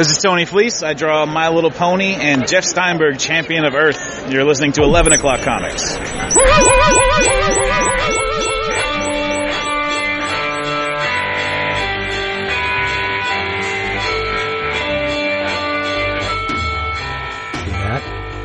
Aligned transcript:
This 0.00 0.12
is 0.12 0.22
Tony 0.22 0.46
Fleecs. 0.46 0.82
I 0.82 0.94
draw 0.94 1.26
My 1.26 1.50
Little 1.50 1.70
Pony 1.70 2.14
and 2.14 2.48
Jeff 2.48 2.64
Steinberg, 2.64 3.18
Champion 3.18 3.66
of 3.66 3.74
Earth. 3.74 4.32
You're 4.32 4.44
listening 4.44 4.72
to 4.72 4.82
11 4.82 5.12
O'Clock 5.12 5.40
Comics. 5.40 5.92
that? 5.92 6.06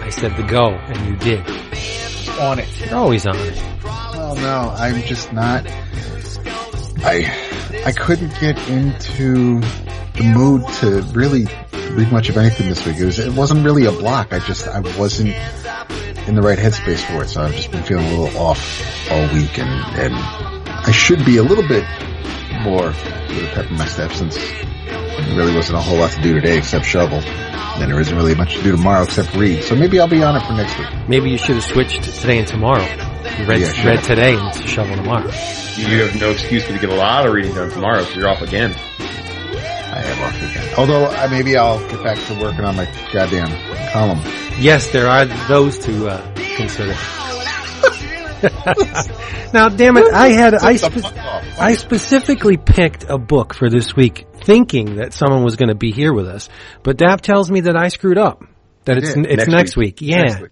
I 0.04 0.10
said 0.10 0.36
the 0.36 0.44
go, 0.44 0.72
and 0.72 1.08
you 1.08 1.16
did. 1.16 1.40
On 2.38 2.60
it. 2.60 2.68
You're 2.82 2.96
always 2.96 3.26
on 3.26 3.38
it. 3.38 3.64
Oh 3.86 4.36
no, 4.42 4.74
I'm 4.76 5.02
just 5.04 5.32
not. 5.32 5.66
I 7.06 7.34
I 7.86 7.94
couldn't 7.94 8.38
get 8.42 8.58
into 8.68 9.62
the 10.16 10.24
mood 10.24 10.68
to 10.80 11.02
really 11.18 11.46
read 11.92 12.12
much 12.12 12.30
of 12.30 12.38
anything 12.38 12.68
this 12.70 12.86
week. 12.86 12.98
It 12.98 13.06
was 13.06 13.20
it 13.20 13.34
wasn't 13.34 13.64
really 13.66 13.86
a 13.86 13.92
block. 13.92 14.34
I 14.34 14.40
just 14.40 14.68
I 14.68 14.80
wasn't 14.98 15.36
in 16.28 16.36
the 16.36 16.42
right 16.42 16.58
headspace 16.58 17.06
for 17.06 17.24
it, 17.24 17.30
so 17.30 17.42
I've 17.42 17.54
just 17.54 17.72
been 17.72 17.84
feeling 17.84 18.06
a 18.06 18.10
little 18.22 18.38
off 18.42 19.12
all 19.12 19.22
week, 19.34 19.60
and 19.60 19.70
and 19.98 20.14
I 20.16 20.92
should 20.92 21.24
be 21.26 21.38
a 21.38 21.44
little 21.44 21.68
bit 21.68 21.86
more 22.62 22.88
with 22.88 23.44
a 23.44 23.52
pep 23.54 23.70
in 23.70 23.78
my 23.78 23.86
step 23.86 24.12
since 24.12 24.36
there 24.36 25.38
really 25.38 25.56
wasn't 25.56 25.78
a 25.78 25.82
whole 25.82 25.98
lot 25.98 26.12
to 26.12 26.22
do 26.22 26.34
today 26.34 26.58
except 26.58 26.86
shovel. 26.86 27.22
And 27.78 27.92
there 27.92 28.00
isn't 28.00 28.16
really 28.16 28.36
much 28.36 28.56
to 28.56 28.64
do 28.64 28.72
tomorrow 28.72 29.04
except 29.04 29.36
read. 29.36 29.62
So 29.64 29.76
maybe 29.76 30.00
I'll 30.00 30.08
be 30.08 30.24
on 30.24 30.38
it 30.38 30.46
for 30.48 30.54
next 30.54 30.80
week. 30.80 30.88
Maybe 31.10 31.30
you 31.30 31.38
should 31.38 31.56
have 31.56 31.64
switched 31.64 32.04
today 32.04 32.40
and 32.40 32.48
tomorrow. 32.48 32.84
You 33.38 33.46
read, 33.46 33.60
Yeah, 33.60 33.86
read 33.86 34.02
today 34.02 34.38
and 34.38 34.56
shovel 34.70 34.96
tomorrow. 34.96 35.26
You 35.26 36.06
have 36.06 36.18
no 36.18 36.32
excuse 36.32 36.64
for 36.64 36.72
to 36.72 36.80
get 36.80 36.90
a 36.90 36.96
lot 36.96 37.28
of 37.28 37.34
reading 37.34 37.54
done 37.54 37.70
tomorrow 37.70 38.00
because 38.00 38.16
you're 38.16 38.30
off 38.30 38.42
again. 38.42 38.74
I 39.96 40.04
am 40.04 40.24
off 40.24 40.36
again. 40.38 40.74
Although 40.78 41.06
uh, 41.06 41.28
maybe 41.32 41.56
I'll 41.56 41.80
get 41.90 42.04
back 42.04 42.18
to 42.28 42.34
working 42.42 42.66
on 42.66 42.76
my 42.76 42.86
goddamn 43.14 43.48
column. 43.94 44.20
Yes, 44.60 44.92
there 44.92 45.08
are 45.08 45.26
those 45.48 45.80
to 45.80 46.08
uh, 46.08 46.36
consider. 46.58 46.94
now, 49.54 49.70
damn 49.70 49.96
it, 49.98 50.14
I 50.14 50.30
had 50.30 50.54
I, 50.54 50.76
spe- 50.76 51.18
I 51.60 51.76
specifically 51.76 52.58
picked 52.58 53.06
a 53.08 53.18
book 53.18 53.54
for 53.54 53.70
this 53.70 53.96
week, 53.96 54.28
thinking 54.42 54.98
that 54.98 55.14
someone 55.14 55.44
was 55.44 55.56
going 55.56 55.70
to 55.70 55.76
be 55.76 55.92
here 55.92 56.14
with 56.14 56.28
us, 56.28 56.50
but 56.84 56.98
Dap 56.98 57.22
tells 57.22 57.50
me 57.50 57.62
that 57.62 57.78
I 57.78 57.88
screwed 57.88 58.18
up. 58.18 58.44
That 58.84 58.98
it's 58.98 59.16
it's 59.16 59.18
next, 59.18 59.48
Next 59.48 59.78
week. 59.78 60.02
week. 60.02 60.10
Yeah, 60.10 60.22
Next 60.24 60.42
week. 60.42 60.52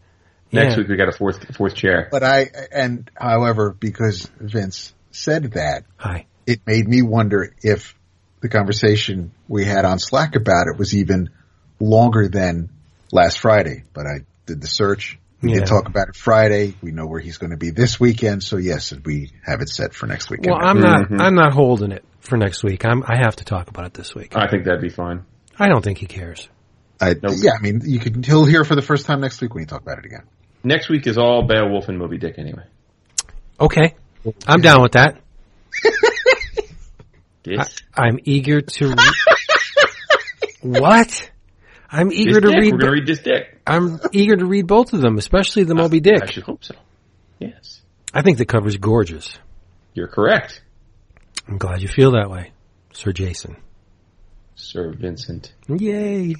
Next 0.54 0.72
Yeah. 0.72 0.78
week 0.80 0.88
we 0.88 0.96
got 0.96 1.10
a 1.10 1.12
fourth 1.18 1.56
fourth 1.56 1.76
chair. 1.76 2.08
But 2.12 2.24
I, 2.24 2.48
and 2.72 3.12
however, 3.16 3.76
because 3.78 4.32
Vince 4.40 4.94
said 5.12 5.52
that, 5.52 5.84
Hi. 5.98 6.28
it 6.48 6.62
made 6.66 6.88
me 6.88 7.02
wonder 7.02 7.54
if 7.62 7.94
the 8.44 8.50
conversation 8.50 9.32
we 9.48 9.64
had 9.64 9.86
on 9.86 9.98
Slack 10.00 10.36
about 10.36 10.68
it 10.68 10.78
was 10.78 10.94
even 10.94 11.30
longer 11.80 12.28
than 12.28 12.70
last 13.12 13.40
Friday. 13.40 13.86
But 13.94 14.06
I 14.06 14.20
did 14.46 14.60
the 14.62 14.68
search. 14.68 15.18
We 15.42 15.52
Yeah. 15.54 15.60
did 15.60 15.68
talk 15.68 15.88
about 15.88 16.10
it 16.10 16.16
Friday. 16.18 16.76
We 16.82 16.92
know 16.92 17.06
where 17.08 17.22
he's 17.22 17.38
going 17.38 17.52
to 17.52 17.58
be 17.58 17.70
this 17.70 18.02
weekend. 18.02 18.44
So 18.44 18.58
yes, 18.58 18.94
we 19.06 19.32
have 19.46 19.62
it 19.62 19.70
set 19.70 19.94
for 19.94 20.08
next 20.08 20.30
weekend. 20.30 20.52
Well, 20.56 20.60
I'm 20.62 20.82
not 20.82 21.10
Mhm. 21.10 21.22
I'm 21.22 21.36
not 21.36 21.54
holding 21.54 21.94
it 21.94 22.04
for 22.20 22.36
next 22.38 22.64
week. 22.66 22.84
I'm 22.86 23.02
I 23.08 23.16
have 23.18 23.38
to 23.38 23.46
talk 23.46 23.70
about 23.70 23.86
it 23.86 23.94
this 23.94 24.14
week. 24.14 24.36
I 24.36 24.48
think 24.50 24.66
that'd 24.66 24.82
be 24.82 24.90
fine. 24.90 25.22
I 25.58 25.70
don't 25.70 25.82
think 25.84 26.00
he 26.00 26.06
cares. 26.06 26.50
I, 27.00 27.16
Nope. 27.22 27.36
Yeah, 27.38 27.52
I 27.58 27.62
mean, 27.62 27.82
you 27.86 28.00
can, 28.00 28.24
he'll 28.24 28.46
hear 28.46 28.64
for 28.66 28.76
the 28.76 28.82
first 28.82 29.06
time 29.06 29.22
next 29.22 29.40
week 29.42 29.54
when 29.54 29.62
you 29.62 29.68
talk 29.68 29.82
about 29.82 30.00
it 30.00 30.06
again. 30.06 30.24
Next 30.66 30.90
week 30.90 31.08
is 31.08 31.18
all 31.18 31.44
Beowulf 31.48 31.88
and 31.90 31.98
Moby 31.98 32.18
Dick 32.18 32.36
anyway. 32.38 32.64
Okay, 33.60 33.96
I'm 34.48 34.60
down 34.62 34.82
with 34.82 34.94
that. 34.94 35.18
This, 37.44 37.76
I'm 37.94 38.20
eager 38.24 38.62
to. 38.62 38.90
Re- 38.90 38.96
what? 40.62 41.32
I'm 41.90 42.10
this 42.10 42.20
eager 42.20 42.42
to 42.42 42.48
dick. 42.48 42.60
read. 42.60 42.74
We're 42.74 42.80
gonna 42.80 42.92
read 42.94 43.08
this 43.08 43.20
dick. 43.20 43.60
I'm 43.68 44.00
eager 44.12 44.36
to 44.36 44.46
read 44.46 44.68
both 44.68 44.94
of 44.94 45.02
them, 45.02 45.18
especially 45.18 45.64
the 45.64 45.76
Moby 45.76 46.00
Dick. 46.00 46.24
I 46.24 46.26
should 46.32 46.44
hope 46.44 46.64
so. 46.64 46.76
Yes, 47.40 47.82
I 48.14 48.22
think 48.22 48.38
the 48.38 48.46
cover's 48.46 48.78
gorgeous. 48.78 49.38
you're 49.94 50.08
correct, 50.08 50.62
I'm 51.48 51.58
glad 51.58 51.82
you 51.82 51.88
feel 51.88 52.12
that 52.12 52.30
way, 52.30 52.52
Sir 52.94 53.12
Jason. 53.12 53.58
Sir 54.56 54.94
Vincent, 54.94 55.54
Yay! 55.68 56.36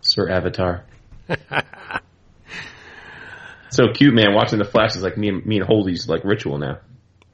Sir 0.00 0.28
Avatar. 0.30 0.84
so 3.70 3.84
cute, 3.94 4.14
man. 4.14 4.34
Watching 4.34 4.58
the 4.58 4.64
Flash 4.64 4.96
is 4.96 5.02
like 5.02 5.16
me 5.16 5.28
and 5.28 5.44
me 5.46 5.58
and 5.58 5.66
Holdy's 5.66 6.08
like 6.08 6.24
ritual 6.24 6.58
now. 6.58 6.78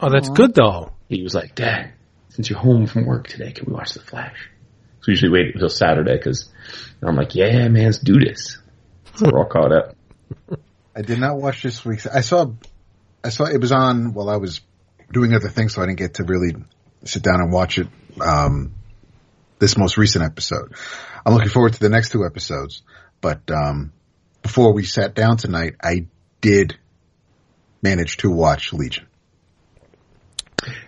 Oh, 0.00 0.10
that's 0.10 0.28
good 0.28 0.54
though. 0.54 0.92
He 1.08 1.22
was 1.22 1.34
like, 1.34 1.54
Dad, 1.54 1.93
since 2.34 2.50
you're 2.50 2.58
home 2.58 2.86
from 2.86 3.06
work 3.06 3.28
today, 3.28 3.52
can 3.52 3.66
we 3.66 3.72
watch 3.72 3.92
the 3.92 4.00
Flash? 4.00 4.50
So 5.00 5.04
we 5.08 5.12
usually 5.12 5.32
wait 5.32 5.54
until 5.54 5.68
Saturday 5.68 6.16
because 6.16 6.48
I'm 7.02 7.16
like, 7.16 7.34
yeah, 7.34 7.68
man, 7.68 7.84
let's 7.84 7.98
do 7.98 8.18
this. 8.18 8.58
So 9.14 9.30
we're 9.30 9.38
all 9.38 9.48
caught 9.48 9.72
up. 9.72 9.96
I 10.96 11.02
did 11.02 11.18
not 11.18 11.36
watch 11.36 11.62
this 11.62 11.84
week's. 11.84 12.06
I 12.06 12.20
saw, 12.22 12.52
I 13.22 13.28
saw 13.28 13.44
it 13.44 13.60
was 13.60 13.70
on 13.70 14.14
while 14.14 14.28
I 14.28 14.36
was 14.36 14.60
doing 15.12 15.32
other 15.34 15.48
things, 15.48 15.74
so 15.74 15.82
I 15.82 15.86
didn't 15.86 15.98
get 15.98 16.14
to 16.14 16.24
really 16.24 16.54
sit 17.04 17.22
down 17.22 17.40
and 17.40 17.52
watch 17.52 17.78
it. 17.78 17.88
Um, 18.20 18.74
this 19.58 19.76
most 19.78 19.96
recent 19.96 20.24
episode. 20.24 20.74
I'm 21.24 21.32
looking 21.32 21.48
forward 21.48 21.72
to 21.74 21.80
the 21.80 21.88
next 21.88 22.10
two 22.10 22.24
episodes, 22.26 22.82
but 23.20 23.50
um, 23.50 23.92
before 24.42 24.72
we 24.72 24.84
sat 24.84 25.14
down 25.14 25.36
tonight, 25.36 25.76
I 25.82 26.06
did 26.40 26.76
manage 27.80 28.18
to 28.18 28.30
watch 28.30 28.72
Legion. 28.72 29.06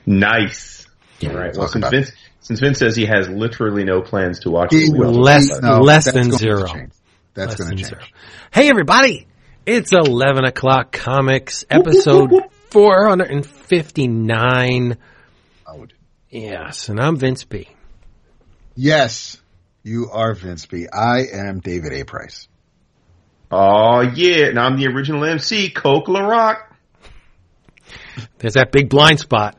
Nice. 0.04 0.85
All 1.24 1.30
right. 1.30 1.56
Well, 1.56 1.68
since 1.68 1.88
Vince, 1.88 2.12
since 2.40 2.60
Vince 2.60 2.78
says 2.78 2.94
he 2.96 3.06
has 3.06 3.28
literally 3.28 3.84
no 3.84 4.02
plans 4.02 4.40
to 4.40 4.50
watch 4.50 4.72
it, 4.72 4.92
we 4.92 4.98
will- 4.98 5.08
also 5.08 5.20
Less- 5.20 5.48
talk 5.48 5.58
about 5.58 5.82
less 5.82 6.04
that's 6.04 6.14
than 6.14 6.28
going 6.28 6.38
to 6.38 6.44
zero. 6.44 6.66
change. 6.66 6.92
That's 7.34 7.54
going 7.56 7.68
than 7.70 7.78
to 7.78 7.84
zero. 7.84 8.00
change. 8.00 8.12
Hey 8.52 8.68
everybody! 8.68 9.26
It's 9.64 9.92
11 9.92 10.44
o'clock 10.44 10.92
comics 10.92 11.64
episode 11.70 12.30
459. 12.70 14.96
Loud. 15.66 15.92
Yes, 16.30 16.88
and 16.88 17.00
I'm 17.00 17.16
Vince 17.16 17.44
B. 17.44 17.68
Yes, 18.74 19.40
you 19.82 20.10
are 20.12 20.34
Vince 20.34 20.66
B. 20.66 20.86
I 20.92 21.22
am 21.32 21.60
David 21.60 21.92
A. 21.94 22.04
Price. 22.04 22.48
Oh 23.50 24.00
yeah, 24.02 24.46
and 24.46 24.58
I'm 24.58 24.76
the 24.76 24.86
original 24.88 25.24
MC, 25.24 25.70
Coke 25.70 26.06
LaRock. 26.06 26.58
There's 28.38 28.54
that 28.54 28.72
big 28.72 28.88
blind 28.88 29.20
spot. 29.20 29.56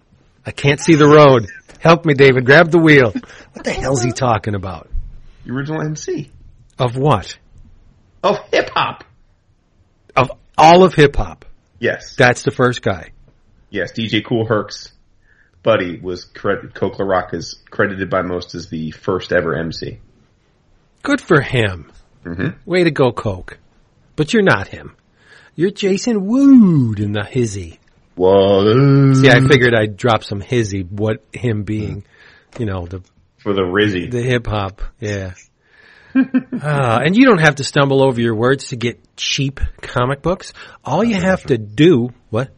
I 0.47 0.51
can't 0.51 0.79
see 0.79 0.95
the 0.95 1.05
road. 1.07 1.47
Help 1.79 2.05
me, 2.05 2.13
David. 2.13 2.45
Grab 2.45 2.71
the 2.71 2.79
wheel. 2.79 3.11
What 3.53 3.65
the 3.65 3.71
hell's 3.71 4.01
he 4.01 4.11
talking 4.11 4.55
about? 4.55 4.89
The 5.45 5.51
original 5.51 5.81
MC 5.81 6.31
Of 6.79 6.95
what? 6.95 7.37
of 8.23 8.39
hip 8.51 8.69
hop. 8.73 9.03
Of 10.15 10.31
all 10.57 10.83
of 10.83 10.93
hip 10.95 11.15
hop. 11.17 11.45
Yes, 11.79 12.15
That's 12.15 12.43
the 12.43 12.51
first 12.51 12.81
guy. 12.81 13.11
yes. 13.69 13.91
DJ 13.91 14.25
Kool 14.25 14.47
Herc's 14.47 14.91
buddy 15.63 15.99
was 15.99 16.23
credit. 16.23 16.73
Coke 16.73 16.95
LaRock 16.97 17.33
is 17.33 17.61
credited 17.69 18.09
by 18.09 18.21
most 18.21 18.55
as 18.55 18.69
the 18.69 18.91
first 18.91 19.31
ever 19.33 19.53
MC. 19.55 19.99
Good 21.03 21.19
for 21.21 21.41
him. 21.41 21.91
Mm-hmm. 22.23 22.47
Way 22.69 22.83
to 22.85 22.91
go, 22.91 23.11
Coke. 23.11 23.59
But 24.15 24.33
you're 24.33 24.43
not 24.43 24.69
him. 24.69 24.95
You're 25.55 25.71
Jason 25.71 26.25
Wood 26.25 26.99
in 26.99 27.11
the 27.11 27.23
hizzy. 27.23 27.79
Whoa! 28.17 29.13
See, 29.13 29.29
I 29.29 29.39
figured 29.47 29.73
I'd 29.75 29.95
drop 29.95 30.23
some 30.23 30.41
hizzy, 30.41 30.81
what 30.81 31.23
him 31.31 31.63
being, 31.63 32.03
you 32.57 32.65
know, 32.65 32.85
the 32.87 33.01
for 33.37 33.53
the 33.53 33.61
Rizzy. 33.61 34.09
the 34.11 34.21
hip 34.21 34.47
hop. 34.47 34.81
Yeah. 34.99 35.33
Ah, 36.63 36.99
and 37.05 37.15
you 37.15 37.25
don't 37.25 37.41
have 37.41 37.55
to 37.55 37.63
stumble 37.63 38.01
over 38.01 38.19
your 38.19 38.33
words 38.33 38.69
to 38.69 38.75
get 38.75 38.99
cheap 39.15 39.59
comic 39.81 40.23
books. 40.23 40.51
All 40.83 41.03
you 41.03 41.13
have 41.13 41.43
to 41.43 41.59
do, 41.59 42.09
what? 42.31 42.49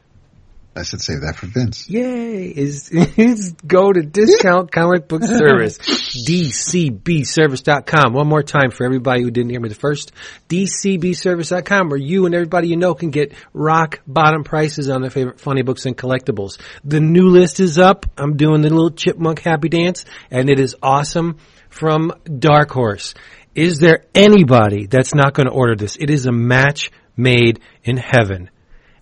I 0.75 0.83
said 0.83 1.01
save 1.01 1.21
that 1.21 1.35
for 1.35 1.47
Vince. 1.47 1.89
Yay, 1.89 2.45
is, 2.45 2.89
is 2.91 3.53
go 3.65 3.91
to 3.91 4.01
discount 4.01 4.71
comic 4.71 5.07
book 5.07 5.23
service, 5.23 5.79
dcbservice.com. 5.79 8.13
One 8.13 8.27
more 8.27 8.43
time 8.43 8.69
for 8.71 8.85
everybody 8.85 9.23
who 9.23 9.31
didn't 9.31 9.49
hear 9.49 9.59
me 9.59 9.69
the 9.69 9.75
first, 9.75 10.11
dcbservice.com 10.47 11.89
where 11.89 11.99
you 11.99 12.25
and 12.25 12.35
everybody 12.35 12.69
you 12.69 12.77
know 12.77 12.93
can 12.93 13.09
get 13.09 13.33
rock 13.51 13.99
bottom 14.07 14.43
prices 14.43 14.89
on 14.89 15.01
their 15.01 15.09
favorite 15.09 15.41
funny 15.41 15.63
books 15.63 15.85
and 15.85 15.97
collectibles. 15.97 16.59
The 16.85 16.99
new 16.99 17.29
list 17.29 17.59
is 17.59 17.77
up. 17.77 18.05
I'm 18.17 18.37
doing 18.37 18.61
the 18.61 18.69
little 18.69 18.91
chipmunk 18.91 19.39
happy 19.39 19.69
dance 19.69 20.05
and 20.31 20.49
it 20.49 20.59
is 20.59 20.75
awesome 20.81 21.37
from 21.69 22.13
Dark 22.23 22.71
Horse. 22.71 23.13
Is 23.55 23.79
there 23.79 24.05
anybody 24.13 24.85
that's 24.85 25.15
not 25.15 25.33
going 25.33 25.47
to 25.47 25.53
order 25.53 25.75
this? 25.75 25.97
It 25.99 26.09
is 26.09 26.27
a 26.27 26.31
match 26.31 26.91
made 27.17 27.59
in 27.83 27.97
heaven. 27.97 28.49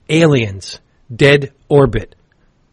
Aliens, 0.09 0.79
Dead 1.13 1.53
Orbit, 1.69 2.15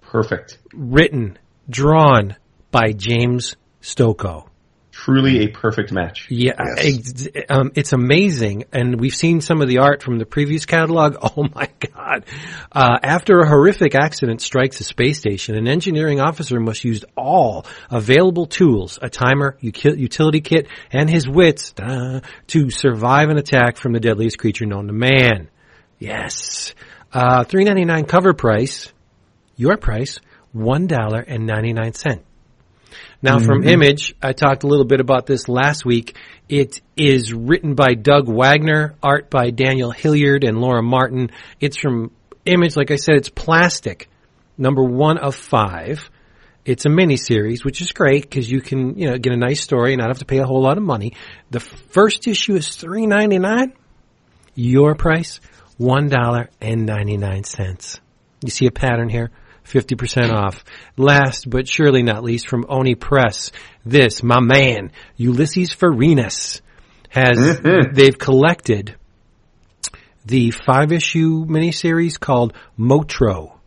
Perfect. 0.02 0.58
written, 0.72 1.38
drawn 1.68 2.36
by 2.70 2.92
James 2.92 3.56
Stokoe. 3.82 4.48
Truly 4.92 5.44
a 5.44 5.48
perfect 5.48 5.90
match. 5.90 6.28
Yeah, 6.30 6.52
ex- 6.78 7.26
um, 7.50 7.72
it's 7.74 7.92
amazing, 7.92 8.64
and 8.72 9.00
we've 9.00 9.14
seen 9.14 9.40
some 9.40 9.60
of 9.60 9.66
the 9.66 9.78
art 9.78 10.04
from 10.04 10.18
the 10.18 10.24
previous 10.24 10.66
catalog. 10.66 11.16
Oh 11.36 11.48
my 11.52 11.68
god! 11.80 12.24
Uh, 12.70 12.98
after 13.02 13.40
a 13.40 13.48
horrific 13.48 13.96
accident 13.96 14.40
strikes 14.40 14.78
a 14.78 14.84
space 14.84 15.18
station, 15.18 15.56
an 15.56 15.66
engineering 15.66 16.20
officer 16.20 16.60
must 16.60 16.84
use 16.84 17.04
all 17.16 17.66
available 17.90 18.46
tools, 18.46 19.00
a 19.02 19.10
timer, 19.10 19.56
utility 19.60 20.40
kit, 20.40 20.68
and 20.92 21.10
his 21.10 21.28
wits 21.28 21.74
uh, 21.82 22.20
to 22.46 22.70
survive 22.70 23.30
an 23.30 23.36
attack 23.36 23.76
from 23.76 23.94
the 23.94 24.00
deadliest 24.00 24.38
creature 24.38 24.64
known 24.64 24.86
to 24.86 24.92
man. 24.92 25.50
Yes, 25.98 26.72
uh, 27.14 27.44
three 27.44 27.64
ninety 27.64 27.84
nine 27.84 28.04
cover 28.04 28.34
price. 28.34 28.92
Your 29.56 29.76
price 29.76 30.18
one 30.52 30.86
dollar 30.86 31.20
and 31.20 31.46
ninety 31.46 31.72
nine 31.72 31.94
cent. 31.94 32.24
Now, 33.22 33.38
from 33.38 33.64
Image, 33.64 34.14
I 34.22 34.32
talked 34.32 34.64
a 34.64 34.66
little 34.66 34.84
bit 34.84 35.00
about 35.00 35.24
this 35.24 35.48
last 35.48 35.84
week. 35.86 36.14
It 36.46 36.82
is 36.94 37.32
written 37.32 37.74
by 37.74 37.94
Doug 37.94 38.28
Wagner, 38.28 38.96
art 39.02 39.30
by 39.30 39.48
Daniel 39.48 39.90
Hillyard 39.90 40.44
and 40.44 40.58
Laura 40.60 40.82
Martin. 40.82 41.30
It's 41.58 41.78
from 41.78 42.10
Image. 42.44 42.76
Like 42.76 42.90
I 42.90 42.96
said, 42.96 43.16
it's 43.16 43.30
plastic. 43.30 44.10
Number 44.58 44.84
one 44.84 45.16
of 45.16 45.34
five. 45.34 46.10
It's 46.66 46.84
a 46.84 46.90
mini 46.90 47.16
series, 47.16 47.64
which 47.64 47.80
is 47.80 47.92
great 47.92 48.22
because 48.22 48.50
you 48.50 48.60
can, 48.60 48.98
you 48.98 49.10
know, 49.10 49.16
get 49.16 49.32
a 49.32 49.36
nice 49.38 49.62
story 49.62 49.92
and 49.92 50.00
not 50.00 50.08
have 50.08 50.18
to 50.18 50.26
pay 50.26 50.38
a 50.38 50.46
whole 50.46 50.62
lot 50.62 50.76
of 50.76 50.82
money. 50.82 51.14
The 51.50 51.60
first 51.60 52.28
issue 52.28 52.56
is 52.56 52.76
three 52.76 53.06
ninety 53.06 53.38
nine. 53.38 53.72
Your 54.54 54.94
price 54.94 55.40
one 55.76 56.08
dollar 56.08 56.50
and 56.60 56.86
ninety 56.86 57.16
nine 57.16 57.44
cents. 57.44 58.00
You 58.42 58.50
see 58.50 58.66
a 58.66 58.70
pattern 58.70 59.08
here? 59.08 59.30
50% 59.64 60.32
off. 60.32 60.64
Last 60.96 61.48
but 61.48 61.66
surely 61.66 62.02
not 62.02 62.22
least 62.22 62.48
from 62.48 62.66
Oni 62.68 62.94
Press, 62.94 63.50
this, 63.84 64.22
my 64.22 64.40
man, 64.40 64.92
Ulysses 65.16 65.74
Farinas, 65.74 66.60
has, 67.08 67.60
they've 67.92 68.18
collected 68.18 68.96
the 70.26 70.50
five 70.50 70.92
issue 70.92 71.44
miniseries 71.46 72.18
called 72.18 72.54
Motro. 72.78 73.58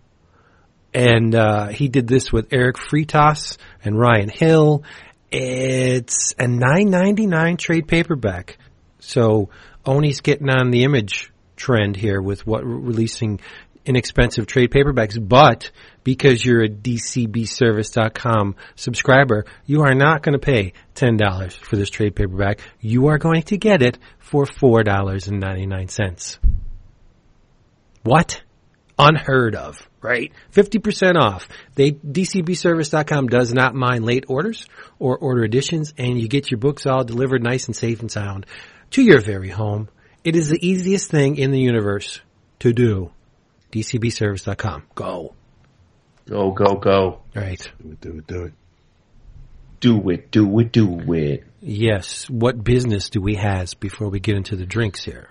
And, 0.93 1.35
uh, 1.35 1.67
he 1.67 1.89
did 1.89 2.07
this 2.07 2.31
with 2.31 2.53
Erick 2.53 2.77
Freitas 2.77 3.57
and 3.83 3.99
Ryan 3.99 4.29
Hill. 4.29 4.83
It's 5.29 6.33
a 6.39 6.47
nine 6.47 6.89
ninety 6.89 7.27
nine 7.27 7.57
trade 7.57 7.87
paperback. 7.87 8.57
So 8.99 9.49
Oni's 9.85 10.21
getting 10.21 10.49
on 10.49 10.71
the 10.71 10.83
image 10.83 11.31
trend 11.57 11.95
here 11.97 12.21
with 12.21 12.47
what 12.47 12.63
releasing 12.65 13.39
inexpensive 13.87 14.45
trade 14.45 14.69
paperbacks, 14.69 15.17
but 15.17 15.71
because 16.03 16.45
you're 16.45 16.63
a 16.63 16.69
DCBService.com 16.69 18.55
subscriber, 18.75 19.45
you 19.65 19.81
are 19.81 19.95
not 19.95 20.21
going 20.21 20.33
to 20.33 20.39
pay 20.39 20.73
$10 20.95 21.53
for 21.53 21.75
this 21.77 21.89
trade 21.89 22.15
paperback. 22.15 22.59
You 22.79 23.07
are 23.07 23.17
going 23.17 23.43
to 23.43 23.57
get 23.57 23.81
it 23.81 23.97
for 24.19 24.45
$4.99. 24.45 26.37
What? 28.03 28.41
Unheard 28.99 29.55
of, 29.55 29.87
right? 30.01 30.31
50% 30.53 31.15
off. 31.17 31.47
They, 31.75 31.91
DCBService.com 31.91 33.27
does 33.27 33.53
not 33.53 33.75
mind 33.75 34.03
late 34.05 34.25
orders 34.27 34.65
or 34.99 35.17
order 35.17 35.43
additions 35.43 35.93
and 35.97 36.19
you 36.19 36.27
get 36.27 36.51
your 36.51 36.57
books 36.57 36.85
all 36.85 37.03
delivered 37.03 37.43
nice 37.43 37.67
and 37.67 37.75
safe 37.75 38.01
and 38.01 38.11
sound 38.11 38.45
to 38.91 39.01
your 39.03 39.21
very 39.21 39.49
home. 39.49 39.89
It 40.27 40.35
is 40.35 40.49
the 40.49 40.59
easiest 40.59 41.09
thing 41.09 41.37
in 41.37 41.51
the 41.51 41.59
universe 41.61 42.19
to 42.59 42.73
do. 42.73 43.11
DCBService.com. 43.71 44.83
Go. 44.93 45.33
Go, 46.27 46.51
go, 46.51 46.75
go. 46.75 47.21
Right. 47.33 47.65
Do 47.81 47.91
it, 47.91 48.01
do 48.01 48.17
it, 48.17 48.27
do 48.27 48.43
it. 48.43 48.53
Do 49.79 50.09
it, 50.09 50.29
do 50.29 50.59
it, 50.59 50.71
do 50.73 51.13
it. 51.13 51.45
Yes. 51.61 52.29
What 52.29 52.61
business 52.61 53.07
do 53.09 53.21
we 53.21 53.35
have 53.35 53.71
before 53.79 54.09
we 54.09 54.19
get 54.19 54.35
into 54.35 54.57
the 54.57 54.65
drinks 54.65 55.01
here? 55.01 55.29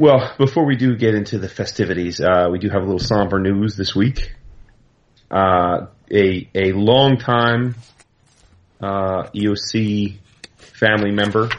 Well, 0.00 0.34
before 0.36 0.66
we 0.66 0.74
do 0.74 0.96
get 0.96 1.14
into 1.14 1.38
the 1.38 1.48
festivities, 1.48 2.20
uh, 2.20 2.48
we 2.50 2.58
do 2.58 2.68
have 2.70 2.82
a 2.82 2.86
little 2.86 2.98
somber 2.98 3.38
news 3.38 3.76
this 3.76 3.94
week. 3.94 4.32
Uh, 5.30 5.86
a 6.10 6.50
a 6.56 6.72
long 6.72 7.18
time 7.18 7.76
uh, 8.80 9.28
EOC 9.32 10.16
family 10.56 11.12
member, 11.12 11.50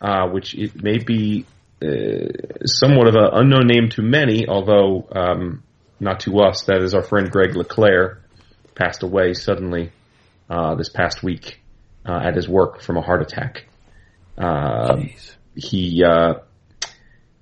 uh, 0.00 0.28
which 0.28 0.54
it 0.54 0.80
may 0.80 0.98
be 0.98 1.44
uh, 1.82 2.66
somewhat 2.66 3.08
of 3.08 3.14
an 3.14 3.28
unknown 3.32 3.66
name 3.66 3.88
to 3.90 4.02
many, 4.02 4.46
although 4.48 5.08
um, 5.12 5.62
not 5.98 6.20
to 6.20 6.40
us. 6.40 6.64
That 6.64 6.82
is 6.82 6.94
our 6.94 7.02
friend 7.02 7.30
Greg 7.30 7.56
LeClaire, 7.56 8.20
passed 8.74 9.02
away 9.02 9.34
suddenly 9.34 9.92
uh, 10.48 10.74
this 10.74 10.88
past 10.88 11.22
week 11.22 11.60
uh, 12.06 12.20
at 12.22 12.34
his 12.34 12.48
work 12.48 12.82
from 12.82 12.96
a 12.96 13.02
heart 13.02 13.22
attack. 13.22 13.66
Uh, 14.36 15.02
he 15.54 16.02
uh, 16.04 16.34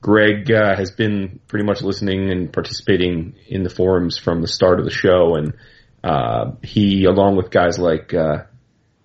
Greg 0.01 0.51
uh, 0.51 0.77
has 0.77 0.91
been 0.91 1.41
pretty 1.49 1.65
much 1.65 1.83
listening 1.83 2.31
and 2.31 2.53
participating 2.53 3.35
in 3.47 3.63
the 3.63 3.71
forums 3.71 4.19
from 4.19 4.41
the 4.41 4.49
start 4.49 4.79
of 4.79 4.85
the 4.85 4.91
show, 4.91 5.35
and 5.35 5.55
uh, 6.05 6.53
he, 6.63 7.05
along 7.05 7.37
with 7.37 7.51
guys 7.51 7.79
like 7.79 8.15
uh, 8.15 8.45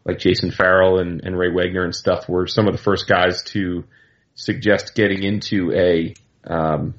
like 0.06 0.20
Jason 0.20 0.52
Farrell 0.52 1.00
and, 1.00 1.22
and 1.24 1.38
Ray 1.38 1.50
Wagner 1.50 1.84
and 1.84 1.96
stuff, 1.96 2.30
were 2.30 2.46
some 2.48 2.68
of 2.68 2.76
the 2.76 2.82
first 2.82 3.08
guys 3.08 3.44
to 3.48 3.84
suggest 4.36 4.96
getting 4.96 5.24
into 5.24 5.72
a 5.74 6.14
um, 6.46 6.96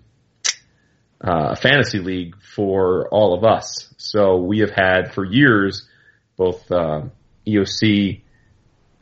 uh, 1.21 1.55
fantasy 1.55 1.99
league 1.99 2.37
for 2.55 3.09
all 3.09 3.35
of 3.35 3.45
us. 3.45 3.93
So 3.97 4.37
we 4.37 4.61
have 4.61 4.71
had 4.71 5.15
for 5.15 5.25
years 5.25 5.89
both 6.37 6.71
uh, 6.71 7.03
EOC 7.47 8.21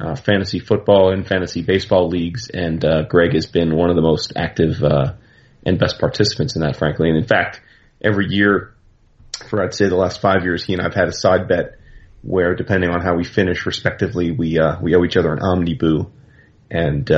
uh, 0.00 0.14
fantasy 0.16 0.58
football 0.58 1.12
and 1.12 1.26
fantasy 1.26 1.62
baseball 1.62 2.08
leagues, 2.08 2.48
and 2.48 2.84
uh, 2.84 3.02
Greg 3.02 3.34
has 3.34 3.46
been 3.46 3.76
one 3.76 3.90
of 3.90 3.96
the 3.96 4.02
most 4.02 4.32
active 4.36 4.82
uh, 4.82 5.14
and 5.64 5.78
best 5.78 5.98
participants 5.98 6.56
in 6.56 6.62
that, 6.62 6.76
frankly. 6.76 7.08
And 7.08 7.18
in 7.18 7.26
fact, 7.26 7.60
every 8.02 8.28
year 8.28 8.74
for 9.48 9.62
I'd 9.62 9.74
say 9.74 9.88
the 9.88 9.96
last 9.96 10.20
five 10.20 10.44
years, 10.44 10.64
he 10.64 10.72
and 10.72 10.82
I've 10.82 10.94
had 10.94 11.08
a 11.08 11.12
side 11.12 11.48
bet 11.48 11.76
where, 12.22 12.54
depending 12.54 12.90
on 12.90 13.00
how 13.00 13.16
we 13.16 13.24
finish 13.24 13.66
respectively, 13.66 14.30
we 14.30 14.58
uh, 14.58 14.80
we 14.80 14.94
owe 14.94 15.04
each 15.04 15.16
other 15.16 15.32
an 15.32 15.40
omniboo, 15.40 16.10
and 16.70 17.10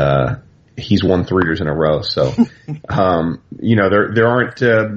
he's 0.76 1.04
won 1.04 1.24
three 1.24 1.44
years 1.46 1.60
in 1.60 1.66
a 1.66 1.74
row. 1.74 2.02
So, 2.02 2.32
um, 2.88 3.42
you 3.60 3.76
know, 3.76 3.88
there 3.90 4.10
there 4.14 4.26
aren't 4.26 4.62
uh, 4.62 4.88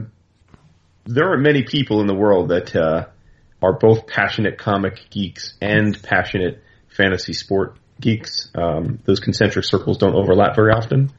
there 1.05 1.29
aren't 1.29 1.43
many 1.43 1.63
people 1.63 2.01
in 2.01 2.07
the 2.07 2.15
world 2.15 2.49
that 2.49 2.75
uh, 2.75 3.07
are 3.61 3.73
both 3.73 4.07
passionate 4.07 4.57
comic 4.57 5.09
geeks 5.09 5.55
and 5.61 6.01
passionate 6.03 6.61
fantasy 6.89 7.33
sport 7.33 7.77
geeks. 7.99 8.49
Um, 8.55 8.99
those 9.05 9.19
concentric 9.19 9.65
circles 9.65 9.97
don't 9.97 10.15
overlap 10.15 10.55
very 10.55 10.71
often. 10.71 11.11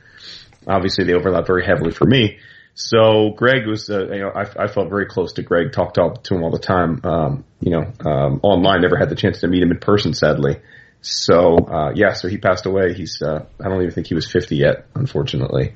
Obviously, 0.66 1.04
they 1.04 1.14
overlap 1.14 1.46
very 1.46 1.64
heavily 1.64 1.92
for 1.92 2.04
me. 2.04 2.38
So 2.74 3.30
Greg 3.36 3.66
was, 3.66 3.90
uh, 3.90 4.06
you 4.06 4.20
know, 4.20 4.30
I, 4.32 4.64
I 4.64 4.68
felt 4.68 4.88
very 4.88 5.06
close 5.06 5.32
to 5.34 5.42
Greg. 5.42 5.72
Talked 5.72 5.96
to, 5.96 6.14
to 6.22 6.34
him 6.36 6.44
all 6.44 6.52
the 6.52 6.60
time. 6.60 7.00
Um, 7.02 7.44
you 7.60 7.72
know, 7.72 7.92
um, 8.08 8.40
online. 8.42 8.82
Never 8.82 8.96
had 8.96 9.08
the 9.08 9.16
chance 9.16 9.40
to 9.40 9.48
meet 9.48 9.62
him 9.62 9.72
in 9.72 9.78
person, 9.78 10.14
sadly. 10.14 10.60
So 11.00 11.56
uh, 11.56 11.92
yeah, 11.94 12.12
so 12.12 12.28
he 12.28 12.38
passed 12.38 12.66
away. 12.66 12.94
He's, 12.94 13.22
uh, 13.22 13.44
I 13.60 13.68
don't 13.68 13.80
even 13.80 13.92
think 13.92 14.08
he 14.08 14.14
was 14.14 14.30
50 14.30 14.56
yet, 14.56 14.86
unfortunately. 14.94 15.74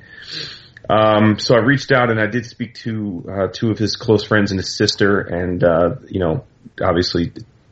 Um, 0.89 1.39
so 1.39 1.55
I 1.55 1.59
reached 1.59 1.91
out 1.91 2.09
and 2.09 2.19
I 2.19 2.27
did 2.27 2.45
speak 2.45 2.75
to 2.75 3.25
uh, 3.31 3.47
two 3.51 3.71
of 3.71 3.77
his 3.77 3.95
close 3.95 4.25
friends 4.25 4.51
and 4.51 4.59
his 4.59 4.75
sister, 4.75 5.21
and 5.21 5.63
uh, 5.63 5.95
you 6.09 6.19
know, 6.19 6.45
obviously 6.81 7.31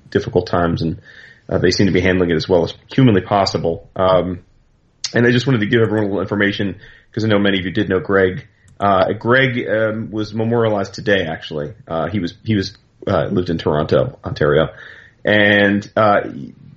difficult 0.10 0.48
times, 0.48 0.82
and 0.82 1.02
uh, 1.50 1.58
they 1.58 1.72
seem 1.72 1.88
to 1.88 1.92
be 1.92 2.02
handling 2.02 2.32
it 2.32 2.36
as 2.36 2.48
well 2.48 2.64
as 2.64 2.74
humanly 2.94 3.22
possible. 3.22 3.90
Um, 3.96 4.44
and 5.14 5.28
I 5.28 5.32
just 5.32 5.46
wanted 5.46 5.60
to 5.60 5.68
give 5.68 5.82
everyone 5.82 6.06
a 6.06 6.08
little 6.08 6.22
information 6.22 6.80
because 7.10 7.26
I 7.26 7.28
know 7.28 7.40
many 7.40 7.60
of 7.60 7.66
you 7.66 7.72
did 7.72 7.90
know 7.90 8.00
Greg. 8.00 8.48
Uh, 8.80 9.12
Greg 9.14 9.68
um, 9.68 10.10
was 10.10 10.34
memorialized 10.34 10.94
today. 10.94 11.26
Actually, 11.30 11.74
he 12.12 12.20
was 12.20 12.34
he 12.44 12.56
was 12.56 12.78
lived 13.06 13.50
in 13.50 13.58
Toronto, 13.58 14.20
Ontario, 14.24 14.70
and 15.26 15.92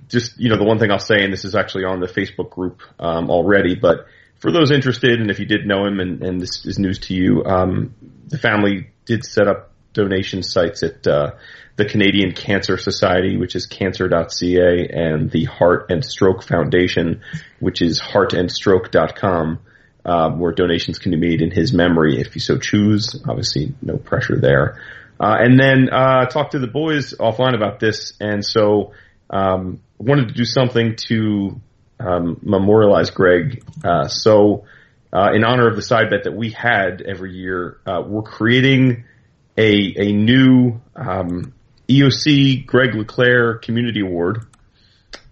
just 0.07 0.39
you 0.39 0.49
know 0.49 0.57
the 0.57 0.63
one 0.63 0.79
thing 0.79 0.91
I'll 0.91 0.99
say, 0.99 1.23
and 1.23 1.31
this 1.31 1.45
is 1.45 1.55
actually 1.55 1.85
on 1.85 1.99
the 1.99 2.07
Facebook 2.07 2.49
group 2.49 2.81
um, 2.99 3.29
already, 3.29 3.75
but 3.75 4.07
for 4.39 4.51
those 4.51 4.71
interested, 4.71 5.19
and 5.19 5.31
if 5.31 5.39
you 5.39 5.45
did 5.45 5.65
know 5.65 5.85
him, 5.85 5.99
and, 5.99 6.21
and 6.21 6.41
this 6.41 6.65
is 6.65 6.77
news 6.77 6.99
to 6.99 7.13
you, 7.13 7.43
um, 7.45 7.95
the 8.27 8.37
family 8.37 8.89
did 9.05 9.25
set 9.25 9.47
up 9.47 9.71
donation 9.93 10.43
sites 10.43 10.83
at 10.83 11.07
uh, 11.07 11.31
the 11.77 11.85
Canadian 11.85 12.33
Cancer 12.33 12.77
Society, 12.77 13.37
which 13.37 13.55
is 13.55 13.65
cancer.ca, 13.65 14.89
and 14.89 15.31
the 15.31 15.45
Heart 15.45 15.87
and 15.89 16.05
Stroke 16.05 16.43
Foundation, 16.43 17.21
which 17.59 17.81
is 17.81 18.01
heartandstroke.com, 18.01 19.59
um, 20.05 20.39
where 20.39 20.51
donations 20.51 20.99
can 20.99 21.11
be 21.11 21.17
made 21.17 21.41
in 21.41 21.49
his 21.49 21.73
memory 21.73 22.19
if 22.19 22.35
you 22.35 22.41
so 22.41 22.57
choose. 22.57 23.21
Obviously, 23.27 23.73
no 23.81 23.97
pressure 23.97 24.39
there. 24.39 24.79
Uh, 25.19 25.37
and 25.39 25.59
then 25.59 25.89
uh, 25.91 26.25
talk 26.25 26.51
to 26.51 26.59
the 26.59 26.67
boys 26.67 27.13
offline 27.13 27.55
about 27.55 27.79
this, 27.79 28.13
and 28.19 28.45
so 28.45 28.91
um, 29.29 29.81
wanted 29.97 30.29
to 30.29 30.33
do 30.33 30.45
something 30.45 30.95
to 31.07 31.59
um, 31.99 32.39
memorialize 32.41 33.09
Greg. 33.11 33.63
Uh, 33.83 34.07
so, 34.07 34.65
uh, 35.13 35.31
in 35.33 35.43
honor 35.43 35.67
of 35.67 35.75
the 35.75 35.81
side 35.81 36.09
bet 36.09 36.25
that 36.25 36.35
we 36.35 36.49
had 36.51 37.01
every 37.01 37.33
year, 37.33 37.79
uh, 37.85 38.01
we're 38.05 38.21
creating 38.21 39.05
a 39.57 39.93
a 39.97 40.11
new 40.11 40.81
um, 40.95 41.53
EOC 41.87 42.65
Greg 42.65 42.95
LeClaire 42.95 43.55
Community 43.59 44.01
Award, 44.01 44.45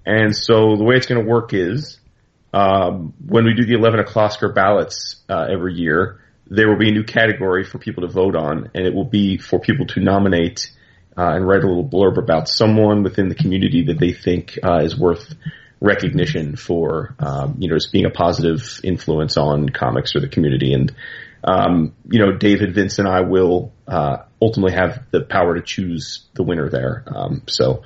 And 0.05 0.35
so 0.35 0.75
the 0.75 0.83
way 0.83 0.95
it's 0.95 1.07
going 1.07 1.23
to 1.23 1.29
work 1.29 1.53
is 1.53 1.99
um, 2.53 3.13
when 3.25 3.45
we 3.45 3.53
do 3.53 3.65
the 3.65 3.73
11 3.73 3.99
o'clock 3.99 4.39
ballots 4.53 5.23
uh, 5.27 5.47
every 5.51 5.73
year, 5.73 6.21
there 6.47 6.69
will 6.69 6.77
be 6.77 6.89
a 6.89 6.91
new 6.91 7.03
category 7.03 7.63
for 7.63 7.79
people 7.79 8.01
to 8.01 8.13
vote 8.13 8.35
on, 8.35 8.69
and 8.75 8.85
it 8.85 8.93
will 8.93 9.05
be 9.05 9.37
for 9.37 9.59
people 9.59 9.87
to 9.87 9.99
nominate 9.99 10.71
uh, 11.17 11.33
and 11.35 11.47
write 11.47 11.63
a 11.63 11.67
little 11.67 11.87
blurb 11.87 12.17
about 12.17 12.47
someone 12.47 13.03
within 13.03 13.29
the 13.29 13.35
community 13.35 13.85
that 13.85 13.99
they 13.99 14.13
think 14.13 14.57
uh, 14.63 14.79
is 14.83 14.97
worth 14.97 15.33
recognition 15.79 16.55
for, 16.55 17.15
um, 17.19 17.57
you 17.59 17.69
know, 17.69 17.75
just 17.75 17.91
being 17.91 18.05
a 18.05 18.09
positive 18.09 18.79
influence 18.83 19.37
on 19.37 19.69
comics 19.69 20.15
or 20.15 20.21
the 20.21 20.29
community. 20.29 20.73
And, 20.73 20.93
um, 21.43 21.93
you 22.09 22.19
know, 22.19 22.37
David, 22.37 22.73
Vince, 22.73 22.99
and 22.99 23.07
I 23.07 23.21
will 23.21 23.73
uh, 23.87 24.17
ultimately 24.41 24.73
have 24.73 25.03
the 25.11 25.21
power 25.21 25.55
to 25.55 25.61
choose 25.61 26.25
the 26.33 26.43
winner 26.43 26.69
there. 26.69 27.03
Um, 27.07 27.43
so, 27.47 27.83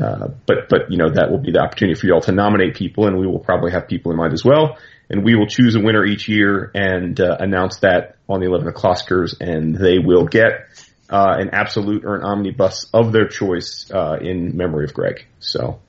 uh, 0.00 0.28
but 0.46 0.68
but 0.68 0.90
you 0.90 0.96
know 0.96 1.10
that 1.10 1.30
will 1.30 1.38
be 1.40 1.50
the 1.50 1.58
opportunity 1.58 1.98
for 1.98 2.06
you 2.06 2.14
all 2.14 2.20
to 2.20 2.32
nominate 2.32 2.76
people, 2.76 3.06
and 3.06 3.18
we 3.18 3.26
will 3.26 3.40
probably 3.40 3.72
have 3.72 3.88
people 3.88 4.12
in 4.12 4.16
mind 4.16 4.32
as 4.32 4.44
well. 4.44 4.78
And 5.10 5.24
we 5.24 5.34
will 5.34 5.48
choose 5.48 5.74
a 5.74 5.80
winner 5.80 6.04
each 6.04 6.28
year 6.28 6.70
and 6.72 7.20
uh, 7.20 7.36
announce 7.40 7.80
that 7.80 8.16
on 8.28 8.38
the 8.38 8.46
11 8.46 8.68
o'clockers, 8.68 9.34
and 9.40 9.74
they 9.74 9.98
will 9.98 10.24
get 10.24 10.68
uh, 11.10 11.36
an 11.38 11.50
absolute 11.52 12.04
or 12.04 12.16
an 12.16 12.22
omnibus 12.22 12.86
of 12.94 13.12
their 13.12 13.26
choice 13.28 13.90
uh, 13.92 14.16
in 14.20 14.56
memory 14.56 14.84
of 14.84 14.94
Greg. 14.94 15.26
So, 15.40 15.80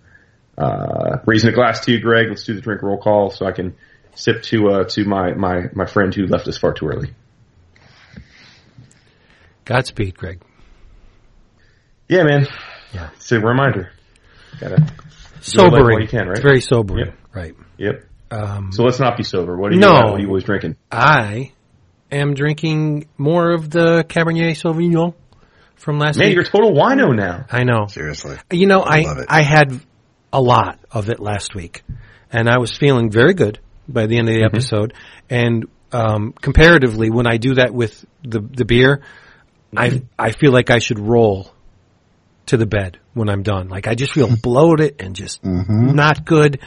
uh, 0.58 1.18
raising 1.26 1.50
a 1.52 1.54
glass 1.54 1.86
to 1.86 1.92
you, 1.92 2.00
Greg. 2.02 2.28
Let's 2.30 2.44
do 2.44 2.54
the 2.56 2.62
drink 2.62 2.82
roll 2.82 2.98
call 2.98 3.30
so 3.30 3.46
I 3.46 3.52
can 3.52 3.76
sip 4.16 4.42
to 4.44 4.68
uh, 4.70 4.84
to 4.86 5.06
my, 5.06 5.34
my 5.34 5.70
my 5.74 5.86
friend 5.86 6.14
who 6.14 6.26
left 6.26 6.48
us 6.48 6.58
far 6.58 6.74
too 6.74 6.88
early. 6.88 7.14
Godspeed, 9.66 10.18
Greg. 10.18 10.42
Yeah, 12.10 12.24
man. 12.24 12.48
Yeah. 12.94 13.10
It's 13.16 13.32
a 13.32 13.40
reminder. 13.40 13.92
Gotta 14.60 14.86
Sobering. 15.40 16.02
you 16.02 16.08
can, 16.08 16.28
right? 16.28 16.32
It's 16.38 16.42
very 16.42 16.62
sobering. 16.62 17.06
Yep. 17.08 17.16
Right. 17.34 17.56
Yep. 17.78 18.06
Um, 18.32 18.72
So 18.72 18.84
let's 18.84 19.00
not 19.00 19.18
be 19.18 19.24
sober. 19.24 19.56
What 19.58 19.72
are 19.72 19.76
you? 19.76 19.80
No. 19.80 19.92
What 19.94 20.14
are 20.16 20.20
you 20.20 20.28
always 20.28 20.44
drinking? 20.44 20.76
I 20.92 21.54
am 22.12 22.34
drinking 22.34 23.08
more 23.18 23.52
of 23.52 23.70
the 23.70 24.04
Cabernet 24.08 24.52
Sauvignon 24.62 25.14
from 25.76 26.00
last 26.00 26.18
Man, 26.18 26.28
week. 26.30 26.36
you're 26.36 26.44
total 26.44 26.72
wino 26.74 27.16
now. 27.16 27.46
I 27.52 27.64
know. 27.64 27.88
Seriously. 27.88 28.38
You 28.52 28.68
know, 28.68 28.82
I 28.82 29.02
love 29.02 29.18
it. 29.20 29.26
I 29.30 29.42
had 29.42 29.80
a 30.34 30.42
lot 30.42 30.80
of 30.92 31.10
it 31.10 31.20
last 31.20 31.56
week, 31.56 31.84
and 32.32 32.50
I 32.50 32.58
was 32.60 32.76
feeling 32.78 33.10
very 33.12 33.34
good 33.34 33.60
by 33.88 34.06
the 34.08 34.18
end 34.18 34.30
of 34.30 34.36
the 34.36 34.42
Mm-hmm. 34.42 34.56
episode. 34.56 34.94
And 35.30 35.66
um, 35.92 36.34
comparatively, 36.34 37.10
when 37.10 37.28
I 37.28 37.38
do 37.38 37.56
that 37.56 37.74
with 37.74 38.06
the 38.24 38.40
the 38.42 38.66
beer, 38.66 39.02
I 39.76 39.90
Mm-hmm. 39.90 40.06
I 40.20 40.32
feel 40.32 40.52
like 40.52 40.70
I 40.70 40.80
should 40.80 41.00
roll 41.00 41.52
to 42.48 42.58
the 42.58 42.66
bed 42.66 43.00
when 43.14 43.30
I'm 43.30 43.44
done. 43.44 43.70
Like 43.70 43.88
I 43.88 43.96
just 43.96 44.14
feel 44.14 44.30
bloated 44.44 44.96
and 45.02 45.16
just 45.16 45.44
not 45.44 46.26
good. 46.26 46.60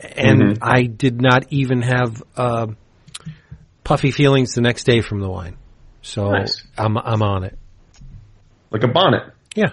And 0.00 0.40
Mhm. 0.42 0.58
I 0.62 0.84
did 0.84 1.20
not 1.20 1.46
even 1.50 1.82
have 1.82 2.22
uh, 2.36 2.66
puffy 3.90 4.12
feelings 4.12 4.54
the 4.54 4.60
next 4.60 4.84
day 4.84 5.00
from 5.00 5.18
the 5.18 5.28
wine. 5.28 5.56
So 6.00 6.30
Nice. 6.30 6.62
I'm 6.78 6.96
I'm 6.96 7.22
on 7.22 7.42
it. 7.42 7.58
Like 8.70 8.84
a 8.84 8.88
bonnet. 8.88 9.32
Yeah. 9.56 9.70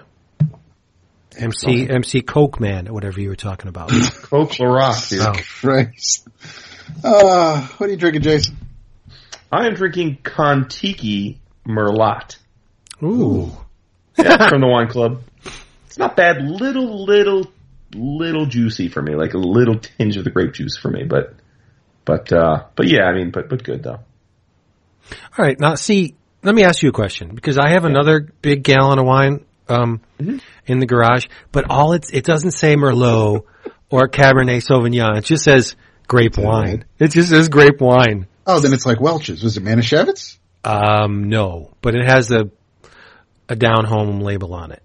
MC 1.37 1.87
MC 1.87 2.21
Coke 2.23 2.59
Man, 2.59 2.87
or 2.87 2.93
whatever 2.93 3.21
you 3.21 3.29
were 3.29 3.35
talking 3.35 3.69
about. 3.69 3.89
Coke 4.23 4.53
Larock, 4.53 5.09
dude. 5.09 5.21
Oh. 5.21 5.33
Christ. 5.61 6.27
Uh, 7.03 7.61
what 7.77 7.87
are 7.87 7.91
you 7.91 7.97
drinking, 7.97 8.23
Jason? 8.23 8.57
I 9.51 9.67
am 9.67 9.75
drinking 9.75 10.17
Contiki 10.23 11.37
Merlot. 11.65 12.37
Ooh. 13.03 13.51
Yeah, 14.19 14.49
from 14.49 14.61
the 14.61 14.67
wine 14.67 14.87
club. 14.87 15.21
It's 15.85 15.99
not 15.99 16.15
bad. 16.15 16.41
Little, 16.41 17.05
little, 17.05 17.45
little 17.93 18.47
juicy 18.47 18.87
for 18.87 18.99
me. 18.99 19.13
Like 19.13 19.35
a 19.35 19.37
little 19.37 19.77
tinge 19.77 20.17
of 20.17 20.23
the 20.23 20.31
grape 20.31 20.53
juice 20.53 20.75
for 20.75 20.89
me. 20.89 21.03
But, 21.03 21.35
but, 22.03 22.33
uh, 22.33 22.63
but 22.75 22.87
yeah, 22.87 23.03
I 23.03 23.13
mean, 23.13 23.29
but, 23.29 23.47
but 23.47 23.63
good 23.63 23.83
though. 23.83 23.99
All 25.11 25.45
right. 25.45 25.59
Now, 25.59 25.75
see, 25.75 26.15
let 26.43 26.55
me 26.55 26.63
ask 26.63 26.81
you 26.81 26.89
a 26.89 26.93
question 26.93 27.35
because 27.35 27.57
I 27.57 27.69
have 27.69 27.85
another 27.85 28.27
big 28.41 28.63
gallon 28.63 28.99
of 28.99 29.05
wine 29.05 29.45
um, 29.69 30.01
in 30.65 30.79
the 30.79 30.85
garage, 30.85 31.25
but 31.51 31.69
all 31.69 31.93
it's 31.93 32.11
it 32.11 32.23
doesn't 32.23 32.51
say 32.51 32.75
Merlot 32.75 33.43
or 33.89 34.07
Cabernet 34.07 34.65
Sauvignon. 34.65 35.17
It 35.17 35.25
just 35.25 35.43
says 35.43 35.75
grape 36.07 36.37
wine. 36.37 36.85
It 36.99 37.11
just 37.11 37.29
says 37.29 37.49
grape 37.49 37.81
wine. 37.81 38.27
Oh, 38.45 38.59
then 38.59 38.73
it's 38.73 38.85
like 38.85 39.01
Welch's. 39.01 39.43
Was 39.43 39.57
it 39.57 39.63
Manischewitz? 39.63 40.37
Um, 40.63 41.29
no, 41.29 41.71
but 41.81 41.95
it 41.95 42.05
has 42.05 42.31
a 42.31 42.49
a 43.49 43.55
down 43.55 43.85
home 43.85 44.19
label 44.21 44.53
on 44.53 44.71
it. 44.71 44.83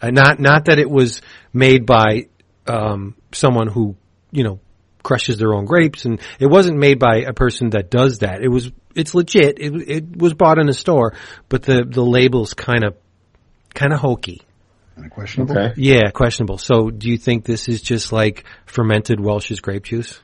Uh, 0.00 0.10
not 0.10 0.40
not 0.40 0.66
that 0.66 0.78
it 0.78 0.90
was 0.90 1.22
made 1.52 1.86
by 1.86 2.26
um, 2.66 3.14
someone 3.32 3.68
who 3.68 3.96
you 4.30 4.44
know 4.44 4.60
crushes 5.02 5.38
their 5.38 5.52
own 5.54 5.64
grapes, 5.64 6.04
and 6.04 6.20
it 6.38 6.46
wasn't 6.46 6.78
made 6.78 6.98
by 6.98 7.18
a 7.18 7.32
person 7.32 7.70
that 7.70 7.90
does 7.90 8.18
that. 8.18 8.42
It 8.42 8.48
was 8.48 8.70
it's 8.94 9.14
legit. 9.14 9.58
It 9.58 9.88
it 9.88 10.16
was 10.16 10.34
bought 10.34 10.58
in 10.58 10.68
a 10.68 10.72
store, 10.72 11.14
but 11.48 11.62
the 11.62 11.84
the 11.88 12.04
label's 12.04 12.54
kind 12.54 12.84
of 12.84 12.96
kind 13.74 13.92
of 13.92 14.00
hokey. 14.00 14.42
Kind 14.96 15.10
questionable. 15.10 15.58
Okay. 15.58 15.74
Yeah, 15.76 16.10
questionable. 16.10 16.58
So, 16.58 16.90
do 16.90 17.08
you 17.08 17.16
think 17.16 17.44
this 17.44 17.68
is 17.68 17.80
just 17.80 18.12
like 18.12 18.44
fermented 18.66 19.20
Welch's 19.20 19.60
grape 19.60 19.84
juice? 19.84 20.20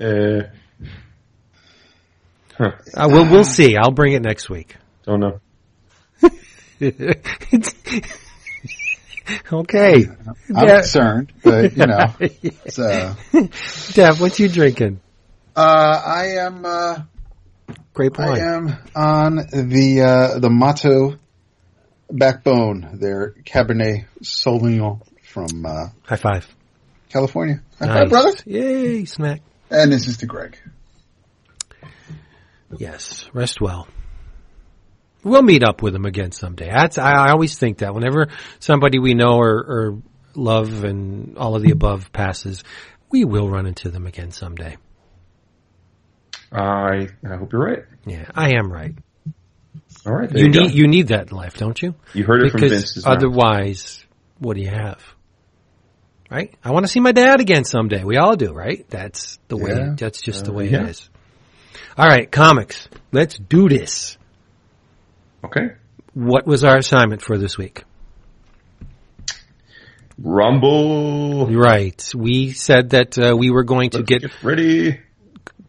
Uh, 0.00 0.48
huh. 2.56 2.72
Uh, 2.94 3.08
we'll 3.10 3.30
we'll 3.30 3.44
see. 3.44 3.76
I'll 3.76 3.92
bring 3.92 4.14
it 4.14 4.22
next 4.22 4.48
week. 4.48 4.76
Don't 5.04 5.20
know. 5.20 5.40
Okay. 9.52 10.04
I'm 10.54 10.66
concerned, 10.68 11.32
but 11.42 11.76
you 11.76 11.86
know, 11.86 12.14
uh, 12.78 13.14
Dev, 13.92 14.20
what 14.20 14.38
you 14.38 14.48
drinking? 14.48 15.00
uh, 15.56 16.02
I 16.04 16.24
am, 16.38 16.64
uh, 16.64 16.98
Grape 17.94 18.18
I 18.20 18.38
am 18.40 18.76
on 18.94 19.36
the, 19.36 20.02
uh, 20.34 20.38
the 20.38 20.50
Motto 20.50 21.16
backbone, 22.10 22.98
their 23.00 23.32
Cabernet 23.44 24.06
Sauvignon 24.22 25.00
from, 25.22 25.66
uh, 25.66 25.88
High 26.04 26.16
five. 26.16 26.46
California. 27.08 27.62
High 27.78 27.86
Nice. 27.86 27.98
five, 27.98 28.08
brother. 28.10 28.32
Yay, 28.46 29.04
smack. 29.06 29.40
And 29.70 29.92
this 29.92 30.06
is 30.06 30.18
to 30.18 30.26
Greg. 30.26 30.56
Yes, 32.78 33.28
rest 33.32 33.60
well. 33.60 33.88
We'll 35.26 35.42
meet 35.42 35.64
up 35.64 35.82
with 35.82 35.92
them 35.92 36.04
again 36.06 36.30
someday. 36.30 36.70
That's, 36.70 36.98
I, 36.98 37.12
I 37.12 37.30
always 37.30 37.58
think 37.58 37.78
that 37.78 37.92
whenever 37.94 38.28
somebody 38.60 39.00
we 39.00 39.14
know 39.14 39.38
or, 39.38 39.50
or 39.58 40.02
love 40.36 40.84
and 40.84 41.36
all 41.36 41.56
of 41.56 41.62
the 41.62 41.72
above 41.72 42.12
passes, 42.12 42.62
we 43.10 43.24
will 43.24 43.48
run 43.50 43.66
into 43.66 43.90
them 43.90 44.06
again 44.06 44.30
someday. 44.30 44.76
I, 46.52 47.08
I 47.28 47.36
hope 47.36 47.52
you're 47.52 47.64
right. 47.64 47.84
Yeah, 48.06 48.30
I 48.34 48.50
am 48.56 48.72
right. 48.72 48.94
All 50.06 50.12
right. 50.12 50.30
You 50.32 50.44
you, 50.44 50.48
need 50.48 50.74
you 50.74 50.86
need 50.86 51.08
that 51.08 51.30
in 51.32 51.36
life, 51.36 51.56
don't 51.56 51.80
you? 51.82 51.94
You 52.14 52.24
heard 52.24 52.44
it 52.44 52.52
from 52.52 52.60
Because 52.60 52.78
Vince's 52.78 53.04
mouth. 53.04 53.16
otherwise, 53.16 54.04
what 54.38 54.54
do 54.56 54.62
you 54.62 54.70
have? 54.70 55.02
Right? 56.30 56.54
I 56.62 56.70
want 56.70 56.84
to 56.86 56.88
see 56.92 57.00
my 57.00 57.10
dad 57.12 57.40
again 57.40 57.64
someday. 57.64 58.04
We 58.04 58.16
all 58.16 58.36
do, 58.36 58.52
right? 58.52 58.88
That's 58.88 59.38
the 59.48 59.56
way. 59.56 59.70
Yeah. 59.70 59.94
That's 59.98 60.22
just 60.22 60.44
the 60.44 60.52
Uh, 60.52 60.54
way 60.54 60.68
yeah. 60.70 60.84
it 60.84 60.90
is. 60.90 61.10
All 61.98 62.06
right, 62.06 62.30
comics. 62.30 62.88
Let's 63.10 63.36
do 63.38 63.68
this. 63.68 64.18
Okay. 65.46 65.74
What 66.14 66.46
was 66.46 66.64
our 66.64 66.78
assignment 66.78 67.22
for 67.22 67.38
this 67.38 67.56
week? 67.56 67.84
Rumble. 70.18 71.46
Right. 71.46 72.02
We 72.14 72.52
said 72.52 72.90
that 72.90 73.18
uh, 73.18 73.36
we 73.36 73.50
were 73.50 73.64
going 73.64 73.90
to 73.90 74.02
get 74.02 74.22
get 74.22 74.42
ready. 74.42 75.00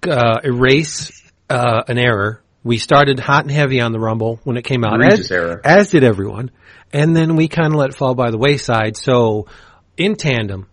uh, 0.07 0.39
erase 0.43 1.11
uh, 1.49 1.83
an 1.87 1.97
error. 1.97 2.41
We 2.63 2.77
started 2.77 3.19
hot 3.19 3.43
and 3.43 3.51
heavy 3.51 3.81
on 3.81 3.91
the 3.91 3.99
Rumble 3.99 4.39
when 4.43 4.57
it 4.57 4.63
came 4.63 4.83
out, 4.83 5.03
as, 5.03 5.31
error. 5.31 5.61
as 5.63 5.91
did 5.91 6.03
everyone, 6.03 6.51
and 6.91 7.15
then 7.15 7.35
we 7.35 7.47
kind 7.47 7.73
of 7.73 7.79
let 7.79 7.89
it 7.89 7.95
fall 7.95 8.15
by 8.15 8.31
the 8.31 8.37
wayside. 8.37 8.97
So, 8.97 9.47
in 9.95 10.15
tandem, 10.15 10.67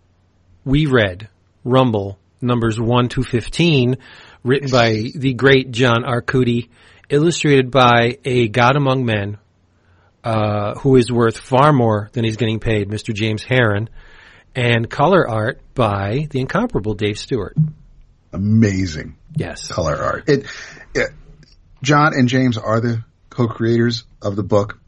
we 0.65 0.87
read 0.87 1.29
Rumble 1.63 2.19
numbers 2.41 2.81
one 2.81 3.09
to 3.11 3.23
fifteen, 3.23 3.99
written 4.43 4.71
by 4.71 5.11
the 5.15 5.35
great 5.35 5.71
John 5.73 6.05
Arcudi, 6.05 6.69
illustrated 7.09 7.71
by 7.71 8.19
a 8.25 8.49
God 8.49 8.77
among 8.77 9.05
men, 9.05 9.39
uh, 10.23 10.75
who 10.77 10.97
is 10.97 11.11
worth 11.13 11.37
far 11.37 11.73
more 11.73 12.09
than 12.13 12.25
he's 12.25 12.37
getting 12.37 12.61
paid, 12.61 12.89
Mr. 12.89 13.15
James 13.15 13.45
Harren, 13.45 13.89
and 14.55 14.89
color 14.89 15.29
art 15.29 15.61
by 15.75 16.27
the 16.31 16.41
incomparable 16.41 16.95
Dave 16.95 17.19
Stewart. 17.19 17.57
Amazing 18.33 19.17
Yes. 19.37 19.69
color 19.69 19.97
art. 19.97 20.29
It, 20.29 20.47
it, 20.95 21.11
John 21.83 22.13
and 22.15 22.29
James 22.29 22.57
are 22.57 22.81
the 22.81 23.05
co-creators 23.31 24.05
of 24.23 24.37
the 24.37 24.43
book. 24.43 24.79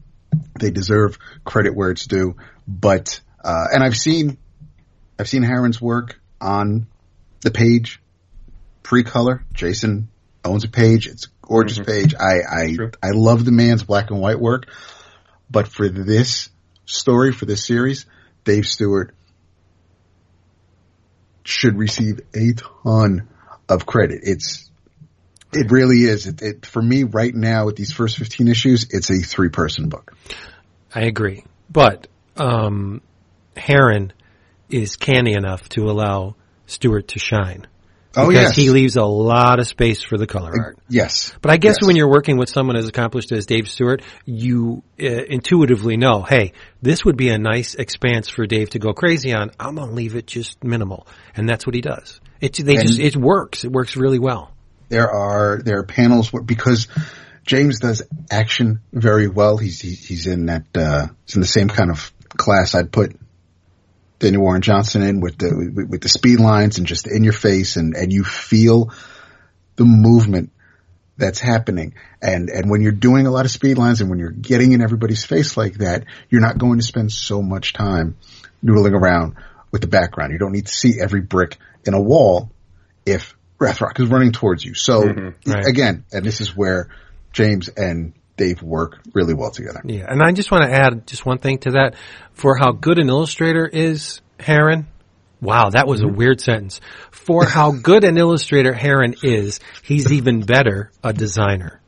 They 0.59 0.71
deserve 0.71 1.17
credit 1.45 1.75
where 1.75 1.91
it's 1.91 2.07
due. 2.07 2.35
But, 2.67 3.19
uh, 3.43 3.65
and 3.73 3.83
I've 3.83 3.95
seen, 3.97 4.37
I've 5.19 5.29
seen 5.29 5.43
Harren's 5.43 5.81
work 5.81 6.19
on 6.41 6.87
the 7.41 7.51
page 7.51 8.01
pre-color. 8.83 9.43
Jason 9.53 10.09
owns 10.43 10.63
a 10.63 10.69
page. 10.69 11.07
It's 11.07 11.27
gorgeous 11.47 11.79
page. 11.79 12.13
I, 12.13 12.39
I, 12.49 12.75
True. 12.75 12.91
I 13.01 13.11
love 13.11 13.45
the 13.45 13.51
man's 13.51 13.83
black 13.83 14.11
and 14.11 14.19
white 14.19 14.39
work. 14.39 14.65
But 15.49 15.67
for 15.67 15.87
this 15.87 16.49
story, 16.85 17.31
for 17.31 17.45
this 17.45 17.65
series, 17.65 18.05
Dave 18.43 18.65
Stewart 18.65 19.15
should 21.43 21.77
receive 21.77 22.19
a 22.35 22.53
ton 22.53 23.29
of 23.69 23.85
credit. 23.85 24.21
It's, 24.23 24.69
it 25.53 25.71
really 25.71 26.01
is. 26.01 26.27
It, 26.27 26.41
it, 26.41 26.65
for 26.65 26.81
me 26.81 27.03
right 27.03 27.33
now 27.33 27.65
with 27.65 27.77
these 27.77 27.93
first 27.93 28.17
15 28.17 28.49
issues, 28.49 28.87
it's 28.89 29.09
a 29.09 29.19
three 29.19 29.49
person 29.49 29.87
book. 29.87 30.13
I 30.93 31.01
agree. 31.01 31.45
But, 31.69 32.07
um, 32.35 33.01
Harren 33.55 34.11
is 34.69 34.97
canny 34.97 35.33
enough 35.33 35.69
to 35.69 35.89
allow 35.89 36.35
Stewart 36.65 37.07
to 37.09 37.19
shine. 37.19 37.67
Oh, 38.17 38.27
because 38.27 38.43
yes. 38.43 38.55
he 38.55 38.69
leaves 38.69 38.95
a 38.95 39.03
lot 39.03 39.59
of 39.59 39.67
space 39.67 40.01
for 40.03 40.17
the 40.17 40.27
color 40.27 40.51
art. 40.59 40.79
Yes. 40.89 41.33
But 41.41 41.51
I 41.51 41.57
guess 41.57 41.77
Yes. 41.81 41.87
when 41.87 41.95
you're 41.95 42.09
working 42.09 42.37
with 42.37 42.49
someone 42.49 42.75
as 42.75 42.87
accomplished 42.87 43.31
as 43.31 43.45
Dave 43.45 43.69
Stewart, 43.69 44.01
you 44.25 44.83
uh, 45.01 45.05
intuitively 45.05 45.97
know, 45.97 46.23
hey, 46.23 46.53
this 46.81 47.05
would 47.05 47.15
be 47.17 47.29
a 47.29 47.37
nice 47.37 47.75
expanse 47.75 48.27
for 48.29 48.45
Dave 48.47 48.71
to 48.71 48.79
go 48.79 48.93
crazy 48.93 49.33
on. 49.33 49.51
I'm 49.59 49.75
going 49.75 49.89
to 49.89 49.93
leave 49.95 50.15
it 50.15 50.27
just 50.27 50.63
minimal, 50.63 51.05
and 51.35 51.47
that's 51.47 51.65
what 51.65 51.75
he 51.75 51.81
does. 51.81 52.19
It 52.41 52.53
they 52.55 52.75
And- 52.77 52.87
just 52.87 52.99
it 52.99 53.15
works. 53.15 53.63
It 53.63 53.71
works 53.71 53.95
really 53.95 54.19
well. 54.19 54.51
there 54.89 55.09
are 55.11 55.61
there 55.63 55.79
are 55.79 55.83
panels 55.83 56.31
where, 56.31 56.41
because 56.43 56.87
James 57.45 57.79
does 57.79 58.01
action 58.31 58.81
very 58.93 59.27
well. 59.27 59.57
He's 59.57 59.79
he, 59.81 59.91
he's 59.91 60.27
in 60.27 60.47
that 60.47 60.65
uh, 60.75 61.07
he's 61.25 61.35
in 61.35 61.41
the 61.41 61.47
same 61.47 61.67
kind 61.69 61.91
of 61.91 62.11
class 62.29 62.75
I'd 62.75 62.91
put 62.91 63.15
Daniel 64.19 64.41
Warren 64.41 64.61
Johnson 64.61 65.03
in 65.03 65.21
with 65.21 65.37
the 65.37 65.87
with, 65.89 66.01
the 66.01 66.09
speed 66.09 66.39
lines 66.39 66.77
and 66.77 66.87
just 66.87 67.07
in 67.07 67.23
your 67.23 67.33
face 67.33 67.75
and 67.75 67.95
and 67.95 68.11
you 68.11 68.23
feel 68.23 68.91
the 69.75 69.85
movement 69.85 70.51
that's 71.17 71.39
happening. 71.39 71.93
And 72.21 72.49
and 72.49 72.69
when 72.69 72.81
you're 72.81 72.91
doing 72.91 73.27
a 73.27 73.31
lot 73.31 73.45
of 73.45 73.51
speed 73.51 73.77
lines 73.77 74.01
and 74.01 74.09
when 74.09 74.19
you're 74.19 74.31
getting 74.31 74.71
in 74.71 74.81
everybody's 74.81 75.25
face 75.25 75.55
like 75.55 75.75
that, 75.75 76.05
you're 76.29 76.41
not 76.41 76.57
going 76.57 76.79
to 76.79 76.83
spend 76.83 77.11
so 77.11 77.41
much 77.41 77.73
time 77.73 78.17
noodling 78.63 78.93
around 78.93 79.35
with 79.71 79.81
the 79.81 79.87
background. 79.87 80.31
You 80.31 80.39
don't 80.39 80.51
need 80.51 80.67
to 80.67 80.73
see 80.73 80.99
every 80.99 81.21
brick 81.21 81.57
in 81.85 81.93
a 81.93 82.01
wall 82.01 82.51
if 83.05 83.35
Rathraq 83.59 83.99
is 83.99 84.09
running 84.09 84.31
towards 84.31 84.63
you. 84.63 84.73
So 84.73 85.03
mm-hmm. 85.03 85.51
Right. 85.51 85.65
again, 85.65 86.05
and 86.11 86.25
this 86.25 86.41
is 86.41 86.55
where 86.55 86.89
James 87.33 87.69
and 87.69 88.13
Dave 88.37 88.61
work 88.61 88.99
really 89.13 89.33
well 89.33 89.51
together. 89.51 89.81
Yeah, 89.83 90.05
and 90.07 90.21
I 90.21 90.31
just 90.31 90.51
want 90.51 90.63
to 90.63 90.71
add 90.71 91.07
just 91.07 91.25
one 91.25 91.39
thing 91.39 91.57
to 91.59 91.71
that. 91.71 91.95
For 92.33 92.55
how 92.55 92.71
good 92.71 92.99
an 92.99 93.09
illustrator 93.09 93.65
is 93.65 94.21
Harren, 94.39 94.85
wow, 95.41 95.71
that 95.71 95.87
was 95.87 96.01
a 96.01 96.07
weird 96.07 96.39
sentence. 96.39 96.79
For 97.11 97.45
how 97.45 97.71
good 97.71 98.03
an 98.03 98.17
illustrator 98.17 98.73
Harren 98.73 99.23
is, 99.23 99.59
he's 99.83 100.11
even 100.11 100.41
better 100.41 100.91
a 101.03 101.13
designer. 101.13 101.81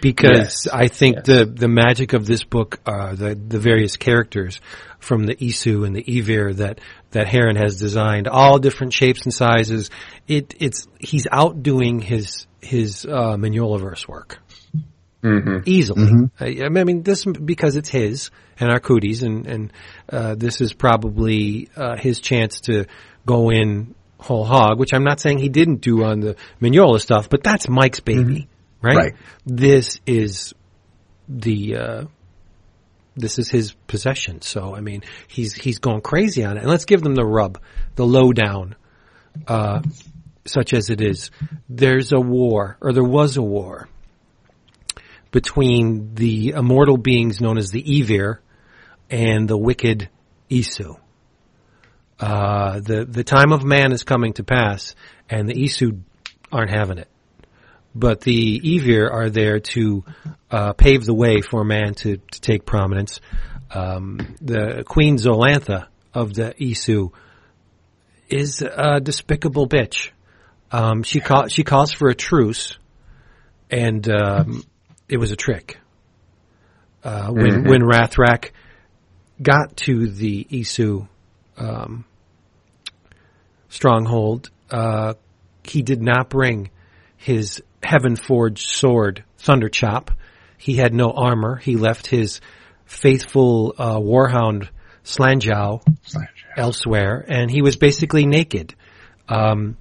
Because 0.00 0.66
Yes. 0.66 0.68
I 0.70 0.88
think 0.88 1.16
Yes. 1.16 1.26
the 1.26 1.46
the 1.46 1.68
magic 1.68 2.12
of 2.12 2.26
this 2.26 2.44
book 2.44 2.78
are 2.84 3.16
the 3.16 3.34
the 3.34 3.58
various 3.58 3.96
characters 3.96 4.60
from 4.98 5.24
the 5.24 5.34
Isu 5.34 5.86
and 5.86 5.96
the 5.96 6.02
Evir 6.02 6.54
that 6.56 6.80
that 7.12 7.26
Harren 7.26 7.56
has 7.56 7.76
designed, 7.76 8.28
all 8.28 8.58
different 8.58 8.92
shapes 8.92 9.22
and 9.24 9.32
sizes. 9.32 9.90
It 10.28 10.54
it's 10.58 10.86
he's 10.98 11.26
outdoing 11.30 12.00
his 12.00 12.46
his 12.60 13.06
uh, 13.06 13.36
work 14.08 14.38
easily. 15.66 16.28
I, 16.38 16.66
I 16.66 16.68
mean, 16.68 17.02
this 17.02 17.24
because 17.24 17.76
it's 17.76 17.88
his 17.88 18.30
and 18.58 18.70
Arcudi's, 18.70 19.22
and 19.22 19.46
and 19.46 19.72
uh, 20.10 20.34
this 20.34 20.60
is 20.60 20.72
probably 20.72 21.68
uh, 21.76 21.96
his 21.96 22.20
chance 22.20 22.60
to 22.62 22.86
go 23.26 23.50
in 23.50 23.94
whole 24.18 24.44
hog. 24.44 24.78
Which 24.78 24.92
I'm 24.94 25.04
not 25.04 25.20
saying 25.20 25.38
he 25.38 25.48
didn't 25.48 25.80
do 25.80 26.04
on 26.04 26.20
the 26.20 26.36
Mignola 26.60 27.00
stuff, 27.00 27.28
but 27.28 27.42
that's 27.42 27.68
Mike's 27.68 28.00
baby, 28.00 28.48
right? 28.82 28.96
Right. 28.96 29.12
This 29.46 30.00
is 30.06 30.54
the. 31.28 31.76
Uh, 31.76 32.04
this 33.16 33.38
is 33.38 33.48
his 33.48 33.72
possession, 33.86 34.42
so 34.42 34.74
I 34.74 34.80
mean, 34.80 35.02
he's 35.28 35.54
he's 35.54 35.78
going 35.78 36.00
crazy 36.00 36.44
on 36.44 36.56
it. 36.56 36.62
And 36.62 36.68
let's 36.68 36.84
give 36.84 37.00
them 37.00 37.14
the 37.14 37.24
rub, 37.24 37.60
the 37.94 38.04
lowdown, 38.04 38.74
uh, 39.46 39.82
such 40.44 40.74
as 40.74 40.90
it 40.90 41.00
is. 41.00 41.30
There's 41.68 42.12
a 42.12 42.18
war, 42.18 42.76
or 42.80 42.92
there 42.92 43.04
was 43.04 43.36
a 43.36 43.42
war, 43.42 43.88
between 45.34 46.14
the 46.14 46.50
immortal 46.50 46.96
beings 46.96 47.40
known 47.40 47.58
as 47.58 47.72
the 47.72 47.82
Evir 47.82 48.38
and 49.10 49.48
the 49.48 49.58
wicked 49.58 50.08
Isu. 50.48 50.96
Uh, 52.20 52.78
the 52.78 53.04
the 53.04 53.24
time 53.24 53.50
of 53.50 53.64
man 53.64 53.90
is 53.90 54.04
coming 54.04 54.34
to 54.34 54.44
pass, 54.44 54.94
and 55.28 55.48
the 55.48 55.54
Isu 55.54 56.02
aren't 56.52 56.70
having 56.70 56.98
it. 56.98 57.08
But 57.96 58.20
the 58.20 58.60
Evir 58.60 59.10
are 59.10 59.28
there 59.28 59.58
to 59.58 60.04
uh, 60.52 60.72
pave 60.74 61.04
the 61.04 61.14
way 61.14 61.40
for 61.40 61.64
man 61.64 61.94
to, 61.94 62.18
to 62.18 62.40
take 62.40 62.64
prominence. 62.64 63.20
Um, 63.72 64.36
the 64.40 64.84
Queen 64.86 65.16
Zolantha 65.16 65.88
of 66.12 66.32
the 66.34 66.54
Isu 66.60 67.10
is 68.28 68.62
a 68.62 69.00
despicable 69.00 69.68
bitch. 69.68 70.10
Um, 70.70 71.02
she 71.02 71.18
call, 71.18 71.48
she 71.48 71.64
calls 71.64 71.92
for 71.92 72.08
a 72.08 72.14
truce, 72.14 72.78
and 73.68 74.08
um, 74.08 74.62
it 75.08 75.18
was 75.18 75.32
a 75.32 75.36
trick. 75.36 75.78
Uh, 77.02 77.28
when 77.28 77.64
when 77.64 77.82
Rathraq 77.82 78.50
got 79.40 79.76
to 79.76 80.08
the 80.08 80.46
Isu 80.50 81.06
um, 81.58 82.04
stronghold, 83.68 84.50
uh, 84.70 85.14
he 85.64 85.82
did 85.82 86.00
not 86.00 86.30
bring 86.30 86.70
his 87.16 87.62
heaven 87.82 88.16
forged 88.16 88.66
sword, 88.66 89.24
Thunderchop. 89.38 90.08
He 90.56 90.76
had 90.76 90.94
no 90.94 91.10
armor. 91.10 91.56
He 91.56 91.76
left 91.76 92.06
his 92.06 92.40
faithful 92.86 93.74
uh, 93.76 93.98
warhound 93.98 94.68
Slanjao 95.04 95.82
elsewhere, 96.56 97.24
and 97.28 97.50
he 97.50 97.60
was 97.60 97.76
basically 97.76 98.26
naked. 98.26 98.74
Um, 99.28 99.76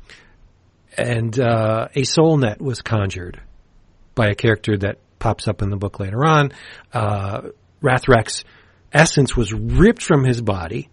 and 0.97 1.39
uh, 1.39 1.87
a 1.95 2.03
soul 2.03 2.37
net 2.37 2.61
was 2.61 2.81
conjured 2.81 3.41
by 4.15 4.27
a 4.27 4.35
character 4.35 4.77
that 4.77 4.97
pops 5.23 5.47
up 5.47 5.61
in 5.61 5.69
the 5.69 5.77
book 5.77 6.01
later 6.01 6.25
on. 6.25 6.51
Uh, 6.91 7.43
Rathraq's 7.81 8.43
essence 8.91 9.37
was 9.37 9.53
ripped 9.53 10.03
from 10.03 10.25
his 10.25 10.41
body 10.41 10.89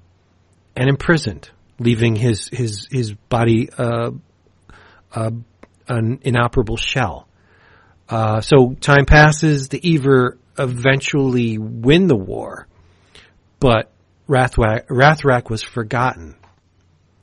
and 0.76 0.88
imprisoned, 0.88 1.50
leaving 1.80 2.14
his 2.14 2.48
his 2.48 2.86
his 2.90 3.12
body 3.12 3.68
uh, 3.76 4.12
uh, 5.12 5.30
an 5.88 6.20
inoperable 6.22 6.76
shell. 6.76 7.26
Uh, 8.08 8.40
so 8.40 8.74
time 8.80 9.04
passes. 9.04 9.68
The 9.68 9.80
Ever 9.96 10.38
eventually 10.56 11.58
win 11.58 12.06
the 12.06 12.16
war, 12.16 12.68
but 13.58 13.90
Rathraq 14.28 15.50
was 15.50 15.62
forgotten 15.62 16.36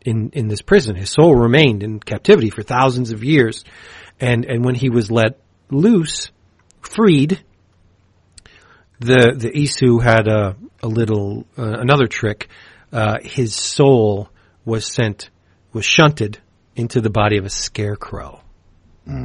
in 0.02 0.32
in 0.34 0.50
this 0.50 0.62
prison. 0.62 0.98
His 0.98 1.10
soul 1.10 1.36
remained 1.36 1.84
in 1.84 2.02
captivity 2.02 2.50
for 2.50 2.64
thousands 2.64 3.12
of 3.12 3.24
years, 3.24 3.64
and 4.20 4.44
and 4.44 4.66
when 4.66 4.76
he 4.76 4.90
was 4.90 5.10
let 5.10 5.40
loose, 5.70 6.32
freed, 6.88 7.44
the 9.00 9.36
the 9.38 9.52
Isu 9.52 10.02
had 10.04 10.28
a 10.28 10.56
a 10.82 10.88
little 10.88 11.46
uh, 11.58 11.80
another 11.80 12.08
trick. 12.08 12.50
Uh, 12.92 13.18
his 13.22 13.54
soul 13.54 14.30
was 14.66 14.86
sent 14.86 15.30
was 15.74 15.86
shunted 15.86 16.40
into 16.76 17.02
the 17.02 17.10
body 17.10 17.38
of 17.38 17.46
a 17.46 17.50
scarecrow. 17.50 18.42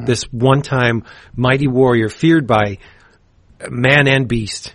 This 0.07 0.22
one 0.31 0.62
time 0.62 1.05
mighty 1.35 1.66
warrior 1.66 2.09
feared 2.09 2.46
by 2.46 2.79
man 3.68 4.07
and 4.07 4.29
beast. 4.29 4.75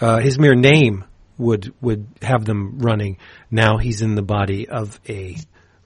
Uh, 0.00 0.18
his 0.18 0.38
mere 0.38 0.54
name 0.54 1.04
would 1.38 1.72
would 1.80 2.06
have 2.20 2.44
them 2.44 2.78
running. 2.78 3.18
Now 3.50 3.78
he's 3.78 4.02
in 4.02 4.14
the 4.14 4.22
body 4.22 4.68
of 4.68 5.00
a 5.08 5.36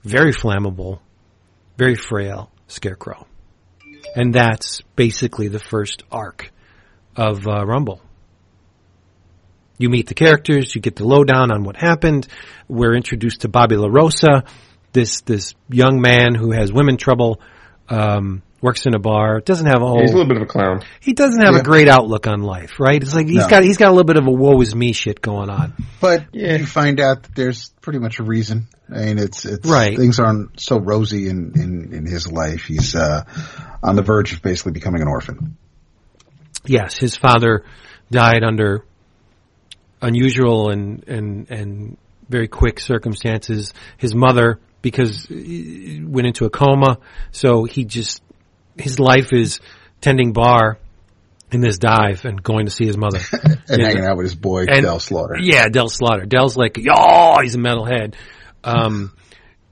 very 0.03 0.33
flammable, 0.33 0.99
very 1.77 1.95
frail 1.95 2.51
scarecrow, 2.67 3.25
and 4.17 4.33
that's 4.33 4.81
basically 4.95 5.47
the 5.47 5.59
first 5.59 6.03
arc 6.11 6.51
of 7.15 7.47
uh, 7.47 7.63
Rumble. 7.63 8.01
You 9.77 9.89
meet 9.89 10.07
the 10.07 10.15
characters, 10.15 10.73
you 10.73 10.81
get 10.81 10.95
the 10.95 11.05
lowdown 11.05 11.51
on 11.51 11.63
what 11.63 11.75
happened. 11.75 12.27
We're 12.67 12.95
introduced 12.95 13.41
to 13.41 13.47
Bobby 13.47 13.75
LaRosa, 13.75 14.47
this 14.91 15.21
this 15.21 15.53
young 15.69 16.01
man 16.01 16.33
who 16.33 16.51
has 16.51 16.73
women 16.73 16.97
trouble, 16.97 17.39
um, 17.89 18.41
works 18.61 18.85
in 18.85 18.95
a 18.95 18.99
bar, 18.99 19.39
doesn't 19.41 19.67
have 19.67 19.81
a 19.81 19.87
whole 19.87 20.01
He's 20.01 20.11
a 20.11 20.13
little 20.17 20.27
bit 20.27 20.37
of 20.37 20.43
a 20.43 20.47
clown. 20.47 20.81
he 20.99 21.13
doesn't 21.13 21.39
have 21.43 21.53
Yeah. 21.53 21.59
a 21.61 21.63
great 21.63 21.87
outlook 21.87 22.25
on 22.27 22.41
life, 22.41 22.79
right? 22.79 23.01
It's 23.01 23.13
like 23.13 23.27
he's 23.27 23.43
No. 23.43 23.47
got 23.49 23.63
he's 23.63 23.77
got 23.77 23.89
a 23.89 23.91
little 23.91 24.03
bit 24.05 24.17
of 24.17 24.25
a 24.27 24.31
woe 24.31 24.59
is 24.61 24.73
me 24.75 24.93
shit 24.93 25.21
going 25.21 25.49
on. 25.49 25.73
But 26.01 26.25
Yeah. 26.33 26.55
you 26.55 26.65
find 26.65 26.99
out 26.99 27.23
that 27.23 27.35
there's 27.35 27.69
pretty 27.81 27.99
much 27.99 28.19
a 28.19 28.23
reason. 28.23 28.67
I 28.93 29.05
mean, 29.05 29.19
it's, 29.19 29.43
it's, 29.45 29.67
Right. 29.69 29.97
things 29.97 30.19
aren't 30.19 30.59
so 30.59 30.79
rosy 30.79 31.27
in, 31.29 31.51
in, 31.55 31.93
in 31.93 32.05
his 32.05 32.31
life. 32.31 32.63
He's, 32.63 32.95
uh, 32.95 33.23
on 33.83 33.95
the 33.95 34.01
verge 34.01 34.31
of 34.33 34.41
basically 34.41 34.71
becoming 34.71 35.01
an 35.01 35.07
orphan. 35.09 35.57
Yes, 36.65 36.97
his 36.97 37.15
father 37.15 37.63
died 38.11 38.43
under 38.43 38.83
unusual 40.01 40.69
and 40.69 41.03
and 41.07 41.49
and 41.49 41.97
very 42.29 42.47
quick 42.47 42.79
circumstances. 42.79 43.73
His 43.97 44.13
mother, 44.15 44.59
because 44.81 45.25
he 45.25 46.01
went 46.05 46.27
into 46.27 46.45
a 46.45 46.49
coma, 46.49 46.97
so 47.31 47.63
he 47.63 47.85
just 47.85 48.21
his 48.79 48.99
life 48.99 49.33
is 49.33 49.59
tending 50.01 50.33
bar 50.33 50.77
in 51.51 51.61
this 51.61 51.77
dive 51.77 52.25
and 52.25 52.41
going 52.43 52.65
to 52.65 52.71
see 52.71 52.85
his 52.85 52.97
mother 52.97 53.19
And 53.69 53.81
hanging 53.81 54.05
out 54.05 54.17
with 54.17 54.25
his 54.25 54.35
boy, 54.35 54.65
And- 54.69 54.83
Del 54.83 54.99
Slaughter. 54.99 55.37
Yeah, 55.39 55.69
Del 55.69 55.89
Slaughter. 55.89 56.25
Del's 56.25 56.57
like, 56.57 56.77
oh, 56.89 57.39
he's 57.41 57.55
a 57.55 57.59
metalhead. 57.59 58.15
Um, 58.63 59.13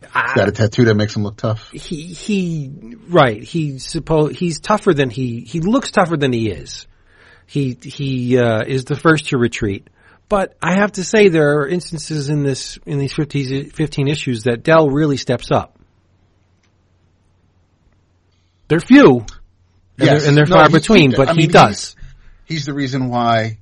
He's 0.01 0.33
got 0.33 0.47
a 0.47 0.51
tattoo 0.53 0.85
that 0.85 0.95
makes 0.95 1.13
him 1.15 1.23
look 1.23 1.35
tough. 1.35 1.69
he 1.71 2.03
he 2.05 2.95
right 3.09 3.43
he's 3.43 3.85
supposed 3.85 4.37
he's 4.37 4.61
tougher 4.61 4.93
than 4.93 5.09
he 5.09 5.41
he 5.41 5.59
looks 5.59 5.91
tougher 5.91 6.15
than 6.15 6.31
he 6.31 6.47
is 6.49 6.87
he 7.47 7.77
he 7.83 8.37
uh, 8.37 8.63
is 8.65 8.85
the 8.85 8.95
first 8.95 9.27
to 9.29 9.37
retreat 9.37 9.89
but 10.29 10.55
I 10.61 10.75
have 10.79 10.93
to 10.93 11.03
say 11.03 11.27
there 11.27 11.59
are 11.59 11.67
instances 11.67 12.29
in 12.29 12.43
this 12.43 12.79
in 12.85 12.97
these 12.97 13.11
15, 13.13 13.71
15 13.71 14.07
issues 14.07 14.43
that 14.43 14.63
Dell 14.63 14.89
really 14.89 15.17
steps 15.17 15.51
up 15.51 15.77
they're 18.67 18.79
few 18.79 19.19
and 19.19 19.27
Yes. 19.97 20.21
they're, 20.21 20.27
and 20.29 20.37
they're 20.37 20.45
No, 20.45 20.55
far 20.57 20.67
he- 20.67 20.73
between 20.73 21.11
he- 21.11 21.17
but 21.17 21.29
I 21.29 21.33
he 21.33 21.37
mean, 21.41 21.51
does 21.51 21.95
He's 22.45 22.65
the 22.65 22.73
reason 22.73 23.09
why 23.09 23.57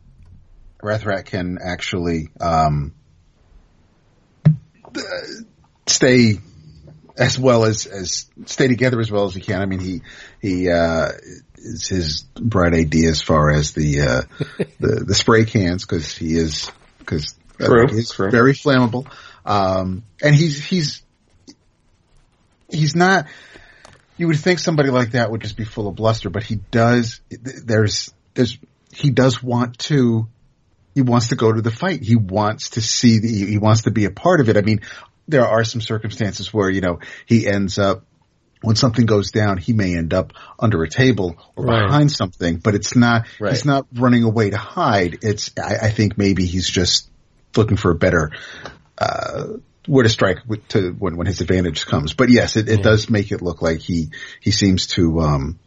Rathraq 0.81 1.25
can 1.25 1.57
actually 1.63 2.29
um, 2.41 2.93
stay 5.87 6.39
as 7.17 7.37
well 7.39 7.65
as 7.65 7.85
as 7.85 8.25
stay 8.45 8.67
together 8.67 8.99
as 8.99 9.11
well 9.11 9.25
as 9.25 9.33
he 9.35 9.41
can. 9.41 9.61
I 9.61 9.65
mean, 9.65 9.79
he 9.79 10.01
he 10.41 10.69
uh, 10.69 11.09
is 11.57 11.87
his 11.87 12.23
bright 12.35 12.73
idea 12.73 13.09
as 13.09 13.21
far 13.21 13.51
as 13.51 13.71
the 13.73 14.01
uh, 14.01 14.21
the, 14.79 15.03
the 15.07 15.15
spray 15.15 15.45
cans 15.45 15.85
because 15.85 16.15
he 16.17 16.35
is 16.35 16.69
because 16.99 17.35
True, 17.59 17.87
he's 17.87 18.11
true. 18.11 18.31
very 18.31 18.53
flammable, 18.53 19.07
um, 19.45 20.03
and 20.21 20.35
he's 20.35 20.63
he's 20.63 21.01
he's 22.69 22.95
not. 22.95 23.27
You 24.23 24.27
would 24.27 24.39
think 24.39 24.59
somebody 24.59 24.89
like 24.89 25.11
that 25.11 25.29
would 25.31 25.41
just 25.41 25.57
be 25.57 25.65
full 25.65 25.85
of 25.89 25.95
bluster, 25.95 26.29
but 26.29 26.43
he 26.43 26.55
does. 26.71 27.19
There's 27.29 28.13
there's 28.35 28.57
he 28.93 29.09
does 29.09 29.43
want 29.43 29.79
to. 29.79 30.29
He 30.95 31.01
wants 31.01 31.27
to 31.27 31.35
go 31.35 31.51
to 31.51 31.61
the 31.61 31.71
fight. 31.71 32.01
He 32.01 32.15
wants 32.15 32.69
to 32.71 32.81
see 32.81 33.19
the. 33.19 33.27
He 33.27 33.57
wants 33.57 33.81
to 33.81 33.91
be 33.91 34.05
a 34.05 34.11
part 34.11 34.39
of 34.39 34.47
it. 34.47 34.55
I 34.55 34.61
mean, 34.61 34.79
there 35.27 35.45
are 35.45 35.65
some 35.65 35.81
circumstances 35.81 36.53
where 36.53 36.69
you 36.69 36.79
know 36.79 36.99
he 37.25 37.45
ends 37.45 37.77
up 37.77 38.05
when 38.61 38.77
something 38.77 39.05
goes 39.05 39.31
down, 39.31 39.57
he 39.57 39.73
may 39.73 39.93
end 39.97 40.13
up 40.13 40.31
under 40.57 40.81
a 40.83 40.89
table 40.89 41.35
or 41.57 41.65
Right. 41.65 41.85
behind 41.85 42.09
something, 42.09 42.59
but 42.59 42.75
it's 42.75 42.95
not, 42.95 43.27
Right. 43.37 43.51
he's 43.51 43.65
not 43.65 43.87
running 43.93 44.23
away 44.23 44.51
to 44.51 44.57
hide. 44.57 45.17
It's, 45.21 45.51
I, 45.61 45.87
I 45.87 45.89
think 45.89 46.17
maybe 46.17 46.45
he's 46.45 46.69
just 46.69 47.09
looking 47.57 47.75
for 47.75 47.91
a 47.91 47.95
better, 47.95 48.31
uh, 48.97 49.57
where 49.87 50.03
to 50.03 50.09
strike 50.09 50.37
with, 50.47 50.67
to 50.69 50.91
when, 50.91 51.17
when 51.17 51.27
his 51.27 51.41
advantage 51.41 51.85
comes. 51.85 52.13
But 52.13 52.29
yes, 52.29 52.55
it, 52.55 52.69
it 52.69 52.83
does 52.83 53.09
make 53.09 53.31
it 53.31 53.41
look 53.41 53.61
like 53.61 53.79
he, 53.79 54.09
he 54.39 54.51
seems 54.51 54.87
to, 54.87 55.19
um, 55.19 55.59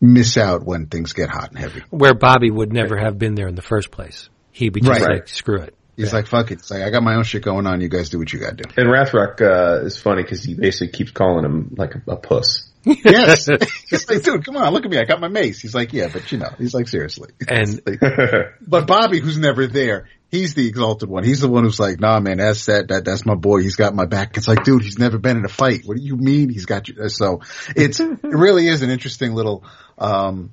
miss 0.00 0.36
out 0.36 0.64
when 0.64 0.86
things 0.86 1.12
get 1.14 1.30
hot 1.30 1.50
and 1.50 1.58
heavy. 1.58 1.82
where 1.90 2.12
Bobby 2.14 2.50
would 2.50 2.72
never 2.72 2.96
have 2.98 3.18
been 3.18 3.34
there 3.36 3.48
in 3.48 3.54
the 3.54 3.62
first 3.62 3.90
place 3.90 4.28
he 4.52 4.68
would 4.68 4.84
just 4.84 5.00
Right. 5.00 5.10
like 5.16 5.28
screw 5.28 5.60
it 5.62 5.74
He's 5.96 6.12
like, 6.12 6.26
fuck 6.26 6.50
it. 6.50 6.54
It's 6.54 6.70
like, 6.72 6.82
I 6.82 6.90
got 6.90 7.04
my 7.04 7.14
own 7.14 7.22
shit 7.22 7.42
going 7.44 7.68
on. 7.68 7.80
You 7.80 7.88
guys 7.88 8.10
do 8.10 8.18
what 8.18 8.32
you 8.32 8.40
gotta 8.40 8.56
do. 8.56 8.64
And 8.76 8.88
Rathraq 8.88 9.40
uh, 9.40 9.84
is 9.86 9.96
funny 9.96 10.22
because 10.22 10.42
he 10.42 10.54
basically 10.54 10.88
keeps 10.88 11.12
calling 11.12 11.44
him 11.44 11.74
like 11.78 11.94
a, 11.94 12.10
a 12.10 12.16
puss. 12.16 12.68
yes. 12.84 13.46
He's 13.88 14.08
like, 14.10 14.22
dude, 14.24 14.44
come 14.44 14.56
on, 14.56 14.72
look 14.72 14.84
at 14.84 14.90
me. 14.90 14.98
I 14.98 15.04
got 15.04 15.20
my 15.20 15.28
mace. 15.28 15.60
He's 15.60 15.72
like, 15.72 15.92
yeah, 15.92 16.08
but 16.12 16.32
you 16.32 16.38
know, 16.38 16.50
he's 16.58 16.74
like, 16.74 16.88
seriously. 16.88 17.30
and 17.48 17.80
But 18.60 18.86
Bobby, 18.88 19.20
who's 19.20 19.38
never 19.38 19.68
there, 19.68 20.08
he's 20.34 20.54
the 20.54 20.66
exalted 20.66 21.08
one. 21.08 21.24
He's 21.24 21.40
the 21.40 21.48
one 21.48 21.64
who's 21.64 21.80
like, 21.80 22.00
nah, 22.00 22.20
man, 22.20 22.38
that's 22.38 22.66
that, 22.66 22.88
that, 22.88 23.04
that's 23.04 23.24
my 23.24 23.34
boy. 23.34 23.62
He's 23.62 23.76
got 23.76 23.94
my 23.94 24.06
back. 24.06 24.36
It's 24.36 24.48
like, 24.48 24.64
dude, 24.64 24.82
he's 24.82 24.98
never 24.98 25.18
been 25.18 25.36
in 25.36 25.44
a 25.44 25.48
fight. 25.48 25.82
What 25.84 25.96
do 25.96 26.02
you 26.02 26.16
mean 26.16 26.48
he's 26.48 26.66
got 26.66 26.88
you? 26.88 27.08
So 27.08 27.40
it's, 27.76 28.00
it 28.00 28.18
really 28.22 28.66
is 28.66 28.82
an 28.82 28.90
interesting 28.90 29.32
little, 29.34 29.64
um, 29.98 30.52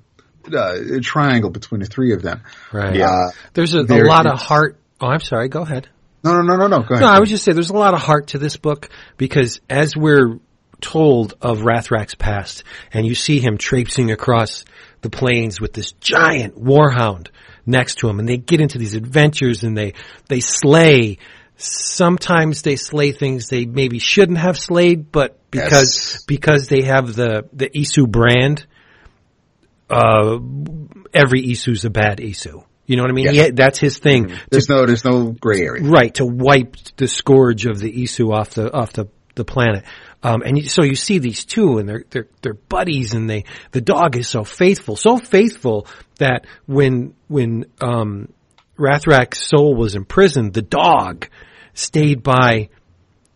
uh, 0.55 0.77
triangle 1.01 1.49
between 1.49 1.81
the 1.81 1.87
three 1.87 2.13
of 2.13 2.21
them. 2.21 2.43
right 2.71 2.95
Yeah. 2.95 3.11
Uh, 3.11 3.31
there's 3.53 3.73
a, 3.75 3.81
a 3.81 4.03
lot 4.03 4.25
of 4.25 4.39
heart 4.39 4.79
oh 4.99 5.07
I'm 5.07 5.19
sorry 5.19 5.49
go 5.49 5.61
ahead 5.61 5.87
no, 6.23 6.33
no, 6.33 6.41
no, 6.41 6.55
no, 6.55 6.67
no. 6.67 6.77
Go 6.83 6.93
ahead. 6.93 7.01
No, 7.01 7.07
I 7.07 7.19
would 7.19 7.29
just 7.29 7.43
say 7.43 7.51
there's 7.53 7.71
a 7.71 7.73
lot 7.73 7.95
of 7.95 7.99
heart 7.99 8.27
to 8.27 8.37
this 8.37 8.57
book 8.57 8.89
because 9.17 9.59
as 9.69 9.95
we're 9.95 10.39
told 10.79 11.35
of 11.41 11.59
Rathraq's 11.59 12.15
past 12.15 12.63
and 12.91 13.05
you 13.05 13.15
see 13.15 13.39
him 13.39 13.57
traipsing 13.57 14.11
across 14.11 14.65
the 15.01 15.09
plains 15.09 15.59
with 15.59 15.73
this 15.73 15.93
giant 15.93 16.61
warhound 16.61 17.29
next 17.65 17.95
to 17.99 18.09
him 18.09 18.19
and 18.19 18.27
they 18.27 18.37
get 18.37 18.61
into 18.61 18.77
these 18.77 18.95
adventures 18.95 19.63
and 19.63 19.77
they, 19.77 19.93
they 20.27 20.39
slay. 20.39 21.17
Sometimes 21.57 22.61
they 22.63 22.75
slay 22.75 23.11
things 23.11 23.47
they 23.47 23.65
maybe 23.65 23.99
shouldn't 23.99 24.39
have 24.39 24.57
slayed, 24.57 25.11
but 25.11 25.39
because, 25.51 25.71
Yes. 25.71 26.23
because 26.25 26.67
they 26.67 26.81
have 26.83 27.13
the, 27.15 27.47
the 27.53 27.69
Isu 27.69 28.09
brand, 28.09 28.65
uh, 29.89 30.39
every 31.13 31.43
Isu's 31.43 31.85
a 31.85 31.89
bad 31.89 32.17
Isu. 32.17 32.63
You 32.87 32.97
know 32.97 33.03
what 33.03 33.11
I 33.11 33.13
mean? 33.13 33.33
Yes. 33.33 33.45
He, 33.47 33.51
that's 33.51 33.79
his 33.79 33.99
thing. 33.99 34.33
There's 34.49 34.67
no, 34.67 34.85
there's 34.85 35.05
no 35.05 35.31
gray 35.31 35.61
area. 35.61 35.83
Right, 35.83 36.13
to 36.15 36.25
wipe 36.25 36.75
the 36.97 37.07
scourge 37.07 37.65
of 37.65 37.79
the 37.79 37.91
Isu 37.91 38.33
off 38.33 38.51
the 38.51 38.73
off 38.73 38.93
the 38.93 39.07
the 39.35 39.45
planet. 39.45 39.85
Um, 40.23 40.41
and 40.43 40.57
you, 40.57 40.69
so 40.69 40.83
you 40.83 40.95
see 40.95 41.17
these 41.19 41.45
two, 41.45 41.77
and 41.79 41.89
they're 41.89 42.03
they're 42.09 42.27
they're 42.41 42.53
buddies, 42.53 43.13
and 43.13 43.29
they 43.29 43.45
the 43.71 43.81
dog 43.81 44.15
is 44.17 44.27
so 44.27 44.43
faithful, 44.43 44.95
so 44.95 45.17
faithful 45.17 45.87
that 46.19 46.45
when 46.67 47.13
when 47.27 47.65
um, 47.81 48.31
Rathraq's 48.77 49.39
soul 49.39 49.75
was 49.75 49.95
imprisoned, 49.95 50.53
the 50.53 50.61
dog 50.61 51.27
stayed 51.73 52.21
by 52.21 52.69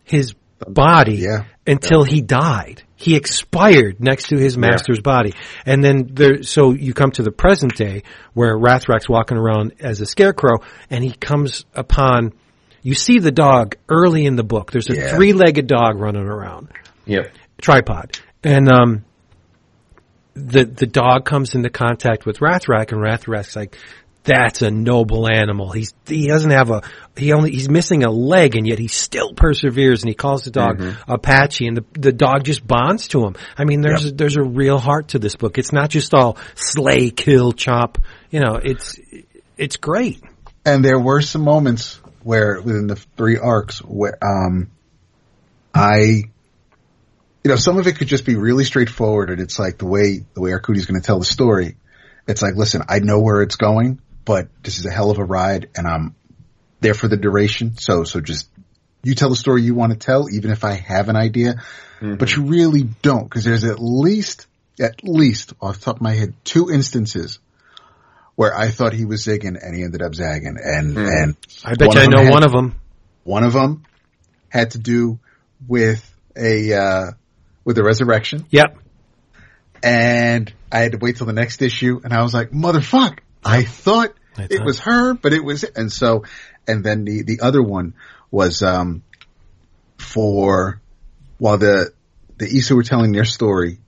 his 0.03 0.33
body 0.59 1.15
Yeah. 1.17 1.45
until 1.67 2.03
he 2.03 2.21
died. 2.21 2.83
He 2.95 3.15
expired 3.15 3.99
next 3.99 4.29
to 4.29 4.37
his 4.37 4.57
master's 4.57 5.01
body. 5.01 5.33
And 5.65 5.83
then 5.83 6.09
there, 6.13 6.43
so 6.43 6.71
you 6.71 6.93
come 6.93 7.11
to 7.11 7.23
the 7.23 7.31
present 7.31 7.75
day 7.75 8.03
where 8.33 8.57
Rathraq's 8.57 9.09
walking 9.09 9.37
around 9.37 9.73
as 9.79 9.99
a 10.01 10.05
scarecrow 10.05 10.59
and 10.89 11.03
he 11.03 11.11
comes 11.11 11.65
upon, 11.73 12.33
you 12.85 12.93
see 12.93 13.17
the 13.17 13.31
dog 13.31 13.77
early 13.89 14.25
in 14.27 14.35
the 14.35 14.43
book. 14.43 14.71
There's 14.71 14.89
a 14.91 14.95
Yeah. 14.95 15.15
three-legged 15.15 15.65
dog 15.65 15.99
running 15.99 16.27
around 16.27 16.67
Yep. 17.05 17.31
tripod. 17.59 18.17
And 18.43 18.69
um 18.71 19.03
the 20.35 20.65
the 20.65 20.85
dog 20.85 21.25
comes 21.25 21.55
into 21.55 21.69
contact 21.69 22.25
with 22.25 22.39
Rathraq 22.39 22.91
and 22.91 23.01
Rathraq's 23.01 23.55
like 23.55 23.75
that's 24.23 24.61
a 24.63 24.69
noble 24.71 25.27
animal. 25.29 25.71
He's 25.71 25.93
he 26.07 26.27
doesn't 26.27 26.51
have 26.51 26.69
a 26.69 26.81
he 27.15 27.31
only 27.33 27.51
he's 27.51 27.69
missing 27.69 28.03
a 28.03 28.11
leg 28.11 28.55
and 28.55 28.67
yet 28.67 28.77
he 28.79 28.87
still 28.87 29.33
perseveres 29.33 30.01
and 30.03 30.09
he 30.09 30.15
calls 30.15 30.43
the 30.43 30.51
dog 30.51 30.81
Apache 31.07 31.65
and 31.67 31.77
the 31.77 31.85
the 31.93 32.11
dog 32.11 32.43
just 32.43 32.65
bonds 32.67 33.07
to 33.09 33.25
him. 33.25 33.35
I 33.57 33.63
mean 33.65 33.81
there's 33.81 34.05
a, 34.05 34.11
there's 34.11 34.35
a 34.37 34.43
real 34.43 34.77
heart 34.77 35.09
to 35.09 35.19
this 35.19 35.35
book. 35.35 35.57
It's 35.57 35.71
not 35.71 35.89
just 35.89 36.13
all 36.13 36.37
slay, 36.55 37.09
kill, 37.09 37.51
chop. 37.51 37.97
You 38.29 38.41
know, 38.41 38.59
it's 38.61 38.99
it's 39.57 39.77
great. 39.77 40.21
And 40.65 40.83
there 40.83 40.99
were 40.99 41.21
some 41.21 41.41
moments 41.43 41.99
where 42.25 42.59
within 42.59 42.87
the 42.87 42.95
three 42.95 43.37
arcs 43.37 43.77
where, 43.83 44.17
um, 44.19 44.71
I, 45.75 46.23
you 47.43 47.51
know, 47.51 47.55
some 47.55 47.77
of 47.77 47.85
it 47.85 47.99
could 47.99 48.07
just 48.07 48.25
be 48.25 48.35
really 48.35 48.63
straightforward 48.63 49.29
and 49.29 49.39
it's 49.39 49.59
like 49.59 49.77
the 49.77 49.85
way, 49.85 50.25
the 50.33 50.41
way 50.41 50.49
Arcudi's 50.49 50.87
going 50.87 50.99
to 50.99 51.05
tell 51.05 51.19
the 51.19 51.25
story. 51.25 51.75
It's 52.27 52.41
like, 52.41 52.55
listen, 52.55 52.81
I 52.89 52.97
know 52.97 53.19
where 53.19 53.43
it's 53.43 53.57
going, 53.57 54.01
but 54.25 54.47
this 54.63 54.79
is 54.79 54.87
a 54.87 54.89
hell 54.89 55.11
of 55.11 55.19
a 55.19 55.23
ride 55.23 55.69
and 55.75 55.85
I'm 55.85 56.15
there 56.81 56.95
for 56.95 57.07
the 57.07 57.15
duration. 57.15 57.77
So, 57.77 58.05
so 58.05 58.21
just, 58.21 58.49
you 59.03 59.13
tell 59.13 59.29
the 59.29 59.35
story 59.35 59.61
you 59.61 59.75
want 59.75 59.93
to 59.93 59.99
tell, 59.99 60.27
even 60.27 60.49
if 60.49 60.63
I 60.63 60.73
have 60.73 61.09
an 61.09 61.15
idea, 61.15 61.61
but 62.17 62.35
you 62.35 62.45
really 62.45 62.89
don't 63.03 63.25
because 63.25 63.43
there's 63.43 63.65
at 63.65 63.77
least, 63.77 64.47
at 64.79 65.03
least 65.03 65.53
off 65.61 65.77
the 65.77 65.85
top 65.85 65.97
of 65.97 66.01
my 66.01 66.13
head, 66.13 66.33
two 66.43 66.71
instances 66.71 67.37
where 68.35 68.55
I 68.57 68.69
thought 68.69 68.93
he 68.93 69.05
was 69.05 69.25
zigging 69.25 69.57
and 69.61 69.75
he 69.75 69.83
ended 69.83 70.01
up 70.01 70.13
zagging. 70.13 70.57
And, 70.61 70.97
and 70.97 71.37
I 71.63 71.75
bet 71.75 71.93
you 71.95 72.01
I 72.01 72.07
know 72.07 72.23
had- 72.23 72.31
one 72.31 72.43
of 72.43 72.51
them. 72.51 72.75
One 73.23 73.43
of 73.43 73.53
them 73.53 73.83
had 74.49 74.71
to 74.71 74.77
do 74.79 75.19
with 75.67 76.03
a, 76.37 76.73
uh, 76.73 77.11
with 77.63 77.75
the 77.77 77.83
resurrection 77.83 78.45
Yep. 78.51 78.77
and 79.81 80.53
I 80.71 80.79
had 80.79 80.91
to 80.91 80.97
wait 80.99 81.15
till 81.17 81.25
the 81.27 81.33
next 81.33 81.61
issue 81.61 82.01
and 82.03 82.13
I 82.13 82.21
was 82.21 82.33
like, 82.33 82.51
motherfuck, 82.51 83.19
I 83.43 83.63
thought 83.63 84.13
I 84.37 84.43
it 84.43 84.51
thought- 84.57 84.65
was 84.65 84.79
her, 84.81 85.13
but 85.13 85.33
it 85.33 85.43
was, 85.43 85.63
and 85.63 85.91
so, 85.91 86.23
and 86.67 86.83
then 86.83 87.05
the, 87.05 87.23
the 87.23 87.39
other 87.41 87.61
one 87.63 87.93
was, 88.31 88.61
um, 88.61 89.01
for 89.97 90.81
while 91.37 91.57
the, 91.57 91.91
the 92.37 92.45
Isu 92.45 92.75
were 92.75 92.83
telling 92.83 93.11
their 93.11 93.25
story 93.25 93.79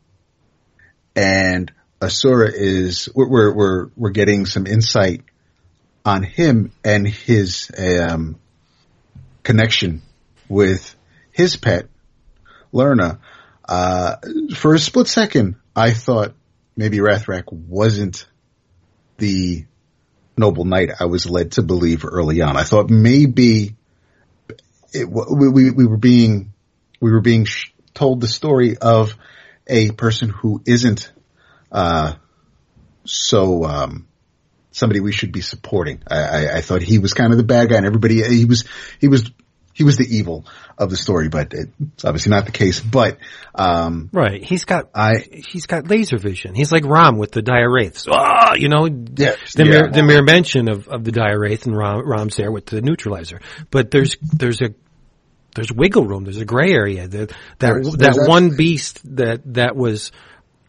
and 1.16 1.72
Asura 2.02 2.50
is, 2.54 3.10
we're, 3.16 3.54
we're, 3.54 3.88
we're, 3.96 4.10
getting 4.12 4.46
some 4.46 4.68
insight 4.68 5.24
on 6.06 6.24
him 6.24 6.72
and 6.84 7.08
his, 7.08 7.72
um, 7.78 8.40
connection 9.44 10.02
with 10.48 10.96
his 11.32 11.56
pet, 11.56 11.88
Lerna. 12.74 13.20
Uh, 13.68 14.18
for 14.56 14.76
a 14.76 14.80
split 14.80 15.08
second, 15.08 15.56
I 15.76 15.92
thought 15.92 16.36
maybe 16.76 16.98
Rathraq 16.98 17.52
wasn't 17.52 18.28
the 19.18 19.66
noble 20.38 20.66
knight 20.66 20.92
I 21.00 21.06
was 21.06 21.30
led 21.30 21.54
to 21.54 21.64
believe 21.64 22.06
early 22.06 22.42
on. 22.42 22.58
I 22.58 22.64
thought 22.64 22.90
maybe 22.90 23.76
it, 24.94 25.10
we, 25.10 25.50
we, 25.50 25.72
we 25.72 25.86
were 25.86 25.98
being, 25.98 26.54
we 27.02 27.12
were 27.12 27.22
being 27.22 27.48
told 27.94 28.22
the 28.22 28.28
story 28.28 28.78
of 28.78 29.16
a 29.66 29.92
person 29.92 30.30
who 30.30 30.62
isn't, 30.66 31.12
uh, 31.72 32.14
so, 33.06 33.64
um, 33.64 34.08
somebody 34.72 35.00
we 35.00 35.12
should 35.12 35.32
be 35.32 35.42
supporting. 35.42 36.02
I, 36.10 36.18
I, 36.20 36.58
I 36.58 36.62
thought 36.62 36.82
he 36.82 37.00
was 37.00 37.14
kind 37.14 37.32
of 37.32 37.38
the 37.38 37.44
bad 37.44 37.70
guy 37.70 37.78
and 37.78 37.86
everybody, 37.86 38.22
he 38.24 38.46
was, 38.46 38.66
he 39.00 39.08
was, 39.08 39.32
he 39.74 39.84
was 39.84 39.98
the 39.98 40.06
evil 40.10 40.46
of 40.78 40.90
the 40.90 40.98
story, 40.98 41.30
but 41.30 41.54
it's 41.54 42.04
obviously 42.04 42.32
not 42.32 42.46
the 42.48 42.52
case. 42.52 42.80
But 42.80 43.20
um, 43.54 44.10
Right. 44.12 44.44
He's 44.44 44.66
got 44.66 44.90
I 44.96 45.18
he's 45.32 45.68
got 45.68 45.88
laser 45.88 46.18
vision. 46.18 46.56
He's 46.56 46.72
like 46.72 46.84
Rom 46.84 47.20
with 47.20 47.32
the 47.32 47.44
dire 47.44 47.72
wraiths. 47.72 48.08
Ah, 48.12 48.56
you 48.56 48.70
know, 48.70 48.86
Yeah. 48.88 49.36
the 49.54 49.64
Yeah. 49.64 49.64
mere 49.66 49.88
the 49.92 50.02
mere 50.02 50.24
mention 50.24 50.68
of, 50.68 50.88
of 50.88 51.04
the 51.04 51.12
dire 51.12 51.40
wraith 51.40 51.68
and 51.68 51.78
Rom, 51.78 52.08
Rom's 52.08 52.36
there 52.38 52.52
with 52.52 52.66
the 52.66 52.82
neutralizer. 52.82 53.40
But 53.70 53.92
there's 53.92 54.16
there's 54.22 54.62
a 54.62 54.74
there's 55.54 55.72
wiggle 55.72 56.08
room. 56.08 56.24
There's 56.24 56.38
a 56.42 56.46
gray 56.46 56.72
area. 56.74 57.08
The, 57.08 57.28
that 57.28 57.36
There's- 57.60 57.92
that 57.92 58.00
there's 58.16 58.28
one 58.28 58.56
beast 58.56 59.02
that 59.18 59.42
that 59.54 59.76
was 59.76 60.12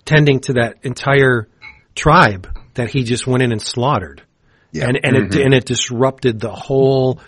tending 0.05 0.41
to 0.41 0.55
that 0.55 0.77
entire 0.83 1.49
tribe 1.95 2.47
that 2.75 2.91
he 2.91 3.03
just 3.05 3.27
went 3.27 3.43
in 3.43 3.53
and 3.53 3.61
slaughtered, 3.61 4.23
Yeah. 4.73 4.87
and 4.89 4.99
and 5.03 5.17
it 5.17 5.35
and 5.37 5.55
it 5.55 5.65
disrupted 5.65 6.41
the 6.41 6.53
whole 6.53 7.21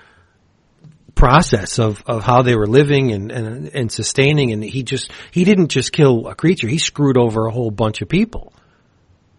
process 1.15 1.79
of, 1.79 2.03
of 2.07 2.23
how 2.23 2.43
they 2.43 2.55
were 2.55 2.67
living 2.69 3.13
and, 3.13 3.31
and 3.31 3.69
and 3.75 3.93
sustaining 3.93 4.53
and 4.53 4.63
he 4.65 4.83
just 4.83 5.11
he 5.33 5.45
didn't 5.45 5.69
just 5.69 5.93
kill 5.93 6.29
a 6.29 6.35
creature 6.35 6.67
he 6.69 6.79
screwed 6.79 7.19
over 7.19 7.47
a 7.47 7.51
whole 7.53 7.71
bunch 7.71 8.01
of 8.01 8.09
people 8.09 8.55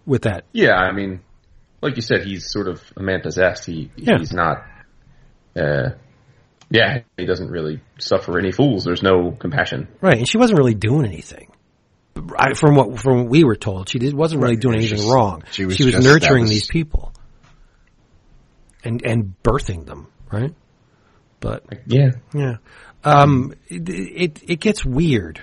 with 0.05 0.23
that 0.23 0.43
Yeah, 0.51 0.73
I 0.75 0.91
mean, 0.91 1.21
like 1.81 1.95
you 1.95 2.01
said, 2.01 2.23
he's 2.23 2.51
sort 2.51 2.67
of 2.67 2.81
a 2.97 3.01
man 3.01 3.21
possessed. 3.21 3.65
He 3.65 3.89
Yeah. 3.95 4.17
he's 4.19 4.33
not. 4.33 4.57
Uh, 5.55 5.91
yeah, 6.69 6.99
he 7.17 7.25
doesn't 7.25 7.49
really 7.49 7.81
suffer 7.99 8.37
any 8.39 8.51
fools. 8.51 8.83
There's 8.83 9.01
no 9.03 9.31
compassion. 9.31 9.87
right 10.01 10.17
and 10.17 10.27
she 10.27 10.37
wasn't 10.37 10.59
really 10.59 10.75
doing 10.75 11.05
anything 11.05 11.51
I, 12.37 12.53
from 12.53 12.75
what 12.75 12.99
from 12.99 13.17
what 13.23 13.27
we 13.29 13.43
were 13.43 13.55
told 13.55 13.89
she 13.89 13.99
did, 13.99 14.13
wasn't 14.13 14.41
really 14.41 14.55
Right, 14.55 14.61
doing 14.61 14.75
anything 14.77 14.97
just- 14.97 15.09
wrong 15.09 15.43
she 15.51 15.65
was 15.65 15.77
just- 15.77 16.03
nurturing 16.03 16.43
was- 16.43 16.49
these 16.51 16.67
people 16.67 17.13
and 18.83 19.05
and 19.05 19.33
birthing 19.43 19.85
them 19.85 20.07
right 20.31 20.53
but 21.39 21.63
yeah, 21.87 22.11
Yeah. 22.35 22.57
Um, 23.03 23.55
it, 23.67 23.89
it, 23.89 24.39
it 24.47 24.59
gets 24.59 24.85
weird 24.85 25.41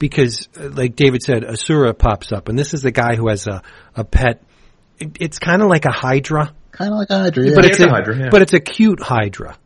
because, 0.00 0.48
uh, 0.58 0.68
like 0.70 0.96
David 0.96 1.22
said, 1.22 1.44
Asura 1.44 1.94
pops 1.94 2.32
up, 2.32 2.48
and 2.48 2.58
this 2.58 2.74
is 2.74 2.82
the 2.82 2.90
guy 2.90 3.14
who 3.14 3.28
has 3.28 3.46
a, 3.46 3.62
a 3.94 4.02
pet. 4.02 4.42
It, 4.98 5.16
it's 5.20 5.38
kind 5.38 5.62
of 5.62 5.68
like 5.68 5.84
a 5.84 5.92
Hydra, 5.92 6.52
kind 6.72 6.90
of 6.92 6.98
like 6.98 7.10
a 7.10 7.18
Hydra. 7.20 7.44
Yeah. 7.46 7.54
but 7.54 7.66
it's 7.66 7.78
it's 7.78 7.86
a, 7.86 7.88
a 7.88 7.90
Hydra, 7.92 8.18
yeah. 8.18 8.28
but 8.32 8.42
it's 8.42 8.52
a 8.52 8.58
cute 8.58 9.00
Hydra. 9.00 9.56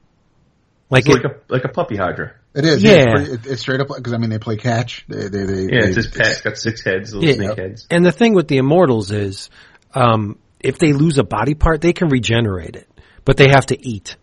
Like, 0.90 1.06
it's 1.08 1.16
it, 1.16 1.22
like 1.24 1.32
a 1.32 1.40
like 1.48 1.64
a 1.64 1.68
puppy 1.68 1.96
hydra. 1.96 2.34
It 2.54 2.64
is. 2.64 2.82
Yeah. 2.82 2.92
Yeah, 2.92 2.96
it's, 3.02 3.12
pretty- 3.12 3.32
it- 3.32 3.52
it's 3.52 3.60
straight 3.62 3.80
up 3.80 3.88
because 3.88 4.12
I 4.12 4.18
mean 4.18 4.30
they 4.30 4.38
play 4.38 4.56
catch. 4.56 5.04
They, 5.08 5.28
they, 5.28 5.44
they, 5.44 5.62
Yeah, 5.62 5.80
they, 5.82 5.86
it's 5.88 5.96
his 5.96 6.06
pet. 6.08 6.26
It's 6.28 6.40
got 6.42 6.56
six 6.56 6.84
heads, 6.84 7.12
little 7.14 7.28
Yeah. 7.28 7.34
snake 7.34 7.58
heads. 7.58 7.86
and 7.90 8.04
the 8.06 8.12
thing 8.12 8.34
with 8.34 8.48
the 8.48 8.58
immortals 8.58 9.10
is, 9.10 9.50
um, 9.94 10.38
if 10.60 10.78
they 10.78 10.92
lose 10.92 11.18
a 11.18 11.24
body 11.24 11.54
part, 11.54 11.80
they 11.80 11.92
can 11.92 12.08
regenerate 12.08 12.76
it, 12.76 12.88
but 13.24 13.36
they 13.36 13.48
have 13.48 13.66
to 13.66 13.78
eat. 13.88 14.16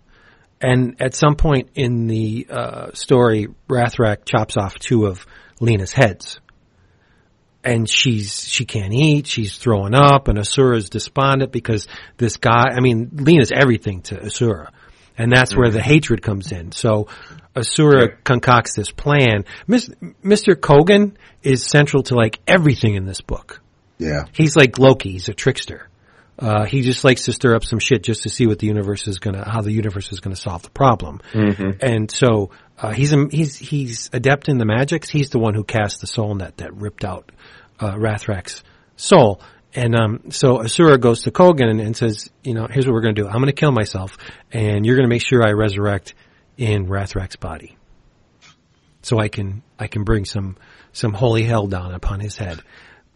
And 0.60 1.02
at 1.02 1.14
some 1.16 1.36
point 1.36 1.70
in 1.76 2.08
the 2.08 2.48
uh, 2.50 2.92
story, 2.94 3.48
Rathraq 3.68 4.26
chops 4.26 4.58
off 4.58 4.76
two 4.80 5.08
of 5.08 5.26
Lena's 5.60 5.92
heads. 5.92 6.40
And 7.64 7.88
she's, 7.88 8.48
she 8.48 8.66
can't 8.66 8.92
eat, 8.94 9.28
she's 9.28 9.56
throwing 9.58 9.94
up, 9.94 10.28
and 10.28 10.40
Asura's 10.40 10.90
despondent 10.90 11.52
because 11.52 11.88
this 12.18 12.38
guy, 12.38 12.66
I 12.76 12.80
mean, 12.80 13.10
Lena's 13.14 13.52
everything 13.54 14.02
to 14.04 14.20
Asura. 14.26 14.72
And 15.16 15.32
that's 15.32 15.56
where 15.56 15.70
the 15.70 15.82
hatred 15.82 16.24
comes 16.24 16.52
in. 16.52 16.72
So 16.72 17.08
Asura 17.56 18.16
concocts 18.24 18.76
this 18.76 18.92
plan. 18.92 19.46
Mis- 19.68 19.90
Mr. 20.24 20.56
Kogan 20.56 21.16
is 21.44 21.64
central 21.66 22.04
to 22.04 22.16
like 22.16 22.40
everything 22.48 22.96
in 22.96 23.06
this 23.06 23.22
book. 23.22 23.62
yeah. 23.98 24.26
He's 24.34 24.56
like 24.56 24.80
Loki. 24.80 25.12
He's 25.12 25.30
a 25.30 25.34
trickster. 25.34 25.88
Uh, 26.40 26.66
he 26.66 26.82
just 26.82 27.04
likes 27.04 27.26
to 27.26 27.34
stir 27.34 27.54
up 27.56 27.64
some 27.64 27.78
shit 27.78 28.02
just 28.04 28.24
to 28.24 28.30
see 28.30 28.48
what 28.48 28.58
the 28.58 28.66
universe 28.66 29.08
is 29.08 29.20
gonna, 29.20 29.48
how 29.48 29.62
the 29.62 29.72
universe 29.72 30.12
is 30.12 30.20
gonna 30.22 30.36
solve 30.36 30.64
the 30.64 30.70
problem. 30.72 31.22
And 31.82 32.10
so, 32.10 32.50
uh, 32.80 32.92
he's, 32.92 33.14
a, 33.14 33.28
he's, 33.30 33.58
he's 33.58 34.10
adept 34.12 34.50
in 34.50 34.58
the 34.58 34.66
magics. 34.66 35.08
He's 35.10 35.30
the 35.30 35.38
one 35.38 35.54
who 35.54 35.64
cast 35.64 36.02
the 36.02 36.08
soul 36.08 36.34
net 36.34 36.58
that 36.58 36.74
ripped 36.74 37.06
out, 37.06 37.32
uh, 37.80 37.94
Rathraq's 37.94 38.64
soul. 38.96 39.40
And, 39.76 39.94
um, 39.96 40.32
so 40.32 40.62
Asura 40.64 40.98
goes 40.98 41.22
to 41.24 41.32
Kogan 41.32 41.70
and, 41.70 41.80
and 41.80 41.96
says, 41.96 42.32
you 42.44 42.56
know, 42.56 42.66
here's 42.68 42.88
what 42.88 42.94
we're 42.94 43.02
gonna 43.02 43.14
do. 43.14 43.28
I'm 43.28 43.40
gonna 43.40 43.52
kill 43.52 43.72
myself 43.72 44.18
and 44.52 44.84
you're 44.84 44.96
gonna 44.96 45.10
make 45.10 45.22
sure 45.24 45.46
I 45.46 45.52
resurrect 45.52 46.16
in 46.58 46.88
Rathraq's 46.88 47.36
body. 47.36 47.78
So 49.02 49.20
I 49.20 49.30
can, 49.30 49.64
I 49.80 49.88
can 49.88 50.04
bring 50.04 50.26
some, 50.26 50.58
some 50.94 51.14
holy 51.14 51.44
hell 51.44 51.68
down 51.68 51.94
upon 51.94 52.20
his 52.20 52.38
head. 52.38 52.62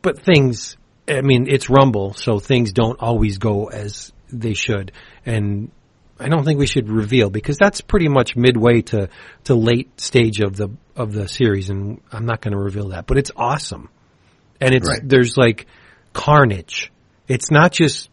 But 0.01 0.19
things, 0.19 0.77
I 1.07 1.21
mean, 1.21 1.47
it's 1.47 1.69
Rumble, 1.69 2.13
so 2.13 2.39
things 2.39 2.73
don't 2.73 2.99
always 2.99 3.37
go 3.37 3.67
as 3.67 4.11
they 4.31 4.53
should. 4.53 4.91
And 5.25 5.71
I 6.19 6.29
don't 6.29 6.43
think 6.43 6.57
we 6.59 6.65
should 6.65 6.89
reveal 6.89 7.29
because 7.29 7.57
that's 7.57 7.81
pretty 7.81 8.07
much 8.07 8.35
midway 8.35 8.81
to, 8.83 9.09
to 9.43 9.55
late 9.55 9.99
stage 9.99 10.39
of 10.39 10.55
the, 10.55 10.69
of 10.95 11.11
the 11.13 11.27
series. 11.27 11.69
And 11.69 12.01
I'm 12.11 12.25
not 12.25 12.41
going 12.41 12.53
to 12.53 12.59
reveal 12.59 12.89
that, 12.89 13.05
but 13.05 13.17
it's 13.17 13.31
awesome. 13.35 13.89
And 14.59 14.73
it's, 14.73 14.87
Right. 14.87 15.01
there's 15.03 15.37
like 15.37 15.67
carnage. 16.13 16.91
It's 17.27 17.51
not 17.51 17.71
just 17.71 18.09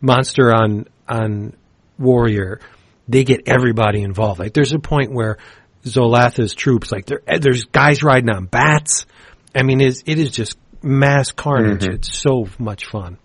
monster 0.00 0.54
on, 0.54 0.86
on 1.08 1.56
warrior. 1.98 2.60
They 3.08 3.24
get 3.24 3.42
everybody 3.46 4.02
involved. 4.02 4.38
Like 4.40 4.52
there's 4.54 4.72
a 4.72 4.78
point 4.78 5.12
where 5.12 5.38
Zolatha's 5.84 6.54
troops, 6.54 6.92
like 6.92 7.06
there, 7.06 7.22
eh, 7.26 7.38
there's 7.40 7.64
guys 7.64 8.02
riding 8.02 8.30
on 8.30 8.46
bats. 8.46 9.06
I 9.54 9.62
mean, 9.64 9.80
it's, 9.80 10.02
it 10.06 10.18
is 10.18 10.30
just 10.30 10.56
mass 10.82 11.32
carnage. 11.32 11.82
Mm-hmm. 11.82 11.94
It's 11.94 12.16
so 12.16 12.46
much 12.58 12.86
fun. 12.86 13.18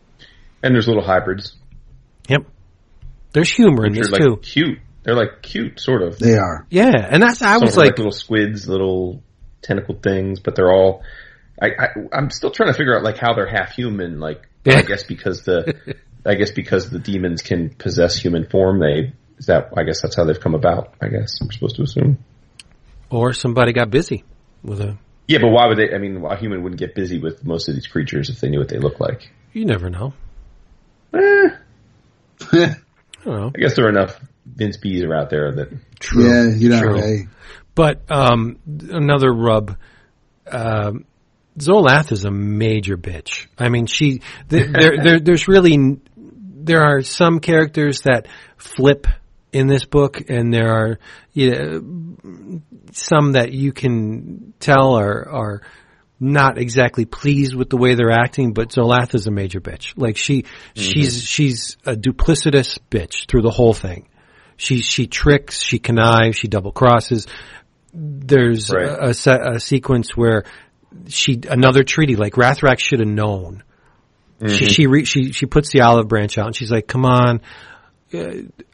And 0.63 0.74
there's 0.74 0.88
little 0.88 1.04
hybrids. 1.04 1.56
Yep. 2.28 2.46
There's 3.34 3.52
humor 3.52 3.86
in 3.86 3.92
Which 3.94 4.02
this 4.02 4.12
like 4.12 4.22
too. 4.22 4.38
cute. 4.38 4.80
They're 5.04 5.16
like 5.16 5.42
cute, 5.42 5.80
sort 5.80 6.02
of. 6.02 6.18
They 6.20 6.36
are. 6.36 6.66
Yeah, 6.70 6.92
and 7.10 7.22
that's 7.24 7.42
I 7.42 7.54
Some 7.54 7.62
was 7.62 7.70
of 7.72 7.76
them 7.76 7.84
are 7.84 7.86
like, 7.88 7.98
little 7.98 8.12
squids, 8.12 8.68
little 8.68 9.22
tentacle 9.62 9.98
things, 10.02 10.40
but 10.40 10.56
they're 10.56 10.72
all. 10.72 11.04
I, 11.62 11.68
I 11.68 11.88
I'm 12.12 12.30
still 12.30 12.52
trying 12.52 12.72
to 12.72 12.78
figure 12.78 12.96
out 12.98 13.04
like 13.04 13.18
how 13.18 13.34
they're 13.34 13.48
half 13.50 13.72
human. 13.74 14.20
Like 14.20 14.48
Yeah. 14.66 14.78
I 14.78 14.82
guess 14.82 15.04
because 15.04 15.44
the 15.44 15.96
I 16.26 16.36
guess 16.36 16.52
because 16.52 16.90
the 16.90 17.00
demons 17.00 17.42
can 17.42 17.70
possess 17.70 18.18
human 18.18 18.48
form, 18.50 18.80
they 18.80 19.13
is 19.38 19.45
that 19.47 19.69
I 19.78 19.84
guess 19.84 20.02
that's 20.02 20.15
how 20.15 20.23
they've 20.26 20.39
come 20.39 20.56
about. 20.56 20.93
I 21.02 21.08
guess 21.08 21.39
I'm 21.41 21.52
supposed 21.52 21.76
to 21.78 21.84
assume. 21.84 22.17
or 23.10 23.34
somebody 23.34 23.73
got 23.73 23.89
busy 23.89 24.23
with 24.63 24.82
a. 24.82 24.97
Yeah, 25.28 25.39
but 25.41 25.50
why 25.50 25.67
would 25.67 25.78
they? 25.78 25.93
I 25.93 25.97
mean, 25.97 26.23
a 26.23 26.38
human 26.38 26.63
wouldn't 26.63 26.80
get 26.80 26.95
busy 26.95 27.19
with 27.19 27.45
most 27.45 27.67
of 27.69 27.76
these 27.76 27.88
creatures 27.88 28.30
if 28.30 28.39
they 28.39 28.50
knew 28.50 28.60
what 28.60 28.69
they 28.69 28.80
look 28.80 29.00
like. 29.00 29.30
You 29.54 29.65
never 29.65 29.89
know. 29.89 30.13
Eh, 31.13 31.50
I 32.52 32.76
don't 33.26 33.39
know. 33.41 33.52
I 33.56 33.60
guess 33.60 33.76
there 33.76 33.86
are 33.86 33.89
enough 33.89 34.19
Vince 34.45 34.78
Bees 34.78 35.04
are 35.04 35.13
out 35.13 35.30
there 35.30 35.52
that 35.56 35.69
True. 36.00 36.23
Yeah, 36.28 36.56
you 36.56 36.69
know, 36.69 36.80
True. 36.82 36.95
hey, 37.02 37.28
But 37.76 38.10
um, 38.10 38.60
another 38.89 39.32
rub. 39.34 39.78
Um, 40.50 41.06
Zolath 41.60 42.12
is 42.12 42.23
a 42.23 42.32
major 42.32 42.97
bitch. 42.97 43.47
I 43.58 43.69
mean, 43.69 43.88
she 43.88 44.21
th- 44.50 44.69
there, 44.71 45.04
there 45.04 45.19
there's 45.19 45.47
really 45.47 45.97
there 46.15 46.84
are 46.84 47.02
some 47.02 47.39
characters 47.39 48.02
that 48.02 48.28
flip 48.58 49.08
in 49.52 49.68
this 49.68 49.86
book, 49.86 50.30
and 50.30 50.54
there 50.54 50.72
are 50.72 51.00
you 51.34 51.52
know, 51.52 52.62
some 52.92 53.34
that 53.34 53.52
you 53.52 53.72
can 53.72 54.54
tell 54.60 54.96
are 54.96 55.30
are 55.30 55.62
not 56.20 56.58
exactly 56.58 57.06
pleased 57.06 57.56
with 57.56 57.70
the 57.70 57.78
way 57.78 57.96
they're 57.96 58.12
acting. 58.12 58.54
But 58.54 58.70
Zolath 58.70 59.14
is 59.16 59.28
a 59.28 59.32
major 59.32 59.62
bitch. 59.62 59.94
Like 59.96 60.18
she 60.18 60.44
mm-hmm. 60.44 60.82
she's 60.82 61.24
she's 61.24 61.78
a 61.86 61.96
duplicitous 61.96 62.80
bitch 62.90 63.28
through 63.28 63.44
the 63.44 63.52
whole 63.52 63.74
thing. 63.74 64.08
She 64.58 64.82
she 64.82 65.08
tricks, 65.08 65.62
she 65.62 65.80
connives, 65.80 66.38
she 66.38 66.48
double 66.48 66.72
crosses. 66.72 67.28
There's 67.94 68.72
Right. 68.72 68.86
a, 68.88 69.10
a, 69.10 69.14
se- 69.14 69.40
a 69.42 69.60
sequence 69.60 70.16
where 70.16 70.44
she 71.08 71.40
another 71.50 71.84
treaty 71.84 72.16
like 72.16 72.34
Rathraq 72.34 72.80
should 72.80 73.00
have 73.00 73.08
known. 73.08 73.64
She 74.40 74.46
mm-hmm. 74.46 74.68
she, 74.68 74.88
re, 74.88 75.06
she 75.06 75.32
she 75.32 75.46
puts 75.48 75.72
the 75.72 75.82
olive 75.82 76.08
branch 76.08 76.38
out 76.38 76.48
and 76.48 76.56
she's 76.56 76.72
like, 76.72 76.86
"Come 76.88 77.06
on, 77.06 77.42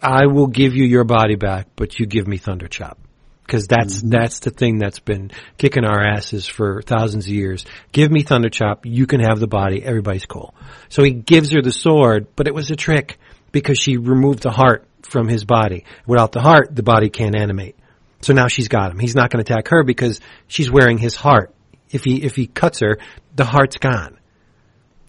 I 0.02 0.28
will 0.28 0.48
give 0.48 0.76
you 0.76 0.86
your 0.86 1.04
body 1.04 1.36
back, 1.36 1.67
but 1.76 2.00
you 2.00 2.06
give 2.06 2.28
me 2.28 2.38
Thunder 2.38 2.67
Chop." 2.67 2.98
Because 3.46 3.67
that's 3.67 4.02
that's 4.02 4.39
the 4.39 4.52
thing 4.52 4.78
that's 4.78 5.00
been 5.00 5.32
kicking 5.58 5.84
our 5.84 6.02
asses 6.02 6.48
for 6.48 6.82
thousands 6.82 7.26
of 7.26 7.32
years. 7.32 7.65
Give 7.91 8.10
me 8.10 8.24
Thunder 8.24 8.50
Chop, 8.50 8.86
you 8.86 9.06
can 9.06 9.19
have 9.19 9.39
the 9.39 9.48
body. 9.48 9.84
Everybody's 9.84 10.26
cool. 10.26 10.56
So 10.89 11.04
he 11.04 11.12
gives 11.12 11.52
her 11.52 11.62
the 11.62 11.72
sword, 11.72 12.28
but 12.36 12.48
it 12.48 12.54
was 12.54 12.72
a 12.72 12.76
trick 12.76 13.19
because 13.52 13.78
she 13.78 13.98
removed 13.98 14.43
the 14.43 14.52
heart 14.52 14.88
from 15.02 15.28
his 15.28 15.43
body. 15.43 15.86
Without 16.08 16.32
the 16.32 16.41
heart, 16.41 16.76
the 16.76 16.84
body 16.84 17.10
can't 17.10 17.36
animate. 17.36 17.76
So 18.22 18.34
now 18.34 18.48
she's 18.48 18.69
got 18.69 18.91
him. 18.91 19.00
He's 19.00 19.15
not 19.15 19.30
going 19.30 19.43
to 19.43 19.54
attack 19.54 19.67
her 19.67 19.84
because 19.84 20.22
she's 20.48 20.72
wearing 20.72 20.98
his 20.98 21.15
heart. 21.15 21.54
If 21.91 22.04
he 22.04 22.24
if 22.24 22.36
he 22.36 22.48
cuts 22.48 22.80
her, 22.80 22.98
the 23.36 23.46
heart's 23.46 23.78
gone. 23.78 24.17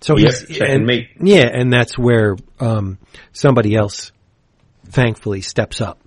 So 0.00 0.18
Yep, 0.18 0.32
he's 0.48 0.60
and 0.60 0.90
yeah, 1.20 1.48
and 1.50 1.72
that's 1.72 1.96
where 1.96 2.36
um, 2.60 2.98
somebody 3.32 3.74
else, 3.74 4.12
thankfully, 4.86 5.40
steps 5.40 5.80
up 5.80 6.00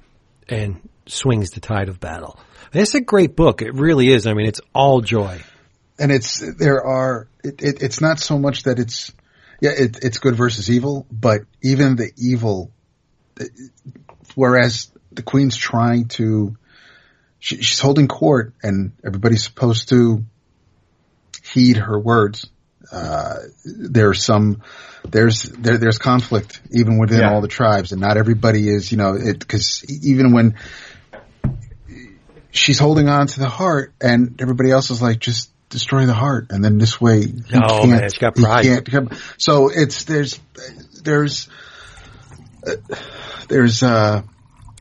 and 0.47 0.87
swings 1.05 1.51
the 1.51 1.59
tide 1.59 1.89
of 1.89 1.99
battle. 1.99 2.39
It's 2.73 2.95
a 2.95 3.01
great 3.01 3.35
book. 3.35 3.61
It 3.61 3.73
really 3.73 4.09
is. 4.09 4.27
I 4.27 4.33
mean, 4.33 4.47
it's 4.47 4.61
all 4.73 5.01
joy. 5.01 5.41
and 5.99 6.11
it's 6.11 6.43
there 6.57 6.83
are 6.83 7.27
it, 7.43 7.61
it, 7.61 7.81
it's 7.81 8.01
not 8.01 8.19
so 8.19 8.37
much 8.37 8.63
that 8.63 8.79
it's 8.79 9.13
yeah 9.61 9.71
it, 9.71 10.03
it's 10.03 10.19
good 10.19 10.35
versus 10.35 10.69
evil, 10.69 11.05
but 11.11 11.41
even 11.61 11.95
the 11.95 12.11
evil, 12.17 12.71
whereas 14.35 14.91
the 15.11 15.23
queen's 15.23 15.55
trying 15.55 16.07
to 16.07 16.55
she, 17.39 17.57
she's 17.61 17.79
holding 17.79 18.07
court 18.07 18.53
and 18.63 18.93
everybody's 19.05 19.43
supposed 19.43 19.89
to 19.89 20.23
heed 21.43 21.77
her 21.77 21.97
words. 21.97 22.49
Uh, 22.91 23.35
there's 23.65 24.23
some, 24.23 24.61
there's, 25.09 25.43
there, 25.43 25.77
there's 25.77 25.97
conflict 25.97 26.61
even 26.71 26.97
within 26.97 27.19
Yeah. 27.19 27.33
all 27.33 27.41
the 27.41 27.47
tribes 27.47 27.91
and 27.91 28.01
not 28.01 28.17
everybody 28.17 28.69
is, 28.69 28.91
you 28.91 28.97
know, 28.97 29.15
it, 29.15 29.47
cause 29.47 29.83
even 29.89 30.31
when 30.31 30.55
she's 32.51 32.79
holding 32.79 33.09
on 33.09 33.27
to 33.27 33.39
the 33.39 33.49
heart 33.49 33.93
and 34.01 34.41
everybody 34.41 34.71
else 34.71 34.89
is 34.89 35.01
like, 35.01 35.19
just 35.19 35.51
destroy 35.69 36.05
the 36.05 36.13
heart. 36.13 36.47
And 36.49 36.63
then 36.63 36.77
this 36.77 36.99
way, 36.99 37.19
you 37.19 37.43
No, 37.51 37.67
can't, 37.67 37.89
man, 37.89 38.09
she 38.09 38.19
got 38.19 38.37
you 38.37 38.81
can't. 38.81 39.13
So 39.37 39.69
it's, 39.69 40.05
there's, 40.05 40.39
there's, 41.03 41.49
uh, 42.65 42.75
there's, 43.49 43.83
uh, 43.83 44.21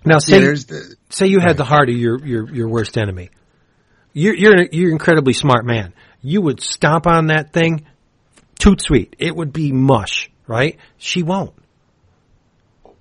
Now, 0.05 0.14
yeah, 0.14 0.19
say 0.19 0.38
there's, 0.40 0.66
the, 0.66 0.97
say 1.11 1.27
you 1.27 1.40
had 1.40 1.57
the 1.57 1.64
heart 1.64 1.88
of 1.88 1.97
your 1.97 2.25
your 2.25 2.53
your 2.53 2.69
worst 2.69 2.97
enemy. 2.99 3.31
You're 4.12 4.35
you're 4.35 4.66
you're 4.73 4.88
an 4.88 4.92
incredibly 4.92 5.33
smart 5.33 5.64
man. 5.64 5.92
You 6.23 6.40
would 6.42 6.61
stomp 6.61 7.07
on 7.07 7.27
that 7.27 7.53
thing, 7.53 7.87
toot 8.59 8.81
sweet. 8.83 9.16
It 9.19 9.35
would 9.35 9.53
be 9.53 9.73
mush, 9.73 10.31
right? 10.47 10.79
She 10.99 11.23
won't. 11.23 11.55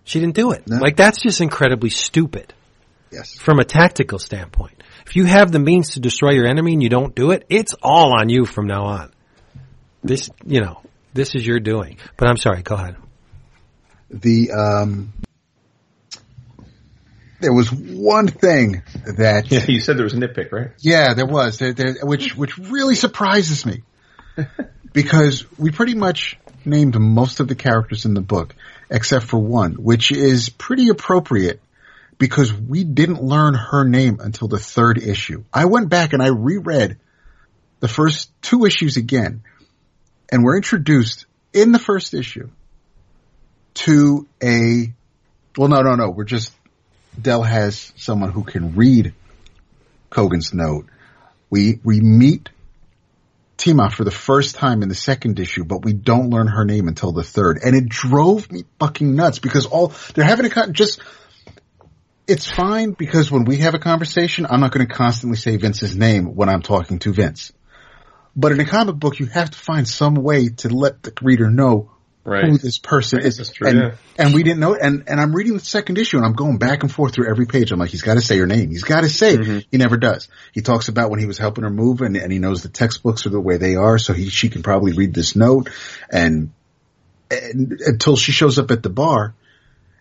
She 0.04 0.20
didn't 0.20 0.36
do 0.36 0.52
it. 0.52 0.68
No. 0.68 0.78
Like 0.78 0.96
that's 0.96 1.22
just 1.22 1.42
incredibly 1.42 1.90
stupid 1.90 2.54
yes. 3.12 3.36
from 3.36 3.60
a 3.60 3.64
tactical 3.66 4.20
standpoint. 4.20 4.84
If 5.08 5.16
you 5.16 5.26
have 5.26 5.52
the 5.52 5.60
means 5.60 5.92
to 5.92 6.00
destroy 6.00 6.32
your 6.32 6.46
enemy 6.48 6.74
and 6.74 6.84
you 6.84 6.90
don't 6.90 7.16
do 7.16 7.32
it, 7.32 7.46
it's 7.50 7.74
all 7.82 8.14
on 8.20 8.30
you 8.30 8.46
from 8.46 8.68
now 8.68 8.86
on. 8.86 9.12
This, 10.04 10.30
you 10.46 10.62
know, 10.62 10.82
this 11.14 11.34
is 11.34 11.46
your 11.46 11.60
doing. 11.60 11.98
But 12.18 12.28
I'm 12.28 12.38
sorry. 12.38 12.62
Go 12.62 12.76
ahead. 12.76 12.98
the 14.12 14.52
um 14.52 15.14
there 17.42 17.54
was 17.54 17.72
one 17.72 18.28
thing 18.28 18.82
that 19.18 19.52
Yeah, 19.52 19.66
you 19.68 19.80
said 19.80 19.98
there 19.98 20.04
was 20.06 20.14
a 20.14 20.18
nitpick, 20.18 20.52
right? 20.52 20.72
yeah 20.80 21.14
there 21.14 21.26
was 21.26 21.58
there, 21.60 21.74
there, 21.74 21.96
which 22.04 22.36
which 22.36 22.58
really 22.58 22.96
surprises 22.96 23.66
me 23.66 23.84
because 24.96 25.46
we 25.60 25.70
pretty 25.70 25.94
much 25.94 26.40
named 26.66 27.00
most 27.00 27.40
of 27.40 27.48
the 27.48 27.54
characters 27.54 28.06
in 28.06 28.16
the 28.16 28.22
book 28.22 28.56
except 28.90 29.26
for 29.26 29.38
one 29.38 29.74
which 29.74 30.12
is 30.12 30.50
pretty 30.50 30.90
appropriate 30.90 31.62
because 32.18 32.52
we 32.52 32.84
didn't 32.84 33.22
learn 33.22 33.54
her 33.54 33.84
name 33.84 34.20
until 34.20 34.48
the 34.48 34.58
third 34.58 34.98
issue 34.98 35.44
i 35.54 35.66
went 35.66 35.90
back 35.90 36.14
and 36.14 36.24
i 36.24 36.28
reread 36.30 36.98
the 37.82 37.88
first 37.88 38.32
two 38.42 38.66
issues 38.66 38.98
again 38.98 39.44
and 40.32 40.44
we're 40.44 40.56
introduced 40.56 41.28
in 41.54 41.72
the 41.72 41.80
first 41.80 42.16
issue 42.16 42.50
to 43.76 44.28
a 44.42 44.92
well 45.56 45.68
no 45.68 45.82
no 45.82 45.94
no 45.94 46.10
we're 46.10 46.24
just 46.24 46.52
Del 47.22 47.44
has 47.44 47.94
someone 47.96 48.32
who 48.32 48.44
can 48.44 48.76
read 48.76 49.14
Kogan's 50.10 50.54
note. 50.54 50.88
We 51.50 51.80
we 51.84 52.02
meet 52.02 52.50
Tima 53.58 53.92
for 53.92 54.04
the 54.04 54.12
first 54.12 54.56
time 54.56 54.84
in 54.84 54.90
the 54.90 54.96
second 54.96 55.40
issue, 55.40 55.64
but 55.64 55.84
we 55.84 55.94
don't 55.94 56.30
learn 56.30 56.48
her 56.48 56.66
name 56.66 56.88
until 56.88 57.12
the 57.12 57.24
third. 57.24 57.60
And 57.64 57.76
it 57.76 57.88
drove 57.88 58.52
me 58.52 58.66
fucking 58.80 59.16
nuts 59.16 59.40
because 59.40 59.66
all 59.66 59.94
they're 60.14 60.26
having 60.26 60.46
a 60.46 60.50
con- 60.50 60.74
just 60.74 61.00
it's 62.28 62.50
fine 62.50 62.92
because 62.92 63.32
when 63.32 63.46
we 63.46 63.58
have 63.58 63.76
a 63.76 63.80
conversation, 63.80 64.46
I'm 64.50 64.60
not 64.60 64.72
going 64.72 64.88
to 64.88 64.94
constantly 64.94 65.38
say 65.38 65.58
Vince's 65.58 65.96
name 65.96 66.36
when 66.36 66.50
I'm 66.50 66.62
talking 66.62 67.00
to 67.00 67.14
Vince. 67.14 67.54
But 68.36 68.52
in 68.52 68.60
a 68.60 68.66
comic 68.66 68.96
book, 68.96 69.20
you 69.20 69.28
have 69.28 69.52
to 69.52 69.58
find 69.58 69.88
some 69.88 70.16
way 70.16 70.50
to 70.50 70.70
let 70.70 71.04
the 71.04 71.14
reader 71.22 71.50
know 71.50 71.92
Right. 72.26 72.46
who 72.46 72.58
this 72.58 72.80
person 72.80 73.20
is. 73.20 73.38
True, 73.50 73.68
and, 73.68 73.80
yeah. 73.80 73.92
and 74.18 74.34
we 74.34 74.42
didn't 74.42 74.60
know, 74.60 74.74
and, 74.74 75.04
and 75.08 75.22
I'm 75.22 75.34
reading 75.34 75.54
the 75.54 75.60
second 75.60 76.00
issue 76.00 76.18
and 76.18 76.26
I'm 76.26 76.34
going 76.34 76.58
back 76.58 76.82
and 76.82 76.92
forth 76.92 77.14
through 77.14 77.30
every 77.30 77.46
page. 77.46 77.72
I'm 77.72 77.80
like, 77.80 77.92
he's 77.92 78.02
got 78.02 78.16
to 78.16 78.22
say 78.22 78.40
her 78.40 78.48
name. 78.48 78.72
He's 78.72 78.84
got 78.84 79.02
to 79.02 79.10
say 79.10 79.38
Mm-hmm. 79.38 79.60
He 79.72 79.78
never 79.78 79.98
does. 79.98 80.28
He 80.52 80.62
talks 80.62 80.88
about 80.88 81.10
when 81.10 81.20
he 81.20 81.26
was 81.26 81.38
helping 81.38 81.64
her 81.64 81.70
move 81.70 82.02
and, 82.02 82.16
and 82.18 82.32
he 82.32 82.40
knows 82.40 82.64
the 82.64 82.70
textbooks 82.70 83.26
are 83.26 83.30
the 83.30 83.40
way 83.40 83.58
they 83.58 83.76
are. 83.76 83.98
So 83.98 84.14
he, 84.14 84.30
she 84.30 84.50
can 84.50 84.64
probably 84.64 84.94
read 84.94 85.14
this 85.14 85.36
note 85.36 85.70
and, 86.10 86.52
and 87.30 87.80
until 87.86 88.16
she 88.16 88.32
shows 88.32 88.58
up 88.58 88.72
at 88.72 88.82
the 88.82 88.90
bar 88.90 89.36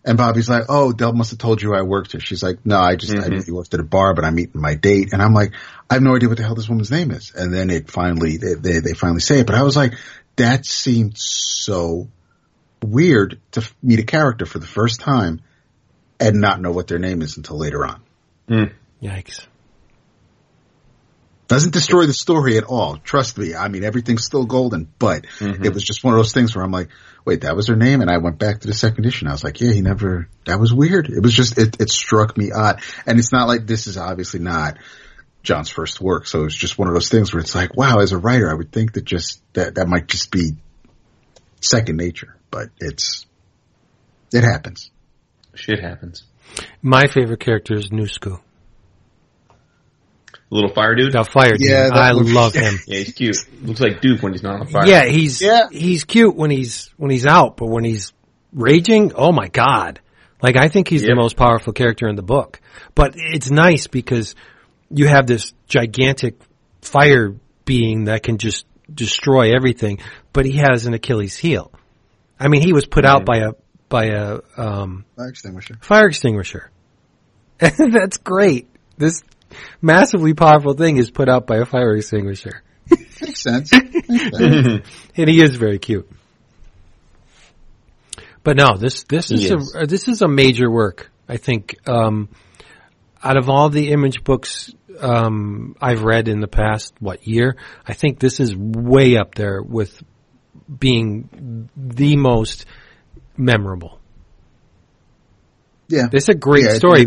and 0.05 0.19
Bobby's 0.19 0.49
like, 0.51 0.65
oh, 0.69 0.93
Del 0.93 1.15
must 1.15 1.31
have 1.31 1.39
told 1.39 1.63
you 1.63 1.75
I 1.75 1.83
worked 1.83 2.13
here. 2.13 2.21
She's 2.21 2.43
like, 2.43 2.65
no, 2.67 2.79
I 2.79 2.97
just, 2.97 3.17
I 3.17 3.29
knew 3.29 3.43
you 3.47 3.55
worked 3.55 3.73
at 3.73 3.81
a 3.81 3.85
bar, 3.85 4.15
but 4.15 4.25
I'm 4.25 4.35
meeting 4.35 4.61
my 4.61 4.75
date. 4.75 5.15
And 5.15 5.23
I'm 5.23 5.33
like, 5.33 5.53
I 5.89 5.95
have 5.95 6.03
no 6.03 6.15
idea 6.15 6.29
what 6.29 6.37
the 6.37 6.45
hell 6.45 6.55
this 6.55 6.69
woman's 6.69 6.91
name 6.91 7.11
is. 7.11 7.33
And 7.35 7.53
then 7.53 7.71
it 7.71 7.91
finally, 7.91 8.37
they, 8.37 8.55
they, 8.55 8.79
they 8.81 8.93
finally 8.93 9.21
say 9.21 9.41
it. 9.41 9.47
But 9.47 9.55
I 9.55 9.63
was 9.63 9.77
like, 9.77 9.95
that 10.37 10.67
seemed 10.67 11.17
so 11.17 12.09
weird 12.83 13.41
to 13.53 13.69
meet 13.83 13.99
a 13.99 14.05
character 14.05 14.47
for 14.47 14.59
the 14.59 14.67
first 14.67 15.01
time 15.01 15.41
and 16.21 16.41
not 16.41 16.61
know 16.61 16.71
what 16.71 16.87
their 16.87 16.99
name 16.99 17.23
is 17.23 17.37
until 17.37 17.59
later 17.59 17.85
on. 17.87 18.03
Hmm. 18.49 18.65
Yikes. 19.03 19.47
Doesn't 21.47 21.73
destroy 21.75 22.07
the 22.07 22.15
story 22.15 22.57
at 22.57 22.65
all. 22.65 22.97
Trust 22.97 23.37
me. 23.37 23.55
I 23.55 23.69
mean, 23.69 23.85
everything's 23.85 24.25
still 24.25 24.47
golden, 24.47 24.91
but 24.99 25.27
mm-hmm. 25.39 25.63
it 25.63 25.75
was 25.75 25.85
just 25.85 26.03
one 26.03 26.15
of 26.15 26.19
those 26.19 26.33
things 26.33 26.57
where 26.57 26.65
I'm 26.65 26.73
like, 26.73 26.89
wait, 27.25 27.43
that 27.43 27.55
was 27.55 27.69
her 27.69 27.77
name? 27.77 28.01
And 28.01 28.11
I 28.11 28.19
went 28.19 28.39
back 28.39 28.61
to 28.61 28.67
the 28.67 28.75
second 28.75 29.05
issue 29.05 29.25
and 29.25 29.29
I 29.29 29.33
was 29.33 29.45
like, 29.45 29.61
yeah, 29.61 29.73
he 29.73 29.83
never, 29.83 30.29
that 30.47 30.59
was 30.59 30.73
weird. 30.73 31.09
It 31.11 31.23
was 31.23 31.35
just, 31.35 31.59
it, 31.59 31.81
it 31.81 31.91
struck 31.91 32.37
me 32.37 32.51
odd. 32.51 32.81
And 33.07 33.19
it's 33.19 33.33
not 33.33 33.47
like 33.47 33.67
this 33.67 33.87
is 33.87 33.99
obviously 33.99 34.41
not 34.41 34.79
John's 35.45 35.69
first 35.71 36.01
work. 36.01 36.27
So 36.27 36.45
it's 36.47 36.57
just 36.57 36.77
one 36.79 36.89
of 36.89 36.95
those 36.95 37.09
things 37.11 37.33
where 37.33 37.41
it's 37.41 37.55
like, 37.55 37.77
wow, 37.77 37.99
as 37.99 38.11
a 38.13 38.19
writer, 38.19 38.51
I 38.51 38.55
would 38.55 38.73
think 38.73 38.95
that 38.95 39.05
just, 39.05 39.41
that, 39.53 39.77
that 39.77 39.87
might 39.87 40.09
just 40.09 40.33
be 40.33 40.53
second 41.61 41.97
nature, 41.99 42.37
but 42.51 42.71
it's, 42.81 43.27
it 44.33 44.43
happens. 44.43 44.91
Shit 45.55 45.81
happens. 45.81 46.25
My 46.83 47.07
favorite 47.07 47.41
character 47.41 47.75
is 47.75 47.91
Nusku. 47.91 48.41
Little 50.51 50.73
fire 50.73 50.95
dude. 50.95 51.13
The 51.13 51.25
fire 51.25 51.53
dude. 51.57 51.69
Yeah, 51.69 51.91
I 51.93 52.13
looks- 52.13 52.33
love 52.33 52.55
him. 52.55 52.75
Yeah, 52.87 52.99
he's 52.99 53.13
cute. 53.15 53.37
Looks 53.63 53.81
like 53.81 54.01
Duke 54.01 54.23
when 54.23 54.33
he's 54.33 54.43
not 54.43 54.61
on 54.61 54.67
fire. 54.67 54.87
Yeah, 54.87 55.05
he's 55.07 55.41
Yeah. 55.41 55.69
he's 55.71 56.05
cute 56.05 56.35
when 56.37 56.51
he's 56.51 56.91
when 56.97 57.11
he's 57.11 57.27
out, 57.27 57.57
but 57.57 57.67
when 57.67 57.83
he's 57.85 58.13
raging, 58.53 59.13
oh 59.15 59.33
my 59.33 59.49
god! 59.49 60.01
Like 60.43 60.57
I 60.57 60.69
think 60.69 60.89
he's 60.89 61.03
the 61.03 61.15
most 61.17 61.37
powerful 61.37 61.73
character 61.73 62.09
in 62.09 62.15
the 62.17 62.23
book. 62.23 62.61
But 62.95 63.15
it's 63.17 63.51
nice 63.51 63.87
because 63.89 64.35
you 64.95 65.09
have 65.09 65.27
this 65.27 65.53
gigantic 65.67 66.41
fire 66.83 67.35
being 67.65 68.05
that 68.05 68.23
can 68.23 68.39
just 68.39 68.67
destroy 68.93 69.55
everything, 69.55 69.99
but 70.33 70.45
he 70.45 70.59
has 70.59 70.87
an 70.87 70.95
Achilles 70.95 71.37
heel. 71.37 71.73
I 72.39 72.49
mean, 72.49 72.63
he 72.63 72.73
was 72.73 72.87
put 72.87 73.05
out 73.05 73.25
by 73.25 73.39
a 73.39 73.53
by 73.89 74.07
a 74.07 74.41
um, 74.57 75.05
Fire 75.17 75.29
extinguisher. 75.29 75.79
fire 75.81 76.07
extinguisher. 76.07 76.71
That's 77.59 78.19
great. 78.19 78.69
This 78.97 79.23
massively 79.81 80.35
powerful 80.35 80.75
thing 80.75 80.97
is 80.97 81.11
put 81.11 81.29
out 81.29 81.47
by 81.47 81.59
a 81.59 81.65
fire 81.65 81.95
extinguisher. 81.95 82.63
Makes 82.91 83.43
sense. 83.43 83.73
Makes 83.73 84.39
sense. 84.39 84.89
and 85.17 85.29
he 85.31 85.41
is 85.41 85.57
very 85.57 85.79
cute. 85.79 86.11
But 88.43 88.57
no, 88.57 88.77
this 88.77 89.05
this 89.05 89.31
is, 89.31 89.51
is. 89.51 89.75
a 89.75 89.87
this 89.87 90.09
is 90.09 90.23
a 90.23 90.29
major 90.29 90.71
work. 90.71 91.11
I 91.29 91.39
think 91.39 91.77
um, 91.89 92.29
out 93.23 93.39
of 93.39 93.49
all 93.49 93.71
the 93.71 93.91
image 93.91 94.23
books 94.23 94.71
um, 95.01 95.77
I've 95.81 96.03
read 96.03 96.29
in 96.29 96.41
the 96.41 96.49
past 96.49 96.95
what 97.01 97.27
year, 97.27 97.57
I 97.87 97.95
think 97.95 98.19
this 98.19 98.41
is 98.41 98.55
way 98.57 99.17
up 99.17 99.35
there 99.35 99.63
with 99.63 100.03
being 100.79 101.69
the 101.77 102.17
most 102.17 102.67
memorable. 103.37 104.01
Yeah. 105.89 106.09
It's 106.13 106.29
a 106.29 106.35
great 106.35 106.65
Yeah, 106.65 106.75
story. 106.75 107.03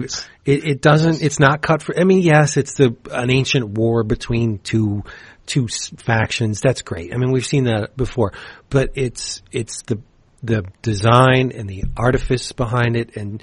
It, 0.46 0.66
it 0.66 0.82
doesn't. 0.82 1.22
It's 1.22 1.40
not 1.40 1.62
cut 1.62 1.82
for. 1.82 2.00
I 2.00 2.04
mean, 2.04 2.22
yes, 2.22 2.58
it's 2.58 2.76
the 2.76 2.96
an 3.12 3.30
ancient 3.30 3.70
war 3.70 4.04
between 4.04 4.60
two 4.60 5.04
two 5.46 5.68
factions. 5.98 6.62
That's 6.62 6.84
great. 6.84 7.14
I 7.14 7.18
mean, 7.18 7.32
we've 7.32 7.46
seen 7.46 7.66
that 7.66 7.98
before. 7.98 8.34
But 8.70 8.92
it's 8.96 9.42
it's 9.52 9.82
the 9.84 10.00
the 10.44 10.64
design 10.82 11.52
and 11.54 11.68
the 11.68 11.86
artifice 11.98 12.52
behind 12.52 12.96
it, 12.96 13.18
and 13.18 13.42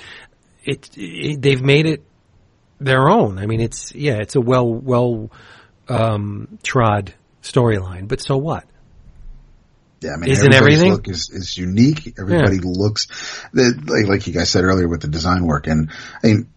it, 0.63 0.89
it 0.95 1.43
they've 1.43 1.63
made 1.63 1.87
it 1.87 2.05
their 2.81 3.09
own. 3.09 3.39
I 3.39 3.47
mean, 3.47 3.61
it's 3.61 3.95
yeah, 3.95 4.15
it's 4.17 4.37
a 4.37 4.41
well 4.41 4.73
well 4.73 5.31
um, 5.89 6.59
trod 6.63 7.15
storyline. 7.43 8.09
But 8.09 8.21
so 8.21 8.37
what? 8.37 8.65
Yeah, 10.01 10.13
I 10.13 10.17
mean, 10.19 10.31
Isn't 10.31 10.53
everything? 10.53 10.93
look 10.93 11.09
is, 11.09 11.31
is 11.31 11.57
unique. 11.57 12.19
Everybody 12.19 12.59
looks, 12.59 13.07
like, 13.55 14.07
like 14.07 14.27
you 14.27 14.35
guys 14.35 14.51
said 14.51 14.65
earlier 14.65 14.87
with 14.87 15.01
the 15.01 15.09
design 15.09 15.47
work. 15.47 15.67
And 15.67 15.91
I 16.23 16.27
mean, 16.27 16.49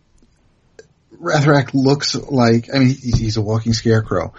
Rathraq 1.21 1.73
looks 1.73 2.15
like, 2.15 2.69
I 2.73 2.79
mean, 2.79 2.87
he's, 2.89 3.17
he's 3.17 3.37
a 3.37 3.41
walking 3.41 3.71
scarecrow, 3.73 4.33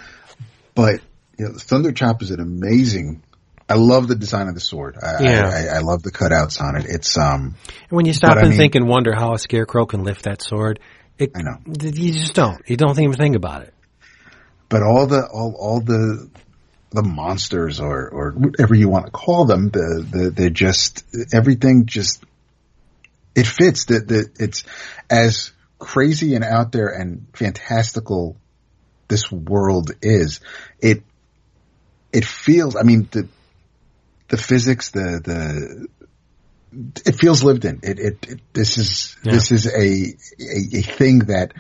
but 0.74 1.00
you 1.38 1.46
know, 1.46 1.54
Thunder 1.56 1.92
Chop 1.92 2.20
is 2.22 2.30
an 2.32 2.40
amazing, 2.40 3.22
I 3.68 3.74
love 3.74 4.08
the 4.08 4.14
design 4.14 4.48
of 4.48 4.54
the 4.54 4.60
sword. 4.60 4.96
I, 5.02 5.22
Yeah. 5.22 5.48
I, 5.48 5.74
I, 5.74 5.76
I 5.76 5.78
love 5.80 6.02
the 6.02 6.12
cutouts 6.12 6.60
on 6.60 6.76
it. 6.76 6.84
It's, 6.86 7.16
um, 7.16 7.56
And 7.88 7.96
when 7.96 8.04
you 8.06 8.12
stop 8.12 8.32
But 8.34 8.38
I 8.38 8.40
and 8.42 8.50
mean- 8.50 8.58
think 8.58 8.74
and 8.74 8.86
wonder 8.88 9.14
how 9.14 9.32
a 9.32 9.38
scarecrow 9.38 9.86
can 9.86 10.04
lift 10.04 10.24
that 10.24 10.42
sword, 10.42 10.80
it, 11.18 11.32
I 11.34 11.42
know. 11.42 11.58
you 11.66 12.12
just 12.12 12.34
don't. 12.34 12.60
You 12.68 12.76
don't 12.76 12.98
even 13.00 13.14
think 13.14 13.36
about 13.36 13.62
it. 13.62 13.74
but 14.68 14.82
all 14.82 15.06
the, 15.06 15.26
all, 15.26 15.54
all 15.58 15.80
the, 15.80 16.28
the 16.90 17.02
monsters 17.02 17.80
or, 17.80 18.08
or 18.08 18.30
whatever 18.32 18.74
you 18.74 18.88
want 18.88 19.06
to 19.06 19.10
call 19.10 19.44
them, 19.44 19.68
the, 19.70 20.06
the, 20.10 20.30
they're 20.30 20.50
just, 20.50 21.04
everything 21.32 21.86
just, 21.86 22.24
it 23.34 23.46
fits 23.46 23.86
that, 23.86 24.08
that 24.08 24.30
it's 24.38 24.64
as 25.10 25.52
crazy 25.78 26.34
and 26.34 26.44
out 26.44 26.72
there 26.72 26.88
and 26.88 27.26
fantastical 27.34 28.36
this 29.08 29.30
world 29.30 29.92
is, 30.02 30.40
it 30.80 31.02
it 32.12 32.24
feels. 32.24 32.76
I 32.76 32.82
mean 32.82 33.08
the 33.10 33.28
the 34.28 34.36
physics, 34.36 34.90
the 34.90 35.20
the 35.24 35.88
it 36.72 37.14
feels 37.14 37.42
lived 37.42 37.64
in. 37.64 37.80
It 37.82 37.98
it, 37.98 38.26
it 38.28 38.40
this 38.52 38.78
is 38.78 39.16
Yeah. 39.24 39.32
this 39.32 39.52
is 39.52 39.66
a, 39.66 39.70
a 39.78 40.78
a 40.78 40.82
thing 40.82 41.20
that 41.20 41.52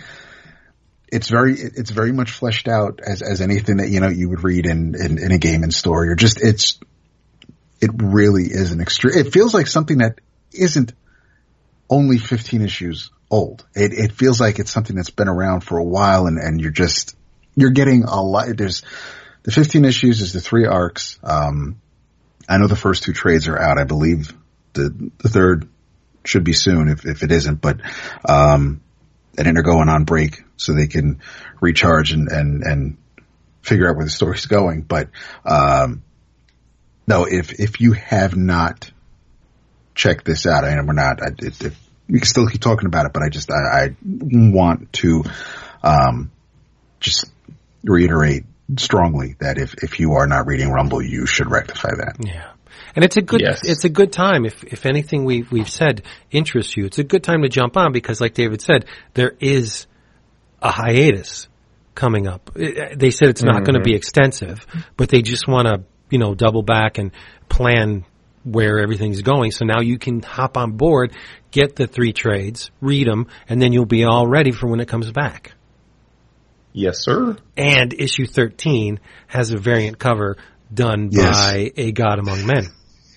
it's 1.10 1.28
very 1.28 1.54
it's 1.58 1.90
very 1.90 2.12
much 2.12 2.30
fleshed 2.30 2.68
out 2.68 3.00
as 3.04 3.22
as 3.22 3.40
anything 3.40 3.78
that 3.78 3.88
you 3.88 4.00
know 4.00 4.08
you 4.08 4.28
would 4.28 4.44
read 4.44 4.66
in 4.66 4.94
in, 4.94 5.18
in 5.18 5.32
a 5.32 5.38
game 5.38 5.62
and 5.62 5.72
story 5.72 6.08
or 6.10 6.14
just 6.14 6.40
it's 6.40 6.78
it 7.80 7.90
really 7.94 8.44
is 8.44 8.72
an 8.72 8.80
extreme. 8.80 9.16
It 9.16 9.32
feels 9.32 9.54
like 9.54 9.66
something 9.68 9.98
that 9.98 10.20
isn't 10.52 10.92
only 11.88 12.18
15 12.18 12.60
issues 12.62 13.10
old. 13.30 13.64
It 13.74 13.92
it 13.92 14.12
feels 14.12 14.40
like 14.40 14.58
it's 14.58 14.70
something 14.70 14.96
that's 14.96 15.10
been 15.10 15.28
around 15.28 15.60
for 15.62 15.78
a 15.78 15.84
while 15.84 16.26
and 16.26 16.38
and 16.38 16.60
you're 16.60 16.70
just 16.70 17.16
you're 17.54 17.70
getting 17.70 18.04
a 18.04 18.22
lot. 18.22 18.48
There's 18.56 18.82
the 19.44 19.52
15 19.52 19.84
issues 19.84 20.20
is 20.20 20.32
the 20.32 20.40
three 20.40 20.66
arcs. 20.66 21.18
Um, 21.22 21.80
I 22.48 22.58
know 22.58 22.66
the 22.66 22.76
first 22.76 23.02
two 23.04 23.12
trades 23.12 23.48
are 23.48 23.58
out. 23.58 23.78
I 23.78 23.84
believe 23.84 24.32
the 24.72 25.10
the 25.18 25.28
third 25.28 25.68
should 26.24 26.44
be 26.44 26.52
soon 26.52 26.88
if 26.88 27.04
if 27.04 27.22
it 27.22 27.32
isn't, 27.32 27.60
but 27.60 27.80
um, 28.28 28.80
and 29.36 29.56
they're 29.56 29.62
going 29.62 29.88
on 29.88 30.04
break 30.04 30.42
so 30.56 30.72
they 30.72 30.86
can 30.86 31.20
recharge 31.60 32.12
and 32.12 32.28
and 32.30 32.62
and 32.62 32.96
figure 33.62 33.88
out 33.88 33.96
where 33.96 34.04
the 34.04 34.10
story's 34.10 34.46
going. 34.46 34.82
But 34.82 35.10
um, 35.44 36.02
no, 37.06 37.24
if 37.24 37.58
if 37.58 37.80
you 37.80 37.92
have 37.92 38.36
not 38.36 38.90
checked 39.94 40.24
this 40.24 40.46
out, 40.46 40.64
and 40.64 40.86
we're 40.86 40.94
not, 40.94 41.22
I, 41.22 41.28
it, 41.38 41.60
it, 41.60 41.72
we 42.08 42.20
can 42.20 42.28
still 42.28 42.46
keep 42.46 42.60
talking 42.60 42.86
about 42.86 43.06
it, 43.06 43.12
but 43.12 43.22
I 43.22 43.28
just 43.28 43.50
I, 43.50 43.84
I 43.84 43.96
want 44.02 44.92
to 44.94 45.24
um, 45.82 46.30
just 47.00 47.26
reiterate 47.82 48.44
strongly 48.76 49.36
that 49.40 49.58
if 49.58 49.74
if 49.82 50.00
you 50.00 50.14
are 50.14 50.26
not 50.26 50.46
reading 50.46 50.70
Rumble, 50.70 51.02
you 51.02 51.26
should 51.26 51.50
rectify 51.50 51.90
that. 51.90 52.16
Yeah. 52.20 52.52
And 52.94 53.04
it's 53.04 53.16
a 53.16 53.22
good, 53.22 53.40
Yes. 53.40 53.60
it's 53.64 53.84
a 53.84 53.88
good 53.88 54.12
time. 54.12 54.44
If, 54.44 54.64
if 54.64 54.86
anything 54.86 55.24
we've, 55.24 55.50
we've 55.50 55.68
said 55.68 56.02
interests 56.30 56.76
you, 56.76 56.84
it's 56.84 56.98
a 56.98 57.04
good 57.04 57.22
time 57.22 57.42
to 57.42 57.48
jump 57.48 57.76
on 57.76 57.92
because 57.92 58.20
like 58.20 58.34
David 58.34 58.60
said, 58.60 58.86
there 59.14 59.34
is 59.40 59.86
a 60.60 60.70
hiatus 60.70 61.48
coming 61.94 62.26
up. 62.26 62.50
They 62.54 63.10
said 63.10 63.28
it's 63.28 63.42
not 63.42 63.64
going 63.64 63.74
to 63.74 63.80
be 63.80 63.90
mm-hmm. 63.90 63.96
extensive, 63.96 64.66
but 64.96 65.08
they 65.08 65.22
just 65.22 65.48
want 65.48 65.66
to, 65.66 65.84
you 66.10 66.18
know, 66.18 66.34
double 66.34 66.62
back 66.62 66.98
and 66.98 67.10
plan 67.48 68.04
where 68.44 68.78
everything's 68.78 69.22
going. 69.22 69.50
So 69.50 69.64
now 69.64 69.80
you 69.80 69.98
can 69.98 70.22
hop 70.22 70.56
on 70.56 70.72
board, 70.72 71.12
get 71.50 71.76
the 71.76 71.86
three 71.86 72.12
trades, 72.12 72.70
read 72.80 73.06
them, 73.06 73.26
and 73.48 73.60
then 73.60 73.72
you'll 73.72 73.84
be 73.84 74.04
all 74.04 74.26
ready 74.26 74.52
for 74.52 74.68
when 74.68 74.80
it 74.80 74.88
comes 74.88 75.10
back. 75.10 75.52
Yes, 76.72 77.02
sir. 77.02 77.36
And 77.56 77.92
issue 77.92 78.26
13 78.26 79.00
has 79.26 79.50
a 79.50 79.58
variant 79.58 79.98
cover 79.98 80.36
done 80.72 81.08
Yes. 81.12 81.34
by 81.34 81.72
A 81.76 81.92
God 81.92 82.18
Among 82.18 82.46
Men. 82.46 82.66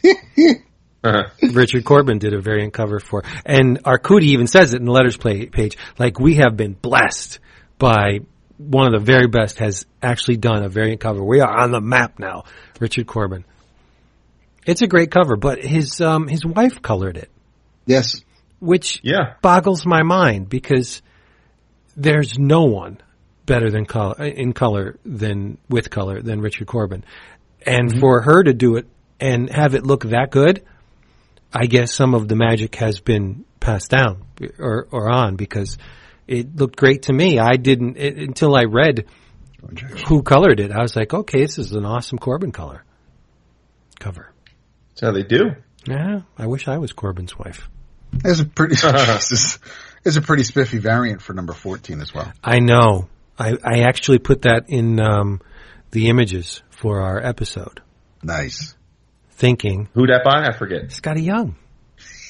Uh-huh. 1.04 1.24
Richard 1.54 1.84
Corbin 1.84 2.20
did 2.20 2.36
a 2.36 2.40
variant 2.42 2.74
cover 2.74 3.00
for, 3.00 3.24
and 3.44 3.82
Arcudi 3.84 4.26
even 4.26 4.46
says 4.46 4.76
it 4.76 4.80
in 4.80 4.86
the 4.86 4.92
letters 4.92 5.18
play, 5.18 5.48
page, 5.48 5.76
like 5.98 6.20
we 6.20 6.36
have 6.36 6.56
been 6.56 6.74
blessed 6.74 7.40
by 7.80 8.20
one 8.58 8.86
of 8.86 9.00
the 9.00 9.04
very 9.04 9.26
best 9.26 9.58
has 9.58 9.88
actually 10.04 10.38
done 10.38 10.64
a 10.64 10.70
variant 10.70 11.02
cover. 11.02 11.24
We 11.24 11.40
are 11.40 11.50
on 11.52 11.72
the 11.72 11.82
map 11.82 12.20
now, 12.20 12.44
Richard 12.80 13.08
Corbin. 13.08 13.46
It's 14.68 14.84
a 14.84 14.88
great 14.88 15.10
cover, 15.10 15.38
but 15.38 15.64
his, 15.64 16.00
um, 16.02 16.28
his 16.28 16.46
wife 16.46 16.84
colored 16.84 17.18
it, 17.18 17.32
Yes, 17.88 18.22
which 18.60 19.00
Yeah. 19.02 19.34
boggles 19.42 19.88
my 19.88 20.04
mind 20.04 20.50
because 20.50 21.02
there's 21.98 22.38
no 22.38 22.66
one 22.66 23.00
better 23.48 23.72
than 23.72 23.88
color 23.88 24.24
in 24.24 24.54
color 24.54 25.00
than 25.04 25.58
with 25.68 25.90
color 25.90 26.22
than 26.22 26.42
Richard 26.42 26.68
Corbin. 26.68 27.04
And 27.66 28.00
for 28.00 28.22
her 28.22 28.44
to 28.44 28.54
do 28.54 28.78
it 28.78 28.88
and 29.20 29.50
have 29.50 29.76
it 29.76 29.86
look 29.86 30.04
that 30.06 30.32
good, 30.32 30.64
I 31.54 31.66
guess 31.66 31.94
some 31.94 32.14
of 32.14 32.28
the 32.28 32.36
magic 32.36 32.76
has 32.76 33.00
been 33.00 33.46
passed 33.60 33.92
down 33.92 34.24
or, 34.58 34.88
or 34.92 35.10
on 35.10 35.36
because 35.36 35.78
it 36.28 36.56
looked 36.56 36.76
great 36.76 37.04
to 37.04 37.14
me. 37.14 37.40
I 37.40 37.58
didn't 37.58 37.98
it, 37.98 38.18
until 38.18 38.56
I 38.56 38.64
read 38.64 39.06
who 40.08 40.24
colored 40.24 40.60
it. 40.60 40.72
I 40.72 40.82
was 40.82 40.96
like, 40.96 41.14
okay, 41.14 41.42
this 41.42 41.58
is 41.58 41.74
an 41.74 41.86
awesome 41.86 42.18
Corbin 42.18 42.52
color 42.52 42.84
cover. 44.00 44.34
That's 44.90 45.02
how 45.02 45.12
they 45.12 45.24
do. 45.24 45.52
Yeah, 45.86 46.22
I 46.38 46.48
wish 46.48 46.68
I 46.68 46.78
was 46.78 46.94
Corbin's 46.94 47.38
wife. 47.38 47.70
it's 48.26 48.40
a 48.40 48.46
pretty 48.46 48.76
Jesus, 48.76 49.60
it's 50.04 50.18
a 50.18 50.22
pretty 50.22 50.44
spiffy 50.44 50.80
variant 50.80 51.22
for 51.22 51.34
number 51.34 51.54
fourteen 51.54 52.02
as 52.02 52.14
well. 52.14 52.32
I 52.44 52.60
know. 52.60 53.08
I, 53.40 53.54
I 53.64 53.80
actually 53.82 54.20
put 54.20 54.44
that 54.44 54.66
in 54.68 55.00
um, 55.00 55.42
the 55.92 56.10
images 56.10 56.62
for 56.82 57.00
our 57.02 57.24
episode, 57.24 57.80
Nice. 58.24 58.76
thinking 59.34 59.88
Who 59.94 60.08
that 60.08 60.24
by? 60.26 60.48
I 60.48 60.58
forget. 60.58 60.88
Skottie 60.90 61.24
Young. 61.24 61.56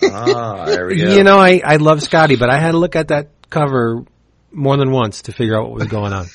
Ah, 0.04 0.66
there 0.66 0.88
we 0.88 0.98
go. 1.02 1.14
You 1.14 1.24
know, 1.24 1.38
I, 1.38 1.62
I 1.64 1.78
love 1.78 2.00
Skottie, 2.00 2.38
but 2.38 2.50
I 2.50 2.60
had 2.60 2.72
to 2.72 2.78
look 2.78 2.98
at 2.98 3.08
that 3.08 3.30
cover 3.50 4.04
more 4.52 4.76
than 4.76 4.92
once 4.92 5.22
to 5.24 5.32
figure 5.32 5.58
out 5.58 5.70
what 5.70 5.80
was 5.80 5.88
going 5.88 6.12
on. 6.12 6.26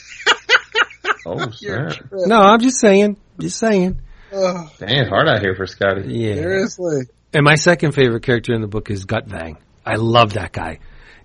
oh, 1.26 1.50
snap. 1.50 1.92
no, 2.10 2.36
I'm 2.40 2.60
just 2.60 2.78
saying, 2.80 3.18
just 3.38 3.58
saying. 3.58 3.98
Dang, 4.32 5.06
hard 5.08 5.28
out 5.28 5.40
here 5.40 5.54
for 5.54 5.66
Skottie. 5.66 6.04
Yeah. 6.06 6.34
Seriously. 6.36 7.02
And 7.34 7.44
my 7.44 7.56
second 7.56 7.92
favorite 7.92 8.22
character 8.22 8.54
in 8.54 8.62
the 8.62 8.66
book 8.66 8.90
is 8.90 9.04
Gutvang. 9.04 9.58
I 9.84 9.96
love 9.96 10.32
that 10.34 10.52
guy. 10.52 10.78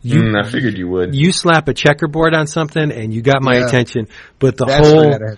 You 0.03 0.19
Mm, 0.23 0.43
I 0.45 0.49
figured 0.49 0.77
you 0.79 0.87
would. 0.89 1.13
you 1.13 1.31
slap 1.31 1.67
a 1.67 1.73
checkerboard 1.75 2.33
on 2.33 2.47
something 2.47 2.91
and 2.91 3.13
you 3.13 3.21
got 3.21 3.43
my 3.43 3.57
Yeah. 3.59 3.67
attention, 3.67 4.07
but 4.39 4.57
the 4.57 4.65
That's 4.65 4.87
whole 4.89 5.37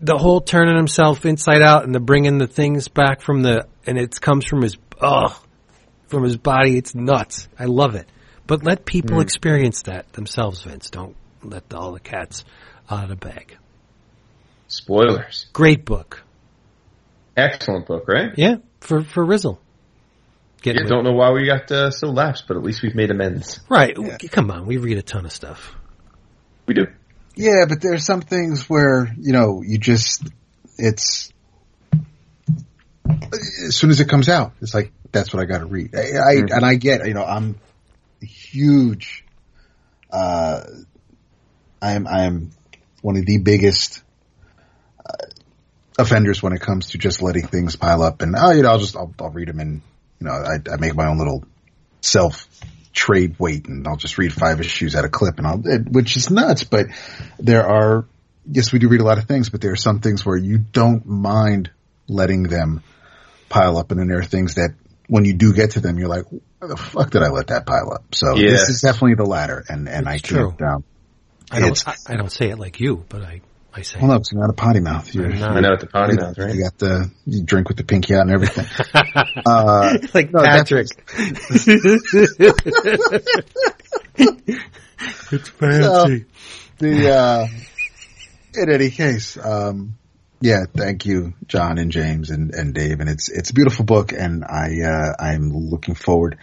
what 0.00 0.08
I 0.08 0.12
had 0.12 0.16
to 0.16 0.16
know. 0.16 0.18
the 0.18 0.18
whole 0.18 0.40
turning 0.40 0.76
himself 0.76 1.24
inside 1.26 1.62
out 1.62 1.84
and 1.84 1.94
the 1.94 2.00
bringing 2.00 2.38
the 2.38 2.46
things 2.46 2.88
back 2.88 3.20
from 3.20 3.42
the 3.42 3.66
and 3.86 3.98
it 3.98 4.20
comes 4.20 4.44
from 4.44 4.62
his 4.62 4.76
oh 5.00 5.42
from 6.08 6.24
his 6.24 6.36
body. 6.36 6.76
It's 6.78 6.94
nuts. 6.94 7.48
I 7.58 7.64
love 7.64 7.94
it. 7.94 8.08
But 8.46 8.64
let 8.64 8.84
people 8.84 9.20
experience 9.20 9.82
that 9.82 10.12
themselves, 10.12 10.62
Vince. 10.62 10.90
Don't 10.90 11.16
let 11.42 11.74
all 11.74 11.92
the 11.92 12.00
cats 12.00 12.44
out 12.90 13.04
of 13.04 13.08
the 13.10 13.16
bag. 13.16 13.56
Spoilers. 14.68 15.46
Great 15.52 15.84
book. 15.84 16.22
Excellent 17.36 17.86
book, 17.86 18.08
right? 18.08 18.32
Yeah, 18.36 18.56
for 18.80 19.02
for 19.02 19.24
Rizzle. 19.24 19.58
Getting 20.62 20.84
Yeah, 20.84 20.88
don't 20.88 21.04
know 21.04 21.12
why 21.12 21.32
we 21.32 21.46
got 21.46 21.70
uh, 21.70 21.90
so 21.90 22.08
lapsed, 22.08 22.44
but 22.48 22.56
at 22.56 22.62
least 22.62 22.82
we've 22.82 22.94
made 22.94 23.10
amends. 23.10 23.60
right. 23.68 23.94
Come 24.30 24.50
on, 24.50 24.66
we 24.66 24.78
read 24.78 24.98
a 24.98 25.02
ton 25.02 25.26
of 25.26 25.32
stuff. 25.32 25.74
We 26.66 26.74
do. 26.74 26.86
Yeah, 27.36 27.66
but 27.68 27.82
there's 27.82 28.04
some 28.04 28.22
things 28.22 28.68
where 28.68 29.14
you 29.18 29.32
know 29.32 29.62
you 29.62 29.78
just 29.78 30.26
it's 30.78 31.32
as 33.66 33.76
soon 33.76 33.90
as 33.90 34.00
it 34.00 34.08
comes 34.08 34.28
out, 34.28 34.52
it's 34.62 34.74
like 34.74 34.90
that's 35.12 35.32
what 35.32 35.42
I 35.42 35.46
got 35.46 35.58
to 35.58 35.66
read. 35.66 35.94
I, 35.94 36.16
I 36.16 36.32
and 36.50 36.64
I 36.64 36.74
get 36.76 37.06
you 37.06 37.14
know 37.14 37.24
I'm 37.24 37.60
huge. 38.20 39.24
Uh, 40.10 40.62
I 41.82 41.92
am 41.92 42.06
I 42.06 42.24
am 42.24 42.52
one 43.02 43.18
of 43.18 43.26
the 43.26 43.36
biggest 43.38 44.02
uh, 44.98 45.26
offenders 45.98 46.42
when 46.42 46.54
it 46.54 46.60
comes 46.60 46.90
to 46.90 46.98
just 46.98 47.20
letting 47.20 47.46
things 47.46 47.76
pile 47.76 48.02
up 48.02 48.22
and 48.22 48.34
oh 48.36 48.52
you 48.52 48.62
know 48.62 48.70
I'll 48.70 48.78
just 48.78 48.96
I'll, 48.96 49.14
I'll 49.20 49.30
read 49.30 49.48
them 49.48 49.60
and 49.60 49.82
you 50.20 50.26
know 50.26 50.32
I, 50.32 50.56
I 50.72 50.76
make 50.78 50.94
my 50.94 51.06
own 51.06 51.18
little 51.18 51.44
self 52.00 52.48
trade 52.96 53.38
weight 53.38 53.68
and 53.68 53.86
I'll 53.86 53.96
just 53.96 54.16
read 54.18 54.32
five 54.32 54.58
issues 54.58 54.96
at 54.96 55.04
a 55.04 55.08
clip 55.08 55.38
and 55.38 55.46
I'll, 55.46 55.60
it, 55.64 55.88
which 55.88 56.16
is 56.16 56.30
nuts, 56.30 56.64
but 56.64 56.86
there 57.38 57.64
are, 57.68 58.06
yes, 58.50 58.72
we 58.72 58.78
do 58.78 58.88
read 58.88 59.02
a 59.02 59.04
lot 59.04 59.18
of 59.18 59.24
things, 59.24 59.50
but 59.50 59.60
there 59.60 59.70
are 59.72 59.76
some 59.76 60.00
things 60.00 60.24
where 60.24 60.36
you 60.36 60.58
don't 60.58 61.04
mind 61.06 61.70
letting 62.08 62.44
them 62.44 62.82
pile 63.50 63.76
up 63.76 63.90
and 63.90 64.00
then 64.00 64.08
there 64.08 64.18
are 64.18 64.24
things 64.24 64.54
that 64.54 64.74
when 65.08 65.24
you 65.24 65.34
do 65.34 65.52
get 65.52 65.72
to 65.72 65.80
them, 65.80 65.98
you're 65.98 66.08
like, 66.08 66.24
why 66.30 66.68
the 66.68 66.76
fuck 66.76 67.10
did 67.10 67.22
I 67.22 67.28
let 67.28 67.48
that 67.48 67.66
pile 67.66 67.92
up? 67.92 68.14
So 68.14 68.34
Yeah. 68.34 68.50
this 68.50 68.70
is 68.70 68.80
definitely 68.80 69.14
the 69.14 69.26
latter 69.26 69.62
and, 69.68 69.88
and 69.88 70.08
I 70.08 70.14
It's 70.14 70.22
can't, 70.22 70.58
true. 70.58 70.66
um, 70.66 70.82
I 71.50 71.60
don't. 71.60 71.86
I, 71.86 71.94
I 72.08 72.16
don't 72.16 72.32
say 72.32 72.48
it 72.48 72.58
like 72.58 72.80
you, 72.80 73.04
but 73.08 73.22
I 73.22 73.40
I 73.76 73.82
say. 73.82 73.98
well, 73.98 74.08
no, 74.08 74.16
it's 74.16 74.32
not 74.32 74.48
a 74.48 74.54
potty 74.54 74.80
mouth. 74.80 75.14
You're, 75.14 75.26
I'm 75.30 75.38
not. 75.38 75.56
I 75.56 75.60
know 75.60 75.72
at 75.74 75.80
the 75.80 75.86
potty 75.86 76.14
you, 76.14 76.20
mouth, 76.20 76.38
right? 76.38 76.54
you 76.54 76.62
got 76.62 76.78
the, 76.78 77.10
you 77.26 77.42
drink 77.42 77.68
with 77.68 77.76
the 77.76 77.84
pinky 77.84 78.14
out 78.14 78.22
and 78.22 78.30
everything. 78.30 78.66
uh, 79.46 79.98
like 80.14 80.32
no, 80.32 80.40
Patrick. 80.40 80.88
it's 85.30 85.48
fancy. 85.50 86.24
the 86.78 87.10
uh 87.10 87.46
in 88.54 88.70
any 88.70 88.90
case 88.90 89.36
um 89.36 89.96
yeah 90.40 90.64
thank 90.74 91.04
you 91.04 91.34
john 91.46 91.78
and 91.78 91.92
james 91.92 92.30
and 92.30 92.54
and 92.54 92.74
dave 92.74 93.00
and 93.00 93.08
it's 93.08 93.28
it's 93.28 93.50
a 93.50 93.54
beautiful 93.54 93.84
book 93.84 94.12
and 94.12 94.44
i 94.44 94.80
uh 94.82 95.12
i'm 95.22 95.52
looking 95.52 95.94
forward 95.94 96.38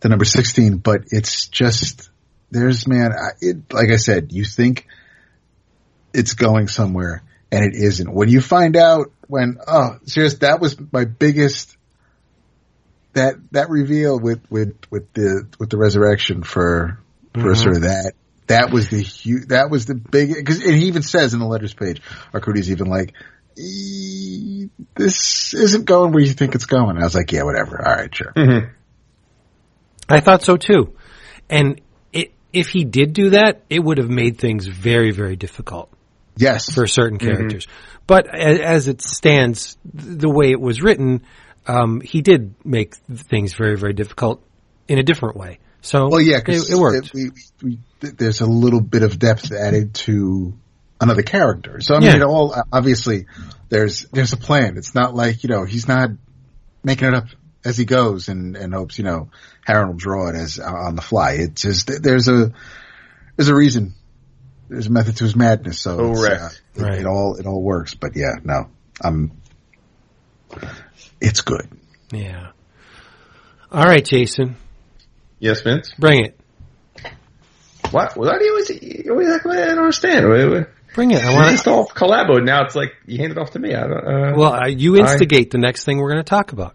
to 0.00 0.08
number 0.08 0.24
16 0.24 0.78
but 0.78 1.02
it's 1.10 1.48
just 1.48 2.10
there's 2.50 2.86
man 2.86 3.12
I, 3.12 3.30
it 3.40 3.72
like 3.72 3.90
i 3.90 3.96
said 3.96 4.32
you 4.32 4.44
think 4.44 4.86
it's 6.16 6.34
going 6.34 6.68
somewhere 6.68 7.22
and 7.52 7.64
it 7.64 7.74
isn't 7.74 8.12
when 8.12 8.28
you 8.28 8.40
find 8.40 8.76
out 8.76 9.12
when 9.28 9.58
oh 9.66 9.98
serious 10.04 10.34
that 10.38 10.60
was 10.60 10.76
my 10.92 11.04
biggest 11.04 11.76
that 13.16 13.34
that 13.50 13.70
reveal 13.70 14.18
with 14.20 14.40
with 14.50 14.76
with 14.90 15.12
the 15.14 15.46
with 15.58 15.70
the 15.70 15.78
resurrection 15.78 16.42
for 16.42 16.98
for 17.32 17.40
mm-hmm. 17.40 17.54
sort 17.54 17.76
of 17.76 17.82
that. 17.82 18.12
That 18.46 18.70
was 18.70 18.88
the 18.90 19.02
huge, 19.02 19.48
that 19.48 19.70
was 19.70 19.86
the 19.86 19.96
big, 19.96 20.46
cause 20.46 20.60
and 20.60 20.74
he 20.74 20.86
even 20.86 21.02
says 21.02 21.34
in 21.34 21.40
the 21.40 21.46
letters 21.46 21.74
page, 21.74 22.00
Arcudi's 22.32 22.70
even 22.70 22.86
like, 22.86 23.12
"E- 23.58 24.68
this 24.94 25.52
isn't 25.52 25.84
going 25.84 26.12
where 26.12 26.22
you 26.22 26.32
think 26.32 26.54
it's 26.54 26.66
going. 26.66 26.96
I 26.96 27.02
was 27.02 27.14
like, 27.14 27.32
yeah, 27.32 27.42
whatever. 27.42 27.84
All 27.84 27.94
right, 27.94 28.14
sure. 28.14 28.32
Mm-hmm. 28.36 28.72
I 30.08 30.20
thought 30.20 30.42
so 30.42 30.56
too. 30.56 30.94
And 31.50 31.80
it, 32.12 32.32
if 32.52 32.68
he 32.68 32.84
did 32.84 33.12
do 33.14 33.30
that, 33.30 33.62
it 33.68 33.80
would 33.80 33.98
have 33.98 34.08
made 34.08 34.38
things 34.38 34.68
very, 34.68 35.10
very 35.10 35.34
difficult 35.34 35.90
Yes. 36.36 36.72
for 36.72 36.86
certain 36.86 37.18
mm-hmm. 37.18 37.28
characters. 37.28 37.66
But 38.06 38.26
as, 38.32 38.60
as 38.60 38.88
it 38.88 39.02
stands, 39.02 39.76
the 39.84 40.30
way 40.30 40.50
it 40.50 40.60
was 40.60 40.82
written, 40.82 41.22
um, 41.66 42.00
he 42.00 42.22
did 42.22 42.54
make 42.64 42.94
things 42.96 43.54
very, 43.54 43.76
very 43.76 43.92
difficult 43.92 44.42
in 44.88 44.98
a 44.98 45.02
different 45.02 45.36
way. 45.36 45.58
So 45.80 46.08
Well, 46.08 46.20
yeah, 46.20 46.38
it, 46.38 46.44
because 46.44 46.70
it 46.70 46.76
worked. 46.76 47.12
we, 47.14 47.30
we, 47.62 47.78
there's 48.00 48.40
a 48.40 48.46
little 48.46 48.80
bit 48.80 49.02
of 49.02 49.18
depth 49.18 49.52
added 49.52 49.94
to 49.94 50.54
another 51.00 51.22
character. 51.22 51.80
So 51.80 51.94
I 51.94 52.00
mean, 52.00 52.10
Yeah. 52.10 52.16
it 52.16 52.22
all 52.22 52.52
uh, 52.52 52.62
obviously 52.72 53.26
there's 53.68 54.02
there's 54.12 54.32
a 54.32 54.36
plan. 54.36 54.76
It's 54.76 54.94
not 54.94 55.14
like 55.14 55.42
you 55.42 55.48
know 55.48 55.64
he's 55.64 55.88
not 55.88 56.10
making 56.82 57.08
it 57.08 57.14
up 57.14 57.26
as 57.64 57.76
he 57.76 57.84
goes 57.84 58.28
and 58.28 58.56
and 58.56 58.72
hopes 58.72 58.98
you 58.98 59.04
know 59.04 59.30
Harren 59.66 59.88
will 59.88 59.94
draw 59.94 60.28
it 60.28 60.36
as 60.36 60.58
uh, 60.58 60.64
on 60.64 60.96
the 60.96 61.02
fly. 61.02 61.32
It's 61.32 61.62
just 61.62 62.02
there's 62.02 62.28
a 62.28 62.52
there's 63.36 63.48
a 63.48 63.54
reason. 63.54 63.94
There's 64.68 64.86
a 64.86 64.90
method 64.90 65.16
to 65.18 65.24
his 65.24 65.36
madness. 65.36 65.78
So 65.80 65.96
Correct. 66.14 66.42
uh, 66.42 66.48
it, 66.74 66.82
Right. 66.82 66.98
it 67.00 67.06
all 67.06 67.36
it 67.36 67.46
all 67.46 67.62
works. 67.62 67.94
But 67.94 68.16
yeah, 68.16 68.32
no, 68.44 68.68
I'm. 69.00 69.32
It's 71.20 71.40
good. 71.40 71.68
yeah. 72.12 72.48
All 73.72 73.84
right, 73.84 74.04
Jason, 74.04 74.56
Yes, 75.40 75.60
Vince. 75.62 75.92
bring 75.98 76.24
it. 76.24 76.40
What? 77.90 78.16
What 78.16 78.38
do 78.38 78.44
you 78.44 78.50
always? 78.52 78.70
You 79.04 79.10
always 79.12 79.28
act 79.28 79.46
like 79.46 79.58
I 79.58 79.66
don't 79.66 79.78
understand. 79.78 80.28
Wait, 80.28 80.50
wait. 80.50 80.66
Bring 80.94 81.10
it. 81.10 81.22
I 81.22 81.28
We 81.30 81.34
want 81.34 81.50
just 81.50 81.68
all 81.68 81.86
collabo. 81.86 82.42
Now 82.42 82.64
it's 82.64 82.74
like 82.74 82.94
you 83.06 83.18
hand 83.18 83.32
it 83.32 83.38
off 83.38 83.50
to 83.52 83.58
me. 83.58 83.74
I 83.74 83.80
don't. 83.86 83.92
Uh, 83.92 84.32
Well, 84.36 84.52
uh, 84.54 84.66
you 84.66 84.96
instigate 84.96 85.50
the 85.50 85.58
next 85.58 85.84
thing 85.84 85.98
we're 85.98 86.10
going 86.10 86.24
to 86.24 86.28
talk 86.28 86.52
about. 86.52 86.74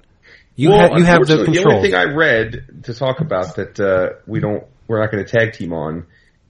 You 0.55 0.69
well, 0.69 0.89
ha- 0.89 0.97
you 0.97 1.03
have 1.05 1.25
the 1.25 1.33
unfortunately, 1.33 1.53
control. 1.55 1.75
only 1.77 1.89
thing 1.91 1.99
I 1.99 2.03
read 2.13 2.83
to 2.83 2.93
talk 2.93 3.19
about 3.21 3.55
that 3.55 3.79
uh, 3.79 4.19
we 4.27 4.39
don't, 4.41 4.63
we're 4.87 4.99
not 5.01 5.11
going 5.11 5.25
to 5.25 5.29
tag 5.31 5.53
team 5.53 5.73
on, 5.73 6.05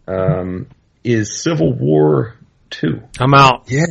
um, 0.08 0.68
is 1.04 1.42
Civil 1.42 1.74
War 1.74 2.36
Two. 2.70 3.02
I'm 3.20 3.34
out. 3.34 3.66
Yeah. 3.68 3.86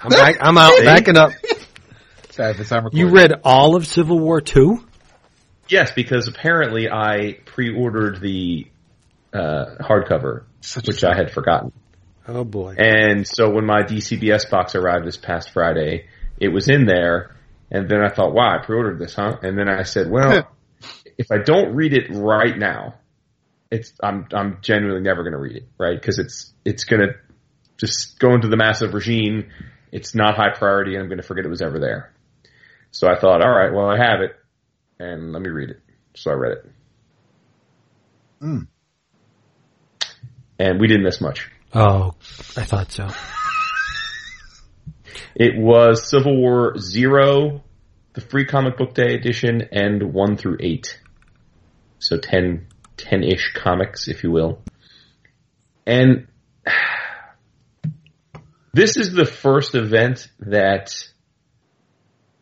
I'm, 0.00 0.10
back, 0.10 0.36
I'm 0.40 0.58
out. 0.58 0.72
See? 0.74 0.84
Backing 0.84 1.16
up. 1.16 1.32
Sorry 2.30 2.54
if 2.58 2.94
You 2.94 3.10
read 3.10 3.32
all 3.44 3.76
of 3.76 3.86
Civil 3.86 4.18
War 4.18 4.40
Two? 4.40 4.84
Yes, 5.68 5.92
because 5.92 6.28
apparently 6.28 6.88
I 6.90 7.38
pre-ordered 7.44 8.20
the 8.20 8.66
uh, 9.32 9.76
hardcover, 9.80 10.44
Such 10.60 10.86
which 10.86 11.04
I 11.04 11.14
had 11.14 11.30
forgotten. 11.30 11.72
Oh 12.26 12.44
boy. 12.44 12.74
And 12.78 13.26
so 13.26 13.50
when 13.50 13.66
my 13.66 13.82
DCBS 13.82 14.50
box 14.50 14.74
arrived 14.74 15.06
this 15.06 15.16
past 15.16 15.50
Friday, 15.50 16.06
it 16.38 16.48
was 16.48 16.68
in 16.68 16.86
there. 16.86 17.34
And 17.70 17.88
then 17.88 18.02
I 18.02 18.08
thought, 18.08 18.34
wow, 18.34 18.58
I 18.58 18.64
pre-ordered 18.64 18.98
this, 18.98 19.14
huh? 19.14 19.36
And 19.42 19.58
then 19.58 19.68
I 19.68 19.82
said, 19.82 20.10
well, 20.10 20.48
if 21.18 21.30
I 21.30 21.38
don't 21.38 21.74
read 21.74 21.94
it 21.94 22.10
right 22.10 22.56
now, 22.56 22.94
it's, 23.72 23.92
I'm, 24.02 24.28
I'm 24.32 24.58
genuinely 24.62 25.02
never 25.02 25.22
going 25.22 25.32
to 25.32 25.38
read 25.38 25.56
it, 25.56 25.68
right? 25.78 26.00
Cause 26.00 26.18
it's, 26.18 26.52
it's 26.64 26.84
going 26.84 27.00
to 27.00 27.14
just 27.78 28.18
go 28.18 28.34
into 28.34 28.48
the 28.48 28.56
massive 28.56 28.94
regime. 28.94 29.50
It's 29.90 30.14
not 30.14 30.36
high 30.36 30.50
priority 30.50 30.94
and 30.94 31.02
I'm 31.02 31.08
going 31.08 31.20
to 31.20 31.26
forget 31.26 31.44
it 31.44 31.48
was 31.48 31.62
ever 31.62 31.78
there. 31.78 32.12
So 32.90 33.08
I 33.08 33.18
thought, 33.18 33.42
all 33.42 33.50
right, 33.50 33.72
well, 33.72 33.88
I 33.88 33.96
have 33.96 34.20
it 34.20 34.36
and 34.98 35.32
let 35.32 35.42
me 35.42 35.48
read 35.48 35.70
it. 35.70 35.80
So 36.14 36.30
I 36.30 36.34
read 36.34 36.52
it. 36.52 36.70
Mm. 38.42 38.66
And 40.58 40.80
we 40.80 40.86
didn't 40.86 41.02
miss 41.02 41.20
much. 41.20 41.50
Oh, 41.74 42.14
I 42.56 42.64
thought 42.64 42.92
so. 42.92 43.08
It 45.34 45.56
was 45.56 46.10
Civil 46.10 46.36
War 46.36 46.78
Zero, 46.78 47.62
the 48.12 48.20
free 48.20 48.44
comic 48.44 48.76
book 48.76 48.94
day 48.94 49.14
edition, 49.14 49.62
and 49.72 50.12
one 50.12 50.36
through 50.36 50.58
eight. 50.60 51.00
So 51.98 52.18
10, 52.18 52.66
10-ish 53.02 53.52
comics, 53.54 54.08
if 54.08 54.22
you 54.22 54.30
will. 54.30 54.62
And 55.86 56.28
this 58.72 58.96
is 58.96 59.12
the 59.12 59.26
first 59.26 59.74
event 59.74 60.28
that 60.40 60.94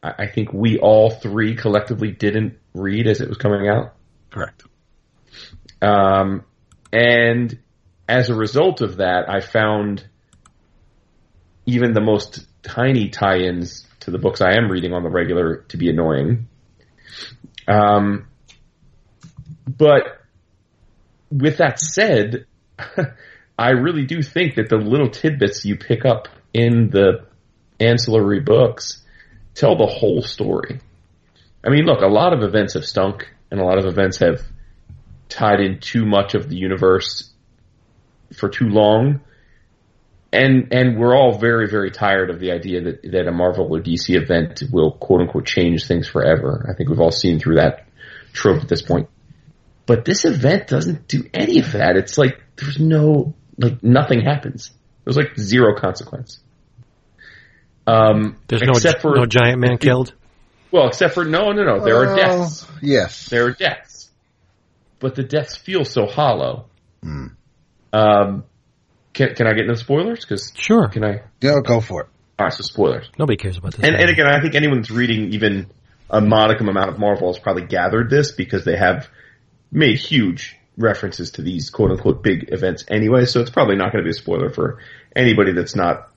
I 0.02 0.12
I 0.18 0.26
think 0.26 0.52
we 0.52 0.78
all 0.78 1.10
three 1.10 1.56
collectively 1.56 2.10
didn't 2.10 2.58
read 2.74 3.06
as 3.06 3.20
it 3.20 3.28
was 3.28 3.38
coming 3.38 3.68
out. 3.68 3.94
Correct. 4.30 4.64
Um, 5.82 6.44
and 6.92 7.58
as 8.08 8.30
a 8.30 8.34
result 8.34 8.80
of 8.80 8.98
that, 8.98 9.28
I 9.28 9.40
found 9.40 10.06
even 11.66 11.92
the 11.92 12.00
most 12.00 12.46
tiny 12.62 13.08
tie-ins 13.08 13.86
to 14.00 14.10
the 14.10 14.18
books 14.18 14.40
I 14.40 14.56
am 14.56 14.70
reading 14.70 14.92
on 14.92 15.02
the 15.02 15.10
regular 15.10 15.64
to 15.68 15.76
be 15.76 15.90
annoying. 15.90 16.48
Um, 17.68 18.26
but 19.66 20.19
with 21.30 21.58
that 21.58 21.78
said, 21.78 22.46
I 23.58 23.70
really 23.70 24.06
do 24.06 24.22
think 24.22 24.56
that 24.56 24.68
the 24.68 24.76
little 24.76 25.10
tidbits 25.10 25.64
you 25.64 25.76
pick 25.76 26.04
up 26.04 26.28
in 26.52 26.90
the 26.90 27.26
ancillary 27.78 28.40
books 28.40 29.02
tell 29.54 29.76
the 29.76 29.86
whole 29.86 30.22
story. 30.22 30.80
I 31.64 31.68
mean, 31.68 31.84
look, 31.84 32.00
a 32.00 32.06
lot 32.06 32.32
of 32.32 32.42
events 32.42 32.74
have 32.74 32.84
stunk, 32.84 33.28
and 33.50 33.60
a 33.60 33.64
lot 33.64 33.78
of 33.78 33.84
events 33.84 34.18
have 34.18 34.40
tied 35.28 35.60
in 35.60 35.78
too 35.78 36.06
much 36.06 36.34
of 36.34 36.48
the 36.48 36.56
universe 36.56 37.30
for 38.34 38.48
too 38.48 38.68
long. 38.68 39.20
And 40.32 40.72
and 40.72 40.96
we're 40.96 41.16
all 41.16 41.38
very 41.38 41.68
very 41.68 41.90
tired 41.90 42.30
of 42.30 42.38
the 42.38 42.52
idea 42.52 42.82
that 42.82 43.02
that 43.02 43.26
a 43.26 43.32
Marvel 43.32 43.66
or 43.66 43.80
DC 43.80 44.14
event 44.14 44.62
will 44.72 44.92
quote 44.92 45.22
unquote 45.22 45.44
change 45.44 45.86
things 45.86 46.06
forever. 46.06 46.66
I 46.70 46.74
think 46.76 46.88
we've 46.88 47.00
all 47.00 47.10
seen 47.10 47.40
through 47.40 47.56
that 47.56 47.88
trope 48.32 48.62
at 48.62 48.68
this 48.68 48.80
point. 48.80 49.08
But 49.90 50.04
this 50.04 50.24
event 50.24 50.68
doesn't 50.68 51.08
do 51.08 51.24
any 51.34 51.58
of 51.58 51.72
that. 51.72 51.96
It's 51.96 52.16
like 52.16 52.40
there's 52.54 52.78
no 52.78 53.34
like 53.58 53.82
nothing 53.82 54.20
happens. 54.20 54.70
There's 55.02 55.16
like 55.16 55.36
zero 55.36 55.74
consequence. 55.76 56.38
Um, 57.88 58.36
There's 58.46 58.62
except 58.62 59.02
no 59.02 59.10
for 59.10 59.16
no 59.16 59.26
giant 59.26 59.58
man 59.58 59.78
killed. 59.78 60.14
well, 60.70 60.86
except 60.86 61.14
for 61.14 61.24
no, 61.24 61.50
no, 61.50 61.64
no. 61.64 61.84
There 61.84 61.96
are 61.96 62.06
Well, 62.14 62.16
deaths. 62.16 62.68
Yes. 62.80 63.28
There 63.30 63.46
are 63.46 63.50
deaths, 63.50 64.10
but 65.00 65.16
the 65.16 65.24
deaths 65.24 65.56
feel 65.56 65.84
so 65.84 66.06
hollow. 66.06 66.66
Hmm. 67.02 67.26
Um, 67.92 68.44
can 69.12 69.34
can 69.34 69.48
I 69.48 69.54
get 69.54 69.62
into 69.62 69.74
spoilers? 69.74 70.20
Because 70.20 70.52
Sure. 70.54 70.86
can 70.86 71.02
I? 71.02 71.22
Yeah, 71.40 71.56
go 71.64 71.80
for 71.80 72.02
it. 72.02 72.06
All 72.38 72.46
right, 72.46 72.52
so 72.52 72.62
spoilers. 72.62 73.10
Nobody 73.18 73.38
cares 73.38 73.58
about 73.58 73.74
this. 73.74 73.84
And 73.84 73.96
and 73.96 74.08
again, 74.08 74.28
I 74.28 74.40
think 74.40 74.54
anyone 74.54 74.82
that's 74.82 74.90
reading 74.92 75.32
even 75.32 75.66
a 76.08 76.20
modicum 76.20 76.68
amount 76.68 76.90
of 76.90 76.98
Marvel 77.00 77.26
has 77.32 77.40
probably 77.40 77.66
gathered 77.66 78.08
this 78.08 78.30
because 78.30 78.64
they 78.64 78.76
have 78.76 79.08
made 79.70 79.98
huge 79.98 80.56
references 80.76 81.32
to 81.32 81.42
these 81.42 81.70
quote 81.70 81.90
unquote 81.90 82.22
big 82.22 82.52
events 82.52 82.84
anyway. 82.88 83.24
So 83.26 83.40
it's 83.40 83.50
probably 83.50 83.76
not 83.76 83.92
going 83.92 84.02
to 84.02 84.06
be 84.06 84.10
a 84.10 84.18
spoiler 84.18 84.50
for 84.50 84.78
anybody 85.14 85.52
that's 85.52 85.76
not 85.76 86.08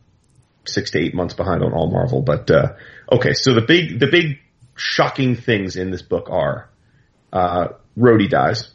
six 0.66 0.92
to 0.92 1.00
eight 1.00 1.14
months 1.14 1.34
behind 1.34 1.64
on 1.64 1.74
all 1.74 1.92
Marvel. 1.92 2.22
But 2.22 2.50
uh, 2.50 2.74
okay, 3.12 3.34
so 3.34 3.54
the 3.54 3.62
big 3.62 4.00
the 4.00 4.08
big 4.08 4.40
shocking 4.76 5.36
things 5.36 5.76
in 5.76 5.92
this 5.92 6.02
book 6.02 6.30
are 6.30 6.70
uh, 7.32 7.70
Rhodey 7.98 8.30
dies, 8.30 8.72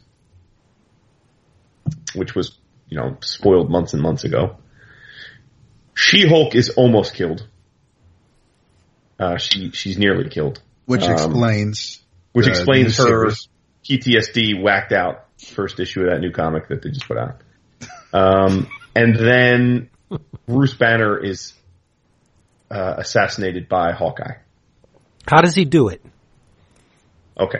which 2.13 2.35
was 2.35 2.57
you 2.87 2.97
know 2.97 3.17
spoiled 3.21 3.69
months 3.69 3.93
and 3.93 4.01
months 4.01 4.23
ago. 4.23 4.57
She 5.95 6.27
Hulk 6.27 6.55
is 6.55 6.69
almost 6.69 7.13
killed. 7.13 7.45
Uh, 9.19 9.37
she 9.37 9.71
she's 9.71 9.97
nearly 9.97 10.29
killed, 10.29 10.61
Which 10.85 11.03
Um, 11.03 11.11
explains. 11.11 12.01
which 12.31 12.47
explains 12.47 12.95
her 12.97 13.03
series. 13.03 13.49
PTSD 13.83 14.61
whacked 14.61 14.91
out 14.91 15.25
first 15.53 15.79
issue 15.79 16.01
of 16.01 16.11
that 16.11 16.19
new 16.19 16.31
comic 16.31 16.67
that 16.67 16.81
they 16.81 16.89
just 16.89 17.07
put 17.07 17.17
out. 17.17 17.41
Um, 18.13 18.67
and 18.95 19.15
then 19.15 19.89
Bruce 20.45 20.73
Banner 20.73 21.17
is 21.17 21.53
uh, 22.69 22.95
assassinated 22.97 23.69
by 23.69 23.93
Hawkeye. 23.93 24.35
How 25.27 25.41
does 25.41 25.55
he 25.55 25.65
do 25.65 25.89
it? 25.89 26.03
Okay. 27.39 27.59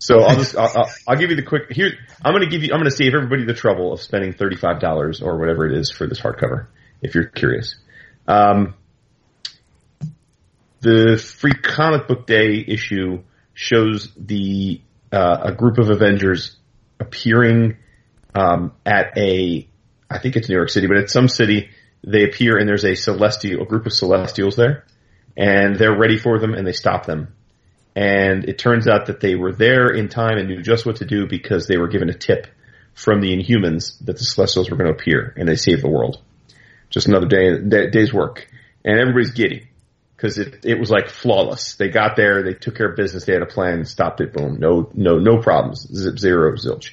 So 0.00 0.20
I'll 0.20 0.36
just 0.36 0.56
I'll, 0.56 0.70
I'll, 0.76 0.90
I'll 1.08 1.16
give 1.16 1.30
you 1.30 1.36
the 1.36 1.42
quick 1.42 1.72
here. 1.72 1.90
I'm 2.24 2.32
going 2.32 2.44
to 2.44 2.50
give 2.50 2.62
you 2.62 2.72
I'm 2.72 2.78
going 2.78 2.90
to 2.90 2.96
save 2.96 3.14
everybody 3.14 3.44
the 3.44 3.54
trouble 3.54 3.92
of 3.92 4.00
spending 4.00 4.32
thirty 4.32 4.56
five 4.56 4.80
dollars 4.80 5.22
or 5.22 5.38
whatever 5.38 5.66
it 5.66 5.76
is 5.76 5.90
for 5.90 6.06
this 6.06 6.20
hardcover 6.20 6.66
if 7.02 7.14
you're 7.14 7.26
curious. 7.26 7.76
Um, 8.26 8.74
the 10.80 11.18
free 11.18 11.54
comic 11.54 12.06
book 12.06 12.26
day 12.26 12.64
issue 12.66 13.22
shows 13.54 14.12
the 14.16 14.80
uh, 15.12 15.38
a 15.44 15.52
group 15.52 15.78
of 15.78 15.90
Avengers 15.90 16.56
appearing 17.00 17.76
um, 18.34 18.72
at 18.84 19.16
a 19.16 19.68
I 20.10 20.18
think 20.18 20.36
it's 20.36 20.48
New 20.48 20.56
York 20.56 20.70
City, 20.70 20.86
but 20.86 20.96
it's 20.96 21.12
some 21.12 21.28
city. 21.28 21.70
They 22.02 22.24
appear 22.24 22.56
and 22.56 22.68
there's 22.68 22.84
a 22.84 22.94
celestial 22.94 23.62
a 23.62 23.66
group 23.66 23.86
of 23.86 23.92
Celestials 23.92 24.56
there, 24.56 24.84
and 25.36 25.76
they're 25.76 25.96
ready 25.96 26.18
for 26.18 26.38
them 26.38 26.54
and 26.54 26.66
they 26.66 26.72
stop 26.72 27.06
them 27.06 27.34
and 27.98 28.44
it 28.44 28.58
turns 28.58 28.86
out 28.86 29.06
that 29.06 29.18
they 29.18 29.34
were 29.34 29.52
there 29.52 29.88
in 29.88 30.08
time 30.08 30.38
and 30.38 30.46
knew 30.46 30.62
just 30.62 30.86
what 30.86 30.96
to 30.96 31.04
do 31.04 31.26
because 31.26 31.66
they 31.66 31.78
were 31.78 31.88
given 31.88 32.08
a 32.08 32.14
tip 32.14 32.46
from 32.94 33.20
the 33.20 33.36
Inhumans 33.36 33.98
that 34.04 34.16
the 34.16 34.24
Celestials 34.24 34.70
were 34.70 34.76
going 34.76 34.86
to 34.86 34.96
appear 34.96 35.34
and 35.36 35.48
they 35.48 35.56
save 35.56 35.82
the 35.82 35.88
world. 35.88 36.22
Just 36.90 37.08
another 37.08 37.26
day, 37.26 37.58
day 37.58 37.90
day's 37.90 38.14
work, 38.14 38.48
and 38.84 39.00
everybody's 39.00 39.32
giddy 39.32 39.67
because 40.18 40.36
it 40.36 40.64
it 40.64 40.80
was 40.80 40.90
like 40.90 41.08
flawless. 41.08 41.76
They 41.76 41.88
got 41.88 42.16
there, 42.16 42.42
they 42.42 42.52
took 42.52 42.76
care 42.76 42.90
of 42.90 42.96
business, 42.96 43.24
they 43.24 43.32
had 43.32 43.42
a 43.42 43.46
plan, 43.46 43.84
stopped 43.84 44.20
it, 44.20 44.32
boom, 44.32 44.58
no 44.58 44.90
no 44.92 45.18
no 45.18 45.38
problems, 45.38 45.86
zip 45.94 46.18
zero 46.18 46.52
zilch. 46.56 46.90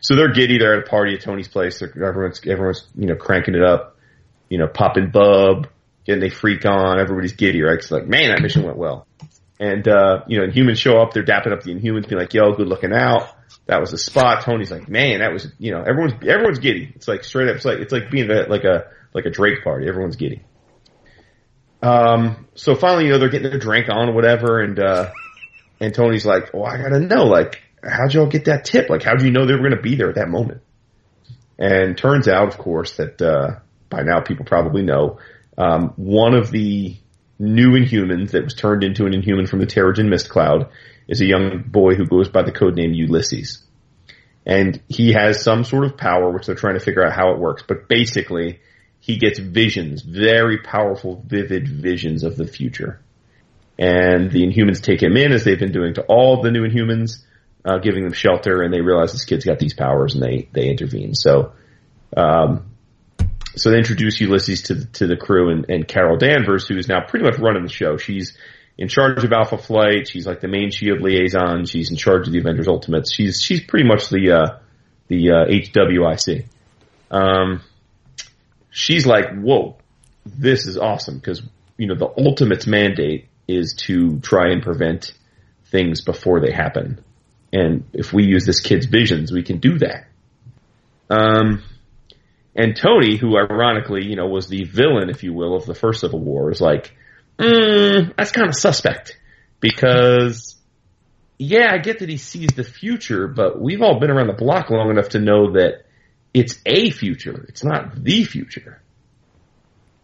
So 0.00 0.16
they're 0.16 0.32
giddy. 0.32 0.58
They're 0.58 0.78
at 0.78 0.86
a 0.86 0.90
party 0.90 1.14
at 1.14 1.20
Tony's 1.20 1.48
place. 1.48 1.82
Everyone's 1.82 2.40
everyone's 2.46 2.86
you 2.96 3.06
know 3.06 3.16
cranking 3.16 3.54
it 3.54 3.62
up, 3.62 3.96
you 4.48 4.58
know 4.58 4.66
popping 4.66 5.10
bub, 5.10 5.68
getting 6.06 6.20
they 6.20 6.30
freak 6.30 6.64
on. 6.64 6.98
Everybody's 6.98 7.34
giddy, 7.34 7.60
right? 7.62 7.78
It's 7.78 7.90
like 7.90 8.06
man, 8.06 8.30
that 8.30 8.40
mission 8.40 8.62
went 8.62 8.78
well. 8.78 9.06
And 9.60 9.86
uh, 9.86 10.24
you 10.26 10.40
know, 10.40 10.46
Inhumans 10.46 10.78
show 10.78 11.00
up. 11.00 11.12
They're 11.12 11.24
dapping 11.24 11.52
up 11.52 11.62
the 11.62 11.74
Inhumans, 11.74 12.08
being 12.08 12.20
like, 12.20 12.34
"Yo, 12.34 12.52
good 12.54 12.66
looking 12.66 12.92
out." 12.92 13.28
That 13.66 13.80
was 13.80 13.92
the 13.92 13.98
spot. 13.98 14.42
Tony's 14.42 14.70
like, 14.70 14.88
"Man, 14.88 15.20
that 15.20 15.32
was 15.32 15.46
you 15.58 15.70
know, 15.70 15.82
everyone's 15.82 16.14
everyone's 16.26 16.58
giddy." 16.58 16.92
It's 16.96 17.06
like 17.06 17.24
straight 17.24 17.48
up. 17.48 17.56
It's 17.56 17.64
like 17.64 17.78
it's 17.78 17.92
like 17.92 18.10
being 18.10 18.30
at 18.30 18.50
like 18.50 18.64
a 18.64 18.86
like 19.12 19.26
a 19.26 19.30
Drake 19.30 19.62
party. 19.62 19.86
Everyone's 19.86 20.16
giddy. 20.16 20.42
Um, 21.84 22.48
so 22.54 22.74
finally, 22.74 23.04
you 23.04 23.10
know, 23.10 23.18
they're 23.18 23.28
getting 23.28 23.50
their 23.50 23.58
drink 23.58 23.88
on 23.90 24.14
whatever, 24.14 24.60
and 24.60 24.78
uh, 24.78 25.10
and 25.80 25.94
Tony's 25.94 26.24
like, 26.24 26.54
"Well, 26.54 26.64
I 26.64 26.78
gotta 26.78 26.98
know, 26.98 27.24
like, 27.24 27.60
how'd 27.82 28.14
y'all 28.14 28.26
get 28.26 28.46
that 28.46 28.64
tip? 28.64 28.88
Like, 28.88 29.02
how'd 29.02 29.20
you 29.20 29.30
know 29.30 29.44
they 29.44 29.52
were 29.52 29.68
gonna 29.68 29.82
be 29.82 29.94
there 29.94 30.08
at 30.08 30.14
that 30.14 30.30
moment?" 30.30 30.62
And 31.58 31.96
turns 31.96 32.26
out, 32.26 32.48
of 32.48 32.56
course, 32.56 32.96
that 32.96 33.20
uh, 33.20 33.58
by 33.90 34.02
now 34.02 34.20
people 34.22 34.46
probably 34.46 34.82
know 34.82 35.18
um, 35.58 35.92
one 35.96 36.34
of 36.34 36.50
the 36.50 36.96
new 37.38 37.72
Inhumans 37.72 38.30
that 38.30 38.44
was 38.44 38.54
turned 38.54 38.82
into 38.82 39.04
an 39.04 39.12
Inhuman 39.12 39.46
from 39.46 39.58
the 39.58 39.66
Terrigen 39.66 40.08
Mist 40.08 40.30
Cloud 40.30 40.70
is 41.06 41.20
a 41.20 41.26
young 41.26 41.64
boy 41.66 41.96
who 41.96 42.06
goes 42.06 42.30
by 42.30 42.42
the 42.42 42.52
code 42.52 42.76
name 42.76 42.94
Ulysses. 42.94 43.62
And 44.46 44.80
he 44.88 45.12
has 45.12 45.42
some 45.42 45.64
sort 45.64 45.84
of 45.84 45.98
power, 45.98 46.30
which 46.30 46.46
they're 46.46 46.54
trying 46.54 46.78
to 46.78 46.84
figure 46.84 47.04
out 47.04 47.12
how 47.12 47.32
it 47.32 47.38
works. 47.38 47.62
But 47.66 47.88
basically, 47.88 48.60
he 49.04 49.18
gets 49.18 49.38
visions, 49.38 50.00
very 50.00 50.56
powerful, 50.62 51.22
vivid 51.26 51.68
visions 51.68 52.24
of 52.24 52.38
the 52.38 52.46
future. 52.46 53.02
And 53.78 54.30
the 54.30 54.46
Inhumans 54.46 54.80
take 54.80 55.02
him 55.02 55.14
in, 55.18 55.30
as 55.30 55.44
they've 55.44 55.58
been 55.58 55.72
doing 55.72 55.92
to 55.94 56.02
all 56.04 56.40
the 56.40 56.50
new 56.50 56.66
Inhumans, 56.66 57.22
uh, 57.66 57.76
giving 57.80 58.04
them 58.04 58.14
shelter, 58.14 58.62
and 58.62 58.72
they 58.72 58.80
realize 58.80 59.12
this 59.12 59.26
kid's 59.26 59.44
got 59.44 59.58
these 59.58 59.74
powers, 59.74 60.14
and 60.14 60.22
they 60.22 60.48
they 60.52 60.70
intervene. 60.70 61.14
So, 61.14 61.52
um, 62.16 62.70
so 63.56 63.70
they 63.70 63.76
introduce 63.76 64.18
Ulysses 64.22 64.62
to 64.62 64.74
the, 64.74 64.86
to 64.86 65.06
the 65.06 65.16
crew, 65.16 65.50
and, 65.50 65.66
and 65.68 65.86
Carol 65.86 66.16
Danvers, 66.16 66.66
who 66.66 66.78
is 66.78 66.88
now 66.88 67.04
pretty 67.06 67.26
much 67.26 67.38
running 67.38 67.62
the 67.62 67.68
show. 67.72 67.98
She's 67.98 68.38
in 68.78 68.88
charge 68.88 69.22
of 69.22 69.32
Alpha 69.34 69.58
Flight. 69.58 70.08
She's 70.08 70.26
like 70.26 70.40
the 70.40 70.48
main 70.48 70.70
Shield 70.70 71.02
liaison. 71.02 71.66
She's 71.66 71.90
in 71.90 71.98
charge 71.98 72.26
of 72.26 72.32
the 72.32 72.38
Avengers 72.38 72.68
Ultimates. 72.68 73.12
She's 73.12 73.42
she's 73.42 73.62
pretty 73.62 73.86
much 73.86 74.08
the 74.08 74.30
uh, 74.32 74.58
the 75.08 75.30
uh, 75.30 75.44
HWIC. 75.46 76.46
Um, 77.10 77.60
she's 78.74 79.06
like, 79.06 79.32
whoa, 79.32 79.76
this 80.26 80.66
is 80.66 80.76
awesome. 80.76 81.16
Because 81.16 81.42
you 81.78 81.86
know 81.86 81.94
the 81.94 82.12
Ultimates 82.18 82.66
mandate 82.66 83.28
is 83.48 83.74
to 83.86 84.18
try 84.20 84.50
and 84.50 84.62
prevent 84.62 85.14
things 85.70 86.02
before 86.02 86.40
they 86.40 86.52
happen, 86.52 87.02
and 87.52 87.84
if 87.94 88.12
we 88.12 88.24
use 88.24 88.44
this 88.44 88.60
kid's 88.60 88.86
visions, 88.86 89.32
we 89.32 89.42
can 89.42 89.58
do 89.58 89.78
that. 89.78 90.08
Um, 91.08 91.62
and 92.54 92.76
Tony, 92.76 93.16
who 93.16 93.36
ironically, 93.36 94.04
you 94.04 94.16
know, 94.16 94.26
was 94.26 94.48
the 94.48 94.64
villain, 94.64 95.08
if 95.08 95.22
you 95.22 95.32
will, 95.32 95.56
of 95.56 95.66
the 95.66 95.74
first 95.74 96.00
Civil 96.00 96.20
War, 96.20 96.50
is 96.50 96.60
like 96.60 96.94
mm, 97.38 98.14
that's 98.16 98.32
kind 98.32 98.48
of 98.48 98.54
suspect. 98.54 99.18
Because 99.60 100.56
yeah, 101.38 101.70
I 101.72 101.78
get 101.78 102.00
that 102.00 102.08
he 102.08 102.16
sees 102.16 102.50
the 102.54 102.64
future, 102.64 103.28
but 103.28 103.60
we've 103.60 103.82
all 103.82 103.98
been 104.00 104.10
around 104.10 104.26
the 104.26 104.34
block 104.34 104.70
long 104.70 104.90
enough 104.90 105.10
to 105.10 105.18
know 105.18 105.52
that 105.52 105.84
it's 106.34 106.60
a 106.66 106.90
future. 106.90 107.46
It's 107.48 107.64
not 107.64 108.02
the 108.02 108.24
future. 108.24 108.82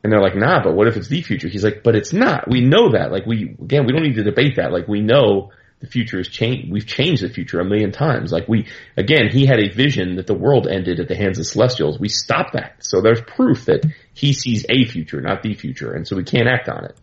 And 0.03 0.11
they're 0.11 0.23
like, 0.23 0.37
nah, 0.37 0.63
but 0.63 0.75
what 0.75 0.87
if 0.87 0.97
it's 0.97 1.09
the 1.09 1.21
future? 1.21 1.49
He's 1.49 1.65
like, 1.65 1.83
but 1.83 1.95
it's 1.95 2.13
not. 2.13 2.49
We 2.49 2.63
know 2.63 2.93
that. 2.93 3.13
Like 3.13 3.27
we, 3.27 3.57
again, 3.61 3.85
we 3.85 3.93
don't 3.93 4.03
need 4.03 4.15
to 4.15 4.23
debate 4.23 4.57
that. 4.57 4.73
Like 4.73 4.89
we 4.89 5.03
know 5.03 5.51
the 5.81 5.87
future 5.87 6.19
has 6.19 6.29
changed. 6.29 6.71
We've 6.73 6.87
changed 6.87 7.23
the 7.23 7.29
future 7.29 7.61
a 7.61 7.65
million 7.65 7.93
times. 7.93 8.33
Like 8.33 8.49
we, 8.49 8.67
again, 8.97 9.29
he 9.31 9.45
had 9.45 9.59
a 9.61 9.69
vision 9.69 10.17
that 10.17 10.27
the 10.27 10.35
world 10.35 10.67
ended 10.67 11.01
at 11.01 11.09
the 11.09 11.17
hands 11.17 11.39
of 11.39 11.47
Celestials. 11.47 11.99
We 11.99 12.09
stopped 12.09 12.55
that. 12.55 12.77
So 12.81 13.03
there's 13.03 13.21
proof 13.21 13.67
that 13.67 13.85
he 14.15 14.33
sees 14.33 14.65
a 14.71 14.87
future, 14.87 15.21
not 15.21 15.43
the 15.43 15.55
future. 15.55 15.93
And 15.93 16.07
so 16.07 16.17
we 16.17 16.25
can't 16.25 16.49
act 16.49 16.69
on 16.69 16.85
it. 16.85 16.97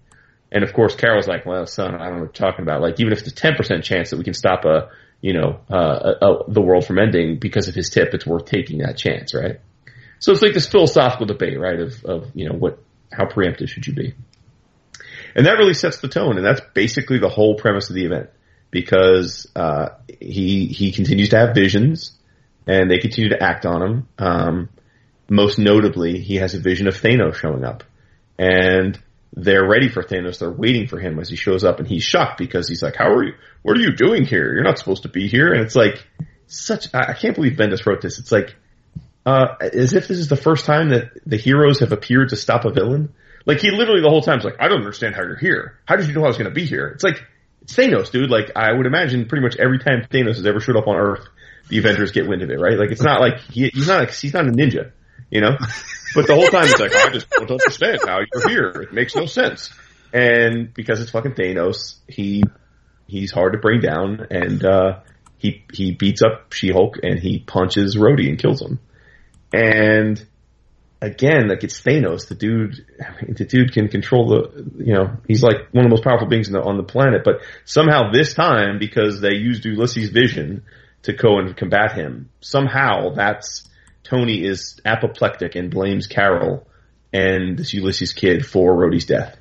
And 0.51 0.63
of 0.63 0.73
course, 0.73 0.95
Carol's 0.95 1.27
like, 1.27 1.45
well, 1.45 1.65
son, 1.65 1.93
I 1.95 2.05
don't 2.05 2.15
know 2.15 2.23
what 2.23 2.39
you're 2.39 2.49
talking 2.49 2.63
about. 2.63 2.81
Like, 2.81 2.99
even 2.99 3.11
if 3.11 3.19
it's 3.19 3.31
a 3.31 3.35
10% 3.35 3.83
chance 3.83 4.11
that 4.11 4.17
we 4.17 4.23
can 4.23 4.33
stop 4.33 4.63
a, 4.63 4.89
you 5.21 5.33
know, 5.33 5.59
uh, 5.71 6.13
a, 6.21 6.25
a, 6.25 6.51
the 6.51 6.61
world 6.61 6.85
from 6.85 6.99
ending 6.99 7.39
because 7.39 7.67
of 7.67 7.75
his 7.75 7.89
tip, 7.89 8.13
it's 8.13 8.25
worth 8.25 8.45
taking 8.45 8.79
that 8.79 8.97
chance, 8.97 9.33
right? 9.33 9.59
So 10.19 10.31
it's 10.31 10.41
like 10.41 10.53
this 10.53 10.67
philosophical 10.67 11.25
debate, 11.25 11.59
right? 11.59 11.79
Of, 11.79 12.03
of, 12.05 12.31
you 12.33 12.47
know, 12.47 12.55
what, 12.55 12.79
how 13.11 13.25
preemptive 13.25 13.69
should 13.69 13.87
you 13.87 13.93
be? 13.93 14.13
And 15.35 15.45
that 15.45 15.57
really 15.57 15.73
sets 15.73 15.99
the 15.99 16.07
tone. 16.07 16.37
And 16.37 16.45
that's 16.45 16.61
basically 16.73 17.19
the 17.19 17.29
whole 17.29 17.55
premise 17.55 17.89
of 17.89 17.95
the 17.95 18.05
event 18.05 18.29
because, 18.71 19.47
uh, 19.55 19.89
he, 20.19 20.67
he 20.67 20.91
continues 20.91 21.29
to 21.29 21.37
have 21.37 21.55
visions 21.55 22.13
and 22.65 22.89
they 22.89 22.97
continue 22.97 23.29
to 23.29 23.41
act 23.41 23.65
on 23.65 23.79
them. 23.79 24.07
Um, 24.17 24.69
most 25.29 25.59
notably, 25.59 26.19
he 26.19 26.35
has 26.37 26.53
a 26.55 26.59
vision 26.59 26.87
of 26.87 26.95
Thanos 26.95 27.35
showing 27.35 27.63
up 27.63 27.83
and 28.37 28.99
they're 29.33 29.67
ready 29.67 29.89
for 29.89 30.03
Thanos. 30.03 30.39
They're 30.39 30.51
waiting 30.51 30.87
for 30.87 30.99
him 30.99 31.19
as 31.19 31.29
he 31.29 31.35
shows 31.35 31.63
up, 31.63 31.79
and 31.79 31.87
he's 31.87 32.03
shocked 32.03 32.37
because 32.37 32.67
he's 32.67 32.81
like, 32.81 32.95
"How 32.95 33.11
are 33.11 33.23
you? 33.23 33.33
What 33.61 33.77
are 33.77 33.81
you 33.81 33.95
doing 33.95 34.25
here? 34.25 34.53
You're 34.53 34.63
not 34.63 34.79
supposed 34.79 35.03
to 35.03 35.09
be 35.09 35.27
here." 35.27 35.53
And 35.53 35.61
it's 35.61 35.75
like 35.75 36.05
such. 36.47 36.93
I 36.93 37.13
can't 37.13 37.35
believe 37.35 37.53
Bendis 37.53 37.85
wrote 37.85 38.01
this. 38.01 38.19
It's 38.19 38.31
like 38.31 38.55
uh, 39.25 39.55
as 39.59 39.93
if 39.93 40.07
this 40.07 40.17
is 40.17 40.29
the 40.29 40.37
first 40.37 40.65
time 40.65 40.89
that 40.89 41.11
the 41.25 41.37
heroes 41.37 41.79
have 41.81 41.91
appeared 41.91 42.29
to 42.29 42.35
stop 42.35 42.65
a 42.65 42.71
villain. 42.71 43.13
Like 43.45 43.59
he 43.59 43.71
literally 43.71 44.01
the 44.01 44.09
whole 44.09 44.21
time 44.21 44.39
is 44.39 44.45
like, 44.45 44.57
"I 44.59 44.67
don't 44.67 44.79
understand 44.79 45.15
how 45.15 45.23
you're 45.23 45.37
here. 45.37 45.79
How 45.85 45.95
did 45.95 46.07
you 46.07 46.13
know 46.13 46.23
I 46.23 46.27
was 46.27 46.37
going 46.37 46.49
to 46.49 46.55
be 46.55 46.65
here?" 46.65 46.87
It's 46.87 47.03
like 47.03 47.23
it's 47.61 47.75
Thanos, 47.75 48.11
dude. 48.11 48.29
Like 48.29 48.51
I 48.55 48.71
would 48.71 48.85
imagine 48.85 49.25
pretty 49.27 49.43
much 49.43 49.57
every 49.57 49.79
time 49.79 50.07
Thanos 50.09 50.35
has 50.35 50.45
ever 50.45 50.59
showed 50.59 50.77
up 50.77 50.87
on 50.87 50.95
Earth, 50.95 51.27
the 51.67 51.77
Avengers 51.77 52.11
get 52.11 52.27
wind 52.27 52.41
of 52.41 52.49
it, 52.49 52.59
right? 52.59 52.77
Like 52.77 52.91
it's 52.91 53.01
not 53.01 53.19
like 53.19 53.39
he, 53.39 53.69
he's 53.69 53.87
not 53.87 53.99
like, 53.99 54.13
he's 54.13 54.33
not 54.33 54.47
a 54.47 54.51
ninja, 54.51 54.91
you 55.29 55.41
know. 55.41 55.57
But 56.15 56.27
the 56.27 56.35
whole 56.35 56.47
time 56.47 56.65
he's 56.65 56.79
like, 56.79 56.95
I 56.95 57.09
just 57.09 57.29
don't 57.29 57.49
understand 57.49 57.99
how 58.05 58.19
you're 58.19 58.49
here. 58.49 58.81
It 58.81 58.93
makes 58.93 59.15
no 59.15 59.25
sense. 59.25 59.71
And 60.13 60.73
because 60.73 61.01
it's 61.01 61.11
fucking 61.11 61.33
Thanos, 61.33 61.95
he 62.07 62.43
he's 63.07 63.31
hard 63.31 63.53
to 63.53 63.59
bring 63.59 63.81
down, 63.81 64.27
and 64.31 64.63
uh, 64.63 64.99
he 65.37 65.63
he 65.71 65.91
beats 65.91 66.21
up 66.21 66.53
She 66.53 66.71
Hulk 66.71 66.97
and 67.03 67.19
he 67.19 67.39
punches 67.39 67.95
Rhodey 67.95 68.29
and 68.29 68.39
kills 68.39 68.61
him. 68.61 68.79
And 69.53 70.25
again, 71.01 71.47
like 71.47 71.63
it's 71.63 71.81
Thanos. 71.81 72.27
The 72.27 72.35
dude, 72.35 72.85
I 73.01 73.11
mean, 73.21 73.35
the 73.37 73.45
dude 73.45 73.73
can 73.73 73.87
control 73.87 74.29
the, 74.29 74.83
you 74.83 74.93
know, 74.93 75.17
he's 75.27 75.43
like 75.43 75.69
one 75.71 75.85
of 75.85 75.89
the 75.89 75.95
most 75.95 76.03
powerful 76.03 76.27
beings 76.27 76.49
the, 76.49 76.61
on 76.61 76.77
the 76.77 76.83
planet. 76.83 77.21
But 77.23 77.41
somehow 77.65 78.11
this 78.11 78.33
time, 78.33 78.79
because 78.79 79.21
they 79.21 79.35
used 79.35 79.65
Ulysses' 79.65 80.09
vision 80.09 80.63
to 81.03 81.13
go 81.13 81.39
and 81.39 81.55
combat 81.55 81.93
him, 81.93 82.29
somehow 82.41 83.13
that's 83.13 83.69
Tony 84.09 84.43
is 84.43 84.79
apoplectic 84.85 85.55
and 85.55 85.69
blames 85.69 86.07
Carol 86.07 86.67
and 87.13 87.57
this 87.57 87.73
Ulysses 87.73 88.13
kid 88.13 88.45
for 88.45 88.75
Rhodey's 88.75 89.05
death. 89.05 89.37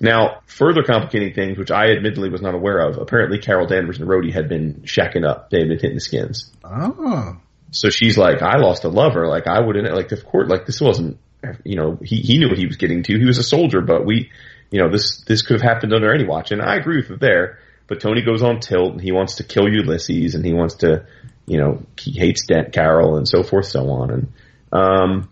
Now, 0.00 0.40
further 0.46 0.82
complicating 0.82 1.34
things, 1.34 1.58
which 1.58 1.70
I 1.70 1.90
admittedly 1.90 2.30
was 2.30 2.40
not 2.40 2.54
aware 2.54 2.78
of, 2.78 2.98
apparently 2.98 3.38
Carol 3.38 3.66
Danvers 3.66 3.98
and 3.98 4.08
Rhodey 4.08 4.32
had 4.32 4.48
been 4.48 4.82
shacking 4.84 5.26
up. 5.26 5.50
They 5.50 5.58
had 5.58 5.68
been 5.68 5.78
hitting 5.78 5.96
the 5.96 6.00
skins. 6.00 6.50
Oh. 6.64 7.36
So 7.72 7.90
she's 7.90 8.16
like, 8.16 8.42
I 8.42 8.58
lost 8.58 8.84
a 8.84 8.88
lover. 8.88 9.28
Like, 9.28 9.46
I 9.46 9.60
wouldn't, 9.60 9.92
like, 9.94 10.12
of 10.12 10.24
course, 10.24 10.48
like, 10.48 10.64
this 10.64 10.80
wasn't, 10.80 11.18
you 11.62 11.76
know, 11.76 11.98
he, 12.02 12.16
he 12.16 12.38
knew 12.38 12.48
what 12.48 12.58
he 12.58 12.66
was 12.66 12.76
getting 12.76 13.02
to. 13.02 13.18
He 13.18 13.26
was 13.26 13.38
a 13.38 13.42
soldier, 13.42 13.82
but 13.82 14.06
we, 14.06 14.30
you 14.70 14.80
know, 14.80 14.90
this, 14.90 15.20
this 15.22 15.42
could 15.42 15.60
have 15.60 15.74
happened 15.74 15.92
under 15.92 16.12
any 16.12 16.24
watch. 16.24 16.52
And 16.52 16.62
I 16.62 16.76
agree 16.76 16.96
with 16.96 17.10
it 17.10 17.20
there. 17.20 17.58
But 17.86 18.00
Tony 18.00 18.22
goes 18.22 18.42
on 18.42 18.60
tilt 18.60 18.92
and 18.92 19.00
he 19.00 19.12
wants 19.12 19.36
to 19.36 19.44
kill 19.44 19.68
Ulysses 19.68 20.34
and 20.34 20.44
he 20.44 20.54
wants 20.54 20.76
to, 20.76 21.06
you 21.46 21.58
know, 21.58 21.82
he 21.98 22.12
hates 22.12 22.44
Dent 22.46 22.72
Carol 22.72 23.16
and 23.16 23.26
so 23.26 23.42
forth, 23.42 23.66
so 23.66 23.88
on. 23.90 24.10
And, 24.10 24.32
um, 24.72 25.28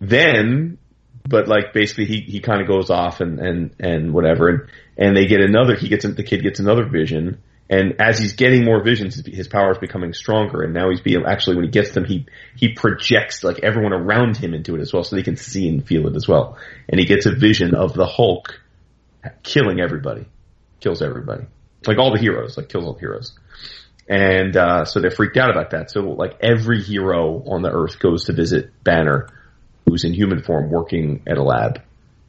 then, 0.00 0.78
but 1.28 1.48
like 1.48 1.72
basically 1.72 2.06
he, 2.06 2.20
he 2.20 2.40
kind 2.40 2.62
of 2.62 2.68
goes 2.68 2.90
off 2.90 3.20
and, 3.20 3.38
and, 3.38 3.74
and 3.78 4.12
whatever. 4.12 4.48
And, 4.48 4.60
and 4.96 5.16
they 5.16 5.26
get 5.26 5.40
another, 5.40 5.76
he 5.76 5.88
gets, 5.88 6.04
the 6.04 6.22
kid 6.22 6.42
gets 6.42 6.60
another 6.60 6.88
vision. 6.88 7.42
And 7.68 8.00
as 8.00 8.18
he's 8.18 8.32
getting 8.32 8.64
more 8.64 8.82
visions, 8.82 9.24
his 9.24 9.46
power 9.46 9.70
is 9.70 9.78
becoming 9.78 10.12
stronger. 10.12 10.62
And 10.62 10.74
now 10.74 10.90
he's 10.90 11.00
being, 11.00 11.24
actually 11.24 11.56
when 11.56 11.66
he 11.66 11.70
gets 11.70 11.92
them, 11.92 12.04
he, 12.04 12.26
he 12.56 12.72
projects 12.72 13.44
like 13.44 13.60
everyone 13.60 13.92
around 13.92 14.36
him 14.36 14.54
into 14.54 14.74
it 14.74 14.80
as 14.80 14.92
well 14.92 15.04
so 15.04 15.14
they 15.14 15.22
can 15.22 15.36
see 15.36 15.68
and 15.68 15.86
feel 15.86 16.08
it 16.08 16.16
as 16.16 16.26
well. 16.26 16.58
And 16.88 16.98
he 16.98 17.06
gets 17.06 17.26
a 17.26 17.32
vision 17.32 17.74
of 17.74 17.94
the 17.94 18.06
Hulk 18.06 18.60
killing 19.42 19.80
everybody. 19.80 20.26
Kills 20.80 21.02
everybody. 21.02 21.44
Like 21.86 21.98
all 21.98 22.12
the 22.12 22.18
heroes, 22.18 22.56
like 22.56 22.68
kills 22.68 22.84
all 22.84 22.94
the 22.94 23.00
heroes. 23.00 23.38
And, 24.10 24.56
uh, 24.56 24.84
so 24.84 25.00
they're 25.00 25.12
freaked 25.12 25.36
out 25.36 25.50
about 25.50 25.70
that. 25.70 25.90
So 25.90 26.00
like 26.00 26.36
every 26.40 26.82
hero 26.82 27.44
on 27.46 27.62
the 27.62 27.70
earth 27.70 28.00
goes 28.00 28.24
to 28.24 28.32
visit 28.32 28.72
Banner, 28.82 29.28
who's 29.86 30.02
in 30.04 30.12
human 30.12 30.42
form 30.42 30.68
working 30.68 31.22
at 31.28 31.38
a 31.38 31.42
lab. 31.44 31.80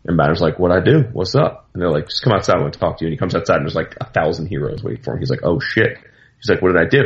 And 0.06 0.16
Banner's 0.16 0.42
like, 0.42 0.60
what 0.60 0.72
I 0.72 0.80
do? 0.80 1.06
What's 1.12 1.34
up? 1.34 1.68
And 1.74 1.82
they're 1.82 1.92
like, 1.92 2.08
just 2.08 2.24
come 2.24 2.34
outside. 2.34 2.58
I 2.58 2.62
want 2.62 2.74
to 2.74 2.80
talk 2.80 3.00
to 3.00 3.04
you. 3.04 3.08
And 3.08 3.14
he 3.14 3.18
comes 3.18 3.34
outside 3.34 3.58
and 3.58 3.66
there's 3.66 3.76
like 3.76 3.96
a 4.00 4.06
thousand 4.06 4.48
heroes 4.48 4.84
waiting 4.84 5.02
for 5.02 5.14
him. 5.14 5.20
He's 5.20 5.32
like, 5.32 5.44
oh 5.44 5.60
shit. 5.60 5.98
He's 6.38 6.50
like, 6.50 6.62
what 6.62 6.72
did 6.74 6.82
I 6.82 6.88
do? 6.88 7.04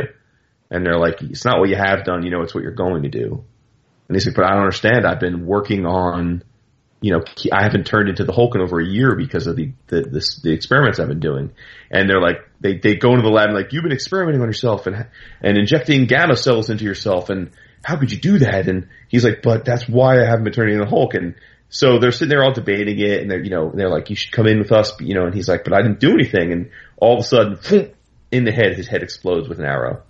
And 0.70 0.84
they're 0.84 0.98
like, 0.98 1.22
it's 1.22 1.44
not 1.44 1.58
what 1.58 1.70
you 1.70 1.76
have 1.76 2.04
done, 2.04 2.22
you 2.22 2.30
know, 2.30 2.42
it's 2.42 2.54
what 2.54 2.62
you're 2.62 2.72
going 2.72 3.04
to 3.04 3.08
do. 3.08 3.44
And 4.08 4.16
he's 4.16 4.26
like, 4.26 4.36
but 4.36 4.44
I 4.44 4.50
don't 4.50 4.60
understand. 4.60 5.06
I've 5.06 5.20
been 5.20 5.46
working 5.46 5.86
on, 5.86 6.42
you 7.00 7.12
know, 7.12 7.22
I 7.52 7.62
haven't 7.62 7.86
turned 7.86 8.08
into 8.08 8.24
the 8.24 8.32
Hulk 8.32 8.54
in 8.54 8.62
over 8.62 8.80
a 8.80 8.86
year 8.86 9.14
because 9.16 9.46
of 9.46 9.56
the, 9.56 9.72
the, 9.88 10.02
the, 10.02 10.36
the 10.42 10.52
experiments 10.52 10.98
I've 10.98 11.08
been 11.08 11.20
doing. 11.20 11.52
And 11.90 12.08
they're 12.08 12.20
like, 12.20 12.38
they, 12.60 12.78
they 12.78 12.96
go 12.96 13.10
into 13.10 13.22
the 13.22 13.28
lab 13.28 13.48
and 13.48 13.56
like, 13.56 13.72
you've 13.72 13.82
been 13.82 13.92
experimenting 13.92 14.40
on 14.40 14.48
yourself 14.48 14.86
and, 14.86 15.06
and 15.42 15.58
injecting 15.58 16.06
gamma 16.06 16.36
cells 16.36 16.70
into 16.70 16.84
yourself 16.84 17.28
and 17.30 17.50
how 17.84 17.96
could 17.96 18.10
you 18.10 18.18
do 18.18 18.38
that? 18.38 18.68
And 18.68 18.88
he's 19.08 19.24
like, 19.24 19.42
but 19.42 19.64
that's 19.64 19.88
why 19.88 20.20
I 20.20 20.24
haven't 20.24 20.44
been 20.44 20.52
turning 20.52 20.74
into 20.74 20.86
the 20.86 20.90
Hulk. 20.90 21.14
And 21.14 21.34
so 21.68 21.98
they're 21.98 22.12
sitting 22.12 22.30
there 22.30 22.42
all 22.42 22.52
debating 22.52 22.98
it 22.98 23.20
and 23.20 23.30
they're, 23.30 23.44
you 23.44 23.50
know, 23.50 23.70
they're 23.72 23.90
like, 23.90 24.10
you 24.10 24.16
should 24.16 24.32
come 24.32 24.46
in 24.46 24.58
with 24.58 24.72
us, 24.72 24.92
you 25.00 25.14
know, 25.14 25.26
and 25.26 25.34
he's 25.34 25.48
like, 25.48 25.64
but 25.64 25.74
I 25.74 25.82
didn't 25.82 26.00
do 26.00 26.12
anything. 26.12 26.50
And 26.52 26.70
all 26.96 27.18
of 27.18 27.20
a 27.20 27.22
sudden, 27.22 27.92
in 28.32 28.44
the 28.44 28.52
head, 28.52 28.74
his 28.76 28.88
head 28.88 29.02
explodes 29.02 29.48
with 29.48 29.60
an 29.60 29.66
arrow 29.66 30.02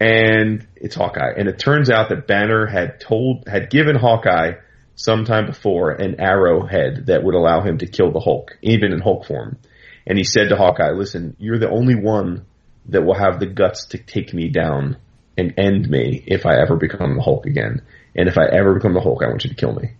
and 0.00 0.66
it's 0.76 0.94
Hawkeye. 0.94 1.32
And 1.36 1.48
it 1.48 1.58
turns 1.58 1.88
out 1.90 2.10
that 2.10 2.26
Banner 2.26 2.66
had 2.66 3.00
told, 3.00 3.48
had 3.48 3.70
given 3.70 3.96
Hawkeye 3.96 4.54
sometime 4.96 5.46
before 5.46 5.90
an 5.90 6.20
arrowhead 6.20 7.06
that 7.06 7.24
would 7.24 7.34
allow 7.34 7.62
him 7.62 7.78
to 7.78 7.86
kill 7.86 8.12
the 8.12 8.20
Hulk, 8.20 8.56
even 8.62 8.92
in 8.92 9.00
Hulk 9.00 9.26
form. 9.26 9.58
And 10.06 10.18
he 10.18 10.24
said 10.24 10.48
to 10.48 10.56
Hawkeye, 10.56 10.92
listen, 10.92 11.36
you're 11.38 11.58
the 11.58 11.70
only 11.70 11.94
one 11.94 12.44
that 12.86 13.04
will 13.04 13.18
have 13.18 13.40
the 13.40 13.46
guts 13.46 13.86
to 13.86 13.98
take 13.98 14.34
me 14.34 14.48
down 14.48 14.98
and 15.36 15.54
end 15.58 15.88
me 15.88 16.22
if 16.26 16.46
I 16.46 16.60
ever 16.60 16.76
become 16.76 17.16
the 17.16 17.22
Hulk 17.22 17.46
again. 17.46 17.82
And 18.14 18.28
if 18.28 18.38
I 18.38 18.44
ever 18.44 18.74
become 18.74 18.94
the 18.94 19.00
Hulk, 19.00 19.22
I 19.22 19.28
want 19.28 19.44
you 19.44 19.50
to 19.50 19.56
kill 19.56 19.74
me. 19.74 19.94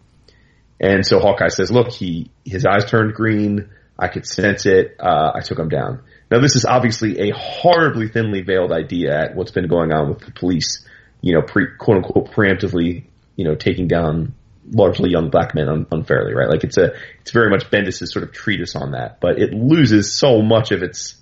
And 0.81 1.05
so 1.07 1.19
Hawkeye 1.19 1.49
says, 1.49 1.71
look, 1.71 1.91
he, 1.91 2.31
his 2.45 2.67
eyes 2.67 2.85
turned 2.85 3.15
green. 3.15 3.71
I 3.99 4.09
could 4.09 4.27
sense 4.27 4.67
it. 4.67 4.97
Uh, 5.01 5.33
I 5.35 5.41
took 5.41 5.59
him 5.59 5.69
down. 5.69 6.03
Now, 6.31 6.41
this 6.41 6.57
is 6.57 6.65
obviously 6.65 7.31
a 7.31 7.35
horribly 7.35 8.09
thinly 8.09 8.43
veiled 8.43 8.73
idea 8.73 9.17
at 9.17 9.37
what's 9.37 9.53
been 9.53 9.69
going 9.69 9.93
on 9.93 10.09
with 10.09 10.21
the 10.21 10.33
police, 10.33 10.85
you 11.21 11.33
know, 11.33 11.43
pre, 11.43 11.67
quote 11.79 11.99
unquote 11.99 12.33
preemptively, 12.33 13.05
you 13.37 13.45
know, 13.45 13.55
taking 13.55 13.89
down 13.89 14.35
largely 14.71 15.11
young 15.11 15.31
black 15.31 15.55
men 15.55 15.69
un, 15.69 15.87
unfairly, 15.91 16.35
right? 16.35 16.49
Like 16.49 16.65
it's 16.65 16.79
a, 16.79 16.93
it's 17.21 17.31
very 17.31 17.51
much 17.51 17.71
Bendis' 17.71 18.07
sort 18.09 18.23
of 18.23 18.33
treatise 18.33 18.77
on 18.77 18.93
that, 18.93 19.21
but 19.21 19.39
it 19.39 19.53
loses 19.53 20.13
so 20.13 20.43
much 20.43 20.73
of 20.73 20.83
its, 20.83 21.17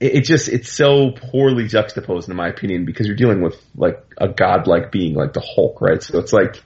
it, 0.00 0.16
it 0.16 0.24
just, 0.24 0.48
it's 0.48 0.72
so 0.72 1.12
poorly 1.12 1.68
juxtaposed 1.68 2.28
in 2.28 2.36
my 2.36 2.48
opinion 2.48 2.84
because 2.84 3.06
you're 3.06 3.16
dealing 3.16 3.42
with 3.42 3.60
like 3.74 4.04
a 4.18 4.28
godlike 4.28 4.90
being 4.90 5.14
like 5.14 5.32
the 5.32 5.40
Hulk, 5.54 5.80
right? 5.80 6.02
So 6.02 6.18
it's 6.18 6.32
like, 6.32 6.62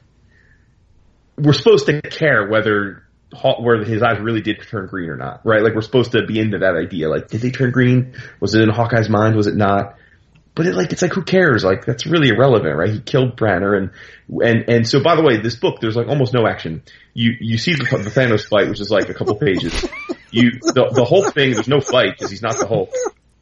we're 1.39 1.53
supposed 1.53 1.87
to 1.87 2.01
care 2.01 2.49
whether 2.49 3.03
where 3.59 3.85
his 3.85 4.03
eyes 4.03 4.21
really 4.21 4.41
did 4.41 4.63
turn 4.63 4.87
green 4.87 5.11
or 5.11 5.17
not, 5.17 5.45
right? 5.45 5.63
Like 5.63 5.75
we're 5.75 5.83
supposed 5.83 6.13
to 6.13 6.25
be 6.25 6.39
into 6.39 6.59
that 6.59 6.77
idea. 6.77 7.09
Like, 7.09 7.29
did 7.29 7.41
they 7.41 7.51
turn 7.51 7.73
green? 7.73 8.15
Was 8.41 8.55
it 8.55 8.63
in 8.63 8.71
Hawkeye's 8.71 9.09
mind? 9.09 9.37
Was 9.37 9.47
it 9.47 9.57
not? 9.57 9.97
But 10.57 10.67
it 10.67 10.75
like 10.75 10.91
it's 10.91 11.03
like 11.03 11.13
who 11.13 11.23
cares? 11.23 11.63
Like 11.63 11.85
that's 11.85 12.07
really 12.07 12.31
irrelevant, 12.31 12.77
right? 12.77 12.91
He 12.91 13.01
killed 13.01 13.37
Banner, 13.37 13.75
and 13.75 13.91
and 14.43 14.65
and 14.69 14.89
so 14.89 15.03
by 15.03 15.15
the 15.15 15.23
way, 15.23 15.37
this 15.37 15.55
book 15.55 15.81
there's 15.81 15.97
like 15.97 16.09
almost 16.09 16.33
no 16.33 16.47
action. 16.47 16.83
You 17.13 17.35
you 17.39 17.59
see 17.59 17.75
the, 17.75 17.85
the 17.85 18.11
Thanos 18.11 18.49
fight, 18.49 18.69
which 18.71 18.81
is 18.81 18.91
like 18.91 19.11
a 19.11 19.15
couple 19.15 19.35
pages. 19.39 19.87
You 20.31 20.53
the 20.53 20.91
the 20.95 21.05
whole 21.05 21.31
thing 21.31 21.53
there's 21.53 21.69
no 21.69 21.83
fight 21.83 22.13
because 22.17 22.31
he's 22.31 22.41
not 22.41 22.59
the 22.59 22.67
Hulk. 22.67 22.91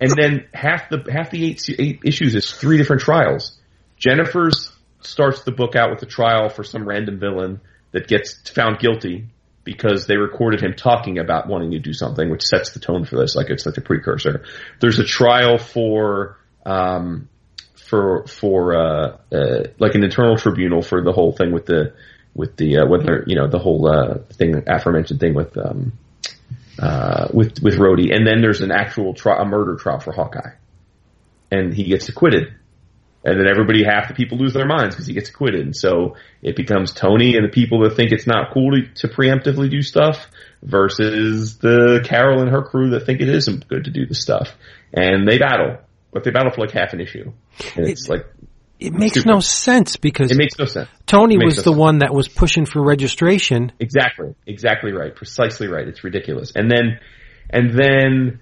And 0.01 0.11
then 0.11 0.49
half 0.53 0.91
the 0.91 1.07
half 1.09 1.31
the 1.31 1.47
eight 1.47 1.65
eight 1.79 2.01
issues 2.05 2.35
is 2.35 2.51
three 2.51 2.79
different 2.79 3.03
trials. 3.03 3.57
Jennifer's 3.97 4.73
starts 5.01 5.45
the 5.45 5.53
book 5.53 5.77
out 5.77 5.91
with 5.91 6.03
a 6.03 6.07
trial 6.07 6.49
for 6.49 6.65
some 6.65 6.85
random 6.85 7.21
villain 7.21 7.61
that 7.93 8.09
gets 8.09 8.51
found 8.51 8.81
guilty 8.81 9.29
because 9.62 10.09
they 10.09 10.17
recorded 10.17 10.61
him 10.61 10.75
talking 10.75 11.19
about 11.19 11.47
wanting 11.47 11.71
to 11.71 11.79
do 11.79 11.93
something, 11.93 12.29
which 12.29 12.43
sets 12.43 12.73
the 12.73 12.81
tone 12.81 13.05
for 13.05 13.17
this. 13.17 13.37
Like 13.37 13.51
it's 13.51 13.67
like 13.67 13.77
a 13.77 13.81
precursor. 13.81 14.43
There's 14.81 14.99
a 14.99 15.05
trial 15.05 15.59
for 15.59 16.39
um, 16.65 17.29
for 17.75 18.27
for 18.27 18.75
uh, 18.75 19.17
uh, 19.33 19.65
like 19.79 19.95
an 19.95 20.05
internal 20.05 20.37
tribunal 20.37 20.83
for 20.83 21.03
the 21.03 21.12
whole 21.12 21.33
thing 21.33 21.53
with 21.53 21.67
the 21.67 21.95
with 22.35 22.57
the 22.57 22.79
uh, 22.79 22.87
whether 22.87 23.25
you 23.27 23.37
know 23.37 23.49
the 23.49 23.59
whole 23.59 23.89
uh, 23.89 24.19
thing 24.33 24.62
aforementioned 24.67 25.21
thing 25.21 25.35
with 25.35 25.57
um, 25.57 25.93
uh, 26.79 27.29
with 27.33 27.62
with 27.62 27.75
Rhodey, 27.75 28.15
and 28.15 28.27
then 28.27 28.41
there's 28.41 28.61
an 28.61 28.71
actual 28.71 29.15
trial, 29.15 29.41
a 29.41 29.45
murder 29.45 29.77
trial 29.77 30.01
for 30.01 30.12
Hawkeye, 30.12 30.55
and 31.51 31.75
he 31.75 31.85
gets 31.85 32.09
acquitted 32.09 32.55
and 33.25 33.41
then 33.41 33.49
everybody, 33.49 33.83
half 33.85 34.09
the 34.09 34.15
people 34.15 34.37
lose 34.37 34.53
their 34.53 34.67
minds 34.67 34.95
because 34.95 35.07
he 35.07 35.15
gets 35.15 35.31
acquitted. 35.31 35.62
And 35.62 35.75
so 35.75 36.17
it 36.43 36.57
becomes 36.57 36.93
Tony 36.93 37.37
and 37.37 37.45
the 37.45 37.51
people 37.51 37.81
that 37.83 37.97
think 37.97 38.12
it's 38.12 38.27
not 38.27 38.53
cool 38.53 38.73
to, 38.73 38.87
to 38.97 39.09
preemptively 39.09 39.71
do 39.71 39.81
stuff 39.81 40.29
versus 40.62 41.57
the 41.57 42.03
Carol 42.05 42.43
and 42.43 42.51
her 42.51 42.62
crew 42.62 42.91
that 42.91 43.07
think 43.07 43.23
it 43.23 43.31
is 43.31 43.49
good 43.49 43.85
to 43.85 43.91
do 43.91 44.05
the 44.05 44.15
stuff. 44.15 44.55
And 44.93 45.27
they 45.27 45.39
battle, 45.39 45.79
but 46.15 46.25
they 46.25 46.31
battle 46.31 46.53
for 46.53 46.62
like 46.62 46.71
half 46.71 46.95
an 46.95 47.01
issue. 47.01 47.33
And 47.77 47.89
it's 47.89 48.09
it, 48.09 48.11
like, 48.11 48.27
it 48.79 48.95
makes 48.95 49.12
stupid. 49.12 49.29
no 49.29 49.41
sense 49.41 49.97
because 49.97 50.31
it 50.31 50.39
makes 50.39 50.59
no 50.59 50.65
sense. 50.65 50.89
Tony 51.07 51.37
was 51.37 51.57
no 51.57 51.62
the 51.62 51.71
sense. 51.71 51.77
one 51.77 51.99
that 51.99 52.15
was 52.15 52.29
pushing 52.29 52.65
for 52.65 52.83
registration. 52.83 53.73
Exactly, 53.81 54.35
exactly 54.47 54.93
right, 54.93 55.15
precisely 55.15 55.67
right. 55.67 55.87
It's 55.87 56.05
ridiculous. 56.05 56.53
And 56.55 56.71
then, 56.71 57.01
and 57.51 57.79
then 57.79 58.41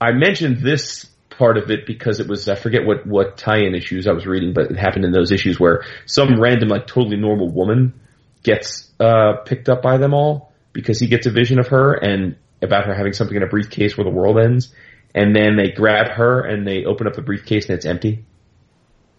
I 0.00 0.10
mentioned 0.10 0.60
this 0.60 1.06
part 1.30 1.56
of 1.56 1.70
it 1.70 1.86
because 1.86 2.20
it 2.20 2.28
was 2.28 2.48
I 2.48 2.56
forget 2.56 2.84
what 2.84 3.06
what 3.06 3.36
tie-in 3.36 3.74
issues 3.74 4.06
I 4.06 4.12
was 4.12 4.26
reading, 4.26 4.52
but 4.52 4.72
it 4.72 4.76
happened 4.76 5.04
in 5.04 5.12
those 5.12 5.32
issues 5.32 5.58
where 5.58 5.84
some 6.06 6.40
random 6.40 6.68
like 6.68 6.86
totally 6.86 7.16
normal 7.16 7.48
woman 7.48 7.94
gets 8.42 8.90
uh, 9.00 9.36
picked 9.44 9.68
up 9.68 9.82
by 9.82 9.98
them 9.98 10.14
all 10.14 10.52
because 10.72 10.98
he 10.98 11.06
gets 11.06 11.26
a 11.26 11.30
vision 11.30 11.58
of 11.58 11.68
her 11.68 11.94
and 11.94 12.36
about 12.60 12.86
her 12.86 12.94
having 12.94 13.12
something 13.12 13.36
in 13.36 13.42
a 13.42 13.46
briefcase 13.46 13.96
where 13.96 14.04
the 14.04 14.10
world 14.10 14.38
ends, 14.38 14.72
and 15.14 15.34
then 15.34 15.56
they 15.56 15.70
grab 15.70 16.08
her 16.12 16.40
and 16.40 16.66
they 16.66 16.84
open 16.84 17.06
up 17.06 17.14
the 17.14 17.22
briefcase 17.22 17.68
and 17.68 17.76
it's 17.76 17.86
empty, 17.86 18.24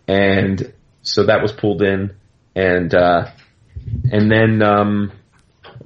and 0.08 0.74
so 1.02 1.26
that 1.26 1.42
was 1.42 1.52
pulled 1.52 1.82
in, 1.82 2.16
and 2.56 2.94
uh, 2.94 3.30
and 4.12 4.32
then. 4.32 4.62
Um, 4.62 5.12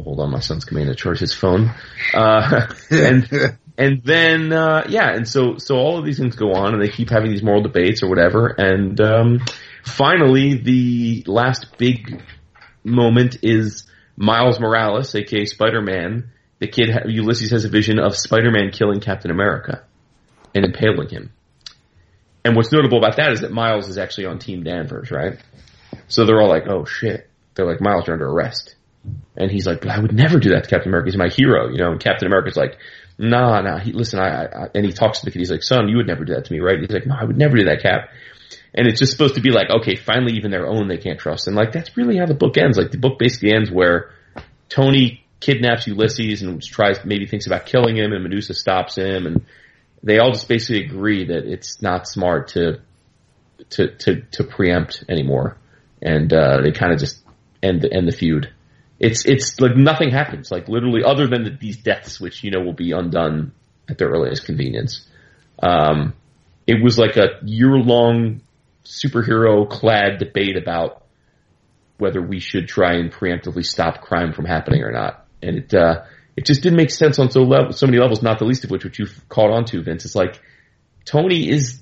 hold 0.04 0.20
on, 0.20 0.32
my 0.32 0.40
son's 0.40 0.66
coming 0.66 0.84
in 0.84 0.90
to 0.90 0.96
charge 0.96 1.20
his 1.20 1.34
phone. 1.34 1.74
Uh, 2.14 2.68
and 2.92 3.58
and 3.78 4.04
then 4.04 4.52
uh, 4.52 4.86
yeah, 4.90 5.10
and 5.14 5.28
so 5.28 5.58
so 5.58 5.78
all 5.78 5.98
of 5.98 6.06
these 6.06 6.20
things 6.20 6.36
go 6.36 6.54
on, 6.54 6.74
and 6.74 6.82
they 6.82 6.90
keep 6.90 7.10
having 7.10 7.32
these 7.32 7.44
moral 7.44 7.62
debates 7.62 8.04
or 8.04 8.10
whatever, 8.10 8.48
and 8.48 9.00
um, 9.02 9.40
finally 9.84 10.56
the 10.56 11.24
last 11.28 11.78
big 11.78 12.22
moment 12.84 13.38
is 13.42 13.86
Miles 14.16 14.60
Morales, 14.60 15.14
aka 15.16 15.46
Spider 15.46 15.82
Man. 15.82 16.32
The 16.60 16.68
kid 16.68 16.90
Ulysses 17.06 17.52
has 17.52 17.64
a 17.64 17.70
vision 17.70 18.00
of 18.00 18.18
Spider 18.18 18.52
Man 18.52 18.72
killing 18.72 19.00
Captain 19.00 19.32
America 19.32 19.86
and 20.56 20.66
impaling 20.66 21.10
him. 21.10 21.32
And 22.46 22.56
what's 22.56 22.72
notable 22.72 22.98
about 22.98 23.18
that 23.18 23.32
is 23.32 23.42
that 23.42 23.52
Miles 23.52 23.90
is 23.90 23.98
actually 23.98 24.28
on 24.28 24.40
Team 24.40 24.64
Danvers, 24.64 25.12
right? 25.12 25.38
So 26.08 26.26
they're 26.26 26.42
all 26.42 26.50
like, 26.50 26.68
"Oh 26.68 26.86
shit!" 26.86 27.30
They're 27.56 27.66
like, 27.66 27.82
"Miles, 27.82 28.08
you're 28.08 28.16
under 28.16 28.30
arrest." 28.30 28.76
And 29.36 29.50
he's 29.50 29.66
like, 29.66 29.82
but 29.82 29.90
I 29.90 30.00
would 30.00 30.14
never 30.14 30.40
do 30.40 30.50
that 30.50 30.66
to 30.66 30.70
Captain 30.70 30.90
America. 30.90 31.08
He's 31.08 31.18
my 31.18 31.30
hero, 31.30 31.70
you 31.70 31.78
know. 31.78 31.92
And 31.92 32.00
Captain 32.00 32.28
America's 32.28 32.58
like, 32.58 32.78
nah, 33.18 33.62
nah. 33.62 33.80
He, 33.80 33.94
listen, 33.94 34.20
I, 34.20 34.46
I, 34.46 34.68
and 34.76 34.86
he 34.86 34.92
talks 34.92 35.20
to 35.20 35.26
the 35.26 35.32
kid. 35.32 35.40
He's 35.40 35.52
like, 35.52 35.64
son, 35.64 35.88
you 35.88 35.98
would 35.98 36.08
never 36.08 36.26
do 36.26 36.34
that 36.34 36.46
to 36.46 36.54
me, 36.54 36.60
right? 36.60 36.80
He's 36.80 36.92
like, 36.92 37.06
no, 37.06 37.16
I 37.20 37.24
would 37.24 37.38
never 37.38 37.58
do 37.58 37.66
that, 37.66 37.82
Cap. 37.82 38.10
And 38.74 38.88
it's 38.88 39.00
just 39.00 39.12
supposed 39.12 39.36
to 39.36 39.42
be 39.42 39.52
like, 39.52 39.70
okay, 39.70 39.96
finally, 39.96 40.34
even 40.34 40.52
their 40.52 40.68
own 40.68 40.88
they 40.88 40.98
can't 40.98 41.20
trust. 41.20 41.48
And 41.48 41.56
like, 41.56 41.72
that's 41.72 41.96
really 41.98 42.18
how 42.18 42.26
the 42.26 42.34
book 42.34 42.58
ends. 42.58 42.78
Like, 42.78 42.92
the 42.92 42.98
book 42.98 43.18
basically 43.18 43.54
ends 43.54 43.72
where 43.72 44.12
Tony 44.68 45.26
kidnaps 45.40 45.88
Ulysses 45.88 46.42
and 46.42 46.62
tries, 46.62 47.04
maybe 47.06 47.26
thinks 47.26 47.48
about 47.48 47.66
killing 47.66 47.96
him, 47.96 48.12
and 48.12 48.24
Medusa 48.24 48.54
stops 48.54 48.98
him, 48.98 49.26
and 49.26 49.46
they 50.04 50.20
all 50.20 50.32
just 50.32 50.48
basically 50.48 50.86
agree 50.86 51.26
that 51.26 51.46
it's 51.46 51.82
not 51.82 52.08
smart 52.08 52.50
to 52.50 52.82
to 53.72 53.96
to, 53.98 54.22
to 54.32 54.44
preempt 54.44 55.04
anymore, 55.10 55.58
and 56.02 56.32
uh, 56.34 56.62
they 56.62 56.72
kind 56.72 56.94
of 56.94 57.00
just 57.00 57.24
end 57.62 57.82
the 57.82 57.94
end 57.94 58.08
the 58.08 58.12
feud 58.12 58.54
it's 59.00 59.26
it's 59.26 59.60
like 59.60 59.76
nothing 59.76 60.12
happens. 60.12 60.52
Like 60.52 60.68
literally, 60.68 61.04
other 61.04 61.28
than 61.28 61.44
the, 61.44 61.52
these 61.52 61.78
deaths, 61.78 62.20
which 62.20 62.44
you 62.44 62.52
know 62.52 62.60
will 62.60 62.74
be 62.74 62.92
undone 62.92 63.54
at 63.88 63.98
their 63.98 64.10
earliest 64.10 64.46
convenience. 64.46 65.08
Um, 65.62 66.14
it 66.68 66.84
was 66.84 66.98
like 66.98 67.16
a 67.16 67.40
year 67.44 67.78
long 67.78 68.42
superhero 68.84 69.70
clad 69.70 70.20
debate 70.20 70.58
about 70.58 71.04
whether 71.98 72.22
we 72.22 72.40
should 72.40 72.68
try 72.68 72.96
and 72.96 73.12
preemptively 73.12 73.66
stop 73.66 74.02
crime 74.02 74.34
from 74.34 74.46
happening 74.46 74.84
or 74.84 74.92
not, 74.92 75.26
and 75.42 75.58
it 75.58 75.74
uh, 75.74 76.04
it 76.40 76.46
just 76.46 76.64
didn't 76.64 76.78
make 76.78 76.90
sense 76.90 77.20
on 77.20 77.30
so 77.30 77.44
level, 77.44 77.74
so 77.74 77.86
many 77.86 77.98
levels. 77.98 78.22
Not 78.22 78.40
the 78.40 78.46
least 78.46 78.64
of 78.64 78.72
which, 78.72 78.86
which 78.86 78.98
you've 78.98 79.28
caught 79.28 79.52
on 79.52 79.66
to, 79.66 79.84
Vince. 79.84 80.06
It's 80.06 80.16
like 80.16 80.40
Tony 81.04 81.50
is 81.50 81.82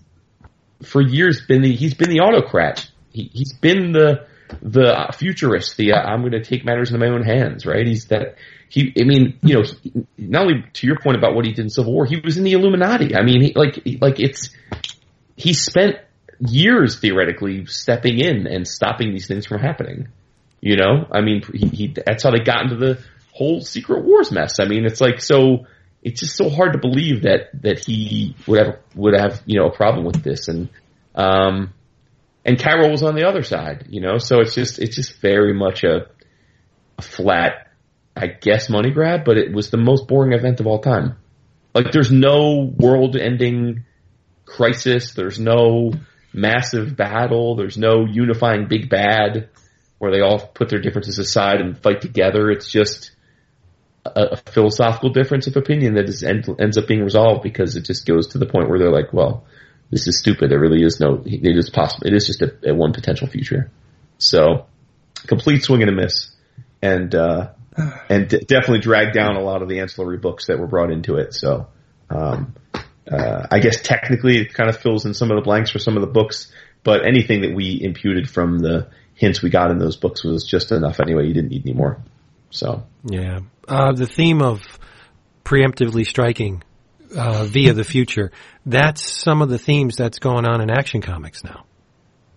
for 0.81 0.99
years 0.99 1.45
been 1.45 1.61
the 1.61 1.75
he's 1.75 1.93
been 1.93 2.09
the 2.09 2.21
autocrat. 2.21 2.89
He 3.11 3.29
he's 3.31 3.53
been 3.53 3.91
the 3.91 4.25
the 4.63 5.13
futurist, 5.15 5.77
the 5.77 5.93
uh, 5.93 6.01
I'm 6.01 6.21
going 6.21 6.31
to 6.31 6.43
take 6.43 6.65
matters 6.65 6.89
into 6.89 7.05
my 7.05 7.13
own 7.13 7.23
hands, 7.23 7.67
right? 7.67 7.85
He's 7.85 8.05
that 8.05 8.37
he. 8.67 8.91
I 8.99 9.03
mean, 9.03 9.37
you 9.43 9.55
know, 9.55 9.63
he, 9.83 9.93
not 10.17 10.47
only 10.47 10.65
to 10.73 10.87
your 10.87 10.97
point 10.97 11.17
about 11.17 11.35
what 11.35 11.45
he 11.45 11.51
did 11.51 11.65
in 11.65 11.69
Civil 11.69 11.93
War, 11.93 12.07
he 12.07 12.19
was 12.19 12.37
in 12.37 12.43
the 12.43 12.53
Illuminati. 12.53 13.15
I 13.15 13.21
mean, 13.21 13.41
he, 13.41 13.53
like 13.53 13.83
like 14.01 14.19
it's 14.19 14.49
he 15.35 15.53
spent 15.53 15.97
years 16.39 16.99
theoretically 16.99 17.67
stepping 17.67 18.17
in 18.17 18.47
and 18.47 18.67
stopping 18.67 19.11
these 19.11 19.27
things 19.27 19.45
from 19.45 19.59
happening. 19.59 20.07
You 20.61 20.77
know, 20.77 21.05
I 21.11 21.21
mean, 21.21 21.43
he, 21.53 21.67
he 21.67 21.93
that's 21.93 22.23
how 22.23 22.31
they 22.31 22.39
got 22.39 22.63
into 22.63 22.77
the 22.77 23.03
whole 23.37 23.61
Secret 23.61 24.03
Wars 24.03 24.31
mess. 24.31 24.59
I 24.59 24.65
mean, 24.65 24.85
it's 24.85 25.01
like 25.01 25.21
so. 25.21 25.65
It's 26.03 26.19
just 26.21 26.35
so 26.35 26.49
hard 26.49 26.73
to 26.73 26.79
believe 26.79 27.23
that 27.23 27.41
that 27.61 27.79
he 27.79 28.35
would 28.47 28.59
have 28.63 28.79
would 28.95 29.15
have 29.19 29.41
you 29.45 29.59
know 29.59 29.67
a 29.67 29.75
problem 29.75 30.05
with 30.05 30.23
this 30.23 30.47
and 30.47 30.69
Um, 31.15 31.73
and 32.45 32.57
Carol 32.59 32.91
was 32.91 33.03
on 33.03 33.15
the 33.15 33.27
other 33.27 33.43
side, 33.43 33.87
you 33.89 34.01
know, 34.01 34.19
so 34.19 34.39
it's 34.39 34.55
just, 34.55 34.79
it's 34.79 34.95
just 34.95 35.19
very 35.19 35.53
much 35.53 35.83
a, 35.83 36.07
a 36.97 37.01
flat, 37.01 37.67
I 38.15 38.27
guess, 38.27 38.69
money 38.69 38.91
grab, 38.91 39.25
but 39.25 39.37
it 39.37 39.51
was 39.51 39.69
the 39.69 39.77
most 39.77 40.07
boring 40.07 40.33
event 40.33 40.59
of 40.59 40.67
all 40.67 40.79
time. 40.79 41.17
Like 41.73 41.91
there's 41.91 42.11
no 42.11 42.71
world 42.77 43.17
ending 43.17 43.83
crisis. 44.45 45.13
There's 45.13 45.39
no 45.39 45.91
massive 46.31 46.95
battle. 46.95 47.55
There's 47.55 47.77
no 47.77 48.05
unifying 48.05 48.67
big 48.69 48.89
bad 48.89 49.49
where 49.97 50.11
they 50.11 50.21
all 50.21 50.39
put 50.39 50.69
their 50.69 50.79
differences 50.79 51.19
aside 51.19 51.59
and 51.59 51.77
fight 51.77 52.01
together. 52.01 52.49
It's 52.49 52.71
just 52.71 53.11
a, 54.15 54.23
a 54.33 54.37
philosophical 54.51 55.09
difference 55.09 55.47
of 55.47 55.55
opinion 55.55 55.95
that 55.95 56.09
is, 56.09 56.23
end, 56.23 56.47
ends 56.59 56.77
up 56.77 56.87
being 56.87 57.03
resolved 57.03 57.43
because 57.43 57.75
it 57.75 57.85
just 57.85 58.05
goes 58.05 58.27
to 58.27 58.37
the 58.37 58.45
point 58.45 58.69
where 58.69 58.79
they're 58.79 58.91
like, 58.91 59.13
well, 59.13 59.45
this 59.91 60.07
is 60.07 60.19
stupid. 60.19 60.51
There 60.51 60.59
really 60.59 60.83
is 60.83 60.99
no, 60.99 61.23
it 61.25 61.57
is 61.57 61.69
possible. 61.69 62.07
It 62.07 62.13
is 62.13 62.27
just 62.27 62.41
a, 62.41 62.71
a 62.71 62.73
one 62.73 62.93
potential 62.93 63.27
future. 63.27 63.71
So 64.17 64.65
complete 65.27 65.63
swing 65.63 65.81
and 65.81 65.89
a 65.89 65.93
miss. 65.93 66.31
And, 66.81 67.13
uh, 67.15 67.49
and 68.09 68.27
d- 68.27 68.39
definitely 68.39 68.79
dragged 68.79 69.13
down 69.13 69.35
a 69.35 69.41
lot 69.41 69.61
of 69.61 69.69
the 69.69 69.79
ancillary 69.79 70.17
books 70.17 70.47
that 70.47 70.59
were 70.59 70.67
brought 70.67 70.91
into 70.91 71.15
it. 71.15 71.33
So, 71.33 71.67
um, 72.09 72.55
uh, 73.09 73.47
I 73.49 73.59
guess 73.59 73.81
technically 73.81 74.37
it 74.39 74.53
kind 74.53 74.69
of 74.69 74.77
fills 74.77 75.05
in 75.05 75.13
some 75.13 75.31
of 75.31 75.37
the 75.37 75.41
blanks 75.41 75.71
for 75.71 75.79
some 75.79 75.95
of 75.95 76.01
the 76.01 76.07
books, 76.07 76.51
but 76.83 77.05
anything 77.05 77.41
that 77.41 77.55
we 77.55 77.79
imputed 77.81 78.29
from 78.29 78.59
the 78.59 78.89
hints 79.13 79.41
we 79.41 79.49
got 79.49 79.71
in 79.71 79.79
those 79.79 79.95
books 79.95 80.23
was 80.23 80.45
just 80.45 80.71
enough 80.71 80.99
anyway. 80.99 81.25
You 81.25 81.33
didn't 81.33 81.49
need 81.49 81.65
any 81.65 81.73
more. 81.73 81.99
So 82.49 82.83
Yeah. 83.03 83.39
Uh, 83.67 83.91
the 83.91 84.07
theme 84.07 84.41
of 84.41 84.61
preemptively 85.43 86.05
striking 86.05 86.63
uh, 87.15 87.43
via 87.45 87.73
the 87.73 87.83
future, 87.83 88.31
that's 88.65 89.01
some 89.01 89.41
of 89.41 89.49
the 89.49 89.57
themes 89.57 89.95
that's 89.95 90.19
going 90.19 90.45
on 90.45 90.61
in 90.61 90.69
action 90.69 91.01
comics 91.01 91.43
now. 91.43 91.65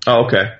Oh, 0.06 0.24
okay. 0.26 0.54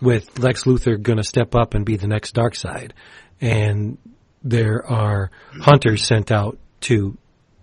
With 0.00 0.38
Lex 0.38 0.64
Luthor 0.64 1.00
going 1.00 1.18
to 1.18 1.24
step 1.24 1.54
up 1.54 1.74
and 1.74 1.86
be 1.86 1.96
the 1.96 2.06
next 2.06 2.34
Darkseid. 2.34 2.92
And 3.40 3.98
there 4.42 4.84
are 4.86 5.30
hunters 5.60 6.06
sent 6.06 6.30
out 6.30 6.58
to 6.82 7.16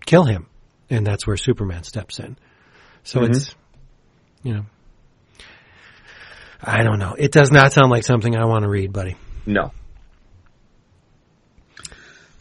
kill 0.06 0.24
him. 0.24 0.48
And 0.90 1.06
that's 1.06 1.26
where 1.26 1.38
Superman 1.38 1.84
steps 1.84 2.20
in. 2.20 2.38
So 3.04 3.24
it's, 3.24 3.56
you 4.44 4.54
know, 4.54 4.66
I 6.62 6.84
don't 6.84 7.00
know. 7.00 7.16
It 7.18 7.32
does 7.32 7.52
not 7.52 7.72
sound 7.74 7.90
like 7.90 8.04
something 8.04 8.36
I 8.36 8.46
want 8.46 8.64
to 8.64 8.70
read, 8.70 8.94
buddy. 8.94 9.16
No, 9.46 9.72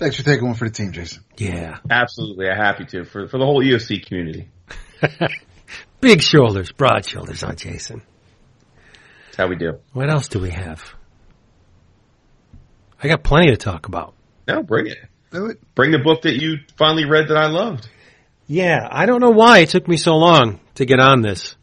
Thanks 0.00 0.16
for 0.16 0.22
taking 0.22 0.46
one 0.46 0.54
for 0.54 0.66
the 0.66 0.74
team, 0.74 0.92
Jason. 0.92 1.22
Yeah. 1.36 1.76
absolutely. 1.90 2.48
I'm 2.48 2.56
happy 2.56 2.86
to 2.86 3.04
for, 3.04 3.28
for 3.28 3.36
the 3.36 3.44
whole 3.44 3.62
EOC 3.62 4.06
community. 4.06 4.48
Big 6.00 6.22
shoulders, 6.22 6.72
broad 6.72 7.04
shoulders 7.04 7.42
on 7.44 7.56
Jason. 7.56 8.00
That's 9.26 9.36
how 9.36 9.48
we 9.48 9.56
do. 9.56 9.74
What 9.92 10.08
else 10.08 10.28
do 10.28 10.38
we 10.38 10.48
have? 10.52 10.94
I 13.02 13.08
got 13.08 13.22
plenty 13.22 13.50
to 13.50 13.58
talk 13.58 13.88
about. 13.88 14.14
No, 14.48 14.62
bring 14.62 14.86
it. 14.86 14.96
Do 15.32 15.46
it. 15.50 15.58
Bring 15.74 15.90
the 15.90 15.98
book 15.98 16.22
that 16.22 16.40
you 16.40 16.60
finally 16.78 17.04
read 17.04 17.28
that 17.28 17.36
I 17.36 17.48
loved. 17.48 17.86
Yeah, 18.46 18.88
I 18.90 19.04
don't 19.04 19.20
know 19.20 19.30
why 19.30 19.58
it 19.58 19.68
took 19.68 19.86
me 19.86 19.98
so 19.98 20.16
long 20.16 20.60
to 20.76 20.86
get 20.86 20.98
on 20.98 21.20
this, 21.20 21.56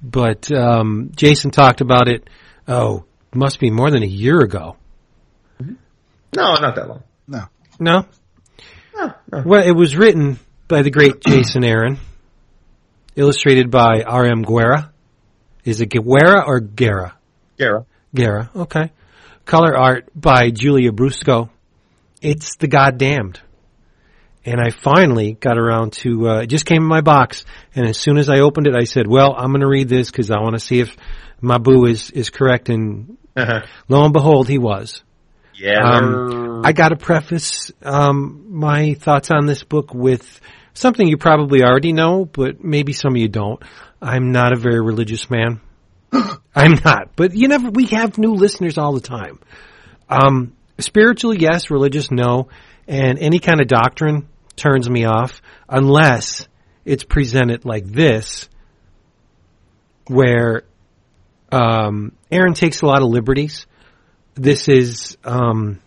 but 0.00 0.50
um, 0.52 1.10
Jason 1.16 1.50
talked 1.50 1.80
about 1.80 2.06
it. 2.06 2.30
Oh, 2.68 3.04
must 3.34 3.58
be 3.58 3.72
more 3.72 3.90
than 3.90 4.04
a 4.04 4.06
year 4.06 4.38
ago. 4.38 4.76
No, 5.58 6.54
not 6.54 6.76
that 6.76 6.88
long. 6.88 7.02
No. 7.80 8.06
No, 8.94 9.14
well, 9.46 9.66
it 9.66 9.72
was 9.72 9.96
written 9.96 10.38
by 10.68 10.82
the 10.82 10.90
great 10.90 11.20
Jason 11.22 11.64
Aaron, 11.64 11.98
illustrated 13.16 13.70
by 13.70 14.02
R. 14.06 14.26
M. 14.26 14.42
Guerra. 14.42 14.92
Is 15.64 15.80
it 15.80 15.86
Guerra 15.86 16.44
or 16.46 16.60
Guerra? 16.60 17.16
Gara. 17.56 17.86
Guerra. 18.14 18.50
Okay. 18.54 18.90
Color 19.46 19.76
art 19.76 20.08
by 20.14 20.50
Giulia 20.50 20.90
Brusco. 20.90 21.48
It's 22.20 22.56
the 22.56 22.68
goddamned. 22.68 23.40
And 24.44 24.60
I 24.60 24.70
finally 24.70 25.32
got 25.32 25.58
around 25.58 25.92
to, 25.94 26.28
uh, 26.28 26.40
it 26.40 26.46
just 26.48 26.66
came 26.66 26.82
in 26.82 26.88
my 26.88 27.00
box. 27.00 27.44
And 27.74 27.86
as 27.86 27.98
soon 27.98 28.18
as 28.18 28.28
I 28.28 28.40
opened 28.40 28.66
it, 28.66 28.74
I 28.74 28.84
said, 28.84 29.06
well, 29.06 29.34
I'm 29.36 29.50
going 29.50 29.60
to 29.60 29.68
read 29.68 29.88
this 29.88 30.10
because 30.10 30.30
I 30.30 30.40
want 30.40 30.54
to 30.54 30.60
see 30.60 30.80
if 30.80 30.96
my 31.40 31.58
boo 31.58 31.86
is, 31.86 32.10
is 32.10 32.30
correct. 32.30 32.68
And 32.68 33.16
lo 33.36 34.04
and 34.04 34.12
behold, 34.12 34.48
he 34.48 34.58
was. 34.58 35.02
Yeah. 35.60 35.82
Um, 35.82 36.62
I 36.64 36.72
got 36.72 36.88
to 36.88 36.96
preface 36.96 37.70
um, 37.82 38.46
my 38.48 38.94
thoughts 38.94 39.30
on 39.30 39.46
this 39.46 39.62
book 39.62 39.92
with 39.94 40.40
something 40.72 41.06
you 41.06 41.18
probably 41.18 41.62
already 41.62 41.92
know, 41.92 42.24
but 42.24 42.64
maybe 42.64 42.92
some 42.92 43.12
of 43.12 43.20
you 43.20 43.28
don't. 43.28 43.62
I'm 44.00 44.32
not 44.32 44.52
a 44.52 44.56
very 44.56 44.80
religious 44.80 45.28
man. 45.30 45.60
I'm 46.54 46.72
not, 46.84 47.14
but 47.14 47.34
you 47.34 47.48
never. 47.48 47.70
We 47.70 47.86
have 47.86 48.18
new 48.18 48.34
listeners 48.34 48.78
all 48.78 48.94
the 48.94 49.00
time. 49.00 49.38
Um, 50.08 50.56
spiritual, 50.78 51.34
yes. 51.34 51.70
Religious, 51.70 52.10
no. 52.10 52.48
And 52.88 53.18
any 53.18 53.38
kind 53.38 53.60
of 53.60 53.68
doctrine 53.68 54.28
turns 54.56 54.88
me 54.88 55.04
off 55.04 55.42
unless 55.68 56.48
it's 56.84 57.04
presented 57.04 57.64
like 57.64 57.84
this, 57.84 58.48
where 60.06 60.64
um, 61.52 62.12
Aaron 62.30 62.54
takes 62.54 62.80
a 62.80 62.86
lot 62.86 63.02
of 63.02 63.08
liberties. 63.08 63.66
This 64.34 64.68
is 64.68 65.16
um, 65.24 65.80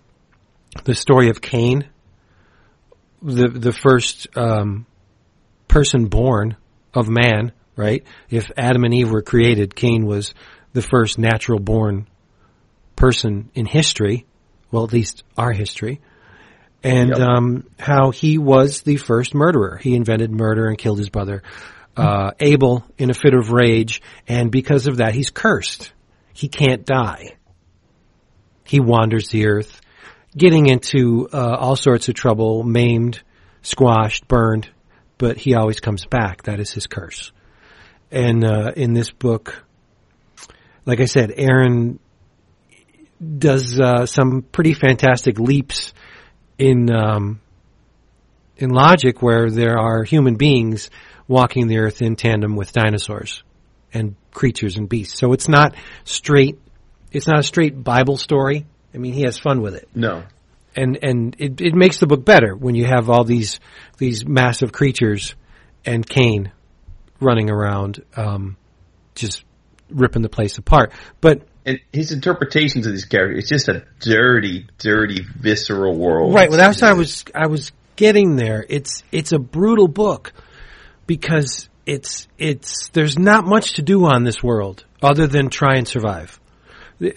the 0.83 0.93
story 0.93 1.29
of 1.29 1.41
Cain, 1.41 1.89
the 3.21 3.47
the 3.47 3.71
first 3.71 4.27
um, 4.35 4.85
person 5.67 6.05
born 6.07 6.57
of 6.93 7.09
man. 7.09 7.51
Right? 7.75 8.03
If 8.29 8.51
Adam 8.55 8.83
and 8.83 8.93
Eve 8.93 9.09
were 9.09 9.23
created, 9.23 9.75
Cain 9.75 10.05
was 10.05 10.35
the 10.73 10.83
first 10.83 11.17
natural 11.17 11.59
born 11.59 12.07
person 12.95 13.49
in 13.55 13.65
history. 13.65 14.25
Well, 14.69 14.83
at 14.83 14.93
least 14.93 15.23
our 15.37 15.51
history. 15.51 15.99
And 16.83 17.09
Yep. 17.09 17.19
um, 17.19 17.67
how 17.79 18.11
he 18.11 18.37
was 18.37 18.81
the 18.81 18.97
first 18.97 19.33
murderer. 19.33 19.77
He 19.77 19.95
invented 19.95 20.31
murder 20.31 20.67
and 20.67 20.77
killed 20.77 20.99
his 20.99 21.09
brother 21.09 21.41
uh, 21.95 22.31
Abel 22.39 22.83
in 22.97 23.09
a 23.09 23.13
fit 23.13 23.33
of 23.33 23.51
rage, 23.51 24.01
and 24.27 24.51
because 24.51 24.87
of 24.87 24.97
that, 24.97 25.13
he's 25.13 25.29
cursed. 25.29 25.91
He 26.33 26.47
can't 26.47 26.85
die. 26.85 27.37
He 28.63 28.79
wanders 28.79 29.29
the 29.29 29.47
earth, 29.47 29.81
getting 30.35 30.67
into 30.67 31.27
uh, 31.31 31.57
all 31.59 31.75
sorts 31.75 32.09
of 32.09 32.15
trouble, 32.15 32.63
maimed, 32.63 33.21
squashed, 33.61 34.27
burned, 34.27 34.69
but 35.17 35.37
he 35.37 35.55
always 35.55 35.79
comes 35.79 36.05
back. 36.05 36.43
That 36.43 36.59
is 36.59 36.71
his 36.71 36.87
curse. 36.87 37.31
And 38.11 38.43
uh, 38.45 38.73
in 38.75 38.93
this 38.93 39.11
book, 39.11 39.65
like 40.85 40.99
I 40.99 41.05
said, 41.05 41.33
Aaron 41.35 41.99
does 43.37 43.79
uh, 43.79 44.05
some 44.05 44.41
pretty 44.41 44.73
fantastic 44.73 45.39
leaps 45.39 45.93
in 46.57 46.93
um, 46.93 47.41
in 48.57 48.69
logic 48.69 49.21
where 49.21 49.49
there 49.49 49.77
are 49.77 50.03
human 50.03 50.35
beings 50.35 50.89
walking 51.27 51.67
the 51.67 51.79
earth 51.79 52.01
in 52.01 52.15
tandem 52.15 52.55
with 52.55 52.71
dinosaurs 52.71 53.43
and 53.93 54.15
creatures 54.31 54.77
and 54.77 54.89
beasts. 54.89 55.17
So 55.17 55.33
it's 55.33 55.47
not 55.47 55.75
straight. 56.03 56.59
It's 57.13 57.27
not 57.27 57.39
a 57.39 57.43
straight 57.43 57.81
Bible 57.81 58.17
story. 58.17 58.65
I 58.93 58.97
mean, 58.97 59.13
he 59.13 59.21
has 59.21 59.39
fun 59.39 59.61
with 59.61 59.75
it, 59.75 59.87
no. 59.95 60.23
and 60.75 60.99
and 61.01 61.35
it, 61.39 61.61
it 61.61 61.73
makes 61.73 61.99
the 61.99 62.07
book 62.07 62.25
better 62.25 62.55
when 62.55 62.75
you 62.75 62.85
have 62.85 63.09
all 63.09 63.23
these 63.23 63.59
these 63.97 64.25
massive 64.25 64.71
creatures 64.71 65.35
and 65.85 66.07
Cain 66.07 66.51
running 67.19 67.49
around, 67.49 68.03
um, 68.15 68.57
just 69.15 69.43
ripping 69.89 70.21
the 70.21 70.29
place 70.29 70.57
apart. 70.57 70.91
But 71.21 71.47
And 71.65 71.79
his 71.91 72.11
interpretations 72.11 72.85
of 72.85 72.93
these 72.93 73.05
characters, 73.05 73.39
it's 73.39 73.49
just 73.49 73.69
a 73.69 73.85
dirty, 73.99 74.67
dirty, 74.77 75.23
visceral 75.39 75.97
world. 75.97 76.33
Right. 76.33 76.49
Well, 76.49 76.57
that's 76.57 76.81
what 76.81 76.91
I 76.91 76.93
was 76.93 77.23
I 77.33 77.47
was 77.47 77.71
getting 77.95 78.35
there. 78.35 78.65
It's 78.67 79.03
it's 79.11 79.31
a 79.31 79.39
brutal 79.39 79.87
book 79.87 80.33
because 81.07 81.69
it's 81.85 82.27
it's 82.37 82.89
there's 82.89 83.17
not 83.17 83.45
much 83.45 83.73
to 83.73 83.81
do 83.81 84.05
on 84.05 84.23
this 84.23 84.43
world 84.43 84.85
other 85.01 85.27
than 85.27 85.49
try 85.49 85.75
and 85.77 85.87
survive. 85.87 86.39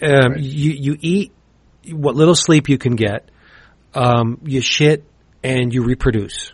Um, 0.01 0.35
You 0.37 0.71
you 0.71 0.97
eat 0.99 1.31
what 1.91 2.15
little 2.15 2.35
sleep 2.35 2.69
you 2.69 2.77
can 2.77 2.95
get. 2.95 3.29
Um, 3.93 4.39
you 4.43 4.61
shit 4.61 5.03
and 5.43 5.73
you 5.73 5.83
reproduce. 5.83 6.53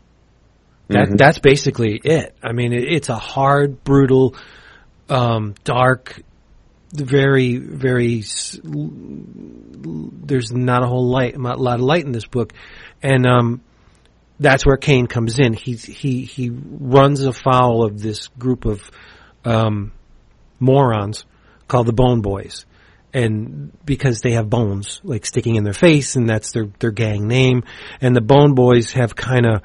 That 0.89 1.17
that's 1.17 1.39
basically 1.39 1.99
it. 2.03 2.35
I 2.43 2.51
mean, 2.51 2.73
it, 2.73 2.83
it's 2.83 3.09
a 3.09 3.15
hard, 3.15 3.83
brutal, 3.83 4.35
um, 5.09 5.55
dark, 5.63 6.21
very 6.93 7.57
very 7.57 8.23
there's 10.25 10.51
not 10.51 10.83
a 10.83 10.87
whole 10.87 11.09
light, 11.09 11.39
not 11.39 11.57
a 11.57 11.61
lot 11.61 11.79
of 11.79 11.85
light 11.85 12.05
in 12.05 12.11
this 12.11 12.25
book, 12.25 12.53
and 13.01 13.25
um, 13.25 13.61
that's 14.39 14.65
where 14.65 14.77
Cain 14.77 15.07
comes 15.07 15.39
in. 15.39 15.53
He 15.53 15.75
he 15.75 16.25
he 16.25 16.51
runs 16.51 17.23
afoul 17.23 17.83
of 17.83 18.01
this 18.01 18.27
group 18.27 18.65
of 18.65 18.91
um, 19.43 19.91
morons 20.59 21.25
called 21.67 21.87
the 21.87 21.93
Bone 21.93 22.21
Boys, 22.21 22.65
and 23.13 23.71
because 23.85 24.21
they 24.21 24.31
have 24.31 24.49
bones 24.49 24.99
like 25.03 25.25
sticking 25.25 25.55
in 25.55 25.63
their 25.63 25.73
face, 25.73 26.15
and 26.15 26.27
that's 26.27 26.51
their 26.51 26.67
their 26.79 26.91
gang 26.91 27.27
name, 27.27 27.63
and 28.01 28.15
the 28.15 28.21
Bone 28.21 28.55
Boys 28.55 28.91
have 28.93 29.15
kind 29.15 29.45
of 29.45 29.61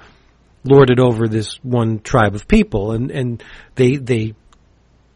lorded 0.65 1.01
over 1.01 1.29
this 1.29 1.55
one 1.63 2.01
tribe 2.01 2.35
of 2.35 2.47
people, 2.47 2.93
and 2.93 3.11
and 3.11 3.43
they 3.75 3.97
they 3.97 4.35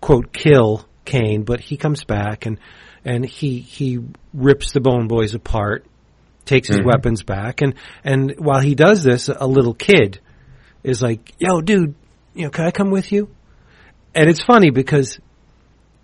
quote 0.00 0.32
kill 0.32 0.86
Cain, 1.04 1.44
but 1.44 1.60
he 1.60 1.76
comes 1.76 2.04
back 2.04 2.46
and 2.46 2.58
and 3.04 3.24
he 3.24 3.58
he 3.58 3.98
rips 4.32 4.72
the 4.72 4.80
Bone 4.80 5.08
Boys 5.08 5.34
apart, 5.34 5.84
takes 6.44 6.68
his 6.68 6.78
mm-hmm. 6.78 6.88
weapons 6.88 7.22
back, 7.22 7.62
and 7.62 7.74
and 8.04 8.34
while 8.38 8.60
he 8.60 8.74
does 8.74 9.02
this, 9.02 9.28
a 9.28 9.46
little 9.46 9.74
kid 9.74 10.20
is 10.82 11.02
like, 11.02 11.32
"Yo, 11.38 11.60
dude, 11.60 11.94
you 12.34 12.44
know, 12.44 12.50
can 12.50 12.66
I 12.66 12.70
come 12.70 12.90
with 12.90 13.12
you?" 13.12 13.28
And 14.14 14.28
it's 14.28 14.42
funny 14.42 14.70
because 14.70 15.18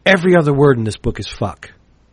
every 0.05 0.37
other 0.37 0.53
word 0.53 0.79
in 0.79 0.85
this 0.85 0.97
book 0.97 1.21
is 1.21 1.29
"fuck," 1.29 1.73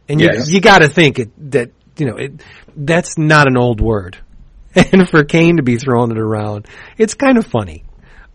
and 0.09 0.19
you 0.19 0.29
Yes. 0.31 0.49
you 0.49 0.61
got 0.61 0.79
to 0.79 0.89
think 0.89 1.19
it, 1.19 1.51
that 1.51 1.71
you 1.97 2.05
know 2.05 2.17
it 2.17 2.41
that's 2.75 3.17
not 3.17 3.47
an 3.47 3.57
old 3.57 3.81
word, 3.81 4.17
and 4.75 5.09
for 5.09 5.23
Cain 5.23 5.57
to 5.57 5.63
be 5.63 5.77
throwing 5.77 6.11
it 6.11 6.17
around, 6.17 6.67
it's 6.97 7.13
kind 7.13 7.37
of 7.37 7.45
funny. 7.45 7.83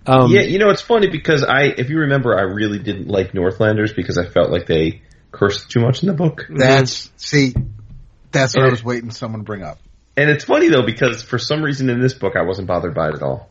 Um, 0.06 0.32
yeah, 0.32 0.40
you 0.40 0.58
know, 0.58 0.70
it's 0.70 0.80
funny 0.80 1.08
because 1.08 1.44
I, 1.44 1.64
if 1.64 1.90
you 1.90 1.98
remember, 2.00 2.36
I 2.36 2.42
really 2.42 2.78
didn't 2.78 3.08
like 3.08 3.34
Northlanders 3.34 3.92
because 3.92 4.16
I 4.16 4.26
felt 4.26 4.50
like 4.50 4.66
they 4.66 5.02
cursed 5.30 5.70
too 5.70 5.80
much 5.80 6.02
in 6.02 6.08
the 6.08 6.14
book. 6.14 6.46
That's 6.48 7.10
see, 7.16 7.54
that's 8.32 8.56
what 8.56 8.66
I 8.66 8.70
was 8.70 8.82
waiting 8.82 9.10
someone 9.10 9.40
to 9.40 9.44
bring 9.44 9.62
up. 9.62 9.78
And 10.16 10.28
it's 10.28 10.44
funny 10.44 10.68
though 10.68 10.84
because 10.84 11.22
for 11.22 11.38
some 11.38 11.62
reason 11.62 11.88
in 11.88 12.00
this 12.00 12.14
book 12.14 12.34
I 12.36 12.42
wasn't 12.42 12.66
bothered 12.68 12.94
by 12.94 13.08
it 13.08 13.14
at 13.14 13.22
all. 13.22 13.48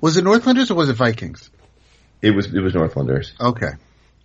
Was 0.00 0.16
it 0.16 0.24
Northlanders 0.24 0.70
or 0.70 0.74
was 0.74 0.88
it 0.88 0.94
Vikings? 0.94 1.50
It 2.22 2.32
was 2.32 2.52
it 2.52 2.60
was 2.60 2.74
Northlanders. 2.74 3.32
Okay. 3.40 3.72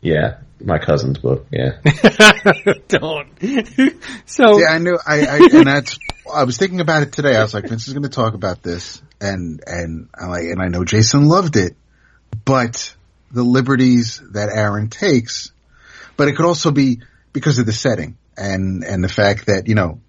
Yeah, 0.01 0.39
my 0.59 0.79
cousin's 0.79 1.19
book. 1.19 1.47
Yeah, 1.51 1.77
don't. 2.87 3.29
so 4.25 4.57
See, 4.57 4.65
I 4.65 4.79
knew 4.79 4.97
I, 5.05 5.25
I 5.25 5.49
and 5.53 5.67
that's 5.67 5.97
I 6.33 6.43
was 6.43 6.57
thinking 6.57 6.81
about 6.81 7.03
it 7.03 7.11
today. 7.11 7.35
I 7.35 7.43
was 7.43 7.53
like, 7.53 7.67
Vince 7.67 7.87
is 7.87 7.93
going 7.93 8.03
to 8.03 8.09
talk 8.09 8.33
about 8.33 8.63
this, 8.63 9.01
and 9.19 9.61
and 9.65 10.09
I 10.15 10.25
like, 10.27 10.43
and 10.43 10.61
I 10.61 10.67
know 10.67 10.83
Jason 10.83 11.27
loved 11.27 11.55
it, 11.55 11.75
but 12.45 12.95
the 13.31 13.43
liberties 13.43 14.21
that 14.31 14.49
Aaron 14.49 14.89
takes, 14.89 15.51
but 16.17 16.27
it 16.27 16.35
could 16.35 16.45
also 16.45 16.71
be 16.71 17.01
because 17.33 17.59
of 17.59 17.65
the 17.65 17.73
setting 17.73 18.17
and 18.37 18.83
and 18.83 19.03
the 19.03 19.09
fact 19.09 19.45
that 19.47 19.67
you 19.67 19.75
know 19.75 19.99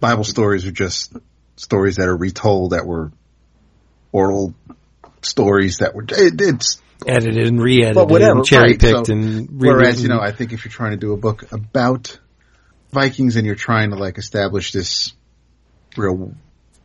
Bible 0.00 0.24
stories 0.24 0.66
are 0.66 0.72
just 0.72 1.12
stories 1.56 1.96
that 1.96 2.08
are 2.08 2.16
retold 2.16 2.70
that 2.70 2.86
were 2.86 3.12
oral 4.12 4.54
stories 5.22 5.78
that 5.78 5.94
were 5.94 6.04
it, 6.08 6.40
it's 6.40 6.80
edited 7.06 7.46
and 7.46 7.60
re-edited 7.60 7.94
but 7.94 8.08
whatever, 8.08 8.38
and 8.38 8.46
cherry 8.46 8.72
right, 8.72 8.80
picked 8.80 9.06
so- 9.06 9.12
and 9.12 9.48
Whereas, 9.60 10.02
you 10.02 10.08
know, 10.08 10.20
I 10.20 10.32
think 10.32 10.52
if 10.52 10.64
you're 10.64 10.72
trying 10.72 10.92
to 10.92 10.96
do 10.96 11.12
a 11.12 11.16
book 11.16 11.50
about 11.52 12.18
Vikings 12.92 13.36
and 13.36 13.46
you're 13.46 13.54
trying 13.54 13.90
to 13.90 13.96
like 13.96 14.18
establish 14.18 14.72
this 14.72 15.12
real, 15.96 16.34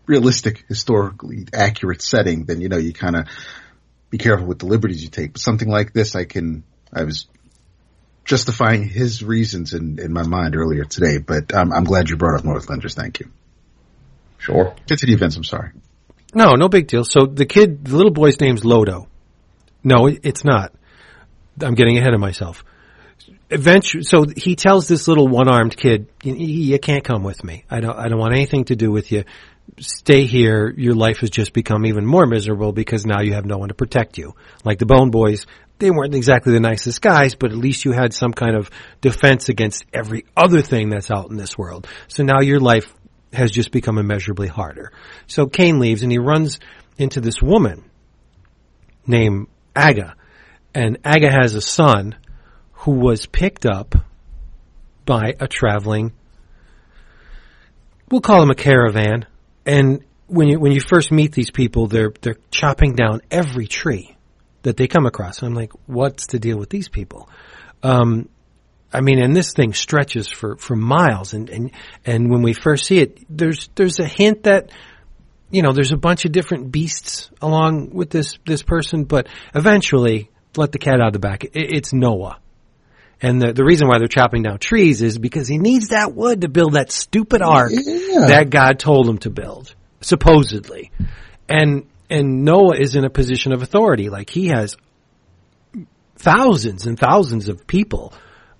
realistic, 0.05 0.65
historically 0.67 1.45
accurate 1.53 2.01
setting, 2.01 2.45
then, 2.45 2.61
you 2.61 2.70
know, 2.70 2.78
you 2.78 2.93
kind 2.93 3.15
of 3.15 3.28
be 4.09 4.17
careful 4.17 4.47
with 4.47 4.59
the 4.59 4.65
liberties 4.65 5.03
you 5.03 5.09
take. 5.09 5.34
But 5.34 5.41
something 5.41 5.70
like 5.70 5.93
this, 5.93 6.15
I 6.15 6.26
can, 6.26 6.63
I 6.91 7.03
was 7.03 7.28
justifying 8.26 8.88
his 8.88 9.24
reasons 9.24 9.74
in, 9.74 9.99
in 9.99 10.13
my 10.13 10.24
mind 10.24 10.55
earlier 10.55 10.84
today, 10.84 11.17
but 11.17 11.53
um, 11.53 11.72
I'm 11.74 11.84
glad 11.84 12.09
you 12.09 12.15
brought 12.15 12.39
up 12.39 12.45
Northlanders. 12.45 12.93
Thank 12.95 13.20
you. 13.20 13.30
sure. 14.38 14.76
Continue, 14.88 15.17
Vince. 15.17 15.36
I'm 15.36 15.43
sorry. 15.43 15.72
No, 16.34 16.53
no 16.53 16.70
big 16.70 16.88
deal. 16.88 17.03
So 17.03 17.26
the 17.26 17.45
kid, 17.45 17.86
the 17.86 17.95
little 17.95 18.11
boy's 18.11 18.39
name's 18.39 18.61
Lodo. 18.61 19.09
No, 19.84 20.07
it's 20.07 20.43
not. 20.43 20.73
I'm 21.61 21.75
getting 21.75 21.97
ahead 21.97 22.13
of 22.13 22.19
myself. 22.19 22.63
Eventually, 23.49 24.03
so 24.03 24.25
he 24.36 24.55
tells 24.55 24.88
this 24.88 25.07
little 25.07 25.27
one-armed 25.27 25.75
kid, 25.75 26.07
"You, 26.23 26.77
can't 26.80 27.03
come 27.03 27.23
with 27.23 27.43
me. 27.43 27.63
I 27.69 27.80
don't. 27.80 27.97
I 27.97 28.07
don't 28.07 28.19
want 28.19 28.34
anything 28.34 28.65
to 28.65 28.75
do 28.75 28.91
with 28.91 29.11
you. 29.11 29.23
Stay 29.80 30.25
here. 30.25 30.73
Your 30.75 30.93
life 30.93 31.17
has 31.19 31.30
just 31.30 31.53
become 31.53 31.86
even 31.86 32.05
more 32.05 32.25
miserable 32.25 32.71
because 32.71 33.05
now 33.05 33.21
you 33.21 33.34
have 33.34 33.45
no 33.45 33.57
one 33.57 33.69
to 33.69 33.75
protect 33.75 34.17
you. 34.17 34.36
Like 34.63 34.80
the 34.80 34.86
Bone 34.86 35.09
Boys, 35.09 35.45
they 35.80 35.91
weren't 35.91 36.15
exactly 36.15 36.53
the 36.53 36.59
nicest 36.59 37.01
guys, 37.01 37.36
but 37.36 37.51
at 37.51 37.57
least 37.57 37.86
you 37.86 37.91
had 37.91 38.13
some 38.13 38.34
kind 38.34 38.55
of 38.55 38.69
defense 39.01 39.49
against 39.49 39.86
every 39.93 40.25
other 40.36 40.61
thing 40.61 40.89
that's 40.89 41.09
out 41.09 41.30
in 41.30 41.38
this 41.38 41.57
world. 41.57 41.88
So 42.07 42.23
now 42.23 42.41
your 42.41 42.59
life 42.59 42.93
has 43.34 43.51
just 43.51 43.71
become 43.71 43.97
immeasurably 43.97 44.47
harder. 44.47 44.91
So 45.27 45.47
Cain 45.47 45.80
leaves 45.80 46.03
and 46.03 46.11
he 46.11 46.17
runs 46.17 46.59
into 46.97 47.21
this 47.21 47.41
woman 47.41 47.89
named 49.07 49.47
Aga. 49.76 50.15
And 50.74 50.97
Aga 51.03 51.32
has 51.32 51.55
a 51.55 51.61
son 51.61 52.15
who 52.74 52.91
was 52.91 53.26
picked 53.26 53.65
up 53.65 53.95
by 55.05 55.36
a 55.39 55.47
traveling, 55.47 56.13
we'll 58.09 58.22
call 58.22 58.43
him 58.43 58.51
a 58.51 58.55
caravan. 58.55 59.26
And 59.65 60.03
when 60.28 60.49
you, 60.49 60.59
when 60.59 60.72
you 60.72 60.80
first 60.80 61.11
meet 61.11 61.32
these 61.32 61.51
people, 61.51 61.88
they're, 61.88 62.13
they're 62.22 62.38
chopping 62.51 62.93
down 62.93 63.22
every 63.32 63.67
tree 63.67 64.15
that 64.61 64.78
they 64.78 64.88
come 64.88 65.05
across. 65.05 65.39
And 65.39 65.47
I'm 65.47 65.55
like, 65.55 65.72
what's 65.88 66.28
the 66.28 66.39
deal 66.39 66.57
with 66.57 66.70
these 66.70 66.89
people? 66.89 67.30
Um, 67.82 68.30
I 68.91 69.01
mean, 69.01 69.20
and 69.20 69.36
this 69.36 69.53
thing 69.53 69.74
stretches 69.74 70.28
for, 70.28 70.57
for 70.57 70.76
miles. 70.76 71.34
And, 71.34 71.49
and, 71.49 71.72
and 72.05 72.30
when 72.30 72.41
we 72.41 72.53
first 72.53 72.86
see 72.86 72.99
it, 72.99 73.20
there's, 73.30 73.70
there's 73.76 73.99
a 73.99 74.05
hint 74.05 74.43
that, 74.43 74.72
you 75.51 75.61
know, 75.61 75.73
there's 75.73 75.91
a 75.91 75.97
bunch 75.97 76.25
of 76.25 76.31
different 76.31 76.71
beasts 76.71 77.29
along 77.41 77.91
with 77.91 78.09
this, 78.09 78.37
this 78.45 78.63
person, 78.63 79.03
but 79.05 79.27
eventually, 79.53 80.29
let 80.55 80.71
the 80.71 80.79
cat 80.79 80.99
out 80.99 81.07
of 81.07 81.13
the 81.13 81.19
bag. 81.19 81.45
It, 81.45 81.73
it's 81.75 81.93
Noah. 81.93 82.39
And 83.21 83.41
the, 83.41 83.53
the 83.53 83.65
reason 83.65 83.87
why 83.87 83.97
they're 83.97 84.07
chopping 84.07 84.43
down 84.43 84.59
trees 84.59 85.01
is 85.01 85.17
because 85.17 85.47
he 85.47 85.57
needs 85.57 85.89
that 85.89 86.13
wood 86.13 86.41
to 86.41 86.49
build 86.49 86.73
that 86.73 86.91
stupid 86.91 87.41
ark 87.41 87.71
Yeah. 87.73 88.27
that 88.27 88.49
God 88.49 88.79
told 88.79 89.09
him 89.09 89.17
to 89.19 89.29
build, 89.29 89.75
supposedly. 90.01 90.91
And, 91.49 91.85
and 92.09 92.45
Noah 92.45 92.77
is 92.77 92.95
in 92.95 93.03
a 93.03 93.09
position 93.09 93.51
of 93.51 93.61
authority. 93.61 94.09
Like 94.09 94.29
he 94.29 94.47
has 94.47 94.77
thousands 96.15 96.85
and 96.85 96.99
thousands 96.99 97.49
of 97.49 97.65
people 97.65 98.13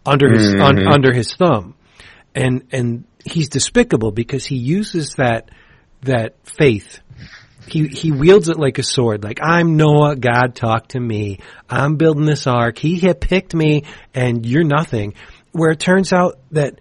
under 0.06 0.32
his 0.32 0.54
un, 0.56 0.76
mm-hmm. 0.76 0.88
under 0.88 1.14
his 1.14 1.36
thumb, 1.36 1.76
and 2.34 2.68
and 2.72 3.06
he's 3.24 3.50
despicable 3.50 4.12
because 4.12 4.46
he 4.46 4.56
uses 4.56 5.16
that 5.16 5.50
that 6.04 6.36
faith. 6.44 7.00
He 7.68 7.88
he 7.88 8.12
wields 8.12 8.50
it 8.50 8.58
like 8.58 8.80
a 8.80 8.84
sword. 8.84 9.24
Like 9.24 9.40
I'm 9.42 9.78
Noah, 9.78 10.16
God 10.16 10.56
talked 10.56 10.92
to 10.92 11.00
me. 11.00 11.40
I'm 11.70 11.98
building 11.98 12.26
this 12.26 12.48
ark. 12.48 12.78
He 12.78 13.00
had 13.00 13.22
picked 13.22 13.54
me, 13.54 13.84
and 14.14 14.46
you're 14.46 14.64
nothing. 14.64 15.14
Where 15.52 15.72
it 15.72 15.80
turns 15.80 16.12
out 16.12 16.40
that 16.52 16.80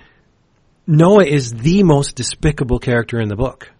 Noah 0.86 1.24
is 1.24 1.52
the 1.52 1.82
most 1.82 2.16
despicable 2.16 2.78
character 2.78 3.20
in 3.20 3.28
the 3.28 3.36
book. 3.36 3.70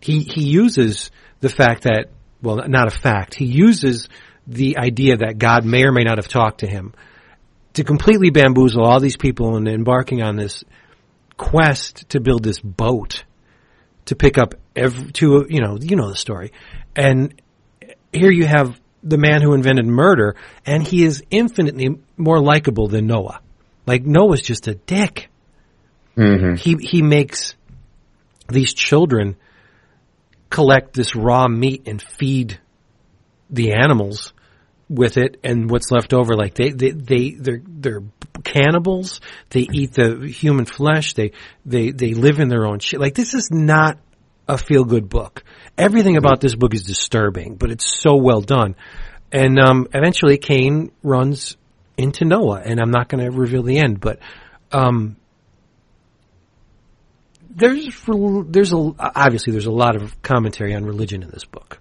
He 0.00 0.20
he 0.20 0.44
uses 0.44 1.10
the 1.40 1.50
fact 1.50 1.82
that 1.82 2.06
well, 2.42 2.66
not 2.68 2.86
a 2.86 2.98
fact. 2.98 3.34
He 3.34 3.44
uses 3.44 4.08
the 4.46 4.78
idea 4.78 5.18
that 5.18 5.38
God 5.38 5.64
may 5.64 5.84
or 5.84 5.92
may 5.92 6.04
not 6.04 6.18
have 6.18 6.28
talked 6.28 6.60
to 6.60 6.66
him 6.66 6.94
to 7.74 7.84
completely 7.84 8.30
bamboozle 8.30 8.82
all 8.82 9.00
these 9.00 9.18
people 9.18 9.56
and 9.56 9.68
embarking 9.68 10.22
on 10.22 10.36
this 10.36 10.64
quest 11.36 12.08
to 12.08 12.20
build 12.20 12.42
this 12.42 12.58
boat 12.58 13.24
to 14.06 14.16
pick 14.16 14.38
up 14.38 14.54
every 14.74 15.12
to 15.12 15.46
you 15.48 15.60
know 15.60 15.78
you 15.80 15.96
know 15.96 16.08
the 16.08 16.16
story. 16.16 16.52
And 16.94 17.40
here 18.12 18.30
you 18.30 18.46
have 18.46 18.80
the 19.02 19.18
man 19.18 19.42
who 19.42 19.52
invented 19.54 19.86
murder 19.86 20.36
and 20.64 20.82
he 20.82 21.04
is 21.04 21.22
infinitely 21.30 22.00
more 22.16 22.40
likable 22.40 22.88
than 22.88 23.06
Noah. 23.06 23.40
Like 23.86 24.04
Noah's 24.04 24.42
just 24.42 24.66
a 24.66 24.74
dick. 24.74 25.28
Mm-hmm. 26.16 26.54
He 26.54 26.76
he 26.80 27.02
makes 27.02 27.54
these 28.48 28.72
children 28.72 29.36
collect 30.50 30.94
this 30.94 31.14
raw 31.14 31.46
meat 31.46 31.82
and 31.86 32.00
feed 32.00 32.58
the 33.50 33.72
animals 33.74 34.32
with 34.88 35.16
it 35.16 35.38
and 35.42 35.70
what's 35.70 35.90
left 35.90 36.12
over. 36.12 36.34
Like 36.34 36.54
they 36.54 36.70
they, 36.70 36.90
they 36.90 37.30
they're 37.30 37.62
they're 37.66 38.02
cannibals. 38.44 39.20
They 39.50 39.66
eat 39.72 39.92
the 39.92 40.26
human 40.28 40.64
flesh. 40.64 41.14
They 41.14 41.32
they 41.64 41.90
they 41.90 42.14
live 42.14 42.38
in 42.38 42.48
their 42.48 42.66
own 42.66 42.78
shit. 42.78 43.00
Like 43.00 43.14
this 43.14 43.34
is 43.34 43.48
not 43.50 43.98
a 44.48 44.58
feel 44.58 44.84
good 44.84 45.08
book. 45.08 45.44
Everything 45.76 46.16
about 46.16 46.40
this 46.40 46.54
book 46.54 46.74
is 46.74 46.84
disturbing 46.84 47.56
but 47.56 47.70
it's 47.70 48.00
so 48.00 48.16
well 48.16 48.40
done. 48.40 48.76
And 49.32 49.58
um 49.58 49.88
eventually 49.92 50.38
Cain 50.38 50.92
runs 51.02 51.56
into 51.96 52.24
Noah 52.24 52.62
and 52.64 52.80
I'm 52.80 52.90
not 52.90 53.08
going 53.08 53.24
to 53.24 53.36
reveal 53.36 53.62
the 53.62 53.78
end 53.78 54.00
but 54.00 54.20
um 54.70 55.16
there's 57.50 57.88
there's 58.48 58.72
a 58.72 58.92
obviously 58.98 59.52
there's 59.52 59.66
a 59.66 59.72
lot 59.72 59.96
of 59.96 60.22
commentary 60.22 60.74
on 60.74 60.84
religion 60.84 61.22
in 61.22 61.30
this 61.30 61.44
book 61.44 61.80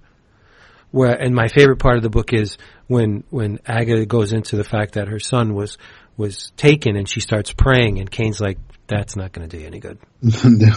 where 0.96 1.12
and 1.12 1.36
my 1.36 1.50
favorite 1.50 1.78
part 1.78 1.98
of 1.98 2.04
the 2.04 2.10
book 2.10 2.32
is 2.32 2.58
when 2.88 3.26
when 3.30 3.60
Aga 3.68 4.06
goes 4.06 4.32
into 4.32 4.56
the 4.56 4.64
fact 4.64 4.94
that 4.94 5.10
her 5.10 5.20
son 5.20 5.54
was 5.54 5.78
was 6.16 6.54
taken 6.56 6.96
and 6.96 7.08
she 7.08 7.20
starts 7.20 7.52
praying 7.52 8.00
and 8.00 8.10
Cain's 8.10 8.40
like 8.40 8.58
that's 8.88 9.18
not 9.18 9.34
going 9.34 9.48
to 9.48 9.58
do 9.58 9.62
you 9.62 9.68
any 9.68 9.80
good. 9.80 10.00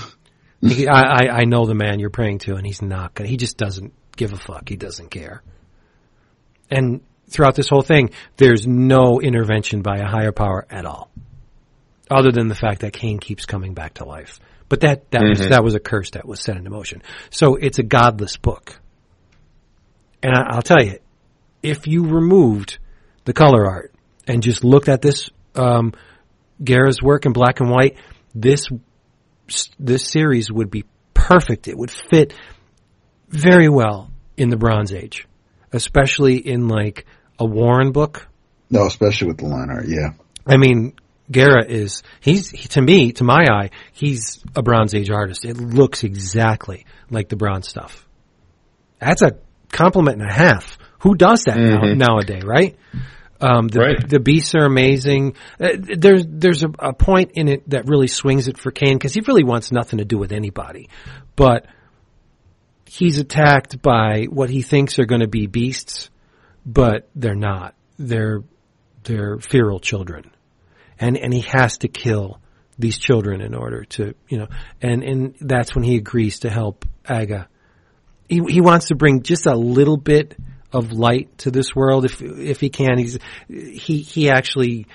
He- 0.61 0.89
I, 0.89 1.03
I 1.03 1.29
I 1.29 1.45
know 1.45 1.66
the 1.66 1.75
man 1.77 2.01
you're 2.01 2.11
praying 2.11 2.39
to 2.41 2.57
and 2.57 2.66
he's 2.66 2.83
not 2.83 3.14
going. 3.14 3.31
He 3.31 3.37
just 3.37 3.57
doesn't 3.57 3.93
give 4.16 4.33
a 4.33 4.37
fuck. 4.37 4.69
He 4.69 4.75
doesn't 4.75 5.09
care. 5.09 5.45
And 6.69 7.01
throughout 7.31 7.55
this 7.55 7.69
whole 7.69 7.83
thing, 7.83 8.11
there's 8.39 8.66
no 8.66 9.21
intervention 9.21 9.83
by 9.83 9.99
a 9.99 10.07
higher 10.07 10.33
power 10.33 10.66
at 10.69 10.85
all, 10.85 11.12
other 12.11 12.33
than 12.33 12.49
the 12.49 12.57
fact 12.57 12.81
that 12.81 12.93
Cain 12.93 13.21
keeps 13.21 13.47
coming 13.47 13.73
back 13.73 13.95
to 13.95 14.05
life. 14.05 14.41
But 14.69 14.81
that 14.81 15.09
that 15.12 15.23
was 15.23 15.39
mm-hmm. 15.39 15.51
that 15.51 15.62
was 15.62 15.77
a 15.77 15.81
curse 15.81 16.11
that 16.11 16.27
was 16.27 16.41
set 16.41 16.57
into 16.57 16.71
motion. 16.71 17.05
So 17.31 17.55
it's 17.55 17.79
a 17.79 17.85
godless 17.85 18.37
book. 18.37 18.81
And 20.23 20.35
I, 20.35 20.55
I'll 20.55 20.62
tell 20.62 20.83
you, 20.83 20.99
if 21.62 21.87
you 21.87 22.07
removed 22.07 22.79
the 23.25 23.33
color 23.33 23.66
art 23.66 23.95
and 24.27 24.43
just 24.43 24.64
looked 24.64 24.89
at 24.89 25.03
this 25.03 25.29
um, 25.55 25.93
Guéra's 26.62 27.03
work 27.03 27.27
in 27.27 27.33
black 27.33 27.61
and 27.61 27.71
white, 27.71 27.97
this 28.35 28.69
this 29.79 30.11
series 30.11 30.53
would 30.53 30.71
be 30.71 30.85
perfect. 31.14 31.69
It 31.69 31.77
would 31.77 31.91
fit 31.91 32.35
very 33.29 33.69
well 33.69 34.11
in 34.37 34.51
the 34.51 34.57
Bronze 34.57 34.93
Age, 34.93 35.27
especially 35.73 36.37
in 36.37 36.69
like 36.69 37.07
a 37.39 37.47
Warren 37.47 37.93
book. 37.93 38.29
No, 38.71 38.87
especially 38.87 39.29
with 39.29 39.39
the 39.39 39.47
line 39.47 39.71
art. 39.71 39.87
Yeah. 39.89 40.11
I 40.47 40.59
mean, 40.59 40.95
Guerra 41.31 41.64
is 41.66 42.03
he's 42.21 42.51
he, 42.51 42.69
to 42.69 42.83
me, 42.83 43.12
to 43.12 43.25
my 43.25 43.45
eye, 43.51 43.71
he's 43.93 44.43
a 44.55 44.62
Bronze 44.62 44.95
Age 44.95 45.11
artist. 45.11 45.45
It 45.45 45.57
looks 45.57 46.05
exactly 46.05 46.87
like 47.11 47.29
the 47.29 47.37
bronze 47.37 47.69
stuff. 47.69 48.07
That's 48.99 49.23
a 49.23 49.39
compliment 49.73 50.21
and 50.21 50.31
a 50.31 50.33
half. 50.35 50.79
Who 51.01 51.14
does 51.14 51.45
that 51.45 51.57
now, 51.57 51.95
nowadays, 51.95 52.43
right? 52.45 52.77
Um, 53.41 53.69
the, 53.69 53.79
Right. 53.79 54.09
the 54.09 54.19
beasts 54.19 54.55
are 54.57 54.64
amazing. 54.64 55.35
Uh, 55.61 55.69
there's 55.79 56.25
there's 56.29 56.64
a, 56.64 56.71
a 56.81 56.93
point 56.93 57.33
in 57.35 57.47
it 57.47 57.71
that 57.71 57.87
really 57.87 58.09
swings 58.09 58.49
it 58.49 58.59
for 58.59 58.73
Cain 58.73 58.99
because 58.99 59.14
he 59.14 59.21
really 59.21 59.45
wants 59.45 59.71
nothing 59.71 59.99
to 59.99 60.05
do 60.05 60.19
with 60.19 60.33
anybody, 60.33 60.89
but 61.37 61.66
he's 62.85 63.19
attacked 63.19 63.81
by 63.81 64.25
what 64.25 64.51
he 64.51 64.62
thinks 64.62 64.99
are 64.99 65.05
going 65.05 65.21
to 65.21 65.29
be 65.29 65.47
beasts, 65.47 66.11
but 66.66 67.09
they're 67.14 67.37
not. 67.37 67.75
They're 67.97 68.43
they're 69.05 69.39
feral 69.39 69.79
children, 69.79 70.33
and 70.99 71.16
and 71.16 71.33
he 71.33 71.43
has 71.43 71.79
to 71.79 71.89
kill 71.89 72.41
these 72.77 72.99
children 72.99 73.41
in 73.41 73.55
order 73.55 73.85
to 73.85 74.14
you 74.29 74.39
know, 74.39 74.49
and 74.83 75.05
and 75.05 75.37
that's 75.41 75.77
when 75.77 75.85
he 75.85 75.95
agrees 75.97 76.41
to 76.41 76.51
help 76.51 76.85
Aga. 77.09 77.49
He 78.29 78.43
he 78.49 78.61
wants 78.61 78.89
to 78.89 78.95
bring 78.95 79.22
just 79.22 79.47
a 79.47 79.55
little 79.55 79.97
bit 79.97 80.37
of 80.72 80.93
light 80.93 81.39
to 81.39 81.51
this 81.51 81.74
world 81.74 82.05
if 82.05 82.20
if 82.20 82.61
he 82.61 82.68
can. 82.68 82.99
He's 82.99 83.18
he 83.49 84.01
he 84.01 84.31
actually 84.31 84.87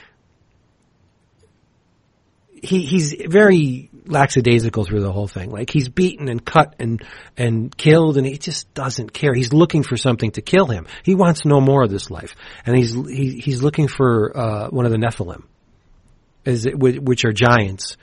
he 2.51 2.81
he's 2.83 3.15
very 3.27 3.89
lackadaisical 4.05 4.85
through 4.85 5.01
the 5.01 5.11
whole 5.11 5.27
thing. 5.27 5.49
Like 5.49 5.69
he's 5.69 5.89
beaten 5.89 6.29
and 6.29 6.43
cut 6.43 6.75
and 6.79 7.03
and 7.37 7.75
killed, 7.75 8.17
and 8.17 8.25
he 8.25 8.37
just 8.37 8.73
doesn't 8.73 9.13
care. 9.13 9.33
He's 9.33 9.53
looking 9.53 9.83
for 9.83 9.97
something 9.97 10.31
to 10.31 10.41
kill 10.41 10.67
him. 10.67 10.87
He 11.03 11.15
wants 11.15 11.45
no 11.45 11.59
more 11.59 11.83
of 11.83 11.89
this 11.89 12.11
life, 12.11 12.35
and 12.65 12.77
he's 12.77 12.93
he, 12.93 13.39
he's 13.39 13.61
looking 13.63 13.87
for 13.87 14.35
uh, 14.35 14.69
one 14.69 14.85
of 14.85 14.91
the 14.91 14.97
Nephilim, 14.97 15.43
is 16.45 16.65
it, 16.65 16.77
which 16.77 17.25
are 17.25 17.33
giants 17.33 17.97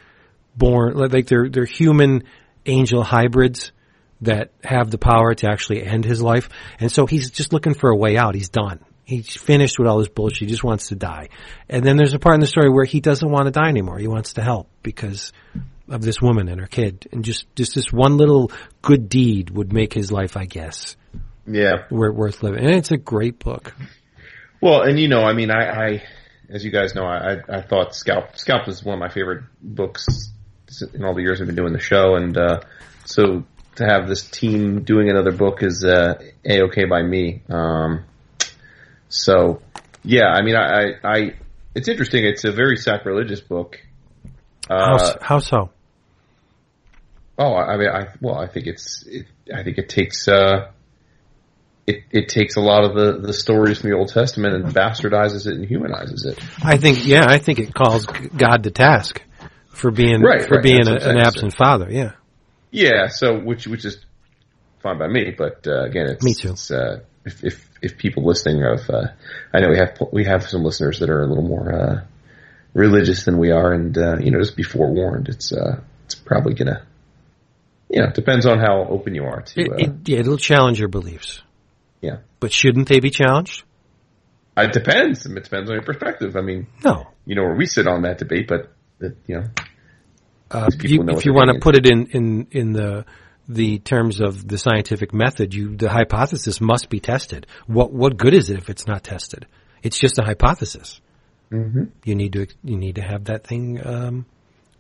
born 0.56 0.94
like 0.96 1.26
they're 1.26 1.48
they're 1.48 1.64
human 1.64 2.24
angel 2.66 3.02
hybrids 3.02 3.72
that 4.22 4.50
have 4.62 4.90
the 4.90 4.98
power 4.98 5.34
to 5.34 5.48
actually 5.48 5.82
end 5.84 6.04
his 6.04 6.20
life. 6.20 6.48
And 6.78 6.90
so 6.92 7.06
he's 7.06 7.30
just 7.30 7.52
looking 7.52 7.74
for 7.74 7.90
a 7.90 7.96
way 7.96 8.16
out. 8.16 8.34
He's 8.34 8.48
done. 8.48 8.80
He's 9.04 9.34
finished 9.36 9.78
with 9.78 9.88
all 9.88 9.98
this 9.98 10.08
bullshit. 10.08 10.40
He 10.40 10.46
just 10.46 10.62
wants 10.62 10.88
to 10.88 10.94
die. 10.94 11.30
And 11.68 11.82
then 11.84 11.96
there's 11.96 12.14
a 12.14 12.18
part 12.18 12.34
in 12.34 12.40
the 12.40 12.46
story 12.46 12.68
where 12.70 12.84
he 12.84 13.00
doesn't 13.00 13.28
want 13.28 13.46
to 13.46 13.50
die 13.50 13.68
anymore. 13.68 13.98
He 13.98 14.06
wants 14.06 14.34
to 14.34 14.42
help 14.42 14.68
because 14.82 15.32
of 15.88 16.02
this 16.02 16.20
woman 16.22 16.48
and 16.48 16.60
her 16.60 16.68
kid. 16.68 17.08
And 17.10 17.24
just, 17.24 17.46
just 17.56 17.74
this 17.74 17.92
one 17.92 18.16
little 18.18 18.52
good 18.82 19.08
deed 19.08 19.50
would 19.50 19.72
make 19.72 19.92
his 19.92 20.12
life, 20.12 20.36
I 20.36 20.44
guess, 20.44 20.96
Yeah. 21.46 21.86
wor- 21.90 22.12
worth 22.12 22.42
living. 22.44 22.64
And 22.64 22.74
it's 22.76 22.92
a 22.92 22.96
great 22.96 23.40
book. 23.40 23.74
Well, 24.60 24.82
and 24.82 25.00
you 25.00 25.08
know, 25.08 25.22
I 25.22 25.32
mean, 25.32 25.50
I, 25.50 25.64
I 25.64 26.02
as 26.50 26.64
you 26.64 26.70
guys 26.70 26.94
know, 26.94 27.04
I, 27.04 27.32
I, 27.32 27.58
I 27.58 27.62
thought 27.62 27.94
Scalp 27.94 28.36
Scalp 28.36 28.68
is 28.68 28.84
one 28.84 28.94
of 28.94 29.00
my 29.00 29.08
favorite 29.08 29.44
books 29.62 30.06
in 30.94 31.04
all 31.04 31.14
the 31.14 31.22
years 31.22 31.40
I've 31.40 31.46
been 31.46 31.56
doing 31.56 31.72
the 31.72 31.80
show, 31.80 32.14
and 32.16 32.36
uh, 32.36 32.60
so 33.04 33.44
to 33.80 33.86
have 33.86 34.08
this 34.08 34.22
team 34.28 34.82
doing 34.84 35.10
another 35.10 35.32
book 35.32 35.62
is 35.62 35.84
uh, 35.84 36.14
a 36.44 36.62
okay 36.62 36.84
by 36.86 37.02
me. 37.02 37.42
Um, 37.48 38.04
so, 39.08 39.60
yeah, 40.04 40.26
I 40.28 40.42
mean, 40.42 40.54
I, 40.56 40.62
I, 40.62 40.84
I, 41.04 41.32
it's 41.74 41.88
interesting. 41.88 42.24
It's 42.24 42.44
a 42.44 42.52
very 42.52 42.76
sacrilegious 42.76 43.40
book. 43.40 43.80
How, 44.68 44.94
Uh, 44.96 45.02
s- 45.02 45.16
how 45.20 45.38
so? 45.40 45.70
Oh, 47.38 47.54
I 47.54 47.76
mean, 47.76 47.88
I 47.88 48.08
well, 48.20 48.36
I 48.36 48.46
think 48.46 48.66
it's, 48.66 49.04
it, 49.06 49.26
I 49.54 49.62
think 49.64 49.78
it 49.78 49.88
takes, 49.88 50.28
uh, 50.28 50.70
it 51.86 52.04
it 52.10 52.28
takes 52.28 52.56
a 52.56 52.60
lot 52.60 52.84
of 52.84 52.94
the 52.94 53.26
the 53.26 53.32
stories 53.32 53.78
from 53.80 53.90
the 53.90 53.96
Old 53.96 54.08
Testament 54.12 54.54
and 54.54 54.64
bastardizes 54.74 55.46
it 55.46 55.54
and 55.54 55.64
humanizes 55.64 56.26
it. 56.26 56.38
I 56.62 56.76
think, 56.76 57.06
yeah, 57.06 57.24
I 57.26 57.38
think 57.38 57.58
it 57.58 57.72
calls 57.74 58.04
God 58.06 58.64
to 58.64 58.70
task 58.70 59.22
for 59.70 59.90
being, 59.90 60.20
Right, 60.20 60.42
for 60.46 60.56
right, 60.56 60.62
being 60.62 60.86
a, 60.86 60.94
an 60.96 61.16
absent 61.16 61.54
father. 61.54 61.88
Yeah. 61.90 62.12
Yeah, 62.70 63.08
so 63.08 63.38
which 63.38 63.66
which 63.66 63.84
is 63.84 63.98
fine 64.80 64.98
by 64.98 65.08
me, 65.08 65.34
but 65.36 65.66
uh, 65.66 65.84
again, 65.84 66.06
it's 66.08 66.24
Me 66.24 66.34
too. 66.34 66.50
It's, 66.50 66.70
uh, 66.70 67.00
if 67.24 67.44
if 67.44 67.68
if 67.82 67.98
people 67.98 68.24
listening 68.24 68.62
of, 68.64 68.88
uh, 68.88 69.08
I 69.52 69.60
know 69.60 69.68
we 69.70 69.76
have 69.78 69.98
we 70.12 70.24
have 70.24 70.48
some 70.48 70.62
listeners 70.62 71.00
that 71.00 71.10
are 71.10 71.22
a 71.22 71.26
little 71.26 71.42
more 71.46 71.72
uh, 71.72 72.00
religious 72.74 73.24
than 73.24 73.38
we 73.38 73.50
are, 73.50 73.72
and 73.72 73.96
uh, 73.96 74.18
you 74.18 74.30
know, 74.30 74.38
just 74.38 74.56
be 74.56 74.62
forewarned. 74.62 75.28
It's 75.28 75.52
uh, 75.52 75.80
it's 76.04 76.14
probably 76.14 76.54
gonna, 76.54 76.86
you 77.88 78.00
know, 78.02 78.10
depends 78.10 78.46
on 78.46 78.58
how 78.58 78.86
open 78.88 79.14
you 79.14 79.24
are 79.24 79.42
to. 79.42 79.60
It, 79.60 79.70
Uh, 79.70 79.74
it, 79.78 80.08
yeah, 80.08 80.18
it'll 80.20 80.38
challenge 80.38 80.78
your 80.78 80.88
beliefs. 80.88 81.42
yeah, 82.00 82.18
But 82.40 82.52
shouldn't 82.52 82.88
they 82.88 83.00
be 83.00 83.10
challenged? 83.10 83.64
it 84.56 84.72
depends. 84.72 85.24
It 85.24 85.42
depends 85.42 85.70
on 85.70 85.76
your 85.76 85.84
perspective. 85.84 86.36
I 86.36 86.42
mean, 86.42 86.66
No. 86.84 87.06
you 87.24 87.34
know 87.34 87.44
where 87.44 87.54
we 87.56 87.66
sit 87.66 87.86
on 87.86 88.02
that 88.02 88.18
debate, 88.18 88.46
but 88.48 88.70
it, 89.00 89.16
you 89.26 89.36
know, 89.36 89.44
Uh, 90.50 90.70
you, 90.82 91.04
if 91.08 91.24
you 91.24 91.32
want 91.32 91.50
to 91.52 91.60
put 91.60 91.76
it 91.76 91.86
in, 91.86 92.06
in, 92.06 92.46
in 92.50 92.72
the 92.72 93.04
the 93.48 93.80
terms 93.80 94.20
of 94.20 94.46
the 94.46 94.58
scientific 94.58 95.12
method, 95.12 95.54
you 95.54 95.76
the 95.76 95.90
hypothesis 95.90 96.60
must 96.60 96.88
be 96.88 97.00
tested. 97.00 97.46
What 97.66 97.92
what 97.92 98.16
good 98.16 98.34
is 98.34 98.50
it 98.50 98.58
if 98.58 98.70
it's 98.70 98.86
not 98.86 99.02
tested? 99.02 99.46
It's 99.82 99.98
just 99.98 100.18
a 100.18 100.22
hypothesis. 100.22 101.00
Mm-hmm. 101.50 101.84
You 102.04 102.14
need 102.14 102.32
to 102.34 102.46
you 102.62 102.76
need 102.76 102.96
to 102.96 103.02
have 103.02 103.24
that 103.24 103.46
thing 103.46 103.84
um, 103.84 104.26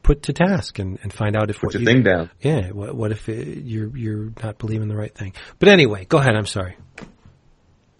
put 0.02 0.24
to 0.24 0.32
task 0.32 0.78
and, 0.78 0.98
and 1.02 1.12
find 1.12 1.36
out 1.36 1.50
if 1.50 1.56
put 1.56 1.68
what 1.68 1.74
your 1.74 1.80
you, 1.82 1.86
thing 1.86 2.02
down. 2.02 2.30
Yeah, 2.40 2.70
what, 2.70 2.94
what 2.94 3.12
if 3.12 3.28
it, 3.28 3.64
you're 3.64 3.96
you're 3.96 4.32
not 4.42 4.58
believing 4.58 4.88
the 4.88 4.96
right 4.96 5.14
thing? 5.14 5.34
But 5.58 5.68
anyway, 5.68 6.04
go 6.04 6.18
ahead. 6.18 6.36
I'm 6.36 6.46
sorry. 6.46 6.76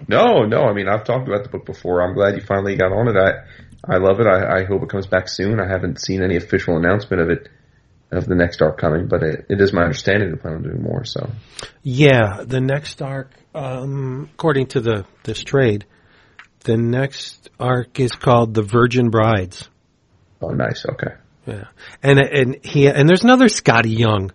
No, 0.09 0.45
no. 0.45 0.63
I 0.63 0.73
mean, 0.73 0.89
I've 0.89 1.05
talked 1.05 1.29
about 1.29 1.43
the 1.43 1.51
book 1.51 1.67
before. 1.67 2.03
I'm 2.03 2.15
glad 2.15 2.35
you 2.35 2.41
finally 2.41 2.77
got 2.77 2.93
on 2.93 3.09
it. 3.09 3.17
I, 3.17 3.95
I 3.95 3.99
love 3.99 4.21
it. 4.21 4.27
I, 4.27 4.61
I 4.61 4.65
hope 4.65 4.83
it 4.83 4.89
comes 4.89 5.07
back 5.07 5.29
soon. 5.29 5.61
I 5.61 5.69
haven't 5.69 6.01
seen 6.01 6.23
any 6.23 6.37
official 6.37 6.77
announcement 6.77 7.23
of 7.23 7.31
it, 7.31 7.49
of 8.13 8.27
the 8.27 8.35
next 8.35 8.61
arc 8.61 8.79
coming, 8.79 9.07
but 9.07 9.23
it, 9.23 9.47
it 9.49 9.61
is 9.61 9.73
my 9.73 9.83
understanding 9.83 10.31
they 10.31 10.37
plan 10.37 10.55
on 10.55 10.63
doing 10.63 10.83
more. 10.83 11.05
So, 11.05 11.31
Yeah, 11.83 12.43
the 12.45 12.61
next 12.61 13.01
arc, 13.03 13.31
um, 13.55 14.29
according 14.35 14.69
to 14.69 14.81
the 14.81 15.07
this 15.23 15.43
trade, 15.43 15.87
the 16.65 16.77
next 16.77 17.51
arc 17.59 18.01
is 18.01 18.13
called 18.13 18.55
the 18.55 18.63
Virgin 18.63 19.11
Brides. 19.11 19.69
oh, 20.43 20.49
nice. 20.49 20.85
Okay. 20.87 21.15
Yeah, 21.47 21.65
and 22.03 22.19
and 22.19 22.65
he 22.65 22.87
and 22.87 23.09
there's 23.09 23.25
another 23.25 23.47
Skottie 23.47 23.97
Young 23.97 24.33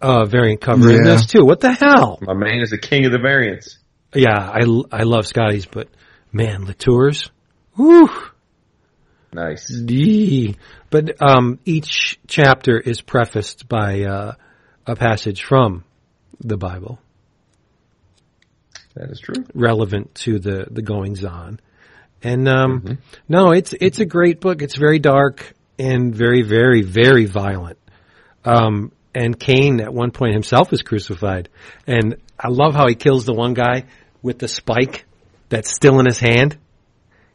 uh, 0.00 0.24
variant 0.26 0.60
cover 0.60 0.90
in 0.90 1.02
this 1.02 1.26
too. 1.26 1.44
What 1.44 1.60
the 1.60 1.72
hell? 1.72 2.18
My 2.20 2.34
man 2.34 2.60
is 2.60 2.70
the 2.70 2.78
king 2.78 3.06
of 3.06 3.12
the 3.12 3.18
variants. 3.18 3.78
Yeah, 4.14 4.38
I, 4.38 4.60
I 4.92 5.02
love 5.02 5.24
Skottie's, 5.24 5.66
but 5.66 5.88
man, 6.32 6.66
Latour's, 6.66 7.30
whew, 7.74 8.08
Nice. 9.34 9.68
But 10.90 11.20
um, 11.20 11.58
each 11.64 12.20
chapter 12.28 12.78
is 12.78 13.00
prefaced 13.00 13.68
by 13.68 14.02
uh, 14.04 14.32
a 14.86 14.94
passage 14.94 15.42
from 15.42 15.84
the 16.40 16.56
Bible 16.56 17.00
That 18.94 19.10
is 19.10 19.18
true. 19.18 19.44
relevant 19.54 20.14
to 20.16 20.38
the 20.38 20.66
the 20.70 20.82
goings 20.82 21.24
on. 21.24 21.58
And 22.22 22.48
um, 22.48 22.98
no, 23.28 23.50
it's 23.50 23.74
it's 23.80 23.98
a 23.98 24.06
great 24.06 24.40
book. 24.40 24.62
It's 24.62 24.76
very 24.76 25.00
dark 25.00 25.52
and 25.78 26.14
very 26.14 26.42
very 26.42 26.82
very 26.82 27.26
violent. 27.26 27.78
Um, 28.44 28.92
and 29.14 29.38
Cain 29.38 29.80
at 29.80 29.92
one 29.92 30.10
point 30.10 30.32
himself 30.34 30.72
is 30.72 30.82
crucified, 30.82 31.48
and 31.86 32.16
I 32.38 32.48
love 32.48 32.74
how 32.74 32.86
he 32.88 32.94
kills 32.94 33.24
the 33.24 33.34
one 33.34 33.54
guy 33.54 33.84
with 34.22 34.38
the 34.38 34.48
spike 34.48 35.06
that's 35.48 35.74
still 35.74 35.98
in 35.98 36.06
his 36.06 36.18
hand. 36.18 36.56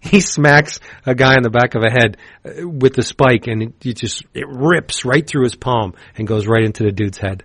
He 0.01 0.21
smacks 0.21 0.79
a 1.05 1.13
guy 1.13 1.35
in 1.35 1.43
the 1.43 1.49
back 1.49 1.75
of 1.75 1.81
the 1.81 1.89
head 1.89 2.17
uh, 2.45 2.67
with 2.67 2.93
the 2.93 3.03
spike, 3.03 3.47
and 3.47 3.61
it, 3.61 3.85
it 3.85 3.93
just 3.95 4.23
it 4.33 4.47
rips 4.47 5.03
right 5.03 5.25
through 5.25 5.43
his 5.43 5.55
palm 5.55 5.93
and 6.15 6.27
goes 6.27 6.47
right 6.47 6.63
into 6.63 6.83
the 6.83 6.91
dude's 6.91 7.17
head. 7.17 7.43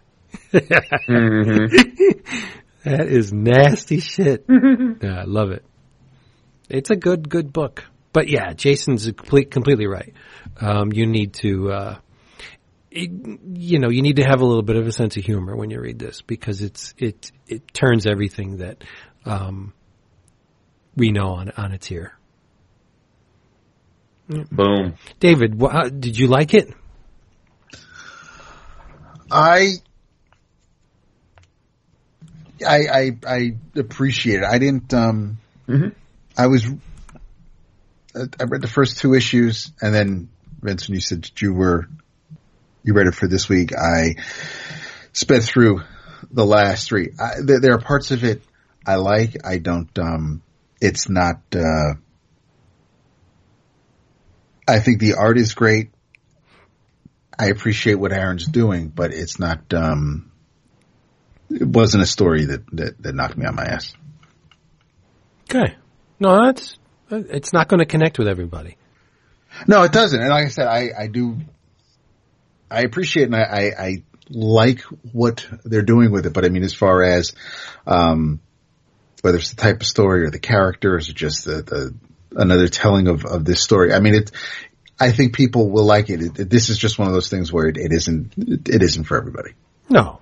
That 2.84 3.08
is 3.08 3.32
nasty 3.32 4.00
shit. 4.00 4.44
yeah, 4.48 5.20
I 5.20 5.24
love 5.24 5.50
it. 5.50 5.64
It's 6.68 6.90
a 6.90 6.96
good, 6.96 7.28
good 7.28 7.52
book. 7.52 7.84
But 8.12 8.28
yeah, 8.28 8.52
Jason's 8.52 9.06
complete, 9.06 9.50
completely 9.50 9.86
right. 9.86 10.12
Um, 10.60 10.92
you 10.92 11.06
need 11.06 11.32
to, 11.34 11.72
uh, 11.72 11.98
it, 12.90 13.10
you 13.54 13.78
know, 13.78 13.88
you 13.88 14.02
need 14.02 14.16
to 14.16 14.22
have 14.22 14.40
a 14.40 14.44
little 14.44 14.62
bit 14.62 14.76
of 14.76 14.86
a 14.86 14.92
sense 14.92 15.16
of 15.16 15.24
humor 15.24 15.56
when 15.56 15.70
you 15.70 15.80
read 15.80 15.98
this 15.98 16.20
because 16.20 16.60
it's 16.60 16.94
it 16.96 17.32
it 17.48 17.74
turns 17.74 18.06
everything 18.06 18.58
that 18.58 18.84
um, 19.24 19.72
we 20.94 21.10
know 21.10 21.34
on 21.34 21.50
on 21.56 21.72
its 21.72 21.90
ear. 21.90 22.16
Boom. 24.28 24.94
David, 25.20 25.58
wha- 25.58 25.68
uh, 25.68 25.88
did 25.88 26.18
you 26.18 26.26
like 26.28 26.54
it? 26.54 26.72
I, 29.30 29.72
I, 32.66 32.78
I, 32.92 33.10
I 33.26 33.50
appreciate 33.76 34.40
it. 34.40 34.44
I 34.44 34.58
didn't, 34.58 34.92
um, 34.94 35.38
Mhm. 35.68 35.94
I 36.36 36.46
was, 36.46 36.66
I 38.14 38.44
read 38.44 38.62
the 38.62 38.68
first 38.68 38.98
two 38.98 39.14
issues, 39.14 39.72
and 39.80 39.94
then 39.94 40.28
Vince, 40.60 40.88
when 40.88 40.94
you 40.94 41.00
said 41.00 41.22
that 41.24 41.42
you 41.42 41.52
were 41.52 41.88
you 42.82 42.92
read 42.92 43.06
it 43.06 43.14
for 43.14 43.26
this 43.26 43.48
week, 43.48 43.72
I 43.74 44.16
sped 45.12 45.42
through 45.42 45.82
the 46.30 46.44
last 46.44 46.88
three. 46.88 47.10
I, 47.18 47.40
there, 47.42 47.60
there, 47.60 47.72
are 47.72 47.80
parts 47.80 48.10
of 48.10 48.24
it 48.24 48.42
I 48.86 48.96
like. 48.96 49.36
I 49.44 49.58
don't. 49.58 49.98
Um, 49.98 50.42
it's 50.80 51.08
not. 51.08 51.40
Uh, 51.54 51.94
I 54.66 54.80
think 54.80 55.00
the 55.00 55.14
art 55.14 55.38
is 55.38 55.54
great. 55.54 55.90
I 57.38 57.46
appreciate 57.46 57.94
what 57.94 58.12
Aaron's 58.12 58.46
doing, 58.46 58.88
but 58.88 59.12
it's 59.12 59.38
not. 59.38 59.72
Um, 59.74 60.30
it 61.50 61.66
wasn't 61.66 62.02
a 62.02 62.06
story 62.06 62.46
that, 62.46 62.64
that 62.72 63.02
that 63.02 63.14
knocked 63.14 63.36
me 63.36 63.46
on 63.46 63.56
my 63.56 63.64
ass. 63.64 63.92
Okay, 65.50 65.74
no, 66.20 66.46
that's 66.46 66.78
it's 67.10 67.52
not 67.52 67.68
going 67.68 67.80
to 67.80 67.86
connect 67.86 68.18
with 68.18 68.28
everybody. 68.28 68.76
No, 69.66 69.82
it 69.82 69.92
doesn't. 69.92 70.20
And 70.20 70.30
like 70.30 70.46
I 70.46 70.48
said, 70.48 70.66
I, 70.66 70.90
I 70.98 71.06
do, 71.06 71.38
I 72.70 72.82
appreciate 72.82 73.24
and 73.24 73.36
I, 73.36 73.42
I, 73.42 73.84
I 73.86 73.96
like 74.30 74.80
what 75.12 75.46
they're 75.64 75.82
doing 75.82 76.10
with 76.10 76.26
it. 76.26 76.32
But 76.32 76.44
I 76.44 76.48
mean, 76.48 76.64
as 76.64 76.74
far 76.74 77.02
as, 77.02 77.32
um, 77.86 78.40
whether 79.22 79.38
it's 79.38 79.50
the 79.50 79.60
type 79.60 79.80
of 79.80 79.86
story 79.86 80.24
or 80.24 80.30
the 80.30 80.38
characters 80.38 81.08
or 81.08 81.12
just 81.12 81.44
the, 81.44 81.62
the 81.62 81.94
another 82.36 82.68
telling 82.68 83.08
of, 83.08 83.24
of 83.24 83.44
this 83.44 83.62
story, 83.62 83.92
I 83.92 84.00
mean, 84.00 84.14
it, 84.14 84.30
I 84.98 85.10
think 85.10 85.34
people 85.34 85.70
will 85.70 85.84
like 85.84 86.10
it. 86.10 86.22
it, 86.22 86.38
it 86.38 86.50
this 86.50 86.68
is 86.68 86.78
just 86.78 86.98
one 86.98 87.08
of 87.08 87.14
those 87.14 87.28
things 87.28 87.52
where 87.52 87.66
it, 87.66 87.76
it 87.76 87.92
isn't, 87.92 88.34
it 88.36 88.82
isn't 88.82 89.04
for 89.04 89.16
everybody. 89.16 89.50
No, 89.88 90.20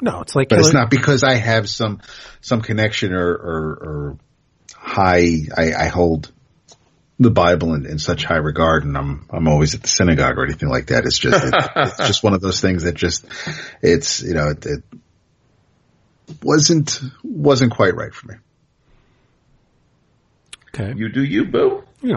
no, 0.00 0.20
it's 0.20 0.34
like, 0.34 0.48
but 0.48 0.58
it's 0.58 0.72
not 0.72 0.90
because 0.90 1.22
I 1.22 1.34
have 1.34 1.68
some, 1.68 2.00
some 2.40 2.60
connection 2.60 3.12
or, 3.12 3.28
or, 3.28 3.70
or 3.82 4.18
high, 4.76 5.26
I, 5.56 5.72
I 5.72 5.86
hold 5.88 6.32
the 7.18 7.30
Bible 7.30 7.74
in, 7.74 7.86
in, 7.86 7.98
such 7.98 8.24
high 8.24 8.36
regard, 8.36 8.84
and 8.84 8.96
I'm 8.96 9.26
I'm 9.30 9.48
always 9.48 9.74
at 9.74 9.82
the 9.82 9.88
synagogue 9.88 10.36
or 10.36 10.44
anything 10.44 10.68
like 10.68 10.86
that. 10.86 11.04
It's 11.04 11.18
just 11.18 11.44
it, 11.44 11.54
it's 11.76 11.96
just 11.98 12.22
one 12.24 12.34
of 12.34 12.40
those 12.40 12.60
things 12.60 12.84
that 12.84 12.94
just 12.94 13.24
it's 13.82 14.22
you 14.22 14.34
know 14.34 14.48
it, 14.48 14.66
it, 14.66 14.82
wasn't 16.42 17.00
wasn't 17.22 17.72
quite 17.72 17.94
right 17.94 18.12
for 18.12 18.28
me. 18.28 18.34
Okay, 20.74 20.92
you 20.96 21.08
do 21.08 21.22
you, 21.22 21.44
boo. 21.44 21.84
Yeah, 22.02 22.16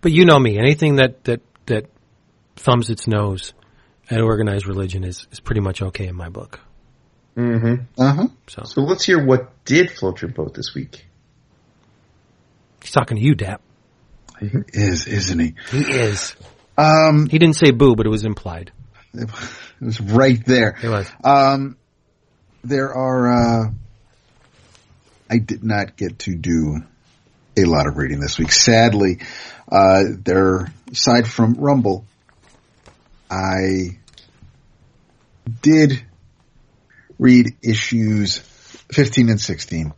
but 0.00 0.12
you 0.12 0.24
know 0.24 0.38
me. 0.38 0.58
Anything 0.58 0.96
that 0.96 1.24
that 1.24 1.40
that 1.66 1.86
thumbs 2.56 2.90
its 2.90 3.06
nose 3.06 3.52
at 4.10 4.20
organized 4.20 4.66
religion 4.66 5.04
is 5.04 5.26
is 5.30 5.40
pretty 5.40 5.60
much 5.60 5.80
okay 5.80 6.06
in 6.08 6.16
my 6.16 6.28
book. 6.28 6.60
Mm-hmm. 7.36 8.00
Uh 8.00 8.12
huh. 8.12 8.28
So 8.48 8.62
so 8.64 8.80
let's 8.82 9.04
hear 9.04 9.24
what 9.24 9.64
did 9.64 9.90
float 9.90 10.22
your 10.22 10.30
boat 10.30 10.54
this 10.54 10.74
week. 10.74 11.06
He's 12.82 12.92
talking 12.92 13.16
to 13.16 13.22
you, 13.22 13.34
Dap. 13.34 13.62
He 14.40 14.50
is, 14.72 15.06
isn't 15.06 15.38
he? 15.38 15.54
He 15.70 15.78
is. 15.78 16.34
Um, 16.76 17.28
he 17.28 17.38
didn't 17.38 17.56
say 17.56 17.70
boo, 17.70 17.94
but 17.96 18.06
it 18.06 18.10
was 18.10 18.24
implied. 18.24 18.72
It 19.14 19.30
was 19.80 20.00
right 20.00 20.44
there. 20.44 20.76
It 20.82 20.88
was. 20.88 21.06
Um, 21.22 21.76
there 22.64 22.92
are, 22.92 23.32
uh, 23.32 23.70
I 25.30 25.38
did 25.38 25.62
not 25.62 25.96
get 25.96 26.18
to 26.20 26.34
do 26.34 26.82
a 27.56 27.64
lot 27.64 27.86
of 27.86 27.96
reading 27.96 28.20
this 28.20 28.38
week. 28.38 28.52
Sadly, 28.52 29.20
uh, 29.70 30.04
there, 30.24 30.72
aside 30.90 31.28
from 31.28 31.54
Rumble, 31.54 32.04
I 33.30 33.98
did 35.62 36.04
read 37.18 37.56
issues 37.62 38.38
15 38.92 39.30
and 39.30 39.40
16 39.40 39.92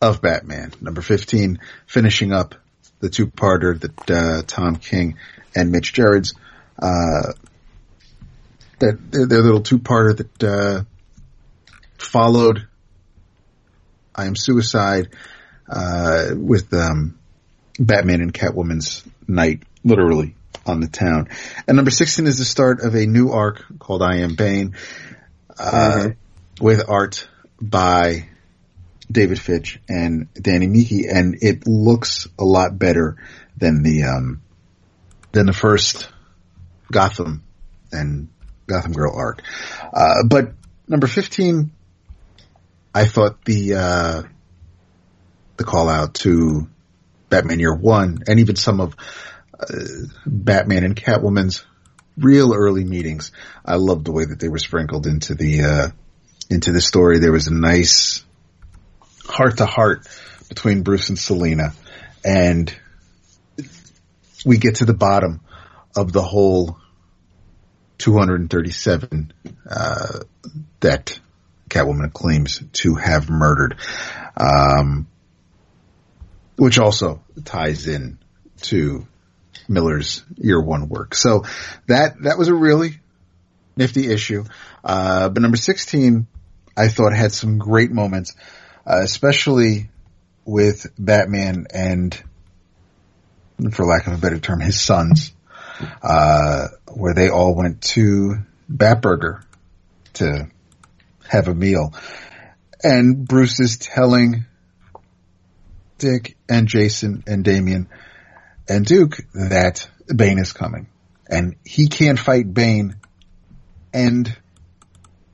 of 0.00 0.22
Batman. 0.22 0.72
Number 0.80 1.02
15, 1.02 1.58
finishing 1.86 2.32
up 2.32 2.54
the 3.00 3.08
two-parter 3.08 3.78
that 3.80 4.10
uh, 4.10 4.42
Tom 4.46 4.76
King 4.76 5.18
and 5.54 5.70
Mitch 5.70 5.92
Gerads, 5.92 6.34
uh, 6.80 7.32
that 8.78 9.10
their, 9.10 9.26
their 9.26 9.42
little 9.42 9.60
two-parter 9.60 10.16
that 10.16 10.44
uh, 10.44 10.84
followed 11.98 12.66
I 14.14 14.26
Am 14.26 14.34
Suicide 14.36 15.10
uh, 15.68 16.30
with 16.34 16.72
um, 16.72 17.18
Batman 17.78 18.20
and 18.20 18.32
Catwoman's 18.32 19.04
night, 19.26 19.62
literally 19.84 20.34
on 20.66 20.80
the 20.80 20.88
town. 20.88 21.28
And 21.66 21.76
number 21.76 21.90
16 21.90 22.26
is 22.26 22.38
the 22.38 22.44
start 22.44 22.80
of 22.80 22.94
a 22.94 23.06
new 23.06 23.30
arc 23.30 23.64
called 23.78 24.02
I 24.02 24.18
Am 24.18 24.34
Bane, 24.34 24.74
uh, 25.58 26.08
mm-hmm. 26.08 26.64
with 26.64 26.88
art 26.88 27.28
by 27.60 28.28
David 29.10 29.40
Finch 29.40 29.80
and 29.88 30.32
Danny 30.34 30.66
Miki, 30.66 31.06
and 31.08 31.36
it 31.42 31.66
looks 31.66 32.28
a 32.38 32.44
lot 32.44 32.78
better 32.78 33.16
than 33.56 33.82
the 33.82 34.04
um, 34.04 34.42
than 35.32 35.46
the 35.46 35.52
first 35.52 36.08
Gotham 36.92 37.42
and 37.90 38.28
Gotham 38.66 38.92
Girl 38.92 39.14
art. 39.14 39.42
Uh, 39.92 40.24
but 40.26 40.52
number 40.86 41.06
fifteen, 41.06 41.72
I 42.94 43.06
thought 43.06 43.44
the 43.44 43.74
uh, 43.74 44.22
the 45.58 45.64
call 45.64 45.88
out 45.88 46.14
to 46.14 46.68
Batman 47.28 47.60
Year 47.60 47.74
One, 47.74 48.20
and 48.26 48.40
even 48.40 48.56
some 48.56 48.80
of 48.80 48.96
uh, 49.58 49.66
Batman 50.26 50.84
and 50.84 50.96
Catwoman's 50.96 51.64
real 52.16 52.54
early 52.54 52.84
meetings. 52.84 53.32
I 53.64 53.76
loved 53.76 54.04
the 54.04 54.12
way 54.12 54.24
that 54.24 54.40
they 54.40 54.48
were 54.48 54.58
sprinkled 54.58 55.06
into 55.06 55.34
the 55.34 55.62
uh, 55.62 55.88
into 56.50 56.72
the 56.72 56.80
story. 56.80 57.18
There 57.18 57.32
was 57.32 57.48
a 57.48 57.54
nice 57.54 58.24
heart 59.24 59.58
to 59.58 59.66
heart 59.66 60.06
between 60.48 60.82
Bruce 60.82 61.10
and 61.10 61.18
Selina, 61.18 61.74
and 62.24 62.74
we 64.44 64.58
get 64.58 64.76
to 64.76 64.84
the 64.84 64.94
bottom 64.94 65.40
of 65.96 66.12
the 66.12 66.22
whole 66.22 66.78
237 67.98 69.32
uh, 69.68 70.20
that 70.80 71.18
Catwoman 71.68 72.12
claims 72.12 72.62
to 72.72 72.94
have 72.94 73.28
murdered, 73.28 73.76
um, 74.36 75.06
which 76.58 76.78
also 76.78 77.22
ties 77.44 77.86
in 77.86 78.18
to 78.62 79.06
Miller's 79.68 80.24
year 80.36 80.60
one 80.60 80.88
work. 80.88 81.14
So 81.14 81.44
that 81.86 82.22
that 82.22 82.38
was 82.38 82.48
a 82.48 82.54
really 82.54 82.98
nifty 83.76 84.10
issue. 84.10 84.44
Uh, 84.84 85.28
but 85.28 85.40
number 85.40 85.56
16, 85.56 86.26
I 86.76 86.88
thought 86.88 87.12
had 87.14 87.32
some 87.32 87.58
great 87.58 87.90
moments 87.90 88.34
uh, 88.88 89.00
especially 89.02 89.90
with 90.46 90.86
Batman 90.98 91.66
and, 91.72 92.18
for 93.72 93.84
lack 93.84 94.06
of 94.06 94.14
a 94.14 94.16
better 94.16 94.38
term, 94.38 94.60
his 94.60 94.80
sons, 94.80 95.32
uh, 96.02 96.68
where 96.86 97.12
they 97.12 97.28
all 97.28 97.54
went 97.54 97.82
to 97.82 98.36
Batburger 98.72 99.42
to 100.14 100.48
have 101.28 101.48
a 101.48 101.54
meal. 101.54 101.92
And 102.82 103.28
Bruce 103.28 103.60
is 103.60 103.76
telling 103.76 104.46
Dick 105.98 106.36
and 106.48 106.68
Jason 106.68 107.24
and 107.26 107.44
Damian 107.44 107.88
and 108.68 108.86
Duke 108.86 109.18
that 109.34 109.88
Bane 110.14 110.38
is 110.38 110.52
coming. 110.52 110.88
And 111.28 111.56
he 111.64 111.88
can't 111.88 112.18
fight 112.18 112.52
Bane 112.52 112.96
and 113.92 114.34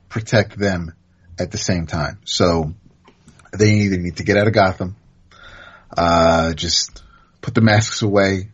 protect 0.09 0.57
them 0.57 0.93
at 1.39 1.51
the 1.51 1.57
same 1.57 1.87
time. 1.87 2.19
So 2.25 2.73
they 3.51 3.71
either 3.71 3.97
need 3.97 4.17
to 4.17 4.23
get 4.23 4.37
out 4.37 4.47
of 4.47 4.53
Gotham, 4.53 4.95
uh, 5.95 6.53
just 6.53 7.03
put 7.41 7.53
the 7.53 7.61
masks 7.61 8.01
away 8.01 8.49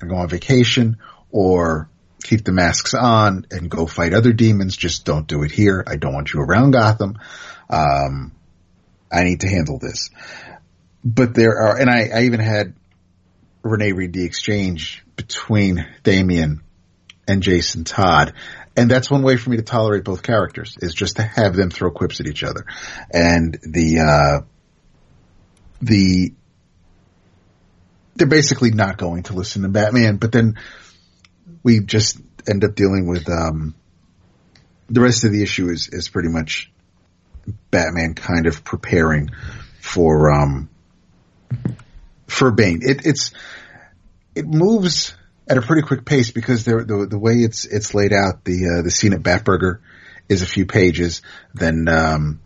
and 0.00 0.10
go 0.10 0.16
on 0.16 0.28
vacation, 0.28 0.98
or 1.30 1.88
keep 2.22 2.44
the 2.44 2.52
masks 2.52 2.94
on 2.94 3.46
and 3.50 3.70
go 3.70 3.86
fight 3.86 4.14
other 4.14 4.32
demons. 4.32 4.76
Just 4.76 5.04
don't 5.04 5.26
do 5.26 5.42
it 5.42 5.50
here. 5.50 5.82
I 5.86 5.96
don't 5.96 6.12
want 6.12 6.32
you 6.32 6.40
around 6.40 6.72
Gotham. 6.72 7.18
Um, 7.70 8.32
I 9.10 9.24
need 9.24 9.40
to 9.40 9.48
handle 9.48 9.78
this. 9.78 10.10
But 11.04 11.34
there 11.34 11.58
are, 11.58 11.78
and 11.78 11.90
I, 11.90 12.10
I 12.14 12.22
even 12.24 12.40
had 12.40 12.74
Renee 13.62 13.92
read 13.92 14.12
the 14.12 14.24
exchange 14.24 15.04
between 15.16 15.86
Damian 16.02 16.62
and 17.26 17.42
Jason 17.42 17.84
Todd. 17.84 18.34
And 18.76 18.90
that's 18.90 19.10
one 19.10 19.22
way 19.22 19.36
for 19.36 19.50
me 19.50 19.56
to 19.58 19.62
tolerate 19.62 20.04
both 20.04 20.22
characters 20.22 20.76
is 20.80 20.94
just 20.94 21.16
to 21.16 21.22
have 21.22 21.54
them 21.54 21.70
throw 21.70 21.90
quips 21.90 22.20
at 22.20 22.26
each 22.26 22.42
other. 22.42 22.64
And 23.12 23.58
the, 23.62 24.00
uh, 24.00 24.40
the, 25.80 26.32
they're 28.16 28.26
basically 28.26 28.70
not 28.70 28.96
going 28.96 29.24
to 29.24 29.34
listen 29.34 29.62
to 29.62 29.68
Batman, 29.68 30.16
but 30.16 30.32
then 30.32 30.58
we 31.62 31.80
just 31.80 32.18
end 32.48 32.64
up 32.64 32.74
dealing 32.74 33.06
with, 33.06 33.28
um, 33.28 33.74
the 34.88 35.00
rest 35.00 35.24
of 35.24 35.32
the 35.32 35.42
issue 35.42 35.68
is, 35.70 35.88
is 35.88 36.08
pretty 36.08 36.28
much 36.28 36.70
Batman 37.70 38.14
kind 38.14 38.46
of 38.46 38.64
preparing 38.64 39.30
for, 39.80 40.32
um, 40.32 40.68
for 42.26 42.50
Bane. 42.50 42.80
It, 42.82 43.06
it's, 43.06 43.32
it 44.34 44.46
moves 44.46 45.14
at 45.48 45.58
a 45.58 45.62
pretty 45.62 45.82
quick 45.82 46.04
pace 46.04 46.30
because 46.30 46.64
the, 46.64 47.06
the, 47.08 47.18
way 47.18 47.34
it's, 47.34 47.64
it's 47.64 47.94
laid 47.94 48.12
out, 48.12 48.44
the, 48.44 48.78
uh, 48.78 48.82
the 48.82 48.90
scene 48.90 49.12
at 49.12 49.22
Batburger 49.22 49.80
is 50.28 50.42
a 50.42 50.46
few 50.46 50.66
pages. 50.66 51.22
Then, 51.54 51.88
um, 51.88 52.40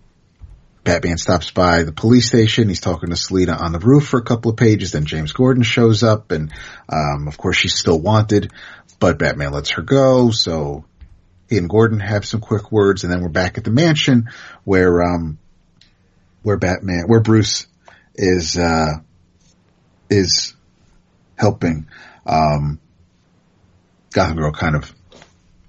Batman 0.87 1.19
stops 1.19 1.51
by 1.51 1.83
the 1.83 1.91
police 1.91 2.29
station. 2.29 2.69
He's 2.69 2.81
talking 2.81 3.11
to 3.11 3.17
Selina 3.17 3.55
on 3.55 3.73
the 3.73 3.81
roof 3.81 4.07
for 4.07 4.21
a 4.21 4.25
couple 4.25 4.53
of 4.53 4.57
pages. 4.57 4.93
Then 4.93 5.05
James 5.05 5.33
Gordon 5.33 5.65
shows 5.65 6.05
up 6.05 6.31
and, 6.31 6.53
um, 6.89 7.27
of 7.27 7.37
course 7.37 7.57
she's 7.57 7.75
still 7.75 8.01
wanted, 8.01 8.53
but 9.01 9.19
Batman 9.19 9.53
lets 9.53 9.71
her 9.71 9.83
go. 9.83 10.31
So 10.31 10.85
he 11.49 11.59
and 11.59 11.69
Gordon 11.69 11.99
have 11.99 12.25
some 12.25 12.41
quick 12.41 12.71
words 12.71 13.03
and 13.03 13.13
then 13.13 13.21
we're 13.21 13.29
back 13.31 13.59
at 13.59 13.65
the 13.65 13.73
mansion 13.73 14.31
where, 14.63 15.03
um, 15.03 15.39
where 16.43 16.57
Batman, 16.57 17.09
where 17.09 17.21
Bruce 17.21 17.67
is, 18.17 18.57
uh, 18.57 18.95
is 20.11 20.55
helping, 21.37 21.87
um, 22.27 22.81
Gotham 24.13 24.37
Girl 24.37 24.53
kind 24.53 24.75
of 24.77 24.93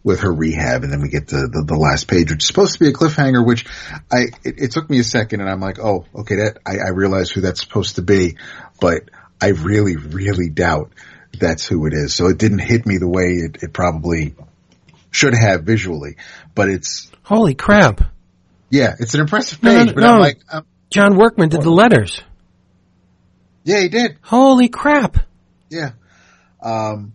with 0.04 0.22
her 0.22 0.32
rehab, 0.34 0.84
and 0.84 0.94
then 0.94 1.02
we 1.02 1.10
get 1.10 1.28
to 1.30 1.36
the, 1.48 1.64
the 1.68 1.76
last 1.76 2.08
page, 2.08 2.32
which 2.32 2.42
is 2.44 2.48
supposed 2.48 2.74
to 2.74 2.80
be 2.80 2.88
a 2.88 2.94
cliffhanger. 2.94 3.46
Which 3.46 3.66
I 4.10 4.28
it, 4.44 4.56
it 4.60 4.72
took 4.72 4.90
me 4.90 5.00
a 5.00 5.04
second, 5.04 5.42
and 5.42 5.50
I'm 5.50 5.60
like, 5.60 5.80
oh, 5.80 6.06
okay, 6.16 6.36
that 6.36 6.60
I, 6.66 6.78
I 6.78 6.90
realize 6.92 7.30
who 7.30 7.42
that's 7.42 7.60
supposed 7.62 7.96
to 7.96 8.02
be, 8.02 8.38
but 8.80 9.10
I 9.42 9.50
really, 9.50 9.98
really 9.98 10.50
doubt 10.50 10.94
that's 11.38 11.68
who 11.68 11.88
it 11.88 11.94
is. 11.94 12.16
So 12.16 12.28
it 12.28 12.38
didn't 12.38 12.60
hit 12.60 12.86
me 12.86 13.00
the 13.00 13.10
way 13.10 13.24
it, 13.26 13.64
it 13.64 13.74
probably 13.74 14.34
should 15.12 15.34
have 15.34 15.64
visually, 15.64 16.16
but 16.56 16.70
it's 16.70 17.12
Holy 17.24 17.54
crap. 17.56 18.00
yeah, 18.70 18.96
it's 19.00 19.14
an 19.14 19.20
impressive 19.20 19.62
No, 19.62 19.74
no, 19.74 19.86
page. 19.88 19.96
but 19.96 20.02
no. 20.02 20.14
I'm 20.14 20.20
like, 20.22 20.40
um, 20.50 20.66
John 20.90 21.18
Workman 21.18 21.50
did 21.50 21.62
the 21.64 21.70
letters. 21.70 22.22
Yeah, 23.68 23.82
he 23.82 23.90
did. 23.90 24.18
Holy 24.22 24.70
crap. 24.70 25.18
Yeah. 25.70 25.92
Um, 26.64 27.12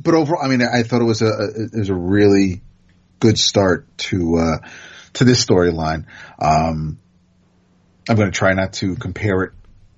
but 0.00 0.14
overall, 0.14 0.42
I 0.42 0.48
mean, 0.48 0.62
I 0.62 0.84
thought 0.84 1.02
it 1.02 1.04
was 1.04 1.20
a, 1.20 1.26
a 1.26 1.48
it 1.64 1.74
was 1.74 1.90
a 1.90 1.94
really 1.94 2.62
good 3.20 3.38
start 3.38 3.86
to 4.08 4.38
uh, 4.38 4.68
to 5.12 5.24
this 5.24 5.44
storyline. 5.44 6.06
Um, 6.38 6.98
I'm 8.08 8.16
going 8.16 8.30
to 8.30 8.36
try 8.36 8.54
not 8.54 8.72
to 8.74 8.96
compare 8.96 9.42
it 9.42 9.52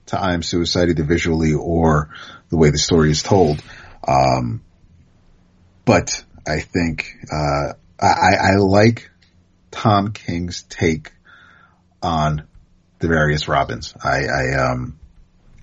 to 0.06 0.20
I 0.20 0.34
Am 0.34 0.42
Suicide 0.42 0.88
either 0.88 1.04
visually 1.04 1.54
or 1.54 2.10
the 2.48 2.56
way 2.56 2.70
the 2.70 2.78
story 2.78 3.12
is 3.12 3.22
told. 3.22 3.62
Um, 4.06 4.64
but 5.84 6.24
I 6.44 6.58
think 6.58 7.14
uh, 7.32 7.74
I, 8.00 8.34
I 8.40 8.56
like 8.56 9.12
Tom 9.70 10.10
King's 10.10 10.62
take 10.64 11.12
on 12.02 12.48
the 12.98 13.06
various 13.06 13.46
Robins. 13.46 13.94
I, 14.02 14.24
I 14.24 14.72
um 14.72 14.98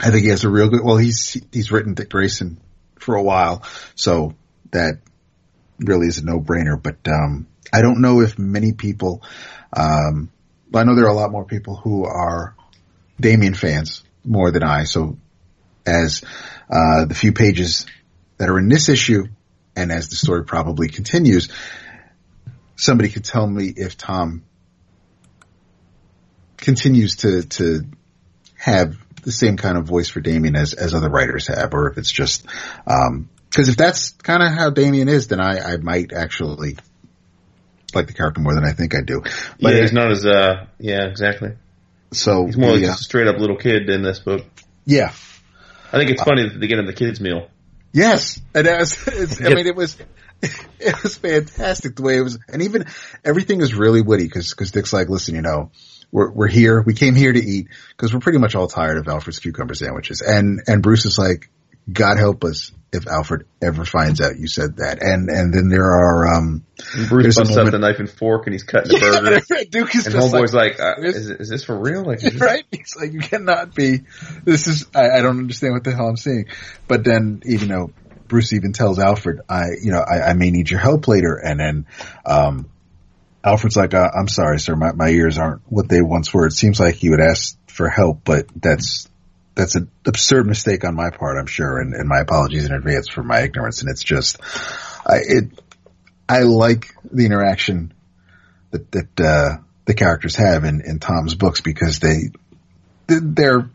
I 0.02 0.10
think 0.10 0.24
he 0.24 0.30
has 0.30 0.44
a 0.44 0.50
real 0.50 0.70
good. 0.70 0.84
Well, 0.84 0.98
he's 0.98 1.40
he's 1.52 1.72
written 1.72 1.94
Dick 1.94 2.10
Grayson 2.10 2.60
for 2.98 3.16
a 3.16 3.24
while, 3.24 3.64
so 3.96 4.34
that 4.72 5.00
really 5.80 6.08
is 6.08 6.18
a 6.18 6.26
no 6.26 6.40
brainer. 6.40 6.82
But 6.82 7.08
um 7.08 7.48
I 7.74 7.82
don't 7.82 8.02
know 8.02 8.22
if 8.22 8.38
many 8.38 8.74
people. 8.74 9.24
Um, 9.74 10.32
I 10.74 10.84
know 10.84 10.96
there 10.96 11.06
are 11.06 11.10
a 11.10 11.14
lot 11.14 11.32
more 11.32 11.46
people 11.46 11.76
who 11.76 12.06
are 12.06 12.56
Damian 13.20 13.54
fans 13.54 14.04
more 14.26 14.52
than 14.52 14.64
I. 14.64 14.84
So 14.84 15.18
as 15.86 16.24
uh, 16.70 17.06
the 17.06 17.16
few 17.16 17.32
pages 17.32 17.86
that 18.38 18.50
are 18.50 18.60
in 18.60 18.68
this 18.68 18.90
issue, 18.90 19.28
and 19.76 19.92
as 19.92 20.10
the 20.10 20.16
story 20.16 20.44
probably 20.44 20.90
continues, 20.90 21.50
somebody 22.76 23.10
could 23.10 23.24
tell 23.24 23.48
me 23.48 23.68
if 23.76 23.98
Tom 23.98 24.44
continues 26.58 27.18
to 27.18 27.44
to 27.44 27.86
have 28.56 28.98
the 29.24 29.32
same 29.32 29.58
kind 29.58 29.78
of 29.78 29.86
voice 29.86 30.10
for 30.10 30.20
Damian 30.20 30.56
as 30.56 30.74
as 30.74 30.94
other 30.94 31.10
writers 31.10 31.48
have, 31.48 31.74
or 31.74 31.90
if 31.90 31.98
it's 31.98 32.12
just 32.12 32.46
because 32.86 33.70
if 33.70 33.78
that's 33.78 34.12
kind 34.12 34.44
of 34.44 34.52
how 34.52 34.70
Damian 34.70 35.10
is, 35.10 35.28
then 35.28 35.40
I 35.40 35.74
I 35.74 35.78
might 35.78 36.14
actually 36.14 36.78
like 37.94 38.08
the 38.08 38.14
character 38.14 38.42
more 38.42 38.54
than 38.56 38.66
I 38.66 38.72
think 38.74 38.96
I 38.96 39.02
do. 39.02 39.22
But 39.60 39.74
yeah, 39.76 39.82
he's 39.82 39.94
not 39.94 40.12
as 40.12 40.26
uh, 40.26 40.66
yeah, 40.80 41.06
exactly. 41.08 41.54
so 42.12 42.46
He's 42.46 42.58
more 42.58 42.72
like 42.72 42.82
just 42.82 43.02
a 43.02 43.04
straight 43.04 43.28
up 43.28 43.38
little 43.38 43.58
kid 43.58 43.90
in 43.90 44.02
this 44.02 44.20
book. 44.20 44.46
yeah. 44.86 45.14
I 45.94 45.98
think 45.98 46.12
it's 46.12 46.24
funny 46.24 46.48
that 46.48 46.58
they 46.58 46.68
get 46.68 46.80
him 46.80 46.86
the 46.86 46.94
kids 46.94 47.20
meal. 47.20 47.50
Yes, 47.92 48.40
and 48.56 48.66
as 48.66 48.94
it's, 49.08 49.42
I 49.44 49.54
mean, 49.54 49.68
it 49.68 49.76
was 49.76 49.98
it 50.80 51.04
was 51.04 51.18
fantastic 51.18 51.98
the 51.98 52.02
way 52.02 52.18
it 52.18 52.22
was, 52.22 52.40
and 52.48 52.62
even 52.62 52.86
everything 53.26 53.60
is 53.60 53.76
really 53.76 54.02
witty 54.02 54.24
because 54.24 54.52
because 54.52 54.72
Dick's 54.72 54.94
like, 54.94 55.10
listen, 55.10 55.36
you 55.36 55.42
know, 55.42 55.72
we're 56.12 56.32
we're 56.32 56.48
here, 56.48 56.82
we 56.82 56.94
came 56.94 57.16
here 57.16 57.32
to 57.32 57.40
eat 57.40 57.68
because 57.90 58.14
we're 58.14 58.20
pretty 58.20 58.40
much 58.40 58.56
all 58.56 58.68
tired 58.68 58.98
of 58.98 59.08
Alfred's 59.08 59.40
cucumber 59.40 59.74
sandwiches, 59.74 60.22
and 60.22 60.62
and 60.68 60.84
Bruce 60.84 61.06
is 61.06 61.18
like, 61.18 61.50
God 61.92 62.18
help 62.18 62.44
us 62.44 62.72
if 62.94 63.08
Alfred 63.08 63.46
ever 63.62 63.86
finds 63.86 64.20
out 64.20 64.38
you 64.38 64.48
said 64.48 64.78
that, 64.78 65.02
and 65.02 65.30
and 65.30 65.54
then 65.54 65.70
there 65.70 65.86
are 65.86 66.36
um, 66.36 66.66
And 66.94 67.08
Bruce 67.08 67.38
busts 67.38 67.56
out 67.58 67.72
the 67.72 67.80
knife 67.80 68.00
and 68.00 68.10
fork 68.10 68.48
and 68.48 68.54
he's 68.54 68.64
cutting 68.64 68.92
the 68.92 69.00
burger. 69.48 69.66
Duke 69.70 69.96
is 69.96 70.08
and 70.08 70.16
Homeboy's 70.16 70.54
like, 70.54 70.80
like, 70.80 70.98
uh, 70.98 71.02
is, 71.02 71.30
is 71.30 71.50
this 71.50 71.64
for 71.64 71.78
real? 71.80 72.04
Like, 72.04 72.18
is 72.24 72.34
this- 72.34 72.42
right? 72.42 72.66
He's 72.72 72.96
like, 73.00 73.14
you 73.14 73.20
cannot 73.20 73.74
be. 73.74 74.02
This 74.44 74.68
is. 74.68 74.88
I, 74.94 75.10
I 75.10 75.22
don't 75.22 75.40
understand 75.40 75.74
what 75.74 75.84
the 75.86 75.92
hell 75.96 76.08
I'm 76.08 76.18
seeing. 76.18 76.48
But 76.88 77.06
then, 77.06 77.42
even 77.46 77.70
though 77.70 77.92
Bruce 78.28 78.52
even 78.52 78.74
tells 78.74 79.00
Alfred, 79.00 79.40
I, 79.48 79.68
you 79.82 79.92
know, 79.92 80.02
I, 80.02 80.32
I 80.32 80.34
may 80.34 80.52
need 80.52 80.70
your 80.70 80.82
help 80.82 81.08
later, 81.08 81.36
and 81.36 81.60
then, 81.60 81.86
um, 82.26 82.70
Alfred's 83.44 83.76
like, 83.76 83.94
uh, 83.94 84.10
I'm 84.18 84.28
sorry, 84.28 84.60
sir, 84.60 84.76
my, 84.76 84.92
my 84.94 85.10
ears 85.10 85.38
aren't 85.38 85.62
what 85.68 85.90
they 85.90 86.02
once 86.02 86.34
were. 86.34 86.46
It 86.46 86.54
seems 86.54 86.80
like 86.80 87.02
you 87.02 87.12
would 87.12 87.22
ask 87.22 87.58
for 87.68 87.90
help, 87.90 88.22
but 88.24 88.46
that's 88.56 89.10
that's 89.54 89.76
an 89.76 89.92
absurd 90.06 90.48
mistake 90.48 90.86
on 90.86 90.96
my 90.96 91.10
part, 91.10 91.38
I'm 91.38 91.48
sure, 91.48 91.80
and, 91.80 91.94
and 91.94 92.08
my 92.08 92.20
apologies 92.20 92.66
in 92.66 92.74
advance 92.74 93.10
for 93.10 93.24
my 93.24 93.42
ignorance. 93.42 93.82
And 93.82 93.90
it's 93.90 94.04
just, 94.04 94.40
I 95.06 95.20
it, 95.28 95.62
I 96.30 96.44
like 96.44 96.96
the 97.04 97.26
interaction 97.26 97.94
that 98.72 98.92
that 98.92 99.20
uh, 99.20 99.58
the 99.86 99.94
characters 99.94 100.36
have 100.36 100.64
in, 100.64 100.82
in 100.82 101.00
Tom's 101.00 101.36
books 101.36 101.62
because 101.62 102.00
they 102.00 102.32
they're 103.08 103.70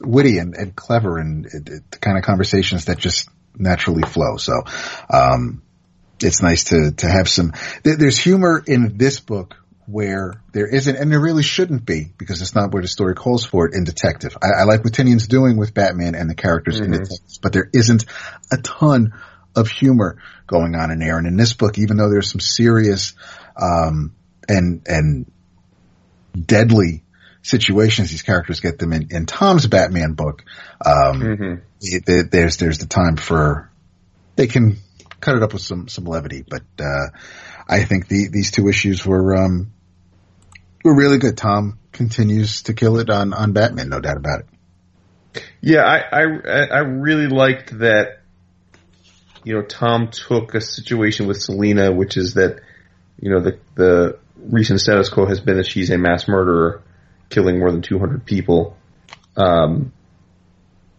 witty 0.00 0.38
and, 0.38 0.54
and 0.54 0.76
clever 0.76 1.18
and 1.18 1.46
it, 1.46 1.68
it, 1.68 1.90
the 1.90 1.98
kind 1.98 2.16
of 2.16 2.24
conversations 2.24 2.84
that 2.84 2.98
just 2.98 3.28
naturally 3.56 4.02
flow. 4.02 4.36
So 4.36 4.62
um, 5.10 5.62
it's 6.22 6.42
nice 6.42 6.64
to 6.64 6.92
to 6.92 7.08
have 7.08 7.28
some. 7.28 7.52
There, 7.82 7.96
there's 7.96 8.18
humor 8.18 8.62
in 8.66 8.96
this 8.98 9.20
book 9.20 9.56
where 9.86 10.34
there 10.52 10.66
isn't, 10.66 10.96
and 10.96 11.10
there 11.10 11.20
really 11.20 11.42
shouldn't 11.42 11.86
be 11.86 12.12
because 12.18 12.42
it's 12.42 12.54
not 12.54 12.72
where 12.72 12.82
the 12.82 12.88
story 12.88 13.14
calls 13.14 13.44
for 13.46 13.66
it 13.66 13.74
in 13.74 13.84
Detective. 13.84 14.36
I, 14.42 14.60
I 14.60 14.64
like 14.64 14.84
what 14.84 14.92
Tynion's 14.92 15.26
doing 15.28 15.56
with 15.56 15.72
Batman 15.72 16.14
and 16.14 16.28
the 16.28 16.34
characters 16.34 16.78
in 16.80 16.90
Detective, 16.92 17.18
but 17.42 17.52
there 17.54 17.70
isn't 17.72 18.04
a 18.52 18.58
ton 18.58 19.14
of 19.56 19.68
humor 19.68 20.18
going 20.46 20.74
on 20.74 20.90
in 20.90 20.98
there. 20.98 21.16
And 21.16 21.26
in 21.26 21.36
this 21.38 21.54
book, 21.54 21.78
even 21.78 21.96
though 21.96 22.10
there's 22.10 22.30
some 22.30 22.40
serious 22.40 23.14
um, 23.60 24.14
and 24.46 24.82
and 24.86 25.30
deadly 26.38 27.02
situations 27.42 28.10
these 28.10 28.22
characters 28.22 28.60
get 28.60 28.78
them 28.78 28.92
in, 28.92 29.08
in 29.10 29.26
Tom's 29.26 29.66
Batman 29.66 30.12
book, 30.12 30.44
um, 30.84 31.20
Mhm. 31.22 31.60
it, 31.80 32.04
it- 32.06 32.30
there's 32.30 32.56
there's 32.58 32.78
the 32.78 32.86
time 32.86 33.16
for 33.16 33.70
they 34.36 34.46
can 34.46 34.76
cut 35.20 35.36
it 35.36 35.42
up 35.42 35.52
with 35.52 35.62
some 35.62 35.88
some 35.88 36.04
levity. 36.04 36.44
But 36.48 36.64
uh, 36.80 37.08
I 37.68 37.84
think 37.84 38.08
the, 38.08 38.28
these 38.28 38.50
two 38.50 38.68
issues 38.68 39.04
were 39.04 39.36
um, 39.36 39.72
were 40.84 40.94
really 40.94 41.18
good. 41.18 41.36
Tom 41.36 41.78
continues 41.92 42.62
to 42.62 42.74
kill 42.74 42.98
it 42.98 43.10
on 43.10 43.32
on 43.32 43.52
Batman, 43.52 43.88
no 43.88 44.00
doubt 44.00 44.16
about 44.16 44.40
it. 44.40 45.42
Yeah, 45.60 45.82
I, 45.82 45.98
I 46.12 46.66
I 46.66 46.78
really 46.80 47.28
liked 47.28 47.78
that. 47.78 48.20
You 49.44 49.54
know, 49.54 49.62
Tom 49.62 50.08
took 50.08 50.54
a 50.54 50.60
situation 50.60 51.26
with 51.26 51.40
Selina, 51.40 51.92
which 51.92 52.16
is 52.16 52.34
that, 52.34 52.60
you 53.20 53.30
know, 53.30 53.40
the 53.40 53.58
the 53.76 54.18
recent 54.36 54.80
status 54.80 55.08
quo 55.08 55.26
has 55.26 55.40
been 55.40 55.56
that 55.56 55.66
she's 55.66 55.90
a 55.90 55.98
mass 55.98 56.28
murderer, 56.28 56.82
killing 57.30 57.58
more 57.58 57.70
than 57.70 57.82
200 57.82 58.24
people. 58.24 58.76
Um, 59.36 59.92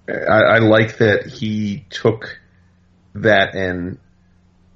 I, 0.07 0.41
I 0.41 0.57
like 0.59 0.97
that 0.97 1.27
he 1.27 1.85
took 1.89 2.39
that 3.15 3.55
and 3.55 3.99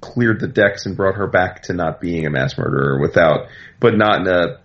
cleared 0.04 0.40
the 0.40 0.46
decks 0.46 0.84
and 0.84 0.96
brought 0.96 1.16
her 1.16 1.26
back 1.26 1.62
to 1.62 1.72
not 1.72 2.00
being 2.00 2.26
a 2.26 2.30
mass 2.30 2.58
murderer 2.58 3.00
without, 3.00 3.48
but 3.80 3.96
not 3.96 4.20
in 4.20 4.28
a, 4.28 4.60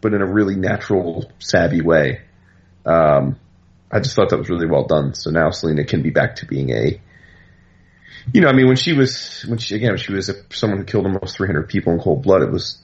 but 0.00 0.14
in 0.14 0.22
a 0.22 0.26
really 0.26 0.54
natural, 0.54 1.30
savvy 1.40 1.80
way. 1.80 2.20
Um, 2.86 3.38
I 3.90 3.98
just 3.98 4.14
thought 4.14 4.30
that 4.30 4.38
was 4.38 4.48
really 4.48 4.68
well 4.68 4.84
done. 4.84 5.14
So 5.14 5.30
now 5.30 5.50
Selina 5.50 5.84
can 5.84 6.02
be 6.02 6.10
back 6.10 6.36
to 6.36 6.46
being 6.46 6.70
a, 6.70 7.00
you 8.32 8.40
know, 8.40 8.48
I 8.48 8.52
mean, 8.52 8.68
when 8.68 8.76
she 8.76 8.92
was, 8.92 9.44
when 9.48 9.58
she, 9.58 9.74
again, 9.74 9.90
when 9.90 9.98
she 9.98 10.12
was 10.12 10.28
a, 10.28 10.34
someone 10.50 10.78
who 10.78 10.84
killed 10.84 11.06
almost 11.06 11.36
300 11.36 11.68
people 11.68 11.92
in 11.92 11.98
cold 11.98 12.22
blood, 12.22 12.42
it 12.42 12.50
was, 12.52 12.80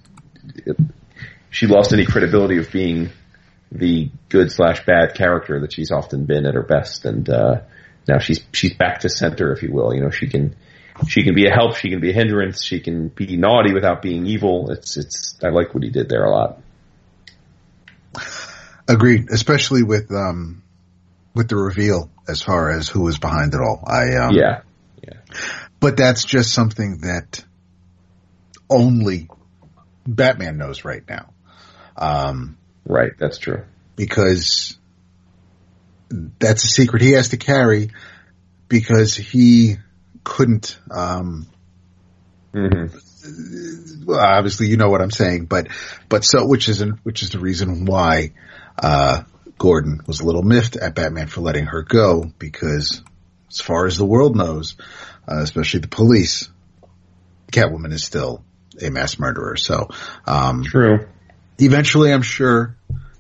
it, 0.66 0.77
she 1.51 1.66
lost 1.66 1.93
any 1.93 2.07
credibility 2.07 2.59
of 2.59 2.73
being 2.73 3.11
the 3.71 4.11
good 4.29 4.51
slash 4.51 4.85
bad 4.85 5.15
character 5.15 5.61
that 5.61 5.73
she's 5.73 5.93
often 5.93 6.25
been 6.25 6.47
at 6.47 6.55
her 6.55 6.62
best. 6.62 7.05
And, 7.05 7.29
uh, 7.29 7.61
now 8.09 8.19
she's, 8.19 8.41
she's 8.53 8.75
back 8.75 9.01
to 9.01 9.09
center, 9.09 9.53
if 9.53 9.62
you 9.62 9.73
will. 9.73 9.95
You 9.95 10.01
know, 10.01 10.11
she 10.11 10.27
can, 10.27 10.57
she 11.09 11.25
can 11.25 11.35
be 11.35 11.47
a 11.47 11.51
help, 11.51 11.77
she 11.77 11.91
can 11.91 12.01
be 12.01 12.11
a 12.11 12.15
hindrance, 12.15 12.65
she 12.65 12.81
can 12.81 13.09
be 13.09 13.37
naughty 13.37 13.73
without 13.73 14.03
being 14.03 14.27
evil. 14.27 14.71
It's, 14.71 14.97
it's, 14.97 15.37
I 15.43 15.49
like 15.49 15.75
what 15.75 15.83
he 15.83 15.91
did 15.91 16.09
there 16.09 16.25
a 16.25 16.31
lot. 16.31 16.61
Agreed, 18.87 19.31
especially 19.31 19.83
with 19.83 20.11
um, 20.12 20.62
with 21.35 21.49
the 21.49 21.57
reveal 21.57 22.11
as 22.29 22.43
far 22.43 22.71
as 22.71 22.89
who 22.89 23.03
was 23.03 23.19
behind 23.19 23.55
it 23.55 23.61
all. 23.61 23.83
I 23.87 24.16
um, 24.16 24.35
Yeah. 24.35 24.61
Yeah, 25.03 25.19
but 25.81 25.97
that's 25.97 26.25
just 26.25 26.53
something 26.55 26.99
that 27.03 27.45
only 28.71 29.29
Batman 30.07 30.57
knows 30.57 30.85
right 30.85 31.03
now. 31.09 31.33
Um, 31.97 32.57
Right, 32.87 33.12
that's 33.19 33.39
true. 33.39 33.65
because 33.97 34.79
that's 36.39 36.65
a 36.65 36.69
secret 36.69 37.03
he 37.03 37.12
has 37.12 37.31
to 37.31 37.37
carry 37.37 37.91
because 38.69 39.15
he 39.15 39.77
couldn't, 40.25 40.79
um, 40.91 41.47
hmm 42.53 42.87
well, 44.05 44.21
obviously 44.21 44.67
you 44.67 44.77
know 44.77 44.91
what 44.91 45.01
I'm 45.01 45.11
saying, 45.11 45.47
but, 45.47 45.69
but 46.09 46.25
so, 46.25 46.47
which 46.47 46.69
isn't 46.69 46.99
which 47.05 47.23
is 47.23 47.31
the 47.31 47.39
reason 47.39 47.87
why, 47.87 48.33
uh, 48.79 49.23
Gordon 49.57 50.01
was 50.07 50.21
a 50.21 50.27
little 50.27 50.43
miffed 50.43 50.77
at 50.77 50.95
Batman 50.95 51.29
for 51.29 51.41
letting 51.41 51.67
her 51.67 51.83
go 51.83 52.31
because 52.39 53.03
as 53.51 53.61
far 53.61 53.87
as 53.87 53.97
the 53.97 54.05
world 54.05 54.37
knows, 54.37 54.77
uh, 55.29 55.41
especially 55.41 55.81
the 55.81 55.89
police, 55.89 56.49
Catwoman 57.53 57.93
is 57.93 58.05
still 58.05 58.45
a 58.83 58.91
mass 58.91 59.19
murderer. 59.19 59.57
So, 59.57 59.89
um, 60.27 60.65
True. 60.65 61.07
eventually 61.59 62.13
I'm 62.13 62.23
sure 62.23 62.77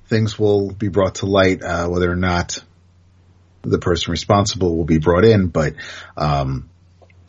things 0.06 0.38
will 0.38 0.70
be 0.70 0.88
brought 0.88 1.16
to 1.16 1.26
light, 1.26 1.62
uh, 1.62 1.86
whether 1.88 2.10
or 2.10 2.16
not 2.16 2.62
the 3.62 3.78
person 3.78 4.10
responsible 4.10 4.76
will 4.76 4.84
be 4.84 4.98
brought 4.98 5.24
in, 5.24 5.48
but, 5.48 5.74
um, 6.16 6.68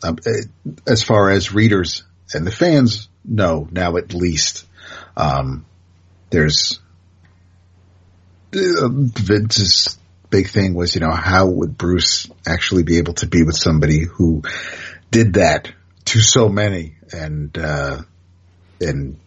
um, 0.06 0.18
eh, 0.26 0.42
as 0.86 1.02
far 1.02 1.30
as 1.30 1.52
readers 1.52 2.04
and 2.32 2.46
the 2.46 2.50
fans 2.50 3.08
know 3.24 3.68
now 3.70 3.96
at 3.96 4.14
least, 4.14 4.64
um, 5.16 5.64
there's, 6.30 6.80
uh, 8.54 8.88
Vince's 8.90 9.98
big 10.30 10.48
thing 10.48 10.74
was, 10.74 10.94
you 10.94 11.00
know, 11.00 11.12
how 11.12 11.46
would 11.46 11.76
Bruce 11.78 12.28
actually 12.46 12.82
be 12.82 12.98
able 12.98 13.14
to 13.14 13.26
be 13.26 13.42
with 13.42 13.56
somebody 13.56 14.00
who 14.04 14.42
did 15.10 15.34
that 15.34 15.70
to 16.06 16.20
so 16.20 16.48
many 16.48 16.96
and, 17.12 17.56
uh, 17.56 18.02
and 18.80 19.18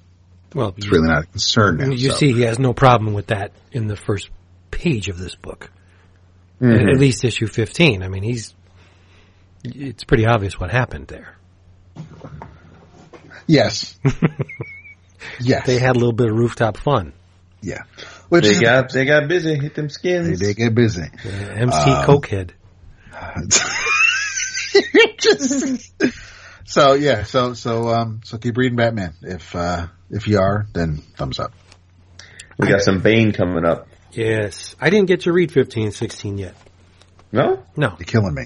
Well, 0.53 0.73
it's 0.77 0.87
really 0.87 1.07
not 1.07 1.23
a 1.23 1.27
concern 1.27 1.77
now. 1.77 1.89
you 1.89 2.11
so. 2.11 2.17
see, 2.17 2.33
he 2.33 2.41
has 2.41 2.59
no 2.59 2.73
problem 2.73 3.13
with 3.13 3.27
that 3.27 3.51
in 3.71 3.87
the 3.87 3.95
first 3.95 4.29
page 4.71 5.07
of 5.09 5.17
this 5.17 5.35
book. 5.35 5.71
Mhm. 6.61 6.91
At 6.91 6.99
least 6.99 7.23
issue 7.23 7.47
15. 7.47 8.03
I 8.03 8.09
mean, 8.09 8.23
he's, 8.23 8.53
it's 9.63 10.03
pretty 10.03 10.25
obvious 10.25 10.59
what 10.59 10.69
happened 10.71 11.07
there. 11.07 11.35
Yes. 13.47 13.97
yes. 15.41 15.65
They 15.65 15.79
had 15.79 15.95
a 15.95 15.99
little 15.99 16.13
bit 16.13 16.29
of 16.29 16.35
rooftop 16.35 16.77
fun. 16.77 17.13
yeah. 17.61 17.83
Which 18.29 18.43
They 18.43 18.51
is 18.51 18.59
got 18.61 18.93
they 18.93 19.05
got 19.05 19.27
busy, 19.27 19.55
hit 19.55 19.73
them 19.73 19.87
they, 19.87 19.91
skins. 19.93 20.39
they 20.39 20.53
get 20.53 20.75
busy. 20.75 21.01
Uh, 21.01 21.29
MC 21.29 21.89
Um, 21.91 22.05
Cokehead. 22.05 22.51
Just- 25.17 25.91
so 26.65 26.93
yeah, 26.93 27.23
so 27.23 27.53
so 27.55 27.89
um 27.89 28.21
so 28.23 28.37
keep 28.37 28.55
reading 28.55 28.75
Batman. 28.77 29.13
If 29.23 29.55
uh 29.55 29.87
if 30.11 30.27
you 30.27 30.39
are, 30.39 30.67
then 30.73 30.97
thumbs 31.17 31.39
up. 31.39 31.53
We 32.59 32.67
got 32.67 32.81
some 32.81 33.01
Bane 33.01 33.31
coming 33.31 33.65
up. 33.65 33.87
Yes. 34.11 34.75
I 34.79 34.89
didn't 34.89 35.07
get 35.07 35.21
to 35.21 35.31
read 35.31 35.51
15 35.51 35.85
and 35.85 35.93
16 35.93 36.37
yet. 36.37 36.55
No? 37.31 37.63
No. 37.75 37.89
You're 37.99 38.05
killing 38.05 38.33
me. 38.33 38.45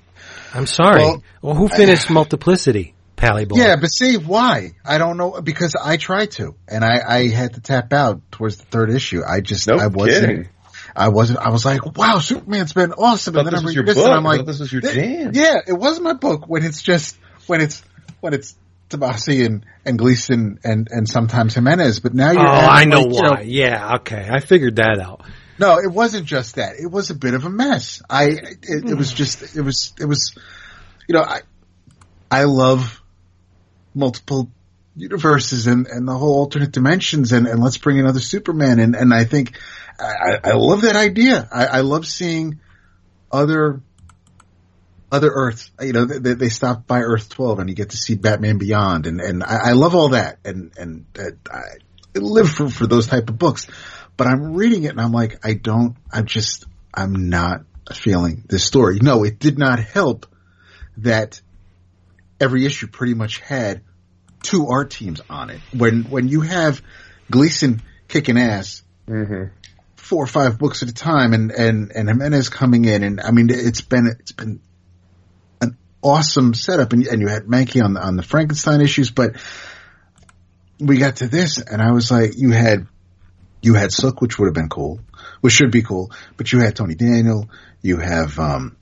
I'm 0.54 0.66
sorry. 0.66 1.02
Well, 1.02 1.24
Well, 1.42 1.56
who 1.56 1.68
finished 1.70 2.10
Multiplicity? 2.10 2.94
Pally 3.16 3.46
Boy. 3.46 3.58
Yeah, 3.58 3.78
but 3.78 3.88
see 3.88 4.18
why? 4.18 4.72
I 4.84 4.98
don't 4.98 5.16
know 5.18 5.40
because 5.42 5.76
I 5.82 5.96
tried 5.98 6.32
to 6.32 6.56
and 6.68 6.84
I 6.84 7.00
I 7.08 7.28
had 7.30 7.54
to 7.54 7.62
tap 7.62 7.94
out 7.94 8.22
towards 8.32 8.58
the 8.58 8.66
third 8.66 8.90
issue. 8.90 9.22
I 9.26 9.40
just 9.40 9.68
No 9.68 9.78
I 9.78 9.88
wasn't 9.88 10.20
kidding. 10.28 10.50
I 10.96 11.08
wasn't 11.10 11.40
I 11.40 11.50
was 11.50 11.64
like, 11.66 11.96
wow, 11.98 12.20
Superman's 12.20 12.74
been 12.74 12.92
awesome. 12.92 13.38
And 13.38 13.48
then 13.48 13.56
I'm 13.56 13.66
reading 13.66 13.86
this 13.86 13.96
book. 13.96 14.06
and 14.08 14.14
I'm 14.16 14.24
like, 14.24 14.46
this 14.46 14.60
was 14.60 14.72
your 14.74 14.82
th- 14.82 14.94
jam. 14.94 15.32
Yeah, 15.34 15.56
it 15.66 15.74
was 15.74 16.00
my 16.02 16.14
book 16.14 16.50
when 16.50 16.64
it's 16.66 16.82
just 16.82 17.18
when 17.48 17.62
it's 17.62 17.82
when 18.20 18.34
it's 18.34 18.56
Tomasi 18.90 19.46
and 19.46 19.66
and 19.86 19.98
Gleason 19.98 20.60
and 20.66 20.90
and 20.92 21.08
sometimes 21.08 21.54
Jimenez. 21.54 22.02
But 22.02 22.14
now 22.14 22.30
Oh, 22.30 22.34
you're 22.34 22.46
adding, 22.46 22.70
I 22.70 22.84
know 22.86 23.02
like, 23.04 23.16
you 23.24 23.30
why. 23.32 23.42
yeah, 23.42 23.96
okay. 23.98 24.28
I 24.30 24.40
figured 24.42 24.76
that 24.76 25.00
out. 25.00 25.22
No, 25.64 25.78
it 25.80 25.92
wasn't 25.92 26.26
just 26.26 26.56
that. 26.56 26.76
It 26.78 26.92
was 26.92 27.10
a 27.10 27.16
bit 27.16 27.34
of 27.34 27.46
a 27.46 27.50
mess. 27.50 28.02
I 28.10 28.26
it, 28.26 28.90
it 28.90 28.96
was 28.96 29.14
just 29.14 29.56
it 29.56 29.62
was 29.62 29.94
it 29.98 30.06
was 30.06 30.36
you 31.08 31.16
know 31.16 31.22
I 31.22 31.42
I 32.30 32.44
love 32.44 33.02
multiple 33.96 34.52
universes 34.96 35.68
and 35.68 35.88
and 35.88 36.06
the 36.06 36.18
whole 36.18 36.36
alternate 36.36 36.74
dimensions 36.74 37.32
and 37.32 37.48
and 37.48 37.64
let's 37.64 37.78
bring 37.78 37.98
another 37.98 38.20
Superman 38.20 38.80
and 38.80 38.94
and 38.94 39.14
I 39.14 39.24
think 39.24 39.58
I 39.98 40.40
I 40.44 40.52
love 40.56 40.82
that 40.82 40.98
idea. 40.98 41.48
I, 41.50 41.66
I 41.66 41.80
love 41.80 42.06
seeing 42.06 42.60
other 43.32 43.82
other 45.14 45.30
Earths. 45.30 45.72
You 45.80 45.94
know, 45.94 46.06
they, 46.06 46.34
they 46.34 46.50
stop 46.50 46.88
by 46.88 47.00
Earth 47.00 47.30
12 47.30 47.60
and 47.60 47.70
you 47.70 47.76
get 47.76 47.92
to 47.92 47.98
see 47.98 48.16
Batman 48.16 48.58
Beyond 48.58 49.06
and, 49.06 49.22
and 49.22 49.44
I, 49.44 49.70
I 49.70 49.72
love 49.74 49.96
all 49.96 50.10
that. 50.10 50.40
And, 50.44 50.72
and 50.76 51.06
uh, 51.18 51.30
I 51.50 52.20
live 52.20 52.50
for, 52.50 52.68
for 52.68 52.88
those 52.88 53.08
type 53.08 53.30
of 53.30 53.38
books, 53.38 53.68
but 54.18 54.28
I'm 54.28 54.54
reading 54.54 54.84
it 54.84 54.90
and 54.90 55.02
I'm 55.02 55.12
like, 55.12 55.46
I 55.46 55.54
don't, 55.54 55.96
I'm 56.12 56.26
just, 56.26 56.66
I'm 56.94 57.30
not 57.30 57.66
feeling 57.94 58.44
this 58.48 58.64
story. 58.64 59.00
No, 59.02 59.24
it 59.24 59.40
did 59.40 59.58
not 59.58 59.80
help 59.80 60.28
that 60.98 61.42
every 62.40 62.66
issue 62.66 62.88
pretty 62.88 63.14
much 63.14 63.40
had 63.40 63.82
two 64.42 64.68
art 64.68 64.92
teams 64.92 65.22
on 65.30 65.50
it. 65.50 65.60
When, 65.76 66.04
when 66.04 66.28
you 66.28 66.42
have 66.42 66.82
Gleason 67.32 67.82
kicking 68.08 68.38
ass 68.38 68.84
hmm 69.08 69.46
four 70.04 70.22
or 70.22 70.28
five 70.28 70.60
books 70.60 70.84
at 70.84 70.90
a 70.90 70.94
time 70.94 71.34
and, 71.34 71.52
and, 71.52 71.92
and 71.96 72.10
Jimenez 72.10 72.50
coming 72.50 72.84
in 72.84 73.04
and 73.04 73.22
I 73.22 73.32
mean, 73.32 73.50
it's 73.50 73.80
been, 73.80 74.14
it's 74.20 74.34
been 74.34 74.60
an 75.62 75.78
awesome 76.02 76.54
setup 76.54 76.92
and, 76.92 77.08
and 77.08 77.22
you 77.22 77.30
had 77.30 77.44
Mahnke 77.46 77.82
on 77.82 77.94
the, 77.94 78.06
on 78.06 78.18
the 78.18 78.22
Frankenstein 78.24 78.82
issues, 78.82 79.12
but 79.12 79.38
we 80.78 80.98
got 80.98 81.18
to 81.18 81.30
this 81.30 81.58
and 81.58 81.82
I 81.82 81.94
was 81.94 82.12
like, 82.12 82.34
you 82.36 82.52
had, 82.52 82.86
you 83.64 83.74
had 83.74 83.92
Sook, 83.92 84.22
which 84.22 84.38
would 84.38 84.46
have 84.46 84.54
been 84.54 84.70
cool, 84.70 85.00
which 85.42 85.54
should 85.54 85.72
be 85.72 85.82
cool, 85.82 86.12
but 86.38 86.52
you 86.52 86.60
had 86.60 86.76
Tony 86.76 86.96
Daniel, 86.96 87.50
you 87.82 87.98
have, 87.98 88.38
um, 88.38 88.78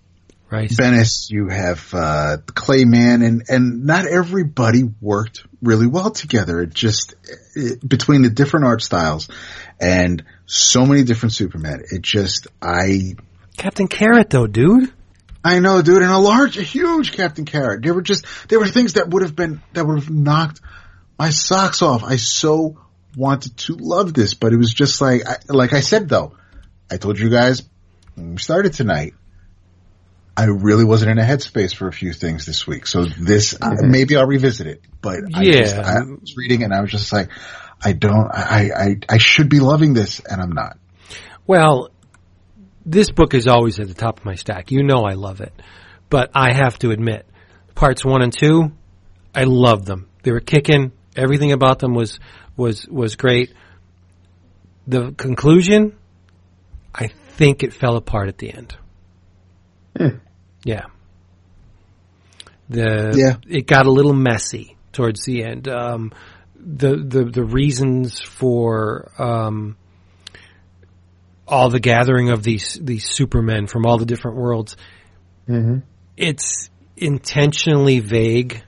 Right. 0.50 0.70
Venice, 0.70 1.30
you 1.32 1.48
have 1.48 1.94
uh, 1.94 2.38
Clay 2.46 2.84
Mann, 2.84 3.22
and 3.22 3.44
and 3.48 3.86
not 3.86 4.06
everybody 4.06 4.84
worked 5.00 5.46
really 5.62 5.88
well 5.88 6.12
together. 6.12 6.60
It 6.60 6.74
just 6.74 7.16
it, 7.56 7.88
between 7.88 8.22
the 8.22 8.30
different 8.30 8.66
art 8.66 8.82
styles 8.82 9.30
and 9.80 10.26
so 10.46 10.86
many 10.86 11.04
different 11.04 11.32
Superman. 11.32 11.84
It 11.90 12.02
just 12.02 12.48
I 12.62 13.16
Captain 13.56 13.88
Carrot, 13.88 14.30
though, 14.30 14.46
dude. 14.46 14.92
I 15.44 15.60
know, 15.60 15.82
dude, 15.82 16.02
and 16.02 16.12
a 16.12 16.18
large, 16.18 16.58
a 16.58 16.64
huge 16.64 17.14
Captain 17.14 17.46
Carrot. 17.46 17.82
There 17.82 17.94
were 17.94 18.02
just 18.02 18.26
there 18.50 18.60
were 18.60 18.68
things 18.68 18.94
that 18.94 19.10
would 19.10 19.22
have 19.22 19.38
been 19.38 19.62
that 19.72 19.86
would 19.86 20.00
have 20.00 20.10
knocked 20.10 20.60
my 21.18 21.30
socks 21.30 21.82
off. 21.82 22.04
I 22.04 22.18
so 22.18 22.78
wanted 23.16 23.58
to 23.58 23.76
love 23.76 24.14
this, 24.14 24.34
but 24.34 24.54
it 24.54 24.58
was 24.58 24.74
just 24.74 25.02
like 25.02 25.22
I, 25.28 25.38
like 25.50 25.74
I 25.74 25.82
said 25.82 26.10
though. 26.10 26.36
I 26.90 26.98
told 26.98 27.20
you 27.20 27.30
guys 27.30 27.64
when 28.16 28.32
we 28.32 28.38
started 28.38 28.74
tonight. 28.74 29.14
I 30.36 30.46
really 30.46 30.86
wasn't 30.86 31.12
in 31.12 31.20
a 31.20 31.24
headspace 31.24 31.76
for 31.76 31.90
a 31.90 31.92
few 31.92 32.14
things 32.14 32.46
this 32.46 32.66
week. 32.66 32.88
So 32.88 33.04
this, 33.06 33.54
uh, 33.62 33.76
maybe 33.82 34.16
I'll 34.16 34.26
revisit 34.26 34.66
it, 34.66 34.82
but 35.02 35.20
I, 35.34 35.44
Yeah. 35.44 35.60
just, 35.60 35.76
I 35.76 36.00
was 36.04 36.38
reading 36.38 36.62
it 36.62 36.66
and 36.66 36.74
I 36.74 36.80
was 36.80 36.90
just 36.90 37.12
like, 37.12 37.30
I 37.84 37.92
don't, 37.92 38.30
I, 38.34 38.70
I, 38.76 38.96
I 39.10 39.18
should 39.18 39.50
be 39.50 39.60
loving 39.60 39.94
this 39.94 40.22
and 40.22 40.42
I'm 40.42 40.54
not. 40.54 40.78
Well, 41.46 41.90
this 42.86 43.12
book 43.12 43.34
is 43.34 43.46
always 43.46 43.80
at 43.80 43.90
the 43.90 43.94
top 43.94 44.20
of 44.20 44.26
my 44.26 44.36
stack. 44.36 44.72
You 44.72 44.84
know 44.84 45.04
I 45.04 45.14
love 45.14 45.42
it. 45.42 45.54
But 46.10 46.32
I 46.34 46.54
have 46.54 46.80
to 46.80 46.92
admit, 46.92 47.26
parts 47.76 48.04
one 48.06 48.22
and 48.22 48.32
two, 48.34 48.72
I 49.36 49.44
love 49.44 49.86
them. 49.86 50.08
They 50.24 50.32
were 50.32 50.40
kicking. 50.40 50.94
Everything 51.16 51.52
about 51.52 51.80
them 51.80 51.94
was, 51.94 52.20
was, 52.62 52.88
was 52.88 53.16
great. 53.16 53.54
The 54.88 55.12
conclusion, 55.12 55.98
I 56.94 57.08
think 57.08 57.64
it 57.64 57.74
fell 57.74 57.96
apart 57.98 58.28
at 58.30 58.38
the 58.38 58.54
end. 58.54 58.76
Yeah. 60.64 60.86
The, 62.70 63.14
Yeah. 63.18 63.36
it 63.48 63.68
got 63.68 63.86
a 63.86 63.92
little 63.92 64.14
messy 64.14 64.78
towards 64.94 65.26
the 65.26 65.44
end. 65.44 65.68
Um, 65.68 66.12
the, 66.56 66.96
the, 66.98 67.26
the 67.26 67.44
reasons 67.44 68.22
for, 68.22 69.12
um, 69.18 69.76
all 71.48 71.70
the 71.70 71.82
gathering 71.82 72.30
of 72.30 72.44
these 72.44 72.80
these 72.82 73.06
supermen 73.06 73.68
from 73.68 73.86
all 73.86 73.98
the 73.98 74.06
different 74.06 74.38
worlds. 74.38 74.78
It's 76.16 76.70
intentionally 76.96 78.00
vague, 78.00 78.64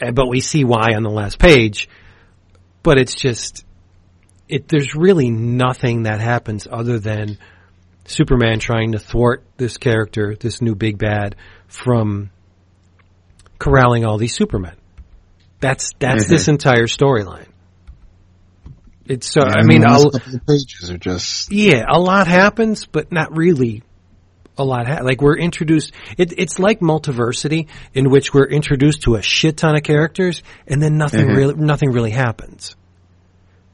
eh, 0.00 0.10
but 0.10 0.26
we 0.26 0.40
see 0.40 0.64
why 0.64 0.94
on 0.94 1.02
the 1.02 1.10
last 1.10 1.38
page. 1.38 1.88
But 2.86 2.98
it's 2.98 3.16
just 3.16 3.64
it. 4.48 4.68
There's 4.68 4.94
really 4.94 5.28
nothing 5.28 6.04
that 6.04 6.20
happens 6.20 6.68
other 6.70 7.00
than 7.00 7.36
Superman 8.04 8.60
trying 8.60 8.92
to 8.92 9.00
thwart 9.00 9.42
this 9.56 9.76
character, 9.76 10.36
this 10.38 10.62
new 10.62 10.76
big 10.76 10.96
bad, 10.96 11.34
from 11.66 12.30
corralling 13.58 14.04
all 14.04 14.18
these 14.18 14.36
supermen. 14.36 14.76
That's 15.58 15.94
that's 15.98 16.26
mm-hmm. 16.26 16.32
this 16.32 16.46
entire 16.46 16.86
storyline. 16.86 17.48
It's 19.04 19.28
so. 19.28 19.40
I 19.40 19.54
And 19.58 19.66
mean, 19.66 19.80
the 19.80 20.40
pages 20.46 20.88
are 20.88 20.98
just, 20.98 21.50
yeah, 21.50 21.86
a 21.88 21.98
lot 21.98 22.28
happens, 22.28 22.86
but 22.86 23.10
not 23.10 23.36
really 23.36 23.82
a 24.58 24.64
lot. 24.64 24.86
Ha- 24.86 25.02
like 25.02 25.20
we're 25.20 25.36
introduced, 25.38 25.92
it, 26.16 26.32
it's 26.38 26.58
like 26.58 26.80
multiversity 26.80 27.68
in 27.94 28.10
which 28.10 28.32
we're 28.32 28.46
introduced 28.48 29.02
to 29.02 29.14
a 29.16 29.22
shit 29.22 29.56
ton 29.56 29.76
of 29.76 29.82
characters, 29.82 30.42
and 30.66 30.82
then 30.82 30.96
nothing 30.98 31.26
really, 31.28 31.54
nothing 31.54 31.90
really 31.92 32.10
happens. 32.10 32.74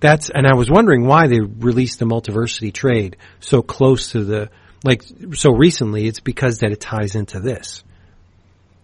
that's 0.00 0.30
and 0.30 0.46
I 0.46 0.54
was 0.54 0.68
wondering 0.70 1.06
why 1.06 1.28
they 1.28 1.40
released 1.40 1.98
the 2.00 2.06
multiversity 2.06 2.72
trade 2.72 3.16
so 3.40 3.62
close 3.62 4.10
to 4.12 4.24
the 4.24 4.50
like 4.84 5.02
so 5.34 5.52
recently. 5.52 6.06
It's 6.06 6.20
because 6.20 6.58
that 6.58 6.72
it 6.72 6.80
ties 6.80 7.14
into 7.14 7.38
this. 7.40 7.84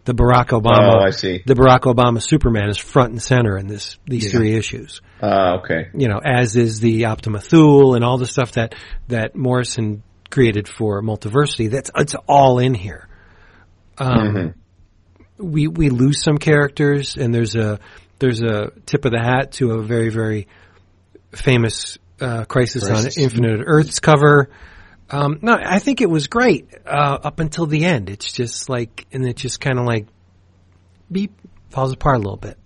The 0.05 0.15
Barack 0.15 0.59
Obama, 0.59 0.95
Oh, 0.95 1.01
I 1.01 1.11
see. 1.11 1.43
the 1.45 1.53
Barack 1.55 1.81
Obama 1.81 2.23
Superman 2.23 2.71
is 2.71 2.79
front 2.79 3.11
and 3.11 3.21
center 3.23 3.59
in 3.59 3.67
this 3.67 3.99
these 4.07 4.33
Yeah. 4.33 4.39
three 4.39 4.55
issues. 4.55 5.03
Uh, 5.21 5.59
okay. 5.59 5.89
You 5.93 6.09
know, 6.09 6.19
as 6.25 6.57
is 6.57 6.81
the 6.81 7.07
Optima 7.07 7.41
Thule 7.41 7.95
and 7.95 8.03
all 8.05 8.17
the 8.17 8.27
stuff 8.27 8.53
that 8.53 8.75
that 9.09 9.35
Morrison 9.37 10.03
created 10.31 10.69
for 10.69 11.03
multiversity. 11.03 11.71
That's 11.71 11.91
it's 11.97 12.15
all 12.27 12.59
in 12.59 12.75
here. 12.75 13.09
Um, 13.99 14.55
we 15.39 15.69
we 15.69 15.91
lose 15.91 16.23
some 16.23 16.39
characters, 16.39 17.17
and 17.17 17.35
there's 17.35 17.55
a 17.55 17.81
there's 18.19 18.43
a 18.43 18.71
tip 18.87 19.05
of 19.05 19.13
the 19.13 19.21
hat 19.21 19.53
to 19.53 19.73
a 19.73 19.83
very 19.83 20.11
very 20.11 20.49
famous 21.33 21.99
uh, 22.21 22.45
Crisis, 22.45 22.85
Crisis. 22.85 23.17
on 23.17 23.23
Infinite 23.23 23.63
Earths 23.67 24.01
cover. 24.01 24.51
Um, 25.11 25.39
no, 25.41 25.55
I 25.55 25.79
think 25.79 26.01
it 26.01 26.11
was 26.11 26.27
great 26.27 26.69
uh, 26.85 27.19
up 27.23 27.41
until 27.41 27.67
the 27.67 27.85
end. 27.85 28.11
It's 28.11 28.31
just 28.31 28.69
like, 28.69 29.07
and 29.11 29.27
it 29.27 29.37
just 29.37 29.61
kind 29.61 29.79
of 29.79 29.87
like 29.87 30.07
beep 31.11 31.33
falls 31.71 31.93
apart 31.93 32.17
a 32.17 32.19
little 32.19 32.37
bit. 32.37 32.59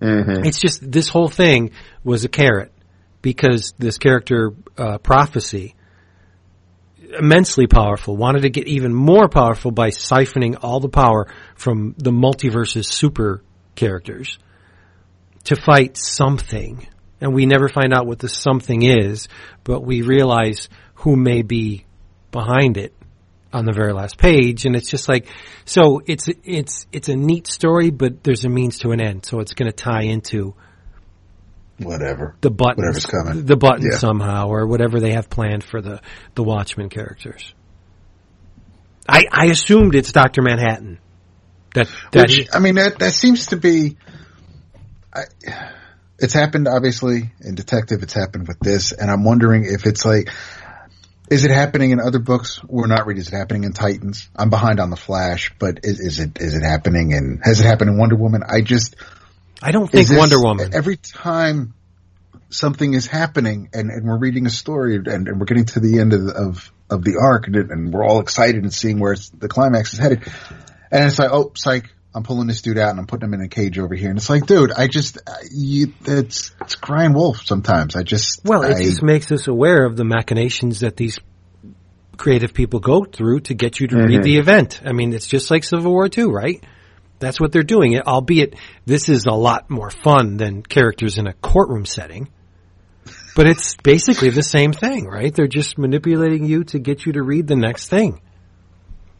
Mm-hmm. 0.00 0.44
It's 0.44 0.58
just 0.58 0.90
this 0.90 1.08
whole 1.08 1.28
thing 1.28 1.72
was 2.02 2.24
a 2.24 2.28
carrot 2.28 2.72
because 3.20 3.74
this 3.78 3.98
character 3.98 4.52
uh, 4.76 4.98
prophecy 4.98 5.74
immensely 7.12 7.66
powerful 7.66 8.16
wanted 8.16 8.42
to 8.42 8.50
get 8.50 8.66
even 8.66 8.94
more 8.94 9.28
powerful 9.28 9.70
by 9.70 9.90
siphoning 9.90 10.58
all 10.62 10.80
the 10.80 10.88
power 10.88 11.28
from 11.54 11.94
the 11.98 12.10
multiverse's 12.10 12.88
super 12.88 13.42
characters 13.74 14.38
to 15.44 15.56
fight 15.56 15.96
something. 15.96 16.86
And 17.20 17.34
we 17.34 17.46
never 17.46 17.68
find 17.68 17.94
out 17.94 18.06
what 18.06 18.18
the 18.18 18.28
something 18.28 18.82
is 18.82 19.28
but 19.64 19.80
we 19.80 20.02
realize 20.02 20.68
who 20.94 21.16
may 21.16 21.42
be 21.42 21.86
behind 22.30 22.76
it 22.76 22.94
on 23.52 23.64
the 23.66 23.72
very 23.72 23.92
last 23.92 24.18
page. 24.18 24.64
And 24.64 24.74
it's 24.74 24.90
just 24.90 25.08
like 25.08 25.26
so 25.64 26.02
it's 26.06 26.28
it's 26.44 26.86
it's 26.92 27.08
a 27.08 27.16
neat 27.16 27.46
story 27.46 27.90
but 27.90 28.24
there's 28.24 28.44
a 28.44 28.48
means 28.48 28.78
to 28.80 28.90
an 28.90 29.00
end. 29.00 29.24
So 29.24 29.40
it's 29.40 29.54
going 29.54 29.70
to 29.70 29.76
tie 29.76 30.02
into 30.02 30.54
Whatever. 31.78 32.36
the 32.40 32.50
button 32.50 32.84
Whatever's 32.84 33.06
coming. 33.06 33.46
the 33.46 33.56
buttons 33.56 33.88
Yeah. 33.92 33.98
somehow, 33.98 34.48
or 34.48 34.66
whatever 34.66 35.00
they 35.00 35.12
have 35.12 35.28
planned 35.30 35.64
for 35.64 35.80
the 35.80 36.00
the 36.34 36.42
Watchmen 36.44 36.88
characters. 36.88 37.54
I 39.08 39.24
I 39.32 39.46
assumed 39.46 39.94
it's 39.94 40.12
Doctor 40.12 40.42
Manhattan. 40.42 40.98
That 41.74 41.88
that 42.12 42.22
Which, 42.22 42.34
he, 42.34 42.48
I 42.52 42.58
mean, 42.58 42.74
that 42.76 42.98
that 42.98 43.12
seems 43.12 43.46
to 43.46 43.56
be. 43.56 43.96
I, 45.14 45.22
it's 46.18 46.34
happened 46.34 46.68
obviously 46.68 47.32
in 47.40 47.54
Detective. 47.54 48.02
It's 48.02 48.12
happened 48.14 48.46
with 48.46 48.60
this, 48.60 48.92
and 48.92 49.10
I'm 49.10 49.24
wondering 49.24 49.64
if 49.64 49.86
it's 49.86 50.04
like, 50.04 50.30
is 51.30 51.44
it 51.44 51.50
happening 51.50 51.90
in 51.90 52.00
other 52.00 52.18
books? 52.20 52.60
We're 52.68 52.86
not 52.86 53.06
reading. 53.06 53.22
Is 53.22 53.28
it 53.28 53.36
happening 53.36 53.64
in 53.64 53.72
Titans? 53.72 54.28
I'm 54.36 54.50
behind 54.50 54.78
on 54.78 54.90
the 54.90 54.96
Flash, 54.96 55.52
but 55.58 55.80
is, 55.82 55.98
is 55.98 56.20
it 56.20 56.38
is 56.40 56.54
it 56.54 56.62
happening 56.62 57.10
in? 57.12 57.40
Has 57.42 57.60
it 57.60 57.64
happened 57.66 57.90
in 57.90 57.98
Wonder 57.98 58.16
Woman? 58.16 58.42
I 58.46 58.60
just 58.60 58.94
I 59.62 59.70
don't 59.70 59.90
think 59.90 60.08
this- 60.08 60.18
Wonder 60.18 60.40
Woman. 60.40 60.74
Every 60.74 60.96
time 60.96 61.74
something 62.50 62.92
is 62.94 63.06
happening, 63.06 63.70
and, 63.72 63.90
and 63.90 64.06
we're 64.06 64.18
reading 64.18 64.46
a 64.46 64.50
story, 64.50 64.96
and, 64.96 65.08
and 65.08 65.40
we're 65.40 65.46
getting 65.46 65.64
to 65.66 65.80
the 65.80 66.00
end 66.00 66.12
of 66.12 66.24
the, 66.24 66.32
of 66.34 66.72
of 66.90 67.04
the 67.04 67.18
arc, 67.22 67.46
and, 67.46 67.56
and 67.56 67.92
we're 67.92 68.04
all 68.04 68.20
excited 68.20 68.62
and 68.62 68.72
seeing 68.72 68.98
where 68.98 69.14
it's, 69.14 69.30
the 69.30 69.48
climax 69.48 69.94
is 69.94 69.98
headed, 69.98 70.22
and 70.90 71.06
it's 71.06 71.18
like, 71.18 71.30
oh, 71.32 71.52
psych. 71.54 71.90
I'm 72.14 72.24
pulling 72.24 72.46
this 72.46 72.60
dude 72.60 72.76
out 72.76 72.90
and 72.90 73.00
I'm 73.00 73.06
putting 73.06 73.26
him 73.26 73.32
in 73.32 73.40
a 73.40 73.48
cage 73.48 73.78
over 73.78 73.94
here, 73.94 74.10
and 74.10 74.18
it's 74.18 74.28
like, 74.28 74.44
dude, 74.44 74.70
I 74.70 74.86
just, 74.86 75.16
uh, 75.26 75.32
you, 75.50 75.94
it's, 76.04 76.54
it's 76.60 76.76
crying 76.76 77.14
wolf 77.14 77.46
sometimes. 77.46 77.96
I 77.96 78.02
just, 78.02 78.44
well, 78.44 78.62
it 78.64 78.76
I, 78.76 78.82
just 78.82 79.02
makes 79.02 79.32
us 79.32 79.48
aware 79.48 79.86
of 79.86 79.96
the 79.96 80.04
machinations 80.04 80.80
that 80.80 80.98
these 80.98 81.18
creative 82.18 82.52
people 82.52 82.80
go 82.80 83.04
through 83.04 83.40
to 83.40 83.54
get 83.54 83.80
you 83.80 83.86
to 83.86 83.96
read 83.96 84.22
the 84.22 84.36
event. 84.36 84.82
I 84.84 84.92
mean, 84.92 85.14
it's 85.14 85.26
just 85.26 85.50
like 85.50 85.64
Civil 85.64 85.90
War 85.90 86.10
2, 86.10 86.30
right? 86.30 86.62
That's 87.22 87.40
what 87.40 87.52
they're 87.52 87.62
doing. 87.62 87.98
Albeit 88.00 88.56
this 88.84 89.08
is 89.08 89.26
a 89.26 89.32
lot 89.32 89.70
more 89.70 89.90
fun 89.90 90.38
than 90.38 90.62
characters 90.62 91.18
in 91.18 91.28
a 91.28 91.32
courtroom 91.32 91.86
setting. 91.86 92.28
But 93.36 93.46
it's 93.46 93.76
basically 93.76 94.30
the 94.30 94.42
same 94.42 94.72
thing, 94.72 95.06
right? 95.06 95.32
They're 95.32 95.46
just 95.46 95.78
manipulating 95.78 96.44
you 96.44 96.64
to 96.64 96.80
get 96.80 97.06
you 97.06 97.12
to 97.12 97.22
read 97.22 97.46
the 97.46 97.54
next 97.54 97.88
thing. 97.88 98.20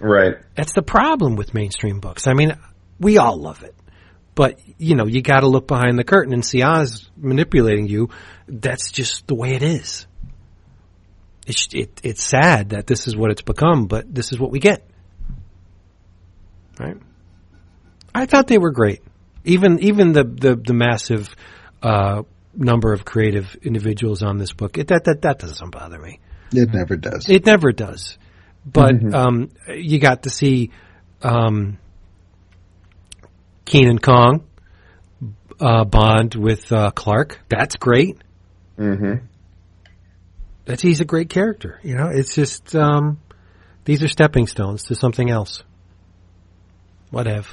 Right. 0.01 0.35
That's 0.57 0.73
the 0.73 0.83
problem 0.83 1.37
with 1.37 1.55
mainstream 1.55 2.01
books. 2.01 2.27
I 2.27 2.35
mean, 2.35 2.57
we 2.99 3.19
all 3.19 3.37
love 3.37 3.63
it. 3.63 3.75
But, 4.35 4.59
you 4.79 4.97
know, 4.97 5.07
you 5.07 5.23
gotta 5.23 5.47
look 5.47 5.69
behind 5.69 5.97
the 5.97 6.05
curtain 6.05 6.35
and 6.35 6.45
see 6.45 6.63
Oz 6.63 7.09
manipulating 7.17 7.87
you. 7.87 8.11
That's 8.49 8.91
just 8.91 9.29
the 9.29 9.37
way 9.37 9.55
it 9.55 9.63
is. 9.63 10.09
It's, 11.47 11.69
it, 11.73 12.01
it's 12.03 12.25
sad 12.25 12.71
that 12.71 12.89
this 12.89 13.07
is 13.07 13.17
what 13.17 13.31
it's 13.31 13.43
become, 13.43 13.87
but 13.87 14.13
this 14.13 14.33
is 14.33 14.41
what 14.41 14.51
we 14.51 14.59
get. 14.59 14.85
Right? 16.81 16.97
I 18.15 18.27
thought 18.27 18.47
they 18.47 18.59
were 18.59 18.73
great. 18.73 19.03
Even, 19.45 19.81
even 19.81 20.13
the, 20.13 20.25
the, 20.25 20.57
the 20.57 20.75
massive, 20.75 21.35
uh, 21.83 22.23
number 22.55 22.93
of 22.93 23.05
creative 23.05 23.57
individuals 23.63 24.23
on 24.23 24.39
this 24.39 24.53
book, 24.53 24.79
it, 24.79 24.89
that, 24.89 25.05
that, 25.05 25.23
that 25.23 25.39
doesn't 25.39 25.71
bother 25.71 25.99
me. 25.99 26.21
it 26.53 26.73
never 26.73 26.97
does. 26.97 27.29
It 27.29 27.47
never 27.47 27.73
does. 27.73 28.19
But 28.65 29.13
um, 29.13 29.51
you 29.69 29.99
got 29.99 30.25
to 30.25 30.31
see 30.31 30.71
um, 31.23 31.79
Kenan 33.65 33.99
Kong 33.99 34.45
uh, 35.61 35.85
bond 35.85 36.35
with 36.35 36.71
uh, 36.71 36.91
Clark. 36.93 37.41
That's 37.49 37.77
great. 37.77 38.19
Mm-hmm. 38.79 39.25
That's 40.65 40.83
he's 40.83 41.01
a 41.01 41.05
great 41.05 41.29
character. 41.29 41.81
You 41.83 41.97
know, 41.97 42.09
it's 42.09 42.35
just 42.35 42.77
um, 42.77 43.21
these 43.85 44.03
are 44.03 44.09
stepping 44.09 44.47
stones 44.47 44.85
to 44.85 44.95
something 44.95 45.29
else. 45.29 45.65
Whatever. 47.11 47.49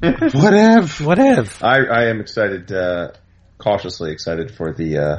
Whatever. 0.32 1.04
Whatever. 1.04 1.50
I, 1.64 1.78
I 1.84 2.04
am 2.10 2.20
excited, 2.20 2.70
uh, 2.72 3.08
cautiously 3.58 4.12
excited 4.12 4.54
for 4.54 4.72
the 4.72 4.98
uh, 4.98 5.16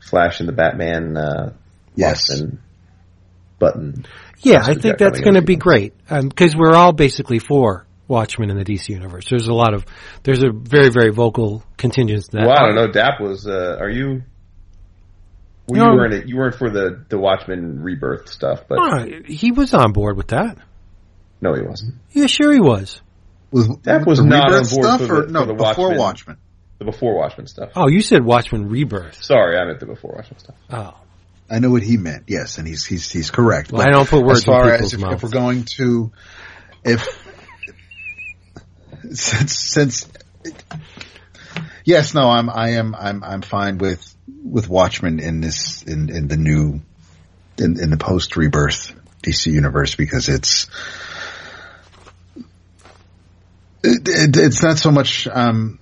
Flash 0.00 0.40
and 0.40 0.48
the 0.48 0.52
Batman 0.52 1.16
uh, 1.16 1.52
Yes. 1.94 2.28
Watchmen 2.30 2.60
button. 3.58 4.06
Yeah, 4.40 4.60
I 4.62 4.74
think 4.74 4.98
that's 4.98 5.20
going 5.20 5.34
to 5.34 5.42
be 5.42 5.56
great 5.56 5.94
because 6.08 6.56
we're 6.56 6.74
all 6.74 6.92
basically 6.92 7.38
for 7.38 7.86
Watchmen 8.08 8.50
in 8.50 8.58
the 8.58 8.64
DC 8.64 8.88
universe. 8.90 9.26
There's 9.30 9.46
a 9.46 9.54
lot 9.54 9.72
of 9.74 9.86
there's 10.22 10.42
a 10.42 10.50
very 10.50 10.90
very 10.90 11.10
vocal 11.12 11.62
contingent 11.78 12.30
that 12.32 12.46
Well, 12.46 12.56
I 12.56 12.66
don't 12.66 12.74
know. 12.74 12.90
Dap 12.92 13.20
was. 13.20 13.46
Uh, 13.46 13.76
are 13.80 13.88
you? 13.88 14.22
Well, 15.68 15.86
No. 15.86 15.92
you 15.92 15.96
weren't. 15.96 16.28
You 16.28 16.36
weren't 16.36 16.54
for 16.56 16.68
the 16.70 17.04
the 17.08 17.18
Watchmen 17.18 17.80
rebirth 17.82 18.28
stuff, 18.28 18.64
but 18.68 18.78
Ah, 18.80 19.06
he 19.26 19.50
was 19.52 19.72
on 19.72 19.92
board 19.92 20.16
with 20.16 20.28
that. 20.28 20.58
no, 21.40 21.54
he 21.54 21.62
wasn't. 21.62 21.94
Yeah, 22.12 22.26
sure 22.26 22.52
he 22.52 22.60
was. 22.60 23.00
Was, 23.54 23.68
That 23.84 24.04
was 24.06 24.18
the 24.18 24.24
not 24.24 24.50
Rebirth 24.50 24.72
on 24.72 24.74
board 24.74 24.86
stuff, 24.86 25.06
for 25.06 25.16
or 25.22 25.26
the- 25.26 25.32
no? 25.32 25.40
for 25.40 25.46
the 25.46 25.54
before 25.54 25.88
Watchmen. 25.88 25.98
Watchmen. 25.98 26.36
The 26.78 26.84
before 26.86 27.16
Watchmen 27.16 27.46
stuff. 27.46 27.70
Oh, 27.76 27.86
you 27.88 28.00
said 28.00 28.24
Watchmen 28.24 28.68
Rebirth. 28.68 29.22
Sorry, 29.22 29.56
I 29.56 29.64
meant 29.64 29.78
the 29.78 29.86
before 29.86 30.12
Watchmen 30.16 30.40
stuff. 30.40 30.56
Oh, 30.70 30.94
I 31.48 31.60
know 31.60 31.70
what 31.70 31.82
he 31.84 31.96
meant. 31.96 32.24
Yes, 32.26 32.58
and 32.58 32.66
he's 32.66 32.84
he's 32.84 33.10
he's 33.12 33.30
correct. 33.30 33.70
Well, 33.70 33.82
I 33.86 33.90
don't 33.90 34.08
put 34.08 34.24
words 34.24 34.40
as 34.40 34.44
far 34.44 34.64
in 34.66 34.70
as 34.70 34.76
people's 34.78 34.94
if, 34.94 35.00
mouths. 35.00 35.14
if 35.14 35.22
we're 35.22 35.28
going 35.30 35.64
to, 35.76 36.12
if 36.84 37.06
since 39.12 39.56
since 39.56 40.08
yes, 41.84 42.12
no, 42.14 42.28
I'm 42.28 42.50
I 42.50 42.70
am 42.70 42.94
I'm 42.94 43.22
I'm 43.22 43.42
fine 43.42 43.78
with 43.78 44.12
with 44.42 44.68
Watchmen 44.68 45.20
in 45.20 45.40
this 45.40 45.82
in 45.84 46.08
in 46.10 46.26
the 46.28 46.36
new 46.36 46.80
in 47.58 47.78
in 47.80 47.90
the 47.90 47.98
post 47.98 48.36
rebirth 48.36 48.92
DC 49.22 49.52
universe 49.52 49.94
because 49.94 50.28
it's. 50.28 50.66
It, 53.86 54.08
it, 54.08 54.36
it's 54.38 54.62
not 54.62 54.78
so 54.78 54.90
much 54.90 55.28
um, 55.28 55.78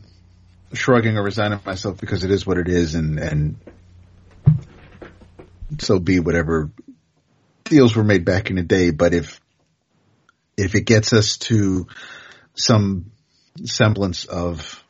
shrugging 0.73 1.17
or 1.17 1.23
resigning 1.23 1.61
myself 1.65 1.99
because 2.01 2.25
it 2.25 2.33
is 2.33 2.45
what 2.45 2.59
it 2.59 2.69
is, 2.69 2.97
and 2.97 3.21
and 3.21 3.57
so 5.79 6.01
be 6.01 6.19
whatever 6.19 6.71
deals 7.65 7.95
were 7.95 8.03
made 8.03 8.25
back 8.25 8.51
in 8.51 8.57
the 8.57 8.63
day. 8.63 8.91
But 8.91 9.15
if 9.15 9.41
if 10.57 10.75
it 10.75 10.83
gets 10.83 11.13
us 11.13 11.37
to 11.39 11.87
some 12.55 13.13
semblance 13.65 14.25
of 14.25 14.83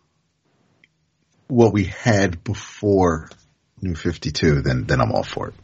what 1.49 1.75
we 1.75 1.85
had 1.85 2.43
before 2.43 3.29
New 3.83 3.95
Fifty 3.95 4.31
Two, 4.31 4.63
then 4.63 4.85
then 4.85 5.03
I'm 5.03 5.13
all 5.13 5.23
for 5.23 5.49
it. 5.49 5.55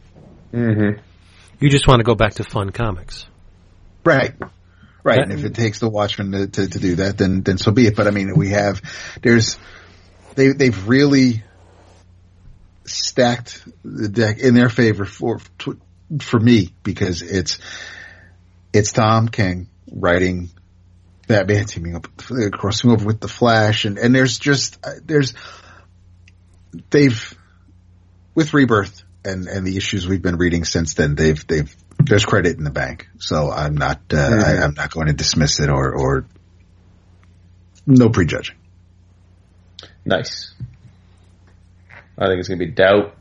Mm-hmm. 0.52 1.00
you 1.60 1.70
just 1.70 1.86
want 1.86 2.00
to 2.00 2.04
go 2.04 2.14
back 2.14 2.34
to 2.34 2.44
fun 2.44 2.70
comics. 2.70 3.26
Right. 4.04 4.34
Right. 5.02 5.18
And 5.18 5.32
if 5.32 5.44
it 5.44 5.54
takes 5.54 5.78
the 5.78 5.88
Watchmen 5.88 6.32
to, 6.32 6.46
to, 6.46 6.68
to 6.68 6.78
do 6.78 6.96
that, 6.96 7.18
then, 7.18 7.42
then 7.42 7.58
so 7.58 7.70
be 7.70 7.86
it. 7.86 7.96
But 7.96 8.06
I 8.06 8.10
mean, 8.10 8.34
we 8.36 8.50
have, 8.50 8.82
there's, 9.22 9.56
they, 10.34 10.48
they've 10.48 10.88
really 10.88 11.44
stacked 12.84 13.62
the 13.84 14.08
deck 14.08 14.38
in 14.38 14.54
their 14.54 14.68
favor 14.68 15.04
for, 15.04 15.40
for 16.20 16.40
me 16.40 16.74
because 16.82 17.22
it's, 17.22 17.58
it's 18.72 18.92
Tom 18.92 19.28
King 19.28 19.68
writing 19.90 20.50
Batman 21.26 21.66
teaming 21.66 21.94
up, 21.94 22.06
crossing 22.52 22.90
over 22.90 23.06
with 23.06 23.20
the 23.20 23.28
Flash 23.28 23.84
and, 23.84 23.98
and 23.98 24.14
there's 24.14 24.38
just, 24.38 24.78
uh, 24.84 24.92
there's, 25.04 25.34
they've 26.90 27.38
with 28.34 28.54
rebirth 28.54 29.02
and 29.24 29.48
and 29.48 29.66
the 29.66 29.76
issues 29.76 30.06
we've 30.06 30.22
been 30.22 30.36
reading 30.36 30.64
since 30.64 30.94
then. 30.94 31.16
They've 31.16 31.44
they've 31.46 31.74
there's 31.98 32.24
credit 32.24 32.56
in 32.56 32.64
the 32.64 32.70
bank, 32.70 33.08
so 33.18 33.50
I'm 33.50 33.76
not 33.76 34.00
uh, 34.12 34.16
Mm-hmm. 34.16 34.40
I, 34.60 34.64
I'm 34.64 34.74
not 34.74 34.90
going 34.90 35.08
to 35.08 35.12
dismiss 35.12 35.60
it 35.60 35.68
or 35.68 35.94
or 35.94 36.26
no 37.86 38.08
prejudging. 38.10 38.56
Nice. 40.04 40.52
I 42.18 42.26
think 42.26 42.40
it's 42.40 42.48
gonna 42.48 42.58
be 42.58 42.66
dope. 42.66 43.14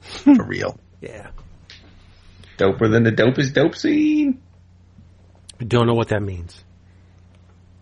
For 0.00 0.44
real. 0.44 0.78
Yeah. 1.00 1.30
Doper 2.58 2.90
than 2.92 3.04
the 3.04 3.10
dopest 3.10 3.54
dope 3.54 3.74
scene. 3.74 4.42
I 5.58 5.64
don't 5.64 5.86
know 5.86 5.94
what 5.94 6.08
that 6.08 6.20
means. 6.20 6.62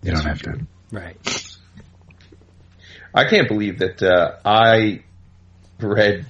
You 0.05 0.13
don't 0.13 0.25
have 0.25 0.41
to. 0.43 0.67
Right. 0.93 1.57
I 3.13 3.25
can't 3.29 3.49
believe 3.49 3.81
that 3.81 4.01
uh, 4.05 4.37
I 4.45 5.03
read 5.81 6.27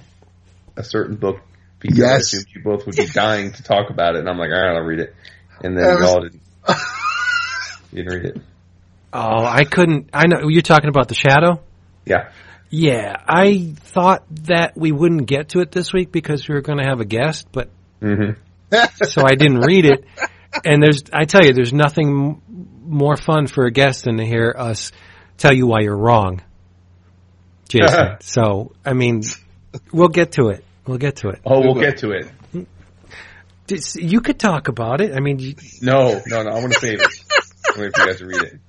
a 0.75 0.83
certain 0.83 1.17
book 1.17 1.41
because 1.79 1.99
I 1.99 2.07
Yes. 2.07 2.21
assumed 2.33 2.45
you 2.55 2.61
both 2.63 2.85
would 2.85 2.95
be 2.95 3.07
dying 3.07 3.51
to 3.53 3.63
talk 3.63 3.89
about 3.89 4.15
it, 4.15 4.19
and 4.19 4.29
I'm 4.29 4.37
like, 4.37 4.51
all 4.51 4.59
right, 4.61 4.75
I'll 4.77 4.83
read 4.83 4.99
it, 4.99 5.15
and 5.63 5.77
then 5.77 5.85
was- 5.85 6.01
y'all 6.09 6.21
didn't. 6.21 6.41
You 7.91 8.03
didn't 8.03 8.21
read 8.21 8.25
it. 8.35 8.41
Oh, 9.11 9.43
I 9.43 9.63
couldn't. 9.63 10.11
I 10.13 10.27
know 10.27 10.47
you're 10.47 10.61
talking 10.61 10.89
about 10.89 11.07
the 11.07 11.15
shadow. 11.15 11.59
Yeah. 12.05 12.29
Yeah, 12.69 13.15
I 13.27 13.73
thought 13.77 14.23
that 14.45 14.77
we 14.77 14.91
wouldn't 14.91 15.25
get 15.25 15.49
to 15.49 15.61
it 15.61 15.71
this 15.71 15.91
week 15.91 16.11
because 16.11 16.47
we 16.47 16.53
were 16.53 16.61
going 16.61 16.77
to 16.77 16.83
have 16.85 16.99
a 16.99 17.05
guest, 17.05 17.47
but 17.51 17.69
hmm 17.99 18.31
so 19.01 19.23
I 19.25 19.33
didn't 19.33 19.61
read 19.61 19.85
it. 19.85 20.05
And 20.63 20.83
there's, 20.83 21.05
I 21.11 21.25
tell 21.25 21.43
you, 21.43 21.53
there's 21.53 21.73
nothing 21.73 22.41
m- 22.47 22.67
more 22.85 23.17
fun 23.17 23.47
for 23.47 23.65
a 23.65 23.71
guest 23.71 24.03
than 24.03 24.17
to 24.17 24.25
hear 24.25 24.53
us 24.55 24.91
tell 25.39 25.51
you 25.53 25.65
why 25.65 25.79
you're 25.79 25.97
wrong, 25.97 26.41
Jason. 27.69 28.17
so, 28.21 28.73
I 28.85 28.93
mean, 28.93 29.23
we'll 29.91 30.09
get 30.09 30.33
to 30.33 30.49
it. 30.49 30.63
We'll 30.89 30.97
get 30.97 31.17
to 31.17 31.29
it. 31.29 31.39
Oh, 31.45 31.59
we'll 31.59 31.75
will. 31.75 31.81
get 31.81 31.99
to 31.99 32.11
it. 32.13 32.27
You 33.95 34.21
could 34.21 34.39
talk 34.39 34.69
about 34.69 35.01
it. 35.01 35.13
I 35.15 35.19
mean, 35.19 35.37
you, 35.37 35.53
No, 35.83 36.19
no, 36.25 36.41
no. 36.41 36.49
I 36.49 36.55
want 36.55 36.73
to 36.73 36.79
save 36.79 36.99
it. 36.99 37.07
I'm 37.67 37.79
waiting 37.79 37.93
for 37.93 38.01
you 38.01 38.07
guys 38.07 38.17
to 38.17 38.25
read 38.25 38.41
it. 38.41 38.59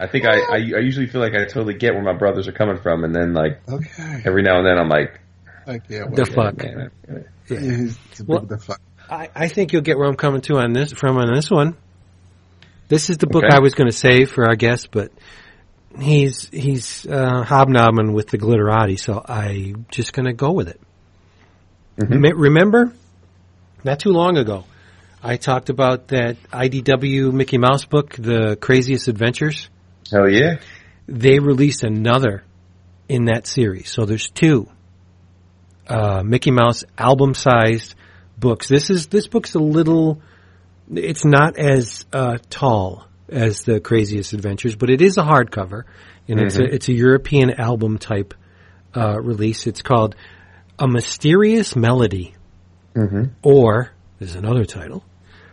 I 0.00 0.06
think 0.06 0.24
I, 0.26 0.38
I 0.38 0.54
I 0.56 0.80
usually 0.80 1.06
feel 1.06 1.20
like 1.20 1.34
I 1.34 1.44
totally 1.44 1.74
get 1.74 1.92
where 1.92 2.02
my 2.02 2.14
brothers 2.14 2.48
are 2.48 2.52
coming 2.52 2.78
from, 2.78 3.04
and 3.04 3.14
then 3.14 3.34
like 3.34 3.60
Okay. 3.68 4.22
every 4.24 4.42
now 4.42 4.56
and 4.58 4.66
then 4.66 4.78
I'm 4.78 4.88
like, 4.88 5.20
I 5.66 5.78
can't 5.78 6.14
the 6.16 6.22
wait. 6.22 6.34
fuck. 6.34 6.56
man, 6.56 6.90
I- 7.08 7.14
It's 7.48 8.20
a 8.20 8.24
Well- 8.24 8.40
the 8.46 8.56
fuck. 8.58 8.80
I, 9.10 9.28
I 9.34 9.48
think 9.48 9.74
you'll 9.74 9.82
get 9.82 9.98
where 9.98 10.08
I'm 10.08 10.16
coming 10.16 10.40
to 10.42 10.56
on 10.56 10.72
this 10.72 10.92
from 10.92 11.18
on 11.18 11.30
this 11.34 11.50
one. 11.50 11.76
This 12.88 13.10
is 13.10 13.18
the 13.18 13.26
book 13.26 13.44
Okay. 13.44 13.54
I 13.54 13.60
was 13.60 13.74
going 13.74 13.90
to 13.90 13.96
save 13.96 14.30
for 14.30 14.46
our 14.46 14.56
guest, 14.56 14.88
but 14.90 15.12
he's 16.00 16.48
he's 16.48 17.06
uh, 17.06 17.42
hobnobbing 17.42 18.12
with 18.12 18.28
the 18.28 18.38
glitterati, 18.38 18.98
so 18.98 19.22
I'm 19.24 19.86
just 19.90 20.12
going 20.12 20.26
to 20.26 20.32
go 20.32 20.52
with 20.52 20.68
it. 20.68 20.80
Mhm. 21.98 22.20
Me- 22.20 22.32
Remember, 22.32 22.92
not 23.84 24.00
too 24.00 24.10
long 24.10 24.36
ago, 24.38 24.64
I 25.22 25.36
talked 25.36 25.68
about 25.70 26.08
that 26.08 26.36
IDW 26.52 27.32
Mickey 27.32 27.58
Mouse 27.58 27.84
book, 27.84 28.14
The 28.16 28.56
Craziest 28.60 29.08
Adventures. 29.08 29.68
hell 30.10 30.28
yeah. 30.28 30.56
They 31.06 31.38
released 31.38 31.82
another 31.82 32.44
in 33.08 33.26
that 33.26 33.46
series, 33.46 33.90
so 33.90 34.04
there's 34.04 34.30
two 34.30 34.68
uh, 35.88 36.22
Mickey 36.24 36.50
Mouse 36.52 36.84
album-sized 36.96 37.94
books. 38.38 38.68
This 38.68 38.88
is 38.88 39.08
this 39.08 39.26
book's 39.26 39.54
a 39.54 39.58
little. 39.58 40.20
It's 40.94 41.24
not 41.24 41.58
as 41.58 42.04
uh, 42.12 42.38
tall 42.50 43.06
as 43.32 43.62
the 43.62 43.80
Craziest 43.80 44.32
Adventures, 44.32 44.76
but 44.76 44.90
it 44.90 45.00
is 45.00 45.16
a 45.18 45.22
hardcover, 45.22 45.84
and 46.28 46.40
it's 46.40 46.56
a 46.56 46.62
it's 46.64 46.88
a 46.88 46.92
European 46.92 47.50
album 47.60 47.98
type 47.98 48.34
uh, 48.96 49.20
release. 49.20 49.66
It's 49.66 49.82
called 49.82 50.14
A 50.78 50.86
Mysterious 50.86 51.74
Melody, 51.76 52.34
Mm-hmm. 52.94 53.32
or 53.42 53.90
there's 54.18 54.34
another 54.34 54.64
title, 54.66 55.02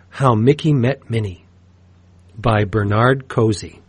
How 0.09 0.35
Mickey 0.35 0.73
Met 0.73 1.09
Minnie, 1.09 1.45
by 2.37 2.65
Bernard 2.65 3.27
Cosey. 3.29 3.81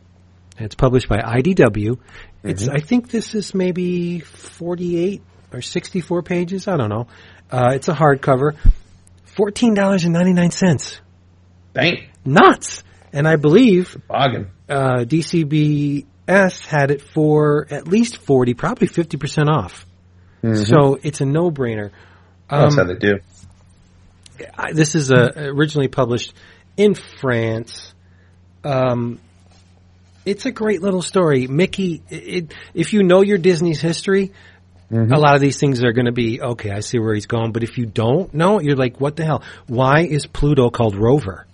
It's 0.59 0.75
published 0.77 1.09
by 1.09 1.19
IDW. 1.19 1.99
It's 2.45 2.69
I 2.69 2.79
think 2.79 3.11
this 3.11 3.35
is 3.35 3.55
maybe 3.55 4.21
48 4.21 5.21
or 5.53 5.63
64 5.63 6.23
pages. 6.23 6.69
I 6.69 6.77
don't 6.77 6.91
know. 6.91 7.09
Uh, 7.51 7.73
it's 7.75 7.89
a 7.89 7.95
hardcover. 7.95 8.57
Fourteen 9.25 9.75
dollars 9.75 10.05
and 10.05 10.13
ninety 10.13 10.33
nine 10.33 10.51
cents. 10.51 11.01
Bang. 11.73 12.09
Nuts. 12.25 12.83
And 13.13 13.27
I 13.27 13.37
believe 13.37 13.97
Boggin. 14.09 14.51
uh, 14.69 15.05
DCBS 15.05 16.65
had 16.67 16.91
it 16.91 17.03
for 17.03 17.67
at 17.71 17.89
least 17.89 18.19
forty, 18.19 18.55
probably 18.55 18.87
fifty 18.87 19.17
percent 19.17 19.49
off. 19.49 19.85
So 20.43 20.99
it's 21.03 21.21
a 21.21 21.27
no 21.27 21.51
brainer. 21.51 21.91
That's 22.49 22.75
Um, 22.77 22.79
how 22.87 22.93
they 22.93 22.99
do. 22.99 23.19
I- 24.57 24.73
this 24.73 24.95
is 24.95 25.13
uh, 25.13 25.33
originally 25.37 25.89
published 25.89 26.33
in 26.77 26.95
France. 26.95 27.93
Um, 28.65 29.19
it's 30.25 30.47
a 30.47 30.51
great 30.51 30.81
little 30.83 31.03
story. 31.03 31.47
Mickey, 31.47 32.03
it, 32.11 32.55
if 32.75 32.93
you 32.93 33.03
know 33.03 33.21
your 33.23 33.39
Disney's 33.39 33.81
history, 33.81 34.33
a 34.91 35.19
lot 35.19 35.35
of 35.35 35.41
these 35.41 35.59
things 35.59 35.83
are 35.85 35.93
going 35.93 36.07
to 36.07 36.13
be 36.13 36.41
okay. 36.41 36.71
I 36.71 36.81
see 36.81 36.99
where 36.99 37.15
he's 37.15 37.27
going, 37.27 37.53
but 37.53 37.63
if 37.63 37.77
you 37.79 37.87
don't 37.87 38.33
know, 38.35 38.61
you're 38.61 38.77
like, 38.77 39.01
what 39.01 39.17
the 39.17 39.25
hell? 39.25 39.43
Why 39.67 40.01
is 40.01 40.27
Pluto 40.27 40.71
called 40.71 40.97
Rover 40.97 41.47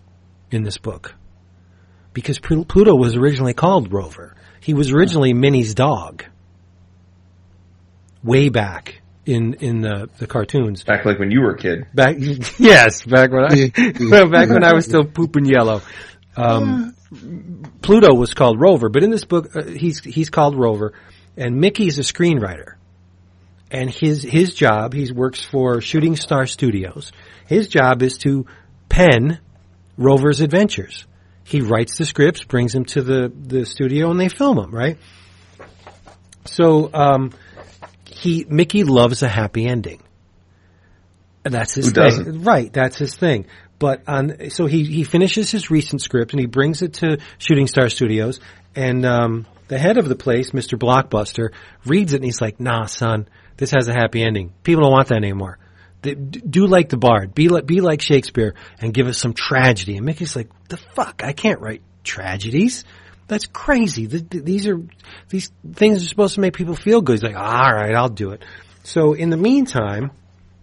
in 0.50 0.62
this 0.62 0.78
book? 0.78 1.14
Because 2.16 2.38
Pluto 2.38 2.94
was 2.94 3.14
originally 3.14 3.52
called 3.52 3.92
Rover. 3.92 4.34
He 4.62 4.72
was 4.72 4.90
originally 4.90 5.34
Minnie's 5.34 5.74
dog. 5.74 6.24
Way 8.24 8.48
back 8.48 9.02
in 9.26 9.52
in 9.60 9.82
the 9.82 10.08
the 10.16 10.26
cartoons. 10.26 10.82
Back 10.82 11.04
like 11.04 11.18
when 11.18 11.30
you 11.30 11.42
were 11.42 11.50
a 11.50 11.58
kid. 11.58 11.86
Back, 11.92 12.16
yes, 12.58 13.02
back 13.02 13.30
when 13.32 13.44
I, 13.44 13.68
back 14.30 14.48
when 14.48 14.64
I 14.64 14.72
was 14.72 14.86
still 14.86 15.04
pooping 15.04 15.44
yellow. 15.44 15.82
Um, 16.34 16.96
Pluto 17.82 18.14
was 18.14 18.32
called 18.32 18.58
Rover, 18.58 18.88
but 18.88 19.04
in 19.04 19.10
this 19.10 19.26
book, 19.26 19.54
uh, 19.54 19.64
he's 19.64 20.02
he's 20.02 20.30
called 20.30 20.58
Rover, 20.58 20.94
and 21.36 21.60
Mickey's 21.60 21.98
a 21.98 22.02
screenwriter. 22.02 22.76
And 23.70 23.90
his 23.90 24.22
his 24.22 24.54
job, 24.54 24.94
he 24.94 25.12
works 25.12 25.44
for 25.44 25.82
Shooting 25.82 26.16
Star 26.16 26.46
Studios. 26.46 27.12
His 27.46 27.68
job 27.68 28.02
is 28.02 28.16
to 28.20 28.46
pen 28.88 29.38
Rover's 29.98 30.40
adventures. 30.40 31.04
He 31.46 31.60
writes 31.60 31.96
the 31.96 32.04
scripts, 32.04 32.42
brings 32.42 32.72
them 32.72 32.84
to 32.86 33.02
the 33.02 33.32
the 33.34 33.64
studio, 33.64 34.10
and 34.10 34.18
they 34.18 34.28
film 34.28 34.56
them. 34.56 34.74
Right. 34.74 34.98
So 36.44 36.90
um, 36.92 37.30
he 38.04 38.44
Mickey 38.48 38.82
loves 38.84 39.22
a 39.22 39.28
happy 39.28 39.66
ending. 39.66 40.02
That's 41.44 41.74
his 41.74 41.86
Who 41.86 41.92
thing. 41.92 42.02
doesn't? 42.02 42.42
Right, 42.42 42.72
that's 42.72 42.98
his 42.98 43.14
thing. 43.14 43.46
But 43.78 44.02
on 44.08 44.50
so 44.50 44.66
he 44.66 44.84
he 44.84 45.04
finishes 45.04 45.50
his 45.50 45.70
recent 45.70 46.02
script 46.02 46.32
and 46.32 46.40
he 46.40 46.46
brings 46.46 46.82
it 46.82 46.94
to 46.94 47.18
Shooting 47.38 47.68
Star 47.68 47.88
Studios 47.88 48.40
and 48.74 49.06
um 49.06 49.46
the 49.68 49.78
head 49.78 49.98
of 49.98 50.08
the 50.08 50.16
place, 50.16 50.50
Mr. 50.50 50.78
Blockbuster, 50.78 51.50
reads 51.84 52.12
it 52.12 52.16
and 52.16 52.24
he's 52.24 52.40
like, 52.40 52.58
"Nah, 52.58 52.86
son, 52.86 53.28
this 53.56 53.70
has 53.70 53.88
a 53.88 53.92
happy 53.92 54.22
ending. 54.22 54.52
People 54.62 54.82
don't 54.82 54.92
want 54.92 55.08
that 55.08 55.16
anymore. 55.16 55.58
Do 56.02 56.66
like 56.66 56.88
the 56.88 56.96
Bard, 56.96 57.34
be 57.34 57.48
like 57.48 57.66
be 57.66 57.80
like 57.80 58.00
Shakespeare, 58.00 58.54
and 58.78 58.94
give 58.94 59.06
us 59.06 59.18
some 59.18 59.32
tragedy." 59.32 59.96
And 59.96 60.06
Mickey's 60.06 60.36
like, 60.36 60.50
"The 60.68 60.76
fuck? 60.76 61.22
I 61.24 61.32
can't 61.32 61.60
write 61.60 61.82
tragedies. 62.04 62.84
That's 63.28 63.46
crazy. 63.46 64.06
Th- 64.06 64.28
th- 64.28 64.44
these 64.44 64.68
are 64.68 64.80
these 65.28 65.50
things 65.74 66.04
are 66.04 66.08
supposed 66.08 66.34
to 66.34 66.40
make 66.40 66.54
people 66.54 66.76
feel 66.76 67.00
good." 67.00 67.14
He's 67.14 67.22
like, 67.22 67.36
"All 67.36 67.72
right, 67.72 67.94
I'll 67.94 68.08
do 68.08 68.30
it." 68.30 68.44
So 68.84 69.14
in 69.14 69.30
the 69.30 69.36
meantime, 69.36 70.12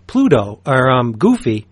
Pluto 0.08 0.62
or 0.66 0.90
um, 0.92 1.18
Goofy, 1.18 1.68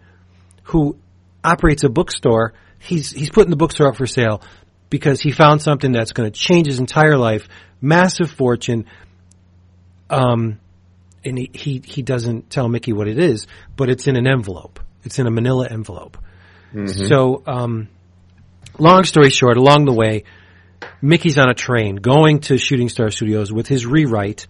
who 0.64 0.98
operates 1.44 1.84
a 1.84 1.90
bookstore, 1.90 2.54
he's 2.80 3.12
he's 3.12 3.30
putting 3.30 3.52
the 3.52 3.56
bookstore 3.56 3.88
up 3.88 3.96
for 3.96 4.06
sale 4.06 4.42
because 4.90 5.22
he 5.22 5.32
found 5.32 5.62
something 5.62 5.92
that's 5.92 6.12
going 6.12 6.30
to 6.30 6.38
change 6.38 6.68
his 6.68 6.80
entire 6.80 7.18
life, 7.18 7.48
massive 7.80 8.30
fortune. 8.30 8.86
Um, 10.10 10.60
and 11.24 11.38
he, 11.38 11.50
he 11.54 11.82
he 11.86 12.02
doesn't 12.02 12.50
tell 12.50 12.68
Mickey 12.68 12.94
what 12.94 13.08
it 13.08 13.18
is, 13.20 13.48
but 13.76 13.90
it's 13.90 14.08
in 14.08 14.16
an 14.16 14.28
envelope. 14.28 14.80
It's 15.04 15.20
in 15.20 15.28
a 15.28 15.32
Manila 15.32 15.68
envelope. 15.70 16.18
So, 17.08 17.44
um, 17.48 17.90
long 18.80 19.04
story 19.04 19.30
short, 19.30 19.58
along 19.58 19.86
the 19.86 19.94
way, 19.94 20.24
Mickey's 21.02 21.38
on 21.38 21.50
a 21.50 21.54
train 21.54 21.96
going 21.98 22.40
to 22.42 22.58
Shooting 22.58 22.90
Star 22.90 23.10
Studios 23.10 23.52
with 23.52 23.68
his 23.68 23.86
rewrite, 23.86 24.48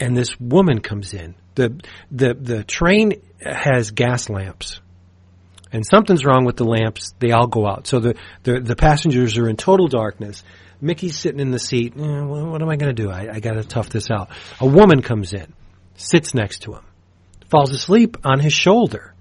and 0.00 0.16
this 0.16 0.38
woman 0.40 0.80
comes 0.80 1.12
in. 1.14 1.34
the 1.54 1.80
the 2.10 2.34
The 2.34 2.64
train 2.64 3.20
has 3.40 3.90
gas 3.90 4.28
lamps, 4.28 4.80
and 5.72 5.84
something's 5.84 6.24
wrong 6.24 6.44
with 6.44 6.56
the 6.56 6.64
lamps. 6.64 7.14
They 7.18 7.32
all 7.32 7.46
go 7.48 7.66
out, 7.66 7.86
so 7.86 8.00
the 8.00 8.14
the, 8.44 8.60
the 8.60 8.76
passengers 8.76 9.36
are 9.38 9.48
in 9.48 9.56
total 9.56 9.88
darkness. 9.88 10.42
Mickey's 10.80 11.18
sitting 11.18 11.40
in 11.40 11.50
the 11.50 11.58
seat. 11.58 11.94
"Eh, 11.96 12.00
what 12.00 12.62
am 12.62 12.68
I 12.68 12.76
going 12.76 12.94
to 12.94 13.02
do? 13.02 13.10
I, 13.10 13.28
I 13.34 13.40
got 13.40 13.54
to 13.54 13.64
tough 13.64 13.88
this 13.88 14.10
out. 14.10 14.30
A 14.60 14.66
woman 14.66 15.02
comes 15.02 15.32
in, 15.32 15.52
sits 15.98 16.34
next 16.34 16.60
to 16.62 16.72
him, 16.72 16.84
falls 17.50 17.72
asleep 17.72 18.16
on 18.24 18.40
his 18.40 18.54
shoulder. 18.54 19.14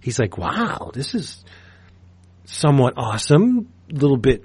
He's 0.00 0.18
like, 0.18 0.38
"Wow, 0.38 0.92
this 0.94 1.14
is 1.14 1.44
somewhat 2.44 2.94
awesome. 2.96 3.68
A 3.90 3.94
little 3.94 4.16
bit, 4.16 4.44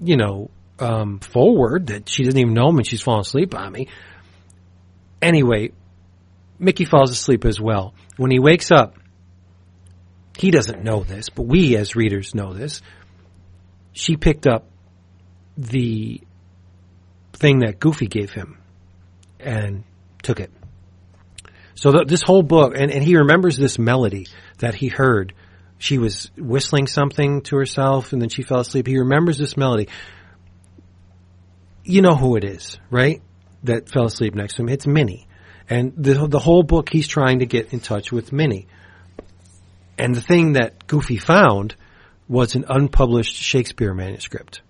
you 0.00 0.16
know, 0.16 0.50
um, 0.78 1.18
forward 1.20 1.88
that 1.88 2.08
she 2.08 2.24
doesn't 2.24 2.38
even 2.38 2.54
know 2.54 2.68
him 2.68 2.78
and 2.78 2.86
she's 2.86 3.02
falling 3.02 3.20
asleep 3.20 3.54
on 3.54 3.72
me. 3.72 3.88
Anyway, 5.20 5.72
Mickey 6.58 6.84
falls 6.84 7.10
asleep 7.10 7.44
as 7.44 7.60
well. 7.60 7.94
When 8.16 8.30
he 8.30 8.38
wakes 8.38 8.70
up, 8.70 8.94
he 10.38 10.50
doesn't 10.50 10.82
know 10.82 11.02
this, 11.02 11.28
but 11.28 11.42
we 11.42 11.76
as 11.76 11.94
readers 11.94 12.34
know 12.34 12.54
this. 12.54 12.80
She 13.92 14.16
picked 14.16 14.46
up 14.46 14.66
the 15.56 16.20
thing 17.34 17.60
that 17.60 17.78
Goofy 17.78 18.06
gave 18.06 18.30
him 18.30 18.58
and 19.38 19.84
took 20.22 20.40
it. 20.40 20.50
So 21.74 21.92
th- 21.92 22.08
this 22.08 22.22
whole 22.22 22.42
book, 22.42 22.74
and, 22.76 22.90
and 22.90 23.02
he 23.02 23.16
remembers 23.16 23.56
this 23.56 23.78
melody 23.78 24.26
that 24.58 24.74
he 24.74 24.88
heard. 24.88 25.34
She 25.78 25.98
was 25.98 26.30
whistling 26.36 26.86
something 26.86 27.40
to 27.42 27.56
herself 27.56 28.12
and 28.12 28.20
then 28.20 28.28
she 28.28 28.42
fell 28.42 28.60
asleep. 28.60 28.86
He 28.86 28.98
remembers 28.98 29.38
this 29.38 29.56
melody. 29.56 29.88
You 31.84 32.02
know 32.02 32.14
who 32.14 32.36
it 32.36 32.44
is, 32.44 32.78
right? 32.90 33.22
That 33.64 33.88
fell 33.88 34.04
asleep 34.04 34.34
next 34.34 34.56
to 34.56 34.62
him. 34.62 34.68
It's 34.68 34.86
Minnie. 34.86 35.26
And 35.68 35.94
the, 35.96 36.26
the 36.26 36.38
whole 36.38 36.62
book 36.62 36.90
he's 36.90 37.08
trying 37.08 37.38
to 37.38 37.46
get 37.46 37.72
in 37.72 37.80
touch 37.80 38.12
with 38.12 38.32
Minnie. 38.32 38.66
And 39.96 40.14
the 40.14 40.20
thing 40.20 40.54
that 40.54 40.86
Goofy 40.86 41.16
found 41.16 41.76
was 42.28 42.54
an 42.54 42.64
unpublished 42.68 43.36
Shakespeare 43.36 43.94
manuscript. 43.94 44.60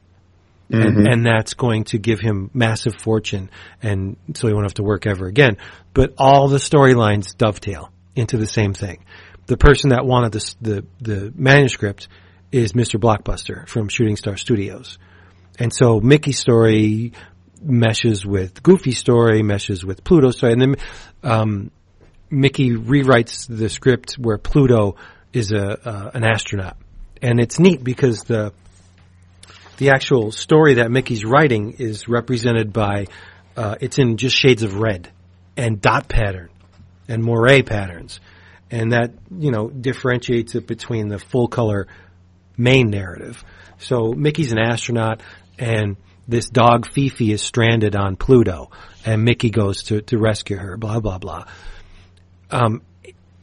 And, 0.72 1.08
and 1.08 1.26
that's 1.26 1.54
going 1.54 1.84
to 1.84 1.98
give 1.98 2.20
him 2.20 2.50
massive 2.54 2.94
fortune 2.94 3.50
and 3.82 4.16
so 4.34 4.46
he 4.46 4.54
won't 4.54 4.66
have 4.66 4.74
to 4.74 4.82
work 4.82 5.06
ever 5.06 5.26
again. 5.26 5.56
But 5.94 6.14
all 6.16 6.48
the 6.48 6.58
storylines 6.58 7.36
dovetail 7.36 7.90
into 8.14 8.36
the 8.36 8.46
same 8.46 8.72
thing. 8.72 9.04
The 9.46 9.56
person 9.56 9.90
that 9.90 10.06
wanted 10.06 10.32
this, 10.32 10.54
the, 10.60 10.84
the 11.00 11.32
manuscript 11.34 12.08
is 12.52 12.72
Mr. 12.72 13.00
Blockbuster 13.00 13.66
from 13.68 13.88
Shooting 13.88 14.16
Star 14.16 14.36
Studios. 14.36 14.98
And 15.58 15.72
so 15.72 16.00
Mickey's 16.00 16.38
story 16.38 17.12
meshes 17.62 18.24
with 18.24 18.62
Goofy's 18.62 18.98
story, 18.98 19.42
meshes 19.42 19.84
with 19.84 20.02
Pluto's 20.04 20.38
story, 20.38 20.52
and 20.52 20.62
then 20.62 20.76
um, 21.22 21.70
Mickey 22.30 22.70
rewrites 22.70 23.46
the 23.48 23.68
script 23.68 24.14
where 24.14 24.38
Pluto 24.38 24.96
is 25.32 25.52
a 25.52 25.88
uh, 25.88 26.10
an 26.14 26.24
astronaut, 26.24 26.76
and 27.20 27.40
it's 27.40 27.58
neat 27.58 27.84
because 27.84 28.24
the 28.24 28.52
the 29.80 29.90
actual 29.90 30.30
story 30.30 30.74
that 30.74 30.90
Mickey's 30.90 31.24
writing 31.24 31.76
is 31.78 32.06
represented 32.06 32.70
by 32.70 33.06
uh, 33.56 33.76
it's 33.80 33.98
in 33.98 34.18
just 34.18 34.36
shades 34.36 34.62
of 34.62 34.76
red 34.76 35.10
and 35.56 35.80
dot 35.80 36.06
pattern 36.06 36.50
and 37.08 37.24
moire 37.24 37.62
patterns, 37.62 38.20
and 38.70 38.92
that 38.92 39.12
you 39.36 39.50
know 39.50 39.70
differentiates 39.70 40.54
it 40.54 40.66
between 40.66 41.08
the 41.08 41.18
full 41.18 41.48
color 41.48 41.88
main 42.58 42.90
narrative. 42.90 43.42
So 43.78 44.12
Mickey's 44.12 44.52
an 44.52 44.58
astronaut, 44.58 45.22
and 45.58 45.96
this 46.28 46.50
dog 46.50 46.86
Fifi 46.92 47.32
is 47.32 47.40
stranded 47.40 47.96
on 47.96 48.16
Pluto, 48.16 48.70
and 49.06 49.24
Mickey 49.24 49.48
goes 49.48 49.84
to 49.84 50.02
to 50.02 50.18
rescue 50.18 50.58
her. 50.58 50.76
Blah 50.76 51.00
blah 51.00 51.16
blah. 51.16 51.46
Um, 52.50 52.82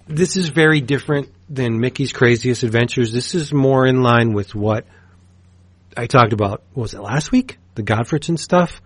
this 0.07 0.37
is 0.37 0.49
very 0.49 0.81
different 0.81 1.29
than 1.49 1.79
Mickey's 1.79 2.13
Craziest 2.13 2.61
Adventures. 2.61 3.11
This 3.11 3.33
is 3.33 3.51
more 3.51 3.87
in 3.87 4.03
line 4.03 4.33
with 4.33 4.53
what 4.53 4.85
I 5.97 6.07
talked 6.07 6.33
about. 6.33 6.63
what 6.73 6.83
Was 6.83 6.93
it 6.93 7.01
last 7.01 7.31
week? 7.31 7.57
The 7.75 7.83
Gottfredson 7.83 8.37
stuff. 8.37 8.81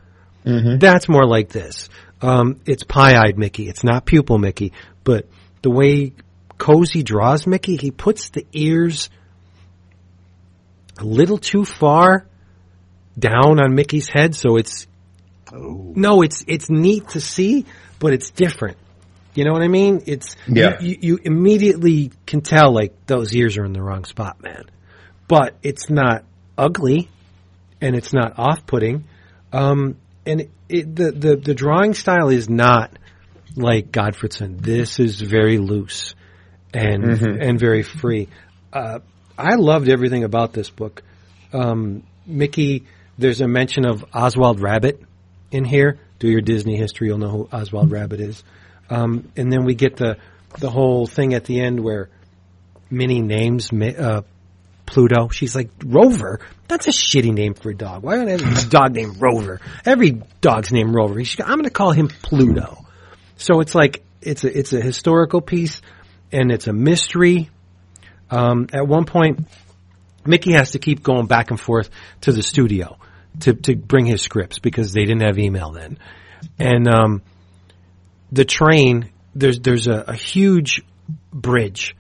That's 0.79 1.07
more 1.07 1.25
like 1.25 1.49
this. 1.49 1.89
Um, 2.21 2.61
it's 2.65 2.83
pie-eyed 2.83 3.37
Mickey. 3.37 3.67
It's 3.67 3.83
not 3.83 4.05
pupil 4.05 4.37
Mickey, 4.37 4.73
but 5.03 5.27
the 5.61 5.69
way 5.69 6.13
Cosey 6.57 7.03
draws 7.03 7.45
Mickey, 7.45 7.75
he 7.75 7.91
puts 7.91 8.29
the 8.29 8.45
ears 8.53 9.09
a 10.97 11.03
little 11.03 11.37
too 11.37 11.65
far 11.65 12.25
down 13.17 13.59
on 13.59 13.75
Mickey's 13.75 14.07
head, 14.07 14.35
so 14.35 14.57
it's 14.57 14.87
no, 15.51 16.21
it's 16.21 16.45
it's 16.47 16.69
neat 16.69 17.09
to 17.09 17.19
see, 17.21 17.65
but 17.99 18.13
it's 18.13 18.29
different. 18.29 18.77
You 19.33 19.45
know 19.45 19.51
what 19.51 19.63
I 19.63 19.67
mean? 19.67 20.03
It's 20.07 20.35
Yeah. 20.47 20.79
You, 20.81 20.97
you 21.01 21.19
immediately 21.23 22.11
can 22.25 22.41
tell 22.41 22.73
like 22.73 23.05
those 23.05 23.35
ears 23.35 23.57
are 23.57 23.65
in 23.65 23.73
the 23.73 23.81
wrong 23.81 24.05
spot, 24.05 24.41
man. 24.41 24.65
But 25.27 25.55
it's 25.63 25.89
not 25.89 26.25
ugly, 26.61 27.09
and 27.81 27.95
it's 27.95 28.13
not 28.13 28.37
off-putting. 28.37 29.03
Um, 29.51 29.97
and 30.25 30.47
it, 30.69 30.95
the 30.95 31.11
the 31.11 31.35
the 31.35 31.53
drawing 31.53 31.93
style 31.93 32.29
is 32.29 32.47
not 32.47 32.91
like 33.55 33.91
Gottfredson. 33.91 34.61
This 34.61 34.99
is 34.99 35.19
very 35.19 35.57
loose 35.57 36.13
and 36.73 37.03
and 37.21 37.59
very 37.59 37.83
free. 37.83 38.29
Uh, 38.71 38.99
I 39.37 39.55
loved 39.55 39.89
everything 39.89 40.23
about 40.23 40.53
this 40.53 40.69
book. 40.69 41.01
Um, 41.51 42.03
Mickey, 42.25 42.85
there's 43.17 43.41
a 43.41 43.47
mention 43.47 43.85
of 43.85 44.05
Oswald 44.13 44.61
Rabbit 44.61 45.01
in 45.51 45.65
here. 45.65 45.99
Do 46.19 46.29
your 46.29 46.41
Disney 46.41 46.77
history, 46.77 47.07
you'll 47.07 47.17
know 47.17 47.29
who 47.29 47.49
Oswald 47.51 47.91
Rabbit 47.91 48.21
is. 48.21 48.43
Um, 48.89 49.31
and 49.35 49.51
then 49.51 49.65
we 49.65 49.73
get 49.73 49.97
the 49.97 50.17
the 50.59 50.69
whole 50.69 51.07
thing 51.07 51.33
at 51.33 51.45
the 51.45 51.59
end 51.59 51.79
where 51.79 52.09
Minnie 52.89 53.21
names 53.21 53.71
uh, 53.73 54.21
Pluto. 54.91 55.29
She's 55.29 55.55
like 55.55 55.69
Rover. 55.83 56.39
That's 56.67 56.87
a 56.87 56.91
shitty 56.91 57.33
name 57.33 57.53
for 57.55 57.71
a 57.71 57.75
dog. 57.75 58.03
Why 58.03 58.15
don't 58.15 58.27
I 58.27 58.31
have 58.31 58.65
a 58.65 58.69
dog 58.69 58.93
named 58.93 59.19
Rover? 59.19 59.59
Every 59.85 60.21
dog's 60.41 60.71
named 60.71 60.93
Rover. 60.93 61.19
I'm 61.19 61.55
going 61.55 61.63
to 61.63 61.69
call 61.69 61.91
him 61.91 62.09
Pluto. 62.09 62.85
So 63.37 63.61
it's 63.61 63.73
like 63.73 64.03
it's 64.21 64.43
a 64.43 64.57
it's 64.57 64.73
a 64.73 64.81
historical 64.81 65.41
piece 65.41 65.81
and 66.31 66.51
it's 66.51 66.67
a 66.67 66.73
mystery. 66.73 67.49
Um, 68.29 68.67
at 68.71 68.87
one 68.87 69.05
point, 69.05 69.47
Mickey 70.25 70.53
has 70.53 70.71
to 70.71 70.79
keep 70.79 71.01
going 71.01 71.25
back 71.25 71.49
and 71.49 71.59
forth 71.59 71.89
to 72.21 72.31
the 72.31 72.43
studio 72.43 72.97
to 73.41 73.53
to 73.53 73.75
bring 73.75 74.05
his 74.05 74.21
scripts 74.21 74.59
because 74.59 74.93
they 74.93 75.05
didn't 75.05 75.21
have 75.21 75.39
email 75.39 75.71
then, 75.71 75.97
and 76.59 76.87
um, 76.87 77.21
the 78.31 78.45
train 78.45 79.09
there's 79.35 79.59
there's 79.59 79.87
a, 79.87 80.05
a 80.07 80.15
huge 80.15 80.83
bridge, 81.33 81.95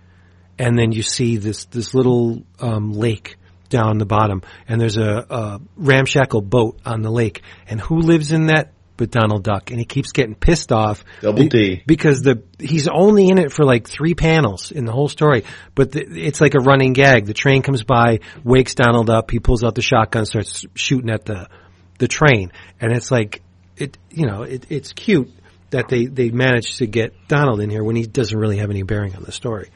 and 0.61 0.77
then 0.77 0.91
you 0.91 1.01
see 1.01 1.37
this 1.37 1.65
this 1.65 1.93
little 1.95 2.43
um, 2.59 2.93
lake 2.93 3.35
down 3.69 3.97
the 3.97 4.05
bottom, 4.05 4.43
and 4.67 4.79
there's 4.79 4.97
a, 4.97 5.25
a 5.29 5.61
ramshackle 5.75 6.41
boat 6.41 6.79
on 6.85 7.01
the 7.01 7.09
lake, 7.09 7.41
and 7.67 7.81
who 7.81 7.99
lives 7.99 8.31
in 8.31 8.47
that? 8.47 8.73
But 8.95 9.09
Donald 9.09 9.43
Duck, 9.43 9.71
and 9.71 9.79
he 9.79 9.85
keeps 9.85 10.11
getting 10.11 10.35
pissed 10.35 10.71
off. 10.71 11.03
Double 11.21 11.47
D. 11.47 11.81
because 11.87 12.21
the 12.21 12.43
he's 12.59 12.87
only 12.87 13.29
in 13.29 13.39
it 13.39 13.51
for 13.51 13.65
like 13.65 13.89
three 13.89 14.13
panels 14.13 14.71
in 14.71 14.85
the 14.85 14.91
whole 14.91 15.07
story, 15.07 15.45
but 15.73 15.91
the, 15.93 16.01
it's 16.01 16.39
like 16.39 16.53
a 16.53 16.59
running 16.59 16.93
gag. 16.93 17.25
The 17.25 17.33
train 17.33 17.63
comes 17.63 17.83
by, 17.83 18.19
wakes 18.43 18.75
Donald 18.75 19.09
up, 19.09 19.31
he 19.31 19.39
pulls 19.39 19.63
out 19.63 19.73
the 19.73 19.81
shotgun, 19.81 20.27
starts 20.27 20.65
shooting 20.75 21.09
at 21.09 21.25
the 21.25 21.49
the 21.97 22.07
train, 22.07 22.51
and 22.79 22.91
it's 22.91 23.09
like 23.09 23.41
it 23.77 23.97
you 24.11 24.27
know 24.27 24.43
it, 24.43 24.67
it's 24.69 24.93
cute 24.93 25.31
that 25.71 25.87
they 25.87 26.05
they 26.05 26.29
managed 26.29 26.77
to 26.77 26.85
get 26.85 27.15
Donald 27.27 27.61
in 27.61 27.71
here 27.71 27.83
when 27.83 27.95
he 27.95 28.05
doesn't 28.05 28.37
really 28.37 28.57
have 28.57 28.69
any 28.69 28.83
bearing 28.83 29.15
on 29.15 29.23
the 29.23 29.31
story. 29.31 29.71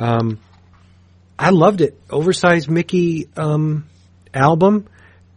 Um, 0.00 0.38
I 1.38 1.50
loved 1.50 1.80
it. 1.80 1.98
Oversized 2.10 2.68
Mickey 2.70 3.28
um, 3.36 3.86
album. 4.34 4.86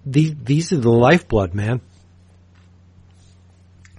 The, 0.06 0.34
these 0.34 0.74
are 0.74 0.78
the 0.78 0.90
lifeblood, 0.92 1.54
man. 1.54 1.82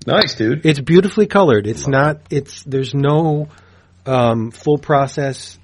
Nice, 0.06 0.34
dude. 0.34 0.66
It's 0.66 0.80
beautifully 0.80 1.26
colored. 1.26 1.66
It's 1.66 1.86
not. 1.88 2.20
It's 2.28 2.62
there's 2.64 2.94
no 2.94 3.48
um, 4.04 4.50
full 4.50 4.76
process 4.76 5.58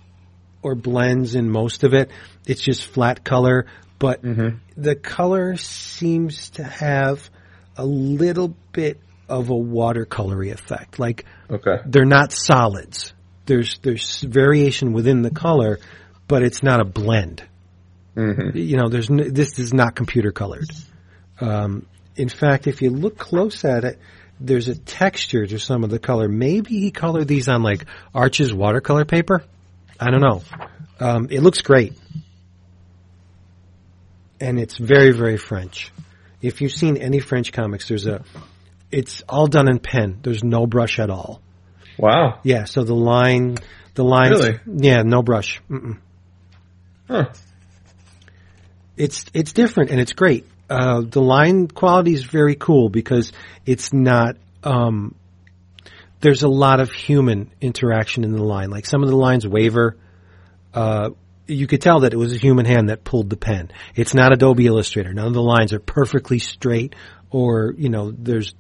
or 0.62 0.74
blends 0.74 1.34
in 1.34 1.50
most 1.50 1.84
of 1.84 1.92
it. 1.92 2.10
It's 2.46 2.62
just 2.62 2.86
flat 2.86 3.22
color, 3.22 3.66
but 3.98 4.22
the 4.22 4.94
color 4.94 5.56
seems 5.56 6.50
to 6.50 6.64
have 6.64 7.28
a 7.76 7.84
little 7.84 8.54
bit 8.72 8.98
of 9.28 9.50
a 9.50 9.54
watercolory 9.54 10.52
effect. 10.52 10.98
Like 10.98 11.26
Okay. 11.50 11.76
they're 11.84 12.06
not 12.06 12.32
solids. 12.32 13.12
There's 13.50 13.78
there's 13.78 14.20
variation 14.20 14.92
within 14.92 15.22
the 15.22 15.30
color, 15.32 15.80
but 16.28 16.44
it's 16.44 16.62
not 16.62 16.78
a 16.78 16.84
blend. 16.84 17.42
You 18.54 18.76
know, 18.76 18.88
there's 18.88 19.10
n- 19.10 19.34
this 19.34 19.58
is 19.58 19.74
not 19.74 19.96
computer 19.96 20.30
colored. 20.30 20.70
Um, 21.40 21.84
in 22.14 22.28
fact, 22.28 22.68
if 22.68 22.80
you 22.80 22.90
look 22.90 23.18
close 23.18 23.64
at 23.64 23.82
it, 23.82 23.98
there's 24.38 24.68
a 24.68 24.76
texture 24.78 25.44
to 25.46 25.58
some 25.58 25.82
of 25.82 25.90
the 25.90 25.98
color. 25.98 26.28
Maybe 26.28 26.78
he 26.78 26.92
colored 26.92 27.26
these 27.26 27.48
on 27.48 27.64
like 27.64 27.86
Arches 28.14 28.54
watercolor 28.54 29.04
paper. 29.04 29.42
I 29.98 30.12
don't 30.12 30.20
know. 30.20 30.42
Um, 31.00 31.26
it 31.28 31.40
looks 31.40 31.60
great, 31.60 31.94
and 34.40 34.60
it's 34.60 34.76
very 34.78 35.10
very 35.10 35.38
French. 35.38 35.90
If 36.40 36.60
you've 36.60 36.70
seen 36.70 36.98
any 36.98 37.18
French 37.18 37.50
comics, 37.52 37.88
there's 37.88 38.06
a 38.06 38.22
it's 38.92 39.24
all 39.28 39.48
done 39.48 39.68
in 39.68 39.80
pen. 39.80 40.20
There's 40.22 40.44
no 40.44 40.68
brush 40.68 41.00
at 41.00 41.10
all. 41.10 41.42
Wow. 42.00 42.40
Yeah, 42.42 42.64
so 42.64 42.82
the 42.84 42.94
line, 42.94 43.58
the 43.94 44.04
lines, 44.04 44.40
Really? 44.40 44.60
yeah, 44.66 45.02
no 45.02 45.22
brush. 45.22 45.60
Mm-mm. 45.70 45.98
Huh. 47.08 47.26
It's 48.96 49.24
it's 49.34 49.52
different 49.52 49.90
and 49.90 50.00
it's 50.00 50.12
great. 50.12 50.46
Uh, 50.68 51.02
the 51.02 51.20
line 51.20 51.66
quality 51.68 52.12
is 52.12 52.24
very 52.24 52.54
cool 52.54 52.88
because 52.88 53.32
it's 53.66 53.92
not. 53.92 54.36
Um, 54.62 55.14
there's 56.20 56.42
a 56.42 56.48
lot 56.48 56.80
of 56.80 56.90
human 56.92 57.50
interaction 57.60 58.24
in 58.24 58.32
the 58.32 58.42
line. 58.42 58.70
Like 58.70 58.86
some 58.86 59.02
of 59.02 59.08
the 59.08 59.16
lines 59.16 59.46
waver. 59.46 59.96
Uh, 60.72 61.10
you 61.46 61.66
could 61.66 61.82
tell 61.82 62.00
that 62.00 62.12
it 62.12 62.16
was 62.16 62.32
a 62.32 62.36
human 62.36 62.64
hand 62.64 62.90
that 62.90 63.02
pulled 63.02 63.28
the 63.28 63.36
pen. 63.36 63.72
It's 63.96 64.14
not 64.14 64.32
Adobe 64.32 64.66
Illustrator. 64.66 65.12
None 65.12 65.26
of 65.26 65.32
the 65.34 65.42
lines 65.42 65.72
are 65.72 65.80
perfectly 65.80 66.38
straight 66.38 66.94
or, 67.30 67.74
you 67.76 67.88
know, 67.88 68.12
there's 68.12 68.54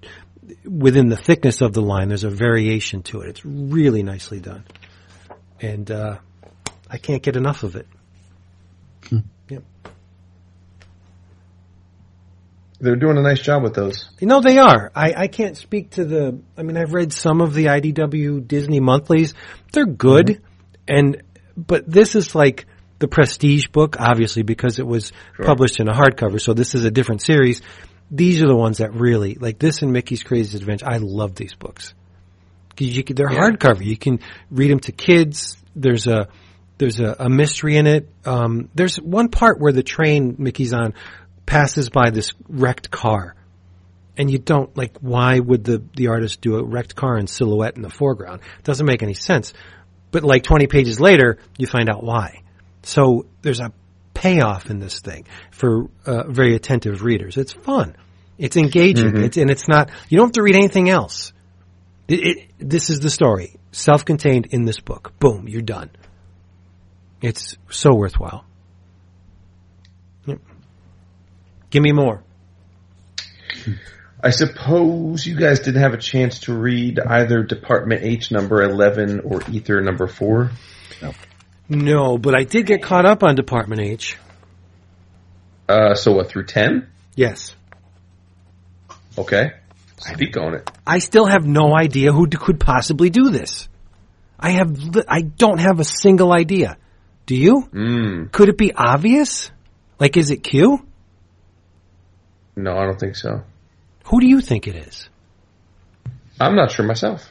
within 0.64 1.08
the 1.08 1.16
thickness 1.16 1.60
of 1.60 1.72
the 1.72 1.82
line, 1.82 2.08
there's 2.08 2.24
a 2.24 2.30
variation 2.30 3.02
to 3.04 3.20
it. 3.20 3.28
It's 3.28 3.44
really 3.44 4.02
nicely 4.02 4.40
done. 4.40 4.64
And, 5.60 5.90
uh, 5.90 6.18
I 6.88 6.98
can't 6.98 7.22
get 7.22 7.36
enough 7.36 7.62
of 7.62 7.76
it. 7.76 7.86
Yep. 9.48 9.64
They're 12.80 12.96
doing 12.96 13.18
a 13.18 13.22
nice 13.22 13.40
job 13.40 13.62
with 13.62 13.74
those. 13.74 14.08
You 14.20 14.26
know, 14.26 14.40
they 14.40 14.58
are. 14.58 14.90
I, 14.94 15.12
I 15.14 15.26
can't 15.28 15.56
speak 15.56 15.90
to 15.90 16.04
the, 16.04 16.40
I 16.56 16.62
mean, 16.62 16.76
I've 16.76 16.94
read 16.94 17.12
some 17.12 17.40
of 17.40 17.52
the 17.52 17.66
IDW 17.66 18.46
Disney 18.46 18.80
monthlies. 18.80 19.34
They're 19.72 19.86
good. 19.86 20.42
And, 20.88 21.22
but 21.56 21.88
this 21.88 22.14
is 22.14 22.34
like 22.34 22.66
the 22.98 23.06
prestige 23.06 23.68
book, 23.68 23.96
obviously, 23.98 24.42
because 24.42 24.78
it 24.78 24.86
was 24.86 25.12
published 25.42 25.78
in 25.78 25.88
a 25.88 25.92
hardcover. 25.92 26.40
So 26.40 26.54
this 26.54 26.74
is 26.74 26.84
a 26.84 26.90
different 26.90 27.22
series. 27.22 27.60
These 28.10 28.42
are 28.42 28.46
the 28.48 28.56
ones 28.56 28.78
that 28.78 28.94
really, 28.94 29.34
like 29.34 29.58
this 29.58 29.82
and 29.82 29.92
Mickey's 29.92 30.22
Crazy 30.22 30.56
Adventure. 30.58 30.86
I 30.88 30.96
love 30.98 31.34
these 31.34 31.54
books. 31.54 31.94
'Cause 32.76 32.88
you 32.88 33.04
can, 33.04 33.16
they're 33.16 33.30
Yeah. 33.32 33.40
hardcover. 33.50 33.84
You 33.84 33.96
can 33.96 34.20
read 34.50 34.70
them 34.70 34.80
to 34.80 34.92
kids. 34.92 35.56
There's 35.76 36.06
a, 36.06 36.28
there's 36.78 36.98
a, 36.98 37.14
a 37.20 37.28
mystery 37.28 37.76
in 37.76 37.86
it. 37.86 38.08
Um, 38.24 38.68
there's 38.74 38.96
one 38.96 39.28
part 39.28 39.60
where 39.60 39.72
the 39.72 39.82
train 39.82 40.36
Mickey's 40.38 40.72
on 40.72 40.94
passes 41.46 41.90
by 41.90 42.10
this 42.10 42.30
wrecked 42.48 42.90
car. 42.90 43.34
And 44.16 44.30
you 44.30 44.38
don't, 44.38 44.74
like, 44.76 44.98
why 45.00 45.38
would 45.38 45.64
the, 45.64 45.82
the 45.96 46.08
artist 46.08 46.40
do 46.40 46.56
a 46.56 46.64
wrecked 46.64 46.94
car 46.96 47.16
in 47.18 47.26
silhouette 47.26 47.76
in 47.76 47.82
the 47.82 47.90
foreground? 47.90 48.40
It 48.58 48.64
doesn't 48.64 48.86
make 48.86 49.02
any 49.02 49.14
sense. 49.14 49.52
But 50.10 50.24
like 50.24 50.42
20 50.42 50.66
pages 50.66 51.00
later, 51.00 51.38
you 51.58 51.66
find 51.66 51.88
out 51.88 52.02
why. 52.02 52.42
So 52.82 53.26
there's 53.42 53.60
a 53.60 53.72
payoff 54.20 54.68
in 54.68 54.80
this 54.80 55.00
thing 55.00 55.24
for 55.50 55.86
uh, 56.04 56.24
very 56.28 56.54
attentive 56.54 57.02
readers. 57.02 57.38
It's 57.38 57.54
fun. 57.54 57.96
It's 58.36 58.58
engaging. 58.58 59.16
It's, 59.16 59.38
and 59.38 59.50
it's 59.50 59.66
not, 59.66 59.90
you 60.10 60.18
don't 60.18 60.26
have 60.26 60.32
to 60.32 60.42
read 60.42 60.56
anything 60.56 60.90
else. 60.90 61.32
It, 62.06 62.26
it, 62.26 62.50
this 62.58 62.90
is 62.90 63.00
the 63.00 63.08
story. 63.08 63.56
Self-contained 63.72 64.48
in 64.50 64.66
this 64.66 64.78
book. 64.78 65.14
Boom, 65.18 65.48
you're 65.48 65.62
done. 65.62 65.90
It's 67.22 67.56
so 67.70 67.94
worthwhile. 67.94 68.44
Yep. 70.26 70.40
Give 71.70 71.82
me 71.82 71.92
more. 71.92 72.22
I 74.22 74.30
suppose 74.30 75.24
you 75.26 75.34
guys 75.34 75.60
didn't 75.60 75.80
have 75.80 75.94
a 75.94 75.98
chance 75.98 76.40
to 76.40 76.52
read 76.52 77.00
either 77.00 77.42
Department 77.42 78.02
H 78.04 78.30
number 78.30 78.60
11 78.62 79.20
or 79.20 79.40
Ether 79.50 79.80
number 79.80 80.06
4. 80.06 80.50
No, 81.00 81.12
but 81.70 82.34
I 82.34 82.44
did 82.44 82.66
get 82.66 82.82
caught 82.82 83.06
up 83.06 83.22
on 83.22 83.36
Department 83.36 83.80
H. 83.80 84.16
Uh, 85.68 85.94
so 85.94 86.12
what, 86.12 86.28
through 86.28 86.46
10? 86.46 86.88
Yes. 87.14 87.54
Okay. 89.16 89.52
Speak 89.98 90.36
on 90.36 90.54
it. 90.54 90.70
I 90.86 90.98
still 90.98 91.26
have 91.26 91.46
no 91.46 91.74
idea 91.76 92.12
who 92.12 92.26
d- 92.26 92.36
could 92.38 92.58
possibly 92.58 93.10
do 93.10 93.30
this. 93.30 93.68
I 94.38 94.50
have, 94.52 94.70
li- 94.70 95.04
I 95.06 95.20
don't 95.22 95.58
have 95.58 95.78
a 95.78 95.84
single 95.84 96.32
idea. 96.32 96.76
Do 97.26 97.36
you? 97.36 97.68
Mm. 97.72 98.32
Could 98.32 98.48
it 98.48 98.58
be 98.58 98.72
obvious? 98.72 99.50
Like, 100.00 100.16
is 100.16 100.30
it 100.30 100.38
Q? 100.38 100.84
No, 102.56 102.76
I 102.76 102.86
don't 102.86 102.98
think 102.98 103.14
so. 103.14 103.42
Who 104.06 104.20
do 104.20 104.26
you 104.26 104.40
think 104.40 104.66
it 104.66 104.74
is? 104.74 105.08
I'm 106.40 106.56
not 106.56 106.72
sure 106.72 106.84
myself. 106.84 107.30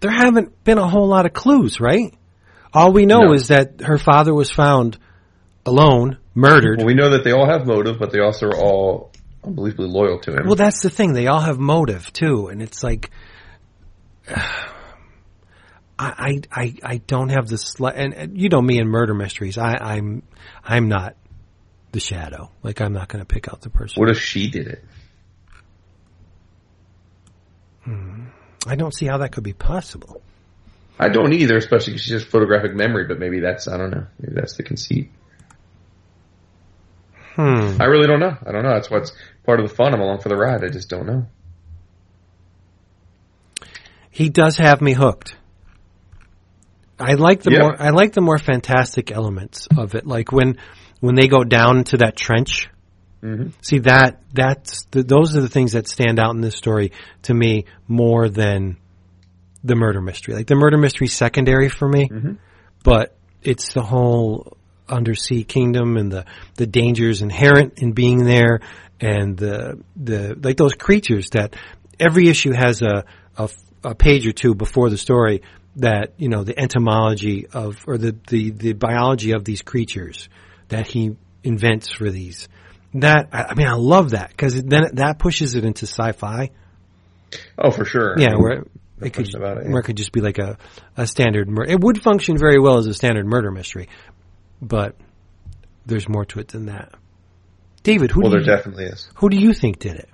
There 0.00 0.10
haven't 0.10 0.64
been 0.64 0.76
a 0.78 0.86
whole 0.86 1.06
lot 1.06 1.24
of 1.24 1.32
clues, 1.32 1.80
right? 1.80 2.12
All 2.74 2.92
we 2.92 3.06
know 3.06 3.20
No. 3.20 3.32
is 3.32 3.48
that 3.48 3.80
her 3.82 3.98
father 3.98 4.34
was 4.34 4.50
found 4.50 4.98
alone, 5.64 6.18
murdered. 6.34 6.78
Well, 6.78 6.86
we 6.86 6.94
know 6.94 7.10
that 7.10 7.22
they 7.24 7.30
all 7.32 7.46
have 7.48 7.66
motive, 7.66 7.98
but 7.98 8.10
they 8.10 8.18
also 8.20 8.46
are 8.46 8.56
all 8.56 9.12
unbelievably 9.44 9.88
loyal 9.88 10.18
to 10.20 10.32
him. 10.32 10.46
Well, 10.46 10.56
that's 10.56 10.82
the 10.82 10.90
thing. 10.90 11.12
They 11.12 11.28
all 11.28 11.40
have 11.40 11.58
motive 11.58 12.12
too, 12.12 12.48
and 12.48 12.60
it's 12.60 12.82
like, 12.82 13.10
I, 14.28 14.66
I, 15.98 16.40
I, 16.50 16.74
I 16.82 16.96
don't 16.98 17.28
have 17.28 17.46
the 17.46 17.56
sli- 17.56 17.92
and, 17.94 18.12
and 18.14 18.40
you 18.40 18.48
know 18.48 18.60
me 18.60 18.78
in 18.78 18.88
murder 18.88 19.14
mysteries. 19.14 19.56
I, 19.56 19.76
I'm, 19.80 20.22
I'm 20.64 20.88
not 20.88 21.14
the 21.92 22.00
shadow. 22.00 22.50
Like 22.64 22.80
I'm 22.80 22.92
not 22.92 23.08
going 23.08 23.20
to 23.24 23.26
pick 23.26 23.48
out 23.48 23.60
the 23.60 23.70
person. 23.70 24.00
what 24.00 24.10
if 24.10 24.18
she 24.18 24.50
did 24.50 24.66
it? 24.66 24.84
Hmm. 27.84 28.24
I 28.66 28.74
don't 28.76 28.92
see 28.92 29.06
how 29.06 29.18
that 29.18 29.30
could 29.30 29.44
be 29.44 29.52
possible. 29.52 30.20
I 30.98 31.08
don't 31.08 31.32
either, 31.32 31.56
especially 31.56 31.94
because 31.94 32.06
she 32.06 32.12
has 32.14 32.24
photographic 32.24 32.74
memory, 32.74 33.06
but 33.06 33.18
maybe 33.18 33.40
that's, 33.40 33.66
I 33.66 33.76
don't 33.76 33.90
know, 33.90 34.06
maybe 34.20 34.34
that's 34.34 34.56
the 34.56 34.62
conceit. 34.62 35.10
Hmm. 37.34 37.80
I 37.80 37.86
really 37.86 38.06
don't 38.06 38.20
know. 38.20 38.36
I 38.46 38.52
don't 38.52 38.62
know. 38.62 38.74
That's 38.74 38.88
what's 38.90 39.12
part 39.44 39.58
of 39.58 39.68
the 39.68 39.74
fun. 39.74 39.92
I'm 39.92 40.00
along 40.00 40.20
for 40.20 40.28
the 40.28 40.36
ride. 40.36 40.62
I 40.62 40.68
just 40.68 40.88
don't 40.88 41.06
know. 41.06 41.26
He 44.10 44.28
does 44.28 44.56
have 44.58 44.80
me 44.80 44.92
hooked. 44.92 45.36
I 47.00 47.14
like 47.14 47.42
the 47.42 47.50
Yeah. 47.50 47.58
more 47.62 47.82
I 47.82 47.90
like 47.90 48.12
the 48.12 48.20
more 48.20 48.38
fantastic 48.38 49.10
elements 49.10 49.66
of 49.76 49.96
it, 49.96 50.06
like 50.06 50.30
when 50.30 50.58
when 51.00 51.16
they 51.16 51.26
go 51.26 51.42
down 51.42 51.82
to 51.84 51.96
that 51.98 52.14
trench. 52.16 52.68
Mhm. 53.20 53.52
See 53.62 53.80
that 53.80 54.22
that's 54.32 54.84
the, 54.92 55.02
those 55.02 55.36
are 55.36 55.40
the 55.40 55.48
things 55.48 55.72
that 55.72 55.88
stand 55.88 56.20
out 56.20 56.34
in 56.36 56.40
this 56.40 56.54
story 56.54 56.92
to 57.22 57.34
me 57.34 57.64
more 57.88 58.28
than 58.28 58.76
the 59.64 59.74
murder 59.74 60.00
mystery. 60.00 60.34
Like 60.34 60.46
the 60.46 60.54
murder 60.54 60.76
mystery 60.76 61.08
secondary 61.08 61.68
for 61.68 61.88
me, 61.88 62.08
mm-hmm. 62.08 62.32
but 62.84 63.16
it's 63.42 63.72
the 63.72 63.82
whole 63.82 64.56
undersea 64.88 65.44
kingdom 65.44 65.96
and 65.96 66.12
the 66.12 66.26
the 66.56 66.66
dangers 66.66 67.22
inherent 67.22 67.78
in 67.78 67.92
being 67.92 68.24
there 68.24 68.60
and 69.00 69.36
the 69.36 69.82
the 69.96 70.38
like 70.42 70.56
those 70.56 70.74
creatures 70.74 71.30
that 71.30 71.56
every 71.98 72.28
issue 72.28 72.52
has 72.52 72.82
a 72.82 73.04
a, 73.36 73.48
a 73.82 73.94
page 73.94 74.26
or 74.26 74.32
two 74.32 74.54
before 74.54 74.90
the 74.90 74.98
story 74.98 75.42
that 75.76 76.12
you 76.18 76.28
know 76.28 76.44
the 76.44 76.58
entomology 76.58 77.46
of 77.46 77.82
or 77.86 77.96
the 77.96 78.14
the 78.28 78.50
the 78.50 78.72
biology 78.74 79.32
of 79.32 79.44
these 79.44 79.62
creatures 79.62 80.28
that 80.68 80.86
he 80.86 81.16
invents 81.42 81.90
for 81.90 82.10
these 82.10 82.48
that 82.92 83.28
I, 83.32 83.54
mean 83.54 83.66
I 83.66 83.74
love 83.74 84.10
that 84.10 84.30
because 84.30 84.62
then 84.62 84.90
that 84.94 85.18
pushes 85.18 85.54
it 85.54 85.64
into 85.64 85.86
sci-fi 85.86 86.50
Oh, 87.58 87.72
for 87.72 87.84
sure. 87.84 88.14
Yeah 88.18 88.36
where 88.36 88.64
it 89.04 89.12
could 89.12 89.34
about 89.34 89.58
it, 89.58 89.66
yeah. 89.68 89.78
it 89.78 89.82
could 89.82 89.96
just 89.96 90.12
be 90.12 90.20
like 90.20 90.38
a 90.38 90.56
a 90.96 91.06
standard 91.06 91.48
murder 91.48 91.70
it 91.70 91.80
would 91.80 92.00
function 92.02 92.36
very 92.38 92.58
well 92.58 92.78
as 92.78 92.86
a 92.86 92.94
standard 92.94 93.26
murder 93.26 93.50
mystery 93.50 93.88
but 94.62 94.96
there's 95.86 96.08
more 96.08 96.24
to 96.24 96.38
it 96.40 96.48
than 96.48 96.66
that 96.66 96.94
David 97.82 98.10
who 98.10 98.22
Well, 98.22 98.30
do 98.30 98.38
there 98.38 98.40
you, 98.40 98.46
definitely 98.56 98.84
is. 98.86 99.08
who 99.16 99.28
do 99.28 99.36
you 99.36 99.52
think 99.52 99.78
did 99.78 99.96
it 99.96 100.08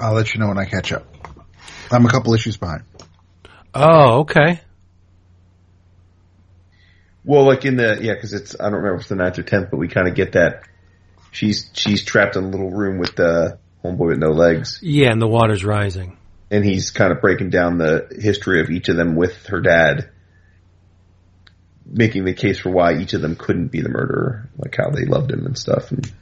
I'll 0.00 0.14
let 0.14 0.32
you 0.32 0.40
know 0.40 0.48
when 0.48 0.56
I 0.58 0.64
catch 0.64 0.92
up. 0.92 1.04
I'm 1.90 2.06
a 2.06 2.08
couple 2.10 2.32
issues 2.34 2.56
behind. 2.56 2.84
oh 3.74 4.20
okay 4.20 4.60
Well, 7.24 7.44
like 7.46 7.64
in 7.66 7.76
the 7.76 7.98
yeah, 8.00 8.14
because 8.14 8.32
it's 8.32 8.54
I 8.58 8.64
don't 8.64 8.74
remember 8.74 8.94
if 8.94 9.00
it's 9.02 9.08
the 9.10 9.16
ninth 9.16 9.38
or 9.38 9.42
tenth, 9.42 9.68
but 9.70 9.76
we 9.76 9.88
kind 9.88 10.08
of 10.08 10.14
get 10.14 10.32
that 10.32 10.62
she's 11.32 11.70
she's 11.74 12.02
trapped 12.04 12.36
in 12.36 12.44
a 12.44 12.48
little 12.48 12.70
room 12.70 12.98
with 12.98 13.14
the 13.14 13.58
homeboy 13.84 14.08
with 14.08 14.18
no 14.18 14.30
legs, 14.30 14.78
yeah 14.82 15.10
and 15.10 15.20
the 15.20 15.28
water's 15.28 15.64
rising 15.64 16.16
and 16.50 16.64
he's 16.64 16.90
kind 16.90 17.12
of 17.12 17.20
breaking 17.20 17.50
down 17.50 17.78
the 17.78 18.08
history 18.20 18.60
of 18.60 18.70
each 18.70 18.88
of 18.88 18.96
them 18.96 19.16
with 19.16 19.46
her 19.46 19.60
dad, 19.60 20.10
making 21.86 22.24
the 22.24 22.34
case 22.34 22.58
for 22.60 22.70
why 22.70 22.96
each 22.98 23.12
of 23.14 23.22
them 23.22 23.36
couldn't 23.36 23.68
be 23.68 23.80
the 23.80 23.88
murderer, 23.88 24.48
like 24.58 24.76
how 24.76 24.90
they 24.90 25.04
loved 25.04 25.30
him 25.30 25.46
and 25.46 25.58
stuff, 25.58 25.90
and 25.90 26.12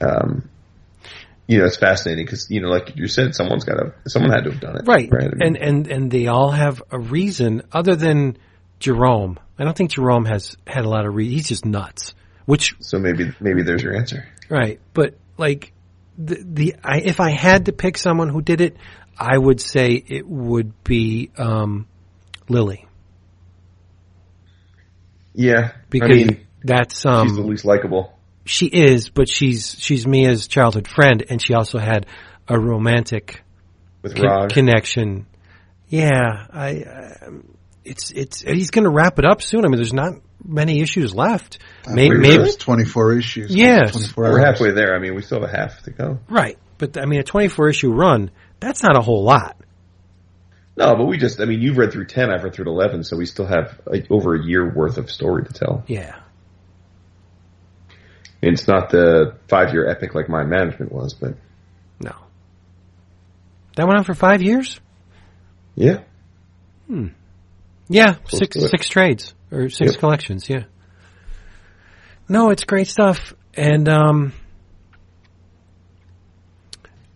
um. 0.00 0.48
You 1.46 1.58
know, 1.58 1.66
it's 1.66 1.76
fascinating 1.76 2.24
because, 2.24 2.50
you 2.50 2.62
know, 2.62 2.68
like 2.68 2.96
you 2.96 3.06
said, 3.06 3.34
someone's 3.34 3.64
got 3.64 3.74
to, 3.74 3.92
someone 4.08 4.30
had 4.30 4.44
to 4.44 4.50
have 4.50 4.60
done 4.60 4.76
it. 4.78 4.86
Right. 4.86 5.10
I 5.12 5.28
mean, 5.28 5.42
And 5.42 5.56
and 5.58 5.86
and 5.88 6.10
they 6.10 6.26
all 6.26 6.50
have 6.50 6.82
a 6.90 6.98
reason 6.98 7.64
other 7.70 7.96
than 7.96 8.38
Jerome. 8.80 9.38
I 9.58 9.64
don't 9.64 9.76
think 9.76 9.90
Jerome 9.90 10.24
has 10.24 10.56
had 10.66 10.86
a 10.86 10.88
lot 10.88 11.04
of 11.04 11.14
re- 11.14 11.28
he's 11.28 11.46
just 11.46 11.66
nuts. 11.66 12.14
Which 12.46 12.74
so 12.80 12.98
maybe, 12.98 13.30
maybe 13.40 13.62
there's 13.62 13.82
your 13.82 13.94
answer. 13.94 14.26
right, 14.48 14.80
but 14.94 15.18
like 15.36 15.74
the 16.16 16.42
the 16.42 16.76
I, 16.82 17.00
if 17.00 17.20
I 17.20 17.28
had 17.32 17.66
to 17.66 17.72
pick 17.72 17.98
someone 17.98 18.30
who 18.30 18.40
did 18.40 18.62
it, 18.62 18.78
I 19.18 19.36
would 19.38 19.60
say 19.60 19.88
it 20.06 20.26
would 20.26 20.82
be 20.84 21.30
um 21.38 21.86
Lily 22.48 22.86
Yeah. 25.34 25.72
because 25.90 26.10
I 26.10 26.14
mean, 26.14 26.46
that's 26.62 26.96
she's 26.96 27.02
the 27.02 27.10
um 27.10 27.46
least 27.46 27.64
likable. 27.64 28.16
she 28.44 28.66
is, 28.66 29.08
but 29.10 29.28
she's 29.28 29.76
she's 29.78 30.06
Mia's 30.06 30.46
childhood 30.48 30.88
friend 30.88 31.24
and 31.28 31.40
she 31.42 31.54
also 31.54 31.78
had 31.78 32.06
a 32.48 32.58
romantic 32.58 33.42
with 34.02 34.16
con- 34.16 34.48
connection. 34.50 35.26
Yeah, 35.88 36.46
I. 36.52 36.82
Um, 37.26 37.56
it's 37.84 38.10
it's 38.12 38.40
he's 38.40 38.70
going 38.70 38.84
to 38.84 38.90
wrap 38.90 39.18
it 39.18 39.24
up 39.26 39.42
soon. 39.42 39.64
I 39.64 39.68
mean, 39.68 39.76
there's 39.76 39.92
not 39.92 40.14
many 40.42 40.80
issues 40.80 41.14
left. 41.14 41.58
May- 41.86 42.08
Wait, 42.08 42.18
maybe 42.18 42.36
there's 42.38 42.56
24 42.56 43.18
issues. 43.18 43.54
Yes. 43.54 43.92
24 43.92 44.24
We're 44.24 44.30
hours. 44.40 44.44
halfway 44.44 44.70
there. 44.72 44.94
I 44.94 44.98
mean, 44.98 45.14
we 45.14 45.20
still 45.22 45.40
have 45.42 45.48
a 45.50 45.54
half 45.56 45.82
to 45.82 45.90
go. 45.90 46.18
right, 46.30 46.58
but 46.78 46.96
I 46.96 47.04
mean, 47.04 47.20
a 47.20 47.24
24 47.24 47.68
issue 47.68 47.92
run 47.92 48.30
that's 48.64 48.82
not 48.82 48.96
a 48.96 49.00
whole 49.00 49.22
lot. 49.24 49.56
No, 50.76 50.96
but 50.96 51.04
we 51.04 51.18
just, 51.18 51.40
I 51.40 51.44
mean, 51.44 51.60
you've 51.60 51.76
read 51.76 51.92
through 51.92 52.06
10, 52.06 52.30
I've 52.30 52.42
read 52.42 52.52
through 52.54 52.66
11, 52.66 53.04
so 53.04 53.16
we 53.16 53.26
still 53.26 53.46
have 53.46 53.80
like, 53.86 54.10
over 54.10 54.34
a 54.34 54.44
year 54.44 54.68
worth 54.74 54.98
of 54.98 55.08
story 55.10 55.44
to 55.44 55.52
tell. 55.52 55.84
Yeah. 55.86 56.18
It's 58.42 58.66
not 58.68 58.90
the 58.90 59.36
five 59.48 59.72
year 59.72 59.88
epic 59.88 60.14
like 60.14 60.28
Mind 60.28 60.50
Management 60.50 60.92
was, 60.92 61.14
but 61.14 61.34
No. 62.00 62.14
That 63.76 63.86
went 63.86 63.98
on 63.98 64.04
for 64.04 64.14
five 64.14 64.42
years? 64.42 64.80
yeah. 65.74 66.00
Hmm. 66.86 67.08
Yeah, 67.88 68.14
Close 68.14 68.38
six 68.38 68.56
six 68.70 68.88
trades 68.88 69.34
or 69.50 69.68
six 69.68 69.92
Yep. 69.92 70.00
collections. 70.00 70.48
Yeah. 70.48 70.64
No, 72.28 72.50
it's 72.50 72.64
great 72.64 72.88
stuff, 72.88 73.34
and 73.54 73.88
um, 73.88 74.32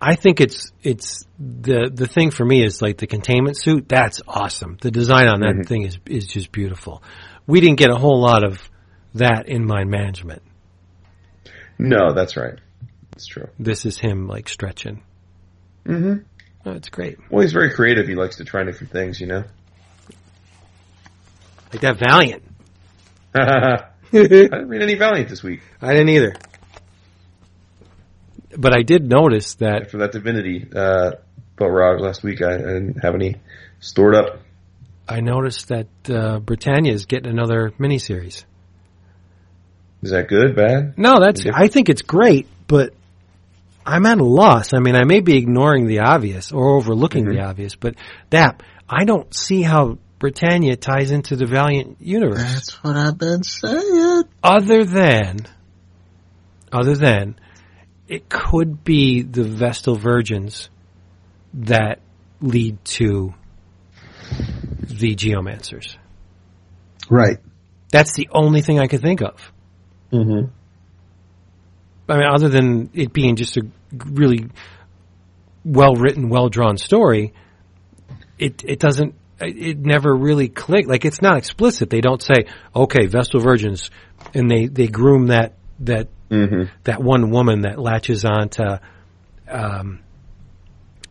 I 0.00 0.14
think 0.14 0.40
it's 0.40 0.70
it's 0.82 1.26
the 1.38 1.90
the 1.92 2.06
thing 2.06 2.30
for 2.30 2.44
me 2.44 2.64
is 2.64 2.80
like 2.80 2.98
the 2.98 3.06
containment 3.06 3.56
suit. 3.56 3.88
That's 3.88 4.22
awesome. 4.28 4.76
The 4.80 4.90
design 4.90 5.26
on 5.26 5.40
that 5.40 5.56
Mhm. 5.56 5.66
thing 5.66 5.82
is 5.82 5.98
is 6.06 6.26
just 6.26 6.52
beautiful. 6.52 7.02
We 7.46 7.60
didn't 7.60 7.78
get 7.78 7.90
a 7.90 7.96
whole 7.96 8.20
lot 8.20 8.44
of 8.44 8.60
that 9.14 9.48
in 9.48 9.64
mind 9.66 9.90
management. 9.90 10.42
No, 11.78 12.12
that's 12.12 12.36
right. 12.36 12.58
That's 13.10 13.26
true. 13.26 13.48
This 13.58 13.86
is 13.86 13.98
him 13.98 14.28
like 14.28 14.48
stretching. 14.48 15.02
Mm-hmm. 15.84 16.18
Oh, 16.66 16.72
it's 16.72 16.88
great. 16.90 17.18
Well, 17.30 17.42
he's 17.42 17.52
very 17.52 17.70
creative. 17.72 18.06
He 18.06 18.14
likes 18.14 18.36
to 18.36 18.44
try 18.44 18.62
different 18.64 18.92
things, 18.92 19.20
you 19.20 19.26
know? 19.26 19.44
Like 21.72 21.80
that 21.82 21.98
Valiant. 21.98 22.42
I 23.34 23.84
didn't 24.12 24.68
read 24.68 24.82
any 24.82 24.94
Valiant 24.94 25.28
this 25.28 25.42
week 25.42 25.60
I 25.82 25.92
didn't 25.92 26.08
either. 26.10 26.34
But 28.56 28.76
I 28.76 28.82
did 28.82 29.08
notice 29.08 29.54
that 29.54 29.82
after 29.82 29.98
that 29.98 30.12
Divinity 30.12 30.66
uh, 30.74 31.12
boat 31.58 31.68
ride 31.68 32.00
last 32.00 32.22
week. 32.22 32.40
I, 32.42 32.54
I 32.54 32.58
didn't 32.58 33.02
have 33.02 33.14
any 33.14 33.36
stored 33.80 34.14
up. 34.14 34.40
I 35.08 35.20
noticed 35.20 35.68
that 35.68 35.86
uh, 36.08 36.38
Britannia 36.38 36.92
is 36.92 37.06
getting 37.06 37.30
another 37.30 37.72
miniseries. 37.78 38.44
Is 40.02 40.10
that 40.10 40.28
good, 40.28 40.54
bad? 40.54 40.96
No, 40.96 41.18
that's. 41.20 41.44
I 41.46 41.68
think 41.68 41.88
it's 41.88 42.02
great, 42.02 42.46
but 42.68 42.92
I'm 43.84 44.06
at 44.06 44.18
a 44.18 44.24
loss. 44.24 44.74
I 44.74 44.78
mean, 44.78 44.94
I 44.94 45.04
may 45.04 45.20
be 45.20 45.36
ignoring 45.36 45.86
the 45.86 46.00
obvious 46.00 46.52
or 46.52 46.76
overlooking 46.76 47.24
the 47.24 47.40
obvious, 47.40 47.74
but 47.74 47.96
that 48.30 48.62
I 48.88 49.04
don't 49.04 49.34
see 49.34 49.62
how 49.62 49.98
Britannia 50.18 50.76
ties 50.76 51.10
into 51.10 51.36
the 51.36 51.46
Valiant 51.46 51.96
universe. 52.00 52.42
That's 52.42 52.84
what 52.84 52.96
I've 52.96 53.18
been 53.18 53.42
saying. 53.42 54.24
Other 54.42 54.84
than, 54.84 55.46
other 56.70 56.94
than, 56.94 57.36
it 58.08 58.28
could 58.28 58.82
be 58.82 59.22
the 59.22 59.44
Vestal 59.44 59.94
Virgins 59.94 60.70
that 61.54 62.00
lead 62.40 62.82
to 62.84 63.34
the 64.82 65.14
Geomancers. 65.14 65.96
Right. 67.10 67.38
That's 67.90 68.14
the 68.14 68.28
only 68.32 68.62
thing 68.62 68.78
I 68.78 68.86
could 68.86 69.02
think 69.02 69.22
of. 69.22 69.52
Mm-hmm. 70.12 70.50
I 72.10 72.16
mean, 72.16 72.26
other 72.26 72.48
than 72.48 72.90
it 72.94 73.12
being 73.12 73.36
just 73.36 73.56
a 73.58 73.66
really 73.92 74.46
well 75.64 75.94
written, 75.94 76.30
well 76.30 76.48
drawn 76.48 76.78
story, 76.78 77.34
it 78.38 78.64
it 78.64 78.78
doesn't. 78.78 79.14
It 79.40 79.78
never 79.78 80.14
really 80.14 80.48
clicked. 80.48 80.88
Like 80.88 81.04
it's 81.04 81.20
not 81.20 81.36
explicit. 81.36 81.90
They 81.90 82.00
don't 82.00 82.22
say, 82.22 82.46
"Okay, 82.74 83.06
Vestal 83.06 83.40
Virgins," 83.40 83.90
and 84.32 84.50
they 84.50 84.66
they 84.66 84.86
groom 84.86 85.26
that 85.26 85.57
that 85.80 86.08
Mm-hmm. 86.30 86.64
that 86.84 87.02
one 87.02 87.30
woman 87.30 87.62
that 87.62 87.78
latches 87.78 88.26
on 88.26 88.50
to 88.50 88.82
um, 89.48 90.00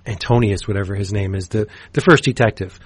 Antonius, 0.05 0.67
whatever 0.67 0.93
his 0.93 1.11
name 1.11 1.33
is, 1.33 1.47
the 1.47 1.67
the 1.93 2.01
first 2.01 2.23
detective, 2.23 2.79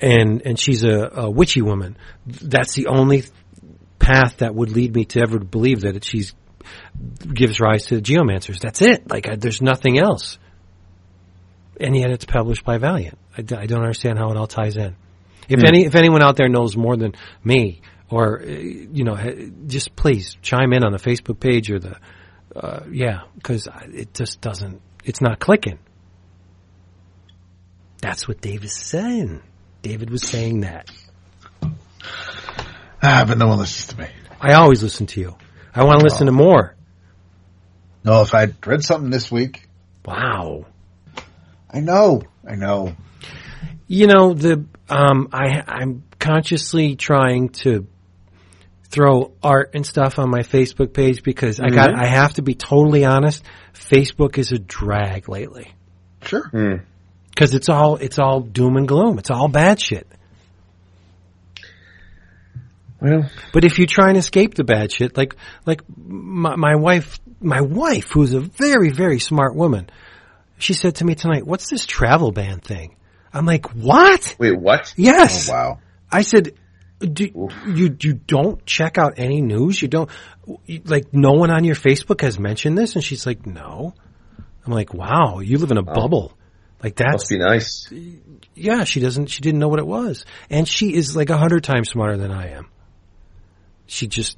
and 0.00 0.40
and 0.46 0.58
she's 0.58 0.84
a, 0.84 1.10
a 1.16 1.30
witchy 1.30 1.60
woman. 1.60 1.98
That's 2.26 2.74
the 2.74 2.86
only 2.86 3.24
path 3.98 4.38
that 4.38 4.54
would 4.54 4.70
lead 4.70 4.94
me 4.94 5.04
to 5.04 5.20
ever 5.20 5.38
believe 5.38 5.82
that 5.82 6.02
she's 6.02 6.32
gives 7.20 7.60
rise 7.60 7.84
to 7.86 7.96
the 7.96 8.02
geomancers. 8.02 8.58
That's 8.58 8.80
it. 8.80 9.10
Like 9.10 9.28
I, 9.28 9.36
there's 9.36 9.60
nothing 9.60 9.98
else. 9.98 10.38
And 11.78 11.94
yet 11.94 12.10
it's 12.10 12.24
published 12.24 12.64
by 12.64 12.78
Valiant. 12.78 13.18
I 13.36 13.42
don't 13.42 13.82
understand 13.82 14.18
how 14.18 14.30
it 14.30 14.38
all 14.38 14.46
ties 14.46 14.78
in. 14.78 14.96
If 15.46 15.62
any 15.62 15.84
if 15.84 15.94
anyone 15.94 16.22
out 16.22 16.36
there 16.36 16.48
knows 16.48 16.74
more 16.74 16.96
than 16.96 17.12
me, 17.44 17.82
or 18.10 18.40
uh, 18.40 18.46
you 18.46 19.04
know, 19.04 19.16
just 19.66 19.94
please 19.96 20.36
chime 20.42 20.72
in 20.72 20.84
on 20.84 20.92
the 20.92 20.98
Facebook 20.98 21.40
page 21.40 21.70
or 21.70 21.78
the 21.78 21.96
uh, 22.54 22.80
yeah, 22.90 23.22
because 23.34 23.68
it 23.92 24.14
just 24.14 24.40
doesn't. 24.40 24.80
It's 25.04 25.20
not 25.20 25.38
clicking. 25.38 25.78
That's 28.00 28.26
what 28.26 28.40
Dave 28.40 28.64
is 28.64 28.74
saying. 28.74 29.42
David 29.82 30.10
was 30.10 30.22
saying 30.22 30.60
that. 30.60 30.90
Ah, 33.02 33.24
but 33.26 33.38
no 33.38 33.46
one 33.46 33.58
listens 33.58 33.94
to 33.94 34.02
me. 34.02 34.08
I 34.40 34.54
always 34.54 34.82
listen 34.82 35.06
to 35.06 35.20
you. 35.20 35.36
I 35.74 35.84
want 35.84 36.00
to 36.00 36.04
listen 36.04 36.26
to 36.26 36.32
more. 36.32 36.74
No, 38.04 38.22
if 38.22 38.34
I'd 38.34 38.66
read 38.66 38.84
something 38.84 39.10
this 39.10 39.30
week, 39.30 39.66
Wow. 40.06 40.66
I 41.68 41.80
know, 41.80 42.22
I 42.48 42.54
know. 42.54 42.94
You 43.88 44.06
know 44.06 44.34
the 44.34 44.64
um, 44.88 45.28
I 45.32 45.62
I'm 45.66 46.04
consciously 46.18 46.94
trying 46.94 47.50
to 47.50 47.86
throw 48.90 49.32
art 49.42 49.70
and 49.74 49.84
stuff 49.84 50.18
on 50.18 50.30
my 50.30 50.40
Facebook 50.40 50.92
page 50.92 51.22
because 51.22 51.60
I 51.60 51.68
got 51.68 51.94
I 51.94 52.06
have 52.06 52.34
to 52.34 52.42
be 52.42 52.54
totally 52.54 53.04
honest. 53.04 53.42
Facebook 53.74 54.38
is 54.38 54.52
a 54.52 54.58
drag 54.58 55.28
lately 55.28 55.72
Sure. 56.22 56.48
Mm. 56.52 56.82
because 57.30 57.54
it's 57.54 57.68
all 57.68 57.96
it's 57.96 58.18
all 58.18 58.40
doom 58.40 58.76
and 58.76 58.88
gloom. 58.88 59.18
It's 59.18 59.30
all 59.30 59.48
bad 59.48 59.80
shit. 59.80 60.06
Well, 63.00 63.28
But 63.52 63.64
if 63.64 63.78
you 63.78 63.86
try 63.86 64.08
and 64.08 64.16
escape 64.16 64.54
the 64.54 64.64
bad 64.64 64.90
shit, 64.90 65.16
like 65.16 65.36
like 65.66 65.82
my, 65.96 66.56
my 66.56 66.76
wife, 66.76 67.20
my 67.40 67.60
wife, 67.60 68.08
who's 68.12 68.32
a 68.32 68.40
very 68.40 68.90
very 68.90 69.18
smart 69.18 69.54
woman, 69.54 69.90
she 70.58 70.72
said 70.72 70.96
to 70.96 71.04
me 71.04 71.14
tonight, 71.14 71.46
"What's 71.46 71.68
this 71.68 71.84
travel 71.84 72.32
ban 72.32 72.60
thing?" 72.60 72.96
I'm 73.34 73.44
like, 73.44 73.74
"What?" 73.74 74.36
wait, 74.38 74.58
what? 74.58 74.94
Yes. 74.96 75.50
Oh, 75.50 75.52
wow. 75.52 75.78
I 76.10 76.22
said, 76.22 76.54
do, 76.98 77.50
you 77.66 77.96
you 78.00 78.14
don't 78.14 78.64
check 78.64 78.96
out 78.98 79.14
any 79.18 79.40
news? 79.40 79.80
You 79.80 79.88
don't 79.88 80.10
like 80.84 81.12
no 81.12 81.32
one 81.32 81.50
on 81.50 81.64
your 81.64 81.74
Facebook 81.74 82.22
has 82.22 82.38
mentioned 82.38 82.78
this? 82.78 82.94
And 82.94 83.04
she's 83.04 83.26
like, 83.26 83.46
no. 83.46 83.94
I'm 84.64 84.72
like, 84.72 84.94
wow, 84.94 85.40
you 85.40 85.58
live 85.58 85.70
in 85.70 85.78
a 85.78 85.82
bubble. 85.82 86.36
Like 86.82 86.96
that 86.96 87.12
must 87.12 87.28
be 87.28 87.38
nice. 87.38 87.92
yeah. 88.54 88.84
She 88.84 89.00
doesn't. 89.00 89.26
She 89.26 89.40
didn't 89.40 89.60
know 89.60 89.68
what 89.68 89.78
it 89.78 89.86
was, 89.86 90.24
and 90.50 90.68
she 90.68 90.94
is 90.94 91.16
like 91.16 91.30
a 91.30 91.36
hundred 91.36 91.64
times 91.64 91.88
smarter 91.88 92.16
than 92.16 92.30
I 92.30 92.50
am. 92.50 92.68
She 93.86 94.06
just 94.06 94.36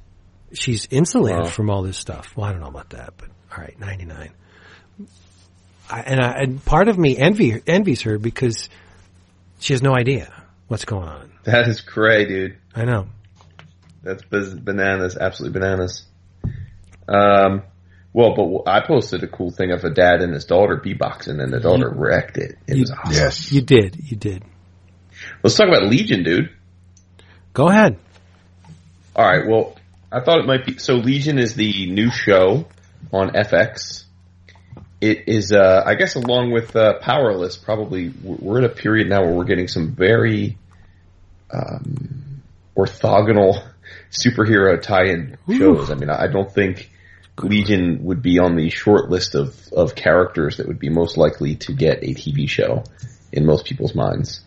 she's 0.53 0.87
insulated 0.89 1.43
Wow. 1.43 1.49
from 1.49 1.69
all 1.69 1.81
this 1.83 1.97
stuff. 1.97 2.35
Well, 2.35 2.45
I 2.45 2.51
don't 2.51 2.61
know 2.61 2.67
about 2.67 2.91
that, 2.91 3.13
but 3.17 3.29
all 3.51 3.57
right, 3.57 3.77
ninety 3.79 4.05
nine. 4.05 4.31
I, 5.89 6.01
and 6.01 6.19
I, 6.21 6.31
and 6.41 6.63
part 6.63 6.87
of 6.87 6.97
me 6.97 7.17
envy 7.17 7.61
envies 7.67 8.01
her 8.01 8.17
because 8.17 8.69
she 9.59 9.73
has 9.73 9.81
no 9.81 9.93
idea 9.93 10.31
what's 10.69 10.85
going 10.85 11.07
on. 11.09 11.31
That 11.43 11.67
is 11.67 11.81
cray, 11.81 12.25
dude. 12.25 12.57
I 12.73 12.85
know. 12.85 13.07
That's 14.01 14.23
bananas, 14.23 15.17
absolutely 15.17 15.59
bananas. 15.59 16.05
Um, 17.07 17.63
well, 18.13 18.33
but 18.35 18.71
I 18.71 18.85
posted 18.85 19.23
a 19.23 19.27
cool 19.27 19.51
thing 19.51 19.71
of 19.71 19.83
a 19.83 19.89
dad 19.89 20.21
and 20.21 20.33
his 20.33 20.45
daughter 20.45 20.77
beatboxing, 20.77 21.41
and 21.43 21.51
the 21.51 21.59
daughter 21.59 21.89
wrecked 21.93 22.37
it. 22.37 22.57
It 22.67 22.75
You- 22.75 22.81
was 22.83 22.91
awesome. 22.91 23.13
Yes. 23.13 23.51
You 23.51 23.61
did. 23.61 23.97
You 24.09 24.15
did. 24.15 24.43
Let's 25.43 25.57
talk 25.57 25.67
about 25.67 25.83
Legion, 25.89 26.23
dude. 26.23 26.49
Go 27.53 27.67
ahead. 27.67 27.97
All 29.15 29.25
right. 29.25 29.45
Well, 29.45 29.75
I 30.11 30.21
thought 30.21 30.39
it 30.39 30.45
might 30.45 30.65
be. 30.65 30.77
So 30.77 30.95
Legion 30.95 31.37
is 31.39 31.55
the 31.55 31.91
new 31.91 32.09
show 32.09 32.67
on 33.11 33.31
FX. 33.31 34.05
It 35.01 35.27
is, 35.27 35.53
uh, 35.53 35.83
I 35.85 35.95
guess, 35.95 36.15
along 36.15 36.51
with 36.51 36.75
uh, 36.75 36.99
Powerless. 36.99 37.55
Probably, 37.55 38.09
we're 38.09 38.57
in 38.59 38.65
a 38.65 38.69
period 38.69 39.07
now 39.07 39.21
where 39.21 39.33
we're 39.33 39.45
getting 39.45 39.69
some 39.69 39.95
very 39.95 40.57
um, 41.51 42.41
orthogonal 42.75 43.65
superhero 44.11 44.81
tie-in 44.81 45.37
shows. 45.49 45.89
I 45.89 45.95
mean, 45.95 46.09
I 46.09 46.27
don't 46.27 46.51
think 46.51 46.91
Legion 47.43 48.03
would 48.03 48.21
be 48.21 48.39
on 48.39 48.55
the 48.55 48.69
short 48.69 49.09
list 49.09 49.35
of 49.35 49.55
of 49.71 49.95
characters 49.95 50.57
that 50.57 50.67
would 50.67 50.79
be 50.79 50.89
most 50.89 51.17
likely 51.17 51.55
to 51.55 51.73
get 51.73 52.03
a 52.03 52.13
TV 52.13 52.49
show 52.49 52.83
in 53.31 53.45
most 53.45 53.65
people's 53.65 53.95
minds. 53.95 54.41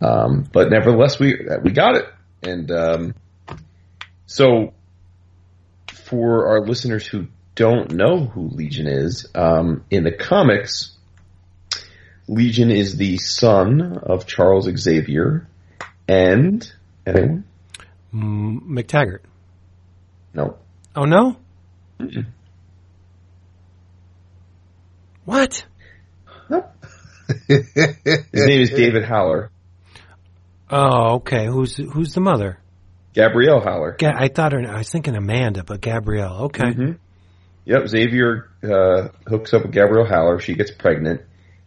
Um, 0.00 0.46
but 0.50 0.70
nevertheless, 0.70 1.18
we 1.18 1.36
we 1.62 1.72
got 1.72 1.96
it, 1.96 2.06
and 2.42 2.70
um, 2.70 3.14
so 4.26 4.72
for 5.92 6.48
our 6.48 6.60
listeners 6.66 7.06
who 7.06 7.26
don't 7.54 7.92
know 7.92 8.24
who 8.26 8.48
Legion 8.48 8.86
is, 8.86 9.26
um, 9.34 9.84
in 9.90 10.04
the 10.04 10.12
comics, 10.12 10.92
Legion 12.26 12.70
is 12.70 12.96
the 12.96 13.16
son 13.18 13.96
of 14.02 14.26
Charles 14.26 14.68
Xavier 14.76 15.46
and 16.08 16.70
anyone? 17.06 17.44
M- 18.12 18.60
MacTaggert. 18.68 19.20
No, 20.32 20.58
Oh 20.96 21.04
no. 21.04 21.36
What? 25.24 25.64
no. 26.50 26.64
His 27.48 27.66
name 28.32 28.60
is 28.60 28.70
David 28.70 29.04
Haller. 29.04 29.50
Oh, 30.70 31.14
okay. 31.16 31.46
Who's 31.46 31.76
who's 31.76 32.12
the 32.14 32.20
mother? 32.20 32.58
Gabrielle 33.14 33.60
Haller. 33.60 33.96
Ga- 33.98 34.14
I 34.16 34.28
thought 34.28 34.52
her. 34.52 34.60
I 34.68 34.78
was 34.78 34.90
thinking 34.90 35.14
Amanda, 35.16 35.62
but 35.64 35.80
Gabrielle. 35.80 36.44
Okay. 36.44 36.64
Mm-hmm. 36.64 36.92
Yep, 37.66 37.88
Xavier 37.88 38.50
uh, 38.62 39.08
hooks 39.26 39.54
up 39.54 39.62
with 39.62 39.72
Gabrielle 39.72 40.06
Haller. 40.06 40.38
She 40.38 40.54
gets 40.54 40.70
pregnant. 40.70 41.22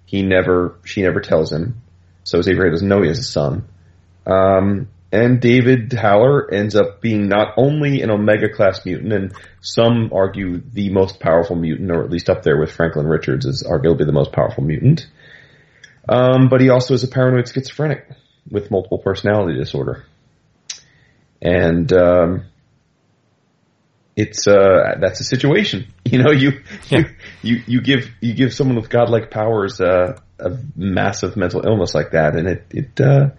He 0.05 0.21
never, 0.21 0.79
she 0.85 1.01
never 1.01 1.19
tells 1.19 1.51
him. 1.51 1.81
So 2.23 2.41
Xavier 2.41 2.69
doesn't 2.69 2.87
know 2.87 3.01
he 3.01 3.07
has 3.07 3.19
a 3.19 3.23
son. 3.23 3.67
Um, 4.25 4.89
and 5.11 5.39
David 5.39 5.93
Haller 5.93 6.53
ends 6.53 6.75
up 6.75 7.01
being 7.01 7.29
not 7.29 7.53
only 7.57 8.01
an 8.01 8.11
Omega 8.11 8.49
class 8.49 8.85
mutant, 8.85 9.13
and 9.13 9.33
some 9.61 10.11
argue 10.13 10.59
the 10.59 10.89
most 10.89 11.19
powerful 11.19 11.55
mutant, 11.55 11.89
or 11.91 12.03
at 12.03 12.09
least 12.09 12.29
up 12.29 12.43
there 12.43 12.59
with 12.59 12.71
Franklin 12.71 13.07
Richards 13.07 13.45
is 13.45 13.63
arguably 13.63 14.05
the 14.05 14.11
most 14.11 14.33
powerful 14.33 14.63
mutant. 14.63 15.07
Um, 16.09 16.49
but 16.49 16.61
he 16.61 16.69
also 16.69 16.93
is 16.93 17.03
a 17.03 17.07
paranoid 17.07 17.47
schizophrenic 17.47 18.07
with 18.49 18.69
multiple 18.69 18.97
personality 18.97 19.57
disorder. 19.57 20.05
And, 21.41 21.91
um, 21.93 22.45
it's 24.17 24.47
uh 24.47 24.95
that's 24.99 25.21
a 25.21 25.23
situation. 25.23 25.87
You 26.07 26.23
know, 26.23 26.31
you 26.31 26.61
Yeah. 26.89 26.99
you, 26.99 27.05
you 27.43 27.63
you 27.67 27.81
give 27.81 28.09
you 28.21 28.33
give 28.33 28.53
someone 28.53 28.77
with 28.77 28.89
godlike 28.89 29.29
powers 29.29 29.81
uh, 29.81 30.17
a 30.39 30.57
massive 30.75 31.35
mental 31.35 31.65
illness 31.67 31.93
like 31.93 32.11
that, 32.11 32.35
and 32.37 32.47
it 32.47 32.65
it 32.71 33.01
uh, 33.01 33.29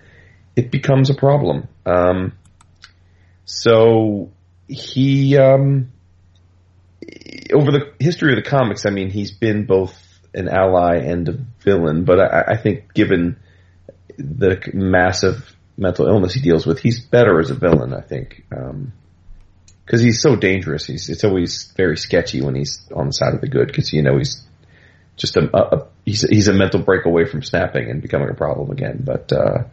it 0.55 0.71
becomes 0.71 1.09
a 1.09 1.15
problem. 1.15 1.67
Um, 1.87 2.35
so 3.47 4.31
he 4.69 5.39
um, 5.39 5.91
over 7.55 7.73
the 7.73 7.93
history 7.99 8.33
of 8.33 8.45
the 8.45 8.49
comics, 8.49 8.85
I 8.85 8.91
mean, 8.91 9.09
he's 9.09 9.33
been 9.33 9.65
both 9.65 9.97
an 10.35 10.49
ally 10.49 10.97
and 10.99 11.27
a 11.29 11.39
villain, 11.65 12.05
but 12.05 12.21
I, 12.21 12.53
I 12.53 12.57
think 12.59 12.93
given 12.93 13.39
the 14.19 14.61
massive 14.75 15.57
mental 15.79 16.07
illness 16.07 16.35
he 16.35 16.43
deals 16.43 16.67
with, 16.67 16.81
he's 16.81 17.01
better 17.01 17.41
as 17.41 17.51
a 17.51 17.55
villain. 17.55 17.95
I 17.95 18.03
think. 18.03 18.45
Um, 18.55 18.93
because 19.89 20.03
he's 20.03 20.21
so 20.21 20.37
dangerous. 20.37 20.85
He's 20.85 21.09
it's 21.09 21.25
always 21.25 21.73
very 21.75 21.97
sketchy 21.97 22.43
when 22.43 22.55
he's 22.55 22.87
on 22.95 23.07
the 23.07 23.13
side 23.13 23.33
of 23.33 23.41
the 23.41 23.49
good 23.49 23.69
because 23.69 23.91
you 23.91 24.03
know 24.03 24.19
he's 24.19 24.43
just 25.17 25.39
a, 25.39 25.49
a, 25.57 25.87
he's 26.05 26.21
he's 26.29 26.49
a 26.49 26.53
mental 26.53 26.83
break 26.83 27.07
away 27.07 27.25
from 27.25 27.43
snapping 27.43 27.91
and 27.91 28.03
becoming 28.03 28.29
a 28.29 28.35
problem 28.35 28.71
again. 28.71 29.03
But 29.03 29.33
uh, 29.33 29.65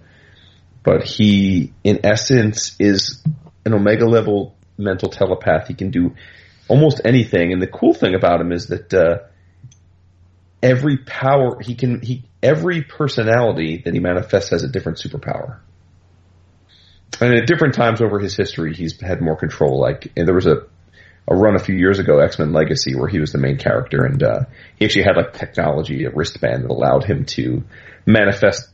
but 0.84 1.04
he 1.04 1.74
in 1.84 2.06
essence 2.06 2.78
is 2.80 3.22
an 3.66 3.74
omega 3.74 4.06
level 4.06 4.56
mental 4.78 5.10
telepath. 5.10 5.68
He 5.68 5.74
can 5.74 5.92
do 5.92 6.16
almost 6.70 7.02
anything. 7.04 7.52
And 7.52 7.62
the 7.62 7.68
cool 7.68 7.94
thing 7.94 8.16
about 8.16 8.40
him 8.40 8.54
is 8.54 8.68
that 8.68 8.94
uh, 8.94 9.18
every 10.64 10.96
power 10.96 11.60
he 11.60 11.76
can 11.76 12.02
he 12.02 12.24
every 12.42 12.84
personality 12.84 13.82
that 13.84 13.94
he 13.94 14.00
manifests 14.00 14.52
has 14.52 14.64
a 14.64 14.70
different 14.70 14.98
superpower 14.98 15.60
and 17.22 17.34
at 17.34 17.48
different 17.48 17.76
times 17.76 18.02
over 18.02 18.20
his 18.20 18.36
history, 18.36 18.74
he's 18.74 19.00
had 19.00 19.22
more 19.22 19.36
control. 19.36 19.80
Like 19.80 20.12
there 20.16 20.34
was 20.34 20.48
a 20.48 20.66
a 21.28 21.36
run 21.36 21.56
a 21.56 21.60
few 21.60 21.76
years 21.76 21.98
ago, 22.00 22.20
X 22.20 22.38
Men 22.38 22.54
Legacy, 22.54 22.96
where 22.96 23.08
he 23.08 23.20
was 23.20 23.32
the 23.32 23.40
main 23.40 23.58
character, 23.58 24.06
and 24.06 24.22
uh, 24.22 24.42
he 24.78 24.86
actually 24.86 25.04
had 25.04 25.18
like 25.18 25.34
technology, 25.34 26.06
a 26.06 26.12
wristband 26.12 26.64
that 26.64 26.70
allowed 26.70 27.04
him 27.04 27.26
to 27.26 27.64
manifest 28.06 28.70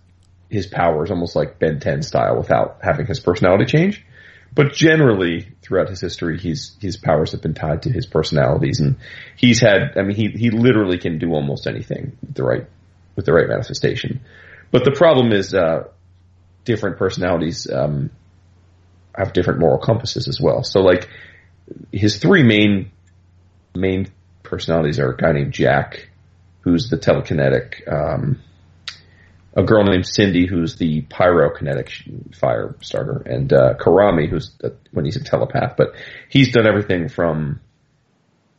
his 0.50 0.68
powers 0.68 1.12
almost 1.12 1.36
like 1.36 1.60
Ben 1.60 1.80
10 1.80 2.02
style 2.02 2.36
without 2.38 2.80
having 2.82 3.06
his 3.06 3.22
personality 3.22 3.66
change. 3.66 4.06
But 4.54 4.74
generally, 4.74 5.48
throughout 5.62 5.88
his 5.88 6.02
history, 6.02 6.38
he's 6.38 6.76
his 6.82 6.98
powers 6.98 7.32
have 7.32 7.42
been 7.42 7.54
tied 7.54 7.84
to 7.84 7.90
his 7.90 8.06
personalities, 8.06 8.82
and 8.82 8.98
he's 9.38 9.62
had. 9.62 9.98
I 9.98 10.02
mean, 10.02 10.18
he 10.18 10.28
he 10.28 10.50
literally 10.50 10.98
can 10.98 11.20
do 11.20 11.32
almost 11.34 11.68
anything 11.68 12.18
with 12.22 12.36
the 12.36 12.44
right 12.44 12.68
with 13.16 13.26
the 13.26 13.32
right 13.32 13.48
manifestation. 13.48 14.20
But 14.72 14.84
the 14.84 14.92
problem 14.92 15.32
is, 15.32 15.54
uh, 15.54 15.88
different 16.66 16.98
personalities 16.98 17.70
um, 17.72 18.10
have 19.16 19.34
different 19.34 19.60
moral 19.60 19.80
compasses 19.80 20.28
as 20.28 20.40
well. 20.40 20.64
So, 20.64 20.82
like 20.82 21.10
his 21.92 22.18
three 22.18 22.44
main 22.44 22.92
main 23.76 24.08
personalities 24.44 25.00
are 25.00 25.12
a 25.12 25.18
guy 25.18 25.32
named 25.32 25.54
Jack, 25.54 26.10
who's 26.62 26.90
the 26.90 26.98
telekinetic. 26.98 27.92
Um, 27.92 28.42
a 29.54 29.64
girl 29.64 29.84
named 29.84 30.08
Cindy, 30.08 30.48
who's 30.48 30.76
the 30.76 31.02
pyrokinetic 31.04 32.36
fire 32.36 32.76
starter, 32.82 33.22
and 33.26 33.52
uh, 33.52 33.74
Karami, 33.78 34.30
who's 34.30 34.58
when 34.92 35.04
he's 35.06 35.18
a 35.18 35.24
telepath. 35.24 35.76
But 35.78 35.96
he's 36.30 36.54
done 36.54 36.66
everything 36.66 37.10
from 37.10 37.60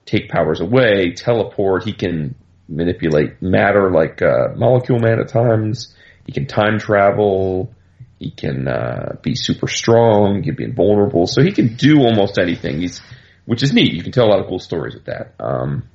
take 0.04 0.28
powers 0.28 0.60
away, 0.60 1.12
teleport. 1.12 1.84
He 1.84 1.92
can 1.94 2.34
manipulate 2.68 3.40
matter 3.40 3.90
like 3.90 4.20
uh, 4.20 4.48
Molecule 4.54 4.98
Man 4.98 5.18
at 5.18 5.28
times. 5.28 5.94
He 6.26 6.32
can 6.32 6.46
time 6.46 6.78
travel. 6.78 7.74
He 8.22 8.30
can 8.30 8.68
uh, 8.68 9.16
be 9.20 9.34
super 9.34 9.66
strong. 9.66 10.36
He 10.36 10.42
can 10.42 10.54
be 10.54 10.62
invulnerable. 10.62 11.26
So 11.26 11.42
he 11.42 11.50
can 11.50 11.74
do 11.74 11.98
almost 12.02 12.38
anything. 12.38 12.80
He's 12.80 13.00
which 13.46 13.64
is 13.64 13.72
neat. 13.72 13.92
You 13.92 14.02
can 14.04 14.12
tell 14.12 14.26
a 14.26 14.30
lot 14.30 14.38
of 14.38 14.46
cool 14.46 14.60
stories 14.60 14.94
with 14.94 15.06
that. 15.06 15.34
Um, 15.40 15.88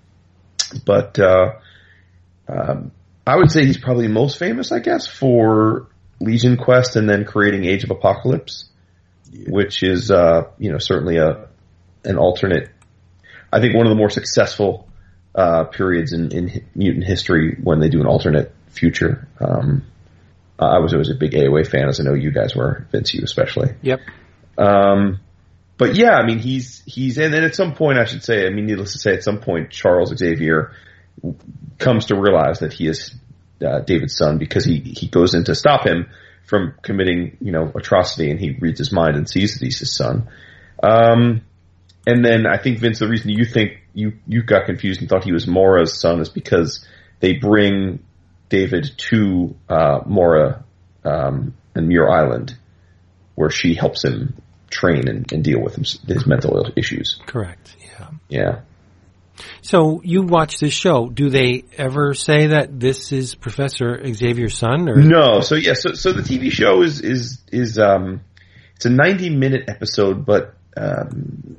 but 0.85 1.17
uh, 1.17 1.53
um, 2.49 2.91
I 3.25 3.37
would 3.37 3.49
say 3.49 3.65
he's 3.65 3.77
probably 3.77 4.09
most 4.09 4.37
famous, 4.37 4.73
I 4.73 4.79
guess, 4.79 5.07
for 5.07 5.87
Legion 6.19 6.57
Quest 6.57 6.97
and 6.97 7.09
then 7.09 7.23
creating 7.23 7.63
Age 7.63 7.85
of 7.85 7.91
Apocalypse, 7.91 8.65
which 9.47 9.83
is 9.83 10.11
uh, 10.11 10.49
you 10.57 10.69
know 10.69 10.79
certainly 10.79 11.15
a 11.15 11.47
an 12.03 12.17
alternate. 12.17 12.69
I 13.53 13.61
think 13.61 13.73
one 13.73 13.85
of 13.85 13.91
the 13.91 13.97
more 13.97 14.09
successful 14.09 14.89
uh, 15.33 15.63
periods 15.65 16.11
in, 16.11 16.33
in 16.33 16.65
mutant 16.75 17.05
history 17.05 17.57
when 17.63 17.79
they 17.79 17.87
do 17.87 18.01
an 18.01 18.07
alternate 18.07 18.53
future. 18.67 19.29
Um, 19.39 19.85
I 20.59 20.79
was 20.79 20.93
always 20.93 21.09
a 21.09 21.15
big 21.15 21.31
AOA 21.31 21.67
fan, 21.67 21.87
as 21.87 21.99
I 21.99 22.03
know 22.03 22.13
you 22.13 22.31
guys 22.31 22.55
were, 22.55 22.87
Vince, 22.91 23.13
you 23.13 23.21
especially. 23.23 23.75
Yep. 23.81 23.99
Um, 24.57 25.19
but 25.77 25.95
yeah, 25.95 26.15
I 26.15 26.25
mean, 26.25 26.39
he's 26.39 26.81
he's 26.85 27.17
and 27.19 27.33
then 27.33 27.43
at 27.43 27.55
some 27.55 27.75
point, 27.75 27.99
I 27.99 28.05
should 28.05 28.23
say, 28.23 28.47
I 28.47 28.49
mean, 28.49 28.65
needless 28.65 28.93
to 28.93 28.99
say, 28.99 29.13
at 29.13 29.23
some 29.23 29.39
point, 29.39 29.69
Charles 29.69 30.15
Xavier 30.15 30.71
comes 31.77 32.07
to 32.07 32.15
realize 32.15 32.59
that 32.59 32.73
he 32.73 32.87
is 32.87 33.15
uh, 33.63 33.79
David's 33.81 34.15
son 34.17 34.39
because 34.39 34.65
he 34.65 34.79
he 34.79 35.07
goes 35.07 35.35
in 35.35 35.43
to 35.43 35.53
stop 35.53 35.85
him 35.85 36.09
from 36.45 36.73
committing, 36.81 37.37
you 37.39 37.51
know, 37.51 37.71
atrocity, 37.75 38.31
and 38.31 38.39
he 38.39 38.51
reads 38.59 38.79
his 38.79 38.91
mind 38.91 39.15
and 39.15 39.29
sees 39.29 39.53
that 39.53 39.65
he's 39.65 39.79
his 39.79 39.95
son. 39.95 40.29
Um, 40.81 41.41
and 42.07 42.23
then 42.23 42.47
I 42.47 42.57
think 42.57 42.79
Vince, 42.79 42.99
the 42.99 43.07
reason 43.07 43.29
you 43.29 43.45
think 43.45 43.81
you 43.93 44.13
you 44.27 44.41
got 44.41 44.65
confused 44.65 45.01
and 45.01 45.09
thought 45.09 45.23
he 45.23 45.33
was 45.33 45.45
Moira's 45.45 45.99
son 45.99 46.21
is 46.21 46.29
because 46.29 46.85
they 47.19 47.33
bring 47.33 47.99
David 48.49 48.91
to 49.09 49.55
uh, 49.69 49.99
Moira 50.05 50.63
um, 51.03 51.53
and 51.75 51.87
Muir 51.87 52.09
Island, 52.09 52.57
where 53.35 53.49
she 53.49 53.73
helps 53.73 54.03
him 54.03 54.41
train 54.69 55.07
and, 55.07 55.31
and 55.31 55.43
deal 55.43 55.61
with 55.61 55.75
his, 55.75 55.99
his 56.07 56.25
mental 56.25 56.71
issues. 56.75 57.19
Correct. 57.25 57.75
Yeah. 57.79 58.09
Yeah. 58.29 58.59
So 59.61 60.01
you 60.03 60.23
watch 60.23 60.59
this 60.59 60.73
show. 60.73 61.09
Do 61.09 61.29
they 61.29 61.65
ever 61.77 62.13
say 62.13 62.47
that 62.47 62.79
this 62.79 63.11
is 63.11 63.35
Professor 63.35 64.01
Xavier's 64.13 64.57
son? 64.57 64.89
Or 64.89 64.95
No, 64.95 65.41
so 65.41 65.55
yeah, 65.55 65.73
so 65.73 65.93
so 65.93 66.11
the 66.11 66.23
TV 66.23 66.51
show 66.51 66.81
is 66.81 67.01
is 67.01 67.39
is 67.51 67.77
um 67.77 68.21
it's 68.75 68.85
a 68.85 68.89
90 68.89 69.29
minute 69.29 69.65
episode, 69.67 70.25
but 70.25 70.55
um 70.75 71.57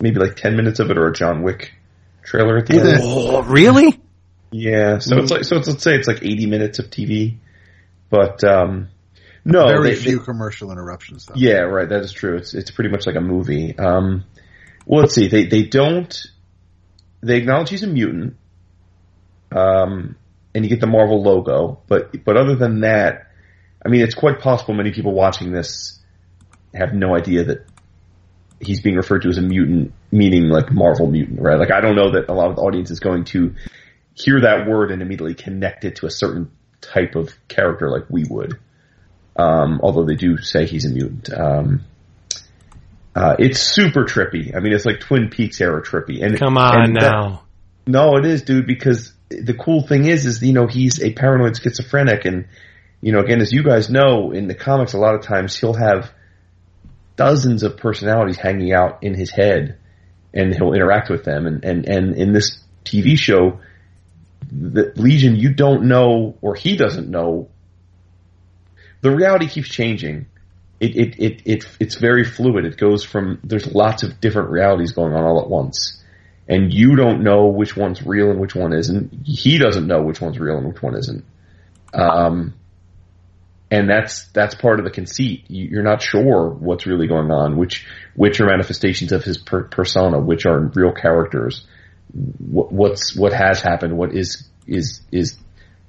maybe 0.00 0.18
like 0.18 0.36
10 0.36 0.56
minutes 0.56 0.78
of 0.78 0.90
it 0.90 0.98
or 0.98 1.08
a 1.08 1.12
John 1.12 1.42
Wick 1.42 1.72
trailer 2.22 2.58
at 2.58 2.66
the 2.66 2.74
end. 2.78 3.00
Oh, 3.02 3.42
really? 3.42 3.95
Yeah, 4.52 4.98
so 4.98 5.16
it's 5.18 5.30
like 5.30 5.44
so 5.44 5.56
it's, 5.56 5.68
let's 5.68 5.82
say 5.82 5.94
it's 5.96 6.08
like 6.08 6.22
80 6.22 6.46
minutes 6.46 6.78
of 6.78 6.86
TV, 6.90 7.36
but 8.10 8.42
um 8.44 8.88
no, 9.44 9.66
Very 9.68 9.90
they- 9.90 9.96
few 9.96 10.18
they- 10.18 10.24
commercial 10.24 10.72
interruptions 10.72 11.26
though. 11.26 11.34
yeah, 11.36 11.60
right. 11.60 11.88
That 11.88 12.00
is 12.02 12.12
true. 12.12 12.36
It's 12.36 12.54
it's 12.54 12.70
pretty 12.70 12.90
much 12.90 13.06
like 13.06 13.16
a 13.16 13.20
movie. 13.20 13.78
Um, 13.78 14.24
well, 14.86 15.00
let's 15.02 15.14
see. 15.14 15.28
They 15.28 15.44
they 15.46 15.62
don't. 15.64 16.12
They 17.22 17.36
acknowledge 17.36 17.70
he's 17.70 17.82
a 17.82 17.86
mutant. 17.88 18.36
Um, 19.52 20.16
and 20.54 20.64
you 20.64 20.68
get 20.68 20.80
the 20.80 20.86
Marvel 20.86 21.22
logo, 21.22 21.80
but 21.86 22.24
but 22.24 22.36
other 22.36 22.56
than 22.56 22.80
that, 22.80 23.30
I 23.84 23.88
mean, 23.88 24.00
it's 24.00 24.14
quite 24.14 24.40
possible 24.40 24.74
many 24.74 24.92
people 24.92 25.12
watching 25.12 25.52
this 25.52 25.98
have 26.74 26.92
no 26.92 27.14
idea 27.16 27.44
that 27.44 27.66
he's 28.60 28.80
being 28.80 28.96
referred 28.96 29.22
to 29.22 29.28
as 29.28 29.38
a 29.38 29.42
mutant, 29.42 29.92
meaning 30.10 30.48
like 30.48 30.72
Marvel 30.72 31.06
mutant, 31.08 31.40
right? 31.40 31.58
Like 31.58 31.70
I 31.70 31.80
don't 31.80 31.94
know 31.94 32.12
that 32.12 32.28
a 32.28 32.32
lot 32.34 32.50
of 32.50 32.56
the 32.56 32.62
audience 32.62 32.90
is 32.90 33.00
going 33.00 33.24
to 33.26 33.54
hear 34.16 34.40
that 34.40 34.66
word 34.66 34.90
and 34.90 35.02
immediately 35.02 35.34
connect 35.34 35.84
it 35.84 35.96
to 35.96 36.06
a 36.06 36.10
certain 36.10 36.50
type 36.80 37.14
of 37.14 37.30
character 37.48 37.88
like 37.90 38.04
we 38.10 38.24
would. 38.28 38.58
Um, 39.36 39.80
although 39.82 40.04
they 40.04 40.14
do 40.14 40.38
say 40.38 40.66
he's 40.66 40.86
a 40.86 40.88
mutant. 40.88 41.30
Um, 41.32 41.84
uh, 43.14 43.36
it's 43.38 43.60
super 43.60 44.04
trippy. 44.04 44.54
I 44.56 44.60
mean, 44.60 44.72
it's 44.72 44.84
like 44.86 45.00
Twin 45.00 45.28
Peaks 45.28 45.60
era 45.60 45.82
trippy. 45.82 46.24
And 46.24 46.38
Come 46.38 46.56
on 46.58 46.82
and 46.82 46.96
that- 46.96 47.12
now. 47.12 47.42
no, 47.86 48.16
it 48.16 48.24
is, 48.24 48.42
dude. 48.42 48.66
Because 48.66 49.12
the 49.28 49.54
cool 49.54 49.86
thing 49.86 50.06
is, 50.06 50.24
is 50.26 50.42
you 50.42 50.52
know 50.52 50.66
he's 50.66 51.02
a 51.02 51.12
paranoid 51.12 51.56
schizophrenic, 51.56 52.24
and 52.24 52.46
you 53.02 53.12
know, 53.12 53.20
again, 53.20 53.40
as 53.40 53.52
you 53.52 53.62
guys 53.62 53.90
know, 53.90 54.32
in 54.32 54.48
the 54.48 54.54
comics, 54.54 54.94
a 54.94 54.98
lot 54.98 55.14
of 55.14 55.22
times 55.22 55.56
he'll 55.58 55.74
have 55.74 56.10
dozens 57.16 57.62
of 57.62 57.76
personalities 57.78 58.36
hanging 58.36 58.72
out 58.72 59.02
in 59.02 59.14
his 59.14 59.30
head, 59.30 59.78
and 60.34 60.54
he'll 60.54 60.72
interact 60.74 61.10
with 61.10 61.24
them. 61.24 61.46
And 61.46 61.64
and 61.64 61.88
and 61.88 62.16
in 62.16 62.32
this 62.32 62.58
TV 62.84 63.18
show, 63.18 63.60
the 64.50 64.92
Legion, 64.96 65.36
you 65.36 65.52
don't 65.52 65.84
know, 65.84 66.36
or 66.40 66.54
he 66.54 66.76
doesn't 66.76 67.08
know. 67.08 67.48
The 69.00 69.14
reality 69.14 69.48
keeps 69.48 69.68
changing. 69.68 70.26
It, 70.78 70.96
it, 70.96 71.18
it, 71.18 71.42
it, 71.44 71.68
it's 71.80 71.94
very 71.96 72.24
fluid. 72.24 72.64
It 72.64 72.76
goes 72.76 73.04
from, 73.04 73.40
there's 73.42 73.66
lots 73.66 74.02
of 74.02 74.20
different 74.20 74.50
realities 74.50 74.92
going 74.92 75.14
on 75.14 75.24
all 75.24 75.40
at 75.40 75.48
once. 75.48 76.02
And 76.48 76.72
you 76.72 76.96
don't 76.96 77.22
know 77.24 77.46
which 77.46 77.76
one's 77.76 78.04
real 78.04 78.30
and 78.30 78.38
which 78.38 78.54
one 78.54 78.72
isn't. 78.72 79.26
He 79.26 79.58
doesn't 79.58 79.86
know 79.86 80.02
which 80.02 80.20
one's 80.20 80.38
real 80.38 80.58
and 80.58 80.68
which 80.68 80.82
one 80.82 80.96
isn't. 80.96 81.24
Um, 81.92 82.54
and 83.70 83.88
that's 83.90 84.26
that's 84.28 84.54
part 84.54 84.78
of 84.78 84.84
the 84.84 84.90
conceit. 84.90 85.44
You're 85.48 85.82
not 85.82 86.02
sure 86.02 86.48
what's 86.50 86.86
really 86.86 87.08
going 87.08 87.30
on, 87.30 87.56
which 87.56 87.86
which 88.14 88.40
are 88.40 88.46
manifestations 88.46 89.12
of 89.12 89.24
his 89.24 89.38
per- 89.38 89.64
persona, 89.64 90.20
which 90.20 90.46
are 90.46 90.70
real 90.74 90.92
characters. 90.92 91.66
What, 92.38 92.72
what's 92.72 93.16
what 93.16 93.32
has 93.32 93.60
happened, 93.60 93.96
what 93.96 94.14
is 94.14 94.48
is 94.66 95.02
is 95.12 95.36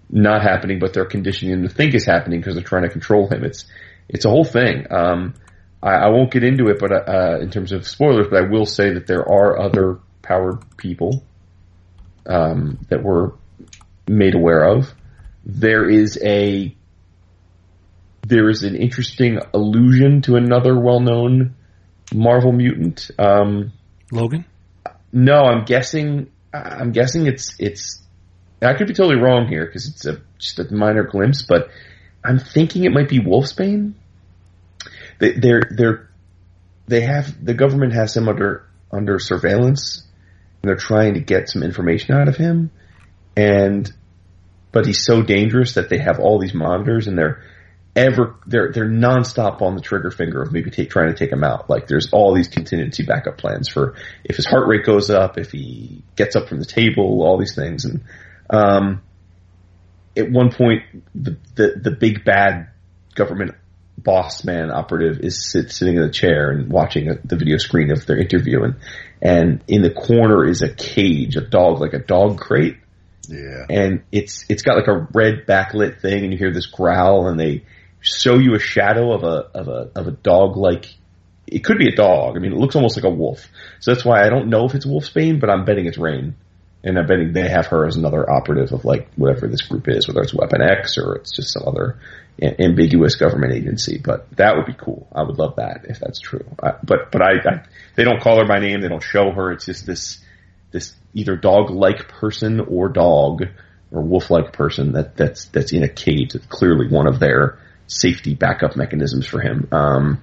not 0.09 0.41
happening, 0.41 0.79
but 0.79 0.93
they're 0.93 1.05
conditioning 1.05 1.53
him 1.53 1.63
to 1.63 1.73
think 1.73 1.93
is 1.93 2.05
happening 2.05 2.39
because 2.39 2.55
they're 2.55 2.63
trying 2.63 2.83
to 2.83 2.89
control 2.89 3.27
him. 3.27 3.43
It's 3.43 3.65
it's 4.09 4.25
a 4.25 4.29
whole 4.29 4.45
thing. 4.45 4.85
Um, 4.89 5.33
I, 5.81 5.91
I, 5.91 6.09
won't 6.09 6.31
get 6.31 6.43
into 6.43 6.67
it, 6.67 6.79
but 6.79 6.91
uh, 6.91 7.39
in 7.41 7.51
terms 7.51 7.71
of 7.71 7.87
spoilers, 7.87 8.27
but 8.29 8.43
I 8.43 8.47
will 8.49 8.65
say 8.65 8.93
that 8.93 9.05
there 9.05 9.27
are 9.27 9.59
other 9.59 9.99
power 10.21 10.59
people 10.77 11.23
um, 12.25 12.79
that 12.89 13.03
we're 13.03 13.31
made 14.07 14.35
aware 14.35 14.63
of. 14.63 14.93
There 15.45 15.89
is 15.89 16.19
a 16.23 16.75
there 18.25 18.49
is 18.49 18.63
an 18.63 18.75
interesting 18.75 19.39
allusion 19.53 20.21
to 20.23 20.35
another 20.35 20.77
well-known 20.77 21.55
Marvel 22.13 22.51
mutant. 22.51 23.09
Um, 23.17 23.71
Logan? 24.11 24.45
No, 25.17 25.45
I'm 25.45 25.65
guessing. 25.65 26.29
Uh, 26.53 26.59
I'm 26.59 26.91
guessing 26.91 27.25
it's 27.25 27.55
it's. 27.57 27.99
I 28.61 28.75
could 28.75 28.85
be 28.85 28.93
totally 28.93 29.19
wrong 29.19 29.47
here 29.47 29.65
because 29.65 29.87
it's 29.87 30.05
a 30.05 30.21
just 30.37 30.59
a 30.59 30.71
minor 30.71 31.05
glimpse, 31.05 31.41
but 31.41 31.71
I'm 32.23 32.37
thinking 32.37 32.83
it 32.83 32.91
might 32.91 33.09
be 33.09 33.19
Wolfsbane. 33.19 33.93
They, 35.17 35.31
they're 35.31 35.63
they're 35.71 36.09
they 36.85 37.01
have 37.01 37.43
the 37.43 37.55
government 37.55 37.93
has 37.93 38.15
him 38.15 38.29
under 38.29 38.67
under 38.91 39.17
surveillance, 39.17 40.03
and 40.61 40.69
they're 40.69 40.75
trying 40.75 41.15
to 41.15 41.19
get 41.19 41.49
some 41.49 41.63
information 41.63 42.13
out 42.13 42.27
of 42.27 42.37
him, 42.37 42.69
and 43.35 43.91
but 44.71 44.85
he's 44.85 45.03
so 45.03 45.23
dangerous 45.23 45.73
that 45.73 45.89
they 45.89 45.97
have 45.97 46.19
all 46.19 46.37
these 46.37 46.53
monitors 46.53 47.07
and 47.07 47.17
they're 47.17 47.41
ever 47.97 48.35
they're 48.45 48.71
they're 48.71 48.89
nonstop 48.89 49.61
on 49.61 49.75
the 49.75 49.81
trigger 49.81 50.11
finger 50.11 50.41
of 50.41 50.51
maybe 50.51 50.69
take, 50.69 50.89
trying 50.89 51.07
to 51.07 51.17
take 51.17 51.31
him 51.31 51.43
out. 51.43 51.69
Like 51.69 51.87
there's 51.87 52.13
all 52.13 52.33
these 52.33 52.47
contingency 52.47 53.03
backup 53.03 53.37
plans 53.37 53.67
for 53.67 53.95
if 54.23 54.35
his 54.35 54.45
heart 54.45 54.67
rate 54.67 54.85
goes 54.85 55.09
up, 55.09 55.37
if 55.37 55.51
he 55.51 56.03
gets 56.15 56.35
up 56.35 56.47
from 56.47 56.59
the 56.59 56.65
table, 56.65 57.23
all 57.23 57.37
these 57.39 57.55
things. 57.55 57.85
And 57.85 58.03
um, 58.49 59.01
at 60.15 60.31
one 60.31 60.51
point, 60.51 60.83
the, 61.15 61.37
the 61.55 61.73
the 61.81 61.91
big 61.91 62.23
bad 62.23 62.69
government 63.15 63.55
boss 63.97 64.45
man 64.45 64.69
operative 64.71 65.19
is 65.21 65.51
sit, 65.51 65.71
sitting 65.71 65.95
in 65.95 66.03
a 66.03 66.11
chair 66.11 66.51
and 66.51 66.71
watching 66.71 67.09
a, 67.09 67.15
the 67.25 67.35
video 67.35 67.57
screen 67.57 67.91
of 67.91 68.05
their 68.05 68.17
interview, 68.17 68.63
and 68.63 68.75
and 69.21 69.63
in 69.67 69.81
the 69.81 69.89
corner 69.89 70.45
is 70.47 70.61
a 70.61 70.71
cage, 70.71 71.35
a 71.35 71.41
dog 71.41 71.81
like 71.81 71.93
a 71.93 71.99
dog 71.99 72.39
crate. 72.39 72.77
Yeah. 73.27 73.65
And 73.69 74.03
it's 74.11 74.45
it's 74.49 74.61
got 74.61 74.77
like 74.77 74.87
a 74.87 75.07
red 75.13 75.47
backlit 75.47 75.99
thing, 75.99 76.23
and 76.23 76.31
you 76.31 76.37
hear 76.37 76.53
this 76.53 76.67
growl, 76.67 77.27
and 77.27 77.39
they 77.39 77.65
show 77.99 78.37
you 78.37 78.55
a 78.55 78.59
shadow 78.59 79.13
of 79.13 79.23
a 79.23 79.49
of 79.57 79.67
a 79.67 79.91
of 79.95 80.07
a 80.07 80.11
dog 80.11 80.57
like 80.57 80.85
it 81.47 81.63
could 81.63 81.77
be 81.77 81.87
a 81.87 81.95
dog. 81.95 82.35
I 82.35 82.39
mean, 82.39 82.51
it 82.51 82.57
looks 82.57 82.75
almost 82.75 82.97
like 82.97 83.05
a 83.05 83.09
wolf. 83.09 83.47
So 83.79 83.93
that's 83.93 84.05
why 84.05 84.25
I 84.25 84.29
don't 84.29 84.49
know 84.49 84.65
if 84.65 84.75
it's 84.75 84.85
Wolfsbane, 84.85 85.39
but 85.39 85.49
I'm 85.49 85.65
betting 85.65 85.85
it's 85.85 85.97
Rahne. 85.97 86.33
And 86.83 86.97
I'm 86.99 87.07
betting 87.07 87.33
they 87.33 87.49
have 87.49 87.67
her 87.67 87.87
as 87.87 87.95
another 87.95 88.29
operative 88.29 88.71
of 88.71 88.85
like 88.85 89.09
whatever 89.15 89.47
this 89.47 89.61
group 89.61 89.87
is, 89.87 90.07
whether 90.07 90.21
it's 90.21 90.33
Weapon 90.33 90.61
X 90.61 90.97
or 90.97 91.15
it's 91.15 91.35
just 91.35 91.53
some 91.53 91.63
other 91.65 91.99
ambiguous 92.41 93.15
government 93.15 93.53
agency. 93.53 93.97
But 93.97 94.29
that 94.37 94.55
would 94.55 94.65
be 94.65 94.73
cool. 94.73 95.07
I 95.13 95.23
would 95.23 95.37
love 95.37 95.55
that 95.55 95.85
if 95.85 95.99
that's 95.99 96.19
true. 96.19 96.45
I, 96.61 96.73
but 96.83 97.11
but 97.11 97.21
I, 97.21 97.31
I 97.31 97.63
they 97.95 98.03
don't 98.03 98.21
call 98.21 98.37
her 98.39 98.47
by 98.47 98.59
name. 98.59 98.81
They 98.81 98.89
don't 98.89 99.03
show 99.03 99.31
her. 99.31 99.51
It's 99.51 99.65
just 99.65 99.85
this 99.85 100.19
this 100.71 100.93
either 101.13 101.35
dog 101.35 101.71
like 101.71 102.07
person 102.07 102.59
or 102.59 102.89
dog 102.89 103.43
or 103.91 104.01
wolf 104.01 104.29
like 104.29 104.53
person 104.53 104.93
that 104.93 105.15
that's 105.15 105.45
that's 105.45 105.71
in 105.73 105.83
a 105.83 105.89
cage. 105.89 106.35
It's 106.35 106.45
clearly 106.45 106.87
one 106.87 107.07
of 107.07 107.19
their 107.19 107.59
safety 107.87 108.35
backup 108.35 108.75
mechanisms 108.75 109.25
for 109.25 109.41
him. 109.41 109.67
Um, 109.71 110.21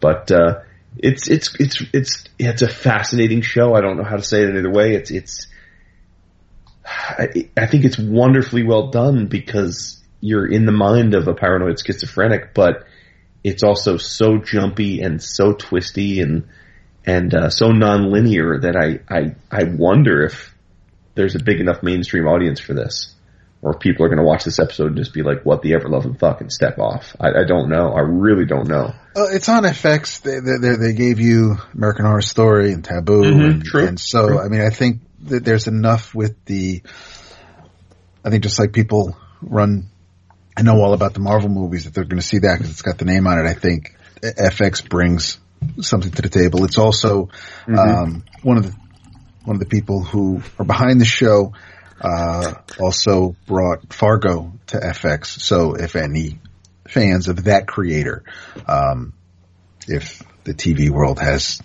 but 0.00 0.30
uh, 0.30 0.60
it's 0.96 1.28
it's 1.28 1.54
it's 1.60 1.82
it's 1.92 2.24
it's 2.38 2.62
a 2.62 2.68
fascinating 2.68 3.42
show. 3.42 3.74
I 3.74 3.80
don't 3.80 3.96
know 3.96 4.04
how 4.04 4.16
to 4.16 4.22
say 4.22 4.42
it 4.42 4.56
either 4.56 4.70
way. 4.70 4.94
It's 4.94 5.10
it's 5.10 5.46
I, 6.84 7.50
I 7.56 7.66
think 7.66 7.84
it's 7.84 7.98
wonderfully 7.98 8.62
well 8.62 8.88
done 8.90 9.26
because 9.26 10.02
you're 10.20 10.46
in 10.46 10.66
the 10.66 10.72
mind 10.72 11.14
of 11.14 11.28
a 11.28 11.34
paranoid 11.34 11.78
schizophrenic, 11.84 12.54
but 12.54 12.84
it's 13.44 13.62
also 13.62 13.96
so 13.96 14.38
jumpy 14.38 15.00
and 15.00 15.22
so 15.22 15.52
twisty 15.52 16.20
and 16.20 16.48
and 17.04 17.34
uh, 17.34 17.50
so 17.50 17.70
nonlinear 17.70 18.62
that 18.62 18.76
I, 18.76 19.14
I 19.14 19.34
I 19.50 19.64
wonder 19.64 20.24
if 20.24 20.54
there's 21.14 21.34
a 21.34 21.42
big 21.42 21.60
enough 21.60 21.82
mainstream 21.82 22.26
audience 22.26 22.60
for 22.60 22.74
this 22.74 23.14
or 23.60 23.74
people 23.74 24.04
are 24.04 24.08
going 24.08 24.18
to 24.18 24.24
watch 24.24 24.44
this 24.44 24.58
episode 24.58 24.88
and 24.88 24.96
just 24.96 25.12
be 25.12 25.22
like, 25.22 25.44
"What 25.44 25.62
the 25.62 25.74
ever 25.74 25.88
loving 25.88 26.14
fuck?" 26.14 26.40
and 26.40 26.52
step 26.52 26.78
off. 26.78 27.16
I, 27.20 27.28
I 27.28 27.44
don't 27.46 27.68
know. 27.68 27.92
I 27.92 28.00
really 28.00 28.46
don't 28.46 28.68
know. 28.68 28.94
Uh, 29.16 29.26
it's 29.30 29.48
on 29.48 29.64
FX. 29.64 30.22
They, 30.22 30.38
they, 30.40 30.76
they, 30.76 30.92
gave 30.92 31.18
you 31.18 31.56
American 31.74 32.04
Horror 32.04 32.22
Story 32.22 32.72
and 32.72 32.84
Taboo, 32.84 33.22
mm-hmm, 33.22 33.44
and, 33.44 33.64
true, 33.64 33.86
and, 33.86 34.00
so 34.00 34.28
true. 34.28 34.40
I 34.40 34.48
mean, 34.48 34.60
I 34.60 34.70
think 34.70 35.00
that 35.24 35.44
there's 35.44 35.66
enough 35.66 36.14
with 36.14 36.44
the. 36.44 36.82
I 38.24 38.30
think 38.30 38.42
just 38.42 38.58
like 38.58 38.72
people 38.72 39.16
run, 39.40 39.88
I 40.56 40.62
know 40.62 40.80
all 40.80 40.92
about 40.92 41.14
the 41.14 41.20
Marvel 41.20 41.48
movies 41.48 41.84
that 41.84 41.94
they're 41.94 42.04
going 42.04 42.20
to 42.20 42.26
see 42.26 42.38
that 42.38 42.58
because 42.58 42.70
it's 42.70 42.82
got 42.82 42.98
the 42.98 43.04
name 43.04 43.26
on 43.26 43.38
it. 43.38 43.48
I 43.48 43.54
think 43.54 43.96
FX 44.22 44.88
brings 44.88 45.38
something 45.80 46.12
to 46.12 46.22
the 46.22 46.28
table. 46.28 46.64
It's 46.64 46.78
also 46.78 47.30
mm-hmm. 47.66 47.78
um, 47.78 48.24
one 48.42 48.56
of 48.56 48.66
the 48.66 48.76
one 49.44 49.56
of 49.56 49.60
the 49.60 49.66
people 49.66 50.02
who 50.04 50.42
are 50.58 50.64
behind 50.64 51.00
the 51.00 51.06
show 51.06 51.54
uh, 52.00 52.54
also 52.80 53.36
brought 53.46 53.92
Fargo 53.92 54.52
to 54.68 54.76
FX. 54.78 55.26
So 55.26 55.74
if 55.74 55.96
any 55.96 56.38
fans 56.86 57.28
of 57.28 57.44
that 57.44 57.66
creator, 57.66 58.24
um, 58.66 59.12
if 59.86 60.22
the 60.44 60.54
TV 60.54 60.90
world 60.90 61.18
has 61.20 61.60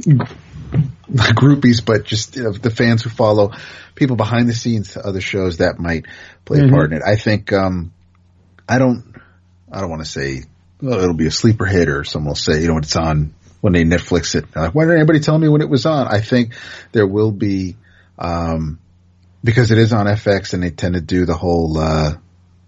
groupies, 0.00 1.84
but 1.84 2.04
just 2.04 2.36
you 2.36 2.44
know, 2.44 2.52
the 2.52 2.70
fans 2.70 3.02
who 3.02 3.10
follow 3.10 3.52
people 3.94 4.16
behind 4.16 4.48
the 4.48 4.54
scenes 4.54 4.92
to 4.92 5.06
other 5.06 5.20
shows 5.20 5.58
that 5.58 5.78
might 5.78 6.06
play 6.44 6.58
mm-hmm. 6.58 6.68
a 6.68 6.76
part 6.76 6.92
in 6.92 6.98
it. 6.98 7.02
I 7.04 7.16
think, 7.16 7.52
um, 7.52 7.92
I 8.68 8.78
don't, 8.78 9.14
I 9.70 9.80
don't 9.80 9.90
want 9.90 10.04
to 10.04 10.10
say, 10.10 10.42
well, 10.80 11.00
it'll 11.00 11.14
be 11.14 11.26
a 11.26 11.32
sleeper 11.32 11.66
hit 11.66 11.88
or 11.88 12.04
someone 12.04 12.30
will 12.30 12.34
say, 12.36 12.60
you 12.60 12.68
know, 12.68 12.78
it's 12.78 12.96
on 12.96 13.34
when 13.60 13.72
they 13.72 13.84
Netflix 13.84 14.34
it. 14.34 14.44
Like, 14.54 14.74
why 14.74 14.84
didn't 14.84 14.98
anybody 14.98 15.20
tell 15.20 15.38
me 15.38 15.48
when 15.48 15.62
it 15.62 15.70
was 15.70 15.86
on? 15.86 16.06
I 16.06 16.20
think 16.20 16.54
there 16.92 17.06
will 17.06 17.32
be, 17.32 17.76
um, 18.18 18.78
because 19.46 19.70
it 19.70 19.78
is 19.78 19.92
on 19.92 20.06
FX 20.06 20.52
and 20.52 20.62
they 20.62 20.70
tend 20.70 20.94
to 20.94 21.00
do 21.00 21.24
the 21.24 21.36
whole 21.36 21.78
uh, 21.78 22.14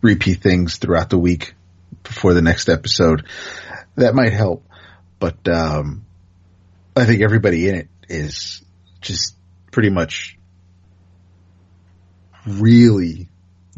repeat 0.01 0.41
things 0.41 0.77
throughout 0.77 1.11
the 1.11 1.19
week 1.19 1.55
before 2.05 2.35
the 2.35 2.41
next 2.41 2.69
episode. 2.69 3.27
That 3.97 4.15
might 4.15 4.33
help, 4.33 4.65
but 5.19 5.37
um, 5.49 6.07
I 6.97 7.05
think 7.05 7.21
everybody 7.21 7.69
in 7.69 7.75
it 7.75 7.89
is 8.09 8.63
just 9.01 9.35
pretty 9.73 9.91
much 9.91 10.39
really 12.47 13.29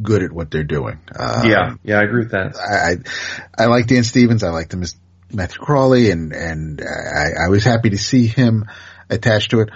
good 0.01 0.23
at 0.23 0.31
what 0.31 0.51
they're 0.51 0.63
doing. 0.63 1.01
Um, 1.19 1.47
yeah, 1.49 1.75
yeah, 1.83 1.99
I 1.99 2.03
agree 2.03 2.25
with 2.25 2.33
that. 2.33 2.55
I 2.57 3.63
I, 3.63 3.65
I 3.65 3.67
like 3.69 3.87
Dan 3.87 4.05
Stevens. 4.05 4.45
I 4.45 4.51
like 4.51 4.71
him 4.73 4.83
as 4.83 4.95
Matthew 5.33 5.59
Crawley, 5.59 6.11
and 6.11 6.33
and 6.33 6.83
I, 6.83 7.47
I 7.47 7.49
was 7.49 7.65
happy 7.65 7.91
to 7.91 7.99
see 7.99 8.27
him 8.27 8.67
attached 9.09 9.53
to 9.53 9.61
it. 9.61 9.71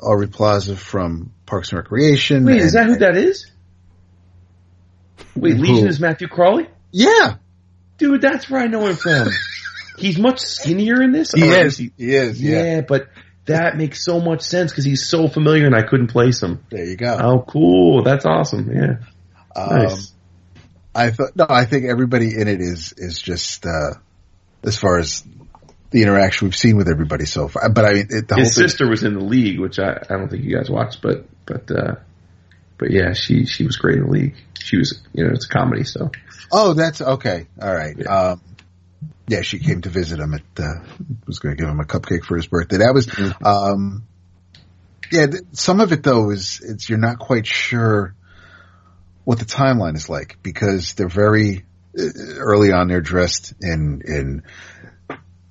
Aubrey 0.00 0.28
Plaza 0.28 0.76
from 0.76 1.32
Parks 1.46 1.70
and 1.70 1.78
Recreation. 1.78 2.44
Wait, 2.44 2.56
and, 2.56 2.62
is 2.62 2.72
that 2.72 2.86
who 2.86 2.96
that 2.96 3.16
is? 3.16 3.50
Wait, 5.36 5.56
who? 5.56 5.62
Legion 5.62 5.88
is 5.88 6.00
Matthew 6.00 6.28
Crawley? 6.28 6.68
Yeah. 6.92 7.36
Dude, 7.98 8.20
that's 8.20 8.48
where 8.50 8.60
I 8.60 8.66
know 8.66 8.86
him 8.86 8.96
from. 8.96 9.28
he's 9.98 10.18
much 10.18 10.40
skinnier 10.40 11.02
in 11.02 11.12
this. 11.12 11.32
He 11.32 11.42
is. 11.42 11.76
He, 11.76 11.92
he 11.96 12.14
is. 12.14 12.40
Yeah. 12.40 12.62
yeah, 12.62 12.80
but 12.82 13.08
that 13.46 13.76
makes 13.76 14.04
so 14.04 14.20
much 14.20 14.42
sense 14.42 14.72
because 14.72 14.84
he's 14.84 15.08
so 15.08 15.28
familiar 15.28 15.66
and 15.66 15.74
I 15.74 15.82
couldn't 15.82 16.08
place 16.08 16.42
him. 16.42 16.64
There 16.70 16.84
you 16.84 16.96
go. 16.96 17.16
Oh, 17.20 17.44
cool. 17.46 18.02
That's 18.02 18.24
awesome. 18.24 18.70
Yeah. 18.72 18.96
Um, 19.54 19.78
nice. 19.78 20.12
I 20.94 21.10
thought, 21.10 21.34
no, 21.34 21.46
I 21.48 21.64
think 21.64 21.86
everybody 21.86 22.34
in 22.36 22.48
it 22.48 22.60
is, 22.60 22.94
is 22.96 23.20
just, 23.20 23.66
uh, 23.66 23.94
as 24.62 24.76
far 24.76 24.98
as 24.98 25.24
the 25.94 26.02
interaction 26.02 26.48
we've 26.48 26.56
seen 26.56 26.76
with 26.76 26.88
everybody 26.88 27.24
so 27.24 27.46
far. 27.46 27.70
But 27.70 27.84
I 27.84 27.92
mean, 27.92 28.08
it, 28.10 28.28
his 28.36 28.52
sister 28.52 28.84
thing, 28.84 28.90
was 28.90 29.04
in 29.04 29.14
the 29.14 29.24
league, 29.24 29.60
which 29.60 29.78
I, 29.78 29.92
I 29.92 30.16
don't 30.16 30.28
think 30.28 30.42
you 30.42 30.56
guys 30.56 30.68
watched, 30.68 31.00
but 31.00 31.24
but 31.46 31.70
uh, 31.70 31.94
but 32.78 32.90
yeah, 32.90 33.12
she 33.12 33.46
she 33.46 33.64
was 33.64 33.76
great 33.76 33.98
in 33.98 34.06
the 34.06 34.10
league. 34.10 34.34
She 34.58 34.76
was 34.76 35.00
you 35.12 35.22
know 35.22 35.30
it's 35.30 35.46
a 35.46 35.48
comedy, 35.48 35.84
so. 35.84 36.10
Oh, 36.50 36.72
that's 36.72 37.00
okay. 37.00 37.46
All 37.62 37.72
right. 37.72 37.94
Yeah. 37.96 38.06
Um, 38.06 38.40
yeah, 39.28 39.42
she 39.42 39.60
came 39.60 39.82
to 39.82 39.88
visit 39.88 40.18
him 40.18 40.34
at, 40.34 40.42
uh, 40.58 40.84
was 41.26 41.38
going 41.38 41.56
to 41.56 41.62
give 41.62 41.70
him 41.70 41.78
a 41.78 41.84
cupcake 41.84 42.24
for 42.24 42.36
his 42.36 42.46
birthday. 42.46 42.78
That 42.78 42.92
was, 42.92 43.06
mm-hmm. 43.06 43.46
um, 43.46 44.02
Yeah, 45.10 45.26
th- 45.26 45.42
some 45.52 45.80
of 45.80 45.92
it 45.92 46.02
though 46.02 46.30
is 46.30 46.60
it's 46.60 46.90
you're 46.90 46.98
not 46.98 47.20
quite 47.20 47.46
sure 47.46 48.14
what 49.22 49.38
the 49.38 49.44
timeline 49.44 49.94
is 49.94 50.08
like 50.08 50.38
because 50.42 50.94
they're 50.94 51.08
very 51.08 51.64
uh, 51.98 52.02
early 52.38 52.72
on. 52.72 52.88
They're 52.88 53.00
dressed 53.00 53.54
in 53.62 54.02
in 54.04 54.42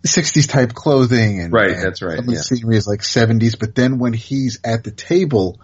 60s 0.07 0.49
type 0.49 0.73
clothing 0.73 1.39
and 1.39 1.53
Right, 1.53 1.71
and 1.71 1.84
that's 1.84 2.01
right, 2.01 2.17
Some 2.17 2.25
of 2.27 2.31
yeah. 2.34 2.38
the 2.39 2.43
scenery 2.43 2.77
is 2.77 2.88
like 2.88 3.01
70s, 3.01 3.57
but 3.57 3.73
then 3.75 3.99
when 3.99 4.13
he's 4.13 4.59
at 4.63 4.84
the 4.84 4.91
table, 4.91 5.59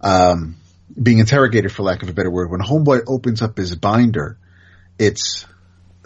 um, 0.00 0.56
being 1.00 1.18
interrogated 1.18 1.72
for 1.72 1.82
lack 1.82 2.02
of 2.02 2.08
a 2.08 2.12
better 2.12 2.30
word, 2.30 2.50
when 2.50 2.60
Homeboy 2.60 3.02
opens 3.06 3.42
up 3.42 3.56
his 3.56 3.74
binder, 3.76 4.38
it's 4.98 5.46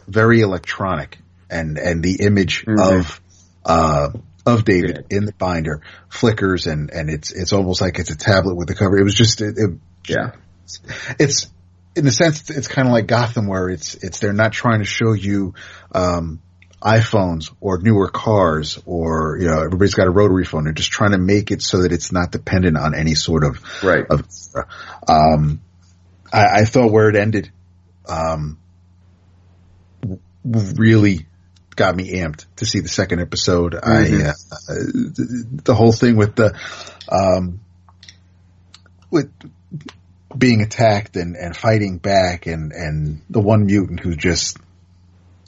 very 0.06 0.40
electronic 0.40 1.18
and 1.50 1.78
and 1.78 2.02
the 2.02 2.16
image 2.20 2.64
Mhm. 2.66 2.98
of 3.00 3.20
uh 3.64 4.10
of 4.46 4.64
David 4.64 5.06
in 5.10 5.24
the 5.24 5.32
binder 5.32 5.80
flickers 6.10 6.66
and 6.66 6.90
and 6.90 7.08
it's 7.08 7.32
it's 7.32 7.52
almost 7.54 7.80
like 7.80 7.98
it's 7.98 8.10
a 8.10 8.16
tablet 8.16 8.54
with 8.56 8.68
the 8.68 8.74
cover. 8.74 8.98
It 8.98 9.02
was 9.04 9.14
just 9.14 9.40
it, 9.40 9.56
it 9.56 9.70
Yeah. 10.06 10.32
it's 11.18 11.46
in 11.96 12.06
a 12.06 12.10
sense 12.12 12.40
it's, 12.42 12.50
it's 12.50 12.68
kind 12.68 12.86
of 12.86 12.92
like 12.92 13.06
Gotham 13.06 13.46
where 13.46 13.68
it's 13.70 13.94
it's 13.94 14.18
they're 14.18 14.32
not 14.34 14.52
trying 14.52 14.80
to 14.80 14.84
show 14.84 15.12
you 15.14 15.54
um 15.92 16.40
iPhones 16.84 17.50
or 17.60 17.78
newer 17.78 18.08
cars 18.08 18.78
or 18.84 19.38
you 19.40 19.46
know 19.48 19.62
everybody's 19.62 19.94
got 19.94 20.06
a 20.06 20.10
rotary 20.10 20.44
phone. 20.44 20.64
They're 20.64 20.74
just 20.74 20.90
trying 20.90 21.12
to 21.12 21.18
make 21.18 21.50
it 21.50 21.62
so 21.62 21.82
that 21.82 21.92
it's 21.92 22.12
not 22.12 22.30
dependent 22.30 22.76
on 22.76 22.94
any 22.94 23.14
sort 23.14 23.42
of 23.42 23.58
Right. 23.82 24.04
of 24.08 24.22
um 25.08 25.62
I, 26.32 26.60
I 26.60 26.64
thought 26.64 26.92
where 26.92 27.08
it 27.08 27.16
ended 27.16 27.50
um 28.06 28.58
really 30.44 31.26
got 31.74 31.96
me 31.96 32.12
amped 32.12 32.44
to 32.56 32.66
see 32.66 32.80
the 32.80 32.88
second 32.88 33.20
episode. 33.20 33.72
Mhm. 33.72 34.22
I 34.22 34.28
uh, 34.28 34.34
the 35.64 35.74
whole 35.74 35.92
thing 35.92 36.16
with 36.16 36.36
the 36.36 36.54
um 37.10 37.60
with 39.10 39.30
being 40.36 40.60
attacked 40.60 41.16
and 41.16 41.34
and 41.36 41.56
fighting 41.56 41.96
back 41.98 42.46
and 42.46 42.72
and 42.72 43.22
the 43.30 43.40
one 43.40 43.64
mutant 43.66 44.00
who 44.00 44.14
just 44.14 44.58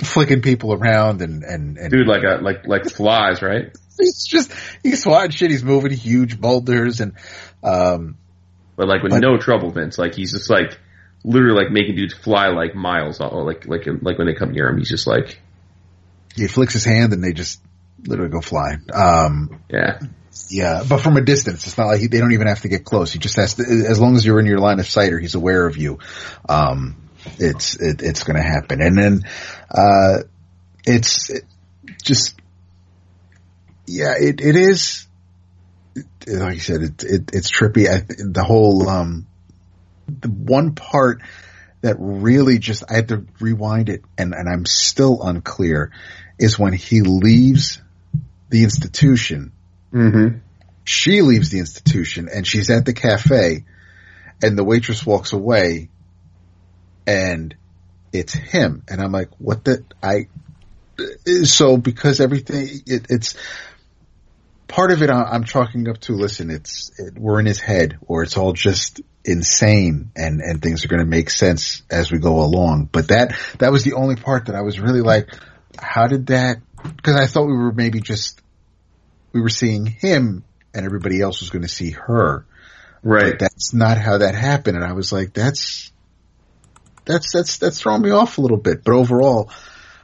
flicking 0.02 0.42
people 0.42 0.72
around 0.72 1.22
and 1.22 1.42
and, 1.42 1.78
and 1.78 1.90
Dude, 1.90 2.06
like 2.06 2.22
a, 2.22 2.42
like, 2.42 2.66
like 2.66 2.90
flies, 2.90 3.42
right? 3.42 3.76
he's 3.98 4.26
just 4.26 4.52
he's 4.82 5.02
swatting 5.02 5.30
shit. 5.30 5.50
He's 5.50 5.64
moving 5.64 5.92
huge 5.92 6.40
boulders 6.40 7.00
and 7.00 7.14
um 7.62 8.16
But 8.76 8.88
like 8.88 9.02
with 9.02 9.12
But- 9.12 9.20
no 9.22 9.38
trouble, 9.38 9.70
Vince. 9.70 9.98
Like 9.98 10.14
he's 10.14 10.32
just 10.32 10.50
like 10.50 10.78
literally 11.24 11.60
like 11.60 11.72
making 11.72 11.96
dudes 11.96 12.14
fly 12.14 12.48
like 12.48 12.74
miles, 12.74 13.20
or 13.20 13.44
like 13.44 13.66
like 13.66 13.86
like 14.02 14.18
when 14.18 14.26
they 14.26 14.34
come 14.34 14.52
near 14.52 14.68
him, 14.68 14.78
he's 14.78 14.90
just 14.90 15.06
like, 15.06 15.40
he 16.34 16.46
flicks 16.46 16.72
his 16.74 16.84
hand 16.84 17.12
and 17.12 17.22
they 17.24 17.32
just 17.32 17.60
literally 18.06 18.30
go 18.30 18.40
flying. 18.40 18.82
Um, 18.92 19.60
yeah, 19.70 19.98
yeah, 20.48 20.84
but 20.88 20.98
from 21.00 21.16
a 21.16 21.22
distance, 21.22 21.66
it's 21.66 21.78
not 21.78 21.86
like 21.86 22.00
he, 22.00 22.06
they 22.06 22.20
don't 22.20 22.32
even 22.32 22.46
have 22.46 22.60
to 22.60 22.68
get 22.68 22.84
close. 22.84 23.12
He 23.12 23.18
just 23.18 23.36
has 23.36 23.54
to, 23.54 23.62
as 23.62 23.98
long 23.98 24.14
as 24.16 24.24
you're 24.24 24.38
in 24.38 24.46
your 24.46 24.58
line 24.58 24.78
of 24.78 24.86
sight 24.86 25.12
or 25.12 25.18
he's 25.18 25.34
aware 25.34 25.66
of 25.66 25.76
you, 25.76 25.98
um, 26.48 27.05
it's, 27.38 27.76
it, 27.76 28.02
it's 28.02 28.24
going 28.24 28.36
to 28.36 28.42
happen. 28.42 28.80
And 28.80 28.96
then, 28.96 29.20
uh, 29.70 30.22
it's 30.84 31.30
it 31.30 31.44
just, 32.02 32.40
yeah, 33.86 34.14
it, 34.18 34.40
it 34.40 34.56
is, 34.56 35.06
like 36.26 36.54
you 36.54 36.60
said, 36.60 36.82
it, 36.82 37.02
it, 37.02 37.30
it's 37.32 37.50
trippy. 37.50 37.88
I, 37.88 38.04
the 38.08 38.44
whole, 38.44 38.88
um, 38.88 39.26
the 40.08 40.28
one 40.28 40.74
part 40.74 41.22
that 41.80 41.96
really 41.98 42.58
just, 42.58 42.84
I 42.88 42.94
had 42.94 43.08
to 43.08 43.26
rewind 43.40 43.88
it 43.88 44.02
and, 44.16 44.34
and 44.34 44.48
I'm 44.48 44.66
still 44.66 45.22
unclear 45.22 45.92
is 46.38 46.58
when 46.58 46.72
he 46.72 47.00
leaves 47.00 47.80
the 48.48 48.62
institution 48.62 49.52
mm-hmm. 49.92 50.38
she 50.84 51.22
leaves 51.22 51.50
the 51.50 51.58
institution 51.58 52.28
and 52.32 52.46
she's 52.46 52.70
at 52.70 52.84
the 52.84 52.92
cafe 52.92 53.64
and 54.42 54.56
the 54.56 54.64
waitress 54.64 55.04
walks 55.04 55.32
away 55.32 55.88
and 57.06 57.54
it's 58.12 58.32
him 58.32 58.82
and 58.88 59.00
I'm 59.00 59.12
like, 59.12 59.28
what 59.38 59.64
the, 59.64 59.84
I, 60.02 60.26
so 61.44 61.76
because 61.76 62.20
everything, 62.20 62.68
it, 62.86 63.06
it's, 63.10 63.36
part 64.68 64.90
of 64.90 65.02
it 65.02 65.10
I- 65.10 65.30
I'm 65.32 65.44
chalking 65.44 65.88
up 65.88 65.98
to, 66.02 66.14
listen, 66.14 66.50
it's, 66.50 66.90
it, 66.98 67.14
we're 67.18 67.40
in 67.40 67.46
his 67.46 67.60
head 67.60 67.98
or 68.06 68.22
it's 68.22 68.36
all 68.36 68.52
just 68.52 69.00
insane 69.24 70.10
and, 70.16 70.40
and 70.40 70.62
things 70.62 70.84
are 70.84 70.88
going 70.88 71.00
to 71.02 71.06
make 71.06 71.30
sense 71.30 71.82
as 71.90 72.10
we 72.10 72.18
go 72.18 72.40
along. 72.40 72.88
But 72.90 73.08
that, 73.08 73.36
that 73.58 73.72
was 73.72 73.84
the 73.84 73.94
only 73.94 74.16
part 74.16 74.46
that 74.46 74.54
I 74.54 74.62
was 74.62 74.80
really 74.80 75.02
like, 75.02 75.28
how 75.78 76.06
did 76.06 76.28
that, 76.28 76.58
cause 77.02 77.16
I 77.16 77.26
thought 77.26 77.46
we 77.46 77.56
were 77.56 77.72
maybe 77.72 78.00
just, 78.00 78.40
we 79.32 79.40
were 79.40 79.48
seeing 79.50 79.86
him 79.86 80.44
and 80.72 80.86
everybody 80.86 81.20
else 81.20 81.40
was 81.40 81.50
going 81.50 81.62
to 81.62 81.68
see 81.68 81.90
her. 81.90 82.46
right. 83.02 83.32
But 83.32 83.38
that's 83.38 83.74
not 83.74 83.98
how 83.98 84.18
that 84.18 84.34
happened. 84.34 84.76
And 84.76 84.84
I 84.84 84.92
was 84.92 85.12
like, 85.12 85.32
that's, 85.34 85.92
that's, 87.06 87.32
that's, 87.32 87.58
that's 87.58 87.80
throwing 87.80 88.02
me 88.02 88.10
off 88.10 88.38
a 88.38 88.40
little 88.40 88.56
bit. 88.56 88.84
But 88.84 88.94
overall, 88.94 89.50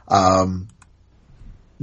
um, 0.07 0.67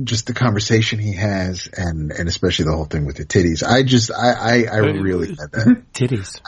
just 0.03 0.27
the 0.27 0.35
conversation 0.35 0.99
he 0.99 1.15
has 1.15 1.69
and, 1.73 2.11
and 2.11 2.29
especially 2.29 2.67
the 2.67 2.75
whole 2.75 2.87
thing 2.87 3.07
with 3.07 3.17
the 3.17 3.25
titties. 3.25 3.63
I 3.63 3.83
just, 3.83 4.11
I, 4.11 4.33
I, 4.33 4.65
I 4.73 4.77
really 4.79 5.29
had 5.29 5.53
that. 5.53 5.83
Titties. 5.93 6.41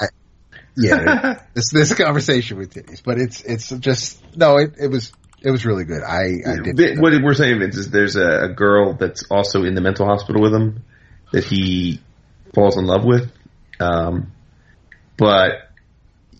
Yeah. 0.76 1.42
this, 1.54 1.70
this 1.70 1.94
conversation 1.94 2.58
with 2.58 2.74
titties, 2.74 3.02
but 3.04 3.18
it's, 3.18 3.42
it's 3.42 3.68
just, 3.68 4.22
no, 4.36 4.56
it, 4.56 4.74
it 4.80 4.88
was, 4.88 5.12
it 5.44 5.50
was 5.50 5.66
really 5.66 5.84
good. 5.84 6.02
I, 6.02 6.38
I 6.46 6.62
did. 6.62 6.76
Vin- 6.76 7.00
what 7.00 7.12
we're 7.22 7.34
saying, 7.34 7.58
Vince, 7.58 7.76
is 7.76 7.90
there's 7.90 8.16
a, 8.16 8.44
a 8.44 8.48
girl 8.54 8.94
that's 8.94 9.24
also 9.30 9.64
in 9.64 9.74
the 9.74 9.80
mental 9.80 10.06
hospital 10.06 10.40
with 10.40 10.54
him 10.54 10.84
that 11.32 11.44
he 11.44 12.00
falls 12.54 12.76
in 12.76 12.86
love 12.86 13.04
with, 13.04 13.30
um, 13.80 14.32
but 15.16 15.71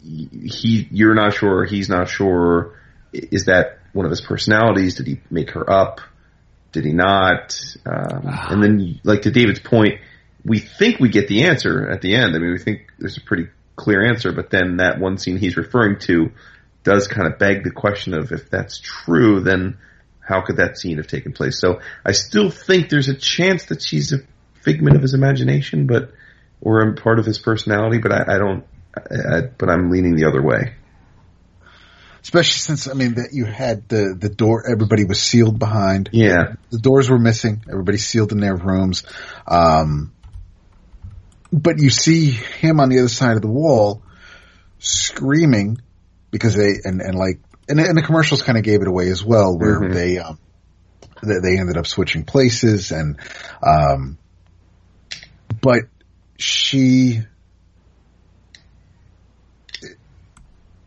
he, 0.02 0.88
you're 0.90 1.14
not 1.14 1.34
sure, 1.34 1.64
he's 1.64 1.88
not 1.88 2.08
sure. 2.08 2.78
Is 3.12 3.46
that 3.46 3.78
one 3.92 4.06
of 4.06 4.10
his 4.10 4.20
personalities? 4.20 4.96
Did 4.96 5.06
he 5.06 5.20
make 5.30 5.50
her 5.50 5.68
up? 5.70 6.00
Did 6.72 6.84
he 6.84 6.92
not? 6.92 7.58
Um, 7.84 8.22
and 8.24 8.62
then, 8.62 9.00
like 9.04 9.22
to 9.22 9.30
David's 9.30 9.60
point, 9.60 10.00
we 10.44 10.58
think 10.58 10.98
we 10.98 11.08
get 11.08 11.28
the 11.28 11.44
answer 11.44 11.88
at 11.90 12.00
the 12.00 12.14
end. 12.14 12.34
I 12.34 12.38
mean, 12.38 12.52
we 12.52 12.58
think 12.58 12.90
there's 12.98 13.18
a 13.18 13.20
pretty 13.20 13.48
clear 13.76 14.04
answer, 14.04 14.32
but 14.32 14.50
then 14.50 14.78
that 14.78 14.98
one 14.98 15.18
scene 15.18 15.36
he's 15.36 15.56
referring 15.56 15.98
to 16.00 16.30
does 16.84 17.06
kind 17.06 17.30
of 17.30 17.38
beg 17.38 17.62
the 17.62 17.70
question 17.70 18.14
of 18.14 18.32
if 18.32 18.50
that's 18.50 18.78
true, 18.78 19.40
then 19.40 19.78
how 20.20 20.40
could 20.40 20.56
that 20.56 20.78
scene 20.78 20.96
have 20.96 21.06
taken 21.06 21.32
place? 21.32 21.60
So 21.60 21.80
I 22.04 22.12
still 22.12 22.50
think 22.50 22.88
there's 22.88 23.08
a 23.08 23.14
chance 23.14 23.66
that 23.66 23.82
she's 23.82 24.12
a 24.12 24.18
figment 24.62 24.96
of 24.96 25.02
his 25.02 25.14
imagination, 25.14 25.86
but 25.86 26.12
or 26.60 26.80
a 26.80 26.94
part 26.94 27.18
of 27.18 27.26
his 27.26 27.38
personality. 27.38 27.98
But 27.98 28.12
I, 28.12 28.34
I 28.34 28.38
don't. 28.38 28.64
I, 28.97 29.40
but 29.56 29.69
I'm 29.70 29.90
leaning 29.90 30.16
the 30.16 30.27
other 30.27 30.43
way. 30.43 30.74
especially 32.23 32.59
since, 32.59 32.89
I 32.89 32.93
mean, 32.94 33.14
that 33.14 33.31
you 33.32 33.44
had 33.47 33.89
the, 33.89 34.14
the 34.19 34.28
door, 34.28 34.64
everybody 34.70 35.05
was 35.05 35.20
sealed 35.20 35.59
behind. 35.59 36.10
Yeah, 36.12 36.55
the 36.70 36.78
doors 36.78 37.10
were 37.10 37.19
missing. 37.19 37.64
Everybody 37.69 37.98
sealed 37.98 38.32
in 38.32 38.39
their 38.40 38.56
rooms. 38.56 39.02
Um, 39.47 40.12
but 41.52 41.78
you 41.78 41.90
see 41.90 42.31
him 42.31 42.81
on 42.81 42.89
the 42.89 42.98
other 43.01 43.09
side 43.09 43.36
of 43.36 43.43
the 43.43 43.48
wall 43.48 44.02
screaming 44.78 45.78
because 46.31 46.55
they, 46.55 46.74
and, 46.85 47.01
and 47.01 47.14
like, 47.14 47.40
and, 47.69 47.78
and 47.81 47.97
the 47.97 48.02
commercials 48.02 48.43
kind 48.43 48.56
of 48.59 48.64
gave 48.64 48.81
it 48.82 48.89
away 48.89 49.09
as 49.09 49.24
well 49.24 49.56
where 49.59 49.81
Mhm. 49.81 49.93
they, 49.93 50.19
um, 50.19 50.39
they, 51.23 51.39
they 51.40 51.59
ended 51.59 51.77
up 51.77 51.86
switching 51.86 52.24
places 52.24 52.90
and, 52.90 53.19
um, 53.62 54.19
but 55.60 55.82
she, 56.39 57.20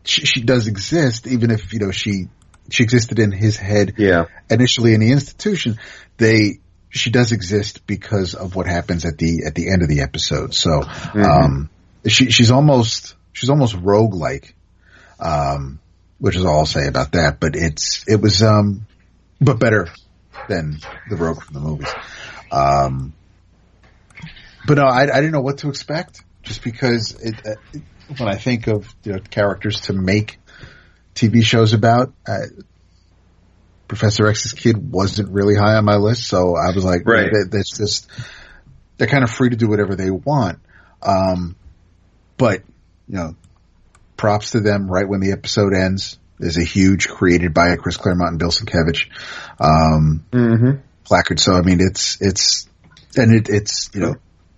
she, 0.06 0.24
she 0.24 0.42
does 0.42 0.66
exist 0.66 1.26
even 1.26 1.50
if, 1.50 1.72
you 1.72 1.80
know, 1.80 1.90
she, 1.90 2.28
she 2.70 2.82
existed 2.82 3.18
in 3.18 3.32
his 3.32 3.56
head 3.56 3.94
yeah, 3.96 4.26
initially 4.50 4.94
in 4.94 5.00
the 5.00 5.12
institution, 5.12 5.78
they 6.16 6.60
she 6.90 7.10
does 7.10 7.32
exist 7.32 7.86
because 7.86 8.34
of 8.34 8.56
what 8.56 8.66
happens 8.66 9.04
at 9.04 9.18
the 9.18 9.44
at 9.46 9.54
the 9.54 9.70
end 9.70 9.82
of 9.82 9.88
the 9.88 10.00
episode. 10.00 10.54
So 10.54 10.82
um, 11.14 11.70
she 12.06 12.30
she's 12.30 12.50
almost 12.50 13.14
she's 13.32 13.50
almost 13.50 13.76
rogue 13.76 14.14
like, 14.14 14.54
um, 15.20 15.78
which 16.18 16.36
is 16.36 16.44
all 16.44 16.60
I'll 16.60 16.66
say 16.66 16.86
about 16.86 17.12
that. 17.12 17.38
But 17.40 17.54
it's 17.54 18.04
it 18.08 18.20
was 18.20 18.42
um, 18.42 18.86
but 19.40 19.58
better 19.58 19.88
than 20.48 20.78
the 21.10 21.16
rogue 21.16 21.42
from 21.42 21.54
the 21.54 21.60
movies. 21.60 21.92
Um, 22.50 23.12
but 24.66 24.78
no, 24.78 24.84
I, 24.84 25.02
I 25.02 25.20
didn't 25.20 25.32
know 25.32 25.40
what 25.40 25.58
to 25.58 25.68
expect 25.68 26.22
just 26.42 26.62
because 26.62 27.12
it, 27.20 27.34
uh, 27.46 27.78
when 28.16 28.28
I 28.28 28.36
think 28.36 28.66
of 28.66 28.92
you 29.04 29.12
know 29.12 29.18
characters 29.18 29.82
to 29.82 29.92
make 29.92 30.38
TV 31.14 31.42
shows 31.42 31.72
about. 31.72 32.12
Uh, 32.26 32.46
Professor 33.88 34.26
X's 34.26 34.52
kid 34.52 34.90
wasn't 34.90 35.30
really 35.30 35.54
high 35.54 35.76
on 35.76 35.84
my 35.84 35.94
list, 35.94 36.26
so 36.26 36.56
I 36.56 36.74
was 36.74 36.84
like, 36.84 37.06
Right. 37.06 37.30
that, 37.30 37.50
that's 37.52 37.78
just 37.78 38.08
they're 38.96 39.06
kind 39.06 39.22
of 39.22 39.30
free 39.30 39.50
to 39.50 39.56
do 39.56 39.68
whatever 39.68 39.94
they 39.94 40.10
want. 40.10 40.58
Um, 41.02 41.54
but 42.36 42.62
you 43.08 43.16
know, 43.16 43.36
props 44.16 44.52
to 44.52 44.60
them. 44.60 44.90
Right 44.90 45.08
when 45.08 45.20
the 45.20 45.32
episode 45.32 45.72
ends, 45.74 46.18
there's 46.38 46.56
a 46.56 46.64
huge 46.64 47.08
created 47.08 47.54
by 47.54 47.76
Chris 47.76 47.96
Claremont 47.96 48.30
and 48.30 48.38
Bill 48.38 48.50
Sienkiewicz 48.50 49.06
um, 49.60 50.24
mm-hmm. 50.32 50.80
placard. 51.04 51.38
So 51.38 51.54
I 51.54 51.62
mean, 51.62 51.78
it's 51.80 52.20
it's 52.20 52.68
and 53.16 53.34
it, 53.34 53.48
it's 53.48 53.90
you 53.94 54.00
know, 54.00 54.16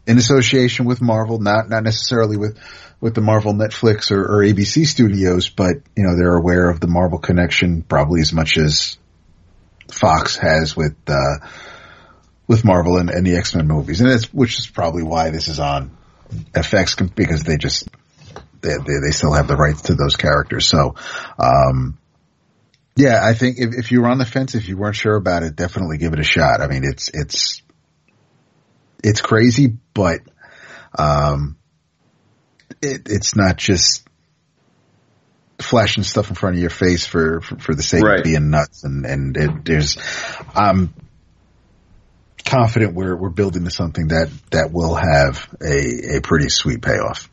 in 0.09 0.17
association 0.17 0.87
with 0.87 1.01
Marvel, 1.03 1.39
not 1.39 1.69
not 1.69 1.85
necessarily 1.85 2.37
with 2.37 2.59
with 3.01 3.15
the 3.15 3.21
Marvel 3.21 3.53
Netflix 3.53 4.11
or, 4.11 4.23
or 4.23 4.43
ABC 4.43 4.87
studios, 4.87 5.51
but 5.51 5.77
you 5.95 6.03
know 6.03 6.17
they're 6.17 6.35
aware 6.35 6.71
of 6.71 6.81
the 6.81 6.89
Marvel 6.89 7.19
connection 7.19 7.83
probably 7.83 8.21
as 8.23 8.33
much 8.33 8.57
as 8.57 8.97
Fox 9.93 10.37
has 10.37 10.75
with 10.75 10.97
uh, 11.07 11.47
with 12.47 12.65
Marvel 12.65 12.97
and, 12.97 13.11
and 13.11 13.27
the 13.27 13.37
X 13.37 13.55
Men 13.55 13.69
movies, 13.69 14.01
and 14.01 14.11
it's 14.11 14.33
which 14.33 14.59
is 14.59 14.67
probably 14.67 15.03
why 15.03 15.29
this 15.29 15.47
is 15.47 15.61
on 15.61 15.97
FX 16.53 17.15
because 17.15 17.45
they 17.45 17.59
just 17.59 17.89
they, 18.63 18.71
they, 18.71 18.99
they 19.07 19.13
still 19.13 19.35
have 19.35 19.47
the 19.47 19.57
rights 19.57 19.83
to 19.83 19.95
those 19.95 20.17
characters. 20.17 20.67
So, 20.67 20.95
um, 21.39 21.99
yeah, 22.97 23.21
I 23.23 23.35
think 23.35 23.59
if, 23.59 23.75
if 23.75 23.93
you 23.93 24.01
were 24.01 24.09
on 24.09 24.19
the 24.19 24.25
fence, 24.25 24.55
if 24.55 24.69
you 24.69 24.77
weren't 24.77 24.97
sure 24.97 25.15
about 25.15 25.43
it, 25.45 25.55
definitely 25.55 25.99
give 25.99 26.13
it 26.13 26.19
a 26.19 26.25
shot. 26.25 26.61
I 26.61 26.67
mean, 26.67 26.83
it's, 26.85 27.11
it's, 27.15 27.63
it's 29.03 29.21
crazy, 29.21 29.77
but, 29.95 30.21
um, 30.99 31.57
it, 32.83 33.03
it's 33.07 33.35
not 33.37 33.57
just 33.57 34.07
flashing 35.59 36.05
stuff 36.05 36.29
in 36.29 36.37
front 36.37 36.57
of 36.57 36.61
your 36.61 36.71
face 36.71 37.07
for, 37.07 37.41
for, 37.41 37.59
for 37.59 37.75
the 37.75 37.83
sake 37.83 38.03
Right. 38.05 38.19
of 38.21 38.25
being 38.25 38.51
nuts. 38.51 38.85
And, 38.85 39.05
and 39.05 39.37
it, 39.37 39.65
there's, 39.65 39.99
I'm 40.55 40.95
confident 42.45 42.95
we're, 42.95 43.17
we're 43.17 43.29
building 43.31 43.65
to 43.65 43.71
something 43.71 44.09
that, 44.09 44.31
that 44.51 44.73
will 44.73 44.95
have 44.95 45.49
a, 45.61 46.19
a 46.19 46.21
pretty 46.21 46.49
sweet 46.49 46.83
payoff. 46.83 47.29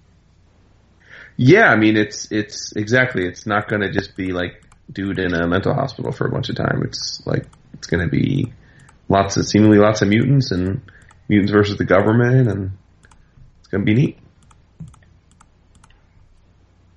Yeah, 1.38 1.66
I 1.70 1.76
mean 1.76 1.98
it's 1.98 2.32
it's 2.32 2.72
exactly. 2.78 3.26
It's 3.28 3.46
not 3.46 3.68
going 3.68 3.82
to 3.82 3.92
just 3.92 4.16
be 4.16 4.32
like 4.32 4.64
dude 4.90 5.20
in 5.20 5.34
a 5.34 5.46
mental 5.46 5.74
hospital 5.74 6.14
for 6.14 6.28
a 6.28 6.32
bunch 6.32 6.48
of 6.48 6.56
time. 6.56 6.82
It's 6.86 7.22
like 7.26 7.46
it's 7.74 7.88
going 7.88 8.04
to 8.04 8.10
be 8.10 8.54
lots 9.10 9.36
of 9.36 9.46
seemingly 9.46 9.78
lots 9.78 10.02
of 10.02 10.08
mutants 10.08 10.52
and 10.52 10.82
mutants 11.28 11.52
versus 11.52 11.78
the 11.78 11.86
government, 11.86 12.50
and 12.50 12.72
it's 13.60 13.68
going 13.68 13.86
to 13.86 13.86
be 13.86 13.94
neat. 13.94 14.18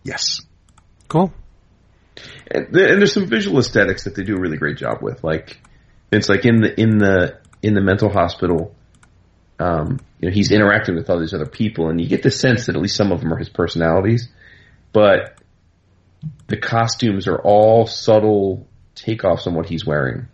Yes. 0.02 0.40
Cool. 1.08 1.32
And, 2.50 2.66
and 2.66 3.00
there's 3.00 3.12
some 3.12 3.26
visual 3.26 3.58
aesthetics 3.58 4.04
that 4.04 4.14
they 4.14 4.24
do 4.24 4.36
a 4.36 4.40
really 4.40 4.56
great 4.56 4.76
job 4.76 5.02
with. 5.02 5.22
Like 5.22 5.60
it's 6.10 6.28
like 6.28 6.44
in 6.44 6.60
the 6.60 6.80
in 6.80 6.98
the 6.98 7.38
in 7.62 7.74
the 7.74 7.80
mental 7.80 8.10
hospital. 8.10 8.74
Um, 9.60 9.98
you 10.20 10.28
know, 10.28 10.34
he's 10.34 10.52
interacting 10.52 10.94
with 10.94 11.10
all 11.10 11.18
these 11.18 11.34
other 11.34 11.46
people, 11.46 11.88
and 11.88 12.00
you 12.00 12.06
get 12.06 12.22
the 12.22 12.30
sense 12.30 12.66
that 12.66 12.76
at 12.76 12.80
least 12.80 12.94
some 12.94 13.10
of 13.10 13.20
them 13.20 13.32
are 13.32 13.38
his 13.38 13.48
personalities, 13.48 14.28
but 14.92 15.36
the 16.46 16.56
costumes 16.56 17.26
are 17.26 17.38
all 17.38 17.86
subtle 17.86 18.68
takeoffs 18.94 19.48
on 19.48 19.54
what 19.54 19.68
he's 19.68 19.84
wearing. 19.84 20.28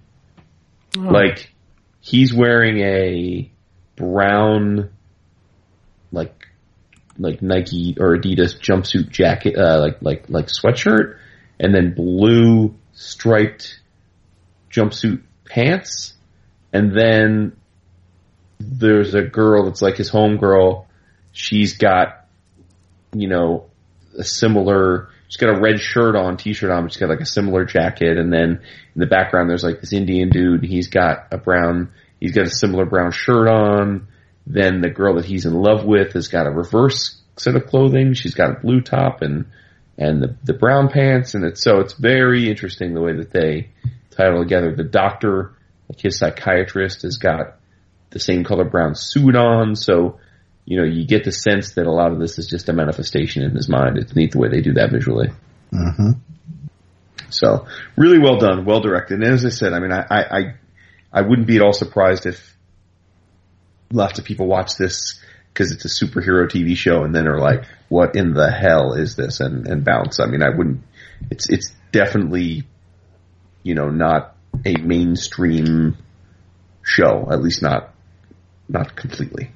Like 0.96 1.52
he's 2.00 2.32
wearing 2.32 2.80
a 2.80 3.50
brown, 3.96 4.90
like 6.12 6.48
like 7.18 7.42
Nike 7.42 7.96
or 7.98 8.16
Adidas 8.16 8.58
jumpsuit 8.58 9.10
jacket, 9.10 9.56
uh, 9.56 9.80
like 9.80 9.98
like 10.00 10.24
like 10.28 10.46
sweatshirt, 10.46 11.16
and 11.58 11.74
then 11.74 11.94
blue 11.94 12.74
striped 12.92 13.80
jumpsuit 14.70 15.22
pants, 15.44 16.14
and 16.72 16.96
then 16.96 17.56
there's 18.58 19.14
a 19.14 19.22
girl 19.22 19.64
that's 19.64 19.82
like 19.82 19.96
his 19.96 20.08
home 20.08 20.36
girl. 20.36 20.86
She's 21.32 21.76
got, 21.76 22.26
you 23.12 23.28
know, 23.28 23.70
a 24.18 24.24
similar. 24.24 25.08
She's 25.28 25.38
got 25.38 25.56
a 25.56 25.60
red 25.60 25.80
shirt 25.80 26.14
on, 26.14 26.36
t-shirt 26.36 26.70
on. 26.70 26.84
But 26.84 26.92
she's 26.92 27.00
got 27.00 27.08
like 27.08 27.20
a 27.20 27.26
similar 27.26 27.64
jacket, 27.64 28.18
and 28.18 28.32
then 28.32 28.60
in 28.94 29.00
the 29.00 29.06
background 29.06 29.50
there's 29.50 29.64
like 29.64 29.80
this 29.80 29.92
Indian 29.92 30.30
dude. 30.30 30.64
He's 30.64 30.88
got 30.88 31.28
a 31.32 31.38
brown. 31.38 31.92
He's 32.24 32.32
got 32.32 32.46
a 32.46 32.50
similar 32.50 32.86
brown 32.86 33.12
shirt 33.12 33.48
on. 33.48 34.08
Then 34.46 34.80
the 34.80 34.88
girl 34.88 35.16
that 35.16 35.26
he's 35.26 35.44
in 35.44 35.52
love 35.52 35.84
with 35.84 36.14
has 36.14 36.28
got 36.28 36.46
a 36.46 36.50
reverse 36.50 37.20
set 37.36 37.54
of 37.54 37.66
clothing. 37.66 38.14
She's 38.14 38.32
got 38.32 38.50
a 38.50 38.60
blue 38.60 38.80
top 38.80 39.20
and 39.20 39.44
and 39.98 40.22
the 40.22 40.34
the 40.42 40.54
brown 40.54 40.88
pants, 40.88 41.34
and 41.34 41.44
it's 41.44 41.62
so 41.62 41.80
it's 41.80 41.92
very 41.92 42.48
interesting 42.48 42.94
the 42.94 43.02
way 43.02 43.14
that 43.14 43.30
they 43.30 43.68
tie 44.12 44.28
it 44.28 44.32
all 44.32 44.42
together. 44.42 44.74
The 44.74 44.84
doctor, 44.84 45.52
like 45.90 46.00
his 46.00 46.16
psychiatrist, 46.16 47.02
has 47.02 47.18
got 47.18 47.58
the 48.08 48.18
same 48.18 48.42
color 48.42 48.64
brown 48.64 48.94
suit 48.94 49.36
on, 49.36 49.76
so 49.76 50.18
you 50.64 50.78
know 50.78 50.84
you 50.84 51.06
get 51.06 51.24
the 51.24 51.32
sense 51.32 51.74
that 51.74 51.86
a 51.86 51.92
lot 51.92 52.10
of 52.10 52.20
this 52.20 52.38
is 52.38 52.46
just 52.46 52.70
a 52.70 52.72
manifestation 52.72 53.42
in 53.42 53.50
his 53.50 53.68
mind. 53.68 53.98
It's 53.98 54.16
neat 54.16 54.32
the 54.32 54.38
way 54.38 54.48
they 54.48 54.62
do 54.62 54.72
that 54.72 54.90
visually. 54.90 55.28
hmm 55.70 56.12
So 57.28 57.66
really 57.96 58.18
well 58.18 58.38
done, 58.38 58.64
well 58.64 58.80
directed. 58.80 59.20
And 59.20 59.30
as 59.30 59.44
I 59.44 59.50
said, 59.50 59.74
I 59.74 59.78
mean, 59.78 59.92
I, 59.92 60.06
I, 60.10 60.38
I, 60.38 60.54
I 61.14 61.22
wouldn't 61.22 61.46
be 61.46 61.56
at 61.56 61.62
all 61.62 61.72
surprised 61.72 62.26
if 62.26 62.56
lots 63.92 64.18
of 64.18 64.24
people 64.24 64.48
watch 64.48 64.74
this 64.76 65.20
because 65.52 65.70
it's 65.70 65.84
a 65.84 66.04
superhero 66.04 66.48
TV 66.50 66.76
show 66.76 67.04
and 67.04 67.14
then 67.14 67.28
are 67.28 67.38
like, 67.38 67.64
what 67.88 68.16
in 68.16 68.34
the 68.34 68.50
hell 68.50 68.94
is 68.94 69.14
this? 69.14 69.38
And, 69.38 69.68
and 69.68 69.84
bounce. 69.84 70.18
I 70.18 70.26
mean, 70.26 70.42
I 70.42 70.48
wouldn't, 70.48 70.80
it's, 71.30 71.48
it's 71.48 71.72
definitely, 71.92 72.64
you 73.62 73.76
know, 73.76 73.90
not 73.90 74.34
a 74.66 74.76
mainstream 74.76 75.96
show, 76.82 77.28
at 77.30 77.40
least 77.40 77.62
not, 77.62 77.94
not 78.68 78.96
completely. 78.96 79.52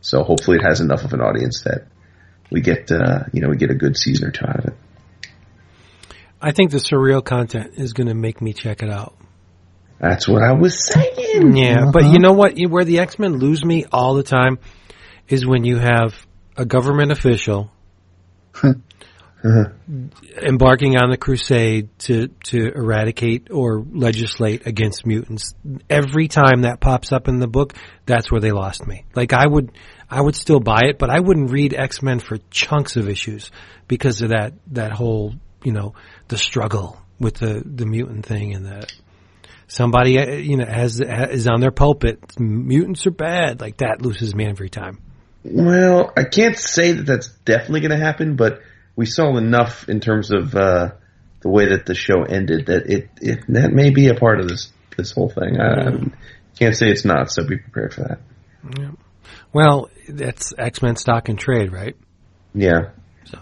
So 0.00 0.24
hopefully 0.24 0.58
it 0.58 0.64
has 0.64 0.80
enough 0.80 1.04
of 1.04 1.12
an 1.12 1.20
audience 1.20 1.62
that 1.62 1.86
we 2.50 2.60
get, 2.60 2.90
uh, 2.90 3.24
you 3.32 3.40
know, 3.40 3.48
we 3.48 3.56
get 3.56 3.70
a 3.70 3.74
good 3.74 3.96
season 3.96 4.26
or 4.26 4.32
two 4.32 4.44
out 4.44 4.58
of 4.58 4.64
it. 4.66 4.74
I 6.42 6.50
think 6.50 6.72
the 6.72 6.78
surreal 6.78 7.24
content 7.24 7.74
is 7.76 7.92
going 7.92 8.08
to 8.08 8.14
make 8.14 8.42
me 8.42 8.52
check 8.52 8.82
it 8.82 8.90
out. 8.90 9.16
That's 9.98 10.28
what 10.28 10.42
I 10.42 10.52
was 10.52 10.84
saying. 10.84 11.56
Yeah, 11.56 11.90
but 11.92 12.04
you 12.04 12.08
uh-huh. 12.10 12.18
know 12.18 12.32
what? 12.32 12.58
Where 12.58 12.84
the 12.84 12.98
X 12.98 13.18
Men 13.18 13.38
lose 13.38 13.64
me 13.64 13.86
all 13.90 14.14
the 14.14 14.22
time 14.22 14.58
is 15.28 15.46
when 15.46 15.64
you 15.64 15.78
have 15.78 16.26
a 16.56 16.64
government 16.64 17.12
official 17.12 17.70
embarking 20.42 20.96
on 20.96 21.10
the 21.10 21.16
crusade 21.16 21.88
to 21.98 22.28
to 22.44 22.72
eradicate 22.74 23.48
or 23.50 23.84
legislate 23.90 24.66
against 24.66 25.06
mutants. 25.06 25.54
Every 25.88 26.28
time 26.28 26.62
that 26.62 26.80
pops 26.80 27.12
up 27.12 27.28
in 27.28 27.38
the 27.38 27.46
book, 27.46 27.74
that's 28.06 28.30
where 28.30 28.40
they 28.40 28.52
lost 28.52 28.86
me. 28.86 29.04
Like 29.14 29.32
I 29.32 29.46
would 29.46 29.72
I 30.10 30.20
would 30.20 30.36
still 30.36 30.60
buy 30.60 30.82
it, 30.84 30.98
but 30.98 31.10
I 31.10 31.20
wouldn't 31.20 31.50
read 31.50 31.74
X 31.74 32.02
Men 32.02 32.18
for 32.18 32.38
chunks 32.50 32.96
of 32.96 33.08
issues 33.08 33.50
because 33.88 34.22
of 34.22 34.30
that 34.30 34.54
that 34.68 34.92
whole 34.92 35.34
you 35.62 35.72
know 35.72 35.94
the 36.28 36.38
struggle 36.38 37.00
with 37.18 37.34
the 37.34 37.62
the 37.64 37.86
mutant 37.86 38.26
thing 38.26 38.54
and 38.54 38.66
the 38.66 38.88
somebody 39.68 40.18
uh, 40.18 40.34
you 40.34 40.56
know 40.56 40.66
has 40.66 41.00
is 41.00 41.46
on 41.48 41.60
their 41.60 41.70
pulpit 41.70 42.38
mutants 42.38 43.06
are 43.06 43.10
bad 43.10 43.60
like 43.60 43.78
that 43.78 44.02
loses 44.02 44.34
me 44.34 44.46
every 44.46 44.70
time. 44.70 44.98
Well, 45.44 46.12
I 46.16 46.24
can't 46.24 46.58
say 46.58 46.92
that 46.92 47.06
that's 47.06 47.28
definitely 47.44 47.80
going 47.80 47.92
to 47.98 48.04
happen, 48.04 48.36
but 48.36 48.60
we 48.96 49.06
saw 49.06 49.36
enough 49.36 49.88
in 49.88 50.00
terms 50.00 50.32
of 50.32 50.54
uh, 50.56 50.90
the 51.40 51.48
way 51.48 51.68
that 51.68 51.86
the 51.86 51.94
show 51.94 52.24
ended 52.24 52.66
that 52.66 52.86
it, 52.86 53.10
it 53.20 53.44
that 53.48 53.72
may 53.72 53.90
be 53.90 54.08
a 54.08 54.14
part 54.14 54.40
of 54.40 54.48
this 54.48 54.72
this 54.96 55.12
whole 55.12 55.28
thing. 55.28 55.60
I, 55.60 55.88
I 55.88 55.98
can't 56.58 56.76
say 56.76 56.88
it's 56.88 57.04
not, 57.04 57.30
so 57.30 57.46
be 57.46 57.58
prepared 57.58 57.94
for 57.94 58.00
that. 58.02 58.96
Well, 59.52 59.90
that's 60.08 60.52
X 60.58 60.82
Men 60.82 60.96
stock 60.96 61.28
and 61.28 61.38
trade, 61.38 61.72
right? 61.72 61.94
Yeah. 62.54 62.90
So, 63.24 63.38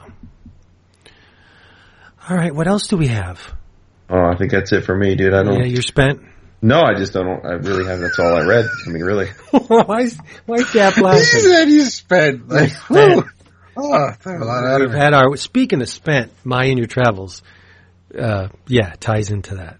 all 2.28 2.36
right, 2.36 2.54
what 2.54 2.66
else 2.66 2.88
do 2.88 2.96
we 2.96 3.06
have? 3.06 3.54
Oh, 4.10 4.22
I 4.30 4.36
think 4.36 4.50
that's 4.52 4.72
it 4.72 4.84
for 4.84 4.96
me, 4.96 5.14
dude. 5.14 5.34
I 5.34 5.42
don't. 5.42 5.58
Yeah, 5.60 5.66
you're 5.66 5.82
spent. 5.82 6.20
no, 6.62 6.80
I 6.82 6.94
just 6.94 7.12
don't. 7.12 7.44
I 7.44 7.52
really 7.54 7.86
have. 7.86 8.00
That's 8.00 8.18
all 8.18 8.34
I 8.36 8.44
read. 8.44 8.66
I 8.86 8.90
mean, 8.90 9.02
really. 9.02 9.28
why 9.50 10.00
is 10.02 10.18
why 10.46 10.56
is 10.56 10.70
Gap 10.72 10.94
He 10.94 11.02
said 11.24 11.68
you 11.68 11.82
spent 11.86 12.48
like, 12.48 12.70
Spent. 12.70 13.24
oh, 13.76 14.10
took 14.22 14.40
a 14.40 14.44
lot 14.44 14.64
out 14.64 14.80
We've 14.80 14.90
it. 14.92 14.96
had 14.96 15.14
our 15.14 15.36
speaking 15.36 15.80
of 15.82 15.88
spent, 15.88 16.32
my 16.44 16.64
and 16.66 16.78
your 16.78 16.86
travels. 16.86 17.42
Uh, 18.16 18.48
yeah, 18.68 18.92
ties 19.00 19.30
into 19.30 19.56
that. 19.56 19.78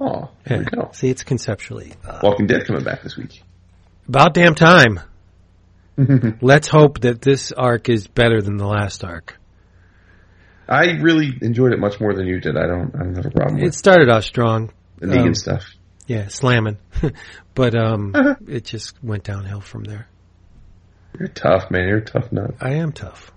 Oh, 0.00 0.30
there 0.44 0.58
we 0.58 0.64
go. 0.66 0.90
See, 0.92 1.08
it's 1.08 1.24
conceptually 1.24 1.94
uh, 2.06 2.20
Walking 2.22 2.46
Dead 2.46 2.64
coming 2.66 2.84
back 2.84 3.02
this 3.02 3.16
week. 3.16 3.42
about 4.06 4.34
damn 4.34 4.54
time. 4.54 5.00
Let's 6.40 6.68
hope 6.68 7.00
that 7.00 7.20
this 7.20 7.50
arc 7.50 7.88
is 7.88 8.06
better 8.06 8.40
than 8.40 8.56
the 8.58 8.66
last 8.66 9.02
arc. 9.02 9.36
I 10.68 10.92
really 11.00 11.32
enjoyed 11.40 11.72
it 11.72 11.78
much 11.78 12.00
more 12.00 12.14
than 12.14 12.26
you 12.26 12.40
did. 12.40 12.56
I 12.56 12.66
don't. 12.66 12.94
I 12.94 13.04
don't 13.04 13.16
have 13.16 13.26
a 13.26 13.30
problem 13.30 13.62
It 13.62 13.74
started 13.74 14.10
off 14.10 14.24
strong, 14.24 14.70
the 14.98 15.20
um, 15.20 15.34
stuff. 15.34 15.64
yeah, 16.06 16.28
slamming, 16.28 16.78
but 17.54 17.74
um, 17.74 18.12
it 18.46 18.64
just 18.64 19.02
went 19.02 19.24
downhill 19.24 19.60
from 19.60 19.84
there. 19.84 20.08
You're 21.18 21.28
tough, 21.28 21.70
man. 21.70 21.88
You're 21.88 21.98
a 21.98 22.04
tough 22.04 22.30
nut. 22.30 22.54
I 22.60 22.74
am 22.74 22.92
tough. 22.92 23.32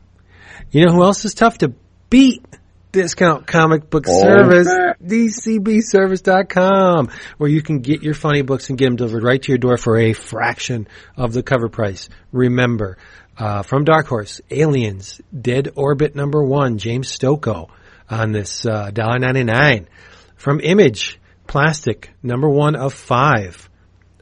You 0.72 0.86
know 0.86 0.94
who 0.94 1.04
else 1.04 1.26
is 1.26 1.34
tough 1.34 1.58
to 1.60 1.74
beat? 2.10 2.46
Discount 2.92 3.48
Comic 3.48 3.90
Book 3.90 4.04
Oh, 4.06 4.22
Service, 4.22 4.68
man. 4.68 4.96
DCBService.com, 5.02 7.10
where 7.38 7.50
you 7.50 7.62
can 7.62 7.80
get 7.80 8.04
your 8.04 8.14
funny 8.14 8.42
books 8.42 8.68
and 8.70 8.78
get 8.78 8.86
them 8.86 8.98
delivered 8.98 9.24
right 9.24 9.42
to 9.42 9.52
your 9.52 9.58
door 9.58 9.78
for 9.78 9.98
a 9.98 10.12
fraction 10.12 10.88
of 11.16 11.32
the 11.32 11.42
cover 11.42 11.70
price. 11.70 12.10
Remember, 12.34 12.98
uh, 13.42 13.64
from 13.64 13.86
Dark 13.86 14.06
Horse, 14.06 14.40
Aliens, 14.52 15.20
Dead 15.34 15.70
Orbit 15.76 16.16
number 16.16 16.44
one, 16.44 16.78
James 16.78 17.18
Stokoe 17.18 17.72
on 18.08 18.34
this, 18.34 18.68
uh, 18.68 18.92
$1.99. 18.92 19.88
From 20.36 20.60
Image, 20.60 21.20
Plastic, 21.48 22.12
number 22.22 22.48
one 22.48 22.76
of 22.76 22.94
five. 22.94 23.68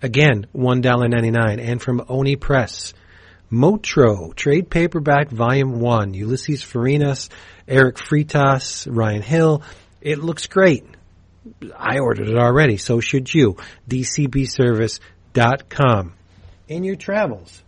Again, 0.02 0.48
$1.99. 0.56 1.60
And 1.60 1.82
from 1.82 2.06
Oni 2.08 2.38
Press, 2.38 2.94
Motro, 3.52 4.34
trade 4.34 4.70
paperback 4.70 5.30
volume 5.30 5.82
one, 5.82 6.14
Ulises 6.14 6.64
Fariñas, 6.64 7.28
Erick 7.68 7.98
Freitas, 7.98 8.88
Ryan 8.90 9.22
Hill. 9.22 9.64
It 10.00 10.20
looks 10.20 10.48
great. 10.48 10.86
I 11.78 12.00
ordered 12.00 12.30
it 12.30 12.38
already, 12.38 12.78
so 12.78 13.02
should 13.02 13.34
you. 13.34 13.58
DCBService.com. 13.90 16.14
In 16.70 16.86
your 16.86 16.96
travels, 16.96 17.64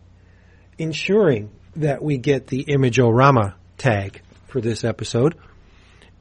ensuring 0.82 1.52
that 1.76 2.02
we 2.03 2.18
get 2.18 2.48
the 2.48 2.66
Imageorama 2.66 3.53
tag 3.78 4.22
for 4.48 4.60
this 4.62 4.84
episode, 4.84 5.36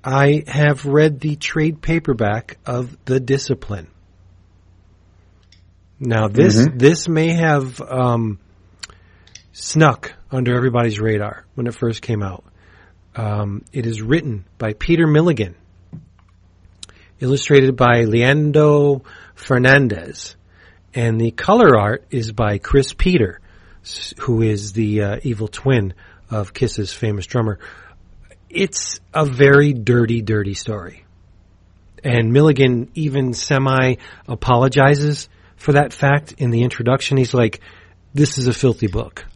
I 0.05 0.45
have 0.47 0.85
read 0.87 1.21
the 1.21 1.37
trade 1.37 1.83
paperback 1.83 2.59
of 2.67 2.97
The 3.07 3.21
Discipline. 3.21 3.89
Now 5.99 6.29
this 6.29 6.57
Mhm. 6.57 6.79
this 6.79 7.09
may 7.09 7.29
have 7.29 7.81
um, 7.81 8.39
snuck 9.53 10.15
under 10.31 10.55
everybody's 10.57 10.99
radar 11.01 11.45
when 11.55 11.67
it 11.67 11.75
first 11.75 12.01
came 12.01 12.23
out. 12.23 12.45
Um, 13.17 13.65
it 13.73 13.87
is 13.87 14.01
written 14.01 14.45
by 14.57 14.73
Peter 14.75 15.07
Milligan, 15.07 15.55
illustrated 17.19 17.77
by 17.77 18.05
Leandro 18.05 19.03
Fernandez, 19.35 20.37
and 20.95 21.21
the 21.21 21.33
color 21.33 21.77
art 21.79 22.05
is 22.11 22.33
by 22.33 22.57
Cris 22.59 22.95
Peter, 22.95 23.41
who 24.19 24.43
is 24.43 24.73
the 24.73 25.03
uh, 25.03 25.21
evil 25.23 25.49
twin 25.49 25.95
of 26.31 26.55
Kiss's 26.55 26.93
famous 26.93 27.27
drummer. 27.27 27.59
It's 28.49 29.01
a 29.13 29.25
very 29.25 29.73
dirty, 29.73 30.23
dirty 30.23 30.55
story. 30.55 31.05
And 32.03 32.33
Milligan 32.33 32.91
even 32.95 33.35
semi 33.35 33.97
apologizes 34.27 35.29
for 35.57 35.73
that 35.73 35.93
fact 35.93 36.35
in 36.39 36.51
the 36.51 36.63
introduction. 36.63 37.17
He's 37.17 37.35
like, 37.35 37.61
this 38.15 38.39
is 38.39 38.49
a 38.49 38.53
filthy 38.53 38.87
book. 38.87 39.27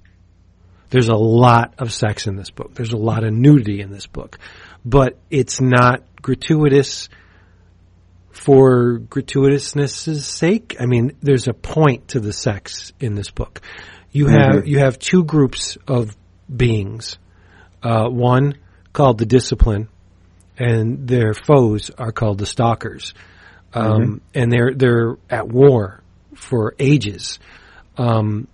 There's 0.90 1.08
a 1.08 1.16
lot 1.16 1.74
of 1.78 1.92
sex 1.92 2.26
in 2.26 2.36
this 2.36 2.50
book. 2.50 2.74
There's 2.74 2.92
a 2.92 2.96
lot 2.96 3.24
of 3.24 3.32
nudity 3.32 3.80
in 3.80 3.90
this 3.90 4.06
book, 4.06 4.38
but 4.84 5.18
it's 5.30 5.60
not 5.60 6.02
gratuitous 6.22 7.08
for 8.30 9.00
gratuitousness' 9.00 10.22
sake. 10.22 10.76
I 10.80 10.86
mean, 10.86 11.16
there's 11.20 11.48
a 11.48 11.54
point 11.54 12.08
to 12.08 12.20
the 12.20 12.32
sex 12.32 12.92
in 13.00 13.14
this 13.14 13.30
book. 13.30 13.60
You 14.14 14.28
have, 14.28 14.66
you 14.68 14.78
have 14.78 15.00
two 15.00 15.24
groups 15.24 15.76
of 15.88 16.16
beings. 16.54 17.18
Uh, 17.82 18.08
one 18.08 18.54
called 18.92 19.18
the 19.18 19.26
discipline 19.26 19.88
and 20.56 21.08
their 21.08 21.34
foes 21.34 21.90
are 21.90 22.12
called 22.12 22.38
the 22.38 22.46
stalkers. 22.46 23.12
Um, 23.72 24.20
and 24.32 24.52
they're, 24.52 24.72
they're 24.72 25.16
at 25.28 25.48
war 25.48 26.00
for 26.36 26.76
ages. 26.78 27.40
Um, 27.98 28.46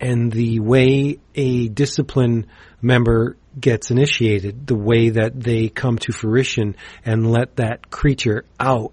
and 0.00 0.32
the 0.32 0.58
way 0.58 1.20
a 1.36 1.68
discipline 1.68 2.46
member 2.82 3.36
gets 3.60 3.92
initiated, 3.92 4.66
the 4.66 4.74
way 4.74 5.10
that 5.10 5.38
they 5.38 5.68
come 5.68 5.98
to 5.98 6.12
fruition 6.12 6.74
and 7.04 7.30
let 7.30 7.56
that 7.56 7.90
creature 7.90 8.44
out 8.58 8.92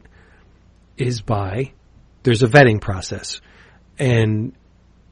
is 0.96 1.22
by 1.22 1.72
there's 2.22 2.44
a 2.44 2.48
vetting 2.48 2.82
process 2.82 3.42
and 3.98 4.54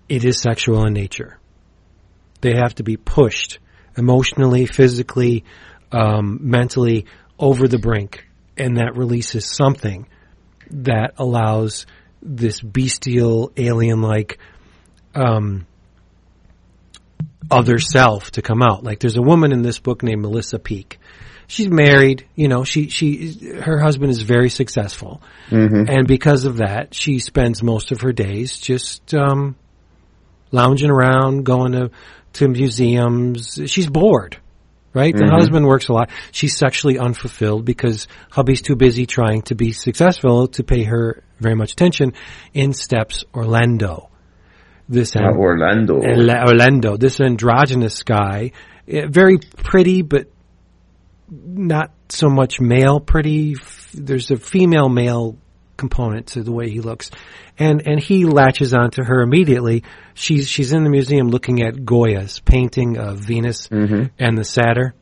it 0.07 0.25
is 0.25 0.41
sexual 0.41 0.85
in 0.85 0.93
nature. 0.93 1.39
They 2.41 2.55
have 2.55 2.75
to 2.75 2.83
be 2.83 2.97
pushed 2.97 3.59
emotionally, 3.97 4.65
physically, 4.65 5.45
um, 5.91 6.39
mentally 6.41 7.05
over 7.39 7.67
the 7.67 7.79
brink 7.79 8.25
and 8.57 8.77
that 8.77 8.95
releases 8.95 9.45
something 9.45 10.07
that 10.71 11.13
allows 11.17 11.85
this 12.21 12.61
bestial 12.61 13.51
alien 13.57 14.01
like 14.01 14.39
um, 15.13 15.65
other 17.51 17.77
self 17.77 18.31
to 18.31 18.41
come 18.41 18.61
out. 18.61 18.83
Like 18.83 18.99
there's 18.99 19.17
a 19.17 19.21
woman 19.21 19.51
in 19.51 19.61
this 19.61 19.79
book 19.79 20.03
named 20.03 20.21
Melissa 20.21 20.59
Peak. 20.59 20.99
She's 21.47 21.69
married, 21.69 22.25
you 22.35 22.47
know, 22.47 22.63
she, 22.63 22.89
she, 22.89 23.51
her 23.61 23.79
husband 23.79 24.09
is 24.09 24.21
very 24.21 24.49
successful. 24.49 25.21
And 25.87 26.07
because 26.07 26.45
of 26.45 26.57
that, 26.57 26.95
she 26.95 27.19
spends 27.19 27.61
most 27.61 27.91
of 27.91 28.01
her 28.01 28.11
days 28.11 28.57
just, 28.57 29.13
um, 29.13 29.55
lounging 30.55 30.89
around, 30.89 31.43
going 31.43 31.73
to, 31.73 31.91
to 32.33 32.47
museums. 32.47 33.59
She's 33.67 33.87
bored, 33.87 34.37
right? 34.93 35.15
The 35.15 35.29
husband 35.29 35.67
works 35.67 35.89
a 35.89 35.93
lot. 35.93 36.09
She's 36.31 36.57
sexually 36.57 36.97
unfulfilled 36.97 37.65
because 37.65 38.07
hubby's 38.31 38.61
too 38.61 38.75
busy 38.75 39.05
trying 39.05 39.43
to 39.43 39.55
be 39.55 39.73
successful 39.73 40.47
to 40.49 40.63
pay 40.63 40.83
her 40.83 41.23
very 41.39 41.55
much 41.55 41.73
attention. 41.73 42.13
In 42.53 42.73
steps 42.73 43.25
Orlando. 43.33 44.09
This 44.87 45.15
Uh, 45.15 45.21
Orlando. 45.35 45.95
Orlando, 45.95 46.97
this 46.97 47.19
androgynous 47.19 48.03
guy, 48.03 48.51
eh, 48.87 49.07
very 49.09 49.39
pretty, 49.57 50.03
but 50.03 50.27
not 51.29 51.91
so 52.09 52.29
much 52.29 52.61
male 52.61 52.99
pretty. 52.99 53.55
There's 53.93 54.31
a 54.31 54.37
female 54.37 54.89
male 54.89 55.37
component 55.77 56.27
to 56.27 56.43
the 56.43 56.51
way 56.51 56.69
he 56.69 56.81
looks, 56.81 57.11
and 57.57 57.85
and 57.87 57.99
he 57.99 58.25
latches 58.25 58.73
onto 58.73 59.03
her 59.03 59.21
immediately. 59.21 59.83
She's 60.13 60.49
she's 60.49 60.73
in 60.73 60.83
the 60.83 60.89
museum 60.89 61.29
looking 61.29 61.61
at 61.61 61.85
Goya's 61.85 62.39
painting 62.39 62.97
of 62.97 63.19
Venus 63.19 63.67
and 64.19 64.37
the 64.37 64.43
satyr, 64.43 64.93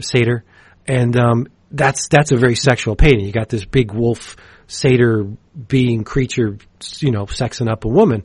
satyr, 0.00 0.44
and 0.86 1.16
um, 1.16 1.46
that's 1.70 2.08
that's 2.08 2.32
a 2.32 2.36
very 2.36 2.56
sexual 2.56 2.96
painting. 2.96 3.26
You 3.26 3.32
got 3.32 3.48
this 3.48 3.64
big 3.64 3.92
wolf 3.92 4.36
satyr 4.66 5.24
being 5.68 6.04
creature, 6.04 6.58
you 6.98 7.10
know, 7.10 7.26
sexing 7.26 7.70
up 7.70 7.84
a 7.84 7.88
woman, 7.88 8.24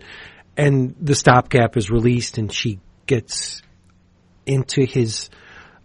and 0.57 0.95
the 1.01 1.15
stopgap 1.15 1.77
is 1.77 1.89
released, 1.89 2.38
and 2.38 2.51
she 2.51 2.80
gets 3.07 3.61
into 4.45 4.85
his 4.85 5.30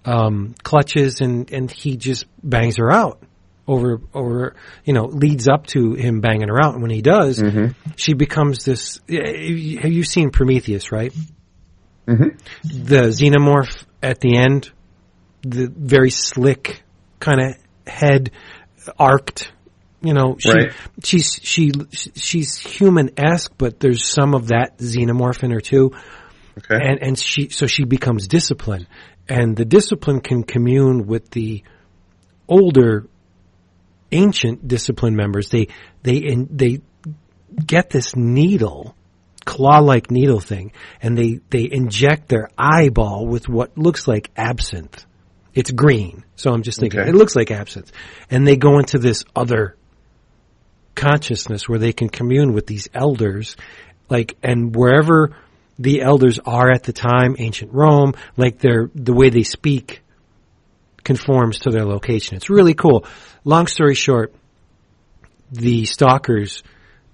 um, 0.05 0.55
clutches, 0.63 1.21
and 1.21 1.51
and 1.51 1.71
he 1.71 1.97
just 1.97 2.27
bangs 2.43 2.77
her 2.77 2.91
out 2.91 3.23
over 3.71 4.01
over 4.13 4.57
you 4.85 4.93
know 4.93 5.05
leads 5.05 5.49
up 5.49 5.67
to 5.69 5.95
him 5.95 6.21
banging 6.21 6.49
her 6.49 6.63
out, 6.63 6.75
and 6.75 6.83
when 6.83 6.91
he 6.91 7.03
does, 7.03 7.39
mm-hmm. 7.39 7.73
she 7.97 8.15
becomes 8.15 8.65
this. 8.65 9.01
Have 9.09 9.93
you 9.93 10.03
seen 10.03 10.31
Prometheus? 10.31 10.91
Right, 10.91 11.13
mm-hmm. 12.07 12.37
the 12.63 13.03
xenomorph 13.09 13.85
at 14.03 14.21
the 14.21 14.37
end, 14.37 14.71
the 15.43 15.73
very 15.75 16.11
slick 16.11 16.83
kind 17.21 17.41
of 17.41 17.57
head, 17.87 18.31
arced. 18.99 19.53
You 20.03 20.15
know, 20.15 20.37
she, 20.39 20.51
Right. 20.51 20.73
she's 21.05 21.39
she 21.43 21.73
she's 22.15 22.57
human 22.57 23.11
esque, 23.19 23.53
but 23.59 23.81
there's 23.81 24.05
some 24.05 24.35
of 24.35 24.49
that 24.49 24.79
xenomorph 24.79 25.43
in 25.43 25.51
her 25.51 25.61
too 25.61 25.93
Okay. 26.59 26.79
and 26.85 27.03
and 27.03 27.19
she 27.19 27.49
so 27.51 27.67
she 27.67 27.85
becomes 27.85 28.27
discipline, 28.27 28.87
and 29.29 29.57
the 29.57 29.65
discipline 29.65 30.21
can 30.21 30.43
commune 30.43 31.07
with 31.07 31.31
the 31.31 31.63
older, 32.49 33.07
ancient 34.13 34.67
discipline 34.67 35.17
members. 35.17 35.49
They 35.49 35.69
they 36.03 36.17
in, 36.17 36.49
they 36.51 36.81
get 37.67 37.91
this 37.91 38.15
needle, 38.17 38.95
claw-like 39.45 40.11
needle 40.11 40.41
thing, 40.41 40.73
and 41.03 41.17
they 41.17 41.41
they 41.51 41.69
inject 41.71 42.29
their 42.29 42.49
eyeball 42.57 43.27
with 43.27 43.49
what 43.49 43.77
looks 43.77 44.07
like 44.07 44.31
absinthe. 44.37 45.05
It's 45.53 45.71
green, 45.71 46.25
so 46.37 46.53
I'm 46.53 46.63
just 46.63 46.79
thinking 46.79 47.01
Okay. 47.01 47.11
it 47.11 47.15
looks 47.15 47.35
like 47.35 47.51
absinthe, 47.51 47.91
and 48.31 48.47
they 48.47 48.57
go 48.57 48.79
into 48.79 48.99
this 48.99 49.25
other 49.35 49.77
consciousness 50.95 51.69
where 51.69 51.79
they 51.79 51.93
can 51.93 52.09
commune 52.09 52.53
with 52.53 52.67
these 52.67 52.89
elders, 52.95 53.57
like, 54.09 54.37
and 54.43 54.75
wherever 54.75 55.37
the 55.79 56.03
elders 56.03 56.39
are 56.45 56.71
at 56.71 56.83
the 56.83 56.93
time, 56.93 57.37
ancient 57.39 57.73
Rome, 57.73 58.13
like 58.37 58.59
their, 58.59 58.91
the 58.95 59.15
way 59.15 59.31
they 59.31 59.45
speak 59.45 60.00
conforms 61.05 61.61
to 61.61 61.71
their 61.71 61.85
location. 61.85 62.37
It's 62.37 62.51
really 62.51 62.75
cool. 62.75 63.05
Long 63.45 63.67
story 63.67 63.95
short, 63.95 64.35
the 65.51 65.85
stalkers 65.85 66.63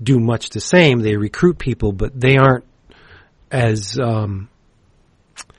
do 0.02 0.18
much 0.18 0.50
the 0.50 0.60
same. 0.60 1.00
They 1.00 1.16
recruit 1.16 1.58
people, 1.58 1.92
but 1.92 2.18
they 2.18 2.36
aren't 2.36 2.64
as, 3.50 3.98
um, 3.98 4.48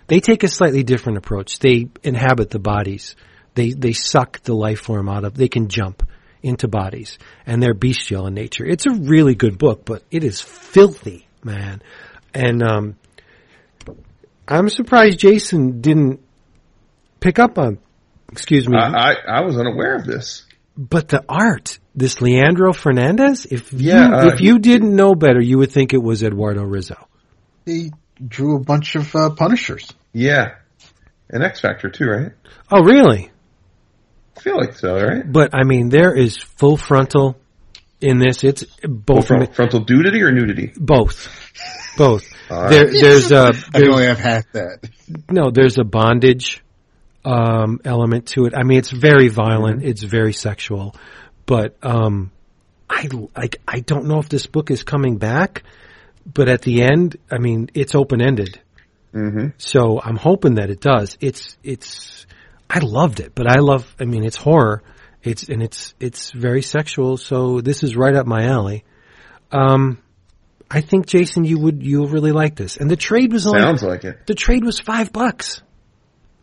they 0.08 0.20
take 0.20 0.44
a 0.44 0.48
slightly 0.48 0.84
different 0.84 1.18
approach. 1.18 1.60
They 1.60 1.90
inhabit 2.04 2.50
the 2.50 2.60
bodies. 2.60 3.16
They, 3.56 3.72
they 3.72 3.94
suck 3.94 4.42
the 4.44 4.54
life 4.54 4.80
form 4.80 5.10
out 5.10 5.24
of, 5.24 5.34
they 5.34 5.48
can 5.48 5.68
jump 5.68 6.08
into 6.44 6.68
bodies 6.68 7.18
and 7.46 7.62
they're 7.62 7.74
bestial 7.74 8.28
in 8.28 8.36
nature. 8.36 8.66
It's 8.66 8.86
a 8.86 8.94
really 8.94 9.34
good 9.34 9.58
book, 9.58 9.84
but 9.86 10.04
it 10.12 10.24
is 10.24 10.40
filthy, 10.40 11.28
man. 11.44 11.82
And, 12.34 12.62
um, 12.62 12.96
I'm 14.48 14.70
surprised 14.70 15.20
Jason 15.20 15.82
didn't 15.82 16.22
pick 17.20 17.38
up 17.38 17.58
on, 17.58 17.80
excuse 18.32 18.68
me, 18.68 18.78
I, 18.78 19.12
I, 19.12 19.16
I 19.28 19.42
was 19.42 19.58
unaware 19.58 19.96
of 19.96 20.06
this. 20.06 20.46
but 20.78 21.08
the 21.08 21.24
art, 21.28 21.80
this 21.96 22.22
Leandro 22.22 22.74
Fernandez, 22.74 23.46
if 23.50 23.74
Yeah, 23.74 24.08
you, 24.10 24.16
uh, 24.16 24.32
if 24.34 24.42
you 24.42 24.60
didn't 24.60 24.96
know 24.96 25.16
better, 25.16 25.42
you 25.42 25.58
would 25.60 25.72
think 25.72 25.94
it 25.94 26.02
was 26.02 26.24
Eduardo 26.24 26.64
Risso. 26.64 27.04
He 27.66 27.92
drew 28.26 28.56
a 28.58 28.60
bunch 28.60 28.96
of 28.96 29.16
uh, 29.16 29.30
Punishers. 29.32 29.92
Yeah. 30.14 30.56
And 31.30 31.44
X 31.44 31.60
Factor 31.62 31.90
too, 31.90 32.06
right? 32.06 32.32
Oh, 32.72 32.82
really? 32.84 33.32
I 34.38 34.40
feel 34.40 34.58
like 34.58 34.74
so, 34.76 34.96
right? 34.96 35.30
But 35.30 35.52
I 35.54 35.64
mean, 35.64 35.90
there 35.90 36.16
is 36.16 36.38
full 36.38 36.78
frontal 36.78 37.38
in 38.00 38.20
this. 38.20 38.44
It's 38.44 38.64
both 38.84 39.28
Frontal, 39.28 39.54
frontal 39.54 39.86
nudity 39.90 40.22
or 40.22 40.32
nudity? 40.32 40.72
both, 40.78 41.28
both. 41.98 42.32
All 42.50 42.70
There, 42.70 42.86
there's 42.90 43.32
a 43.32 43.48
I 43.48 43.52
can 43.52 43.64
there's, 43.74 43.90
only 43.90 44.06
have 44.06 44.20
half 44.20 44.52
that. 44.54 44.90
no, 45.30 45.50
there's 45.52 45.78
a 45.80 45.84
bondage 45.84 46.64
um, 47.28 47.82
element 47.84 48.28
to 48.28 48.46
it. 48.46 48.54
I 48.56 48.64
mean, 48.64 48.78
it's 48.80 48.92
very 48.92 49.28
violent. 49.28 49.84
It's 49.84 50.02
very 50.02 50.34
sexual, 50.34 50.96
but 51.46 51.76
um, 51.84 52.32
I 52.90 53.10
like. 53.36 53.58
I 53.68 53.82
don't 53.82 54.06
know 54.06 54.20
if 54.20 54.30
this 54.30 54.46
book 54.46 54.72
is 54.72 54.84
coming 54.84 55.18
back, 55.18 55.64
but 56.26 56.48
at 56.48 56.62
the 56.62 56.84
end, 56.84 57.18
I 57.30 57.38
mean, 57.38 57.70
it's 57.74 57.96
open 57.96 58.22
ended. 58.22 58.60
Mm-hmm. 59.14 59.48
So 59.58 60.00
I'm 60.02 60.16
hoping 60.16 60.56
that 60.56 60.70
it 60.70 60.80
does. 60.80 61.18
It's 61.20 61.58
it's. 61.64 62.26
I 62.70 62.80
loved 62.80 63.20
it, 63.20 63.34
but 63.36 63.48
I 63.48 63.60
love. 63.60 63.94
I 64.00 64.06
mean, 64.06 64.24
it's 64.24 64.38
horror. 64.38 64.84
It's 65.22 65.50
and 65.50 65.62
it's 65.62 65.96
it's 66.00 66.32
very 66.32 66.62
sexual. 66.62 67.18
So 67.18 67.60
this 67.60 67.84
is 67.84 67.98
right 67.98 68.16
up 68.16 68.26
my 68.26 68.46
alley. 68.46 68.86
Um, 69.52 70.02
I 70.72 70.82
think 70.82 71.08
Jason, 71.08 71.44
you 71.44 71.60
would 71.60 71.84
you'll 71.84 72.08
really 72.08 72.32
like 72.32 72.56
this. 72.56 72.78
And 72.78 72.90
the 72.90 72.96
trade 72.96 73.34
was 73.34 73.46
only 73.48 73.62
Sounds 73.62 73.84
like 73.84 74.06
it. 74.06 74.28
the 74.28 74.36
trade 74.36 74.64
was 74.64 74.80
five 74.80 75.12
bucks. 75.12 75.62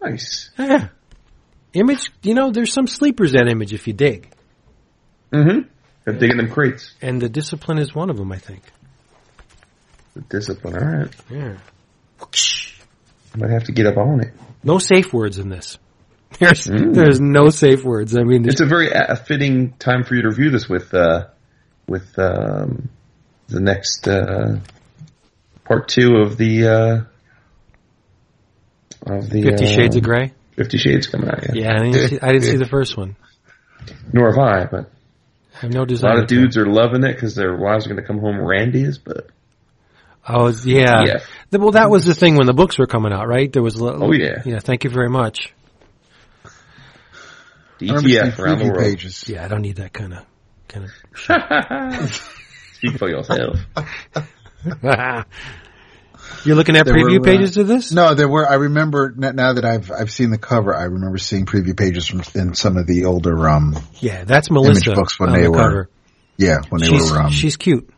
Nice. 0.04 0.50
Yeah. 0.58 0.88
Image, 1.72 2.12
you 2.22 2.34
know, 2.34 2.50
there's 2.50 2.72
some 2.72 2.86
sleepers 2.86 3.34
at 3.34 3.48
Image 3.48 3.72
if 3.72 3.86
you 3.86 3.92
dig, 3.92 4.30
Mm-hmm. 5.32 5.68
Got 6.04 6.18
digging 6.20 6.36
them 6.36 6.50
crates. 6.50 6.92
and 7.02 7.20
the 7.20 7.28
discipline 7.28 7.78
is 7.78 7.94
one 7.94 8.10
of 8.10 8.16
them. 8.16 8.30
I 8.30 8.38
think. 8.38 8.62
The 10.14 10.20
discipline. 10.20 10.76
All 10.76 10.98
right. 10.98 11.14
Yeah. 11.30 11.56
I 12.20 13.36
might 13.38 13.50
have 13.50 13.64
to 13.64 13.72
get 13.72 13.86
up 13.86 13.96
on 13.96 14.20
it. 14.20 14.32
No 14.62 14.78
safe 14.78 15.12
words 15.12 15.38
in 15.38 15.48
this. 15.48 15.78
There's 16.38 16.66
Mm. 16.66 16.94
there's 16.94 17.20
no 17.20 17.48
safe 17.48 17.84
words. 17.84 18.16
I 18.16 18.22
mean, 18.24 18.46
It's 18.48 18.60
a 18.60 18.66
very 18.66 18.92
uh, 18.92 19.14
fitting 19.16 19.72
time 19.72 20.04
for 20.04 20.14
you 20.14 20.22
to 20.22 20.28
review 20.28 20.50
this 20.50 20.68
with 20.68 20.92
uh, 20.94 21.26
with 21.88 22.16
um, 22.18 22.88
the 23.48 23.60
next 23.60 24.06
uh, 24.08 24.58
part 25.64 25.88
two 25.88 26.16
of 26.16 26.36
the 26.36 26.66
uh, 26.68 27.04
of 29.06 29.28
the 29.30 29.42
Fifty 29.42 29.64
uh, 29.64 29.68
Shades 29.68 29.96
of 29.96 30.02
Grey. 30.02 30.32
Fifty 30.56 30.78
Shades 30.78 31.06
coming 31.06 31.28
out. 31.28 31.42
Yeah. 31.42 31.52
Yeah, 31.54 31.72
I 31.74 31.78
didn't, 31.90 32.08
see, 32.08 32.18
I 32.20 32.32
didn't 32.32 32.44
see 32.44 32.56
the 32.56 32.66
first 32.70 32.96
one. 32.96 33.16
Nor 34.12 34.30
have 34.32 34.38
I, 34.38 34.64
but 34.64 34.90
I 35.56 35.58
have 35.60 35.72
no 35.72 35.84
desire. 35.84 36.10
a 36.10 36.14
lot 36.14 36.22
of 36.22 36.28
dudes 36.28 36.56
are 36.56 36.66
loving 36.66 37.04
it 37.04 37.12
because 37.14 37.34
their 37.34 37.56
wives 37.56 37.86
are 37.86 37.90
going 37.90 38.00
to 38.00 38.06
come 38.06 38.18
home 38.18 38.40
randies. 38.40 38.98
But 38.98 39.28
Oh 40.26 40.48
yeah. 40.64 41.02
Yeah. 41.04 41.18
The- 41.50 41.58
Well, 41.58 41.72
that 41.72 41.90
was 41.90 42.04
the 42.06 42.14
thing 42.14 42.36
when 42.36 42.46
the 42.46 42.54
books 42.54 42.78
were 42.78 42.86
coming 42.86 43.12
out, 43.12 43.28
right? 43.28 43.52
There 43.52 43.62
was. 43.62 43.78
a- 43.80 43.84
Oh, 43.84 44.12
yeah. 44.12 44.42
Yeah. 44.44 44.58
Thank 44.60 44.84
you 44.84 44.90
very 44.90 45.10
much. 45.10 45.52
the 47.78 47.90
I 47.90 47.94
remember 47.94 48.08
seeing 48.08 48.22
ETF 48.24 48.38
around 48.38 48.58
the 48.60 48.64
world. 48.66 48.78
pages. 48.78 49.28
Yeah, 49.28 49.44
I 49.44 49.48
don't 49.48 49.62
need 49.62 49.76
that 49.76 49.92
kind 49.92 50.14
of 50.14 50.24
kind 50.68 50.86
of. 50.86 52.12
Speak 52.74 52.98
for 52.98 53.08
yourself. 53.10 53.58
You're 56.44 56.56
looking 56.56 56.76
at 56.76 56.84
There 56.84 56.94
preview 56.94 57.20
were, 57.20 57.28
uh, 57.28 57.32
pages 57.32 57.56
of 57.56 57.66
this? 57.66 57.90
No, 57.92 58.14
there 58.14 58.28
were. 58.28 58.46
I 58.48 58.54
remember 58.54 59.12
now 59.16 59.54
that 59.54 59.64
I've 59.64 59.90
I've 59.90 60.10
seen 60.10 60.30
the 60.30 60.38
cover. 60.38 60.74
I 60.74 60.84
remember 60.84 61.18
seeing 61.18 61.46
preview 61.46 61.76
pages 61.76 62.06
from 62.06 62.22
in 62.34 62.54
some 62.54 62.76
of 62.76 62.86
the 62.86 63.06
older 63.06 63.48
um 63.48 63.76
Yeah, 64.00 64.24
that's 64.24 64.50
Melissa 64.50 64.92
books 64.94 65.18
when 65.18 65.32
they 65.32 65.42
the 65.42 65.50
were- 65.50 65.56
cover. 65.58 65.90
yeah 66.36 66.58
when 66.68 66.80
they 66.82 66.88
She's 66.88 67.10
were 67.10 67.18
um 67.20 67.30
she's 67.30 67.56
cute. 67.56 67.88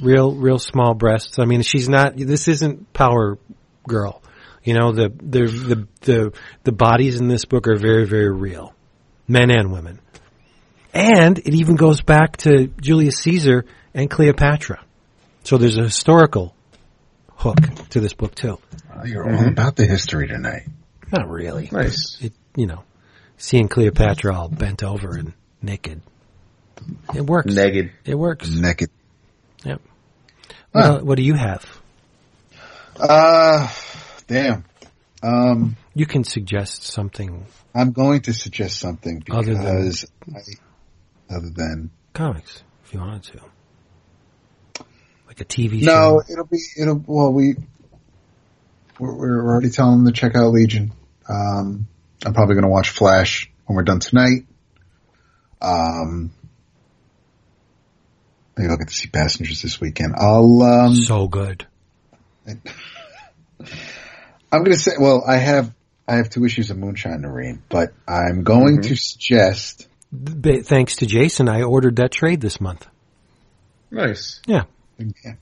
Real 0.00 0.34
real 0.34 0.58
small 0.58 0.94
breasts. 0.94 1.38
I 1.38 1.44
mean, 1.44 1.62
she's 1.62 1.88
not. 1.88 2.16
This 2.16 2.48
isn't 2.48 2.92
Power 2.92 3.38
Girl. 3.86 4.22
You 4.64 4.74
know 4.74 4.92
the 4.92 5.08
the 5.08 5.46
the 5.46 5.88
the 6.00 6.32
the 6.64 6.72
bodies 6.72 7.20
in 7.20 7.28
this 7.28 7.44
book 7.44 7.66
are 7.68 7.76
very 7.76 8.06
very 8.06 8.30
real, 8.32 8.74
men 9.28 9.50
and 9.50 9.72
women. 9.72 10.00
And 10.94 11.38
it 11.38 11.54
even 11.54 11.76
goes 11.76 12.02
back 12.02 12.36
to 12.38 12.66
Julius 12.80 13.16
Caesar 13.20 13.64
and 13.94 14.10
Cleopatra. 14.10 14.84
So 15.44 15.58
there's 15.58 15.76
a 15.76 15.82
historical 15.84 16.54
hook 17.36 17.56
to 17.90 18.00
this 18.00 18.12
book 18.12 18.34
too. 18.34 18.58
oh, 18.94 19.04
you're 19.04 19.28
all 19.28 19.48
about 19.48 19.76
the 19.76 19.86
history 19.86 20.28
tonight. 20.28 20.62
Not 21.10 21.28
really. 21.28 21.68
Nice. 21.72 22.16
It, 22.20 22.32
you 22.56 22.66
know, 22.66 22.84
seeing 23.36 23.68
Cleopatra 23.68 24.34
all 24.34 24.48
bent 24.48 24.82
over 24.82 25.16
and 25.16 25.32
naked. 25.60 26.00
It 27.14 27.22
works. 27.26 27.52
Naked. 27.52 27.92
It 28.04 28.14
works. 28.14 28.48
Naked. 28.48 28.90
Yep. 29.64 29.80
Well, 30.74 31.04
what 31.04 31.16
do 31.16 31.22
you 31.22 31.34
have? 31.34 31.64
Uh, 32.98 33.68
damn. 34.26 34.64
Um, 35.22 35.76
You 35.94 36.06
can 36.06 36.24
suggest 36.24 36.82
something 36.84 37.46
I'm 37.74 37.92
going 37.92 38.22
to 38.22 38.32
suggest 38.32 38.78
something 38.80 39.22
Other 39.30 39.54
than- 39.54 39.92
I, 40.34 41.34
other 41.34 41.50
than 41.54 41.90
comics 42.12 42.62
if 42.84 42.92
you 42.94 43.00
wanted 43.00 43.22
to, 43.24 43.40
like 45.32 45.40
a 45.40 45.44
TV 45.44 45.82
no, 45.82 46.20
show. 46.20 46.22
it'll 46.32 46.44
be 46.46 46.58
it'll 46.78 47.02
well 47.06 47.32
we 47.32 47.54
we're, 48.98 49.16
we're 49.16 49.46
already 49.50 49.70
telling 49.70 50.04
them 50.04 50.12
to 50.12 50.18
check 50.20 50.36
out 50.36 50.52
Legion. 50.52 50.92
Um, 51.28 51.86
I'm 52.24 52.34
probably 52.34 52.54
going 52.54 52.64
to 52.64 52.68
watch 52.70 52.90
Flash 52.90 53.50
when 53.66 53.76
we're 53.76 53.82
done 53.84 54.00
tonight. 54.00 54.44
Um, 55.60 56.32
maybe 58.56 58.68
I'll 58.70 58.76
get 58.76 58.88
to 58.88 58.94
see 58.94 59.08
Passengers 59.08 59.62
this 59.62 59.80
weekend. 59.80 60.14
I'll 60.16 60.62
um, 60.62 60.94
So 60.94 61.26
good. 61.26 61.66
I'm 62.46 62.58
going 64.52 64.72
to 64.72 64.78
say, 64.78 64.92
well, 64.98 65.24
I 65.26 65.36
have 65.36 65.72
I 66.06 66.16
have 66.16 66.28
two 66.28 66.44
issues 66.44 66.70
of 66.70 66.76
Moonshine 66.76 67.22
to 67.22 67.30
read, 67.30 67.60
but 67.68 67.92
I'm 68.06 68.42
going 68.42 68.78
Mm-hmm. 68.78 68.88
to 68.88 68.96
suggest 68.96 69.88
Thanks 70.64 70.96
to 70.96 71.06
Jason, 71.06 71.48
I 71.48 71.62
ordered 71.62 71.96
that 71.96 72.10
trade 72.10 72.42
this 72.42 72.60
month. 72.60 72.86
Nice. 73.90 74.42
Yeah. 74.46 74.64
Yeah. 75.24 75.34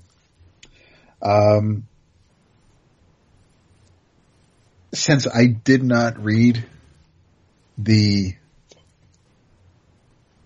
Um, 1.22 1.86
since 4.92 5.26
I 5.26 5.46
did 5.46 5.82
not 5.82 6.22
read 6.22 6.64
the 7.78 8.34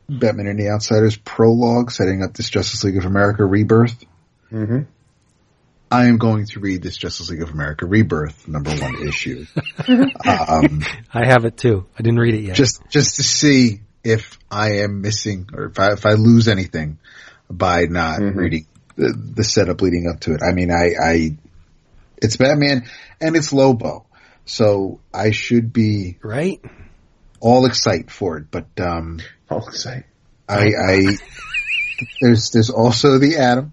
Batman 0.08 0.46
and 0.46 0.58
the 0.58 0.68
Outsiders 0.70 1.16
prologue 1.16 1.90
setting 1.90 2.22
up 2.22 2.34
this 2.34 2.50
Justice 2.50 2.84
League 2.84 2.98
of 2.98 3.04
America 3.04 3.44
Rebirth, 3.44 4.04
Mm-hmm. 4.52 4.82
I 5.90 6.06
am 6.06 6.18
going 6.18 6.46
to 6.46 6.60
read 6.60 6.82
this 6.82 6.96
Justice 6.96 7.28
League 7.30 7.42
of 7.42 7.50
America 7.50 7.86
Rebirth 7.86 8.46
number 8.46 8.70
one 8.70 9.06
issue. 9.06 9.46
um, 9.88 10.82
I 11.12 11.26
have 11.26 11.44
it 11.44 11.56
too. 11.56 11.86
I 11.98 12.02
didn't 12.02 12.18
read 12.20 12.34
it 12.34 12.42
yet. 12.42 12.54
just 12.56 12.80
just 12.88 13.16
to 13.16 13.22
see 13.24 13.80
if 14.04 14.38
I 14.50 14.78
am 14.82 15.00
missing 15.00 15.48
or 15.54 15.64
if 15.66 15.78
I 15.78 15.92
if 15.92 16.06
I 16.06 16.12
lose 16.12 16.46
anything 16.48 16.98
by 17.50 17.86
not 17.86 18.20
Mhm. 18.20 18.36
reading 18.36 18.66
the, 18.96 19.12
the 19.36 19.44
setup 19.44 19.80
leading 19.80 20.08
up 20.12 20.20
to 20.20 20.34
it. 20.34 20.40
I 20.42 20.52
mean, 20.52 20.70
I, 20.70 20.92
I 21.02 21.36
it's 22.18 22.36
Batman 22.36 22.84
and 23.20 23.36
it's 23.36 23.52
Lobo, 23.52 24.06
so 24.44 25.00
I 25.12 25.30
should 25.30 25.72
be 25.72 26.18
right? 26.22 26.60
all 27.40 27.66
excited 27.66 28.10
for 28.10 28.38
it. 28.38 28.46
But 28.50 28.66
um, 28.78 29.20
All 29.50 29.66
excited. 29.66 30.04
I, 30.48 30.68
I 30.78 31.16
there's 32.20 32.50
there's 32.50 32.70
also 32.70 33.18
the 33.18 33.36
Atom 33.38 33.72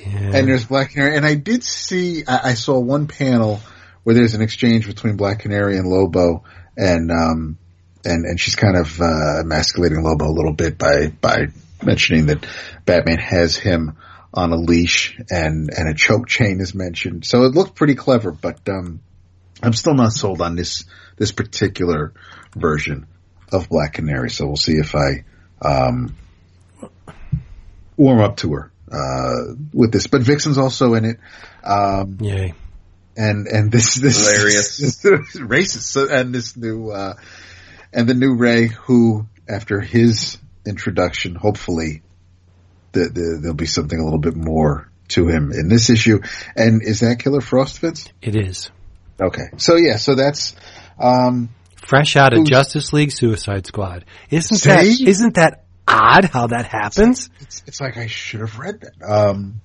Yeah. 0.00 0.06
and 0.34 0.48
there's 0.48 0.64
Black 0.66 0.90
Canary, 0.92 1.16
and 1.16 1.26
I 1.26 1.34
did 1.34 1.62
see 1.64 2.24
I, 2.26 2.50
I 2.50 2.54
saw 2.54 2.78
one 2.78 3.06
panel 3.06 3.60
where 4.04 4.14
there's 4.14 4.34
an 4.34 4.42
exchange 4.42 4.86
between 4.86 5.16
Black 5.16 5.40
Canary 5.40 5.76
and 5.78 5.86
Lobo, 5.86 6.44
and 6.76 7.10
um, 7.10 7.58
and 8.04 8.24
and 8.24 8.40
she's 8.40 8.54
kind 8.56 8.76
of 8.76 9.00
uh, 9.00 9.40
emasculating 9.40 10.02
Lobo 10.02 10.26
a 10.26 10.32
little 10.34 10.52
bit 10.54 10.78
by 10.78 11.08
by 11.20 11.46
mentioning 11.82 12.26
that 12.26 12.46
Batman 12.84 13.18
has 13.18 13.56
him 13.56 13.96
on 14.32 14.52
a 14.52 14.56
leash 14.56 15.18
and 15.30 15.70
and 15.76 15.88
a 15.88 15.94
choke 15.94 16.28
chain 16.28 16.60
is 16.60 16.74
mentioned. 16.74 17.24
So 17.24 17.44
it 17.44 17.54
looked 17.54 17.74
pretty 17.74 17.94
clever, 17.94 18.30
but 18.30 18.68
um, 18.68 19.00
I'm 19.62 19.72
still 19.72 19.94
not 19.94 20.12
sold 20.12 20.40
on 20.40 20.56
this 20.56 20.84
this 21.16 21.32
particular 21.32 22.12
version 22.54 23.06
of 23.50 23.68
Black 23.68 23.94
Canary. 23.94 24.30
So 24.30 24.46
we'll 24.46 24.56
see 24.56 24.74
if 24.74 24.94
I 24.94 25.24
um, 25.62 26.16
warm 27.96 28.20
up 28.20 28.36
to 28.38 28.52
her 28.52 28.72
uh, 28.90 29.54
with 29.72 29.92
this. 29.92 30.06
But 30.06 30.22
Vixen's 30.22 30.58
also 30.58 30.94
in 30.94 31.04
it. 31.04 31.18
Um, 31.64 32.18
Yay. 32.20 32.54
and 33.16 33.46
and 33.46 33.72
this 33.72 33.94
this 33.94 34.26
Hilarious. 34.26 34.76
this, 35.02 35.36
racist 35.36 35.82
so, 35.82 36.08
and 36.08 36.34
this 36.34 36.56
new 36.56 36.90
uh 36.90 37.14
and 37.92 38.08
the 38.08 38.14
new 38.14 38.34
Ray 38.34 38.66
who 38.66 39.26
after 39.48 39.80
his 39.80 40.36
introduction 40.66 41.34
hopefully 41.34 42.02
the, 42.92 43.00
the, 43.00 43.38
there'll 43.40 43.54
be 43.54 43.66
something 43.66 43.98
a 43.98 44.04
little 44.04 44.18
bit 44.18 44.36
more 44.36 44.90
to 45.08 45.26
him 45.28 45.52
in 45.52 45.68
this 45.68 45.90
issue 45.90 46.20
and 46.54 46.82
is 46.82 47.00
that 47.00 47.18
Killer 47.18 47.40
Frost 47.40 47.78
Vince? 47.80 48.08
It 48.20 48.36
is. 48.36 48.70
Okay 49.20 49.44
so 49.56 49.76
yeah 49.76 49.96
so 49.96 50.14
that's 50.14 50.54
um 50.98 51.50
Fresh 51.76 52.16
out 52.16 52.34
of 52.34 52.44
Justice 52.44 52.92
League 52.92 53.12
Suicide 53.12 53.66
Squad. 53.66 54.04
Isn't 54.30 54.58
See? 54.58 54.68
that 54.68 54.84
isn't 54.84 55.34
that 55.34 55.64
odd 55.86 56.26
how 56.26 56.48
that 56.48 56.66
happens? 56.66 57.30
it's, 57.40 57.62
it's 57.66 57.80
like 57.80 57.96
I 57.96 58.06
should 58.06 58.40
have 58.40 58.58
read 58.58 58.82
that 58.82 59.02
um 59.02 59.60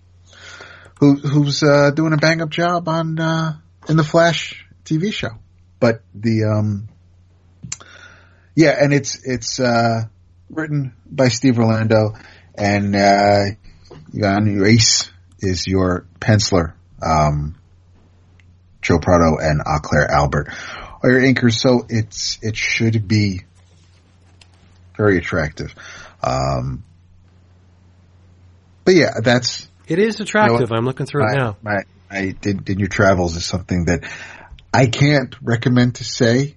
who 1.00 1.16
who's 1.16 1.62
uh 1.64 1.92
doing 1.92 2.14
a 2.14 2.18
bang 2.18 2.42
up 2.42 2.50
job 2.50 2.88
on 2.88 3.20
uh 3.20 3.58
in 3.90 3.98
the 3.98 4.04
Flash 4.04 4.66
TV 4.86 5.14
show 5.14 5.32
but 5.80 6.02
the 6.16 6.46
um 6.46 6.88
yeah 8.56 8.76
and 8.80 8.94
it's 8.94 9.20
it's 9.26 9.60
uh 9.60 10.04
written 10.56 10.94
by 11.06 11.28
Steve 11.28 11.60
Orlando, 11.60 12.14
and 12.56 12.96
uh, 12.96 13.44
Jan 14.16 14.58
Reis 14.60 15.12
is 15.40 15.68
your 15.68 16.06
penciler. 16.20 16.74
Um, 17.02 17.56
Joe 18.82 19.00
Prado 19.00 19.38
and 19.40 19.62
Claire 19.82 20.10
Albert 20.10 20.50
are 21.02 21.12
your 21.12 21.22
anchors. 21.22 21.62
so 21.62 21.86
it's 21.90 22.40
it 22.42 22.56
should 22.56 23.08
be 23.08 23.42
very 24.98 25.18
attractive. 25.18 25.74
Um, 26.22 26.84
but 28.86 28.96
yeah, 28.96 29.20
that's 29.22 29.68
It 29.88 30.00
is 30.00 30.20
attractive. 30.20 30.62
You 30.62 30.68
know? 30.68 30.78
I'm 30.78 30.86
looking 30.86 31.06
through 31.06 31.30
it 31.30 31.38
now. 31.38 31.58
my, 31.62 31.84
I 32.10 32.32
did 32.40 32.70
in 32.70 32.80
your 32.80 32.90
travels 32.90 33.36
is 33.36 33.46
something 33.46 33.86
that 33.86 34.04
I 34.74 34.88
can't 34.88 35.36
recommend 35.42 35.96
to 35.96 36.04
say 36.04 36.56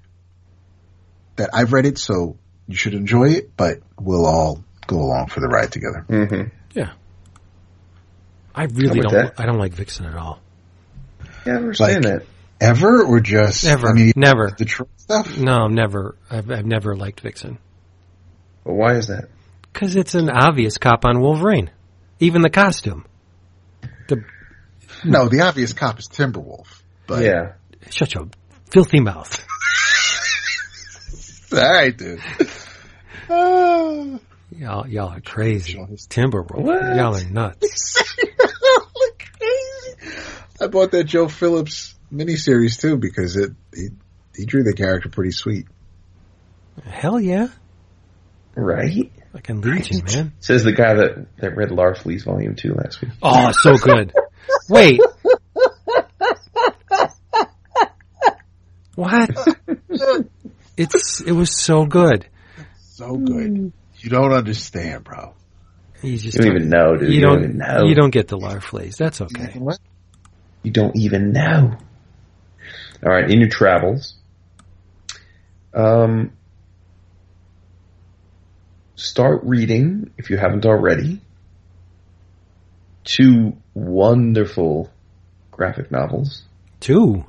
that 1.36 1.50
I've 1.52 1.73
read 1.73 1.86
it, 1.86 1.99
so 1.99 2.36
you 2.66 2.76
should 2.76 2.94
enjoy 2.94 3.31
it, 3.31 3.57
but 3.57 3.81
we'll 3.99 4.26
all 4.26 4.65
go 4.86 4.97
along 4.98 5.28
for 5.28 5.40
the 5.40 5.48
ride 5.48 5.73
together. 5.73 6.05
Mm-hmm. 6.08 6.48
Yeah. 6.73 6.92
I 8.55 8.65
really 8.65 9.00
don't. 9.00 9.12
that. 9.12 9.34
I 9.39 9.47
don't 9.47 9.58
like 9.58 9.73
Vixen 9.74 10.06
at 10.06 10.15
all. 10.16 10.40
Yeah, 11.47 11.52
I 11.52 11.56
understand 11.56 12.05
Like- 12.05 12.15
that. 12.20 12.26
Ever 12.58 13.02
or 13.05 13.20
just 13.20 13.65
Never. 13.66 13.89
I 13.90 13.92
mean, 13.92 14.12
Never. 14.16 14.50
the 14.56 14.65
troll 14.65 14.89
stuff. 14.97 15.36
No, 15.36 15.66
never. 15.68 16.16
I've, 16.31 16.50
I've 16.50 16.65
never 16.65 16.97
liked 16.97 17.20
Vixen 17.20 17.58
But 18.65 18.73
why 18.73 18.94
is 18.94 19.08
that? 19.08 19.28
because 19.74 19.94
it's 19.94 20.15
an 20.15 20.31
obvious 20.31 20.78
cop 20.78 21.05
on 21.05 21.20
Wolverine. 21.20 21.70
Even 22.18 22.40
the 22.40 22.48
costume. 22.48 23.05
The 24.08 24.24
No, 25.05 25.28
the 25.28 25.42
obvious 25.42 25.74
cop 25.74 25.98
is 25.98 26.08
Timberwolf. 26.08 26.81
But 27.06 27.23
yeah. 27.24 27.52
shut 27.90 28.15
your 28.15 28.28
filthy 28.70 29.00
mouth. 29.00 29.44
all 31.52 31.58
right, 31.60 31.94
dude. 31.94 32.20
Y'all, 34.50 34.86
y'all 34.86 35.08
are 35.10 35.20
crazy. 35.20 35.73
Sure, 35.73 35.86
his- 35.86 36.07
Timberwolf. 36.07 36.60
What? 36.62 36.97
Y'all 36.97 37.16
are 37.16 37.25
nuts. 37.25 38.02
crazy. 39.18 40.16
I 40.60 40.66
bought 40.68 40.92
that 40.92 41.05
Joe 41.05 41.28
Phillips 41.28 41.94
miniseries 42.12 42.81
too 42.81 42.97
because 42.97 43.36
it 43.36 43.52
he, 43.75 43.89
he 44.36 44.44
drew 44.47 44.62
the 44.62 44.73
character 44.73 45.08
pretty 45.08 45.33
sweet. 45.33 45.66
Hell 46.84 47.20
yeah. 47.20 47.49
Right? 48.55 49.12
Fucking 49.33 49.60
Legion, 49.60 50.02
man. 50.07 50.33
Says 50.41 50.65
the 50.65 50.73
guy 50.73 50.94
that, 50.94 51.26
that 51.39 51.57
read 51.57 51.68
Larfleeze 51.70 52.25
Volume 52.25 52.55
2 52.55 52.73
last 52.73 53.02
week. 53.02 53.10
Oh, 53.23 53.50
so 53.52 53.76
good. 53.76 54.12
Wait. 54.68 55.00
What? 58.94 59.31
It's 60.78 61.23
it 61.23 61.33
was 61.33 61.58
so 61.58 61.86
good. 61.86 62.26
So 62.81 63.16
good. 63.16 63.50
Mm. 63.50 63.73
You 64.07 64.10
don't 64.10 64.33
understand, 64.33 65.02
bro. 65.02 65.35
You 66.01 66.17
just 66.17 66.36
You 66.36 66.44
don't 66.44 66.57
even 66.59 66.68
know, 66.68 66.97
dude. 66.97 67.09
You 67.09 67.17
You 67.17 67.20
don't, 67.23 67.35
don't 67.41 67.43
even 67.43 67.59
know. 67.59 67.83
You 67.89 67.94
don't 67.97 68.10
get 68.10 68.28
the 68.28 68.39
Larfleeze. 68.39 68.97
That's 68.97 69.20
okay. 69.20 69.59
What? 69.59 69.81
You 70.62 70.70
don't 70.70 70.97
even 70.97 71.33
know. 71.33 71.76
All 73.05 73.12
right, 73.12 73.28
in 73.28 73.41
your 73.41 73.49
travels, 73.49 74.15
um, 75.75 76.31
start 78.94 79.41
reading 79.43 80.12
if 80.17 80.31
you 80.31 80.36
haven't 80.36 80.65
already. 80.67 81.20
Two 83.02 83.57
wonderful 83.75 84.89
graphic 85.51 85.91
novels. 85.91 86.44
Two. 86.78 87.25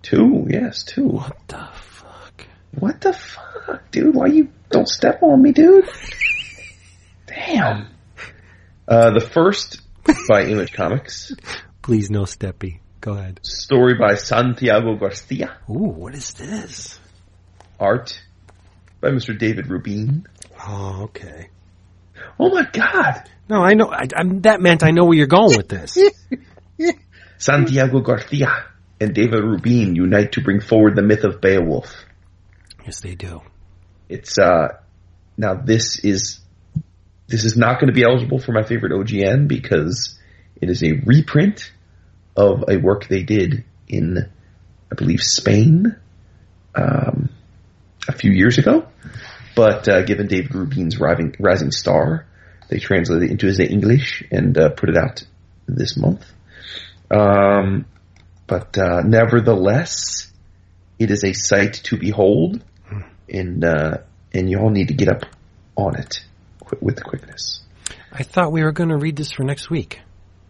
Two, 0.00 0.46
yes, 0.48 0.82
two. 0.82 1.08
What 1.08 1.36
the 1.46 1.56
fuck? 1.58 1.79
What 2.72 3.00
the 3.00 3.12
fuck, 3.12 3.90
dude? 3.90 4.14
Why 4.14 4.26
you 4.26 4.48
don't 4.70 4.88
step 4.88 5.22
on 5.22 5.42
me, 5.42 5.52
dude? 5.52 5.88
Damn. 7.26 7.88
Uh, 8.86 9.10
the 9.12 9.20
first 9.20 9.80
by 10.28 10.44
Image 10.44 10.72
Comics, 10.72 11.32
Please 11.82 12.10
no 12.10 12.22
steppy. 12.22 12.80
Go 13.00 13.12
ahead. 13.12 13.40
story 13.42 13.94
by 13.98 14.14
Santiago 14.14 14.96
Garcia, 14.96 15.56
Ooh, 15.68 15.72
what 15.88 16.14
is 16.14 16.32
this? 16.34 16.98
art 17.78 18.20
by 19.00 19.08
Mr. 19.08 19.36
David 19.38 19.68
Rubin. 19.68 20.26
Oh, 20.66 21.04
okay. 21.04 21.48
Oh 22.38 22.50
my 22.50 22.66
god! 22.70 23.28
No, 23.48 23.62
I 23.62 23.72
know. 23.74 23.90
I, 23.90 24.06
I'm, 24.14 24.42
that 24.42 24.60
meant 24.60 24.82
I 24.82 24.90
know 24.90 25.04
where 25.06 25.16
you're 25.16 25.26
going 25.26 25.56
with 25.56 25.68
this. 25.68 25.96
Santiago 27.38 28.00
Garcia 28.00 28.64
and 29.00 29.14
David 29.14 29.40
Rubin 29.42 29.96
unite 29.96 30.32
to 30.32 30.42
bring 30.42 30.60
forward 30.60 30.94
the 30.96 31.02
myth 31.02 31.24
of 31.24 31.40
Beowulf. 31.40 31.90
Yes, 32.90 33.00
they 33.00 33.14
do. 33.14 33.40
It's 34.08 34.36
uh 34.36 34.80
now 35.36 35.54
this 35.54 36.00
is 36.00 36.40
this 37.28 37.44
is 37.44 37.56
not 37.56 37.78
going 37.78 37.86
to 37.86 37.92
be 37.92 38.02
eligible 38.02 38.40
for 38.40 38.50
my 38.50 38.64
favorite 38.64 38.90
OGN 38.90 39.46
because 39.46 40.18
it 40.60 40.68
is 40.68 40.82
a 40.82 40.94
reprint 41.06 41.70
of 42.36 42.64
a 42.68 42.78
work 42.78 43.06
they 43.06 43.22
did 43.22 43.64
in 43.86 44.28
I 44.90 44.94
believe 44.96 45.22
Spain 45.22 45.94
um, 46.74 47.28
a 48.08 48.12
few 48.12 48.32
years 48.32 48.58
ago. 48.58 48.88
But 49.54 49.88
uh, 49.88 50.02
given 50.02 50.26
David 50.26 50.52
Rubin's 50.52 50.98
rising, 50.98 51.36
rising 51.38 51.70
star, 51.70 52.26
they 52.68 52.78
translated 52.78 53.30
it 53.30 53.30
into 53.30 53.46
his 53.46 53.60
English 53.60 54.24
and 54.32 54.58
uh, 54.58 54.70
put 54.70 54.88
it 54.88 54.96
out 54.96 55.22
this 55.68 55.96
month. 55.96 56.24
Um, 57.08 57.86
but 58.48 58.76
uh, 58.76 59.02
nevertheless, 59.04 60.32
it 60.98 61.12
is 61.12 61.22
a 61.22 61.32
sight 61.32 61.74
to 61.84 61.96
behold, 61.96 62.64
and 63.30 63.64
uh, 63.64 63.98
and 64.32 64.50
you 64.50 64.58
all 64.58 64.70
need 64.70 64.88
to 64.88 64.94
get 64.94 65.08
up 65.08 65.24
on 65.76 65.96
it 65.96 66.20
qu- 66.64 66.78
with 66.80 66.96
the 66.96 67.02
quickness. 67.02 67.62
I 68.12 68.22
thought 68.22 68.52
we 68.52 68.62
were 68.62 68.72
going 68.72 68.90
to 68.90 68.96
read 68.96 69.16
this 69.16 69.32
for 69.32 69.44
next 69.44 69.70
week. 69.70 70.00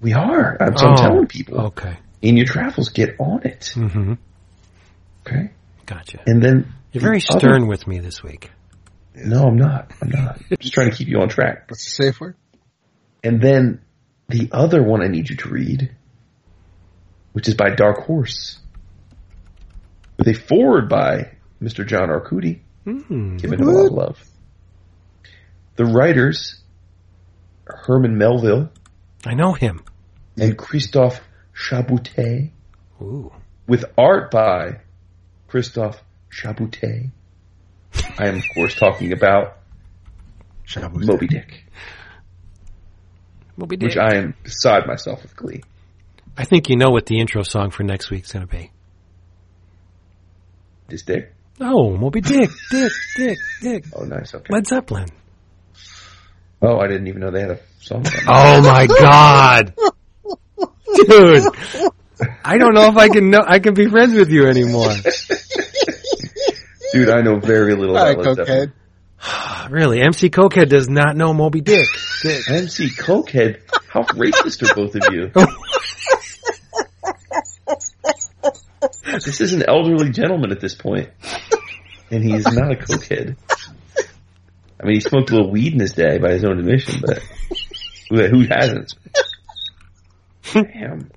We 0.00 0.14
are. 0.14 0.56
I'm, 0.60 0.76
so 0.76 0.86
I'm 0.86 0.92
Oh, 0.94 0.96
telling 0.96 1.26
people 1.26 1.60
Okay. 1.66 1.98
in 2.22 2.36
your 2.36 2.46
travels, 2.46 2.88
get 2.88 3.16
on 3.18 3.42
it. 3.44 3.72
Mm-hmm. 3.74 4.14
Okay, 5.26 5.50
Gotcha. 5.86 6.20
and 6.26 6.42
then 6.42 6.72
You're 6.92 7.02
very 7.02 7.18
the 7.20 7.26
other- 7.30 7.40
stern 7.40 7.66
with 7.66 7.86
me 7.86 7.98
this 7.98 8.22
week. 8.22 8.50
No, 9.14 9.42
I'm 9.44 9.56
not. 9.56 9.90
I'm 10.00 10.08
not. 10.08 10.36
I'm 10.50 10.56
just 10.60 10.72
trying 10.72 10.90
to 10.90 10.96
keep 10.96 11.08
you 11.08 11.20
on 11.20 11.28
track. 11.28 11.64
What's 11.68 11.84
the 11.84 11.90
safe 12.04 12.20
word? 12.20 12.36
And 13.22 13.40
then 13.42 13.82
the 14.28 14.48
other 14.52 14.82
one 14.82 15.02
I 15.02 15.08
need 15.08 15.28
you 15.28 15.36
to 15.36 15.48
read, 15.50 15.90
which 17.32 17.46
is 17.48 17.54
by 17.54 17.70
Dark 17.74 17.98
Horse, 18.06 18.58
with 20.16 20.28
a 20.28 20.32
forward 20.34 20.88
by 20.88 21.32
Mr. 21.60 21.86
John 21.86 22.08
Arcudi, 22.08 22.60
Mm. 22.86 23.40
giving 23.40 23.58
him 23.58 23.68
a 23.68 23.70
lot 23.72 23.86
of 23.86 23.92
love. 23.92 24.24
The 25.76 25.84
writers, 25.84 26.60
Herman 27.64 28.16
Melville 28.18 28.70
I 29.24 29.34
know 29.34 29.52
him. 29.52 29.84
and 30.38 30.56
Christophe 30.56 31.20
Chabouté, 31.54 32.50
Ooh. 33.02 33.32
with 33.66 33.84
art 33.98 34.30
by 34.30 34.80
Christophe 35.48 36.02
Chabouté. 36.30 37.10
I 38.18 38.28
am, 38.28 38.36
of 38.36 38.44
course, 38.54 38.74
talking 38.74 39.12
about. 39.12 39.56
Moby 40.76 41.26
Dick, 41.26 41.64
Moby 43.56 43.76
Dick. 43.76 43.88
which 43.88 43.96
I 43.96 44.14
am 44.16 44.34
beside 44.44 44.86
myself 44.86 45.22
with 45.22 45.34
glee. 45.34 45.62
I 46.36 46.44
think 46.44 46.68
you 46.68 46.76
know 46.76 46.90
what 46.90 47.06
the 47.06 47.18
intro 47.18 47.42
song 47.42 47.70
for 47.70 47.82
next 47.82 48.08
week's 48.08 48.32
going 48.32 48.46
to 48.46 48.50
be. 48.50 48.70
This 50.86 51.02
Dick? 51.02 51.34
Oh, 51.60 51.96
Moby 51.96 52.22
Dick, 52.22 52.50
Dick, 52.70 52.92
Dick, 53.16 53.38
Dick. 53.60 53.84
Oh, 53.94 54.04
nice. 54.04 54.34
Okay. 54.34 54.46
Led 54.48 54.66
Zeppelin. 54.66 55.08
Oh, 56.62 56.78
I 56.78 56.88
didn't 56.88 57.08
even 57.08 57.20
know 57.20 57.30
they 57.30 57.40
had 57.40 57.52
a 57.52 57.60
song. 57.80 58.04
Oh 58.26 58.62
my 58.62 58.86
god, 58.86 59.74
dude! 60.94 61.44
I 62.44 62.58
don't 62.58 62.74
know 62.74 62.88
if 62.88 62.96
I 62.96 63.08
can 63.08 63.30
know 63.30 63.42
I 63.46 63.60
can 63.60 63.72
be 63.72 63.88
friends 63.88 64.14
with 64.14 64.30
you 64.30 64.46
anymore. 64.46 64.92
Dude, 66.92 67.08
I 67.08 67.22
know 67.22 67.38
very 67.38 67.74
little 67.74 67.96
about 67.96 68.18
Led 68.18 68.36
Zeppelin. 68.36 68.72
really, 69.70 70.02
MC 70.02 70.28
Cokehead 70.28 70.68
does 70.68 70.88
not 70.88 71.16
know 71.16 71.32
Moby 71.32 71.60
Dick. 71.60 71.86
Dick. 72.22 72.50
MC 72.50 72.90
Cokehead, 72.90 73.60
how 73.88 74.02
racist 74.02 74.68
are 74.68 74.74
both 74.74 74.96
of 74.96 75.04
you? 75.12 75.30
this 79.12 79.40
is 79.40 79.54
an 79.54 79.62
elderly 79.66 80.10
gentleman 80.10 80.52
at 80.52 80.60
this 80.60 80.74
point, 80.74 81.08
and 82.10 82.24
he's 82.24 82.44
not 82.44 82.72
a 82.72 82.76
cokehead. 82.76 83.36
I 84.80 84.84
mean, 84.86 84.94
he 84.94 85.00
smoked 85.00 85.30
a 85.30 85.34
little 85.34 85.50
weed 85.50 85.74
in 85.74 85.80
his 85.80 85.92
day 85.92 86.18
by 86.18 86.32
his 86.32 86.44
own 86.44 86.58
admission, 86.58 87.02
but 87.04 87.22
who, 88.08 88.26
who 88.28 88.46
hasn't? 88.50 88.94
Damn. 90.52 91.10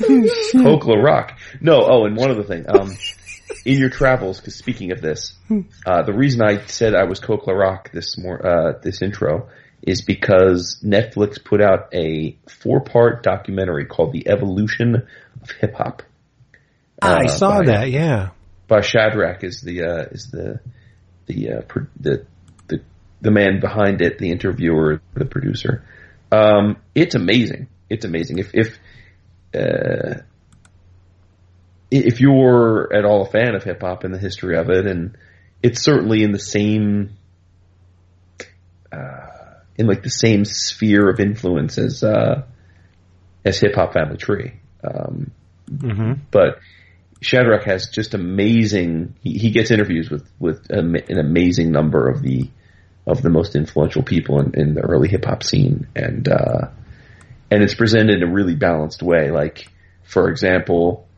Coke 0.00 0.86
La 0.86 0.94
Rock. 0.94 1.38
No, 1.60 1.80
oh, 1.82 2.04
and 2.04 2.16
one 2.16 2.30
other 2.30 2.44
thing. 2.44 2.64
Um, 2.68 2.96
in 3.64 3.78
your 3.78 3.90
travels, 3.90 4.38
because 4.38 4.54
speaking 4.54 4.92
of 4.92 5.00
this, 5.00 5.34
uh, 5.84 6.02
the 6.02 6.12
reason 6.12 6.40
I 6.42 6.64
said 6.66 6.94
I 6.94 7.04
was 7.04 7.18
Coke 7.18 7.46
La 7.46 7.54
Rock 7.54 7.90
this 7.92 8.16
more 8.16 8.44
uh, 8.46 8.78
this 8.80 9.02
intro 9.02 9.48
is 9.82 10.02
because 10.02 10.80
Netflix 10.84 11.42
put 11.42 11.60
out 11.60 11.92
a 11.92 12.36
four 12.48 12.80
part 12.80 13.22
documentary 13.22 13.86
called 13.86 14.12
"The 14.12 14.28
Evolution 14.28 15.06
of 15.42 15.50
Hip 15.60 15.74
Hop." 15.74 16.02
I 17.02 17.24
Uh, 17.24 17.28
saw 17.28 17.58
by- 17.58 17.64
that. 17.66 17.90
Yeah. 17.90 18.30
By 18.68 18.80
Shadrach 18.80 19.42
is 19.42 19.60
the 19.62 19.82
uh, 19.82 20.04
is 20.10 20.30
the 20.30 20.60
the 21.26 21.52
uh, 21.52 21.60
the 21.98 22.26
the 22.68 22.82
the 23.20 23.30
man 23.30 23.60
behind 23.60 24.00
it, 24.02 24.18
the 24.18 24.30
interviewer, 24.30 25.00
the 25.14 25.24
producer. 25.24 25.84
Um, 26.30 26.76
it's 26.94 27.14
amazing. 27.14 27.68
It's 27.88 28.04
amazing. 28.04 28.38
If 28.38 28.50
if 28.54 28.78
uh, 29.54 30.20
if 31.90 32.20
you're 32.20 32.94
at 32.94 33.04
all 33.04 33.22
a 33.22 33.30
fan 33.30 33.54
of 33.54 33.64
hip 33.64 33.80
hop 33.80 34.04
and 34.04 34.12
the 34.14 34.18
history 34.18 34.56
of 34.56 34.68
it, 34.68 34.86
and 34.86 35.16
it's 35.62 35.82
certainly 35.82 36.22
in 36.22 36.32
the 36.32 36.38
same 36.38 37.16
uh, 38.92 39.54
in 39.76 39.86
like 39.86 40.02
the 40.02 40.10
same 40.10 40.44
sphere 40.44 41.08
of 41.08 41.18
influence 41.20 41.78
as 41.78 42.04
uh, 42.04 42.42
as 43.44 43.58
Hip 43.58 43.74
Hop 43.74 43.94
Family 43.94 44.18
Tree. 44.18 44.54
Um, 44.84 45.32
Mm-hmm. 45.70 46.22
but 46.30 46.60
Shadrach 47.20 47.64
has 47.64 47.88
just 47.88 48.14
amazing. 48.14 49.14
He, 49.20 49.38
he 49.38 49.50
gets 49.50 49.70
interviews 49.70 50.10
with 50.10 50.28
with 50.38 50.66
an 50.70 51.18
amazing 51.18 51.72
number 51.72 52.08
of 52.08 52.22
the 52.22 52.48
of 53.06 53.22
the 53.22 53.30
most 53.30 53.56
influential 53.56 54.02
people 54.02 54.40
in, 54.40 54.54
in 54.54 54.74
the 54.74 54.82
early 54.82 55.08
hip 55.08 55.24
hop 55.24 55.42
scene, 55.42 55.88
and 55.96 56.28
uh, 56.28 56.68
and 57.50 57.62
it's 57.62 57.74
presented 57.74 58.22
in 58.22 58.28
a 58.28 58.32
really 58.32 58.54
balanced 58.54 59.02
way. 59.02 59.30
Like, 59.30 59.68
for 60.04 60.28
example, 60.28 61.08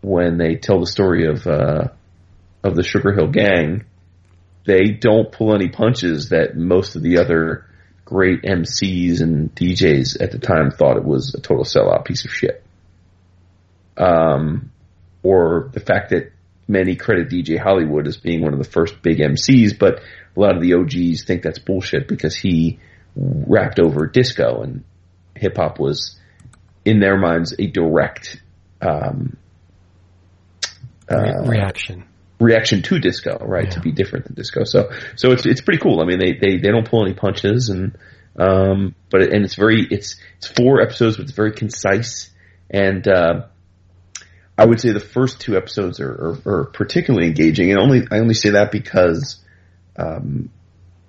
when 0.00 0.38
they 0.38 0.56
tell 0.56 0.80
the 0.80 0.86
story 0.86 1.26
of 1.26 1.46
uh, 1.46 1.88
of 2.62 2.74
the 2.74 2.82
Sugar 2.82 3.12
Hill 3.12 3.28
Gang, 3.28 3.84
they 4.64 4.86
don't 4.86 5.30
pull 5.30 5.54
any 5.54 5.68
punches 5.68 6.30
that 6.30 6.56
most 6.56 6.96
of 6.96 7.02
the 7.02 7.18
other 7.18 7.66
great 8.04 8.42
MCs 8.42 9.20
and 9.20 9.54
DJs 9.54 10.20
at 10.20 10.32
the 10.32 10.38
time 10.38 10.70
thought 10.70 10.96
it 10.96 11.04
was 11.04 11.34
a 11.34 11.40
total 11.40 11.64
sellout 11.64 12.04
piece 12.04 12.24
of 12.24 12.30
shit. 12.32 12.62
Um, 13.96 14.70
or 15.22 15.70
the 15.72 15.80
fact 15.80 16.10
that 16.10 16.32
many 16.68 16.96
credit 16.96 17.28
DJ 17.28 17.58
Hollywood 17.58 18.06
as 18.06 18.16
being 18.16 18.42
one 18.42 18.52
of 18.52 18.58
the 18.58 18.70
first 18.70 19.02
big 19.02 19.18
MCs, 19.18 19.78
but 19.78 20.00
a 20.36 20.40
lot 20.40 20.56
of 20.56 20.62
the 20.62 20.74
OGs 20.74 21.24
think 21.24 21.42
that's 21.42 21.58
bullshit 21.58 22.06
because 22.06 22.36
he 22.36 22.78
rapped 23.16 23.80
over 23.80 24.06
disco 24.06 24.62
and 24.62 24.84
hip 25.34 25.56
hop 25.56 25.78
was 25.80 26.16
in 26.84 27.00
their 27.00 27.18
minds 27.18 27.54
a 27.58 27.66
direct 27.66 28.40
um, 28.80 29.36
uh, 31.10 31.42
Reaction. 31.44 32.04
reaction 32.38 32.82
to 32.82 32.98
disco, 33.00 33.36
right? 33.44 33.64
Yeah. 33.64 33.70
To 33.70 33.80
be 33.80 33.90
different 33.92 34.26
than 34.26 34.34
disco. 34.34 34.64
So, 34.64 34.90
so 35.16 35.32
it's 35.32 35.44
it's 35.44 35.60
pretty 35.60 35.80
cool. 35.80 36.00
I 36.00 36.04
mean, 36.04 36.18
they 36.18 36.32
they, 36.32 36.58
they 36.58 36.70
don't 36.70 36.88
pull 36.88 37.04
any 37.04 37.14
punches, 37.14 37.68
and 37.68 37.98
um, 38.38 38.94
but 39.10 39.22
it, 39.22 39.32
and 39.32 39.44
it's 39.44 39.56
very 39.56 39.86
it's 39.90 40.16
it's 40.38 40.46
four 40.46 40.80
episodes, 40.80 41.16
but 41.16 41.24
it's 41.24 41.32
very 41.32 41.52
concise, 41.52 42.30
and 42.70 43.06
uh, 43.08 43.46
I 44.60 44.66
would 44.66 44.78
say 44.78 44.92
the 44.92 45.00
first 45.00 45.40
two 45.40 45.56
episodes 45.56 46.00
are, 46.00 46.10
are, 46.12 46.38
are 46.44 46.64
particularly 46.66 47.26
engaging, 47.28 47.70
and 47.70 47.80
only 47.80 48.02
I 48.10 48.18
only 48.18 48.34
say 48.34 48.50
that 48.50 48.70
because 48.70 49.42
um, 49.96 50.50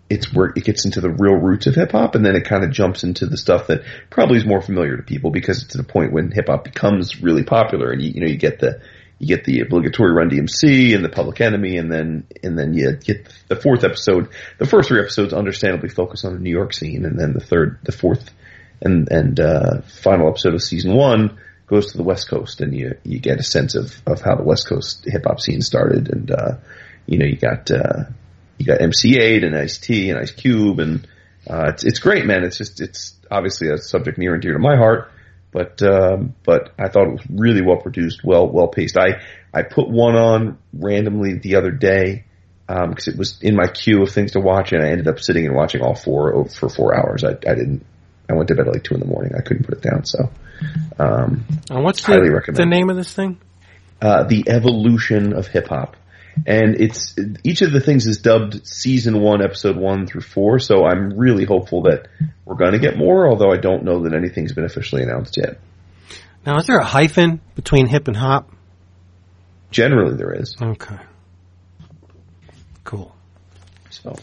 it's 0.09 0.33
where 0.33 0.53
it 0.55 0.63
gets 0.63 0.85
into 0.85 1.01
the 1.01 1.09
real 1.09 1.35
roots 1.35 1.67
of 1.67 1.75
hip 1.75 1.91
hop, 1.91 2.15
and 2.15 2.25
then 2.25 2.37
it 2.37 2.45
kind 2.45 2.63
of 2.63 2.71
jumps 2.71 3.03
into 3.03 3.25
the 3.25 3.35
stuff 3.35 3.67
that 3.67 3.83
probably 4.09 4.37
is 4.37 4.45
more 4.45 4.61
familiar 4.61 4.95
to 4.95 5.03
people 5.03 5.31
because 5.31 5.63
it's 5.63 5.75
the 5.75 5.83
point 5.83 6.13
when 6.13 6.31
hip 6.31 6.47
hop 6.47 6.63
becomes 6.63 7.21
really 7.21 7.43
popular, 7.43 7.91
and 7.91 8.01
you, 8.01 8.11
you 8.11 8.21
know 8.21 8.27
you 8.27 8.37
get 8.37 8.59
the 8.59 8.79
you 9.19 9.27
get 9.27 9.43
the 9.43 9.59
obligatory 9.59 10.13
Run 10.13 10.29
DMC 10.29 10.95
and 10.95 11.03
the 11.03 11.09
Public 11.09 11.41
Enemy, 11.41 11.75
and 11.75 11.91
then 11.91 12.27
and 12.41 12.57
then 12.57 12.73
you 12.73 12.93
get 12.93 13.27
the 13.49 13.57
fourth 13.57 13.83
episode. 13.83 14.29
The 14.59 14.65
first 14.65 14.87
three 14.87 15.01
episodes 15.01 15.33
understandably 15.33 15.89
focus 15.89 16.23
on 16.23 16.35
the 16.35 16.39
New 16.39 16.51
York 16.51 16.73
scene, 16.73 17.03
and 17.03 17.19
then 17.19 17.33
the 17.33 17.41
third, 17.41 17.79
the 17.83 17.91
fourth, 17.91 18.31
and 18.81 19.11
and 19.11 19.37
uh, 19.41 19.81
final 19.81 20.29
episode 20.29 20.53
of 20.53 20.63
season 20.63 20.93
one 20.95 21.37
goes 21.71 21.91
to 21.91 21.97
the 21.97 22.03
West 22.03 22.29
Coast, 22.29 22.61
and 22.61 22.77
you 22.77 22.97
you 23.03 23.19
get 23.19 23.39
a 23.39 23.43
sense 23.43 23.73
of 23.73 23.99
of 24.05 24.21
how 24.21 24.35
the 24.35 24.43
West 24.43 24.67
Coast 24.67 25.05
hip 25.05 25.23
hop 25.25 25.39
scene 25.39 25.61
started, 25.61 26.09
and 26.09 26.29
uh, 26.29 26.57
you 27.07 27.17
know 27.17 27.25
you 27.25 27.37
got 27.37 27.71
uh, 27.71 28.03
you 28.59 28.65
got 28.67 28.81
MC 28.81 29.17
Eiht 29.17 29.43
and 29.43 29.55
Ice 29.55 29.79
T 29.79 30.11
and 30.11 30.19
Ice 30.19 30.31
Cube, 30.31 30.79
and 30.79 31.07
uh, 31.49 31.69
it's 31.69 31.83
it's 31.83 31.99
great, 31.99 32.25
man. 32.25 32.43
It's 32.43 32.57
just 32.57 32.79
it's 32.79 33.15
obviously 33.31 33.69
a 33.69 33.79
subject 33.79 34.19
near 34.19 34.33
and 34.33 34.41
dear 34.43 34.53
to 34.53 34.59
my 34.59 34.75
heart 34.75 35.11
but 35.51 35.81
um, 35.83 36.33
but 36.43 36.73
I 36.79 36.87
thought 36.87 37.07
it 37.07 37.11
was 37.11 37.25
really 37.29 37.61
well 37.61 37.77
produced, 37.77 38.23
well 38.23 38.47
well 38.47 38.69
paced. 38.69 38.97
I 38.97 39.21
I 39.53 39.63
put 39.63 39.89
one 39.89 40.15
on 40.15 40.57
randomly 40.73 41.33
the 41.39 41.55
other 41.55 41.71
day 41.71 42.25
because 42.67 43.09
it 43.09 43.17
was 43.17 43.37
in 43.41 43.55
my 43.55 43.67
queue 43.67 44.01
of 44.01 44.11
things 44.11 44.31
to 44.31 44.39
watch, 44.39 44.71
and 44.71 44.81
I 44.81 44.89
ended 44.89 45.09
up 45.09 45.19
sitting 45.19 45.45
and 45.45 45.55
watching 45.55 45.81
all 45.81 45.95
four 45.95 46.33
o- 46.33 46.45
for 46.45 46.69
four 46.69 46.95
hours. 46.95 47.25
I, 47.25 47.31
I 47.31 47.55
didn't. 47.55 47.85
I 48.31 48.35
went 48.35 48.47
to 48.49 48.55
bed 48.55 48.67
at 48.67 48.73
like 48.73 48.83
two 48.83 48.93
in 48.95 48.99
the 48.99 49.05
morning. 49.07 49.33
I 49.37 49.41
couldn't 49.41 49.63
put 49.65 49.75
it 49.75 49.81
down. 49.81 50.05
So, 50.05 50.29
um, 50.99 51.45
And 51.69 51.83
what's 51.83 52.03
Highly 52.03 52.29
the, 52.29 52.35
recommend. 52.35 52.57
the 52.57 52.65
name 52.65 52.89
of 52.89 52.95
this 52.95 53.13
thing? 53.13 53.37
uh, 54.01 54.23
the 54.23 54.45
evolution 54.47 55.33
of 55.33 55.47
hip 55.47 55.67
hop. 55.67 55.95
And 56.47 56.79
it's 56.79 57.13
each 57.43 57.61
of 57.61 57.71
the 57.73 57.81
things 57.81 58.07
is 58.07 58.19
dubbed 58.19 58.65
season 58.65 59.19
one, 59.19 59.43
episode 59.43 59.75
one 59.75 60.07
through 60.07 60.21
four. 60.21 60.59
So 60.59 60.85
I'm 60.85 61.17
really 61.17 61.43
hopeful 61.45 61.83
that 61.83 62.07
we're 62.45 62.55
going 62.55 62.71
to 62.71 62.79
get 62.79 62.97
more. 62.97 63.27
Although 63.29 63.51
I 63.51 63.57
don't 63.57 63.83
know 63.83 64.03
that 64.03 64.13
anything's 64.13 64.53
been 64.53 64.63
officially 64.63 65.03
announced 65.03 65.35
yet. 65.37 65.59
Now, 66.45 66.57
is 66.57 66.65
there 66.67 66.77
a 66.79 66.85
hyphen 66.85 67.41
between 67.55 67.85
hip 67.85 68.07
and 68.07 68.15
hop? 68.17 68.49
Generally, 69.71 70.15
there 70.17 70.33
is. 70.33 70.55
Okay. 70.59 70.97
Cool. 72.83 73.13
So 73.89 74.15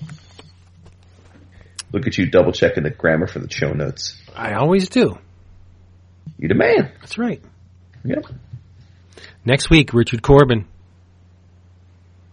look 1.92 2.06
at 2.06 2.18
you 2.18 2.26
double 2.26 2.52
checking 2.52 2.82
the 2.84 2.90
grammar 2.90 3.26
for 3.26 3.38
the 3.38 3.50
show 3.50 3.72
notes. 3.72 4.20
I 4.36 4.54
always 4.54 4.88
do. 4.88 5.18
You 6.38 6.48
the 6.48 6.54
man. 6.54 6.92
That's 7.00 7.18
right. 7.18 7.42
Yep. 8.04 8.24
Next 9.44 9.70
week, 9.70 9.92
Richard 9.94 10.22
Corbin. 10.22 10.66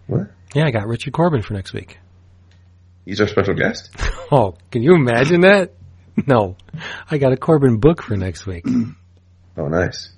What? 0.08 0.27
Yeah, 0.53 0.66
I 0.66 0.72
got 0.72 0.88
Richard 0.88 1.14
Corbin 1.14 1.42
for 1.42 1.53
next 1.53 1.74
week. 1.74 1.98
He's 3.06 3.22
our 3.22 3.27
special 3.27 3.53
guest. 3.56 3.90
Oh, 4.32 4.56
can 4.72 4.82
you 4.82 4.95
imagine 4.95 5.42
that? 5.42 5.74
No. 6.25 6.56
I 7.11 7.19
got 7.19 7.32
a 7.32 7.38
Corbin 7.38 7.77
book 7.77 8.01
for 8.01 8.17
next 8.17 8.45
week. 8.48 8.66
Oh, 9.58 9.67
nice. 9.69 10.09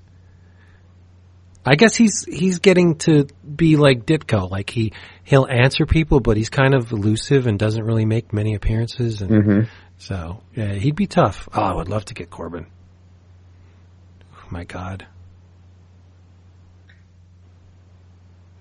I 1.67 1.75
guess 1.75 1.95
he's 1.95 2.23
he's 2.25 2.59
getting 2.59 2.95
to 2.99 3.27
be 3.43 3.75
like 3.75 4.05
Ditko, 4.05 4.49
like 4.49 4.69
he 4.69 4.93
he'll 5.23 5.45
answer 5.47 5.85
people, 5.85 6.19
but 6.21 6.37
he's 6.37 6.49
kind 6.49 6.73
of 6.73 6.91
elusive 6.91 7.45
and 7.45 7.59
doesn't 7.59 7.83
really 7.83 8.05
make 8.05 8.31
many 8.31 8.55
appearances, 8.55 9.21
and 9.21 9.29
Mm-hmm. 9.31 9.61
so 9.97 10.41
yeah, 10.55 10.73
he'd 10.73 10.95
be 10.95 11.07
tough. 11.07 11.49
Oh, 11.53 11.61
I 11.61 11.73
would 11.75 11.89
love 11.89 12.05
to 12.05 12.13
get 12.13 12.29
Corbin. 12.29 12.67
Oh 14.33 14.47
my 14.49 14.63
God! 14.63 15.05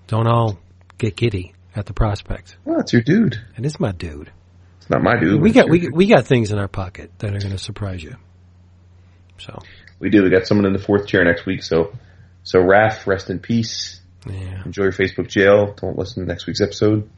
Don't 0.07 0.27
all 0.27 0.59
get 0.97 1.15
giddy 1.15 1.53
at 1.75 1.85
the 1.85 1.93
prospect. 1.93 2.57
Well, 2.65 2.79
it's 2.79 2.93
your 2.93 3.01
dude. 3.01 3.37
and 3.55 3.65
It 3.65 3.67
is 3.67 3.79
my 3.79 3.91
dude. 3.91 4.31
It's 4.79 4.89
not 4.89 5.01
my 5.03 5.19
dude. 5.19 5.41
We 5.41 5.51
got 5.51 5.69
we 5.69 5.81
your 5.81 5.91
we 5.93 6.07
got 6.07 6.25
things 6.25 6.51
in 6.51 6.59
our 6.59 6.67
pocket 6.67 7.11
that 7.19 7.27
are 7.33 7.39
going 7.39 7.51
to 7.51 7.57
surprise 7.57 8.03
you. 8.03 8.15
So 9.37 9.59
We 9.99 10.09
do. 10.09 10.23
We 10.23 10.29
got 10.29 10.47
someone 10.47 10.65
in 10.65 10.73
the 10.73 10.79
fourth 10.79 11.07
chair 11.07 11.23
next 11.23 11.45
week. 11.45 11.61
So, 11.63 11.93
so 12.47 12.59
Raph, 12.59 13.05
rest 13.05 13.29
in 13.29 13.39
peace. 13.39 13.99
yeah, 14.25 14.63
Enjoy 14.65 14.83
your 14.83 14.91
Facebook 14.93 15.27
jail. 15.27 15.73
Don't 15.81 15.97
listen 15.97 16.23
to 16.23 16.27
next 16.29 16.47
week's 16.47 16.61
episode. 16.61 17.09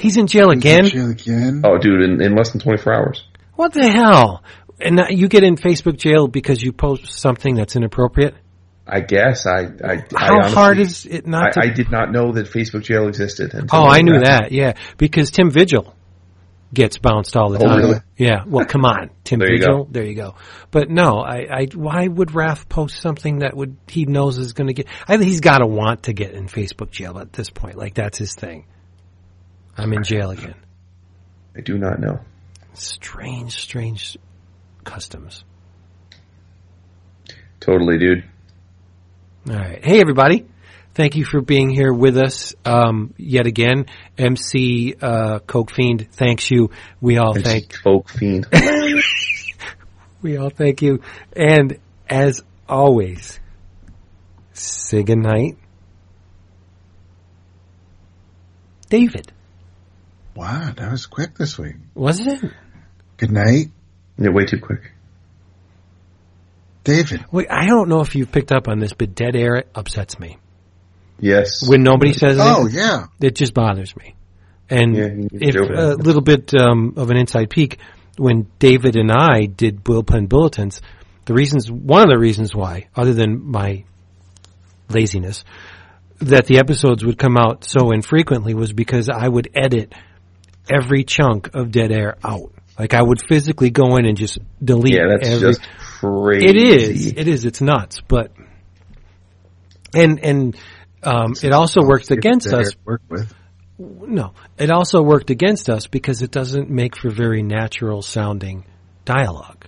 he's 0.00 0.16
in 0.16 0.26
jail 0.26 0.48
again. 0.50 0.86
Jail 0.86 1.10
again. 1.10 1.60
Oh, 1.62 1.76
dude, 1.76 2.00
in, 2.00 2.22
in 2.22 2.34
less 2.34 2.50
than 2.52 2.60
24 2.62 2.94
hours. 2.94 3.28
What 3.54 3.74
the 3.74 3.86
hell? 3.90 4.42
And 4.80 4.98
you 5.10 5.28
get 5.28 5.44
in 5.44 5.56
Facebook 5.56 5.98
jail 5.98 6.26
because 6.26 6.62
you 6.62 6.72
post 6.72 7.12
something 7.12 7.54
that's 7.54 7.76
inappropriate. 7.76 8.34
I 8.86 9.00
guess 9.00 9.46
I. 9.46 9.60
I 9.60 9.92
I 9.92 9.96
How 10.16 10.34
honestly- 10.36 10.54
hard 10.54 10.78
is 10.78 11.06
it 11.06 11.26
not 11.26 11.52
to? 11.52 11.60
I, 11.60 11.64
I 11.64 11.68
did 11.68 11.90
not 11.90 12.10
know 12.10 12.32
that 12.32 12.46
Facebook 12.46 12.82
jail 12.82 13.08
existed. 13.08 13.52
until 13.54 13.78
oh, 13.80 13.84
I 13.86 14.00
knew 14.00 14.12
Raph- 14.14 14.24
that. 14.24 14.52
Yeah, 14.52 14.72
because 14.96 15.30
Tim 15.30 15.50
Vigil 15.50 15.94
gets 16.74 16.98
bounced 16.98 17.36
all 17.36 17.50
the 17.50 17.58
Oh, 17.58 17.66
time. 17.66 17.78
really? 17.78 17.98
Yeah. 18.18 18.44
Well, 18.46 18.66
come 18.66 18.84
on, 18.84 19.10
Tim 19.24 19.38
There 19.38 19.50
you 19.52 19.58
Vigil. 19.58 19.84
go. 19.84 19.88
There 19.90 20.04
you 20.04 20.14
go. 20.14 20.34
But 20.70 20.90
no, 20.90 21.20
I, 21.20 21.46
I. 21.50 21.66
Why 21.74 22.06
would 22.06 22.28
Raph 22.30 22.68
post 22.68 23.00
something 23.00 23.38
that 23.38 23.56
would 23.56 23.76
he 23.88 24.04
knows 24.04 24.38
is 24.38 24.52
going 24.52 24.66
to 24.68 24.74
get? 24.74 24.86
I 25.08 25.16
think 25.16 25.28
he's 25.30 25.40
got 25.40 25.58
to 25.58 25.66
want 25.66 26.04
to 26.04 26.12
get 26.12 26.32
in 26.34 26.46
Facebook 26.48 26.90
jail 26.90 27.18
at 27.18 27.32
this 27.32 27.48
point. 27.50 27.76
Like 27.76 27.94
that's 27.94 28.18
his 28.18 28.34
thing. 28.34 28.66
I'm 29.76 29.92
in 29.92 30.02
jail 30.04 30.30
again. 30.30 30.54
I 31.56 31.60
do 31.60 31.78
not 31.78 31.98
know. 32.00 32.20
Strange, 32.74 33.52
strange 33.52 34.18
customs. 34.84 35.44
Totally, 37.60 37.98
dude. 37.98 38.24
All 39.48 39.56
right. 39.56 39.84
Hey, 39.84 40.00
everybody. 40.00 40.46
Thank 40.94 41.16
you 41.16 41.24
for 41.24 41.40
being 41.40 41.70
here 41.70 41.92
with 41.92 42.16
us 42.16 42.54
um, 42.64 43.14
yet 43.16 43.46
again. 43.46 43.86
MC 44.16 44.94
uh, 45.00 45.40
Coke 45.40 45.72
Fiend 45.72 46.08
thanks 46.12 46.48
you. 46.50 46.70
We 47.00 47.18
all 47.18 47.36
It's 47.36 47.48
thank 47.48 47.76
folk 47.82 48.08
fiend. 48.08 48.46
we 50.22 50.36
all 50.36 50.50
thank 50.50 50.82
you. 50.82 51.00
And 51.34 51.78
as 52.08 52.42
always, 52.68 53.40
say 54.52 55.02
goodnight. 55.02 55.58
David, 58.88 59.32
Wow, 60.36 60.72
that 60.76 60.90
was 60.90 61.06
quick 61.06 61.36
this 61.36 61.58
week. 61.58 61.76
wasn't 61.94 62.42
it? 62.44 62.50
Good 63.16 63.30
night, 63.32 63.70
You're 64.18 64.32
way 64.32 64.44
too 64.44 64.58
quick. 64.60 64.92
David. 66.84 67.24
Wait, 67.32 67.46
I 67.50 67.66
don't 67.66 67.88
know 67.88 68.00
if 68.00 68.14
you've 68.14 68.30
picked 68.30 68.52
up 68.52 68.68
on 68.68 68.78
this, 68.78 68.92
but 68.92 69.14
dead 69.14 69.34
air 69.36 69.64
upsets 69.74 70.18
me. 70.18 70.36
Yes. 71.24 71.66
When 71.66 71.82
nobody 71.82 72.12
says 72.12 72.36
it, 72.36 72.40
Oh 72.42 72.62
anything, 72.62 72.78
yeah, 72.78 73.06
it 73.20 73.34
just 73.34 73.54
bothers 73.54 73.96
me. 73.96 74.14
And 74.68 74.94
Yeah, 74.96 75.08
if 75.32 75.54
a 75.56 75.94
little 75.94 76.20
bit 76.20 76.52
um, 76.54 76.94
of 76.96 77.10
an 77.10 77.16
inside 77.16 77.48
peek, 77.48 77.78
when 78.18 78.46
David 78.58 78.96
and 78.96 79.10
I 79.10 79.46
did 79.46 79.82
bullpen 79.82 80.28
bulletins, 80.28 80.82
the 81.24 81.32
reasons, 81.32 81.70
one 81.70 82.02
of 82.02 82.08
the 82.08 82.18
reasons 82.18 82.54
why, 82.54 82.88
other 82.94 83.14
than 83.14 83.42
my 83.50 83.84
laziness, 84.90 85.44
that 86.20 86.44
the 86.46 86.58
episodes 86.58 87.04
would 87.04 87.18
come 87.18 87.36
out 87.38 87.64
so 87.64 87.90
infrequently 87.90 88.52
was 88.54 88.72
because 88.72 89.08
I 89.08 89.26
would 89.26 89.48
edit 89.54 89.94
every 90.70 91.04
chunk 91.04 91.54
of 91.54 91.70
dead 91.70 91.90
air 91.90 92.16
out. 92.22 92.52
Like 92.78 92.92
I 92.92 93.00
would 93.02 93.20
physically 93.26 93.70
go 93.70 93.96
in 93.96 94.04
and 94.04 94.16
just 94.16 94.38
delete 94.62 94.94
Yeah, 94.94 95.06
that's 95.08 95.28
every. 95.28 95.52
just 95.52 95.62
crazy. 96.00 96.46
It 96.46 96.56
is. 96.56 97.06
It 97.06 97.28
is. 97.28 97.44
It's 97.44 97.60
nuts. 97.60 98.00
But 98.06 98.32
and 99.94 100.18
and 100.20 100.56
um, 101.06 101.34
it 101.42 101.52
also 101.52 101.82
works 101.82 102.10
against 102.10 102.52
us. 102.52 102.74
Work 102.84 103.02
with. 103.08 103.32
No, 103.78 104.34
it 104.56 104.70
also 104.70 105.02
worked 105.02 105.30
against 105.30 105.68
us 105.68 105.86
because 105.88 106.22
it 106.22 106.30
doesn't 106.30 106.70
make 106.70 106.96
for 106.96 107.10
very 107.10 107.42
natural 107.42 108.02
sounding 108.02 108.64
dialogue. 109.04 109.66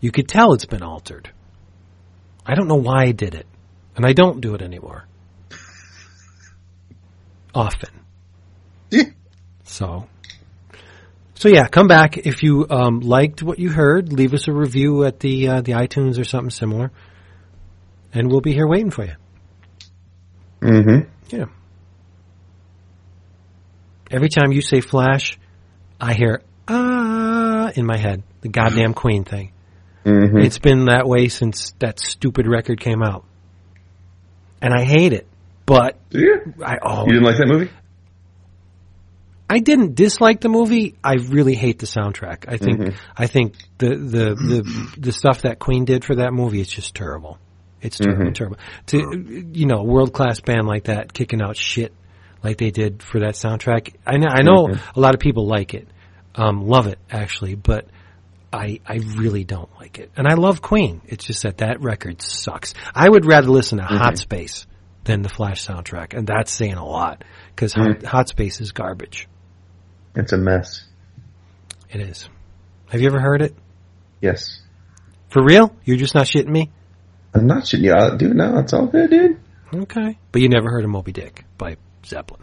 You 0.00 0.12
could 0.12 0.28
tell 0.28 0.52
it's 0.52 0.66
been 0.66 0.82
altered. 0.82 1.30
I 2.46 2.54
don't 2.54 2.68
know 2.68 2.76
why 2.76 3.04
I 3.04 3.12
did 3.12 3.34
it, 3.34 3.46
and 3.96 4.06
I 4.06 4.12
don't 4.12 4.40
do 4.40 4.54
it 4.54 4.62
anymore. 4.62 5.06
Often. 7.54 7.90
Yeah. 8.90 9.04
So, 9.64 10.08
so 11.34 11.48
yeah, 11.48 11.66
come 11.66 11.88
back 11.88 12.16
if 12.16 12.42
you 12.42 12.66
um, 12.70 13.00
liked 13.00 13.42
what 13.42 13.58
you 13.58 13.70
heard. 13.70 14.12
Leave 14.12 14.32
us 14.32 14.46
a 14.46 14.52
review 14.52 15.04
at 15.04 15.20
the 15.20 15.48
uh, 15.48 15.60
the 15.60 15.72
iTunes 15.72 16.20
or 16.20 16.24
something 16.24 16.50
similar, 16.50 16.92
and 18.14 18.30
we'll 18.30 18.40
be 18.40 18.52
here 18.52 18.68
waiting 18.68 18.90
for 18.90 19.04
you. 19.04 19.14
Mm-hmm. 20.60 21.08
Yeah. 21.28 21.46
Every 24.10 24.28
time 24.28 24.52
you 24.52 24.60
say 24.62 24.80
Flash, 24.80 25.38
I 26.00 26.14
hear 26.14 26.42
ah 26.68 27.70
in 27.74 27.86
my 27.86 27.96
head 27.96 28.22
the 28.40 28.48
goddamn 28.48 28.94
Queen 28.94 29.24
thing. 29.24 29.52
Mm-hmm. 30.04 30.38
It's 30.38 30.58
been 30.58 30.86
that 30.86 31.06
way 31.06 31.28
since 31.28 31.72
that 31.78 32.00
stupid 32.00 32.46
record 32.46 32.80
came 32.80 33.02
out, 33.02 33.24
and 34.60 34.72
I 34.74 34.84
hate 34.84 35.12
it. 35.12 35.26
But 35.66 35.98
Yeah. 36.10 36.36
I 36.64 36.78
oh 36.82 37.06
You 37.06 37.12
didn't 37.12 37.24
like 37.24 37.36
that 37.36 37.46
movie? 37.46 37.70
I 39.48 39.58
didn't 39.58 39.96
dislike 39.96 40.40
the 40.40 40.48
movie. 40.48 40.96
I 41.02 41.14
really 41.14 41.54
hate 41.54 41.80
the 41.80 41.86
soundtrack. 41.86 42.44
I 42.48 42.56
think 42.56 42.94
I 43.16 43.26
think 43.26 43.54
the, 43.78 43.88
the 43.88 44.34
the 44.34 44.94
the 44.98 45.12
stuff 45.12 45.42
that 45.42 45.58
Queen 45.58 45.84
did 45.84 46.04
for 46.04 46.16
that 46.16 46.32
movie 46.32 46.60
is 46.60 46.68
just 46.68 46.94
terrible. 46.94 47.38
It's 47.82 47.98
terrible, 47.98 48.24
mm-hmm. 48.24 48.32
terrible. 48.32 48.58
To 48.86 49.48
you 49.52 49.66
know, 49.66 49.78
a 49.78 49.84
world 49.84 50.12
class 50.12 50.40
band 50.40 50.66
like 50.66 50.84
that 50.84 51.12
kicking 51.12 51.40
out 51.40 51.56
shit 51.56 51.94
like 52.42 52.58
they 52.58 52.70
did 52.70 53.02
for 53.02 53.20
that 53.20 53.34
soundtrack. 53.34 53.94
I 54.06 54.16
know 54.16 54.28
I 54.28 54.42
know 54.42 54.66
mm-hmm. 54.66 54.98
a 54.98 55.00
lot 55.00 55.14
of 55.14 55.20
people 55.20 55.46
like 55.46 55.74
it, 55.74 55.88
um, 56.34 56.66
love 56.66 56.86
it 56.86 56.98
actually, 57.10 57.54
but 57.54 57.86
I 58.52 58.80
I 58.86 58.96
really 59.16 59.44
don't 59.44 59.70
like 59.78 59.98
it. 59.98 60.10
And 60.16 60.26
I 60.26 60.34
love 60.34 60.60
Queen. 60.60 61.00
It's 61.06 61.24
just 61.24 61.42
that 61.42 61.58
that 61.58 61.80
record 61.80 62.20
sucks. 62.20 62.74
I 62.94 63.08
would 63.08 63.24
rather 63.24 63.48
listen 63.48 63.78
to 63.78 63.84
mm-hmm. 63.84 63.96
Hot 63.96 64.18
Space 64.18 64.66
than 65.04 65.22
the 65.22 65.28
Flash 65.28 65.64
soundtrack, 65.66 66.14
and 66.14 66.26
that's 66.26 66.52
saying 66.52 66.74
a 66.74 66.84
lot 66.84 67.24
because 67.54 67.72
Hot, 67.72 67.88
mm. 67.88 68.04
Hot 68.04 68.28
Space 68.28 68.60
is 68.60 68.72
garbage. 68.72 69.28
It's 70.14 70.32
a 70.32 70.38
mess. 70.38 70.84
It 71.88 72.00
is. 72.00 72.28
Have 72.90 73.00
you 73.00 73.06
ever 73.06 73.20
heard 73.20 73.42
it? 73.42 73.54
Yes. 74.20 74.60
For 75.30 75.42
real? 75.42 75.74
You're 75.84 75.96
just 75.96 76.14
not 76.14 76.26
shitting 76.26 76.48
me? 76.48 76.70
I'm 77.34 77.46
not 77.46 77.64
shitting 77.64 77.82
you 77.84 77.92
out, 77.94 78.18
dude. 78.18 78.34
No, 78.36 78.58
it's 78.58 78.72
all 78.72 78.86
good, 78.86 79.10
dude. 79.10 79.38
Okay. 79.72 80.18
But 80.32 80.42
you 80.42 80.48
never 80.48 80.68
heard 80.70 80.84
of 80.84 80.90
Moby 80.90 81.12
Dick 81.12 81.44
by 81.58 81.76
Zeppelin. 82.04 82.42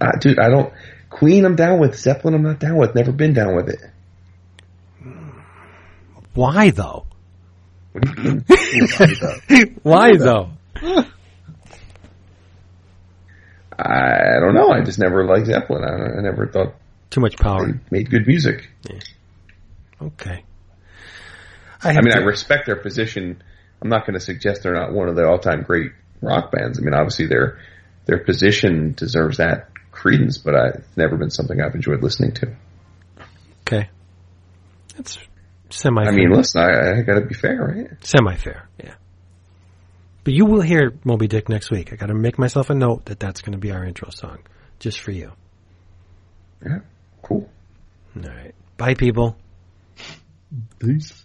I, 0.00 0.18
dude, 0.20 0.38
I 0.38 0.48
don't. 0.50 0.72
Queen, 1.08 1.44
I'm 1.46 1.56
down 1.56 1.80
with. 1.80 1.98
Zeppelin, 1.98 2.34
I'm 2.34 2.42
not 2.42 2.60
down 2.60 2.76
with. 2.76 2.94
Never 2.94 3.10
been 3.12 3.32
down 3.32 3.56
with 3.56 3.68
it. 3.70 3.80
Why 6.34 6.70
though? 6.70 7.06
What 7.92 8.04
do 8.04 8.22
you 8.22 8.44
mean? 9.48 9.80
Why 9.82 10.16
though? 10.16 10.50
I 13.78 14.38
don't 14.40 14.54
know. 14.54 14.70
I 14.70 14.82
just 14.82 14.98
never 14.98 15.24
liked 15.24 15.46
Zeppelin. 15.46 15.84
I, 15.84 16.18
I 16.18 16.22
never 16.22 16.46
thought 16.46 16.74
Too 17.10 17.20
much 17.20 17.36
power. 17.38 17.80
made 17.90 18.10
good 18.10 18.26
music. 18.26 18.68
Yeah. 18.88 18.98
Okay. 20.02 20.44
I 21.82 21.92
have 21.92 22.04
mean, 22.04 22.12
to- 22.12 22.20
I 22.20 22.22
respect 22.24 22.66
their 22.66 22.76
position. 22.76 23.42
I'm 23.82 23.88
not 23.88 24.06
going 24.06 24.14
to 24.14 24.20
suggest 24.20 24.62
they're 24.62 24.74
not 24.74 24.92
one 24.92 25.08
of 25.08 25.16
the 25.16 25.26
all-time 25.26 25.62
great 25.62 25.92
rock 26.20 26.52
bands. 26.52 26.78
I 26.78 26.82
mean, 26.82 26.94
obviously 26.94 27.26
their 27.26 27.58
their 28.06 28.18
position 28.18 28.92
deserves 28.96 29.38
that 29.38 29.70
credence, 29.90 30.38
but 30.38 30.54
I, 30.54 30.66
it's 30.68 30.96
never 30.96 31.16
been 31.16 31.30
something 31.30 31.60
I've 31.60 31.74
enjoyed 31.74 32.02
listening 32.02 32.32
to. 32.34 32.56
okay. 33.62 33.88
That's 34.96 35.18
semi. 35.70 36.02
I 36.02 36.10
mean, 36.10 36.30
listen, 36.30 36.60
I, 36.60 36.98
I 36.98 37.02
got 37.02 37.14
to 37.14 37.26
be 37.26 37.34
fair, 37.34 37.56
right? 37.58 38.06
semi 38.06 38.36
fair. 38.36 38.68
Yeah. 38.82 38.94
But 40.24 40.34
you 40.34 40.44
will 40.44 40.60
hear 40.60 40.92
Moby 41.04 41.28
Dick 41.28 41.48
next 41.48 41.70
week. 41.70 41.92
I 41.92 41.96
got 41.96 42.06
to 42.06 42.14
make 42.14 42.38
myself 42.38 42.68
a 42.70 42.74
note 42.74 43.06
that 43.06 43.18
that's 43.18 43.40
going 43.40 43.52
to 43.52 43.58
be 43.58 43.70
our 43.70 43.84
intro 43.84 44.10
song, 44.10 44.38
just 44.78 45.00
for 45.00 45.12
you. 45.12 45.32
Yeah, 46.64 46.80
cool. 47.22 47.48
All 48.16 48.22
right. 48.22 48.54
Bye, 48.76 48.94
people. 48.94 49.36
Peace. 50.78 51.19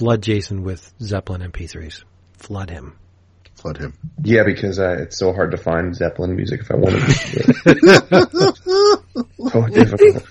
Flood 0.00 0.22
Jason 0.22 0.62
with 0.62 0.94
Zeppelin 1.02 1.42
MP3s. 1.42 2.04
Flood 2.38 2.70
him. 2.70 2.96
Flood 3.56 3.76
him. 3.76 3.92
Yeah, 4.24 4.44
because 4.46 4.78
uh, 4.78 4.96
it's 4.98 5.18
so 5.18 5.34
hard 5.34 5.50
to 5.50 5.58
find 5.58 5.94
Zeppelin 5.94 6.34
music 6.34 6.62
if 6.62 6.70
I 6.70 6.76
wanted 6.76 7.00
to. 7.02 8.54
so 9.50 9.66
difficult. 9.66 10.26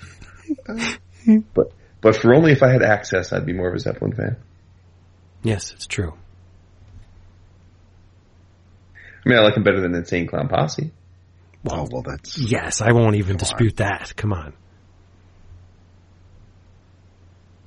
But 1.54 1.72
but 2.02 2.16
for 2.16 2.34
only 2.34 2.52
if 2.52 2.64
I 2.64 2.72
had 2.72 2.82
access, 2.82 3.32
I'd 3.32 3.46
be 3.46 3.54
more 3.54 3.70
of 3.70 3.76
a 3.76 3.80
Zeppelin 3.80 4.14
fan. 4.14 4.38
Yes, 5.44 5.72
it's 5.74 5.86
true. 5.86 6.14
I 9.24 9.30
mean, 9.30 9.38
I 9.38 9.42
like 9.44 9.56
him 9.56 9.62
better 9.62 9.82
than 9.82 9.94
Insane 9.94 10.26
Clown 10.26 10.48
Posse. 10.48 10.90
Oh 11.70 11.88
well, 11.92 12.02
that's 12.02 12.40
Yes, 12.40 12.82
I 12.82 12.92
won't 12.92 13.18
even 13.18 13.38
dispute 13.38 13.78
that. 13.78 14.16
Come 14.16 14.34
on. 14.34 14.54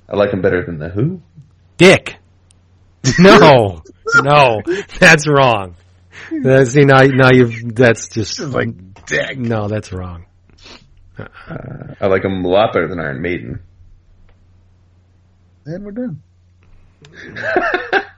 I 0.09 0.17
like 0.17 0.33
him 0.33 0.41
better 0.41 0.65
than 0.65 0.79
the 0.79 0.89
Who. 0.89 1.21
Dick. 1.77 2.17
No, 3.19 3.81
no, 4.21 4.61
that's 4.97 5.27
wrong. 5.27 5.75
That's, 6.31 6.71
see 6.71 6.85
now, 6.85 7.01
now 7.01 7.31
you've 7.33 7.75
that's 7.75 8.07
just 8.07 8.39
like 8.39 8.69
dick. 9.05 9.37
no, 9.37 9.67
that's 9.67 9.91
wrong. 9.91 10.25
Uh, 11.17 11.25
I 11.99 12.07
like 12.07 12.21
them 12.21 12.45
a 12.45 12.47
lot 12.47 12.71
better 12.73 12.87
than 12.87 12.99
Iron 12.99 13.21
Maiden. 13.21 13.59
And 15.65 15.83
we're 15.83 15.91
done. 15.91 16.23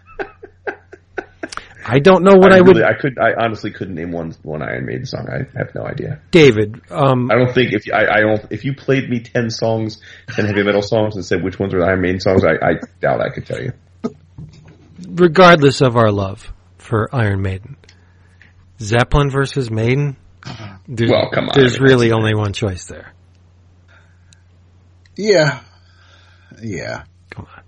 I 1.87 1.99
don't 1.99 2.23
know 2.23 2.33
what 2.35 2.51
I, 2.51 2.61
would, 2.61 2.77
really, 2.77 2.83
I 2.83 2.99
could. 2.99 3.19
I 3.19 3.33
honestly 3.39 3.69
couldn't 3.69 3.93
name 3.93 4.11
one 4.11 4.33
one 4.41 4.63
Iron 4.63 4.87
Maiden 4.87 5.05
song. 5.05 5.27
I 5.29 5.45
have 5.55 5.75
no 5.75 5.85
idea. 5.85 6.19
David. 6.31 6.81
Um, 6.89 7.29
I 7.31 7.35
don't 7.35 7.53
think 7.53 7.73
if 7.73 7.85
you, 7.85 7.93
I, 7.93 8.17
I 8.17 8.21
don't 8.21 8.51
if 8.51 8.65
you 8.65 8.73
played 8.75 9.07
me 9.07 9.19
ten 9.19 9.51
songs, 9.51 10.01
ten 10.29 10.45
heavy 10.47 10.63
metal 10.63 10.81
songs, 10.81 11.15
and 11.15 11.23
said 11.23 11.43
which 11.43 11.59
ones 11.59 11.73
were 11.75 11.81
the 11.81 11.85
Iron 11.85 12.01
Maiden 12.01 12.19
songs, 12.19 12.43
I, 12.43 12.53
I 12.53 12.73
doubt 13.01 13.21
I 13.21 13.29
could 13.29 13.45
tell 13.45 13.61
you. 13.61 13.71
regardless 15.07 15.81
of 15.81 15.95
our 15.95 16.11
love 16.11 16.51
for 16.79 17.07
Iron 17.13 17.43
Maiden, 17.43 17.77
Zeppelin 18.79 19.29
versus 19.29 19.69
Maiden. 19.69 20.17
There's, 20.87 21.11
Well, 21.11 21.29
come 21.31 21.45
on, 21.49 21.51
There's 21.55 21.75
I 21.75 21.79
mean, 21.79 21.83
really 21.83 22.11
only 22.11 22.33
one 22.35 22.53
choice 22.53 22.85
there. 22.85 23.13
Yeah. 25.17 25.61
Yeah. 26.61 27.03
Come 27.31 27.47
on, 27.55 27.63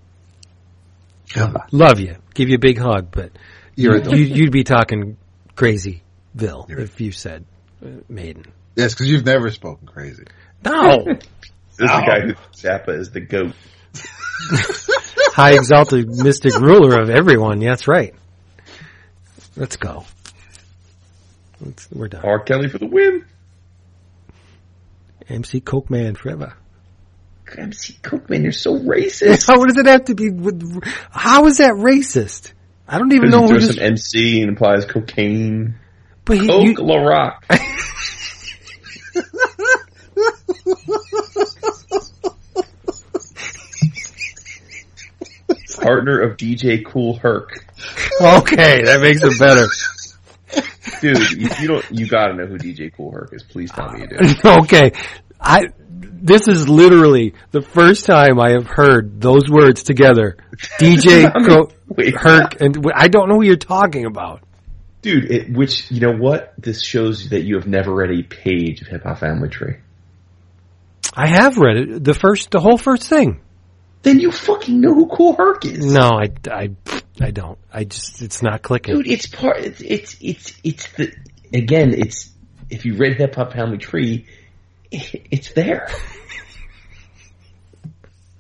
Come 1.30 1.56
on. 1.56 1.68
love 1.72 2.00
you, 2.00 2.18
give 2.34 2.50
you 2.50 2.56
a 2.56 2.60
big 2.60 2.78
hug, 2.78 3.10
but 3.12 3.32
You're 3.78 4.00
you, 4.16 4.26
you'd 4.26 4.52
be 4.52 4.64
talking 4.66 5.16
crazy, 5.56 6.02
Bill, 6.36 6.66
You're- 6.68 6.84
if 6.84 7.00
you 7.00 7.12
said 7.14 7.46
uh, 7.82 7.88
Maiden. 8.10 8.44
Yes, 8.76 8.94
because 8.94 9.10
you've 9.10 9.26
never 9.26 9.50
spoken 9.52 9.88
crazy. 9.88 10.26
No, 10.66 11.06
This 11.78 11.92
is 11.92 11.96
the 11.96 12.06
guy 12.06 12.20
who 12.22 12.34
Zappa 12.56 12.98
is 13.00 13.12
the 13.12 13.22
goat. 13.22 13.54
high 15.34 15.54
exalted 15.54 16.08
mystic 16.10 16.56
ruler 16.60 17.00
of 17.00 17.12
everyone. 17.12 17.62
Yeah, 17.62 17.70
that's 17.70 17.88
right. 17.88 18.16
Let's 19.56 19.76
go. 19.78 20.06
Let's, 21.62 21.88
we're 21.92 22.08
done. 22.08 22.26
R. 22.26 22.40
Kelly 22.40 22.68
for 22.70 22.80
the 22.80 22.88
win. 22.88 23.26
MC 25.30 25.60
Coke 25.62 25.90
Man 25.92 26.16
forever. 26.16 26.56
MC 27.56 27.94
Cookman, 28.02 28.44
you're 28.44 28.52
so 28.52 28.78
racist. 28.80 29.48
How 29.48 29.64
does 29.64 29.78
it 29.78 29.86
have 29.86 30.06
to 30.06 30.16
be? 30.16 30.30
With, 30.32 30.84
how 31.12 31.46
is 31.46 31.58
that 31.58 31.74
racist? 31.74 32.54
I 32.88 32.98
don't 32.98 33.12
even 33.14 33.30
know 33.30 33.48
throws 33.48 33.66
just. 33.66 33.78
some 33.80 33.84
MC 33.86 34.42
and 34.42 34.50
implies 34.50 34.86
cocaine. 34.86 35.76
But 36.24 36.38
he, 36.38 36.48
Coke 36.48 36.66
you, 36.66 36.74
La 36.76 36.98
Rock. 36.98 37.46
Partner 45.82 46.22
of 46.22 46.38
DJ 46.38 46.84
Kool 46.86 47.18
Herc. 47.18 47.66
okay, 48.20 48.84
that 48.84 49.00
makes 49.02 49.22
it 49.24 49.40
better. 49.40 49.68
dude, 51.02 51.42
if 51.42 51.62
you 51.62 51.68
don't, 51.68 51.86
you 51.92 52.08
gotta 52.08 52.34
know 52.34 52.46
who 52.46 52.58
DJ 52.58 52.94
Kool 52.94 53.12
Herc 53.12 53.34
is. 53.34 53.44
Please 53.44 53.72
tell 53.72 53.92
me 53.92 54.02
you 54.02 54.08
do. 54.08 54.18
okay, 54.62 54.92
I. 55.40 55.70
This 56.20 56.48
is 56.48 56.68
literally 56.68 57.36
the 57.52 57.62
first 57.62 58.06
time 58.06 58.40
I 58.40 58.52
have 58.52 58.66
heard 58.66 59.22
those 59.22 59.50
words 59.50 59.84
together. 59.84 60.38
DJ 60.80 61.32
Co-. 61.32 61.72
Herc, 61.96 62.60
and 62.60 62.86
I 62.94 63.08
don't 63.08 63.30
know 63.30 63.36
who 63.36 63.46
you're 63.46 63.56
talking 63.56 64.06
about. 64.06 64.42
Dude, 65.02 65.32
it, 65.32 65.54
which, 65.54 65.92
you 65.92 66.02
know 66.02 66.18
what? 66.18 66.54
This 66.58 66.84
shows 66.84 67.30
that 67.30 67.44
you 67.44 67.56
have 67.56 67.68
never 67.68 67.94
read 67.94 68.12
a 68.12 68.24
page 68.24 68.82
of 68.82 68.88
Hip 68.88 69.04
Hop 69.04 69.20
Family 69.20 69.48
Tree. 69.48 69.78
I 71.14 71.28
have 71.28 71.58
read 71.58 71.78
it, 71.78 72.04
the 72.04 72.14
first, 72.14 72.52
the 72.52 72.60
whole 72.60 72.78
first 72.78 73.08
thing. 73.08 73.40
Then 74.02 74.20
you 74.20 74.32
fucking 74.32 74.80
know 74.80 74.94
who 74.94 75.08
Kool 75.08 75.36
Herc 75.36 75.66
is. 75.66 75.86
No, 75.86 76.10
I, 76.10 76.30
I, 76.52 76.70
I 77.22 77.32
don't. 77.32 77.58
I 77.72 77.84
just, 77.84 78.22
it's 78.22 78.42
not 78.42 78.62
clicking. 78.62 78.96
Dude, 78.96 79.08
it's 79.08 79.28
part, 79.28 79.60
it's, 79.60 79.82
it's, 79.82 80.18
it's, 80.22 80.54
it's 80.64 80.88
the, 80.94 81.14
again, 81.54 81.94
it's, 81.94 82.32
if 82.70 82.86
you 82.86 82.98
read 82.98 83.18
Hip 83.18 83.36
Hop 83.36 83.54
Family 83.54 83.78
Tree, 83.78 84.26
it's 84.92 85.52
there. 85.54 85.88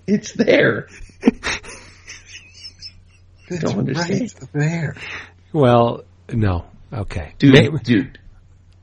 it's 0.05 0.33
there. 0.33 0.87
It's 3.49 3.61
Don't 3.61 3.79
understand. 3.79 4.21
right 4.21 4.49
there. 4.53 4.95
Well, 5.53 6.03
no. 6.31 6.65
Okay. 6.91 7.33
Dude, 7.39 7.53
Maybe, 7.53 7.77
dude, 7.83 8.19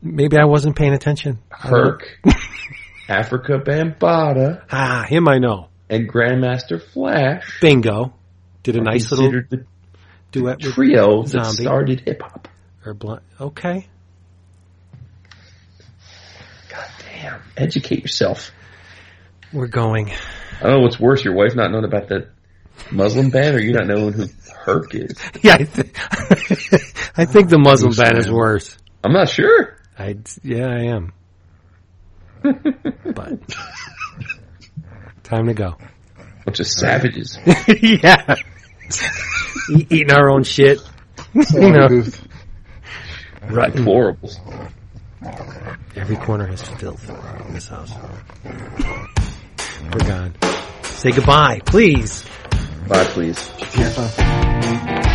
maybe 0.03 0.39
I 0.39 0.45
wasn't 0.47 0.77
paying 0.77 0.93
attention. 0.95 1.39
I 1.51 1.71
don't 1.71 1.73
know. 1.73 1.85
Herc, 1.91 2.19
Afrika 3.09 3.63
Bambaataa, 3.65 4.65
Ah, 4.71 5.05
him 5.09 5.29
I 5.29 5.39
know. 5.39 5.69
and 5.91 6.11
Grandmaster 6.11 6.83
Flash 6.83 7.59
Bingo. 7.61 8.15
Did 8.63 8.77
a 8.77 8.81
nice 8.81 9.11
little 9.11 9.31
the 9.51 9.67
duet 10.33 10.63
with 10.63 10.73
trio 10.75 11.23
that 11.25 11.29
Zombie. 11.29 11.63
started 11.65 12.01
hip 12.01 12.23
hop. 12.23 12.49
or 12.87 12.95
blunt. 12.95 13.23
Okay. 13.39 13.87
God 16.71 16.89
damn. 17.25 17.43
Educate 17.57 18.01
yourself. 18.03 18.51
We're 19.53 19.67
going. 19.69 20.11
I 20.11 20.63
don't 20.65 20.73
know 20.73 20.81
what's 20.81 20.99
worse, 21.01 21.25
your 21.25 21.35
wife 21.35 21.55
not 21.55 21.71
knowing 21.71 21.85
about 21.85 22.09
the 22.09 22.29
Muslim 22.91 23.31
ban 23.31 23.55
or 23.55 23.61
you 23.61 23.73
not 23.73 23.87
knowing 23.87 24.13
who 24.13 24.27
Herc 24.65 24.95
is. 24.95 25.17
Yeah, 25.43 25.55
I, 25.55 25.65
th- 25.65 25.93
I 27.17 27.25
think 27.25 27.49
the 27.51 27.59
Muslim 27.59 27.91
Loose 27.91 27.99
ban 27.99 28.17
is 28.17 28.31
worse. 28.31 28.77
I'm 29.03 29.13
not 29.13 29.29
sure. 29.29 29.79
I 29.99 30.17
yeah, 30.43 30.67
I 30.67 30.81
am. 30.85 31.13
but 32.43 33.39
time 35.23 35.47
to 35.47 35.55
go. 35.55 35.77
Bunch 36.45 36.61
of 36.61 36.67
savages. 36.67 37.39
yeah, 37.81 38.35
E- 39.71 39.87
eating 39.89 40.13
our 40.13 40.31
own 40.31 40.43
shit. 40.45 40.81
You 41.35 41.71
know. 41.71 42.03
Right. 43.49 43.73
Deplorables. 43.73 44.39
Every 45.97 46.17
corner 46.17 46.47
has 46.47 46.63
filth 46.63 47.09
in 47.47 47.55
this 47.55 47.69
house. 47.69 47.93
We're 49.93 50.09
gone. 50.09 50.35
Say 50.83 51.11
goodbye, 51.13 51.61
please. 51.65 52.25
Bye, 52.89 53.05
please. 53.05 53.39
Tifa. 53.59 55.14